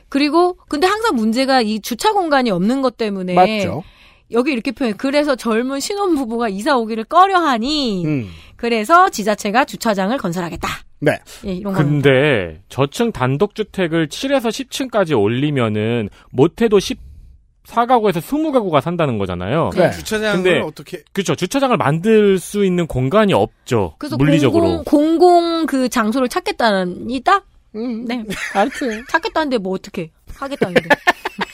그리고 0.08 0.56
근데 0.68 0.86
항상 0.86 1.16
문제가 1.16 1.60
이 1.60 1.80
주차 1.80 2.12
공간이 2.12 2.50
없는 2.50 2.80
것 2.80 2.96
때문에 2.96 3.34
맞죠. 3.34 3.82
여기 4.32 4.52
이렇게 4.52 4.72
표현. 4.72 4.96
그래서 4.96 5.34
젊은 5.36 5.80
신혼 5.80 6.14
부부가 6.14 6.48
이사 6.48 6.76
오기를 6.76 7.04
꺼려하니 7.04 8.06
음. 8.06 8.28
그래서 8.56 9.08
지자체가 9.08 9.64
주차장을 9.64 10.16
건설하겠다. 10.18 10.68
네. 11.00 11.18
예, 11.46 11.52
이런 11.52 11.72
거. 11.72 11.82
근데 11.82 12.60
저층 12.68 13.10
단독주택을 13.12 14.08
7에서 14.08 14.48
10층까지 14.48 15.18
올리면은 15.18 16.10
못해도 16.30 16.78
14가구에서 16.78 18.20
20가구가 18.20 18.80
산다는 18.80 19.18
거잖아요. 19.18 19.70
네. 19.74 19.90
주차장을 19.90 20.42
근데 20.42 20.60
어떻게 20.60 21.02
그렇죠. 21.12 21.34
주차장을 21.34 21.76
만들 21.76 22.38
수 22.38 22.64
있는 22.64 22.86
공간이 22.86 23.32
없죠. 23.32 23.94
그래서 23.98 24.16
물리적으로. 24.16 24.84
공공, 24.84 24.84
공공 24.84 25.66
그 25.66 25.88
장소를 25.88 26.28
찾겠다는 26.28 27.08
이다. 27.10 27.44
네, 27.72 28.24
아무튼 28.54 29.04
찾겠다는데 29.08 29.58
뭐 29.58 29.74
어떻게 29.74 30.10
하겠다는데. 30.34 30.88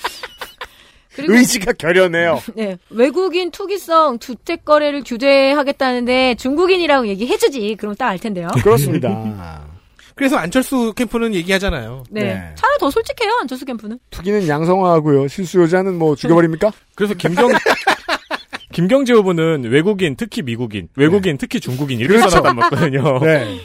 그리고 1.17 1.33
의지가 1.35 1.73
결연해요. 1.73 2.41
네, 2.55 2.77
외국인 2.91 3.51
투기성 3.51 4.19
주택 4.21 4.65
거래를 4.65 5.03
규제하겠다는데 5.05 6.35
중국인이라고 6.37 7.07
얘기해주지. 7.09 7.77
그럼 7.79 7.95
딱 7.95 8.07
알 8.07 8.19
텐데요. 8.21 8.47
그렇습니다. 8.63 9.65
그래서 10.15 10.37
안철수 10.37 10.93
캠프는 10.95 11.35
얘기하잖아요. 11.35 12.05
네. 12.11 12.21
네. 12.23 12.53
차라리 12.55 12.79
더 12.79 12.89
솔직해요 12.91 13.33
안철수 13.43 13.65
캠프는. 13.65 13.99
투기는 14.11 14.47
양성화하고요. 14.49 15.27
실수요자는 15.29 15.99
뭐 15.99 16.15
죽여버립니까? 16.17 16.71
그래서 16.95 17.15
김경 17.15 17.51
김경재 18.73 19.13
후보는 19.15 19.65
외국인 19.65 20.17
특히 20.17 20.43
미국인, 20.43 20.89
외국인 20.97 21.37
특히 21.39 21.61
중국인 21.61 21.99
이렇게 21.99 22.17
그렇죠. 22.19 22.31
써놨단 22.37 22.57
말거든요. 22.57 23.19
네. 23.21 23.59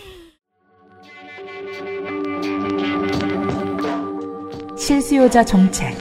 실수요자 4.77 5.45
정책 5.45 5.95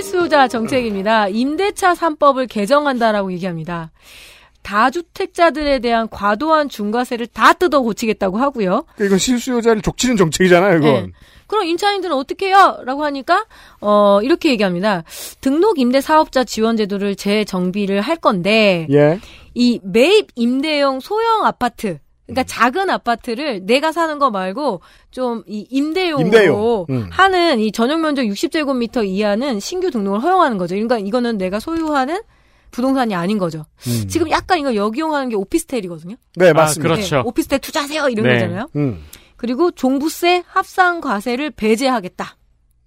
실수요자 0.00 0.48
정책입니다. 0.48 1.28
임대차 1.28 1.92
3법을 1.92 2.48
개정한다라고 2.48 3.32
얘기합니다. 3.32 3.90
다주택자들에 4.62 5.78
대한 5.78 6.08
과도한 6.08 6.68
중과세를 6.68 7.26
다 7.28 7.52
뜯어 7.52 7.80
고치겠다고 7.80 8.38
하고요. 8.38 8.84
그러니까 8.94 9.04
이건 9.04 9.18
실수요자를 9.18 9.82
족치는 9.82 10.16
정책이잖아요, 10.16 10.78
이건. 10.78 10.92
네. 10.92 11.12
그럼 11.46 11.64
임차인들은 11.64 12.14
어떻게 12.14 12.46
해요? 12.48 12.78
라고 12.84 13.04
하니까 13.04 13.44
어 13.80 14.20
이렇게 14.22 14.50
얘기합니다. 14.50 15.02
등록 15.40 15.78
임대 15.78 16.00
사업자 16.00 16.44
지원 16.44 16.76
제도를 16.76 17.16
재정비를 17.16 18.00
할 18.00 18.16
건데 18.16 18.86
예. 18.90 19.18
이 19.54 19.80
매입 19.82 20.28
임대용 20.36 21.00
소형 21.00 21.44
아파트 21.44 21.98
그러니까 22.34 22.44
작은 22.44 22.90
아파트를 22.90 23.66
내가 23.66 23.92
사는 23.92 24.18
거 24.18 24.30
말고 24.30 24.80
좀 25.10 25.42
이 25.46 25.66
임대용으로 25.70 26.26
임대용. 26.26 26.86
음. 26.90 27.08
하는 27.10 27.58
이 27.60 27.72
전용 27.72 28.02
면적 28.02 28.22
60제곱미터 28.22 29.04
이하는 29.06 29.58
신규 29.60 29.90
등록을 29.90 30.22
허용하는 30.22 30.58
거죠. 30.58 30.74
그러니까 30.74 30.98
이거는 30.98 31.38
내가 31.38 31.58
소유하는 31.60 32.20
부동산이 32.70 33.14
아닌 33.14 33.38
거죠. 33.38 33.64
음. 33.88 34.06
지금 34.08 34.30
약간 34.30 34.58
이거 34.58 34.74
역이용하는 34.74 35.28
게 35.28 35.36
오피스텔이거든요. 35.36 36.16
네, 36.36 36.52
맞습니다. 36.52 36.94
그렇죠. 36.94 37.16
네, 37.16 37.22
오피스텔 37.24 37.58
투자하세요 37.58 38.08
이런 38.10 38.26
네. 38.26 38.34
거잖아요. 38.34 38.68
음. 38.76 39.02
그리고 39.36 39.70
종부세 39.70 40.44
합산 40.46 41.00
과세를 41.00 41.50
배제하겠다. 41.50 42.36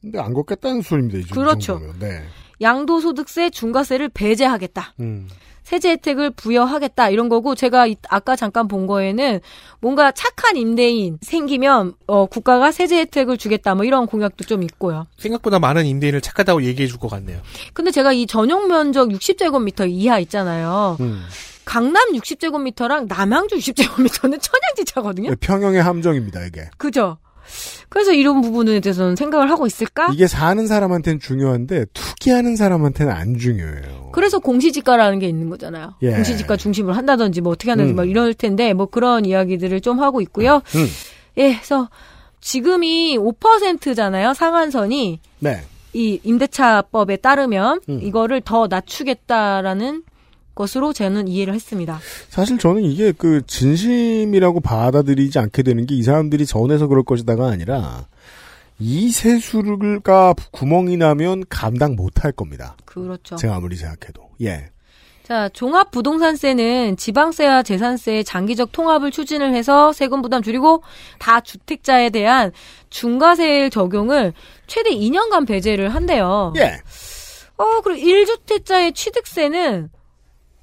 근데 0.02 0.20
안 0.20 0.34
걷겠다는 0.34 0.82
소리입니다, 0.82 1.20
이 1.20 1.24
그렇죠. 1.24 1.82
네. 2.00 2.22
양도소득세 2.62 3.50
중과세를 3.50 4.10
배제하겠다. 4.10 4.94
음. 5.00 5.28
세제 5.74 5.90
혜택을 5.90 6.30
부여하겠다 6.30 7.10
이런 7.10 7.30
거고 7.30 7.56
제가 7.56 7.88
이- 7.88 7.95
아까 8.08 8.35
잠깐 8.35 8.68
본 8.68 8.85
거에는 8.85 9.40
뭔가 9.82 10.11
착한 10.11 10.56
임대인 10.56 11.18
생기면 11.24 11.95
어, 12.06 12.27
국가가 12.27 12.72
세제 12.72 13.00
혜택을 13.00 13.38
주겠다 13.38 13.74
뭐 13.74 13.84
이런 13.84 14.06
공약도 14.06 14.43
좀 14.43 14.61
있고요. 14.61 15.08
생각보다 15.18 15.58
많은 15.58 15.88
임대인을 15.88 16.22
착하다고 16.22 16.61
얘기해 16.64 16.88
줄 16.88 17.00
것 17.00 17.08
같네요. 17.10 17.40
근데 17.74 17.90
제가 17.90 18.14
이 18.14 18.27
전용 18.27 18.68
면적 18.68 19.10
60제곱미터 19.10 19.90
이하 19.90 20.19
있잖아요. 20.19 20.95
음. 21.00 21.24
강남 21.66 22.11
60제곱미터랑 22.14 23.08
남양주 23.08 23.56
60제곱미터는 23.56 24.38
천양지차거든요. 24.43 25.30
네, 25.32 25.35
평형의 25.38 25.82
함정입니다, 25.82 26.45
이게. 26.45 26.69
그죠? 26.77 27.18
그래서 27.90 28.12
이런 28.14 28.42
부분에 28.42 28.80
대해서는 28.80 29.16
생각을 29.16 29.50
하고 29.50 29.66
있을까? 29.68 30.10
이게 30.14 30.28
사는 30.28 30.66
사람한테는 30.66 31.20
중요한데 31.20 31.86
투기하는 31.94 32.56
사람한테는 32.56 33.12
안 33.12 33.38
중요해요. 33.38 34.10
그래서 34.14 34.40
공시지가라는 34.40 35.20
게 35.20 35.28
있는 35.28 35.50
거잖아요. 35.50 35.96
예. 36.02 36.12
공시지가 36.12 36.58
중심으로 36.58 36.94
한다든지 36.94 37.42
뭐 37.42 37.54
어떻게 37.54 37.70
하는지 37.70 37.94
음. 37.94 37.96
막 37.96 38.10
이럴 38.10 38.34
텐데 38.34 38.74
뭐 38.74 38.86
그런 38.86 39.26
이야기들을 39.26 39.82
좀 39.82 40.00
하고 40.00 40.22
있고요. 40.22 40.62
음. 40.76 40.88
예, 41.38 41.54
그래서 41.56 41.90
지금이 42.42 43.18
5%잖아요. 43.18 44.34
상한선이. 44.34 45.20
네. 45.40 45.62
이 45.94 46.20
임대차법에 46.24 47.18
따르면 47.18 47.82
음. 47.88 48.00
이거를 48.02 48.42
더 48.42 48.68
낮추겠다라는 48.68 50.04
것으로 50.56 50.94
저는 50.94 51.28
이해를 51.28 51.54
했습니다. 51.54 52.00
사실 52.30 52.58
저는 52.58 52.84
이게 52.84 53.12
그 53.12 53.42
진심이라고 53.48 54.60
받아들이지 54.60 55.40
않게 55.40 55.64
되는 55.64 55.86
게 55.88 55.94
이 55.94 56.02
사람들이 56.04 56.46
전해서 56.46 56.88
그럴 56.88 57.04
것이다가 57.04 57.48
아니라 57.48 58.08
이 58.80 59.12
세수가 59.12 60.34
구멍이 60.52 60.98
나면 60.98 61.44
감당 61.48 61.96
못할 61.96 62.32
겁니다. 62.32 62.76
그렇죠. 62.84 63.36
제가 63.36 63.56
아무리 63.56 63.76
생각해도. 63.76 64.30
예. 64.42 64.70
자, 65.24 65.48
종합부동산세는 65.50 66.98
지방세와 66.98 67.64
재산세의 67.64 68.26
장기적 68.26 68.74
통합을 68.74 69.12
추진을 69.12 69.54
해서 69.56 69.94
세금 69.94 70.22
부담 70.22 70.42
줄이고 70.42 70.84
다 71.20 71.40
주택자에 71.40 72.10
대한 72.10 72.52
중과세 72.90 73.70
적용을 73.70 74.34
최대 74.68 74.90
2년간 74.90 75.48
배제를 75.48 75.94
한대요. 75.94 76.54
예. 76.58 76.82
어, 77.58 77.82
그리고 77.82 78.06
1주택자의 78.06 78.94
취득세는 78.96 79.90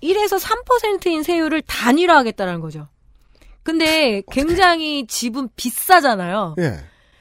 1에서 0.03 0.39
3%인 0.41 1.23
세율을 1.23 1.63
단일화하겠다는 1.63 2.61
거죠. 2.61 2.89
근데 3.63 4.23
굉장히 4.33 5.07
집은 5.07 5.49
비싸잖아요. 5.57 6.57
예. 6.59 6.81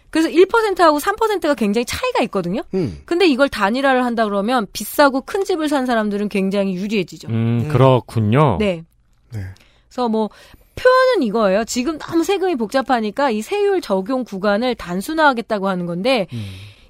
그래서 0.10 0.30
1%하고 0.30 0.98
3%가 0.98 1.54
굉장히 1.54 1.86
차이가 1.86 2.22
있거든요. 2.24 2.64
음. 2.74 3.02
근데 3.06 3.28
이걸 3.28 3.48
단일화를 3.50 4.04
한다 4.06 4.26
그러면 4.26 4.66
비싸고 4.74 5.22
큰 5.22 5.44
집을 5.44 5.70
산 5.70 5.86
사람들은 5.86 6.30
굉장히 6.30 6.74
유리해지죠. 6.74 7.28
음, 7.30 7.68
그렇군요. 7.70 8.58
네. 8.60 8.84
그래서 9.30 10.10
뭐 10.10 10.30
표현은 10.76 11.24
이거예요. 11.24 11.66
지금 11.66 11.98
너무 12.00 12.24
세금이 12.24 12.56
복잡하니까 12.56 13.30
이 13.30 13.42
세율 13.42 13.82
적용 13.82 14.24
구간을 14.24 14.76
단순화하겠다고 14.76 15.68
하는 15.68 15.86
건데 15.86 16.28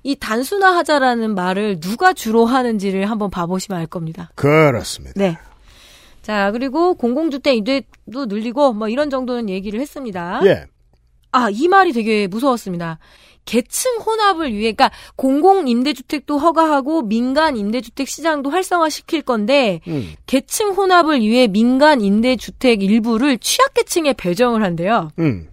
이 0.03 0.15
단순화하자라는 0.15 1.35
말을 1.35 1.79
누가 1.79 2.13
주로 2.13 2.45
하는지를 2.45 3.09
한번 3.09 3.29
봐보시면 3.29 3.79
알 3.79 3.87
겁니다. 3.87 4.31
그렇습니다. 4.35 5.13
네. 5.19 5.37
자 6.21 6.51
그리고 6.51 6.93
공공주택 6.95 7.55
임대도 7.57 8.25
늘리고 8.27 8.73
뭐 8.73 8.89
이런 8.89 9.09
정도는 9.09 9.49
얘기를 9.49 9.79
했습니다. 9.79 10.41
예. 10.45 10.65
아, 11.31 11.49
이 11.51 11.67
말이 11.67 11.93
되게 11.93 12.27
무서웠습니다. 12.27 12.97
계층 13.45 13.97
혼합을 13.97 14.51
위해, 14.51 14.73
그러니까 14.73 14.91
공공 15.15 15.67
임대주택도 15.67 16.37
허가하고 16.37 17.01
민간 17.03 17.57
임대주택 17.57 18.07
시장도 18.07 18.51
활성화시킬 18.51 19.23
건데 19.23 19.81
음. 19.87 20.13
계층 20.27 20.69
혼합을 20.69 21.21
위해 21.21 21.47
민간 21.47 22.01
임대주택 22.01 22.83
일부를 22.83 23.39
취약계층에 23.39 24.13
배정을 24.13 24.63
한대요. 24.63 25.09
음. 25.19 25.47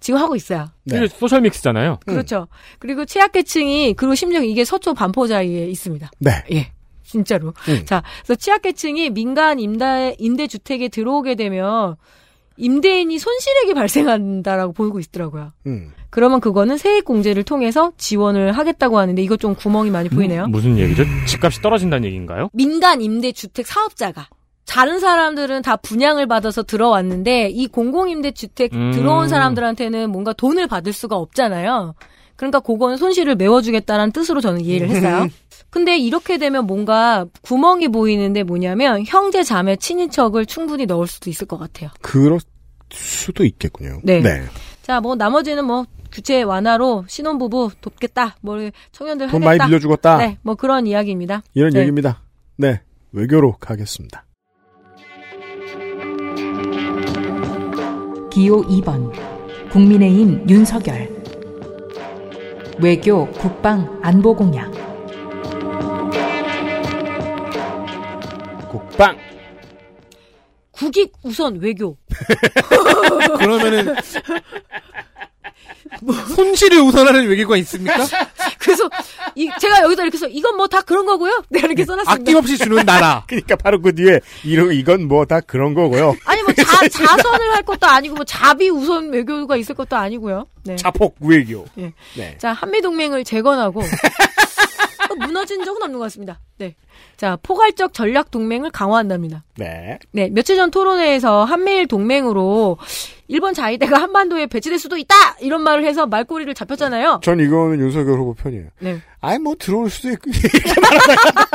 지금 0.00 0.20
하고 0.20 0.36
있어요. 0.36 0.68
이게 0.84 1.06
소셜 1.08 1.40
믹스잖아요. 1.42 1.98
그렇죠. 2.06 2.46
그리고 2.78 3.04
취약계층이 3.04 3.94
그리고 3.94 4.14
심지어 4.14 4.40
이게 4.40 4.64
서초 4.64 4.94
반포자리에 4.94 5.66
있습니다. 5.68 6.10
네. 6.18 6.30
예. 6.52 6.72
진짜로. 7.08 7.54
음. 7.68 7.84
자, 7.86 8.02
그래서 8.22 8.34
취약계층이 8.36 9.10
민간 9.10 9.58
임대 9.58 10.14
임대주택에 10.18 10.88
들어오게 10.88 11.34
되면 11.36 11.96
임대인이 12.58 13.18
손실액이 13.18 13.74
발생한다라고 13.74 14.72
보이고 14.72 14.98
있더라고요. 15.00 15.52
음. 15.66 15.92
그러면 16.10 16.40
그거는 16.40 16.76
세액 16.76 17.04
공제를 17.04 17.44
통해서 17.44 17.92
지원을 17.96 18.52
하겠다고 18.52 18.98
하는데 18.98 19.22
이거 19.22 19.36
좀 19.36 19.54
구멍이 19.54 19.90
많이 19.90 20.08
보이네요. 20.08 20.46
무슨 20.48 20.78
얘기죠? 20.78 21.04
집값이 21.26 21.62
떨어진다는 21.62 22.06
얘기인가요? 22.06 22.50
민간 22.52 23.00
임대주택 23.00 23.66
사업자가 23.66 24.28
다른 24.66 24.98
사람들은 24.98 25.62
다 25.62 25.76
분양을 25.76 26.26
받아서 26.26 26.62
들어왔는데 26.62 27.48
이 27.48 27.68
공공임대 27.68 28.32
주택 28.32 28.74
음. 28.74 28.92
들어온 28.92 29.28
사람들한테는 29.28 30.10
뭔가 30.10 30.32
돈을 30.32 30.66
받을 30.66 30.92
수가 30.92 31.16
없잖아요. 31.16 31.94
그러니까 32.36 32.60
그거는 32.60 32.96
손실을 32.96 33.34
메워주겠다는 33.34 34.12
뜻으로 34.12 34.40
저는 34.40 34.60
이해를 34.60 34.88
했어요. 34.90 35.28
근데 35.70 35.98
이렇게 35.98 36.38
되면 36.38 36.66
뭔가 36.66 37.26
구멍이 37.42 37.88
보이는데 37.88 38.42
뭐냐면 38.42 39.04
형제 39.06 39.42
자매 39.42 39.76
친인척을 39.76 40.46
충분히 40.46 40.86
넣을 40.86 41.06
수도 41.06 41.28
있을 41.30 41.46
것 41.46 41.58
같아요. 41.58 41.90
그럴 42.00 42.40
수도 42.90 43.44
있겠군요. 43.44 44.00
네. 44.02 44.22
자, 44.82 45.00
뭐 45.00 45.14
나머지는 45.14 45.64
뭐 45.66 45.84
규제 46.10 46.42
완화로 46.42 47.04
신혼부부 47.06 47.72
돕겠다. 47.80 48.36
뭐 48.40 48.56
청년들 48.92 49.28
돈 49.28 49.42
하겠다. 49.42 49.64
많이 49.64 49.68
빌려 49.68 49.78
주겠다. 49.78 50.16
네, 50.16 50.38
뭐 50.42 50.54
그런 50.54 50.86
이야기입니다. 50.86 51.42
이런 51.52 51.70
네. 51.70 51.80
얘기입니다. 51.80 52.22
네. 52.56 52.80
외교로 53.12 53.56
가겠습니다. 53.60 54.24
기호 58.30 58.62
2번 58.62 59.12
국민의힘 59.70 60.48
윤석열 60.48 61.08
외교, 62.80 63.26
국방, 63.32 63.98
안보 64.02 64.36
공약 64.36 64.77
국방 68.70 69.16
국익 70.72 71.12
우선 71.22 71.58
외교. 71.60 71.96
그러면은 73.38 73.96
뭐 76.02 76.14
손실을 76.14 76.78
우선하는 76.80 77.26
외교가 77.26 77.56
있습니까? 77.56 77.96
그래서 78.60 78.88
이 79.34 79.50
제가 79.58 79.82
여기다 79.82 80.02
이렇게 80.02 80.18
써 80.18 80.28
이건 80.28 80.56
뭐 80.56 80.68
다 80.68 80.82
그런 80.82 81.04
거고요. 81.06 81.42
네 81.50 81.60
이렇게 81.60 81.84
써놨습니다. 81.84 82.12
아낌없이 82.12 82.58
주는 82.58 82.84
나라. 82.84 83.24
그러니까 83.26 83.56
바로 83.56 83.80
그 83.80 83.92
뒤에 83.94 84.20
이러 84.44 84.70
이건 84.70 85.08
뭐 85.08 85.24
다 85.24 85.40
그런 85.40 85.74
거고요. 85.74 86.14
아니 86.26 86.42
뭐 86.42 86.52
자, 86.52 86.88
자선을 86.88 87.54
할 87.54 87.62
것도 87.64 87.86
아니고 87.86 88.14
뭐 88.16 88.24
자비 88.24 88.68
우선 88.70 89.10
외교가 89.12 89.56
있을 89.56 89.74
것도 89.74 89.96
아니고요. 89.96 90.46
네. 90.64 90.76
자폭 90.76 91.16
외교. 91.20 91.64
예. 91.78 91.92
네. 92.16 92.36
자 92.38 92.52
한미 92.52 92.80
동맹을 92.82 93.24
재건하고 93.24 93.80
또 93.82 93.88
무너진 95.16 95.64
적은 95.64 95.82
없는 95.82 95.98
것 95.98 96.04
같습니다. 96.06 96.40
네. 96.58 96.74
자 97.16 97.36
포괄적 97.42 97.92
전략 97.94 98.30
동맹을 98.30 98.70
강화한답니다. 98.70 99.44
네. 99.56 99.98
네, 100.12 100.28
며칠 100.30 100.56
전 100.56 100.70
토론회에서 100.70 101.44
한미일 101.44 101.86
동맹으로 101.86 102.78
일본 103.28 103.54
자위대가 103.54 104.00
한반도에 104.00 104.46
배치될 104.46 104.78
수도 104.78 104.96
있다 104.96 105.14
이런 105.40 105.62
말을 105.62 105.84
해서 105.84 106.06
말꼬리를 106.06 106.52
잡혔잖아요. 106.54 107.20
전 107.22 107.38
이거는 107.40 107.78
윤석열 107.80 108.18
후보 108.18 108.34
편이에요. 108.34 108.66
네. 108.80 109.00
아이 109.20 109.38
뭐 109.38 109.54
들어올 109.58 109.90
수도 109.90 110.10
있고 110.10 110.30
이렇게 110.34 110.80
말하다가 110.80 111.46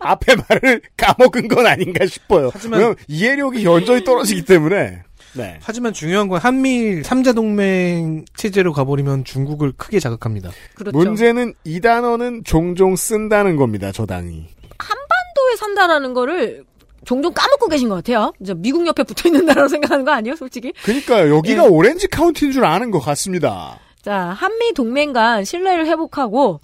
앞에 0.00 0.34
말을 0.48 0.80
까먹은 0.96 1.48
건 1.48 1.66
아닌가 1.66 2.06
싶어요. 2.06 2.50
하지만- 2.52 2.94
이해력이 3.08 3.64
현저히 3.64 4.02
떨어지기 4.04 4.44
때문에. 4.44 5.02
네. 5.34 5.58
하지만 5.62 5.92
중요한 5.92 6.28
건 6.28 6.40
한미일 6.40 7.02
3자 7.02 7.34
동맹 7.34 8.24
체제로 8.36 8.72
가버리면 8.72 9.24
중국을 9.24 9.72
크게 9.72 9.98
자극합니다. 10.00 10.50
그렇죠. 10.74 10.96
문제는 10.96 11.54
이 11.64 11.80
단어는 11.80 12.44
종종 12.44 12.96
쓴다는 12.96 13.56
겁니다. 13.56 13.92
저 13.92 14.06
당이. 14.06 14.46
한반도에 14.78 15.56
산다라는 15.58 16.14
거를 16.14 16.64
종종 17.04 17.32
까먹고 17.32 17.68
계신 17.68 17.88
것 17.88 17.96
같아요. 17.96 18.32
이제 18.40 18.54
미국 18.54 18.86
옆에 18.86 19.02
붙어 19.02 19.28
있는 19.28 19.46
나라로 19.46 19.68
생각하는 19.68 20.04
거 20.04 20.12
아니에요, 20.12 20.36
솔직히? 20.36 20.72
그러니까 20.84 21.28
여기가 21.28 21.62
네. 21.62 21.68
오렌지 21.68 22.06
카운티인 22.06 22.52
줄 22.52 22.64
아는 22.64 22.90
것 22.90 23.00
같습니다. 23.00 23.78
자, 24.02 24.16
한미 24.36 24.72
동맹 24.74 25.12
간 25.12 25.44
신뢰를 25.44 25.86
회복하고 25.86 26.60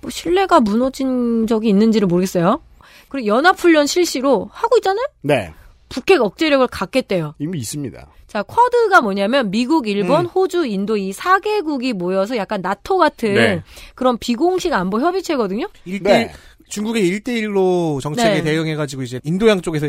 뭐 0.00 0.10
신뢰가 0.10 0.60
무너진 0.60 1.46
적이 1.46 1.68
있는지를 1.70 2.06
모르겠어요. 2.06 2.60
그리고 3.08 3.26
연합훈련 3.26 3.86
실시로 3.86 4.48
하고 4.52 4.76
있잖아요. 4.78 5.04
네. 5.22 5.52
북핵 5.88 6.20
억제력을 6.20 6.66
갖겠대요. 6.68 7.34
이미 7.38 7.58
있습니다. 7.58 8.06
자, 8.26 8.42
쿼드가 8.42 9.00
뭐냐면 9.00 9.50
미국, 9.50 9.88
일본, 9.88 10.26
음. 10.26 10.26
호주, 10.26 10.66
인도 10.66 10.96
이 10.96 11.12
4개국이 11.12 11.94
모여서 11.94 12.36
약간 12.36 12.60
나토 12.60 12.98
같은 12.98 13.34
네. 13.34 13.62
그런 13.94 14.18
비공식 14.18 14.72
안보 14.72 15.00
협의체거든요. 15.00 15.66
일대 15.86 16.10
네. 16.26 16.32
중국의 16.68 17.02
1대1로 17.10 18.00
정책에 18.02 18.34
네. 18.34 18.42
대응해가지고 18.42 19.02
이제 19.02 19.20
인도양 19.24 19.62
쪽에서 19.62 19.86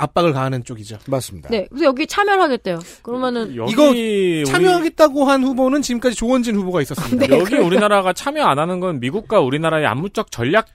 압박을 0.00 0.32
가하는 0.32 0.62
쪽이죠. 0.64 0.98
맞습니다. 1.08 1.48
네. 1.48 1.66
그래서 1.70 1.86
여기 1.86 2.06
참여를 2.06 2.40
하겠대요. 2.42 2.78
그러면은 3.02 3.50
이거 3.68 3.88
우리- 3.90 4.44
참여하겠다고 4.46 5.24
한 5.24 5.42
후보는 5.42 5.82
지금까지 5.82 6.14
조원진 6.14 6.54
후보가 6.56 6.82
있었습니다. 6.82 7.26
네. 7.26 7.38
여기 7.38 7.56
우리나라가 7.56 8.12
참여 8.12 8.44
안 8.44 8.58
하는 8.60 8.78
건 8.80 9.00
미국과 9.00 9.40
우리나라의 9.40 9.86
암묵적 9.86 10.30
전략 10.30 10.66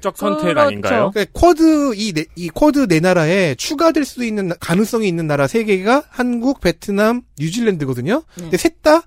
적 0.00 0.14
네. 0.14 0.18
선택 0.20 0.42
그렇죠. 0.42 0.60
아닌가요? 0.60 1.10
그러니까 1.12 1.32
쿼드 1.32 1.94
이, 1.96 2.12
네, 2.12 2.24
이 2.36 2.48
쿼드 2.50 2.88
네 2.88 3.00
나라에 3.00 3.54
추가될 3.54 4.04
수 4.04 4.24
있는 4.24 4.48
나- 4.48 4.54
가능성이 4.60 5.08
있는 5.08 5.26
나라 5.26 5.46
세 5.46 5.64
개가 5.64 6.04
한국, 6.10 6.60
베트남, 6.60 7.22
뉴질랜드거든요. 7.38 8.22
네. 8.36 8.42
근데 8.42 8.56
셋 8.58 8.82
다 8.82 9.02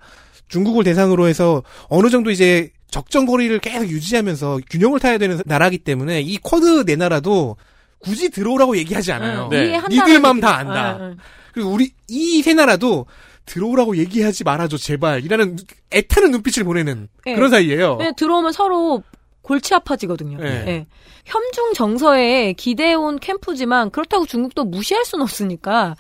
중국을 0.48 0.84
대상으로 0.86 1.28
해서 1.28 1.64
어느 1.90 2.10
정도 2.10 2.32
이제 2.32 2.72
적정 2.90 3.26
거리를 3.26 3.60
계속 3.60 3.90
유지하면서 3.90 4.60
균형을 4.70 5.00
타야 5.02 5.18
되는 5.18 5.42
나라기 5.46 5.80
때문에 5.80 6.22
이 6.22 6.38
쿼드 6.38 6.86
네 6.86 6.96
나라도 6.96 7.58
굳이 8.00 8.30
들어오라고 8.30 8.78
얘기하지 8.78 9.12
않아요. 9.12 9.50
네. 9.50 9.80
니들 9.90 10.20
맘 10.22 10.40
다. 10.40 10.56
안다. 10.58 10.74
아, 10.74 10.90
아. 11.02 11.16
그리고 11.54 11.72
우리 11.72 11.92
이 12.08 12.42
세 12.42 12.54
나라도 12.54 13.06
들어오라고 13.46 13.98
얘기하지 13.98 14.44
말아줘 14.44 14.78
제발 14.78 15.24
이라는 15.26 15.58
애타는 15.92 16.32
눈빛을 16.32 16.64
보내는 16.64 17.08
네. 17.26 17.36
그런 17.36 17.50
사이예요. 17.50 17.98
네, 17.98 18.12
들어오면 18.16 18.52
서로 18.54 19.04
골치 19.46 19.76
아파지거든요. 19.76 20.40
네. 20.40 20.64
네. 20.66 20.88
협중 21.26 21.74
정서에 21.74 22.54
기대해온 22.54 23.20
캠프지만 23.20 23.92
그렇다고 23.92 24.26
중국도 24.26 24.64
무시할 24.66 25.06
수는 25.06 25.22
없으니까 25.24 25.96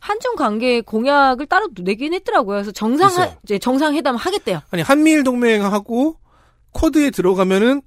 한중 0.00 0.34
관계 0.36 0.80
공약을 0.80 1.44
따로 1.46 1.68
내긴 1.78 2.14
했더라고요. 2.14 2.56
그래서 2.56 2.72
정상. 2.72 3.36
이제 3.42 3.58
정상회담 3.58 4.16
하겠대요. 4.16 4.62
아니 4.70 4.82
한미일 4.82 5.24
동맹하고 5.24 6.16
쿼드에 6.72 7.10
들어가면은 7.10 7.82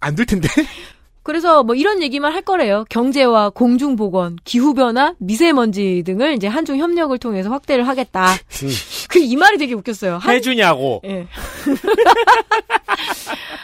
안 0.00 0.14
될 0.14 0.26
텐데. 0.26 0.48
그래서 1.28 1.62
뭐 1.62 1.74
이런 1.74 2.02
얘기만 2.02 2.32
할 2.32 2.40
거래요. 2.40 2.86
경제와 2.88 3.50
공중보건, 3.50 4.38
기후변화, 4.44 5.12
미세먼지 5.18 6.02
등을 6.06 6.32
이제 6.32 6.46
한중 6.46 6.78
협력을 6.78 7.16
통해서 7.18 7.50
확대를 7.50 7.86
하겠다. 7.86 8.28
그 9.10 9.18
이 9.18 9.36
말이 9.36 9.58
되게 9.58 9.74
웃겼어요. 9.74 10.16
한, 10.16 10.36
해주냐고. 10.36 11.02
예. 11.04 11.26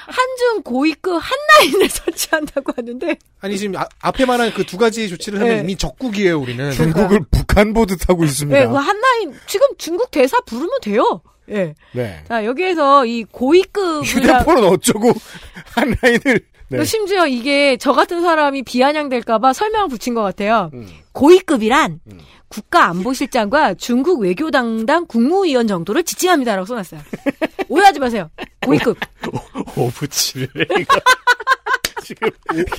한중 0.06 0.62
고위급 0.62 1.20
한라인을 1.22 1.88
설치한다고 1.90 2.72
하는데 2.76 3.16
아니 3.40 3.56
지금 3.56 3.76
아, 3.80 3.86
앞에 4.02 4.26
말한 4.26 4.52
그 4.52 4.64
두 4.64 4.76
가지 4.76 5.08
조치를 5.08 5.40
하면 5.40 5.54
네. 5.56 5.60
이미 5.62 5.76
적국이에요 5.76 6.38
우리는. 6.40 6.70
중국을 6.72 7.20
북한 7.30 7.72
보듯 7.72 8.08
하고 8.08 8.24
있습니다. 8.24 8.60
예, 8.60 8.66
그 8.66 8.74
한라인 8.74 9.32
지금 9.46 9.66
중국 9.78 10.10
대사 10.10 10.38
부르면 10.42 10.70
돼요. 10.82 11.22
예. 11.50 11.74
네. 11.92 12.24
자, 12.28 12.44
여기에서 12.44 13.06
이 13.06 13.24
고위급 13.24 14.04
휴대폰은 14.04 14.64
어쩌고 14.64 15.12
한라인을 15.74 16.40
네. 16.68 16.78
그 16.78 16.84
심지어 16.84 17.26
이게 17.26 17.76
저 17.76 17.92
같은 17.92 18.22
사람이 18.22 18.62
비아냥될까봐 18.62 19.52
설명을 19.52 19.88
붙인 19.88 20.14
것 20.14 20.22
같아요. 20.22 20.70
음. 20.74 20.86
고위급이란 21.12 22.00
국가안보실장과 22.48 23.74
중국 23.74 24.20
외교당당 24.20 25.06
국무위원 25.06 25.66
정도를 25.66 26.02
지칭합니다라고 26.04 26.66
써놨어요. 26.66 27.00
오해하지 27.68 27.98
마세요. 28.00 28.30
고위급. 28.64 28.98
오부치를. 29.76 30.48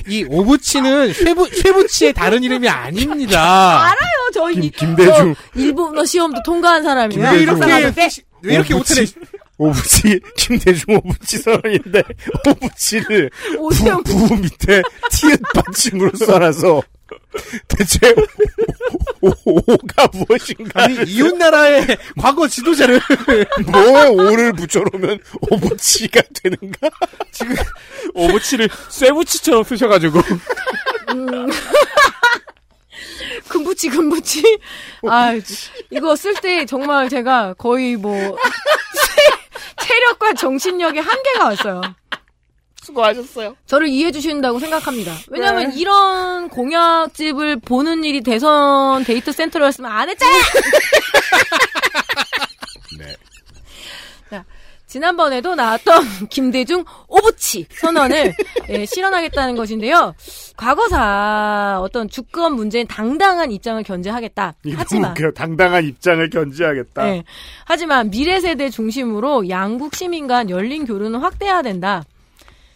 이 0.06 0.24
오부치는 0.28 1.12
쇠부 1.12 1.48
쇠부치의 1.48 2.12
다른 2.12 2.42
이름이 2.44 2.68
아닙니다. 2.68 3.82
알아요. 3.82 4.30
저 4.32 4.50
이- 4.50 4.70
김대중. 4.70 5.34
저 5.34 5.60
일본어 5.60 6.04
시험도 6.04 6.42
통과한 6.44 6.82
사람이에요. 6.82 7.30
왜 7.32 7.40
이렇게 7.42 7.60
왜 8.42 8.54
이렇게 8.54 8.74
오부치, 8.74 9.00
못하네? 9.00 9.26
오부치 9.58 10.20
김대중 10.36 10.96
오부치 10.96 11.38
선언인데 11.38 12.02
오부치를 12.48 13.30
오세훈 13.58 14.02
부, 14.04 14.28
부 14.28 14.36
밑에 14.36 14.82
티읕 15.10 15.40
받침으로 15.54 16.10
써놔서 16.16 16.82
대체 17.68 17.98
오, 19.22 19.28
오, 19.44 19.56
오 19.66 19.76
가 19.94 20.08
무엇인가? 20.12 20.84
아니 20.84 21.02
이웃 21.10 21.34
나라의 21.36 21.86
과거 22.20 22.46
지도자를 22.48 23.00
뭐에 23.72 24.08
오를 24.08 24.52
붙여놓으면 24.52 25.18
오부치가 25.50 26.22
되는가? 26.42 26.88
지금 27.32 27.54
오부치를 28.14 28.68
쇠부치처럼 28.88 29.64
쓰셔가지고. 29.64 30.20
음. 31.14 31.46
금부치 33.48 33.88
금부치. 33.88 34.58
아 35.08 35.32
이거 35.90 36.16
쓸 36.16 36.34
때 36.34 36.64
정말 36.66 37.08
제가 37.08 37.54
거의 37.54 37.96
뭐 37.96 38.36
체력과 39.80 40.34
정신력의 40.34 41.02
한계가 41.02 41.44
왔어요. 41.44 41.80
수고하셨어요. 42.82 43.56
저를 43.66 43.88
이해해 43.88 44.12
주신다고 44.12 44.60
생각합니다. 44.60 45.12
왜냐하면 45.28 45.70
네. 45.70 45.76
이런 45.76 46.48
공약집을 46.48 47.60
보는 47.60 48.04
일이 48.04 48.20
대선 48.22 49.02
데이트 49.04 49.32
센터였으면 49.32 49.90
안 49.90 50.08
했잖아. 50.08 50.32
네. 52.98 53.16
자, 54.86 54.92
지난번에도 54.96 55.54
나왔던 55.54 56.02
김대중 56.30 56.84
오부치 57.08 57.66
선언을 57.70 58.32
예, 58.70 58.86
실현하겠다는 58.86 59.56
것인데요. 59.56 60.14
과거사 60.56 61.80
어떤 61.82 62.08
주권 62.08 62.54
문제엔 62.54 62.86
당당한 62.86 63.50
입장을 63.50 63.82
견제하겠다. 63.82 64.54
하지만 64.74 65.10
웃겨요. 65.10 65.32
당당한 65.32 65.84
입장을 65.84 66.28
견지하겠다. 66.30 67.08
예, 67.08 67.24
하지만 67.64 68.10
미래 68.10 68.40
세대 68.40 68.70
중심으로 68.70 69.48
양국 69.48 69.94
시민 69.94 70.26
간 70.26 70.48
열린 70.50 70.86
교류는 70.86 71.20
확대해야 71.20 71.62
된다. 71.62 72.04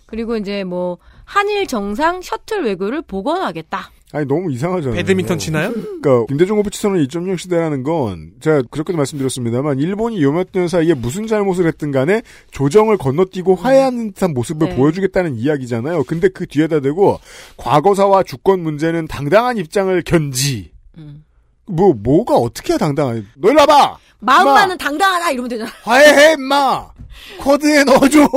그리고 0.07 0.37
이제 0.37 0.65
뭐 0.65 0.99
한일 1.25 1.67
정상 1.69 2.21
셔틀 2.23 2.65
외교를 2.65 3.03
복원하겠다. 3.03 3.91
아니 4.13 4.27
너무 4.27 4.51
이상하잖아요. 4.53 4.97
배드민턴 4.97 5.39
치나요? 5.39 5.73
그러니까 5.73 6.27
김대중 6.27 6.59
오부치 6.59 6.81
선언 6.81 6.99
2.0 7.07 7.39
시대라는 7.39 7.83
건 7.85 8.33
제가 8.41 8.63
그저께도 8.71 8.97
말씀드렸습니다만 8.97 9.79
일본이 9.79 10.21
요 10.23 10.33
몇 10.33 10.49
년 10.53 10.67
사이에 10.67 10.95
무슨 10.95 11.27
잘못을 11.29 11.67
했든 11.67 11.93
간에 11.93 12.23
조정을 12.51 12.97
건너뛰고 12.97 13.55
화해하는 13.55 14.13
듯한 14.13 14.35
모습을 14.35 14.71
네. 14.71 14.77
보여주겠다는 14.77 15.37
이야기잖아요. 15.37 16.03
근데 16.05 16.29
그 16.29 16.47
뒤에다 16.47 16.81
대고 16.81 17.21
과거사와 17.57 18.25
주권 18.25 18.61
문제는 18.61 19.07
당당한 19.07 19.57
입장을 19.59 20.03
견지. 20.03 20.73
음. 20.99 21.25
뭐 21.67 21.93
뭐가 21.95 22.35
어떻게 22.35 22.73
해야 22.73 22.79
당당한? 22.79 23.25
너 23.37 23.51
일로 23.51 23.61
와봐. 23.61 23.97
마음만은 24.19 24.77
당당하다 24.77 25.31
이러면 25.31 25.49
되잖아. 25.49 25.71
화해해 25.85 26.33
임마. 26.33 26.89
코드에 27.41 27.85
넣어줘. 27.85 28.29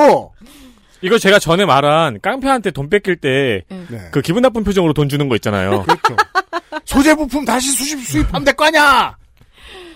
이거 1.03 1.17
제가 1.19 1.37
전에 1.37 1.65
말한 1.65 2.19
깡패한테 2.21 2.71
돈 2.71 2.89
뺏길 2.89 3.17
때그 3.17 3.65
네. 3.89 4.09
기분 4.23 4.41
나쁜 4.41 4.63
표정으로 4.63 4.93
돈 4.93 5.09
주는 5.09 5.27
거 5.29 5.35
있잖아요. 5.35 5.83
그렇죠. 5.83 6.15
소재 6.85 7.13
부품 7.15 7.45
다시 7.45 7.71
수집 7.71 7.99
수입하면 8.05 8.45
될 8.45 8.55
거 8.55 8.65
아니야. 8.65 9.15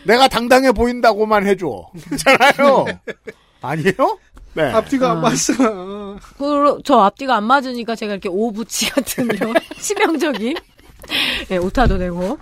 내가 0.03 0.27
당당해 0.27 0.72
보인다고만 0.72 1.48
해줘. 1.48 1.90
잖아요. 2.18 2.86
아니에요? 3.61 4.19
네. 4.53 4.64
앞뒤가 4.72 5.11
안 5.11 5.18
아. 5.18 5.22
맞어. 5.22 5.53
그, 6.38 6.80
저 6.84 7.00
앞뒤가 7.00 7.36
안 7.38 7.44
맞으니까 7.45 7.95
제가 7.95 8.14
이렇게 8.14 8.30
오부치 8.30 8.90
같은 8.90 9.26
이런 9.34 9.53
치명적인 9.80 10.56
예, 11.52 11.58
오타도 11.58 11.98
되고. 11.98 12.38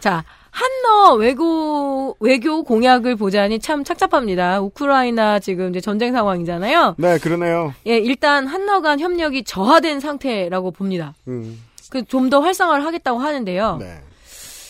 자, 0.00 0.24
한너 0.54 1.14
외교, 1.16 2.16
외교 2.20 2.62
공약을 2.62 3.16
보자니 3.16 3.58
참 3.58 3.82
착잡합니다. 3.82 4.60
우크라이나 4.60 5.40
지금 5.40 5.70
이제 5.70 5.80
전쟁 5.80 6.12
상황이잖아요. 6.12 6.94
네, 6.96 7.18
그러네요. 7.18 7.74
예, 7.88 7.98
일단 7.98 8.46
한너 8.46 8.80
간 8.80 9.00
협력이 9.00 9.42
저하된 9.42 9.98
상태라고 9.98 10.70
봅니다. 10.70 11.12
음. 11.26 11.60
그좀 11.90 12.30
더 12.30 12.38
활성화를 12.38 12.86
하겠다고 12.86 13.18
하는데요. 13.18 13.78
네. 13.80 13.98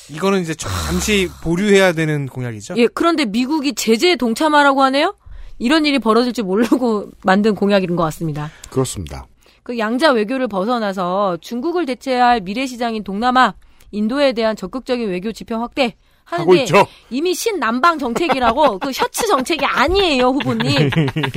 이거는 0.09 0.41
이제 0.41 0.55
잠시 0.55 1.29
보류해야 1.43 1.93
되는 1.93 2.29
공약이죠. 2.29 2.75
예, 2.79 2.87
그런데 2.87 3.27
미국이 3.27 3.75
제재에 3.75 4.17
동참하라고 4.17 4.83
하네요? 4.85 5.15
이런 5.59 5.85
일이 5.85 5.99
벌어질 5.99 6.33
줄 6.33 6.45
모르고 6.45 7.11
만든 7.25 7.55
공약인 7.55 7.95
것 7.95 8.03
같습니다. 8.05 8.51
그렇습니다. 8.71 9.27
그 9.63 9.79
양자 9.79 10.13
외교를 10.13 10.49
벗어나서 10.49 11.37
중국을 11.43 11.85
대체할 11.85 12.41
미래 12.41 12.65
시장인 12.67 13.05
동남아, 13.05 13.55
인도에 13.95 14.33
대한 14.33 14.57
적극적인 14.57 15.09
외교 15.09 15.33
지표 15.33 15.57
확대 15.57 15.95
하고 16.25 16.55
있죠. 16.57 16.87
이미 17.11 17.35
신남방 17.35 17.99
정책이라고 17.99 18.79
그 18.81 18.93
셔츠 18.93 19.27
정책이 19.27 19.65
아니에요, 19.65 20.29
후보님. 20.29 20.91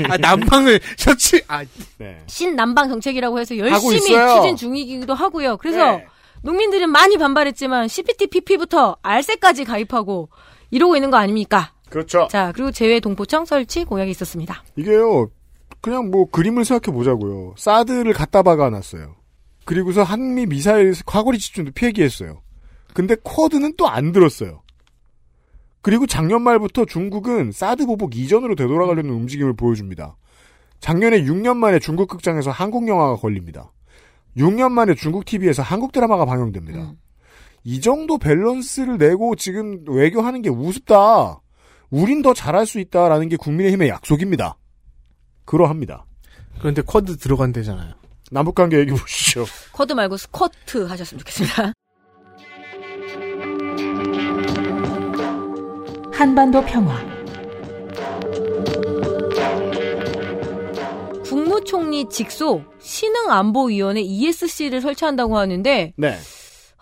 아, 0.09 0.17
남방을 0.17 0.79
셔츠 0.97 1.41
아 1.47 1.63
네. 1.97 2.23
신남방 2.27 2.89
정책이라고 2.89 3.39
해서 3.39 3.57
열심히. 3.57 3.99
추진 4.35 4.55
중이기도 4.55 5.13
하고요. 5.13 5.57
그래서 5.57 5.97
네. 5.97 6.05
농민들은 6.41 6.89
많이 6.89 7.17
반발했지만 7.17 7.87
CPTPP부터 7.87 8.97
알세까지 9.01 9.65
가입하고 9.65 10.29
이러고 10.71 10.95
있는 10.95 11.11
거 11.11 11.17
아닙니까? 11.17 11.73
그렇죠. 11.89 12.27
자, 12.29 12.51
그리고 12.53 12.71
제외 12.71 12.99
동포청 12.99 13.45
설치 13.45 13.83
공약이 13.85 14.11
있었습니다. 14.11 14.63
이게요, 14.75 15.29
그냥 15.81 16.11
뭐 16.11 16.25
그림을 16.29 16.65
생각해 16.65 16.95
보자고요. 16.95 17.55
사드를 17.57 18.13
갖다 18.13 18.43
박아 18.43 18.69
놨어요. 18.69 19.15
그리고서 19.65 20.03
한미 20.03 20.45
미사일 20.45 20.93
과거리 21.05 21.39
집중도 21.39 21.71
폐기했어요. 21.75 22.41
근데 22.97 23.15
쿼드는 23.23 23.75
또 23.77 23.85
안 23.85 24.11
들었어요. 24.11 24.63
그리고 25.83 26.07
작년 26.07 26.41
말부터 26.41 26.85
중국은 26.85 27.51
사드 27.51 27.85
보복 27.85 28.15
이전으로 28.15 28.55
되돌아가려는 28.55 29.11
움직임을 29.11 29.55
보여줍니다. 29.55 30.17
작년에 30.79 31.21
6년 31.21 31.57
만에 31.57 31.77
중국 31.77 32.07
극장에서 32.07 32.49
한국 32.49 32.87
영화가 32.87 33.17
걸립니다. 33.17 33.71
6년 34.35 34.71
만에 34.71 34.95
중국 34.95 35.25
TV에서 35.25 35.61
한국 35.61 35.91
드라마가 35.91 36.25
방영됩니다. 36.25 36.93
이 37.63 37.81
정도 37.81 38.17
밸런스를 38.17 38.97
내고 38.97 39.35
지금 39.35 39.85
외교하는 39.87 40.41
게 40.41 40.49
우습다. 40.49 41.39
우린 41.91 42.23
더 42.23 42.33
잘할 42.33 42.65
수 42.65 42.79
있다라는 42.79 43.29
게 43.29 43.37
국민의힘의 43.37 43.89
약속입니다. 43.89 44.57
그러합니다. 45.45 46.07
그런데 46.57 46.81
쿼드 46.81 47.17
들어간대잖아요. 47.17 47.93
남북관계 48.31 48.79
얘기 48.79 48.89
보시죠. 48.89 49.45
쿼드 49.71 49.93
말고 49.93 50.17
스쿼트 50.17 50.87
하셨으면 50.87 51.19
좋겠습니다. 51.19 51.73
한반도 56.17 56.63
평화. 56.65 56.95
국무총리 61.23 62.07
직속 62.09 62.63
신흥안보위원회 62.79 64.01
ESC를 64.01 64.81
설치한다고 64.81 65.37
하는데 65.37 65.93
네. 65.95 66.17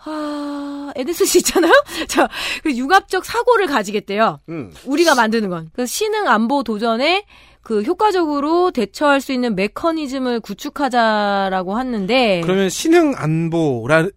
아, 0.04 0.92
NSC 0.94 1.38
있잖아요? 1.38 1.72
자, 2.08 2.28
그 2.62 2.70
융합적 2.74 3.24
사고를 3.24 3.66
가지겠대요. 3.66 4.40
음. 4.48 4.72
우리가 4.84 5.14
만드는 5.16 5.50
건. 5.50 5.68
그래서 5.72 5.90
신흥 5.90 6.28
안보 6.28 6.62
도전에 6.62 7.24
그 7.62 7.82
효과적으로 7.82 8.70
대처할 8.70 9.20
수 9.20 9.32
있는 9.32 9.56
메커니즘을 9.56 10.38
구축하자라고 10.40 11.78
했는데. 11.80 12.40
그러면 12.44 12.68
신흥 12.68 13.14
안보라 13.16 14.08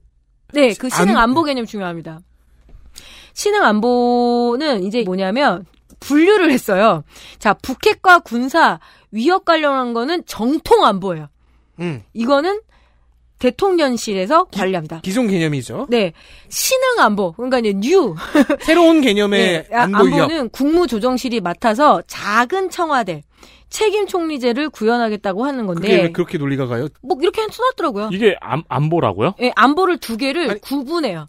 네, 0.53 0.73
그 0.75 0.89
신흥 0.89 1.17
안- 1.17 1.23
안보 1.23 1.43
개념 1.43 1.65
중요합니다. 1.65 2.19
신흥 3.33 3.63
안보는 3.63 4.83
이제 4.83 5.03
뭐냐면 5.03 5.65
분류를 5.99 6.51
했어요. 6.51 7.03
자, 7.39 7.53
북핵과 7.53 8.19
군사 8.19 8.79
위협 9.11 9.45
관련한 9.45 9.93
거는 9.93 10.23
전통 10.25 10.85
안보예요. 10.85 11.27
음. 11.79 12.03
이거는 12.13 12.61
대통령실에서 13.39 14.45
관리합니다. 14.45 14.99
기존 15.01 15.27
개념이죠. 15.27 15.87
네. 15.89 16.11
신흥 16.49 16.99
안보. 16.99 17.31
그러니까 17.33 17.59
이제 17.59 17.73
new. 17.73 18.15
새로운 18.61 19.01
개념의 19.01 19.65
네, 19.69 19.75
안보 19.75 20.03
위협. 20.03 20.21
안보는 20.23 20.49
국무조정실이 20.49 21.39
맡아서 21.39 22.01
작은 22.07 22.69
청와대 22.69 23.23
책임 23.69 24.07
총리제를 24.07 24.69
구현하겠다고 24.69 25.45
하는 25.45 25.67
그게 25.67 25.87
건데 25.87 26.03
왜 26.03 26.11
그렇게 26.11 26.37
논리가 26.37 26.67
가요? 26.67 26.87
뭐 27.01 27.17
이렇게 27.21 27.41
써놨더라고요. 27.49 28.09
이게 28.11 28.35
안, 28.41 28.63
안보라고요? 28.67 29.35
예, 29.41 29.51
안보를 29.55 29.99
두 29.99 30.17
개를 30.17 30.59
구분해요. 30.59 31.27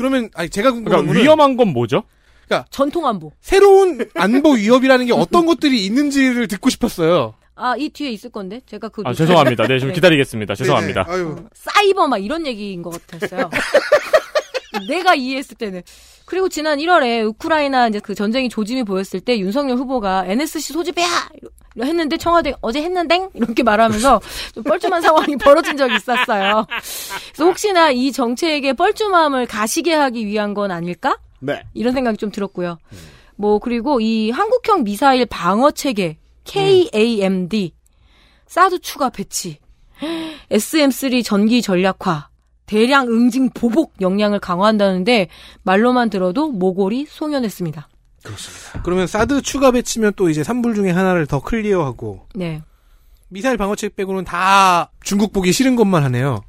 그러면 0.00 0.30
아니 0.34 0.48
제가 0.48 0.72
궁금한 0.72 0.90
그러니까 0.90 1.12
거는 1.12 1.22
위험한 1.22 1.56
건 1.58 1.68
뭐죠? 1.68 2.04
그러니까 2.46 2.66
전통 2.70 3.06
안보. 3.06 3.32
새로운 3.42 4.06
안보 4.14 4.52
위협이라는 4.52 5.06
게 5.06 5.12
어떤 5.12 5.44
것들이 5.44 5.84
있는지를 5.84 6.48
듣고 6.48 6.70
싶었어요. 6.70 7.34
아, 7.54 7.76
이 7.76 7.90
뒤에 7.90 8.10
있을 8.10 8.30
건데 8.30 8.62
제가 8.64 8.88
그 8.88 9.02
아, 9.04 9.12
죄송합니다. 9.12 9.66
네, 9.66 9.78
좀 9.78 9.92
기다리겠습니다. 9.92 10.54
죄송합니다. 10.54 11.04
네네. 11.04 11.14
아유. 11.16 11.36
사이버 11.52 12.08
막 12.08 12.16
이런 12.16 12.46
얘기인 12.46 12.80
것 12.80 13.06
같았어요. 13.06 13.50
내가 14.88 15.14
이해했을 15.14 15.56
때는. 15.58 15.82
그리고 16.24 16.48
지난 16.48 16.78
1월에 16.78 17.26
우크라이나 17.28 17.88
이제 17.88 18.00
그 18.00 18.14
전쟁이 18.14 18.48
조짐이 18.48 18.84
보였을 18.84 19.20
때 19.20 19.38
윤석열 19.38 19.76
후보가 19.76 20.24
NSC 20.26 20.72
소집해야 20.72 21.08
했는데 21.78 22.16
청와대 22.16 22.54
어제 22.60 22.82
했는데 22.82 23.28
이렇게 23.34 23.62
말하면서 23.62 24.20
좀 24.54 24.64
뻘쭘한 24.64 25.02
상황이 25.02 25.36
벌어진 25.36 25.76
적이 25.76 25.96
있었어요. 25.96 26.66
그래서 26.68 27.44
혹시나 27.44 27.90
이 27.90 28.12
정책의 28.12 28.74
뻘쭘함을 28.74 29.46
가시게 29.46 29.94
하기 29.94 30.26
위한 30.26 30.54
건 30.54 30.70
아닐까? 30.70 31.18
네. 31.40 31.62
이런 31.74 31.92
생각이 31.92 32.16
좀 32.16 32.30
들었고요. 32.30 32.78
뭐 33.36 33.58
그리고 33.58 34.00
이 34.00 34.30
한국형 34.30 34.84
미사일 34.84 35.26
방어 35.26 35.70
체계 35.70 36.18
KAMD 36.44 37.72
사드 38.46 38.80
추가 38.80 39.08
배치 39.08 39.58
SM3 40.50 41.24
전기 41.24 41.62
전략화 41.62 42.28
대량 42.66 43.08
응징 43.08 43.50
보복 43.50 43.94
역량을 44.00 44.40
강화한다는데 44.40 45.28
말로만 45.62 46.10
들어도 46.10 46.50
모골이 46.50 47.06
송연했습니다. 47.08 47.88
그러면 48.84 49.06
사드 49.06 49.42
추가 49.42 49.70
배치면 49.70 50.12
또 50.16 50.28
이제 50.28 50.42
3불 50.42 50.74
중에 50.74 50.90
하나를 50.90 51.26
더 51.26 51.40
클리어하고 51.40 52.28
네. 52.34 52.62
미사일 53.28 53.56
방어책 53.56 53.96
빼고는 53.96 54.24
다 54.24 54.90
중국 55.02 55.32
보기 55.32 55.52
싫은 55.52 55.76
것만 55.76 56.02
하네요. 56.04 56.42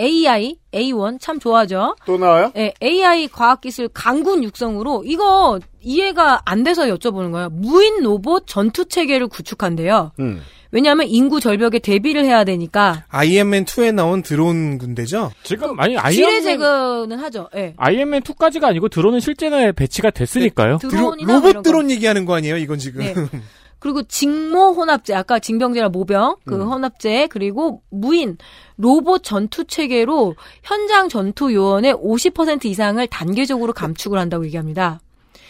AI, 0.00 0.56
AI 0.72 1.20
참 1.20 1.38
좋아하죠. 1.38 1.94
또 2.06 2.16
나와요? 2.16 2.50
네, 2.54 2.72
AI 2.82 3.28
과학기술 3.28 3.88
강군 3.92 4.42
육성으로 4.42 5.02
이거 5.04 5.60
이해가 5.82 6.42
안 6.46 6.62
돼서 6.64 6.86
여쭤보는 6.86 7.32
거예요. 7.32 7.50
무인 7.50 8.02
로봇 8.02 8.44
전투 8.46 8.86
체계를 8.86 9.28
구축한대요. 9.28 10.12
음. 10.20 10.40
왜냐하면 10.72 11.08
인구 11.08 11.40
절벽에 11.40 11.80
대비를 11.80 12.24
해야 12.24 12.44
되니까 12.44 13.04
아이언맨 13.08 13.64
2에 13.64 13.92
나온 13.92 14.22
드론 14.22 14.78
군대죠. 14.78 15.32
지금 15.42 15.78
아니 15.80 15.94
지뢰 15.94 16.00
아이언맨 16.00 16.42
제거는 16.42 17.18
하죠. 17.18 17.48
예. 17.56 17.74
아이언맨 17.76 18.22
2까지가 18.22 18.64
아니고 18.64 18.88
드론은 18.88 19.18
실제는 19.20 19.72
배치가 19.74 20.10
됐으니까요. 20.10 20.78
네, 20.78 20.88
드론, 20.88 21.02
뭐 21.02 21.34
로봇 21.34 21.54
거. 21.56 21.62
드론 21.62 21.90
얘기하는 21.90 22.24
거 22.24 22.34
아니에요? 22.36 22.56
이건 22.56 22.78
지금. 22.78 23.02
네. 23.02 23.14
그리고 23.80 24.02
징모 24.02 24.72
혼합제 24.74 25.14
아까 25.14 25.38
징병제나 25.38 25.88
모병 25.88 26.36
그 26.44 26.64
혼합제 26.64 27.26
그리고 27.28 27.82
무인 27.90 28.36
로봇 28.76 29.24
전투 29.24 29.64
체계로 29.64 30.36
현장 30.62 31.08
전투 31.08 31.52
요원의 31.52 31.94
50% 31.94 32.66
이상을 32.66 33.04
단계적으로 33.08 33.72
감축을 33.72 34.18
한다고 34.18 34.44
얘기합니다. 34.46 35.00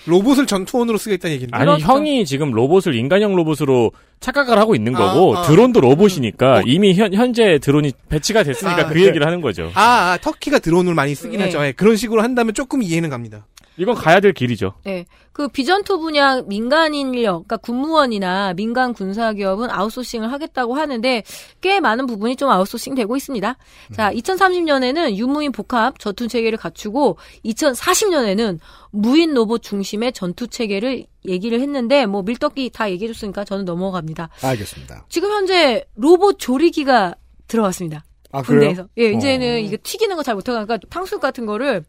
로봇을 0.06 0.46
전투원으로 0.46 0.96
쓰겠다는 0.96 1.34
얘기인데. 1.34 1.56
아니 1.56 1.66
그렇죠. 1.66 1.86
형이 1.86 2.24
지금 2.24 2.52
로봇을 2.52 2.94
인간형 2.94 3.36
로봇으로 3.36 3.92
착각을 4.20 4.58
하고 4.58 4.74
있는 4.74 4.92
거고 4.92 5.36
아, 5.36 5.40
아. 5.40 5.42
드론도 5.42 5.80
로봇이니까 5.80 6.62
이미 6.66 6.94
현, 6.94 7.12
현재 7.12 7.58
드론이 7.58 7.92
배치가 8.08 8.42
됐으니까 8.42 8.82
아, 8.82 8.86
그 8.86 8.94
네. 8.94 9.06
얘기를 9.06 9.26
하는 9.26 9.40
거죠. 9.40 9.70
아, 9.74 10.12
아, 10.12 10.18
터키가 10.20 10.58
드론을 10.60 10.94
많이 10.94 11.14
쓰긴 11.14 11.38
네. 11.38 11.44
하죠. 11.44 11.64
예, 11.64 11.72
그런 11.72 11.96
식으로 11.96 12.22
한다면 12.22 12.54
조금 12.54 12.82
이해는 12.82 13.10
갑니다. 13.10 13.46
이건 13.80 13.94
가야 13.94 14.20
될 14.20 14.34
길이죠. 14.34 14.74
네. 14.84 15.06
그 15.32 15.48
비전투 15.48 15.98
분야 15.98 16.42
민간 16.42 16.92
인력, 16.92 17.44
그러니까 17.48 17.56
군무원이나 17.56 18.52
민간 18.52 18.92
군사 18.92 19.32
기업은 19.32 19.70
아웃소싱을 19.70 20.30
하겠다고 20.30 20.74
하는데 20.74 21.22
꽤 21.62 21.80
많은 21.80 22.06
부분이 22.06 22.36
좀 22.36 22.50
아웃소싱 22.50 22.94
되고 22.94 23.16
있습니다. 23.16 23.56
자, 23.94 24.12
2030년에는 24.12 25.16
유무인 25.16 25.50
복합 25.52 25.98
전투 25.98 26.28
체계를 26.28 26.58
갖추고 26.58 27.16
2040년에는 27.44 28.58
무인 28.90 29.32
로봇 29.34 29.62
중심의 29.62 30.12
전투 30.12 30.46
체계를 30.46 31.06
얘기를 31.26 31.60
했는데 31.60 32.04
뭐 32.06 32.22
밀떡이 32.22 32.70
다 32.70 32.90
얘기해 32.90 33.12
줬으니까 33.12 33.44
저는 33.44 33.64
넘어갑니다. 33.64 34.28
알겠습니다. 34.42 35.06
지금 35.08 35.30
현재 35.30 35.84
로봇 35.94 36.38
조리기가 36.38 37.14
들어왔습니다. 37.46 38.04
아, 38.32 38.42
군대에서. 38.42 38.86
그래요? 38.94 39.10
예, 39.12 39.16
이제는 39.16 39.54
어. 39.54 39.58
이게 39.58 39.76
튀기는 39.76 40.14
거 40.16 40.22
잘 40.22 40.34
못하니까 40.34 40.78
탕수육 40.90 41.20
같은 41.20 41.46
거를 41.46 41.82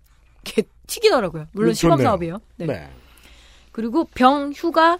이렇게 0.45 0.63
튀기더라고요. 0.87 1.47
물론 1.53 1.73
시범 1.73 1.91
좋네요. 1.97 2.07
사업이에요. 2.07 2.41
네. 2.57 2.65
네. 2.65 2.87
그리고 3.71 4.03
병, 4.13 4.51
휴가, 4.53 4.97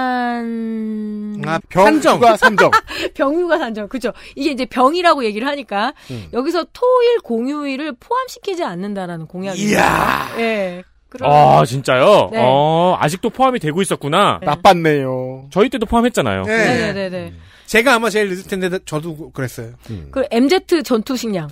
가산. 0.00 1.42
아, 1.46 1.58
병, 1.68 1.84
산정. 1.84 2.16
휴가, 2.16 2.36
산정. 2.36 2.70
병, 3.14 3.34
휴가, 3.34 3.58
산정. 3.58 3.88
그죠. 3.88 4.12
이게 4.36 4.50
이제 4.50 4.64
병이라고 4.66 5.24
얘기를 5.24 5.46
하니까 5.48 5.92
음. 6.10 6.28
여기서 6.32 6.66
토일, 6.72 7.18
공휴일을 7.20 7.94
포함시키지 7.98 8.64
않는다는 8.64 9.26
공약이. 9.26 9.62
이야. 9.70 10.28
예. 10.38 10.82
그럼 11.08 11.32
아 11.32 11.64
진짜요? 11.64 12.28
네. 12.30 12.38
어 12.40 12.96
아직도 13.00 13.30
포함이 13.30 13.58
되고 13.58 13.82
있었구나. 13.82 14.38
네. 14.40 14.46
나빴네요. 14.46 15.48
저희 15.50 15.68
때도 15.68 15.86
포함했잖아요. 15.86 16.44
네. 16.44 16.92
네네 16.92 17.08
네. 17.10 17.32
제가 17.66 17.94
아마 17.94 18.10
제일 18.10 18.28
늦을 18.28 18.44
텐데 18.44 18.78
저도 18.84 19.32
그랬어요. 19.32 19.72
그 20.12 20.24
MZ 20.30 20.82
전투 20.84 21.16
식량. 21.16 21.48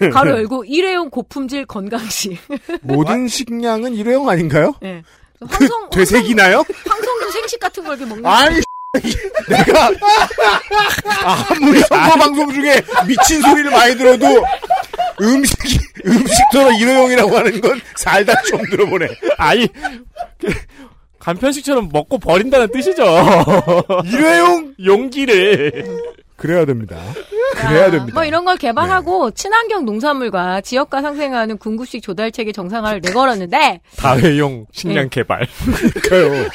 가로 0.12 0.30
열고 0.32 0.64
일회용 0.64 1.10
고품질 1.10 1.66
건강식. 1.66 2.38
모든 2.82 3.28
식량은 3.28 3.94
일회용 3.94 4.28
아닌가요? 4.28 4.74
예. 4.82 5.02
황성, 5.46 5.90
되새기나요? 5.90 6.64
황성도 6.86 7.30
생식 7.32 7.60
같은 7.60 7.84
걸 7.84 7.96
이렇게 7.96 8.08
먹는. 8.08 8.24
아니, 8.24 8.60
내가 9.48 9.90
아무리 11.50 11.80
선거 11.80 12.14
방송 12.16 12.52
중에 12.52 12.80
미친 13.06 13.42
소리를 13.42 13.70
많이 13.70 13.96
들어도 13.96 14.26
음식이 15.20 15.78
음식처럼 16.06 16.74
일회용이라고 16.74 17.36
하는 17.36 17.60
건 17.60 17.80
살다 17.96 18.40
처음 18.42 18.62
들어보네. 18.70 19.08
아니 19.36 19.68
그, 20.38 20.54
간편식처럼 21.18 21.88
먹고 21.92 22.18
버린다는 22.18 22.68
뜻이죠. 22.70 23.04
일회용 24.04 24.74
용기를. 24.84 25.84
그래야 26.36 26.64
됩니다. 26.64 26.96
그래야 27.56 27.90
됩니다. 27.90 28.12
뭐 28.14 28.24
이런 28.24 28.44
걸 28.44 28.56
개방하고 28.56 29.30
친환경 29.30 29.84
농산물과 29.84 30.60
지역가 30.62 31.00
상생하는 31.00 31.58
군구식 31.58 32.02
조달 32.02 32.32
체계 32.32 32.52
정상화를 32.52 33.00
내걸었는데 33.02 33.80
다회용 33.96 34.66
식량 34.72 35.04
네. 35.04 35.08
개발. 35.10 35.46
그러니까요. 36.02 36.48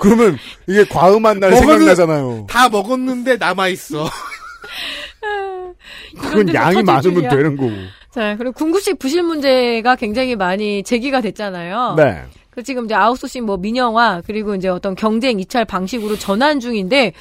그러면 0.00 0.38
이게 0.66 0.84
과음한 0.84 1.40
날 1.40 1.50
먹었는- 1.52 1.58
생각나잖아요. 1.58 2.46
다 2.48 2.68
먹었는데 2.68 3.36
남아 3.36 3.68
있어. 3.68 4.08
그건 6.20 6.52
양이 6.54 6.82
많으면 6.82 7.14
줄이야. 7.14 7.30
되는 7.30 7.56
거고. 7.56 7.70
자 8.10 8.34
그리고 8.36 8.52
군구식 8.52 8.98
부실 8.98 9.22
문제가 9.22 9.94
굉장히 9.96 10.34
많이 10.36 10.82
제기가 10.82 11.20
됐잖아요. 11.20 11.94
네. 11.96 12.22
그 12.50 12.62
지금 12.64 12.86
이제 12.86 12.94
아웃소싱 12.94 13.46
뭐 13.46 13.56
민영화 13.56 14.20
그리고 14.26 14.56
이제 14.56 14.68
어떤 14.68 14.96
경쟁 14.96 15.38
이찰 15.38 15.64
방식으로 15.64 16.16
전환 16.18 16.58
중인데 16.58 17.12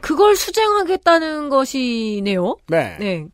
그걸 0.00 0.36
수정하겠다는 0.36 1.48
것이네요. 1.48 2.56
네. 2.68 2.96
네. 2.98 3.26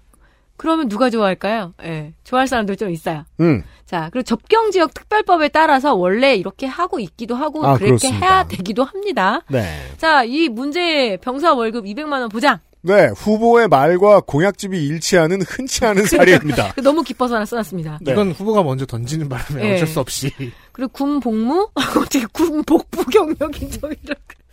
그러면 0.56 0.88
누가 0.88 1.10
좋아할까요? 1.10 1.74
예. 1.82 2.14
좋아할 2.22 2.46
사람들 2.46 2.76
좀 2.76 2.90
있어요. 2.90 3.24
음. 3.40 3.64
자, 3.86 4.08
그리고 4.12 4.22
접경 4.22 4.70
지역 4.70 4.94
특별법에 4.94 5.48
따라서 5.48 5.94
원래 5.94 6.36
이렇게 6.36 6.66
하고 6.66 7.00
있기도 7.00 7.34
하고 7.34 7.64
아, 7.66 7.74
그렇게 7.74 7.86
그렇습니다. 7.86 8.26
해야 8.26 8.44
되기도 8.46 8.84
합니다. 8.84 9.40
네. 9.48 9.64
자, 9.98 10.24
이 10.24 10.48
문제 10.48 11.18
병사 11.20 11.54
월급 11.54 11.84
200만 11.84 12.12
원 12.20 12.28
보장. 12.28 12.60
네. 12.82 13.08
후보의 13.16 13.68
말과 13.68 14.20
공약집이 14.20 14.86
일치하는 14.86 15.42
흔치 15.42 15.84
않은 15.86 16.04
사례입니다. 16.06 16.74
너무 16.84 17.02
기뻐서 17.02 17.34
하나 17.36 17.44
써놨습니다. 17.46 17.98
네. 18.02 18.12
이건 18.12 18.30
후보가 18.32 18.62
먼저 18.62 18.84
던지는 18.86 19.28
바람에 19.28 19.62
네. 19.62 19.74
어쩔 19.74 19.86
수 19.86 20.00
없이. 20.00 20.30
그리고 20.72 20.92
군 20.92 21.18
복무 21.18 21.70
어떻게 21.74 22.26
군 22.32 22.62
복부 22.62 23.04
경력 23.06 23.60
인정이라고. 23.60 24.20
그말 24.26 24.43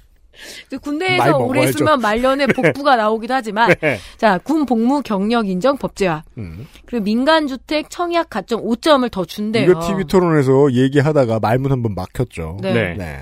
군대에서 0.82 1.38
오래. 1.38 1.64
있으면 1.64 2.00
말년에 2.00 2.48
복부가 2.56 2.96
나오기도 2.96 3.34
하지만 3.34 3.74
네. 3.82 4.00
자, 4.18 4.38
군 4.38 4.66
복무 4.66 5.02
경력 5.04 5.48
인정 5.48 5.78
법제화. 5.78 6.24
음. 6.38 6.68
그리고 6.86 7.04
민간 7.04 7.48
주택 7.48 7.90
청약 7.90 8.30
가점 8.30 8.64
5점을 8.64 9.10
더 9.12 9.26
준대요. 9.26 9.70
이거 9.70 9.80
TV 9.88 10.06
토론에서 10.06 10.72
얘기하다가 10.74 11.40
말문 11.40 11.72
한번 11.72 11.96
막혔죠. 11.96 12.58
네. 12.62 12.74
네. 12.74 12.96
네. 12.98 13.20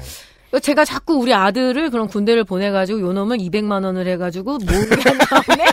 제가 0.61 0.83
자꾸 0.83 1.14
우리 1.14 1.31
아들을 1.33 1.91
그런 1.91 2.07
군대를 2.07 2.43
보내가지고 2.43 3.01
요 3.01 3.14
놈을 3.14 3.38
200만 3.38 3.83
원을 3.85 4.07
해가지고 4.07 4.57
모으게 4.57 4.95
한 5.09 5.17
다음에 5.19 5.65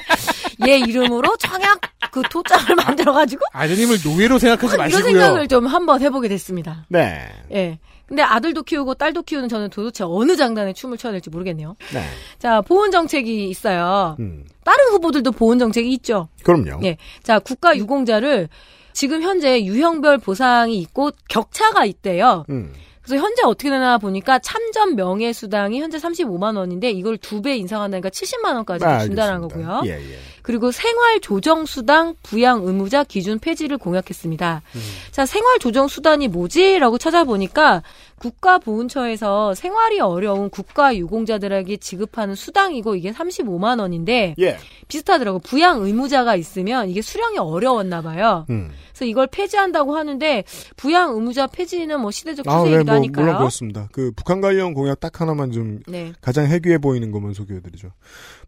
얘 0.68 0.78
이름으로 0.78 1.34
청약 1.38 1.80
그 2.12 2.22
토장을 2.30 2.74
만들어가지고 2.76 3.42
아드님을 3.52 3.98
노예로 4.04 4.38
생각하지 4.38 4.74
이런 4.74 4.78
마시고요. 4.84 5.02
생각을 5.04 5.48
좀 5.48 5.66
한번 5.66 6.00
해보게 6.02 6.28
됐습니다. 6.28 6.84
네. 6.88 7.26
예. 7.52 7.78
근데 8.06 8.22
아들도 8.22 8.62
키우고 8.62 8.94
딸도 8.94 9.22
키우는 9.22 9.48
저는 9.48 9.70
도대체 9.70 10.04
어느 10.06 10.36
장단에 10.36 10.72
춤을 10.72 10.96
춰야 10.96 11.12
될지 11.12 11.28
모르겠네요. 11.28 11.76
네. 11.92 12.02
자, 12.38 12.60
보훈 12.60 12.90
정책이 12.90 13.48
있어요. 13.48 14.16
음. 14.20 14.44
다른 14.64 14.84
후보들도 14.90 15.32
보훈 15.32 15.58
정책이 15.58 15.92
있죠. 15.94 16.28
그럼요. 16.44 16.80
예. 16.84 16.96
자, 17.22 17.38
국가 17.38 17.76
유공자를 17.76 18.48
지금 18.92 19.22
현재 19.22 19.62
유형별 19.64 20.18
보상이 20.18 20.78
있고 20.78 21.10
격차가 21.28 21.84
있대요. 21.84 22.44
음. 22.48 22.72
그래서 23.06 23.24
현재 23.24 23.42
어떻게 23.44 23.70
되나 23.70 23.98
보니까 23.98 24.38
참전 24.40 24.96
명예 24.96 25.32
수당이 25.32 25.80
현재 25.80 25.96
35만 25.98 26.56
원인데 26.56 26.90
이걸 26.90 27.16
두 27.16 27.40
배 27.40 27.56
인상한다니까 27.56 28.10
70만 28.10 28.54
원까지 28.56 28.84
아, 28.84 28.98
준다는. 29.00 29.40
거고요. 29.42 29.82
예, 29.84 29.90
예. 29.92 30.18
그리고 30.42 30.70
생활 30.72 31.20
조정 31.20 31.66
수당 31.66 32.14
부양 32.22 32.62
의무자 32.64 33.04
기준 33.04 33.38
폐지를 33.38 33.78
공약했습니다. 33.78 34.62
음. 34.74 34.80
자, 35.10 35.26
생활 35.26 35.58
조정 35.58 35.86
수단이 35.88 36.28
뭐지?라고 36.28 36.98
찾아보니까 36.98 37.82
국가보훈처에서 38.18 39.54
생활이 39.54 40.00
어려운 40.00 40.50
국가유공자들에게 40.50 41.76
지급하는 41.76 42.34
수당이고 42.34 42.96
이게 42.96 43.12
35만 43.12 43.80
원인데 43.80 44.34
예. 44.38 44.58
비슷하더라고. 44.88 45.38
부양 45.40 45.82
의무자가 45.82 46.36
있으면 46.36 46.88
이게 46.88 47.02
수령이 47.02 47.38
어려웠나 47.38 48.02
봐요. 48.02 48.46
음. 48.50 48.70
그래서 48.90 49.04
이걸 49.04 49.26
폐지한다고 49.26 49.96
하는데 49.96 50.44
부양 50.76 51.14
의무자 51.14 51.46
폐지는 51.46 52.00
뭐 52.00 52.10
시대적 52.10 52.48
아, 52.48 52.58
추세이기도 52.58 52.78
네, 52.78 52.84
뭐, 52.84 52.94
하니까요. 52.94 53.24
물론 53.24 53.38
그렇습니다. 53.38 53.88
그 53.92 54.12
북한 54.16 54.40
관련 54.40 54.72
공약 54.72 55.00
딱 55.00 55.20
하나만 55.20 55.52
좀 55.52 55.80
네. 55.86 56.12
가장 56.20 56.46
해괴해 56.46 56.78
보이는 56.78 57.10
것만 57.10 57.34
소개해드리죠. 57.34 57.90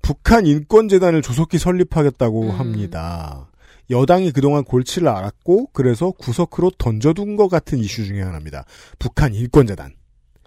북한 0.00 0.46
인권재단을 0.46 1.22
조속히 1.22 1.58
설립하겠다고 1.58 2.42
음. 2.42 2.50
합니다. 2.50 3.48
여당이 3.90 4.32
그동안 4.32 4.64
골치를 4.64 5.08
앓았고 5.08 5.70
그래서 5.72 6.10
구석으로 6.10 6.70
던져둔 6.78 7.36
것 7.36 7.48
같은 7.48 7.78
이슈 7.78 8.04
중에 8.04 8.22
하나입니다. 8.22 8.64
북한 8.98 9.34
인권재단. 9.34 9.92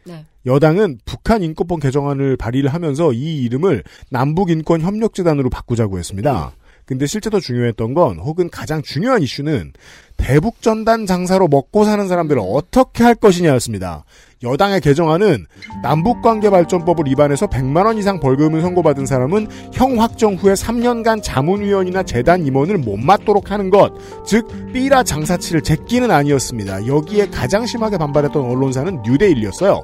네. 0.05 0.25
여당은 0.45 0.99
북한 1.05 1.43
인권법 1.43 1.79
개정안을 1.81 2.37
발의를 2.37 2.73
하면서 2.73 3.13
이 3.13 3.43
이름을 3.43 3.83
남북인권협력재단으로 4.09 5.49
바꾸자고 5.49 5.99
했습니다. 5.99 6.53
근데 6.91 7.07
실제 7.07 7.29
더 7.29 7.39
중요했던 7.39 7.93
건 7.93 8.19
혹은 8.19 8.49
가장 8.49 8.81
중요한 8.81 9.21
이슈는 9.21 9.71
대북 10.17 10.61
전단 10.61 11.05
장사로 11.05 11.47
먹고 11.47 11.85
사는 11.85 12.05
사람들을 12.05 12.41
어떻게 12.45 13.05
할 13.05 13.15
것이냐였습니다. 13.15 14.03
여당의 14.43 14.81
개정안은 14.81 15.45
남북관계 15.83 16.49
발전법을 16.49 17.05
위반해서 17.07 17.47
100만 17.47 17.85
원 17.85 17.97
이상 17.97 18.19
벌금을 18.19 18.59
선고받은 18.59 19.05
사람은 19.05 19.47
형 19.71 20.01
확정 20.01 20.35
후에 20.35 20.51
3년간 20.51 21.23
자문위원이나 21.23 22.03
재단 22.03 22.45
임원을 22.45 22.79
못 22.79 22.97
맡도록 22.97 23.51
하는 23.51 23.69
것, 23.69 23.93
즉 24.27 24.45
삐라 24.73 25.03
장사치를 25.03 25.61
제끼는 25.61 26.11
아니었습니다. 26.11 26.87
여기에 26.87 27.29
가장 27.29 27.65
심하게 27.65 27.97
반발했던 27.97 28.43
언론사는 28.43 29.03
뉴데일리였어요. 29.03 29.81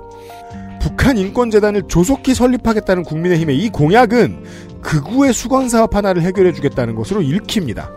북한 0.88 1.18
인권재단을 1.18 1.84
조속히 1.88 2.34
설립하겠다는 2.34 3.04
국민의힘의 3.04 3.58
이 3.58 3.70
공약은 3.70 4.44
극우의 4.82 5.34
수건 5.34 5.70
사업 5.70 5.96
하나를 5.96 6.22
해결해 6.22 6.54
주겠다는 6.54 6.96
것으로 6.96 7.22
읽힙니다. 7.22 7.92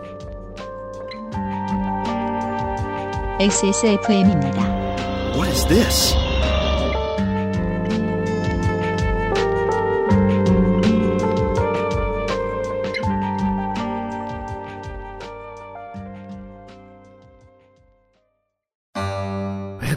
XSFM입니다. 3.39 4.61
What 5.35 5.49
is 5.49 5.65
this? 5.67 6.30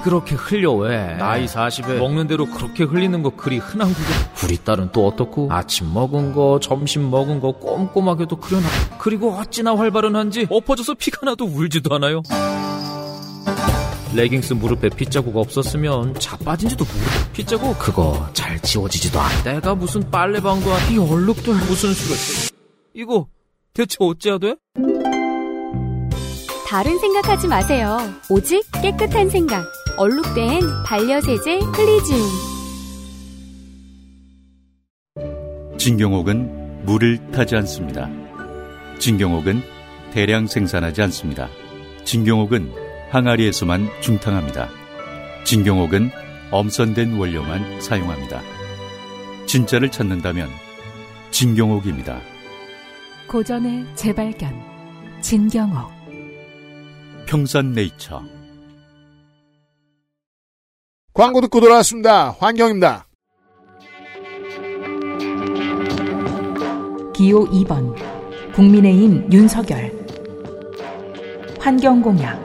그렇게 0.05 0.35
흘려 0.35 0.73
왜? 0.75 1.17
나이 1.17 1.47
40에 1.47 1.97
먹는 1.99 2.27
대로 2.27 2.45
그렇게 2.45 2.85
흘리는 2.85 3.23
거 3.23 3.31
그리 3.31 3.57
흔한 3.57 3.89
구경. 3.89 4.13
우리 4.45 4.59
딸은 4.59 4.91
또 4.93 5.07
어떻고? 5.07 5.49
아침 5.51 5.95
먹은 5.95 6.35
거 6.35 6.61
점심 6.61 7.11
먹은 7.11 7.41
거 7.41 7.53
꼼꼼하게도 7.53 8.37
그려놔. 8.37 8.67
그리고 8.99 9.33
어찌나 9.33 9.75
활발한지 9.75 10.47
엎어져서 10.51 10.95
피가 10.99 11.21
나도 11.25 11.47
울지도 11.47 11.95
않아요. 11.95 12.21
레깅스 14.15 14.53
무릎에 14.53 14.91
핏자국 14.91 15.39
없었으면 15.39 16.15
자빠진지도 16.21 16.85
모르고. 16.85 17.33
핏자국? 17.33 17.79
그거 17.79 18.29
잘 18.35 18.61
지워지지도 18.61 19.19
않아 19.19 19.43
내가 19.43 19.75
무슨 19.75 20.09
빨래방도 20.11 20.71
아니 20.71 20.95
이 20.97 20.99
얼룩도 20.99 21.51
무슨 21.51 21.95
수가 21.95 22.53
이거 22.93 23.27
대체 23.73 23.97
어째야 23.99 24.37
돼? 24.37 24.55
다른 26.69 26.99
생각하지 26.99 27.49
마세요. 27.49 27.97
오직 28.29 28.65
깨끗한 28.83 29.31
생각. 29.31 29.65
얼룩된 29.97 30.61
반려세제 30.85 31.61
클리즈움. 31.73 32.19
진경옥은 35.79 36.85
물을 36.85 37.31
타지 37.31 37.55
않습니다. 37.57 38.11
진경옥은 38.99 39.63
대량 40.13 40.49
생산하지 40.49 41.01
않습니다. 41.03 41.49
진경옥은 42.03 42.73
항아리에서만 43.11 43.89
중탕합니다. 44.01 44.69
진경옥은 45.45 46.11
엄선된 46.51 47.17
원료만 47.17 47.81
사용합니다. 47.81 48.43
진짜를 49.47 49.91
찾는다면 49.93 50.49
진경옥입니다. 51.31 52.21
고전의 53.29 53.87
재발견. 53.95 54.61
진경옥. 55.21 55.93
평산네이처 57.27 58.34
광고 61.15 61.41
듣고 61.41 61.61
돌아왔습니다. 61.61 62.35
환경입니다. 62.41 63.07
기호 67.15 67.49
2번 67.51 67.95
국민의힘 68.53 69.33
윤석열 69.33 69.93
환경공약 71.61 72.43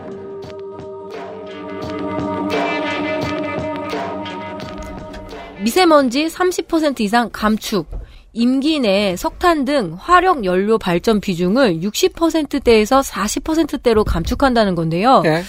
미세먼지 5.63 6.27
30% 6.27 7.01
이상 7.01 7.31
감축, 7.33 7.89
임기 8.33 8.81
내 8.81 9.15
석탄 9.15 9.65
등 9.65 9.97
화력 9.99 10.45
연료 10.45 10.77
발전 10.77 11.19
비중을 11.19 11.79
60%대에서 11.79 13.01
40%대로 13.01 14.03
감축한다는 14.03 14.75
건데요. 14.75 15.21
네. 15.21 15.41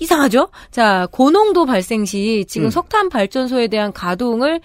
이상하죠? 0.00 0.48
자, 0.70 1.06
고농도 1.10 1.66
발생 1.66 2.04
시 2.04 2.44
지금 2.48 2.68
음. 2.68 2.70
석탄 2.70 3.08
발전소에 3.08 3.68
대한 3.68 3.92
가동을 3.92 4.60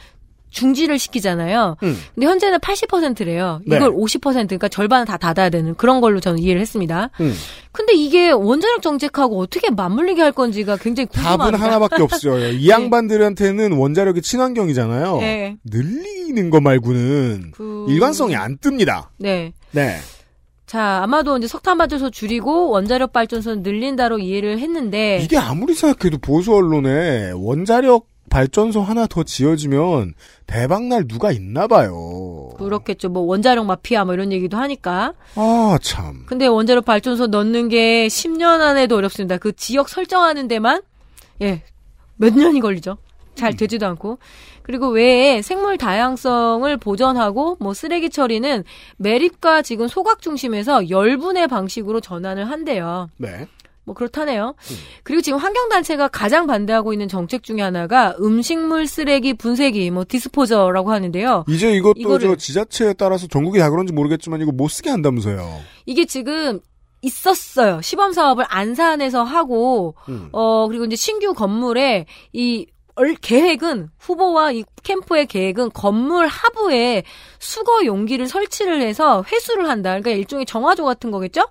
중지를 0.52 1.00
시키잖아요. 1.00 1.78
음. 1.82 1.98
근데 2.14 2.28
현재는 2.28 2.60
80%래요. 2.60 3.60
네. 3.66 3.76
이걸 3.78 3.92
50% 3.92 4.22
그러니까 4.48 4.68
절반은 4.68 5.06
다 5.08 5.18
닫아야 5.18 5.50
되는 5.50 5.74
그런 5.74 6.00
걸로 6.00 6.20
저는 6.20 6.38
이해를 6.38 6.62
했습니다. 6.62 7.10
음. 7.22 7.34
근데 7.72 7.94
이게 7.96 8.30
원자력 8.30 8.84
정책하고 8.84 9.40
어떻게 9.40 9.72
맞물리게 9.72 10.22
할 10.22 10.32
건지가 10.32 10.78
굉장히 10.78 11.08
궁금합니다. 11.08 11.46
답은 11.46 11.60
하나밖에 11.60 12.04
없어요. 12.04 12.50
이 12.54 12.70
양반들한테는 12.70 13.72
원자력이 13.74 14.22
친환경이잖아요. 14.22 15.18
네. 15.22 15.58
늘리는 15.64 16.52
거 16.52 16.62
말고는 16.62 17.54
그- 17.56 17.88
일관성이 17.90 18.36
안 18.36 18.58
뜹니다. 18.60 19.08
네. 19.18 19.54
네. 19.72 19.98
자, 20.74 21.04
아마도 21.04 21.38
이제 21.38 21.46
석탄 21.46 21.78
발전소 21.78 22.10
줄이고 22.10 22.72
원자력 22.72 23.14
발전소 23.14 23.58
늘린다로 23.58 24.18
이해를 24.18 24.58
했는데 24.58 25.20
이게 25.22 25.38
아무리 25.38 25.76
생각해도 25.76 26.18
보수 26.18 26.52
언론에 26.52 27.30
원자력 27.36 28.08
발전소 28.32 28.82
하나 28.82 29.06
더 29.06 29.22
지어지면 29.22 30.16
대박날 30.48 31.08
누가 31.08 31.32
있나 31.32 31.68
봐요. 31.68 32.50
그렇겠죠. 32.58 33.10
뭐 33.10 33.22
원자력 33.22 33.68
마피아 33.68 34.04
뭐 34.04 34.16
이런 34.16 34.32
얘기도 34.32 34.58
하니까. 34.58 35.14
아, 35.36 35.78
참. 35.80 36.24
근데 36.26 36.48
원자력 36.48 36.86
발전소 36.86 37.28
넣는 37.28 37.70
게 37.70 38.08
10년 38.08 38.62
안에도 38.62 38.96
어렵습니다. 38.96 39.38
그 39.38 39.56
지역 39.56 39.90
설정하는 39.90 40.48
데만 40.48 40.82
예. 41.44 41.62
몇 42.16 42.34
년이 42.34 42.62
걸리죠. 42.62 42.98
잘 43.36 43.56
되지도 43.56 43.86
않고. 43.86 44.18
그리고 44.64 44.90
외에 44.90 45.42
생물 45.42 45.78
다양성을 45.78 46.76
보전하고 46.78 47.58
뭐 47.60 47.74
쓰레기 47.74 48.10
처리는 48.10 48.64
매립과 48.98 49.62
지금 49.62 49.88
소각 49.88 50.22
중심에서 50.22 50.90
열분의 50.90 51.48
방식으로 51.48 52.00
전환을 52.02 52.50
한대요. 52.50 53.10
네. 53.18 53.48
뭐 53.86 53.94
그렇다네요. 53.94 54.56
그리고 55.04 55.22
지금 55.22 55.38
환경단체가 55.40 56.08
가장 56.08 56.48
반대하고 56.48 56.94
있는 56.94 57.10
정책 57.10 57.44
중에 57.44 57.60
하나가 57.62 58.16
음식물 58.22 58.88
쓰레기 58.88 59.34
분쇄기, 59.34 59.92
뭐 59.92 60.06
디스포저라고 60.08 60.90
하는데요. 60.92 61.44
이제 61.50 61.74
이것도 61.74 61.96
이거를- 62.00 62.22
저 62.22 62.36
지자체에 62.38 62.94
따라서 62.94 63.28
전국이 63.28 63.60
다 63.60 63.70
그런지 63.70 63.92
모르겠지만 63.92 64.40
이거 64.42 64.54
못 64.54 64.70
쓰게 64.70 64.90
한다면서요. 64.90 65.60
이게 65.86 66.06
지금 66.06 66.62
있었어요. 67.02 67.82
시범 67.82 68.14
사업을 68.14 68.46
안산에서 68.48 69.24
하고 69.24 69.96
음. 70.08 70.30
어 70.32 70.68
그리고 70.70 70.86
이제 70.86 70.96
신규 70.96 71.34
건물에 71.34 72.06
이 72.32 72.66
얼- 72.96 73.16
계획은 73.16 73.90
후보와 73.98 74.52
이 74.52 74.64
캠프의 74.84 75.26
계획은 75.26 75.72
건물 75.74 76.28
하부에 76.28 77.04
수거 77.40 77.86
용기를 77.86 78.28
설치를 78.28 78.82
해서 78.82 79.24
회수를 79.32 79.68
한다. 79.70 79.90
그러니까 79.92 80.12
일종의 80.12 80.46
정화조 80.46 80.84
같은 80.86 81.10
거겠죠? 81.10 81.42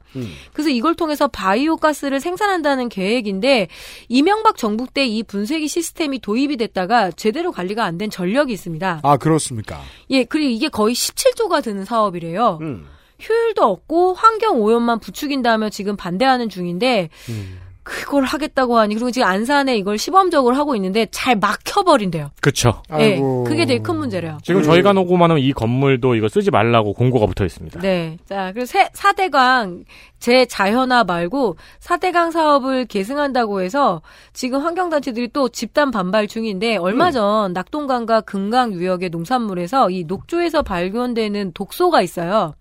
그래서 0.52 0.70
이걸 0.70 0.94
통해서 0.94 1.26
바이오 1.28 1.76
가스를 1.78 2.20
생산한다는 2.20 2.88
계획인데 2.88 3.68
이명박 4.08 4.56
정부 4.56 4.86
때 4.86 5.04
이 5.06 5.22
분쇄기 5.24 5.66
시스템이 5.68 6.20
도입이 6.20 6.56
됐다가 6.58 7.10
제대로 7.10 7.50
관리가 7.52 7.84
안 7.84 7.98
된 7.98 8.08
전력이 8.08 8.52
있습니다. 8.52 9.00
아 9.02 9.16
그렇습니까? 9.16 9.80
예, 10.10 10.24
그리고 10.24 10.48
이게 10.50 10.68
거의 10.68 10.94
17조가 10.94 11.62
드는 11.62 11.84
사업이래요. 11.84 12.58
음. 12.62 12.86
효율도 13.28 13.62
없고 13.64 14.14
환경 14.14 14.60
오염만 14.60 14.98
부추긴다며 15.00 15.70
지금 15.70 15.96
반대하는 15.96 16.48
중인데 16.48 17.08
음. 17.28 17.58
그걸 17.84 18.24
하겠다고 18.24 18.78
하니 18.78 18.94
그리고 18.94 19.10
지금 19.10 19.26
안산에 19.26 19.76
이걸 19.76 19.98
시범적으로 19.98 20.54
하고 20.54 20.76
있는데 20.76 21.06
잘 21.10 21.36
막혀버린대요. 21.36 22.30
그렇죠. 22.40 22.82
예, 22.98 23.18
그게 23.46 23.66
제일 23.66 23.82
큰 23.82 23.96
문제래요. 23.96 24.38
지금 24.42 24.62
저희가 24.62 24.92
녹음하는 24.92 25.38
이 25.38 25.52
건물도 25.52 26.14
이거 26.14 26.28
쓰지 26.28 26.50
말라고 26.50 26.92
공고가 26.92 27.26
붙어 27.26 27.44
있습니다. 27.44 27.80
네. 27.80 28.18
자, 28.24 28.52
그리고 28.52 28.66
세, 28.66 28.88
4대강, 28.88 29.84
제 30.20 30.46
자연화 30.46 31.04
말고 31.04 31.56
4대강 31.80 32.30
사업을 32.30 32.84
계승한다고 32.86 33.62
해서 33.62 34.02
지금 34.32 34.60
환경단체들이 34.60 35.30
또 35.32 35.48
집단 35.48 35.90
반발 35.90 36.28
중인데 36.28 36.76
얼마 36.76 37.10
전 37.10 37.52
낙동강과 37.52 38.20
금강 38.22 38.74
유역의 38.74 39.10
농산물에서 39.10 39.90
이 39.90 40.04
녹조에서 40.04 40.62
발견되는 40.62 41.52
독소가 41.52 42.02
있어요. 42.02 42.54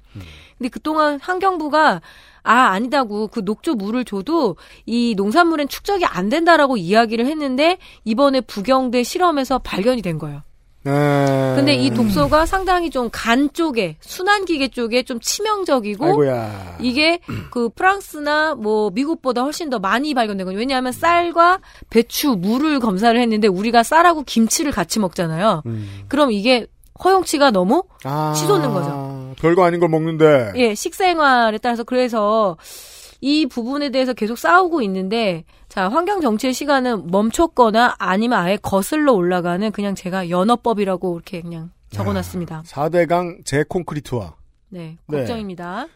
근데 0.58 0.70
그동안 0.70 1.20
환경부가 1.20 2.02
아, 2.44 2.54
아니다고. 2.72 3.28
그 3.28 3.42
녹조 3.44 3.76
물을 3.76 4.04
줘도 4.06 4.56
이 4.86 5.14
농산물엔 5.16 5.68
축적이 5.68 6.06
안 6.06 6.30
된다라고 6.30 6.78
이야기를 6.78 7.26
했는데 7.26 7.78
이번에 8.04 8.42
부경대 8.42 9.04
실험에서 9.04 9.60
발견이 9.60 10.02
된 10.02 10.18
거예요. 10.18 10.42
네. 10.84 11.54
근데 11.56 11.76
이 11.76 11.92
독소가 11.92 12.48
상당히 12.48 12.90
좀 12.90 13.10
간 13.12 13.54
쪽에 13.54 13.98
순환 14.00 14.46
기계 14.46 14.68
쪽에 14.68 15.04
좀 15.04 15.20
치명적이고 15.20 16.06
아이고야. 16.06 16.78
이게 16.80 17.20
그 17.52 17.70
프랑스나 17.70 18.56
뭐 18.56 18.90
미국보다 18.90 19.44
훨씬 19.44 19.70
더 19.70 19.78
많이 19.78 20.16
발견된 20.16 20.46
거예요. 20.46 20.58
왜냐하면 20.58 20.92
쌀과 20.92 21.60
배추, 21.92 22.32
물을 22.40 22.80
검사를 22.80 23.20
했는데 23.20 23.48
우리가 23.48 23.84
쌀하고 23.84 24.24
김치를 24.24 24.72
같이 24.72 25.00
먹잖아요. 25.00 25.62
그럼 26.08 26.32
이게 26.32 26.66
허용치가 27.04 27.52
너무 27.52 27.84
아, 28.04 28.34
치솟는 28.36 28.74
거죠. 28.74 28.90
별거 29.38 29.64
아닌 29.64 29.80
걸 29.80 29.90
먹는데. 29.90 30.54
예, 30.56 30.76
식생활에 30.76 31.58
따라서 31.58 31.84
그래서 31.84 32.58
이 33.22 33.46
부분에 33.46 33.90
대해서 33.90 34.14
계속 34.14 34.38
싸우고 34.38 34.82
있는데 34.82 35.46
자, 35.70 35.88
환경 35.88 36.22
정치의 36.22 36.54
시간은 36.54 37.08
멈췄거나 37.08 37.96
아니면 38.00 38.40
아예 38.40 38.58
거슬러 38.58 39.14
올라가는 39.14 39.72
그냥 39.72 39.96
제가 39.96 40.30
연어법이라고 40.30 41.16
이렇게 41.16 41.42
그냥 41.42 41.72
적어 41.92 42.14
놨습니다. 42.14 42.64
4대강 42.66 43.46
재콘크리트화. 43.46 44.34
네, 44.70 44.98
네. 45.08 45.18
걱정입니다. 45.18 45.88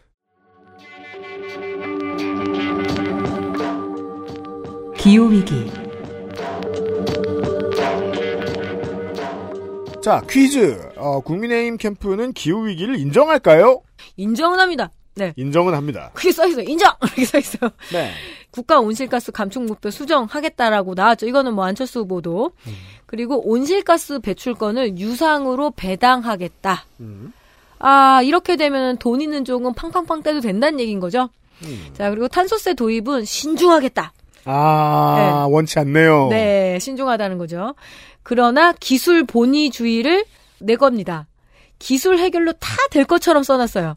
기후 4.96 5.30
위기, 5.30 5.70
자, 10.06 10.22
퀴즈. 10.30 10.78
어, 10.94 11.18
국민의힘 11.18 11.78
캠프는 11.78 12.32
기후위기를 12.32 12.96
인정할까요? 13.00 13.82
인정은 14.16 14.60
합니다. 14.60 14.92
네. 15.16 15.32
인정은 15.34 15.74
합니다. 15.74 16.12
그게 16.14 16.30
써 16.30 16.46
있어요. 16.46 16.64
인정! 16.68 16.92
이렇게 17.02 17.24
써 17.24 17.38
있어요. 17.38 17.70
네. 17.90 18.12
국가 18.52 18.78
온실가스 18.78 19.32
감축 19.32 19.64
목표 19.64 19.90
수정하겠다라고 19.90 20.94
나왔죠. 20.94 21.26
이거는 21.26 21.54
뭐 21.54 21.64
안철수 21.64 22.02
후보도. 22.02 22.52
그리고 23.06 23.50
온실가스 23.50 24.20
배출권을 24.20 24.96
유상으로 24.96 25.72
배당하겠다. 25.72 26.86
아, 27.80 28.22
이렇게 28.22 28.54
되면 28.54 28.98
돈 28.98 29.20
있는 29.20 29.44
쪽은 29.44 29.74
팡팡팡 29.74 30.22
떼도 30.22 30.38
된다는 30.38 30.78
얘기인 30.78 31.00
거죠. 31.00 31.30
자, 31.94 32.10
그리고 32.10 32.28
탄소세 32.28 32.74
도입은 32.74 33.24
신중하겠다. 33.24 34.12
아, 34.44 35.48
원치 35.50 35.80
않네요. 35.80 36.28
네, 36.28 36.78
신중하다는 36.78 37.38
거죠. 37.38 37.74
그러나 38.28 38.72
기술 38.80 39.22
본위주의를 39.24 40.24
내 40.58 40.74
겁니다. 40.74 41.28
기술 41.78 42.18
해결로 42.18 42.52
다 42.54 42.74
될 42.90 43.04
것처럼 43.04 43.42
써놨어요. 43.44 43.96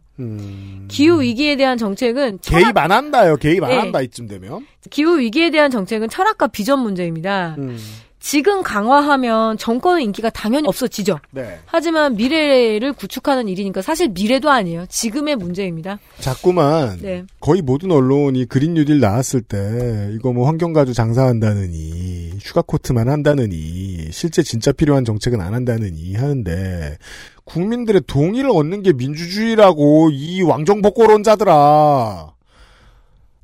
기후 0.88 1.22
위기에 1.22 1.56
대한 1.56 1.78
정책은 1.78 2.40
철학- 2.42 2.60
음. 2.62 2.64
개입 2.66 2.78
안 2.78 2.92
한다요. 2.92 3.38
개입 3.38 3.64
안 3.64 3.70
네. 3.70 3.78
한다 3.78 4.02
이쯤 4.02 4.28
되면. 4.28 4.66
기후 4.92 5.18
위기에 5.20 5.50
대한 5.52 5.72
정책은 5.72 6.10
철학과 6.10 6.48
비전 6.48 6.80
문제입니다. 6.80 7.56
음. 7.58 7.78
지금 8.20 8.64
강화하면 8.64 9.58
정권의 9.58 10.04
인기가 10.04 10.30
당연히 10.30 10.68
없어지죠. 10.68 11.20
네. 11.32 11.60
하지만 11.66 12.16
미래를 12.16 12.94
구축하는 12.94 13.48
일이니까 13.48 13.82
사실 13.82 14.10
미래도 14.10 14.50
아니에요. 14.50 14.86
지금의 14.90 15.38
문제입니다. 15.38 16.00
자꾸만 16.20 17.00
네. 17.02 17.24
거의 17.40 17.62
모든 17.62 17.92
언론이 17.92 18.46
그린 18.46 18.74
뉴딜 18.74 19.00
나왔을 19.00 19.42
때 19.42 20.12
이거 20.14 20.34
뭐 20.34 20.48
환경 20.48 20.74
가주 20.74 20.94
장사한다느니 20.94 22.32
휴가 22.42 22.62
코트만 22.62 23.08
한다느니 23.08 24.10
실제 24.12 24.44
진짜 24.44 24.74
필요한 24.74 25.06
정책은 25.06 25.40
안 25.40 25.54
한다느니 25.54 26.16
하는데 26.16 26.98
국민들의 27.46 28.02
동의를 28.06 28.50
얻는 28.52 28.84
게 28.84 28.92
민주주의라고 28.94 30.10
이 30.12 30.42
왕정복고론자들아 30.42 32.34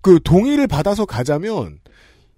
그 0.02 0.20
동의를 0.24 0.68
받아서 0.68 1.06
가자면 1.06 1.80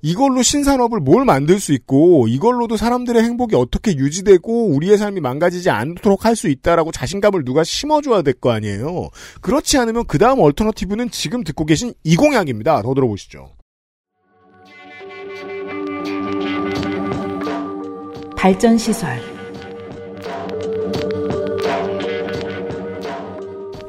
이걸로 0.02 0.42
신산업을 0.44 1.00
뭘 1.00 1.26
만들 1.26 1.60
수 1.60 1.74
있고 1.74 2.28
이걸로도 2.28 2.78
사람들의 2.78 3.24
행복이 3.24 3.56
어떻게 3.56 3.96
유지되고 3.96 4.68
우리의 4.70 4.98
삶이 4.98 5.22
망가지지 5.22 5.70
않도록 5.70 6.26
할 6.26 6.36
수 6.38 6.48
있다라고 6.50 6.92
자신감을 6.92 7.44
누가 7.46 7.64
심어줘야 7.64 8.22
될 8.22 8.36
거 8.40 8.52
아니에요. 8.52 9.10
그렇지 9.42 9.78
않으면 9.80 10.06
그 10.06 10.20
다음 10.20 10.40
얼터너티브는 10.40 11.10
지금 11.10 11.44
듣고 11.44 11.66
계신 11.66 11.94
이 12.04 12.16
공약입니다. 12.16 12.84
더 12.84 12.94
들어보시죠. 12.94 13.50
발전 18.38 18.78
시설, 18.78 19.20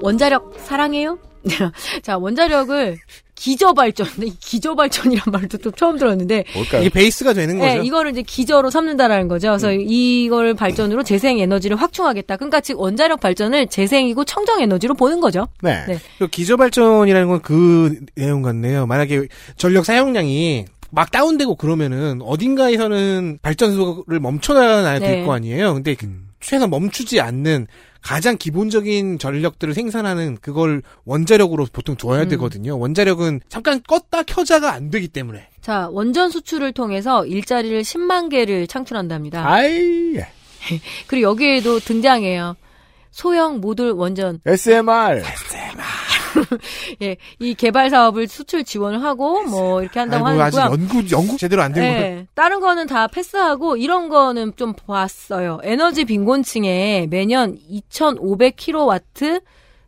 원자력 0.01 0.55
사랑해요? 0.65 1.19
자, 2.03 2.17
원자력을 2.17 2.97
기저발전, 3.39 4.07
이 4.25 4.33
기저발전이란 4.41 5.25
말도 5.33 5.59
또 5.59 5.71
처음 5.71 5.97
들었는데. 5.97 6.45
뭘까요? 6.55 6.81
이게 6.83 6.91
베이스가 6.91 7.33
되는 7.33 7.59
거죠. 7.59 7.75
네, 7.75 7.87
이거를 7.87 8.11
이제 8.11 8.23
기저로 8.23 8.71
삼는다라는 8.71 9.29
거죠. 9.29 9.49
그래서 9.49 9.71
음. 9.71 9.85
이걸 9.87 10.55
발전으로 10.55 11.05
재생 11.05 11.39
에너지를 11.39 11.77
확충하겠다. 11.77 12.37
그러니까 12.37 12.61
즉 12.61 12.81
원자력 12.81 13.21
발전을 13.21 13.69
재생이고 13.69 14.25
청정 14.25 14.61
에너지로 14.61 14.95
보는 14.95 15.21
거죠. 15.21 15.47
네. 15.63 15.99
그 16.19 16.29
기저발전이라는 16.29 17.29
건 17.29 17.39
그 17.49 17.95
내용 18.17 18.43
같네요. 18.43 18.87
만약에 18.87 19.29
전력 19.57 19.85
사용량이 19.85 20.67
막 20.91 21.11
다운되고 21.11 21.55
그러면은 21.55 22.21
어딘가에서는 22.23 23.39
발전소를 23.43 24.21
멈춰놔야 24.21 24.99
될 24.99 25.21
네. 25.21 25.25
거 25.25 25.33
아니에요. 25.33 25.75
근데 25.75 25.95
그 25.95 26.11
최소한 26.41 26.69
멈추지 26.69 27.21
않는 27.21 27.67
가장 28.01 28.37
기본적인 28.37 29.19
전력들을 29.19 29.75
생산하는 29.75 30.39
그걸 30.41 30.83
원자력으로 31.05 31.67
보통 31.73 31.97
둬야 31.97 32.23
음. 32.23 32.29
되거든요. 32.29 32.79
원자력은 32.79 33.41
잠깐 33.49 33.81
껐다 33.81 34.25
켜자가 34.27 34.73
안 34.73 34.91
되기 34.91 35.09
때문에. 35.09 35.49
자, 35.61 35.89
원전 35.91 36.31
수출을 36.31 36.73
통해서 36.73 37.27
일자리를 37.27 37.83
10만 37.83 38.31
개를 38.31 38.67
창출한답니다. 38.67 39.47
아이. 39.47 40.15
그리고 41.07 41.31
여기에도 41.31 41.79
등장해요. 41.81 42.57
소형 43.11 43.61
모듈 43.61 43.93
원전. 43.97 44.41
SMR. 44.47 45.23
예, 47.03 47.17
이 47.39 47.55
개발 47.55 47.91
사업을 47.91 48.29
수출 48.29 48.65
지원을 48.65 49.03
하고 49.03 49.43
뭐 49.45 49.83
이렇게 49.83 49.99
한다고 50.01 50.27
아이고, 50.27 50.43
아직 50.43 50.59
하는고요. 50.59 50.83
연구 50.83 51.11
연구 51.11 51.37
제대로 51.37 51.63
안된 51.63 51.83
거예요. 51.83 52.01
네, 52.01 52.27
다른 52.35 52.61
거는 52.61 52.87
다 52.87 53.07
패스하고 53.07 53.77
이런 53.77 54.09
거는 54.09 54.53
좀 54.57 54.73
봤어요. 54.73 55.61
에너지 55.63 56.05
빈곤층에 56.05 57.09
매년 57.11 57.57
2,500kW 57.71 59.43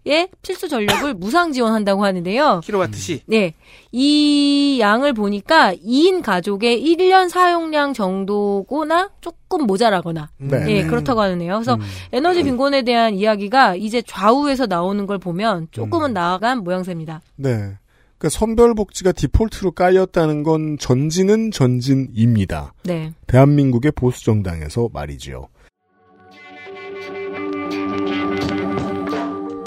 의 0.06 0.28
필수 0.40 0.66
전력을 0.68 1.12
무상 1.14 1.52
지원한다고 1.52 2.04
하는데요. 2.04 2.60
킬로와트시. 2.64 3.22
네. 3.26 3.52
이 3.92 4.78
양을 4.80 5.12
보니까 5.12 5.74
2인 5.74 6.22
가족의 6.22 6.82
1년 6.82 7.28
사용량 7.28 7.92
정도거나 7.92 9.10
조금 9.20 9.66
모자라거나 9.66 10.30
네. 10.38 10.64
예, 10.68 10.86
그렇다고 10.86 11.20
하네요. 11.20 11.54
그래서 11.54 11.78
에너지 12.12 12.42
빈곤에 12.42 12.82
대한 12.82 13.14
이야기가 13.14 13.76
이제 13.76 14.00
좌우에서 14.00 14.66
나오는 14.66 15.06
걸 15.06 15.18
보면 15.18 15.68
조금은 15.70 16.14
나아간 16.14 16.64
모양새입니다. 16.64 17.20
네. 17.36 17.74
그러니까 18.20 18.38
선별 18.38 18.74
복지가 18.74 19.12
디폴트로 19.12 19.72
깔렸다는 19.72 20.42
건 20.42 20.78
전진은 20.78 21.50
전진입니다. 21.50 22.74
네. 22.84 23.12
대한민국의 23.26 23.92
보수 23.92 24.24
정당에서 24.24 24.88
말이지요. 24.92 25.48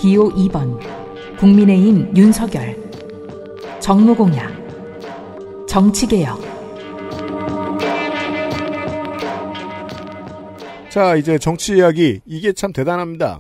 기호 0.04 0.30
2번, 0.34 0.78
국민의힘 1.38 2.18
윤석열, 2.18 2.78
정무공약, 3.80 4.52
정치개혁, 5.66 6.42
자, 10.90 11.16
이제 11.16 11.38
정치 11.38 11.78
이야기. 11.78 12.20
이게 12.26 12.52
참 12.52 12.74
대단합니다. 12.74 13.40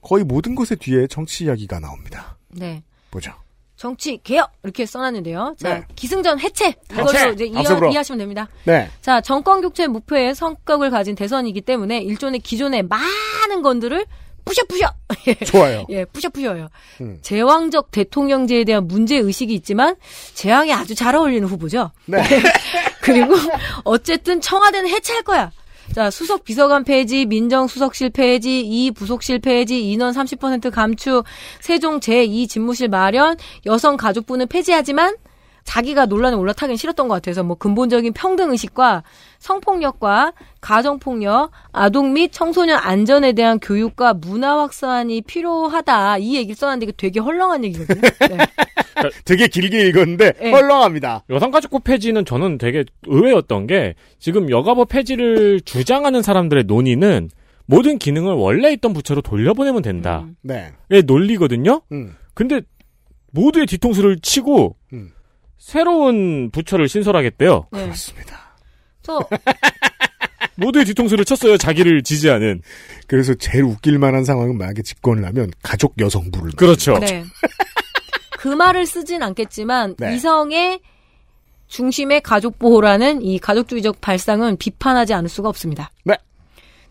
거의 0.00 0.24
모든 0.24 0.54
것의 0.54 0.78
뒤에 0.80 1.06
정치 1.06 1.44
이야기가 1.44 1.80
나옵니다. 1.80 2.38
네. 2.48 2.82
보죠. 3.10 3.34
정치 3.76 4.18
개혁 4.24 4.52
이렇게 4.62 4.86
써놨는데요. 4.86 5.56
자, 5.58 5.80
네. 5.80 5.84
기승전 5.94 6.40
해체 6.40 6.74
이걸로 6.90 7.08
해체! 7.10 7.30
이제 7.32 7.44
이해. 7.44 7.60
이해 7.60 7.96
하시면 7.98 8.18
됩니다. 8.20 8.48
네. 8.64 8.88
자, 9.02 9.20
정권 9.20 9.60
교체 9.60 9.86
목표의 9.86 10.34
성격을 10.34 10.88
가진 10.88 11.14
대선이기 11.14 11.60
때문에 11.60 12.00
일종의 12.00 12.40
기존의 12.40 12.84
많은 12.84 13.60
건들을 13.62 14.06
예. 15.26 15.34
좋아요. 15.44 15.84
예, 15.88 16.04
부셔부셔요. 16.04 16.68
음. 17.00 17.18
제왕적 17.22 17.90
대통령제에 17.90 18.64
대한 18.64 18.86
문제 18.86 19.16
의식이 19.16 19.54
있지만 19.54 19.96
재앙에 20.34 20.72
아주 20.72 20.94
잘 20.94 21.16
어울리는 21.16 21.46
후보죠. 21.48 21.90
네. 22.06 22.22
그리고 23.00 23.34
어쨌든 23.84 24.40
청와대는 24.40 24.88
해체할 24.90 25.22
거야. 25.22 25.50
자, 25.94 26.10
수석 26.10 26.44
비서관 26.44 26.82
폐지, 26.82 27.26
민정수석실 27.26 28.10
폐지, 28.10 28.60
이 28.60 28.90
부속실 28.90 29.40
폐지, 29.40 29.90
인원 29.90 30.12
30% 30.12 30.70
감축, 30.70 31.24
세종 31.60 32.00
제2 32.00 32.48
집무실 32.48 32.88
마련, 32.88 33.36
여성 33.66 33.96
가족부는 33.96 34.48
폐지하지만 34.48 35.14
자기가 35.64 36.06
논란에 36.06 36.36
올라타긴 36.36 36.76
싫었던 36.76 37.08
것 37.08 37.14
같아서 37.14 37.42
뭐 37.42 37.56
근본적인 37.56 38.12
평등 38.12 38.50
의식과 38.50 39.02
성폭력과 39.38 40.32
가정폭력, 40.64 41.50
아동 41.72 42.14
및 42.14 42.32
청소년 42.32 42.78
안전에 42.78 43.34
대한 43.34 43.60
교육과 43.60 44.14
문화 44.14 44.60
확산이 44.60 45.20
필요하다 45.20 46.16
이 46.18 46.36
얘기를 46.36 46.54
써놨는데 46.56 46.84
이게 46.84 46.92
되게 46.96 47.20
헐렁한 47.20 47.64
얘기거든요. 47.64 48.00
네. 48.30 48.38
되게 49.26 49.46
길게 49.46 49.88
읽었는데 49.88 50.32
네. 50.32 50.50
헐렁합니다. 50.50 51.24
여성가족부 51.28 51.80
폐지는 51.80 52.24
저는 52.24 52.56
되게 52.56 52.82
의외였던 53.06 53.66
게 53.66 53.94
지금 54.18 54.48
여가부 54.48 54.86
폐지를 54.86 55.60
주장하는 55.60 56.22
사람들의 56.22 56.64
논의는 56.64 57.28
모든 57.66 57.98
기능을 57.98 58.32
원래 58.32 58.72
있던 58.72 58.94
부처로 58.94 59.20
돌려보내면 59.20 59.82
된다. 59.82 60.26
네. 60.40 60.72
의 60.88 61.02
논리거든요. 61.02 61.82
음. 61.92 62.16
근데 62.32 62.62
모두의 63.32 63.66
뒤통수를 63.66 64.18
치고 64.22 64.76
음. 64.94 65.10
새로운 65.58 66.50
부처를 66.50 66.88
신설하겠대요. 66.88 67.66
네. 67.70 67.82
그렇습니다. 67.82 68.56
저 69.02 69.20
모두의 70.56 70.84
뒤통수를 70.84 71.24
쳤어요. 71.24 71.56
자기를 71.56 72.02
지지하는. 72.02 72.62
그래서 73.06 73.34
제일 73.34 73.64
웃길 73.64 73.98
만한 73.98 74.24
상황은 74.24 74.56
만약에 74.56 74.82
집권을 74.82 75.24
하면 75.26 75.50
가족 75.62 75.94
여성부를. 75.98 76.52
그렇죠. 76.52 76.98
네. 76.98 77.24
그 78.38 78.48
말을 78.48 78.86
쓰진 78.86 79.22
않겠지만 79.22 79.96
네. 79.98 80.14
이성의 80.14 80.80
중심의 81.66 82.20
가족 82.20 82.58
보호라는 82.58 83.22
이 83.22 83.38
가족주의적 83.38 84.00
발상은 84.00 84.56
비판하지 84.56 85.14
않을 85.14 85.28
수가 85.28 85.48
없습니다. 85.48 85.90
네. 86.04 86.14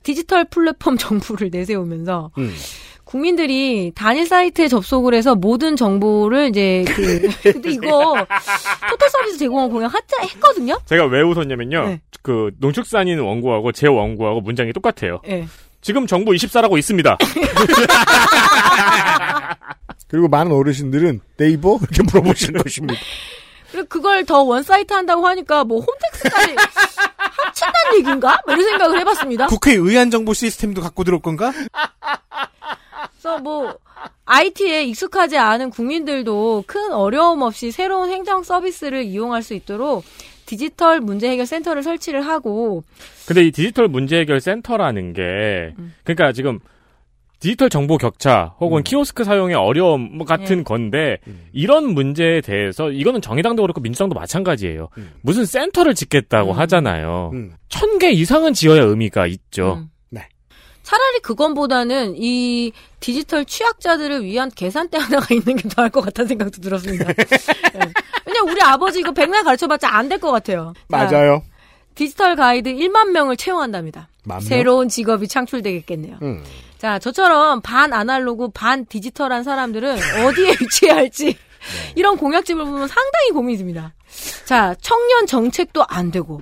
디지털 0.01 0.45
플랫폼 0.45 0.97
정부를 0.97 1.49
내세우면서 1.51 2.31
음. 2.37 2.53
국민들이 3.13 3.91
단일 3.93 4.25
사이트에 4.25 4.67
접속을 4.67 5.13
해서 5.13 5.35
모든 5.35 5.75
정보를 5.75 6.49
이제 6.49 6.83
그 6.87 7.29
근데 7.53 7.69
이거 7.69 8.25
토탈 8.89 9.07
서비스 9.07 9.37
제공원 9.37 9.69
공약 9.69 9.93
하자 9.93 10.23
했거든요. 10.23 10.79
제가 10.87 11.05
왜 11.05 11.21
웃었냐면요. 11.21 11.87
네. 11.89 12.01
그 12.23 12.49
농축산인 12.57 13.19
원고하고 13.19 13.71
제 13.71 13.85
원고하고 13.85 14.41
문장이 14.41 14.73
똑같아요. 14.73 15.21
예. 15.27 15.45
지금 15.81 16.07
정부 16.07 16.31
24라고 16.31 16.75
있습니다. 16.79 17.19
그리고 20.09 20.27
많은 20.27 20.51
어르신들은 20.51 21.21
네이버 21.37 21.77
이렇게 21.83 22.01
물어보실 22.01 22.53
것입니다. 22.53 22.99
그리고 23.71 23.87
그걸 23.89 24.25
더 24.25 24.41
one 24.41 24.63
site 24.63 24.91
한다고 24.91 25.27
하니까 25.27 25.63
뭐 25.63 25.81
홈택스까지 25.81 26.55
합친다는 27.45 27.99
얘기인가? 27.99 28.41
뭐 28.47 28.55
이런 28.55 28.69
생각을 28.69 28.99
해봤습니다. 29.01 29.45
국회 29.47 29.73
의안 29.73 30.09
정보 30.09 30.33
시스템도 30.33 30.81
갖고 30.81 31.03
들어올 31.03 31.21
건가? 31.21 31.53
그래서 33.23 33.39
뭐 33.39 33.73
IT에 34.25 34.83
익숙하지 34.83 35.37
않은 35.37 35.69
국민들도 35.69 36.65
큰 36.67 36.91
어려움 36.91 37.41
없이 37.41 37.71
새로운 37.71 38.09
행정 38.09 38.43
서비스를 38.43 39.03
이용할 39.03 39.41
수 39.41 39.53
있도록 39.53 40.03
디지털 40.45 40.99
문제 40.99 41.29
해결 41.29 41.45
센터를 41.45 41.83
설치를 41.83 42.21
하고 42.21 42.83
근데 43.25 43.45
이 43.45 43.51
디지털 43.51 43.87
문제 43.87 44.19
해결 44.19 44.41
센터라는 44.41 45.13
게 45.13 45.21
음. 45.79 45.93
그러니까 46.03 46.33
지금 46.33 46.59
디지털 47.39 47.69
정보 47.69 47.97
격차 47.97 48.55
혹은 48.59 48.83
키오스크 48.83 49.23
사용의 49.23 49.55
어려움 49.55 50.17
뭐 50.17 50.25
같은 50.25 50.59
예. 50.59 50.63
건데 50.63 51.17
이런 51.53 51.93
문제에 51.93 52.41
대해서 52.41 52.89
이거는 52.89 53.21
정의당도 53.21 53.61
그렇고 53.61 53.81
민주당도 53.81 54.15
마찬가지예요. 54.15 54.87
무슨 55.21 55.45
센터를 55.45 55.93
짓겠다고 55.93 56.53
하잖아요. 56.53 57.31
음. 57.33 57.51
천개 57.67 58.11
이상은 58.11 58.53
지어야 58.53 58.83
의미가 58.83 59.27
있죠. 59.27 59.87
음. 60.93 60.95
차라리 60.95 61.19
그건보다는 61.21 62.15
이 62.17 62.71
디지털 62.99 63.45
취약자들을 63.45 64.23
위한 64.23 64.51
계산대 64.53 64.97
하나가 64.97 65.25
있는 65.33 65.55
게 65.55 65.67
나을 65.69 65.89
것 65.89 66.01
같다는 66.01 66.27
생각도 66.29 66.61
들었습니다. 66.61 67.05
네. 67.13 67.23
왜냐면 68.25 68.51
우리 68.53 68.61
아버지 68.61 68.99
이거 68.99 69.11
백날 69.11 69.43
가르쳐봤자 69.43 69.89
안 69.93 70.07
될 70.09 70.19
것 70.19 70.31
같아요. 70.31 70.73
자, 70.75 70.83
맞아요. 70.87 71.43
디지털 71.95 72.35
가이드 72.35 72.71
1만 72.73 73.09
명을 73.11 73.37
채용한답니다. 73.37 74.07
새로운 74.41 74.87
직업이 74.89 75.27
창출되겠겠네요. 75.27 76.17
음. 76.21 76.43
자, 76.77 76.97
저처럼 76.99 77.61
반 77.61 77.91
아날로그, 77.93 78.49
반 78.49 78.85
디지털한 78.85 79.43
사람들은 79.43 79.97
어디에 80.25 80.51
위치해야 80.61 80.95
할지 80.97 81.37
이런 81.95 82.17
공약집을 82.17 82.63
보면 82.65 82.87
상당히 82.87 83.31
고민이 83.33 83.57
듭니다. 83.57 83.93
자, 84.45 84.75
청년 84.81 85.25
정책도 85.27 85.85
안 85.87 86.11
되고 86.11 86.41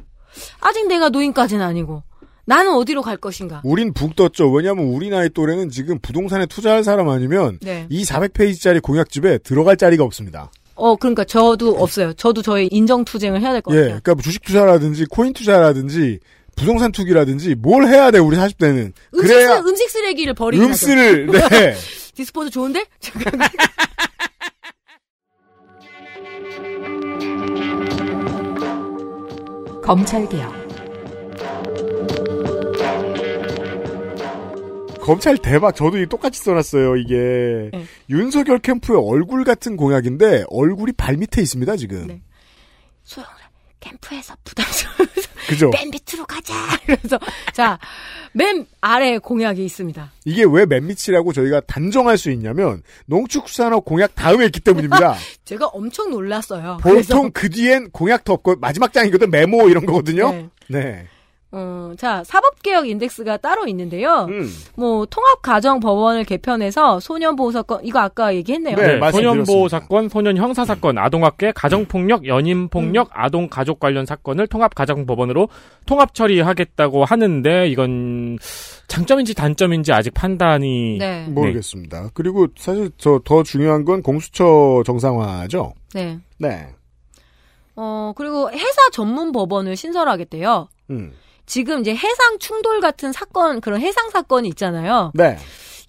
아직 0.61 0.87
내가 0.87 1.09
노인까지는 1.09 1.65
아니고 1.65 2.03
나는 2.51 2.73
어디로 2.73 3.01
갈 3.01 3.15
것인가? 3.15 3.61
우린 3.63 3.93
북 3.93 4.13
떴죠. 4.13 4.51
왜냐하면 4.51 4.87
우리 4.87 5.09
나이 5.09 5.29
또래는 5.29 5.69
지금 5.69 5.99
부동산에 5.99 6.45
투자할 6.47 6.83
사람 6.83 7.07
아니면 7.07 7.57
네. 7.61 7.87
이 7.89 8.03
400페이지짜리 8.03 8.81
공약집에 8.81 9.37
들어갈 9.37 9.77
자리가 9.77 10.03
없습니다. 10.03 10.51
어, 10.75 10.97
그러니까 10.97 11.23
저도 11.23 11.77
없어요. 11.77 12.11
저도 12.11 12.41
저희 12.41 12.67
인정 12.69 13.05
투쟁을 13.05 13.39
해야 13.39 13.53
될것 13.53 13.73
예, 13.73 13.77
같아요. 13.77 13.99
그러니까 14.03 14.15
뭐 14.15 14.21
주식 14.21 14.43
투자라든지 14.43 15.05
코인 15.05 15.31
투자라든지 15.31 16.19
부동산 16.57 16.91
투기라든지 16.91 17.55
뭘 17.55 17.87
해야 17.87 18.11
돼 18.11 18.19
우리 18.19 18.35
40대는 18.35 18.91
음식, 19.13 19.27
그래야 19.27 19.61
쓰, 19.61 19.69
음식 19.69 19.89
쓰레기를 19.89 20.35
음쓰를 20.37 21.33
하죠. 21.33 21.55
네. 21.55 21.73
dispose 22.15 22.49
좋은데? 22.49 22.83
검찰개혁 29.81 30.61
검찰 35.01 35.37
대박 35.37 35.75
저도 35.75 35.97
이 35.99 36.05
똑같이 36.07 36.39
써놨어요 36.41 36.95
이게 36.97 37.69
네. 37.73 37.85
윤석열 38.09 38.59
캠프의 38.59 38.99
얼굴 39.03 39.43
같은 39.43 39.75
공약인데 39.77 40.45
얼굴이 40.49 40.93
발 40.93 41.17
밑에 41.17 41.41
있습니다 41.41 41.75
지금 41.77 42.07
네. 42.07 42.21
소영을 43.03 43.33
캠프에서 43.79 44.35
부담스러워서 44.43 45.31
그죠 45.49 45.71
맨 45.71 45.89
밑으로 45.89 46.23
가자. 46.27 46.53
그래서 46.85 47.17
자, 47.51 47.79
맨 48.31 48.67
아래 48.79 49.17
공약이 49.17 49.65
있습니다. 49.65 50.11
이게 50.23 50.43
왜 50.43 50.65
맨 50.67 50.85
밑이라고 50.85 51.33
저희가 51.33 51.61
단정할 51.61 52.17
수 52.19 52.29
있냐면 52.29 52.83
농축산업 53.07 53.83
공약 53.83 54.13
다음에 54.13 54.45
있기 54.45 54.59
때문입니다 54.59 55.15
제가 55.45 55.65
엄청 55.67 56.11
놀랐어요. 56.11 56.77
그래서 56.83 57.15
보통 57.15 57.31
그 57.33 57.49
뒤엔 57.49 57.89
공약도 57.89 58.31
없고 58.33 58.57
마지막 58.57 58.93
장이거든 58.93 59.31
메모 59.31 59.67
이런 59.67 59.87
거거든요 59.87 60.31
네. 60.31 60.49
네. 60.67 61.07
어, 61.53 61.91
자, 61.97 62.23
사법개혁 62.23 62.87
인덱스가 62.87 63.37
따로 63.37 63.67
있는데요. 63.67 64.25
음. 64.29 64.49
뭐, 64.75 65.05
통합가정법원을 65.05 66.23
개편해서 66.23 67.01
소년보호 67.01 67.51
사건, 67.51 67.83
이거 67.83 67.99
아까 67.99 68.33
얘기했네요. 68.33 68.75
네, 68.77 68.97
말씀드렸습니다. 68.97 69.45
소년보호 69.45 69.67
사건, 69.67 70.07
소년 70.07 70.37
형사 70.37 70.63
사건, 70.63 70.97
아동학대, 70.97 71.51
가정폭력, 71.53 72.25
연인폭력, 72.25 73.07
음. 73.07 73.11
아동 73.13 73.49
가족 73.49 73.79
관련 73.81 74.05
사건을 74.05 74.47
통합 74.47 74.73
가정법원으로 74.75 75.49
통합 75.85 76.13
처리하겠다고 76.13 77.03
하는데 77.03 77.67
이건 77.67 78.37
장점인지 78.87 79.33
단점인지 79.33 79.91
아직 79.91 80.13
판단이 80.13 80.97
네. 80.99 81.25
모르겠습니다 81.29 82.09
그리고 82.13 82.47
사실 82.57 82.91
저 82.97 83.21
더 83.23 83.43
중요한 83.43 83.85
건 83.85 84.01
공수처 84.01 84.83
정상화죠 84.85 85.73
네. 85.93 86.19
네 86.37 86.67
어, 87.75 88.13
그리고 88.15 88.51
해사 88.51 88.89
전문 88.91 89.31
법원을 89.31 89.75
신설하겠대요. 89.75 90.67
음. 90.89 91.13
지금 91.45 91.81
이제 91.81 91.93
해상 91.93 92.39
충돌 92.39 92.79
같은 92.81 93.11
사건, 93.11 93.61
그런 93.61 93.81
해상 93.81 94.09
사건이 94.09 94.47
있잖아요. 94.49 95.11
네. 95.13 95.37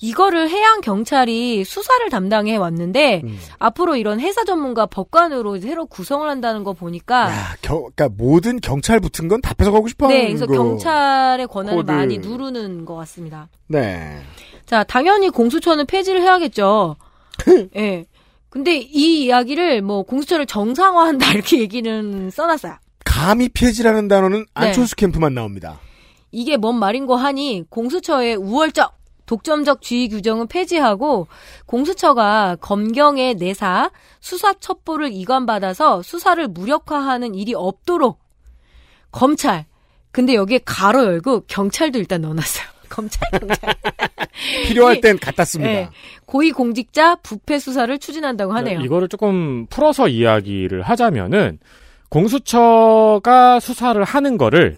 이거를 0.01 0.51
해양 0.51 0.81
경찰이 0.81 1.63
수사를 1.65 2.11
담당해 2.11 2.57
왔는데 2.57 3.21
음. 3.23 3.39
앞으로 3.61 3.95
이런 3.95 4.19
해사 4.19 4.43
전문가 4.43 4.85
법관으로 4.87 5.61
새로 5.61 5.87
구성을 5.87 6.29
한다는 6.29 6.65
거 6.65 6.73
보니까 6.73 7.31
야, 7.31 7.55
겨, 7.63 7.75
그러니까 7.95 8.09
모든 8.09 8.61
경찰 8.61 8.99
붙은 8.99 9.29
건 9.29 9.41
다 9.41 9.55
뺏어가고 9.55 9.87
싶어하는 9.87 10.21
네, 10.21 10.27
그래서 10.27 10.47
거. 10.47 10.55
경찰의 10.55 11.47
권한을 11.47 11.77
코드. 11.77 11.91
많이 11.93 12.19
누르는 12.19 12.85
것 12.85 12.97
같습니다. 12.97 13.49
네. 13.69 14.21
자, 14.67 14.83
당연히 14.83 15.29
공수처는 15.31 15.87
폐지를 15.87 16.21
해야겠죠. 16.23 16.97
예. 17.77 18.05
근데 18.51 18.77
이 18.79 19.25
이야기를 19.25 19.83
뭐 19.83 20.03
공수처를 20.03 20.47
정상화한다 20.47 21.31
이렇게 21.35 21.61
얘기는 21.61 22.29
써놨어요. 22.31 22.75
감히 23.23 23.49
폐지라는 23.49 24.09
단어는 24.09 24.39
네. 24.41 24.47
안철수 24.53 24.97
캠프만 24.97 25.33
나옵니다. 25.33 25.79
이게 26.33 26.57
뭔 26.57 26.77
말인고 26.77 27.15
하니 27.15 27.63
공수처의 27.69 28.35
우월적 28.35 28.99
독점적 29.27 29.81
지휘 29.81 30.09
규정은 30.09 30.49
폐지하고 30.49 31.29
공수처가 31.67 32.57
검경의 32.61 33.37
내사, 33.37 33.93
수사 34.19 34.53
첩보를 34.55 35.13
이관받아서 35.13 36.03
수사를 36.03 36.47
무력화하는 36.49 37.37
일이 37.37 37.55
없도록 37.55 38.19
검찰. 39.13 39.67
근데 40.11 40.35
여기에 40.35 40.63
가로 40.65 41.05
열고 41.05 41.45
경찰도 41.47 42.01
일단 42.01 42.23
넣어놨어요. 42.23 42.67
검찰, 42.91 43.21
경찰. 43.31 43.75
필요할 44.67 45.01
땐 45.01 45.17
갖다 45.19 45.45
씁니다. 45.45 45.73
네. 45.73 45.89
고위공직자 46.27 47.17
부패 47.17 47.61
수사를 47.61 47.97
추진한다고 47.99 48.53
하네요. 48.55 48.81
이거를 48.81 49.09
조금 49.09 49.67
풀어서 49.67 50.09
이야기를 50.09 50.83
하자면은 50.83 51.61
공수처가 52.13 53.59
수사를 53.59 54.05
하는 54.05 54.37
거를 54.37 54.77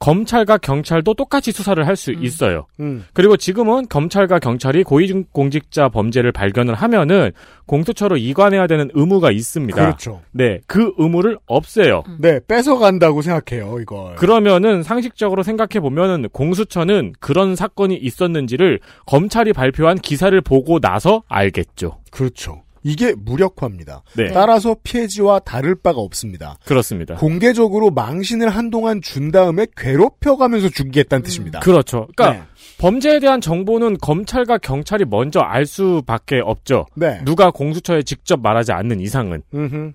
검찰과 0.00 0.58
경찰도 0.58 1.14
똑같이 1.14 1.52
수사를 1.52 1.86
할 1.86 1.96
수 1.96 2.12
있어요. 2.12 2.66
음. 2.80 3.06
그리고 3.14 3.36
지금은 3.36 3.88
검찰과 3.88 4.40
경찰이 4.40 4.82
고위공직자 4.82 5.88
범죄를 5.88 6.32
발견을 6.32 6.74
하면은 6.74 7.30
공수처로 7.66 8.16
이관해야 8.16 8.66
되는 8.66 8.90
의무가 8.94 9.30
있습니다. 9.30 9.80
그렇죠. 9.80 10.20
네, 10.32 10.60
그 10.66 10.92
의무를 10.98 11.38
없애요. 11.46 12.02
네, 12.18 12.40
뺏어간다고 12.46 13.22
생각해요, 13.22 13.78
이걸. 13.80 14.16
그러면은 14.16 14.82
상식적으로 14.82 15.42
생각해 15.44 15.80
보면은 15.80 16.28
공수처는 16.30 17.14
그런 17.20 17.56
사건이 17.56 17.94
있었는지를 17.94 18.80
검찰이 19.06 19.52
발표한 19.52 19.98
기사를 19.98 20.38
보고 20.42 20.80
나서 20.80 21.22
알겠죠. 21.28 22.00
그렇죠. 22.10 22.65
이게 22.86 23.14
무력화입니다. 23.18 24.04
네. 24.16 24.30
따라서 24.32 24.76
피해지와 24.84 25.40
다를 25.40 25.74
바가 25.74 26.00
없습니다. 26.00 26.56
그렇습니다. 26.64 27.16
공개적으로 27.16 27.90
망신을 27.90 28.48
한동안 28.48 29.02
준 29.02 29.32
다음에 29.32 29.66
괴롭혀가면서 29.76 30.68
죽이겠다는 30.68 31.24
뜻입니다. 31.24 31.58
그렇죠. 31.58 32.06
그러니까 32.14 32.44
네. 32.44 32.48
범죄에 32.78 33.18
대한 33.18 33.40
정보는 33.40 33.98
검찰과 34.00 34.58
경찰이 34.58 35.04
먼저 35.04 35.40
알 35.40 35.66
수밖에 35.66 36.38
없죠. 36.38 36.86
네. 36.94 37.20
누가 37.24 37.50
공수처에 37.50 38.04
직접 38.04 38.40
말하지 38.40 38.70
않는 38.70 39.00
이상은. 39.00 39.42
음흠. 39.52 39.92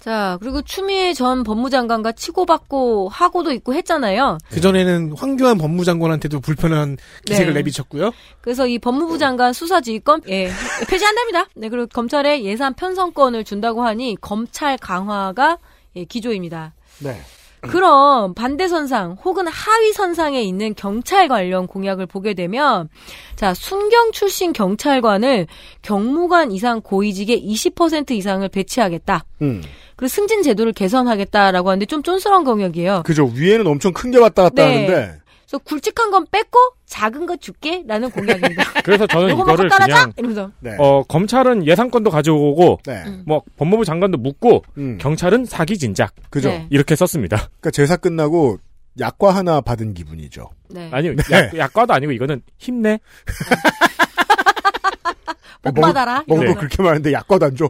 자, 0.00 0.38
그리고 0.40 0.62
추미애 0.62 1.12
전 1.12 1.44
법무장관과 1.44 2.12
치고받고 2.12 3.10
하고도 3.10 3.52
있고 3.52 3.74
했잖아요. 3.74 4.38
그전에는 4.48 5.12
황교안 5.16 5.58
법무장관한테도 5.58 6.40
불편한 6.40 6.96
기색을 7.26 7.52
네. 7.52 7.60
내비쳤고요. 7.60 8.10
그래서 8.40 8.66
이 8.66 8.78
법무부 8.78 9.18
장관 9.18 9.52
수사지휘권 9.52 10.22
예, 10.28 10.50
폐지한답니다. 10.88 11.46
네, 11.54 11.68
그리고 11.68 11.86
검찰에 11.86 12.42
예산 12.44 12.72
편성권을 12.74 13.44
준다고 13.44 13.82
하니 13.84 14.16
검찰 14.20 14.78
강화가 14.78 15.58
예, 15.96 16.04
기조입니다. 16.04 16.72
네. 17.00 17.20
그럼 17.60 18.34
반대 18.34 18.68
선상 18.68 19.16
혹은 19.24 19.46
하위 19.46 19.92
선상에 19.92 20.40
있는 20.42 20.74
경찰 20.74 21.28
관련 21.28 21.66
공약을 21.66 22.06
보게 22.06 22.34
되면 22.34 22.88
자 23.36 23.52
순경 23.54 24.12
출신 24.12 24.52
경찰관을 24.52 25.46
경무관 25.82 26.52
이상 26.52 26.80
고위직에 26.80 27.40
20% 27.40 28.12
이상을 28.12 28.48
배치하겠다. 28.48 29.24
음. 29.42 29.62
그리고 29.96 30.08
승진 30.08 30.42
제도를 30.42 30.72
개선하겠다라고 30.72 31.68
하는데 31.68 31.84
좀 31.86 32.02
쫀스러운 32.02 32.44
공약이에요. 32.44 33.02
그죠. 33.04 33.30
위에는 33.34 33.66
엄청 33.66 33.92
큰 33.92 34.10
게 34.10 34.18
왔다 34.18 34.44
갔다 34.44 34.64
네. 34.64 34.86
하는데. 34.86 35.20
그래서 35.50 35.64
굵직한 35.64 36.12
건 36.12 36.26
뺏고 36.30 36.58
작은 36.86 37.26
거 37.26 37.36
줄게라는 37.36 38.10
공약입니다. 38.12 38.62
그래서 38.84 39.04
저는 39.08 39.36
먹고 39.36 39.42
이거를 39.52 39.68
그냥 39.68 40.12
이러면서 40.16 40.52
네. 40.60 40.76
어 40.78 41.02
검찰은 41.02 41.66
예산권도 41.66 42.10
가져오고 42.10 42.78
네. 42.86 43.02
뭐 43.26 43.42
법무부 43.56 43.84
장관도 43.84 44.18
묻고 44.18 44.62
음. 44.78 44.96
경찰은 45.00 45.46
사기 45.46 45.76
진작. 45.76 46.14
그죠. 46.30 46.50
네. 46.50 46.68
이렇게 46.70 46.94
썼습니다. 46.94 47.36
그러니까 47.36 47.70
제사 47.72 47.96
끝나고 47.96 48.58
약과 49.00 49.34
하나 49.34 49.60
받은 49.60 49.94
기분이죠. 49.94 50.48
네. 50.68 50.88
아니요. 50.92 51.14
네. 51.16 51.22
약, 51.32 51.56
약과도 51.56 51.94
아니고 51.94 52.12
이거는 52.12 52.42
힘내. 52.58 53.00
복 55.62 55.74
먹을- 55.74 55.92
받아라. 55.92 56.14
먹을 56.26 56.26
거 56.28 56.34
이러면서. 56.44 56.58
그렇게 56.60 56.82
많은데 56.82 57.12
약과도 57.12 57.46
안 57.46 57.56
줘. 57.56 57.68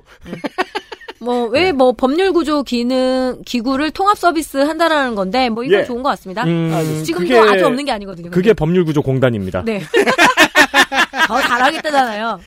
뭐왜뭐 1.20 1.92
법률 1.92 2.32
구조 2.32 2.62
기능 2.62 3.42
기구를 3.44 3.90
통합 3.90 4.16
서비스 4.16 4.56
한다라는 4.56 5.14
건데 5.14 5.50
뭐 5.50 5.62
이건 5.64 5.80
예. 5.80 5.84
좋은 5.84 6.02
것 6.02 6.08
같습니다. 6.10 6.44
음, 6.44 7.02
지금도 7.04 7.28
그게- 7.28 7.38
아주 7.38 7.66
없는 7.66 7.84
게 7.84 7.92
아니거든요. 7.92 8.30
그게 8.30 8.54
법률 8.54 8.84
구조 8.86 9.02
공단입니다. 9.02 9.62
네. 9.64 9.82
더 11.28 11.40
잘하겠다잖아요. 11.42 12.40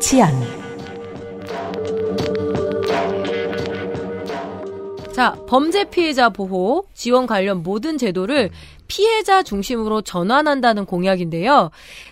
치안, 0.00 0.32
자, 5.12 5.36
범죄 5.46 5.84
피해자 5.84 6.30
보호, 6.30 6.84
지원 6.94 7.26
관련 7.26 7.62
모든 7.62 7.98
제도를 7.98 8.50
피해자 8.88 9.42
중심으로 9.42 10.02
전환한다는 10.02 10.84
공약인데요. 10.86 11.70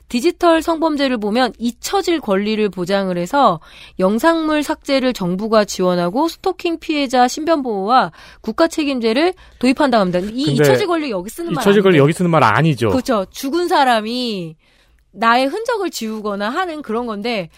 디지털 0.09 0.63
성범죄를 0.63 1.19
보면 1.19 1.53
잊혀질 1.59 2.21
권리를 2.21 2.67
보장을 2.71 3.17
해서 3.17 3.61
영상물 3.99 4.63
삭제를 4.63 5.13
정부가 5.13 5.65
지원하고 5.65 6.29
스토킹 6.29 6.79
피해자 6.81 7.29
신변 7.29 7.63
보호와 7.63 8.13
국가 8.41 8.69
책임제를 8.69 9.35
도입한다고 9.59 10.01
합니다. 10.01 10.21
이 10.21 10.53
잊혀질 10.53 10.87
권리 10.87 11.11
여기 11.11 11.29
쓰는 11.29 11.53
말 11.53 11.63
잊혀질 11.63 11.83
권리. 11.83 11.99
여기 11.99 12.13
쓰는 12.13 12.31
말 12.31 12.43
아니죠. 12.43 12.89
그렇죠. 12.89 13.27
죽은 13.31 13.69
사람이 13.69 14.57
나의 15.13 15.47
흔적을 15.47 15.91
지우거나 15.91 16.49
하는 16.49 16.83
그런 16.83 17.07
건데 17.07 17.51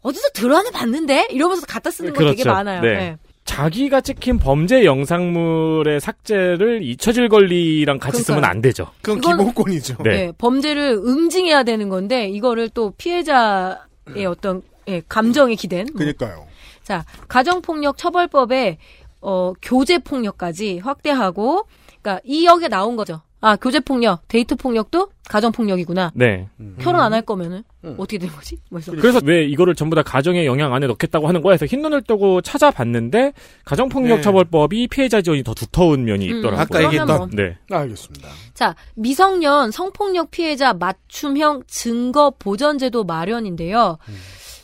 어디서 0.00 0.28
드러내 0.34 0.70
봤는데 0.70 1.28
이러면서 1.30 1.66
갖다 1.66 1.90
쓰는 1.90 2.12
거 2.12 2.24
되게 2.24 2.42
그렇죠. 2.42 2.50
많아요. 2.50 2.80
네. 2.82 2.94
네. 2.94 3.16
자기가 3.44 4.00
찍힌 4.00 4.38
범죄 4.38 4.84
영상물의 4.84 6.00
삭제를 6.00 6.82
잊혀질 6.82 7.28
권리랑 7.28 7.98
같이 7.98 8.18
쓰면 8.22 8.40
그러니까요. 8.40 8.50
안 8.50 8.62
되죠. 8.62 8.86
그건 9.02 9.18
이건- 9.18 9.36
기본권이죠. 9.38 9.96
네. 10.04 10.10
네, 10.10 10.32
범죄를 10.38 10.92
응징해야 11.04 11.62
되는 11.64 11.88
건데 11.88 12.28
이거를 12.28 12.68
또 12.70 12.92
피해자의 12.96 14.26
어떤 14.28 14.62
예, 14.88 15.02
감정에 15.08 15.54
기댄 15.54 15.86
뭐. 15.92 15.98
그니까요. 15.98 16.46
자 16.82 17.04
가정폭력 17.28 17.96
처벌법에 17.98 18.78
어, 19.20 19.52
교제폭력까지 19.62 20.78
확대하고 20.80 21.66
그러니까 22.00 22.20
이 22.24 22.44
역에 22.44 22.68
나온 22.68 22.96
거죠. 22.96 23.22
아 23.44 23.56
교제 23.56 23.80
폭력, 23.80 24.26
데이트 24.28 24.54
폭력도 24.54 25.08
가정 25.28 25.50
폭력이구나. 25.50 26.12
네. 26.14 26.48
결혼 26.80 27.00
안 27.00 27.12
할 27.12 27.22
거면은 27.22 27.64
어떻게 27.98 28.16
되는 28.18 28.32
거지? 28.34 28.56
뭐 28.70 28.78
해서. 28.78 28.92
그래서 28.92 29.18
왜 29.24 29.44
이거를 29.44 29.74
전부 29.74 29.96
다 29.96 30.02
가정의 30.02 30.46
영향 30.46 30.72
안에 30.72 30.86
넣겠다고 30.86 31.26
하는 31.26 31.42
거야 31.42 31.52
해서 31.54 31.66
흰 31.66 31.82
눈을 31.82 32.02
뜨고 32.02 32.40
찾아봤는데 32.40 33.32
가정 33.64 33.88
폭력 33.88 34.16
네. 34.16 34.22
처벌법이 34.22 34.86
피해자 34.86 35.20
지원이 35.20 35.42
더 35.42 35.54
두터운 35.54 36.04
면이 36.04 36.30
음, 36.30 36.38
있더라고요. 36.38 36.60
아까 36.60 36.84
얘기했던 36.84 37.16
뭐. 37.18 37.28
네. 37.32 37.58
알겠습니다. 37.68 38.28
자, 38.54 38.76
미성년 38.94 39.72
성폭력 39.72 40.30
피해자 40.30 40.72
맞춤형 40.72 41.64
증거 41.66 42.30
보전 42.38 42.78
제도 42.78 43.02
마련인데요. 43.02 43.98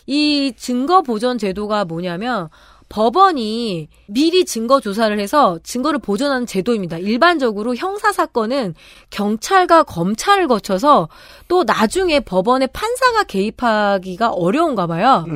이 0.06 0.52
증거 0.56 1.02
보전 1.02 1.36
제도가 1.36 1.84
뭐냐면 1.84 2.48
법원이 2.88 3.88
미리 4.06 4.44
증거 4.44 4.80
조사를 4.80 5.18
해서 5.20 5.58
증거를 5.62 5.98
보존하는 5.98 6.46
제도입니다. 6.46 6.98
일반적으로 6.98 7.74
형사 7.74 8.12
사건은 8.12 8.74
경찰과 9.10 9.82
검찰을 9.82 10.48
거쳐서 10.48 11.08
또 11.48 11.64
나중에 11.64 12.20
법원의 12.20 12.68
판사가 12.72 13.24
개입하기가 13.24 14.30
어려운가 14.30 14.86
봐요. 14.86 15.26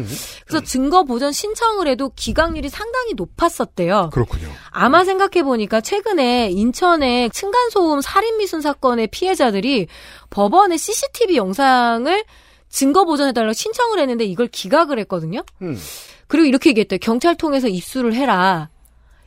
그래서 0.47 0.65
증거 0.65 1.05
보전 1.05 1.33
신청을 1.33 1.89
해도 1.89 2.11
기각률이 2.17 2.69
상당히 2.71 3.13
높았었대요. 3.15 4.11
그렇군요. 4.13 4.49
아마 4.71 5.05
생각해 5.05 5.43
보니까 5.43 5.81
최근에 5.81 6.51
인천의 6.51 7.31
층간소음 7.31 8.01
살인 8.01 8.39
미순 8.39 8.63
사건의 8.63 9.09
피해자들이 9.09 9.89
법원에 10.31 10.77
CCTV 10.79 11.37
영상을 11.37 12.25
증거 12.73 13.05
보존해달라고 13.05 13.53
신청을 13.53 14.01
했는데 14.01 14.25
이걸 14.25 14.49
기각을 14.49 14.99
했거든요. 15.01 15.45
음. 15.61 15.79
그리고 16.27 16.47
이렇게 16.47 16.71
얘기했대요. 16.71 16.99
경찰 17.01 17.37
통해서 17.37 17.69
입수를 17.69 18.15
해라. 18.15 18.71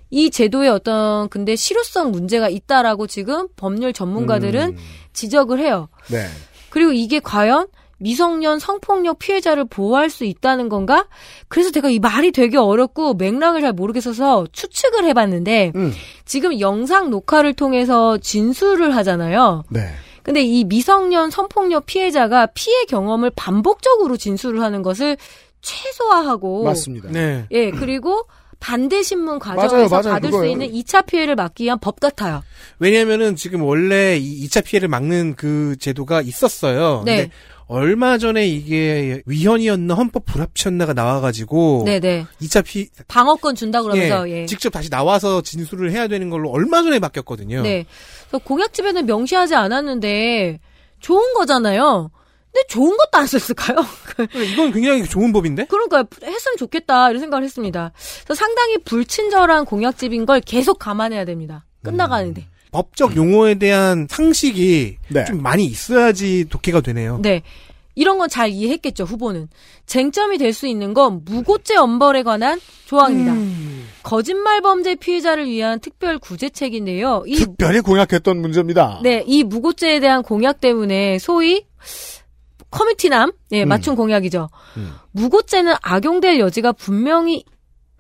이 0.09 0.29
제도에 0.31 0.67
어떤 0.67 1.29
근데 1.29 1.55
실효성 1.55 2.11
문제가 2.11 2.49
있다라고 2.49 3.07
지금 3.07 3.47
법률 3.55 3.93
전문가들은 3.93 4.69
음. 4.69 4.77
지적을 5.13 5.59
해요. 5.59 5.87
네. 6.07 6.25
그리고 6.69 6.91
이게 6.91 7.19
과연 7.19 7.67
미성년 7.97 8.59
성폭력 8.59 9.19
피해자를 9.19 9.65
보호할 9.65 10.09
수 10.09 10.25
있다는 10.25 10.67
건가? 10.67 11.07
그래서 11.47 11.71
제가 11.71 11.89
이 11.89 11.99
말이 11.99 12.31
되게 12.31 12.57
어렵고 12.57 13.13
맥락을 13.13 13.61
잘 13.61 13.73
모르겠어서 13.73 14.47
추측을 14.51 15.05
해봤는데 15.05 15.71
음. 15.75 15.93
지금 16.25 16.59
영상 16.59 17.09
녹화를 17.09 17.53
통해서 17.53 18.17
진술을 18.17 18.95
하잖아요. 18.95 19.63
네. 19.69 19.87
근데 20.25 20.41
이 20.41 20.63
미성년 20.63 21.29
성폭력 21.29 21.85
피해자가 21.85 22.47
피해 22.47 22.85
경험을 22.85 23.31
반복적으로 23.35 24.17
진술을 24.17 24.59
하는 24.59 24.81
것을 24.81 25.17
최소화하고 25.61 26.63
맞습니다. 26.63 27.09
네. 27.11 27.45
예, 27.51 27.69
그리고 27.69 28.23
반대 28.59 29.03
신문 29.03 29.37
과정에서 29.37 29.75
맞아요, 29.75 29.89
맞아요. 29.89 30.13
받을 30.15 30.29
수 30.29 30.37
그거예요. 30.37 30.51
있는 30.51 30.71
2차 30.71 31.05
피해를 31.05 31.35
막기 31.35 31.65
위한 31.65 31.77
법 31.79 31.99
같아요. 31.99 32.41
왜냐면은 32.79 33.35
지금 33.35 33.61
원래 33.61 34.17
이 34.17 34.47
2차 34.47 34.63
피해를 34.63 34.87
막는 34.87 35.35
그 35.35 35.75
제도가 35.79 36.21
있었어요. 36.21 37.03
네. 37.05 37.17
근데 37.17 37.31
얼마 37.67 38.17
전에 38.19 38.47
이게 38.47 39.23
위헌이었나 39.25 39.95
헌법 39.95 40.25
불합치였나가 40.25 40.93
나와가지고 40.93 41.83
네네. 41.85 42.27
2차 42.41 42.63
피 42.63 42.89
방어권 43.07 43.55
준다 43.55 43.81
그러면서 43.81 44.29
예, 44.29 44.41
예. 44.41 44.45
직접 44.45 44.69
다시 44.69 44.89
나와서 44.89 45.41
진술을 45.41 45.91
해야 45.91 46.07
되는 46.07 46.29
걸로 46.29 46.51
얼마 46.51 46.83
전에 46.83 46.99
바뀌었거든요. 46.99 47.63
네. 47.63 47.85
그래서 48.29 48.43
공약집에는 48.43 49.05
명시하지 49.05 49.55
않았는데 49.55 50.59
좋은 50.99 51.33
거잖아요. 51.33 52.11
근데 52.51 52.67
좋은 52.69 52.95
것도 52.95 53.17
안 53.17 53.27
썼을까요? 53.27 53.85
이건 54.53 54.71
굉장히 54.71 55.03
좋은 55.03 55.33
법인데? 55.33 55.65
그러니까 55.65 56.05
했으면 56.23 56.57
좋겠다 56.57 57.09
이런 57.09 57.19
생각을 57.19 57.43
했습니다. 57.43 57.91
그래서 58.23 58.39
상당히 58.39 58.77
불친절한 58.77 59.65
공약집인 59.65 60.25
걸 60.25 60.39
계속 60.39 60.79
감안해야 60.79 61.25
됩니다. 61.25 61.65
끝나가는데. 61.83 62.47
법적 62.71 63.15
용어에 63.15 63.55
대한 63.55 64.07
상식이 64.09 64.97
좀 65.27 65.41
많이 65.41 65.65
있어야지 65.65 66.45
독해가 66.49 66.81
되네요. 66.81 67.19
네. 67.21 67.41
이런 67.95 68.17
건 68.17 68.27
잘 68.29 68.49
이해했겠죠, 68.49 69.03
후보는. 69.05 69.47
쟁점이 69.85 70.37
될 70.37 70.53
수 70.53 70.67
있는 70.67 70.93
건 70.93 71.21
무고죄 71.25 71.75
엄벌에 71.77 72.23
관한 72.23 72.59
조항입니다. 72.85 73.33
음. 73.33 73.87
거짓말 74.03 74.61
범죄 74.61 74.95
피해자를 74.95 75.47
위한 75.47 75.79
특별 75.79 76.19
구제책인데요. 76.19 77.23
이 77.25 77.35
특별히 77.35 77.79
공약했던 77.81 78.39
문제입니다. 78.41 78.99
네, 79.03 79.23
이 79.25 79.43
무고죄에 79.43 79.99
대한 79.99 80.21
공약 80.23 80.59
때문에 80.61 81.17
소위 81.19 81.65
커뮤니티남, 82.71 83.31
예, 83.53 83.63
음. 83.63 83.69
맞춤 83.69 83.95
공약이죠. 83.95 84.49
무고죄는 85.11 85.75
악용될 85.81 86.39
여지가 86.39 86.73
분명히 86.73 87.43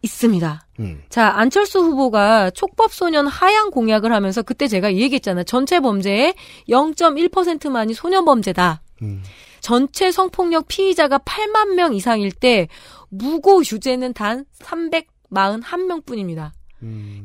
있습니다. 0.01 0.67
음. 0.81 1.01
자, 1.09 1.29
안철수 1.35 1.79
후보가 1.79 2.51
촉법소년 2.51 3.25
하향 3.27 3.71
공약을 3.71 4.13
하면서 4.13 4.41
그때 4.43 4.67
제가 4.67 4.89
이 4.89 4.99
얘기했잖아요. 5.01 5.45
전체 5.45 5.79
범죄의 5.79 6.35
0.1%만이 6.69 7.93
소년 7.93 8.25
범죄다. 8.25 8.81
전체 9.65 10.11
성폭력 10.11 10.67
피의자가 10.67 11.17
8만 11.17 11.73
명 11.73 11.95
이상일 11.95 12.31
때 12.31 12.67
무고 13.09 13.61
유죄는 13.61 14.13
단 14.13 14.45
341명 14.59 16.05
뿐입니다. 16.05 16.53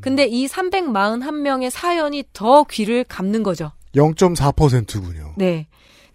근데 0.00 0.24
이 0.24 0.46
341명의 0.46 1.68
사연이 1.68 2.24
더 2.32 2.64
귀를 2.64 3.04
감는 3.04 3.42
거죠. 3.42 3.72
0.4%군요. 3.94 5.34
네. 5.36 5.66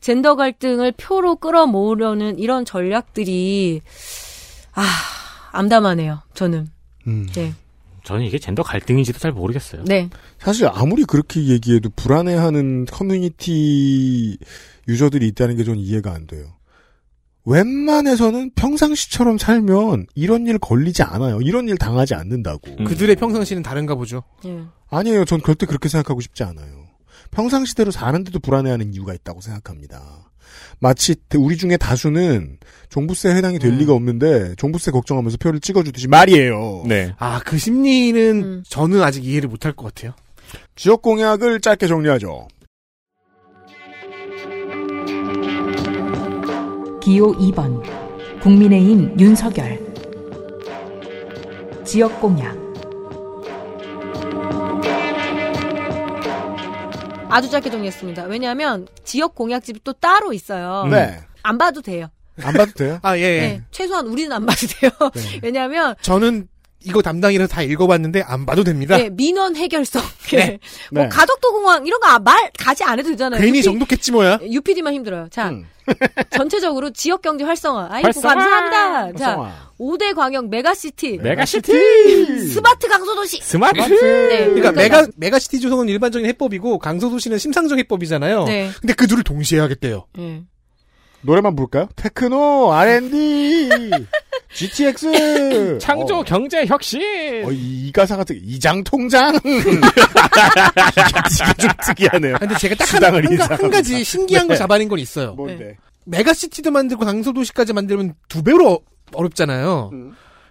젠더 0.01 0.35
갈등을 0.35 0.93
표로 0.93 1.35
끌어모으려는 1.35 2.39
이런 2.39 2.65
전략들이 2.65 3.81
아, 4.73 4.83
암담하네요. 5.51 6.23
저는. 6.33 6.69
음. 7.05 7.27
네. 7.33 7.53
저는 8.05 8.23
이게 8.23 8.39
젠더 8.39 8.63
갈등인지도 8.63 9.19
잘 9.19 9.31
모르겠어요. 9.31 9.83
네. 9.83 10.09
사실 10.39 10.67
아무리 10.71 11.03
그렇게 11.03 11.45
얘기해도 11.47 11.89
불안해하는 11.95 12.85
커뮤니티 12.85 14.37
유저들이 14.87 15.27
있다는 15.29 15.57
게전 15.57 15.77
이해가 15.77 16.13
안 16.13 16.27
돼요. 16.27 16.53
웬만해서는 17.45 18.51
평상시처럼 18.55 19.37
살면 19.37 20.07
이런 20.15 20.47
일 20.47 20.57
걸리지 20.57 21.03
않아요. 21.03 21.41
이런 21.41 21.67
일 21.67 21.77
당하지 21.77 22.15
않는다고. 22.15 22.75
그들의 22.85 23.15
평상시는 23.15 23.61
다른가 23.61 23.95
보죠. 23.95 24.23
예. 24.45 24.63
아니에요. 24.89 25.25
전 25.25 25.41
절대 25.43 25.65
그렇게 25.65 25.89
생각하고 25.89 26.21
싶지 26.21 26.43
않아요. 26.43 26.85
평상시대로 27.31 27.91
사는데도 27.91 28.39
불안해하는 28.39 28.93
이유가 28.93 29.13
있다고 29.13 29.41
생각합니다. 29.41 30.24
마치 30.79 31.15
우리 31.37 31.57
중에 31.57 31.77
다수는 31.77 32.57
종부세에 32.89 33.35
해당이 33.35 33.59
될 33.59 33.75
리가 33.77 33.93
없는데 33.93 34.55
종부세 34.55 34.91
걱정하면서 34.91 35.37
표를 35.37 35.59
찍어주듯이 35.59 36.07
말이에요. 36.07 36.83
네. 36.87 37.13
아, 37.17 37.39
그 37.45 37.57
심리는 37.57 38.63
저는 38.67 39.01
아직 39.01 39.25
이해를 39.25 39.49
못할 39.49 39.73
것 39.73 39.93
같아요. 39.93 40.13
지역 40.75 41.01
공약을 41.01 41.59
짧게 41.61 41.87
정리하죠. 41.87 42.47
기호 47.01 47.33
2번 47.33 47.83
국민의힘 48.41 49.19
윤석열 49.19 49.79
지역 51.83 52.19
공약 52.19 52.64
아주 57.35 57.49
짧게 57.49 57.69
정리했습니다. 57.69 58.23
왜냐하면 58.25 58.87
지역 59.03 59.35
공약집이 59.35 59.81
또 59.83 59.91
따로 59.91 60.31
있어요. 60.31 60.85
네. 60.89 61.19
안 61.43 61.57
봐도 61.57 61.81
돼요. 61.81 62.07
안 62.41 62.53
봐도 62.53 62.71
돼요? 62.71 62.99
아, 63.01 63.17
예, 63.17 63.21
예. 63.21 63.39
네, 63.41 63.61
최소한 63.71 64.07
우리는 64.07 64.31
안 64.31 64.45
봐도 64.45 64.65
돼요. 64.67 64.91
왜냐하면 65.43 65.95
저는 66.01 66.47
이거 66.85 67.01
담당이라서 67.01 67.53
다 67.53 67.61
읽어봤는데 67.61 68.21
안 68.25 68.45
봐도 68.45 68.63
됩니다. 68.63 68.97
네, 68.97 69.09
민원 69.09 69.55
해결성, 69.55 70.01
네. 70.31 70.59
뭐 70.91 71.03
네. 71.03 71.09
가덕도 71.09 71.51
공항 71.51 71.85
이런 71.85 71.99
거 71.99 72.19
말 72.19 72.51
가지 72.57 72.83
안 72.83 72.97
해도 72.99 73.09
되잖아요. 73.09 73.41
괜히 73.41 73.57
UP 73.59 73.63
정독했지 73.63 74.11
뭐야. 74.11 74.39
UPD만 74.43 74.93
힘들어요. 74.93 75.27
자, 75.31 75.49
음. 75.49 75.65
전체적으로 76.31 76.91
지역 76.91 77.21
경제 77.21 77.43
활성화. 77.43 77.87
아이고 77.91 78.05
활성화! 78.07 78.33
감사합니다. 78.35 79.17
자, 79.19 79.25
활성화. 79.31 79.65
5대 79.79 80.15
광역 80.15 80.49
메가시티. 80.49 81.17
메가시티! 81.21 81.71
스마트 82.49 82.87
강소도시. 82.87 83.41
스마트! 83.43 83.77
네, 83.79 84.45
그러니까 84.45 84.71
그러니까 84.71 84.71
메가 84.71 85.07
메가시티 85.17 85.59
조성은 85.59 85.89
일반적인 85.89 86.27
해법이고 86.29 86.79
강서도시는 86.79 87.37
심상정 87.37 87.77
해법이잖아요. 87.79 88.45
네. 88.45 88.69
근데 88.79 88.93
그 88.93 89.05
둘을 89.07 89.23
동시에 89.23 89.59
하겠대요. 89.59 90.05
예. 90.19 90.43
노래만 91.21 91.55
부를까요? 91.55 91.89
테크노, 91.95 92.71
R&D, 92.71 93.69
GTX, 94.55 95.77
창조 95.81 96.23
경제 96.23 96.65
혁신. 96.65 97.01
어, 97.45 97.51
이, 97.51 97.87
이 97.87 97.91
가사 97.91 98.15
같은 98.15 98.39
이장 98.41 98.83
통장. 98.83 99.35
이게 99.43 99.63
좀 101.59 101.69
특이하네요. 101.85 102.37
근데 102.39 102.55
제가 102.57 102.75
딱 102.75 102.93
한, 102.93 103.03
한, 103.03 103.11
가- 103.11 103.19
인상하면서. 103.31 103.63
한 103.63 103.69
가지 103.71 104.03
신기한 104.03 104.47
거 104.47 104.53
네. 104.53 104.57
잡아낸 104.57 104.87
건 104.87 104.99
있어요. 104.99 105.33
뭔데? 105.33 105.75
메가시티도 106.05 106.71
만들고 106.71 107.03
강서도시까지 107.05 107.73
만들면 107.73 108.13
두 108.29 108.43
배로 108.43 108.71
어- 108.73 108.79
어렵잖아요. 109.13 109.91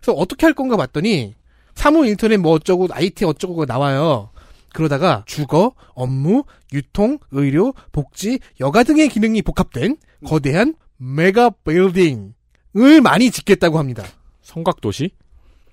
그래서 0.01 0.13
어떻게 0.19 0.47
할 0.47 0.53
건가 0.55 0.77
봤더니 0.77 1.35
사무 1.75 2.07
인터넷 2.07 2.37
뭐 2.37 2.53
어쩌고 2.53 2.89
IT 2.91 3.25
어쩌고가 3.25 3.65
나와요. 3.67 4.31
그러다가 4.75 5.23
주거, 5.27 5.73
업무, 5.95 6.45
유통, 6.73 7.19
의료, 7.31 7.73
복지, 7.93 8.41
여가 8.61 8.83
등의 8.83 9.09
기능이 9.09 9.41
복합된 9.43 9.97
거대한 10.27 10.75
메가 10.99 11.51
빌딩 11.65 12.35
을 12.77 13.01
많이 13.01 13.31
짓겠다고 13.31 13.79
합니다. 13.79 14.05
성곽도시? 14.43 15.11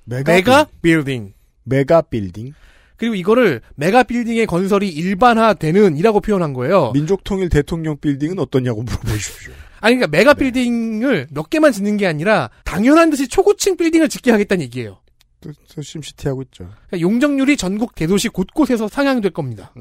메가, 0.06 0.32
메가 0.32 0.68
빌딩. 0.82 1.34
메가 1.64 2.02
빌딩. 2.02 2.54
그리고 2.98 3.16
이거를 3.16 3.62
메가 3.76 4.04
빌딩의 4.04 4.46
건설이 4.46 4.88
일반화되는 4.88 5.98
이라고 5.98 6.22
표현한 6.22 6.54
거예요. 6.54 6.92
민족통일 6.92 7.50
대통령 7.50 7.98
빌딩은 7.98 8.38
어떠냐고 8.38 8.84
물어보십시오. 8.84 9.54
아니 9.80 9.96
그러니까 9.96 10.16
메가 10.16 10.36
빌딩을 10.36 11.28
몇 11.32 11.50
개만 11.50 11.72
짓는 11.72 11.98
게 11.98 12.06
아니라 12.06 12.52
당연한 12.64 13.10
듯이 13.10 13.28
초고층 13.28 13.78
빌딩을 13.78 14.08
짓게 14.08 14.30
하겠다는 14.30 14.64
얘기예요. 14.66 15.00
또, 15.42 15.52
또 15.74 15.82
심시티 15.82 16.28
하고 16.28 16.44
있죠. 16.44 16.70
그러니까 16.88 17.00
용적률이 17.00 17.58
전국 17.58 17.96
대도시 17.96 18.30
곳곳에서 18.30 18.88
상향될 18.88 19.32
겁니다. 19.32 19.74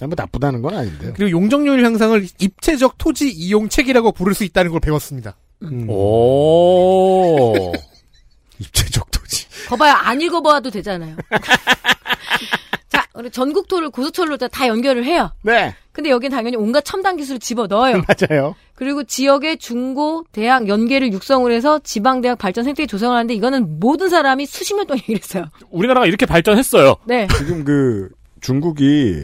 뭐 0.00 0.08
나쁘다는 0.16 0.62
건 0.62 0.74
아닌데요. 0.74 1.12
그리고 1.14 1.30
용적률 1.30 1.84
향상을 1.84 2.26
입체적 2.40 2.98
토지 2.98 3.30
이용 3.30 3.68
책이라고 3.68 4.10
부를 4.10 4.34
수 4.34 4.42
있다는 4.42 4.72
걸 4.72 4.80
배웠습니다. 4.80 5.36
음. 5.62 5.86
오. 5.88 7.72
입체적 8.58 9.10
토지. 9.10 9.46
거봐요. 9.68 9.94
안 9.94 10.20
읽어봐도 10.20 10.70
되잖아요. 10.70 11.16
자, 12.88 13.06
우리 13.14 13.30
전국토를 13.30 13.90
고속철로 13.90 14.36
다 14.36 14.68
연결을 14.68 15.04
해요. 15.04 15.32
네. 15.42 15.74
근데 15.92 16.10
여긴 16.10 16.30
당연히 16.30 16.56
온갖 16.56 16.84
첨단 16.84 17.16
기술을 17.16 17.38
집어 17.40 17.66
넣어요. 17.66 18.02
맞아요. 18.30 18.54
그리고 18.74 19.04
지역의 19.04 19.58
중고, 19.58 20.24
대학, 20.32 20.68
연계를 20.68 21.12
육성을 21.12 21.50
해서 21.52 21.78
지방대학 21.78 22.38
발전 22.38 22.64
생태계 22.64 22.86
조성을 22.86 23.14
하는데 23.14 23.32
이거는 23.34 23.78
모든 23.78 24.08
사람이 24.08 24.46
수십 24.46 24.74
년 24.74 24.86
동안 24.86 24.98
얘기를 25.00 25.20
했어요. 25.22 25.46
우리나라가 25.70 26.06
이렇게 26.06 26.26
발전했어요. 26.26 26.96
네. 27.04 27.28
지금 27.36 27.64
그 27.64 28.08
중국이 28.40 29.22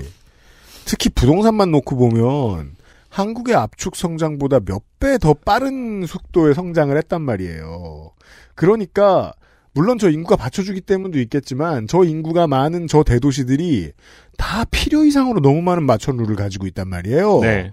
특히 0.85 1.11
부동산만 1.11 1.71
놓고 1.71 1.97
보면 1.97 2.77
한국의 3.09 3.55
압축 3.55 3.97
성장보다 3.97 4.61
몇 4.61 4.83
배 5.01 5.17
더 5.19 5.33
빠른 5.33 6.05
속도의 6.07 6.55
성장을 6.55 6.97
했단 6.97 7.23
말이에요. 7.23 8.11
그러니까 8.57 9.33
물론 9.73 9.97
저 9.97 10.11
인구가 10.11 10.35
받쳐주기 10.35 10.81
때문도 10.81 11.21
있겠지만 11.21 11.87
저 11.87 12.03
인구가 12.03 12.49
많은 12.49 12.89
저 12.89 13.05
대도시들이 13.05 13.93
다 14.37 14.65
필요 14.73 15.05
이상으로 15.05 15.41
너무 15.41 15.63
많은 15.63 15.85
마천루를 15.85 16.35
가지고 16.35 16.67
있단 16.67 16.89
말이에요. 16.89 17.41
네. 17.41 17.71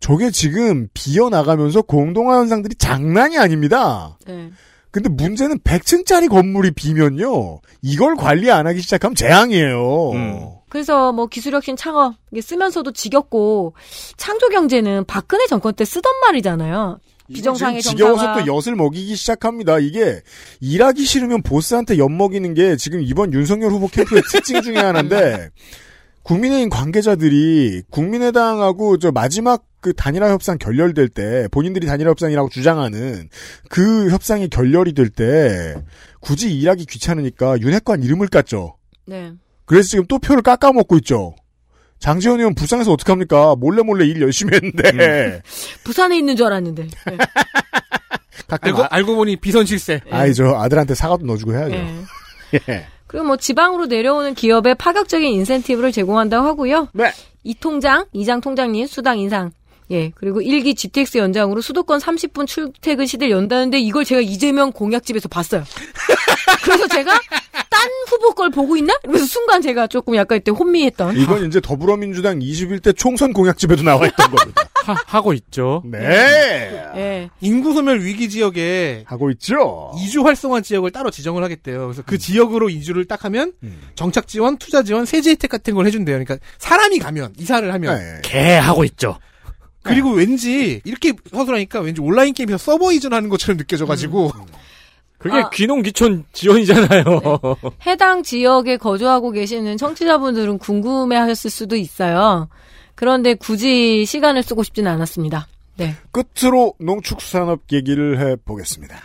저게 0.00 0.30
지금 0.30 0.88
비어 0.92 1.30
나가면서 1.30 1.80
공동화 1.80 2.36
현상들이 2.36 2.74
장난이 2.74 3.38
아닙니다. 3.38 4.18
네. 4.26 4.50
근데 4.90 5.08
문제는 5.10 5.58
100층짜리 5.60 6.28
건물이 6.28 6.70
비면요. 6.72 7.60
이걸 7.82 8.16
관리 8.16 8.50
안 8.50 8.66
하기 8.66 8.80
시작하면 8.80 9.14
재앙이에요. 9.14 10.10
음. 10.12 10.48
그래서 10.68 11.12
뭐 11.12 11.26
기술혁신 11.26 11.76
창업 11.76 12.14
이게 12.32 12.40
쓰면서도 12.40 12.92
지겹고 12.92 13.74
창조 14.16 14.48
경제는 14.48 15.04
박근혜 15.06 15.46
정권 15.46 15.74
때 15.74 15.84
쓰던 15.84 16.12
말이잖아요. 16.26 16.98
비정상의 17.32 17.82
지겨워서 17.82 18.24
정상화. 18.24 18.44
또 18.44 18.54
엿을 18.54 18.76
먹이기 18.76 19.16
시작합니다. 19.16 19.78
이게 19.78 20.20
일하기 20.60 21.04
싫으면 21.04 21.42
보스한테 21.42 21.98
엿 21.98 22.08
먹이는 22.10 22.54
게 22.54 22.76
지금 22.76 23.02
이번 23.02 23.32
윤석열 23.32 23.70
후보 23.72 23.88
캠프의 23.88 24.22
특징 24.30 24.62
중에 24.62 24.76
하나인데 24.76 25.50
국민의힘 26.26 26.68
관계자들이 26.70 27.82
국민의당하고 27.90 28.98
저 28.98 29.12
마지막 29.12 29.64
그 29.80 29.92
단일화 29.92 30.30
협상 30.32 30.58
결렬될 30.58 31.08
때 31.08 31.46
본인들이 31.52 31.86
단일화 31.86 32.10
협상이라고 32.10 32.48
주장하는 32.48 33.28
그 33.68 34.10
협상이 34.10 34.48
결렬이 34.48 34.92
될 34.94 35.08
때 35.08 35.76
굳이 36.20 36.52
일하기 36.58 36.86
귀찮으니까 36.86 37.60
윤핵관 37.60 38.02
이름을 38.02 38.26
깠죠. 38.26 38.74
네. 39.06 39.32
그래서 39.66 39.88
지금 39.90 40.04
또 40.08 40.18
표를 40.18 40.42
깎아 40.42 40.72
먹고 40.72 40.96
있죠. 40.96 41.36
장재원 42.00 42.40
의원 42.40 42.54
부산에서 42.56 42.92
어떡합니까? 42.92 43.54
몰래 43.56 43.82
몰래 43.82 44.04
일 44.04 44.20
열심히 44.20 44.54
했는데. 44.54 45.40
부산에 45.84 46.18
있는 46.18 46.34
줄 46.34 46.46
알았는데. 46.46 46.82
네. 46.82 47.18
알고, 48.48 48.82
알고 48.82 49.14
보니 49.14 49.36
비선 49.36 49.64
실세. 49.64 50.00
아이, 50.10 50.34
저 50.34 50.56
아들한테 50.56 50.94
사과도 50.96 51.24
넣어주고 51.24 51.52
해야죠. 51.54 51.74
네. 51.76 52.04
예. 52.68 52.86
그리고 53.06 53.26
뭐 53.26 53.36
지방으로 53.36 53.86
내려오는 53.86 54.34
기업에 54.34 54.74
파격적인 54.74 55.28
인센티브를 55.28 55.92
제공한다고 55.92 56.46
하고요. 56.46 56.88
네. 56.92 57.12
이 57.44 57.54
통장, 57.54 58.06
이장 58.12 58.40
통장님 58.40 58.86
수당 58.86 59.18
인상. 59.18 59.52
예. 59.90 60.10
그리고 60.14 60.40
일기 60.40 60.74
GTX 60.74 61.18
연장으로 61.18 61.60
수도권 61.60 62.00
30분 62.00 62.46
출퇴근 62.46 63.06
시대를 63.06 63.30
연다는데 63.30 63.78
이걸 63.78 64.04
제가 64.04 64.20
이재명 64.20 64.72
공약집에서 64.72 65.28
봤어요. 65.28 65.64
그래서 66.64 66.88
제가 66.88 67.12
딴 67.70 67.90
후보 68.08 68.34
걸 68.34 68.50
보고 68.50 68.76
있나? 68.76 68.94
그래서 69.04 69.24
순간 69.26 69.62
제가 69.62 69.86
조금 69.86 70.16
약간 70.16 70.38
이때 70.38 70.50
혼미했던. 70.50 71.16
이건 71.16 71.46
이제 71.46 71.60
더불어민주당 71.60 72.38
21대 72.38 72.96
총선 72.96 73.32
공약집에도 73.32 73.82
나와 73.82 74.06
있던 74.06 74.30
겁니다. 74.30 74.64
하, 74.84 75.20
고 75.20 75.32
있죠. 75.32 75.82
네. 75.84 75.98
예. 76.96 77.30
인구 77.40 77.72
소멸 77.72 78.00
위기 78.00 78.28
지역에 78.28 79.04
하고 79.06 79.30
있죠. 79.30 79.92
이주 79.98 80.24
활성화 80.24 80.60
지역을 80.60 80.92
따로 80.92 81.10
지정을 81.10 81.42
하겠대요. 81.42 81.86
그래서 81.86 82.02
그 82.06 82.18
지역으로 82.18 82.70
이주를 82.70 83.06
딱 83.06 83.24
하면 83.24 83.52
정착 83.96 84.28
지원, 84.28 84.58
투자 84.58 84.82
지원, 84.82 85.04
세제 85.04 85.30
혜택 85.30 85.50
같은 85.50 85.74
걸 85.74 85.86
해준대요. 85.86 86.22
그러니까 86.22 86.38
사람이 86.58 86.98
가면 87.00 87.34
이사를 87.38 87.72
하면 87.72 87.98
네. 87.98 88.20
개 88.22 88.54
하고 88.54 88.84
있죠. 88.84 89.18
그리고 89.86 90.10
왠지 90.10 90.80
이렇게 90.84 91.12
서술하니까 91.30 91.80
왠지 91.80 92.00
온라인 92.00 92.34
게임에서 92.34 92.58
서버 92.58 92.92
이전하는 92.92 93.28
것처럼 93.28 93.56
느껴져가지고 93.58 94.32
그게 95.18 95.38
아. 95.38 95.50
귀농귀촌 95.50 96.24
지원이잖아요. 96.32 97.04
해당 97.86 98.22
지역에 98.22 98.76
거주하고 98.76 99.30
계시는 99.30 99.76
청취자분들은 99.76 100.58
궁금해하셨을 100.58 101.50
수도 101.50 101.76
있어요. 101.76 102.48
그런데 102.94 103.34
굳이 103.34 104.04
시간을 104.06 104.42
쓰고 104.42 104.62
싶지는 104.62 104.90
않았습니다. 104.90 105.46
네. 105.76 105.94
끝으로 106.10 106.74
농축산업 106.78 107.60
얘기를 107.72 108.18
해보겠습니다. 108.18 108.96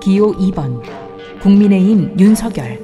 기호 0.00 0.32
2번 0.32 0.82
국민의힘 1.40 2.18
윤석열 2.18 2.80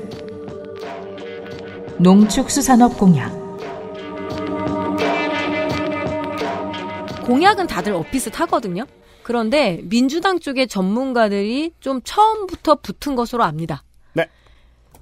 농축수산업 1.98 2.96
공약 2.96 3.47
공약은 7.28 7.66
다들 7.66 7.92
엇비슷하거든요. 7.92 8.86
그런데 9.22 9.80
민주당 9.82 10.40
쪽의 10.40 10.66
전문가들이 10.66 11.74
좀 11.78 12.00
처음부터 12.02 12.76
붙은 12.76 13.16
것으로 13.16 13.44
압니다. 13.44 13.84
네. 14.14 14.26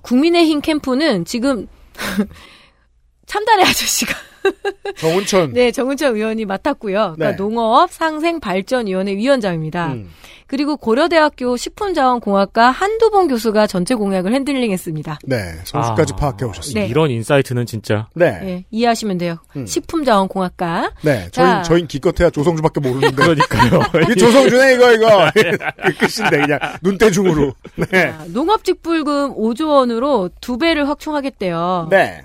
국민의힘 0.03 0.61
캠프는 0.61 1.25
지금 1.25 1.69
참다리 3.27 3.63
아저씨가 3.63 4.13
정운천. 4.97 5.53
네 5.53 5.71
정은철 5.71 6.15
의원이 6.15 6.45
맡았고요. 6.45 7.15
그러니까 7.17 7.31
네. 7.31 7.37
농업 7.37 7.91
상생발전위원회 7.93 9.17
위원장입니다. 9.17 9.93
음. 9.93 10.11
그리고 10.47 10.77
고려대학교 10.77 11.57
식품자원공학과 11.57 12.71
한두봉 12.71 13.27
교수가 13.27 13.67
전체 13.67 13.97
공약을 13.97 14.33
핸들링했습니다. 14.33 15.19
네, 15.25 15.55
선수까지 15.65 16.13
아, 16.13 16.17
파악해 16.17 16.45
오셨습니다. 16.45 16.81
네. 16.83 16.87
이런 16.87 17.11
insight는 17.11 17.67
진짜. 17.67 18.07
네. 18.15 18.31
네, 18.41 18.65
이해하시면 18.71 19.19
돼요. 19.19 19.39
음. 19.57 19.67
식품자원공학과. 19.67 20.93
네, 21.03 21.29
자. 21.33 21.63
저희 21.63 21.77
저희 21.77 21.89
기껏해야 21.89 22.31
조성주밖에 22.31 22.81
모르는데. 22.81 23.17
그러니까요. 23.17 23.81
이 24.11 24.15
조성주네 24.17 24.75
이거 24.75 24.93
이거 24.93 25.31
그 25.35 26.07
끝인데 26.07 26.41
그냥 26.41 26.59
눈대중으로. 26.81 27.53
네. 27.91 28.13
자, 28.13 28.25
농업직불금 28.29 29.35
5조 29.35 29.69
원으로 29.69 30.31
두 30.41 30.59
배를 30.59 30.89
확충하겠대요. 30.89 31.89
네. 31.91 32.23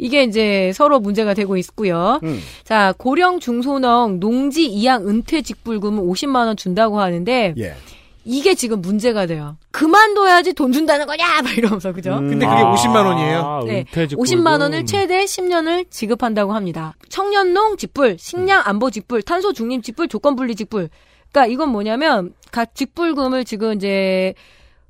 이게 0.00 0.24
이제 0.24 0.72
서로 0.74 0.98
문제가 0.98 1.34
되고 1.34 1.56
있고요. 1.58 2.18
음. 2.22 2.40
자, 2.64 2.94
고령 2.96 3.38
중소농 3.38 4.18
농지 4.18 4.66
이양 4.66 5.06
은퇴 5.06 5.42
직불금은 5.42 6.02
50만 6.02 6.46
원 6.46 6.56
준다고 6.56 7.00
하는데 7.00 7.54
예. 7.58 7.74
이게 8.24 8.54
지금 8.54 8.80
문제가 8.80 9.26
돼요. 9.26 9.56
그만둬야지 9.72 10.54
돈 10.54 10.72
준다는 10.72 11.06
거냐? 11.06 11.24
막 11.42 11.56
이러면서 11.56 11.92
그죠? 11.92 12.14
음. 12.14 12.30
근데 12.30 12.46
그게 12.46 12.62
50만 12.62 13.04
원이에요. 13.06 13.62
네, 13.66 13.78
은퇴직불금. 13.80 14.22
50만 14.22 14.60
원을 14.60 14.86
최대 14.86 15.24
10년을 15.24 15.90
지급한다고 15.90 16.54
합니다. 16.54 16.94
청년농 17.10 17.76
직불, 17.76 18.16
식량 18.18 18.62
안보 18.64 18.90
직불, 18.90 19.22
탄소 19.22 19.52
중립 19.52 19.82
직불, 19.82 20.08
조건 20.08 20.34
분리 20.34 20.54
직불. 20.54 20.88
그러니까 21.30 21.52
이건 21.52 21.68
뭐냐면 21.70 22.32
각 22.50 22.74
직불금을 22.74 23.44
지금 23.44 23.74
이제 23.74 24.34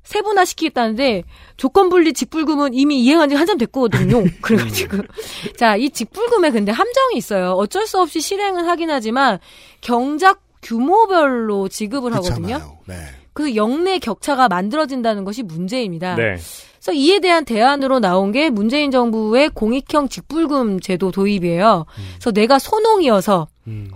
세분화 0.03 0.45
시키겠다는데 0.45 1.23
조건 1.57 1.89
분리 1.89 2.13
직불금은 2.13 2.73
이미 2.73 3.01
이행한 3.03 3.29
지 3.29 3.35
한참 3.35 3.57
됐거든요. 3.57 4.23
그래가지고 4.41 4.97
자 5.57 5.77
이 5.77 5.89
직불금에 5.89 6.51
근데 6.51 6.71
함정이 6.71 7.15
있어요. 7.17 7.51
어쩔 7.53 7.85
수 7.87 7.99
없이 7.99 8.19
실행은 8.21 8.65
하긴 8.65 8.89
하지만 8.89 9.39
경작 9.81 10.41
규모별로 10.61 11.67
지급을 11.69 12.13
하거든요. 12.15 12.47
그렇잖아요. 12.47 12.77
네. 12.87 12.95
그래서 13.33 13.55
영내 13.55 13.99
격차가 13.99 14.47
만들어진다는 14.49 15.23
것이 15.23 15.41
문제입니다. 15.43 16.15
네. 16.15 16.35
그래서 16.81 16.93
이에 16.93 17.19
대한 17.19 17.45
대안으로 17.45 17.99
나온 17.99 18.31
게 18.31 18.49
문재인 18.49 18.89
정부의 18.89 19.49
공익형 19.49 20.09
직불금 20.09 20.79
제도 20.79 21.11
도입이에요. 21.11 21.85
그래서 22.15 22.31
내가 22.31 22.57
소농이어서 22.57 23.47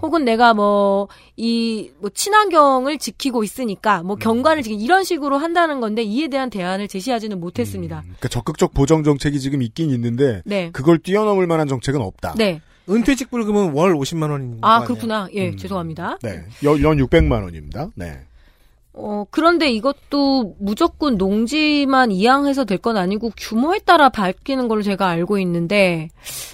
혹은 0.03 0.23
내가 0.23 0.53
뭐이뭐 0.53 2.09
친환경을 2.13 2.99
지키고 2.99 3.43
있으니까 3.43 4.03
뭐 4.03 4.15
경관을 4.15 4.61
지키 4.61 4.75
이런 4.75 5.03
식으로 5.03 5.37
한다는 5.37 5.79
건데 5.79 6.03
이에 6.03 6.27
대한 6.27 6.51
대안을 6.51 6.87
제시하지는 6.87 7.39
못했습니다. 7.39 8.01
그러니까 8.01 8.27
적극적 8.27 8.75
보정 8.75 9.03
정책이 9.03 9.39
지금 9.39 9.63
있긴 9.63 9.89
있는데 9.89 10.43
네. 10.45 10.69
그걸 10.71 10.99
뛰어넘을 10.99 11.47
만한 11.47 11.67
정책은 11.67 11.99
없다. 12.01 12.35
네. 12.37 12.61
은퇴 12.87 13.31
직불금은 13.31 13.71
월 13.73 13.95
50만 13.95 14.29
원인 14.29 14.61
거 14.61 14.67
아? 14.67 14.83
그렇구나. 14.83 15.27
예, 15.33 15.55
죄송합니다. 15.55 16.19
네. 16.21 16.43
연, 16.63 16.79
연 16.83 16.97
600만 16.97 17.41
원입니다. 17.43 17.89
네. 17.95 18.19
어, 18.97 19.25
그런데 19.29 19.69
이것도 19.71 20.55
무조건 20.57 21.17
농지만 21.17 22.11
이양해서 22.11 22.63
될 22.63 22.77
건 22.77 22.97
아니고 22.97 23.31
규모에 23.35 23.79
따라 23.79 24.09
바뀌는 24.09 24.67
걸로 24.67 24.81
제가 24.83 25.07
알고 25.07 25.37
있는데 25.39 26.09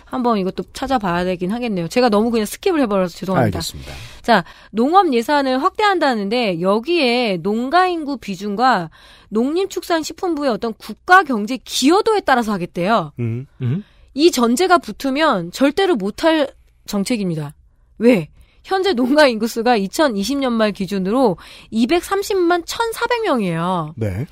한번 0.06 0.38
이것도 0.40 0.64
찾아봐야 0.74 1.24
되긴 1.26 1.52
하겠네요. 1.52 1.88
제가 1.88 2.10
너무 2.10 2.32
그냥 2.32 2.46
skip을 2.46 2.80
해버려서 2.82 3.16
죄송합니다. 3.18 3.58
알겠습니다. 3.58 3.92
자, 4.22 4.44
농업 4.72 5.14
예산을 5.14 5.62
확대한다는데 5.62 6.62
여기에 6.62 7.38
농가 7.44 7.88
인구 7.88 8.18
비중과 8.18 8.90
농림축산식품부의 9.30 10.50
어떤 10.52 10.74
국가 10.74 11.24
경제 11.24 11.58
기여도에 11.58 12.22
따라서 12.22 12.52
하겠대요. 12.54 13.12
음. 13.20 13.46
음? 13.62 13.84
이 14.14 14.32
전제가 14.32 14.78
붙으면 14.78 15.52
절대로 15.52 15.96
못할 15.96 16.50
정책입니다. 16.86 17.54
왜? 17.98 18.30
현재 18.64 18.94
농가 18.94 19.28
인구수가 19.28 19.78
2020년 19.78 20.52
말 20.52 20.72
기준으로 20.72 21.38
230만 21.72 22.66
1,400명이에요. 22.66 23.94
네. 23.96 24.28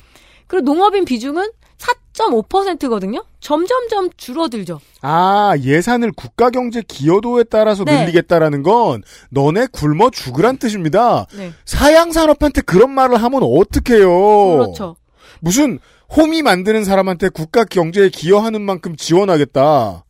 그리고 0.47 0.65
농업인 0.65 1.05
비중은 1.05 1.51
4.5%거든요. 1.77 3.23
점점점 3.39 4.09
줄어들죠. 4.17 4.81
아, 5.01 5.53
예산을 5.59 6.11
국가 6.11 6.49
경제 6.49 6.81
기여도에 6.81 7.45
따라서 7.45 7.85
네. 7.85 8.01
늘리겠다라는 8.01 8.63
건 8.63 9.03
너네 9.29 9.67
굶어 9.71 10.09
죽으란 10.09 10.57
뜻입니다. 10.57 11.25
네. 11.35 11.53
사양 11.65 12.11
산업한테 12.11 12.61
그런 12.61 12.91
말을 12.91 13.21
하면 13.23 13.41
어떡해요? 13.43 14.57
그렇죠. 14.57 14.95
무슨 15.39 15.79
홈이 16.15 16.41
만드는 16.41 16.83
사람한테 16.83 17.29
국가 17.29 17.63
경제에 17.63 18.09
기여하는 18.09 18.61
만큼 18.61 18.95
지원하겠다. 18.95 20.03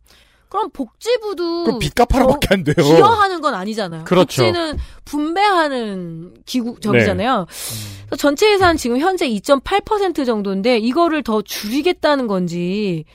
그럼 0.50 0.72
복지부도 0.72 1.64
그럼 1.64 1.80
빚갚아라밖에 1.80 2.48
안 2.52 2.64
돼요. 2.64 2.76
기여하는 2.76 3.40
건 3.40 3.54
아니잖아요. 3.54 4.04
그렇죠. 4.04 4.44
복지는 4.44 4.78
분배하는 5.06 6.34
기구 6.46 6.80
적이잖아요. 6.80 7.46
그래서 8.08 8.16
전체 8.18 8.52
예산 8.52 8.76
지금 8.76 8.98
현재 8.98 9.30
2.8% 9.30 10.26
정도인데 10.26 10.80
이거를 10.80 11.22
더 11.22 11.44
줄이겠다는 11.44 12.26
건지 12.26 13.06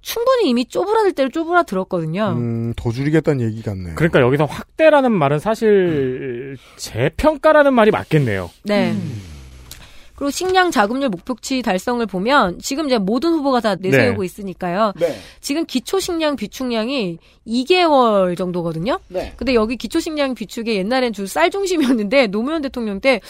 충분히 0.00 0.48
이미 0.48 0.64
쪼그라들 0.64 1.12
대로 1.12 1.28
쪼그라들었거든요. 1.28 2.28
음, 2.30 2.72
더 2.74 2.90
줄이겠다는 2.90 3.44
얘기 3.44 3.62
같네요. 3.62 3.94
그러니까 3.96 4.20
여기서 4.22 4.46
확대라는 4.46 5.12
말은 5.12 5.38
사실 5.38 6.56
재평가라는 6.76 7.74
말이 7.74 7.90
맞겠네요. 7.90 8.50
네. 8.64 8.96
그리고 10.20 10.30
식량 10.30 10.70
자금률 10.70 11.08
목표치 11.08 11.62
달성을 11.62 12.04
보면 12.04 12.58
지금 12.58 12.84
이제 12.84 12.98
모든 12.98 13.32
후보가 13.32 13.60
다 13.60 13.74
내세우고 13.76 14.20
네. 14.20 14.26
있으니까요. 14.26 14.92
네. 15.00 15.16
지금 15.40 15.64
기초 15.64 15.98
식량 15.98 16.36
비축량이 16.36 17.16
2개월 17.46 18.36
정도거든요. 18.36 19.00
네. 19.08 19.32
근데 19.36 19.54
여기 19.54 19.76
기초 19.76 19.98
식량 19.98 20.34
비축에 20.34 20.74
옛날엔 20.76 21.14
주 21.14 21.26
쌀 21.26 21.48
중심이었는데 21.50 22.26
노무현 22.26 22.60
대통령 22.60 23.00
때 23.00 23.22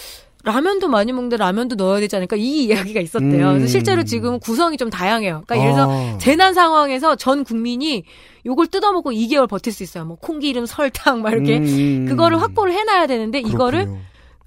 라면도 0.43 0.89
많이 0.89 1.13
먹는데 1.13 1.37
라면도 1.37 1.77
넣어야 1.77 2.01
되지 2.01 2.17
않을까 2.17 2.35
이 2.35 2.65
이야기가 2.65 3.01
있었대요. 3.01 3.51
음. 3.51 3.53
그래서 3.53 3.67
실제로 3.69 4.03
지금 4.03 4.41
구성이 4.41 4.77
좀 4.77 4.91
다양해요. 4.91 5.43
그러니까 5.47 5.59
예를 5.59 5.73
들어서 5.75 5.93
아. 5.93 6.19
재난 6.19 6.55
상황에서 6.55 7.15
전 7.15 7.45
국민이 7.45 8.03
요걸 8.47 8.67
뜯어먹고 8.67 9.13
2개월 9.13 9.49
버틸 9.49 9.73
수 9.73 9.85
있어요. 9.85 10.07
뭐 10.07 10.17
콩기름, 10.17 10.67
설탕 10.67 11.23
막 11.23 11.35
이렇게 11.35 11.59
음. 11.59 12.07
그거를 12.09 12.43
확보를 12.43 12.73
해놔야 12.73 13.07
되는데 13.07 13.39
이거를 13.39 13.87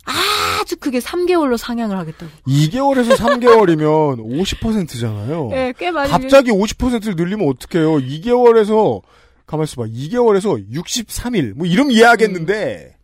아주 0.06 0.76
크게 0.78 1.00
3개월로 1.00 1.58
상향을 1.58 1.98
하겠다고. 1.98 2.32
2개월에서 2.48 3.16
3개월이면 3.16 4.18
50%잖아요. 4.20 5.50
예, 5.56 5.74
꽤 5.78 5.92
많이 5.92 6.10
갑자기 6.12 6.52
50%를 6.52 7.16
늘리면 7.16 7.48
어떡해요? 7.50 7.98
2개월에서 7.98 9.02
가만 9.46 9.66
있어 9.66 9.82
봐. 9.82 9.88
2개월에서 9.88 10.64
63일 10.74 11.54
뭐 11.56 11.66
이러면 11.68 11.92
이해하겠는데. 11.92 12.96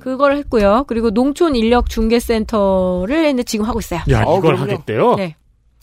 그걸 0.00 0.36
했고요. 0.36 0.84
그리고 0.86 1.10
농촌 1.10 1.56
인력 1.56 1.88
중개센터를 1.90 3.16
했는데 3.16 3.42
지금 3.42 3.66
하고 3.66 3.80
있어요. 3.80 4.00
야, 4.10 4.20
아, 4.20 4.36
이걸 4.38 4.56
하겠대요? 4.56 5.16
네. 5.16 5.34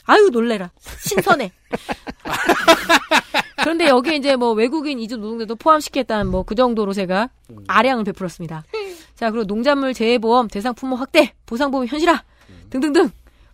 아유 0.05 0.29
놀래라. 0.31 0.71
신선해. 0.99 1.51
그런데 3.61 3.87
여기에 3.87 4.15
이제 4.17 4.35
뭐 4.35 4.51
외국인 4.53 4.99
이주 4.99 5.17
노동자도 5.17 5.55
포함시켰다는 5.55 6.27
뭐 6.27 6.43
그 6.43 6.55
정도로 6.55 6.93
제가 6.93 7.29
아량을 7.67 8.03
베풀었습니다. 8.03 8.63
자, 9.23 9.31
그리고 9.31 9.45
농작물 9.45 9.93
재해보험 9.93 10.49
대상 10.49 10.73
품목 10.73 10.99
확대, 10.99 11.33
보상보험 11.45 11.87
현실화 11.87 12.23
등등등. 12.69 13.09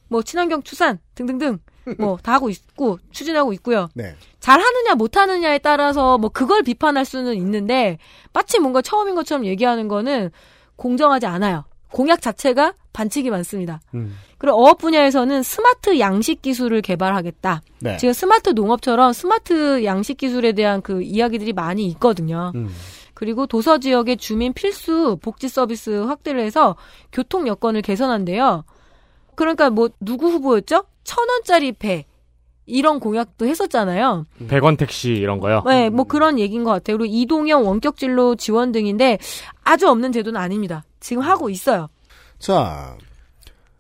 뭐 0.07 0.23
친환경 0.23 0.64
축산 0.64 0.98
등등등. 1.14 1.59
뭐 1.99 2.17
다 2.23 2.33
하고 2.33 2.49
있고 2.49 2.98
추진하고 3.11 3.53
있고요. 3.53 3.88
네. 3.93 4.15
잘 4.39 4.59
하느냐 4.59 4.95
못 4.95 5.15
하느냐에 5.15 5.59
따라서 5.59 6.17
뭐 6.17 6.31
그걸 6.31 6.64
비판할 6.64 7.06
수는 7.06 7.35
있는데 7.35 7.99
마치 8.33 8.57
뭔가 8.57 8.81
처음인 8.81 9.14
것처럼 9.14 9.45
얘기하는 9.45 9.88
거는 9.88 10.31
공정하지 10.75 11.27
않아요. 11.27 11.65
공약 11.91 12.19
자체가 12.19 12.73
반칙이 12.91 13.30
많습니다. 13.30 13.80
음. 13.93 14.15
그리고 14.39 14.57
어업 14.65 14.80
분야에서는 14.80 15.43
스마트 15.43 15.99
양식 15.99 16.41
기술을 16.41 16.81
개발하겠다. 16.81 17.61
네. 17.81 17.98
지금 17.98 18.14
스마트 18.14 18.49
농업처럼 18.49 19.14
스마트 19.14 19.83
양식 19.83 20.17
기술에 20.17 20.53
대한 20.53 20.81
그 20.81 21.03
이야기들이 21.03 21.53
많이 21.53 21.85
있거든요. 21.89 22.53
음. 22.56 22.69
그리고 23.19 23.48
도서 23.48 23.80
지역의 23.80 24.15
주민 24.15 24.53
필수 24.53 25.17
복지 25.22 25.49
서비스 25.49 25.89
확대를 25.89 26.39
해서 26.39 26.77
교통 27.11 27.49
여건을 27.49 27.81
개선한대요. 27.81 28.64
그러니까 29.35 29.69
뭐 29.69 29.89
누구 29.99 30.30
후보였죠? 30.30 30.85
천 31.03 31.27
원짜리 31.27 31.73
배 31.73 32.06
이런 32.65 33.01
공약도 33.01 33.45
했었잖아요. 33.45 34.25
100원 34.48 34.77
택시 34.77 35.09
이런 35.09 35.41
거요? 35.41 35.61
네, 35.65 35.89
뭐 35.89 36.06
그런 36.06 36.39
얘기인 36.39 36.64
것 36.64 36.72
같아요. 36.72 36.95
그리고 36.95 37.14
이동형 37.14 37.67
원격 37.67 37.98
진로 37.98 38.35
지원 38.35 38.72
등인데 38.72 39.17
아주 39.65 39.89
없는 39.89 40.14
제도는 40.14 40.39
아닙니다. 40.39 40.85
지금 41.01 41.22
하고 41.22 41.49
있어요. 41.49 41.89
자, 42.38 42.95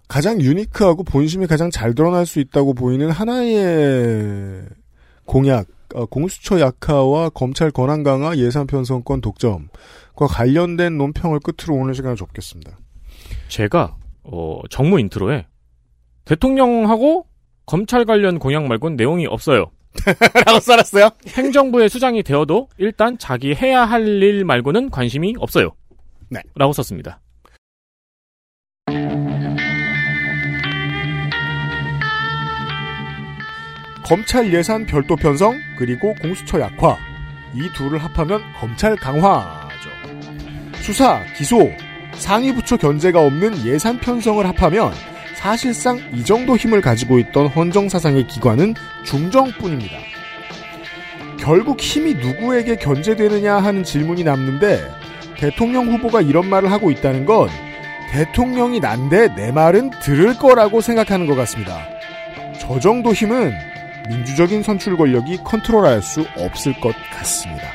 가장 0.09 0.41
유니크하고 0.41 1.05
본심이 1.05 1.47
가장 1.47 1.71
잘 1.71 1.95
드러날 1.95 2.25
수 2.25 2.41
있다고 2.41 2.73
보이는 2.73 3.09
하나의 3.09 4.65
공약, 5.23 5.61
어, 5.61 5.78
공수처 6.09 6.59
약화와 6.59 7.29
검찰 7.29 7.71
권한 7.71 8.03
강화 8.03 8.35
예산 8.37 8.67
편성권 8.67 9.21
독점과 9.21 10.27
관련된 10.27 10.97
논평을 10.97 11.39
끝으로 11.39 11.75
오늘 11.81 11.93
시간을 11.95 12.15
접겠습니다. 12.15 12.77
제가 13.47 13.95
어, 14.23 14.61
정무 14.69 14.99
intro에 14.99 15.45
대통령하고 16.25 17.25
검찰 17.65 18.05
관련 18.05 18.39
공약 18.39 18.65
말고는 18.65 18.95
내용이 18.97 19.25
없어요. 19.27 19.71
라고 20.45 20.59
써놨어요? 20.59 21.09
행정부의 21.29 21.89
수장이 21.89 22.21
되어도 22.23 22.69
일단 22.77 23.17
자기 23.17 23.55
해야 23.55 23.85
할 23.85 24.21
일 24.21 24.45
말고는 24.45 24.89
관심이 24.91 25.33
없어요. 25.39 25.71
네. 26.29 26.41
라고 26.55 26.73
썼습니다. 26.73 27.19
검찰 34.09 34.51
예산 34.51 34.87
별도 34.87 35.15
편성 35.15 35.61
그리고 35.77 36.15
공수처 36.15 36.59
약화 36.59 36.97
이 37.53 37.69
둘을 37.75 37.99
합하면 37.99 38.41
검찰 38.59 38.95
강화죠. 38.95 39.91
수사, 40.81 41.23
기소, 41.37 41.71
상위부처 42.13 42.77
견제가 42.77 43.23
없는 43.23 43.63
예산 43.67 43.99
편성을 43.99 44.43
합하면 44.47 44.91
사실상 45.35 45.99
이 46.11 46.25
정도 46.25 46.57
힘을 46.57 46.81
가지고 46.81 47.19
있던 47.19 47.49
헌정사상의 47.49 48.25
기관은 48.25 48.73
중정뿐입니다. 49.05 49.99
결국 51.39 51.79
힘이 51.79 52.15
누구에게 52.15 52.77
견제되느냐 52.77 53.57
하는 53.57 53.83
질문이 53.83 54.23
남는데 54.23 54.89
대통령 55.37 55.87
후보가 55.87 56.21
이런 56.21 56.49
말을 56.49 56.71
하고 56.71 56.89
있다는 56.89 57.25
건 57.27 57.47
대통령이 58.09 58.79
난데 58.79 59.35
내 59.35 59.51
말은 59.51 59.91
들을 60.01 60.33
거라고 60.33 60.81
생각하는 60.81 61.27
것 61.27 61.35
같습니다. 61.35 61.87
저 62.59 62.79
정도 62.79 63.13
힘은 63.13 63.53
민주적인 64.09 64.63
선출 64.63 64.97
권력이 64.97 65.37
컨트롤할 65.43 66.01
수 66.01 66.25
없을 66.35 66.73
것 66.81 66.95
같습니다. 67.13 67.71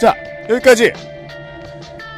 자, 0.00 0.14
여기까지 0.48 0.92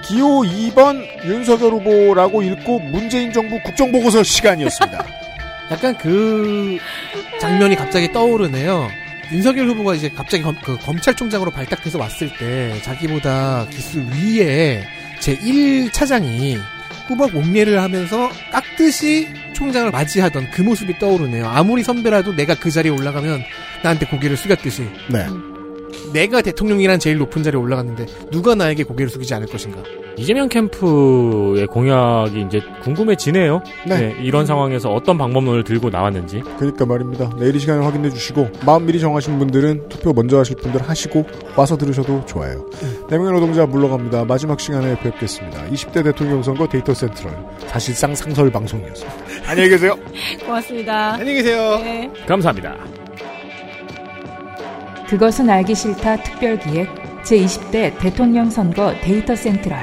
기호 0.05 0.43
2번 0.43 1.07
윤석열 1.25 1.73
후보라고 1.73 2.43
읽고 2.43 2.81
문재인 2.81 3.33
정부 3.33 3.61
국정보고서 3.63 4.23
시간이었습니다. 4.23 5.07
약간 5.71 5.97
그 5.97 6.79
장면이 7.41 7.77
갑자기 7.77 8.13
떠오르네요. 8.13 8.89
윤석열 9.33 9.69
후보가 9.69 9.95
이제 9.95 10.11
갑자기 10.11 10.43
검, 10.43 10.55
그 10.63 10.77
검찰총장으로 10.79 11.51
발탁돼서 11.51 11.99
왔을 11.99 12.37
때 12.37 12.79
자기보다 12.83 13.67
기술 13.71 14.05
위에 14.07 14.85
제 15.21 15.37
1차장이 15.39 16.59
꾸벅 17.09 17.33
목례를 17.33 17.81
하면서 17.81 18.29
깍듯이 18.51 19.29
총장을 19.63 19.93
맞이하던 19.93 20.51
그 20.51 20.61
모습이 20.61 20.99
떠오르네요. 20.99 21.47
아무리 21.47 21.85
선배라도 21.85 22.35
내가 22.35 22.57
그 22.57 22.73
자리에 22.73 22.91
올라가면 22.91 23.45
나한테 23.85 24.07
고개를 24.07 24.37
숙였듯이. 24.37 24.89
네. 25.09 25.27
내가 26.13 26.43
대통령이란 26.43 26.99
제일 26.99 27.19
높은 27.19 27.43
자리에 27.43 27.59
올라갔는데 27.61 28.07
누가 28.31 28.55
나에게 28.55 28.85
고개를 28.85 29.11
숙이지 29.11 29.35
않을 29.35 29.47
것인가. 29.47 29.83
이재명 30.17 30.49
캠프의 30.49 31.67
공약이 31.67 32.43
이제 32.43 32.61
궁금해지네요. 32.83 33.63
네. 33.87 34.17
이런 34.21 34.47
상황에서 34.47 34.93
어떤 34.93 35.17
방법론을 35.17 35.65
들고 35.65 35.91
나왔는지. 35.91 36.43
그러니까 36.59 36.85
말입니다. 36.85 37.31
내일 37.39 37.57
이 37.57 37.59
시간에 37.59 37.83
확인해 37.85 38.11
주시고 38.11 38.51
마음 38.67 38.87
미리 38.87 39.01
정하신 39.01 39.39
분들은 39.39 39.89
투표 39.89 40.13
먼저 40.13 40.39
하실 40.39 40.57
분들 40.57 40.83
하시고 40.83 41.25
와서 41.57 41.77
들으셔도 41.77 42.25
좋아요. 42.27 42.67
네 43.09 43.17
명의 43.17 43.33
노동자 43.33 43.67
물러갑니다. 43.67 44.25
마지막 44.27 44.61
시간에 44.61 44.99
뵙겠습니다. 44.99 45.67
20대 45.71 46.05
대통령 46.05 46.43
선거 46.43 46.67
데이터 46.67 46.93
센트럴 46.93 47.35
사실상 47.67 48.15
상설 48.15 48.51
방송이었습니다. 48.51 49.13
안녕히 49.47 49.71
계세요. 49.71 49.97
고맙습니다. 50.45 51.15
안녕히 51.15 51.35
계세요. 51.35 51.79
네. 51.79 52.11
감사합니다. 52.27 53.02
그것은 55.13 55.51
알기 55.51 55.75
싫다 55.75 56.23
특별기획 56.23 56.89
제20대 57.23 57.99
대통령 57.99 58.49
선거 58.49 58.95
데이터 59.03 59.37
센트럴. 59.37 59.79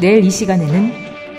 내일 0.00 0.24
이 0.24 0.30
시간에는 0.30 0.92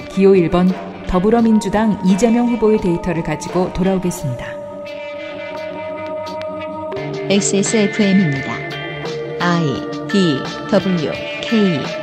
기호 0.10 0.34
1번 0.34 0.72
더불어민주당 1.08 2.00
이재명 2.06 2.48
후보의 2.48 2.78
데이터를 2.82 3.24
가지고 3.24 3.74
돌아오겠습니다. 3.74 4.46
XSFM입니다. 7.28 8.54
I 9.40 9.66
D 10.08 10.38
W 10.70 11.12
K 11.42 11.95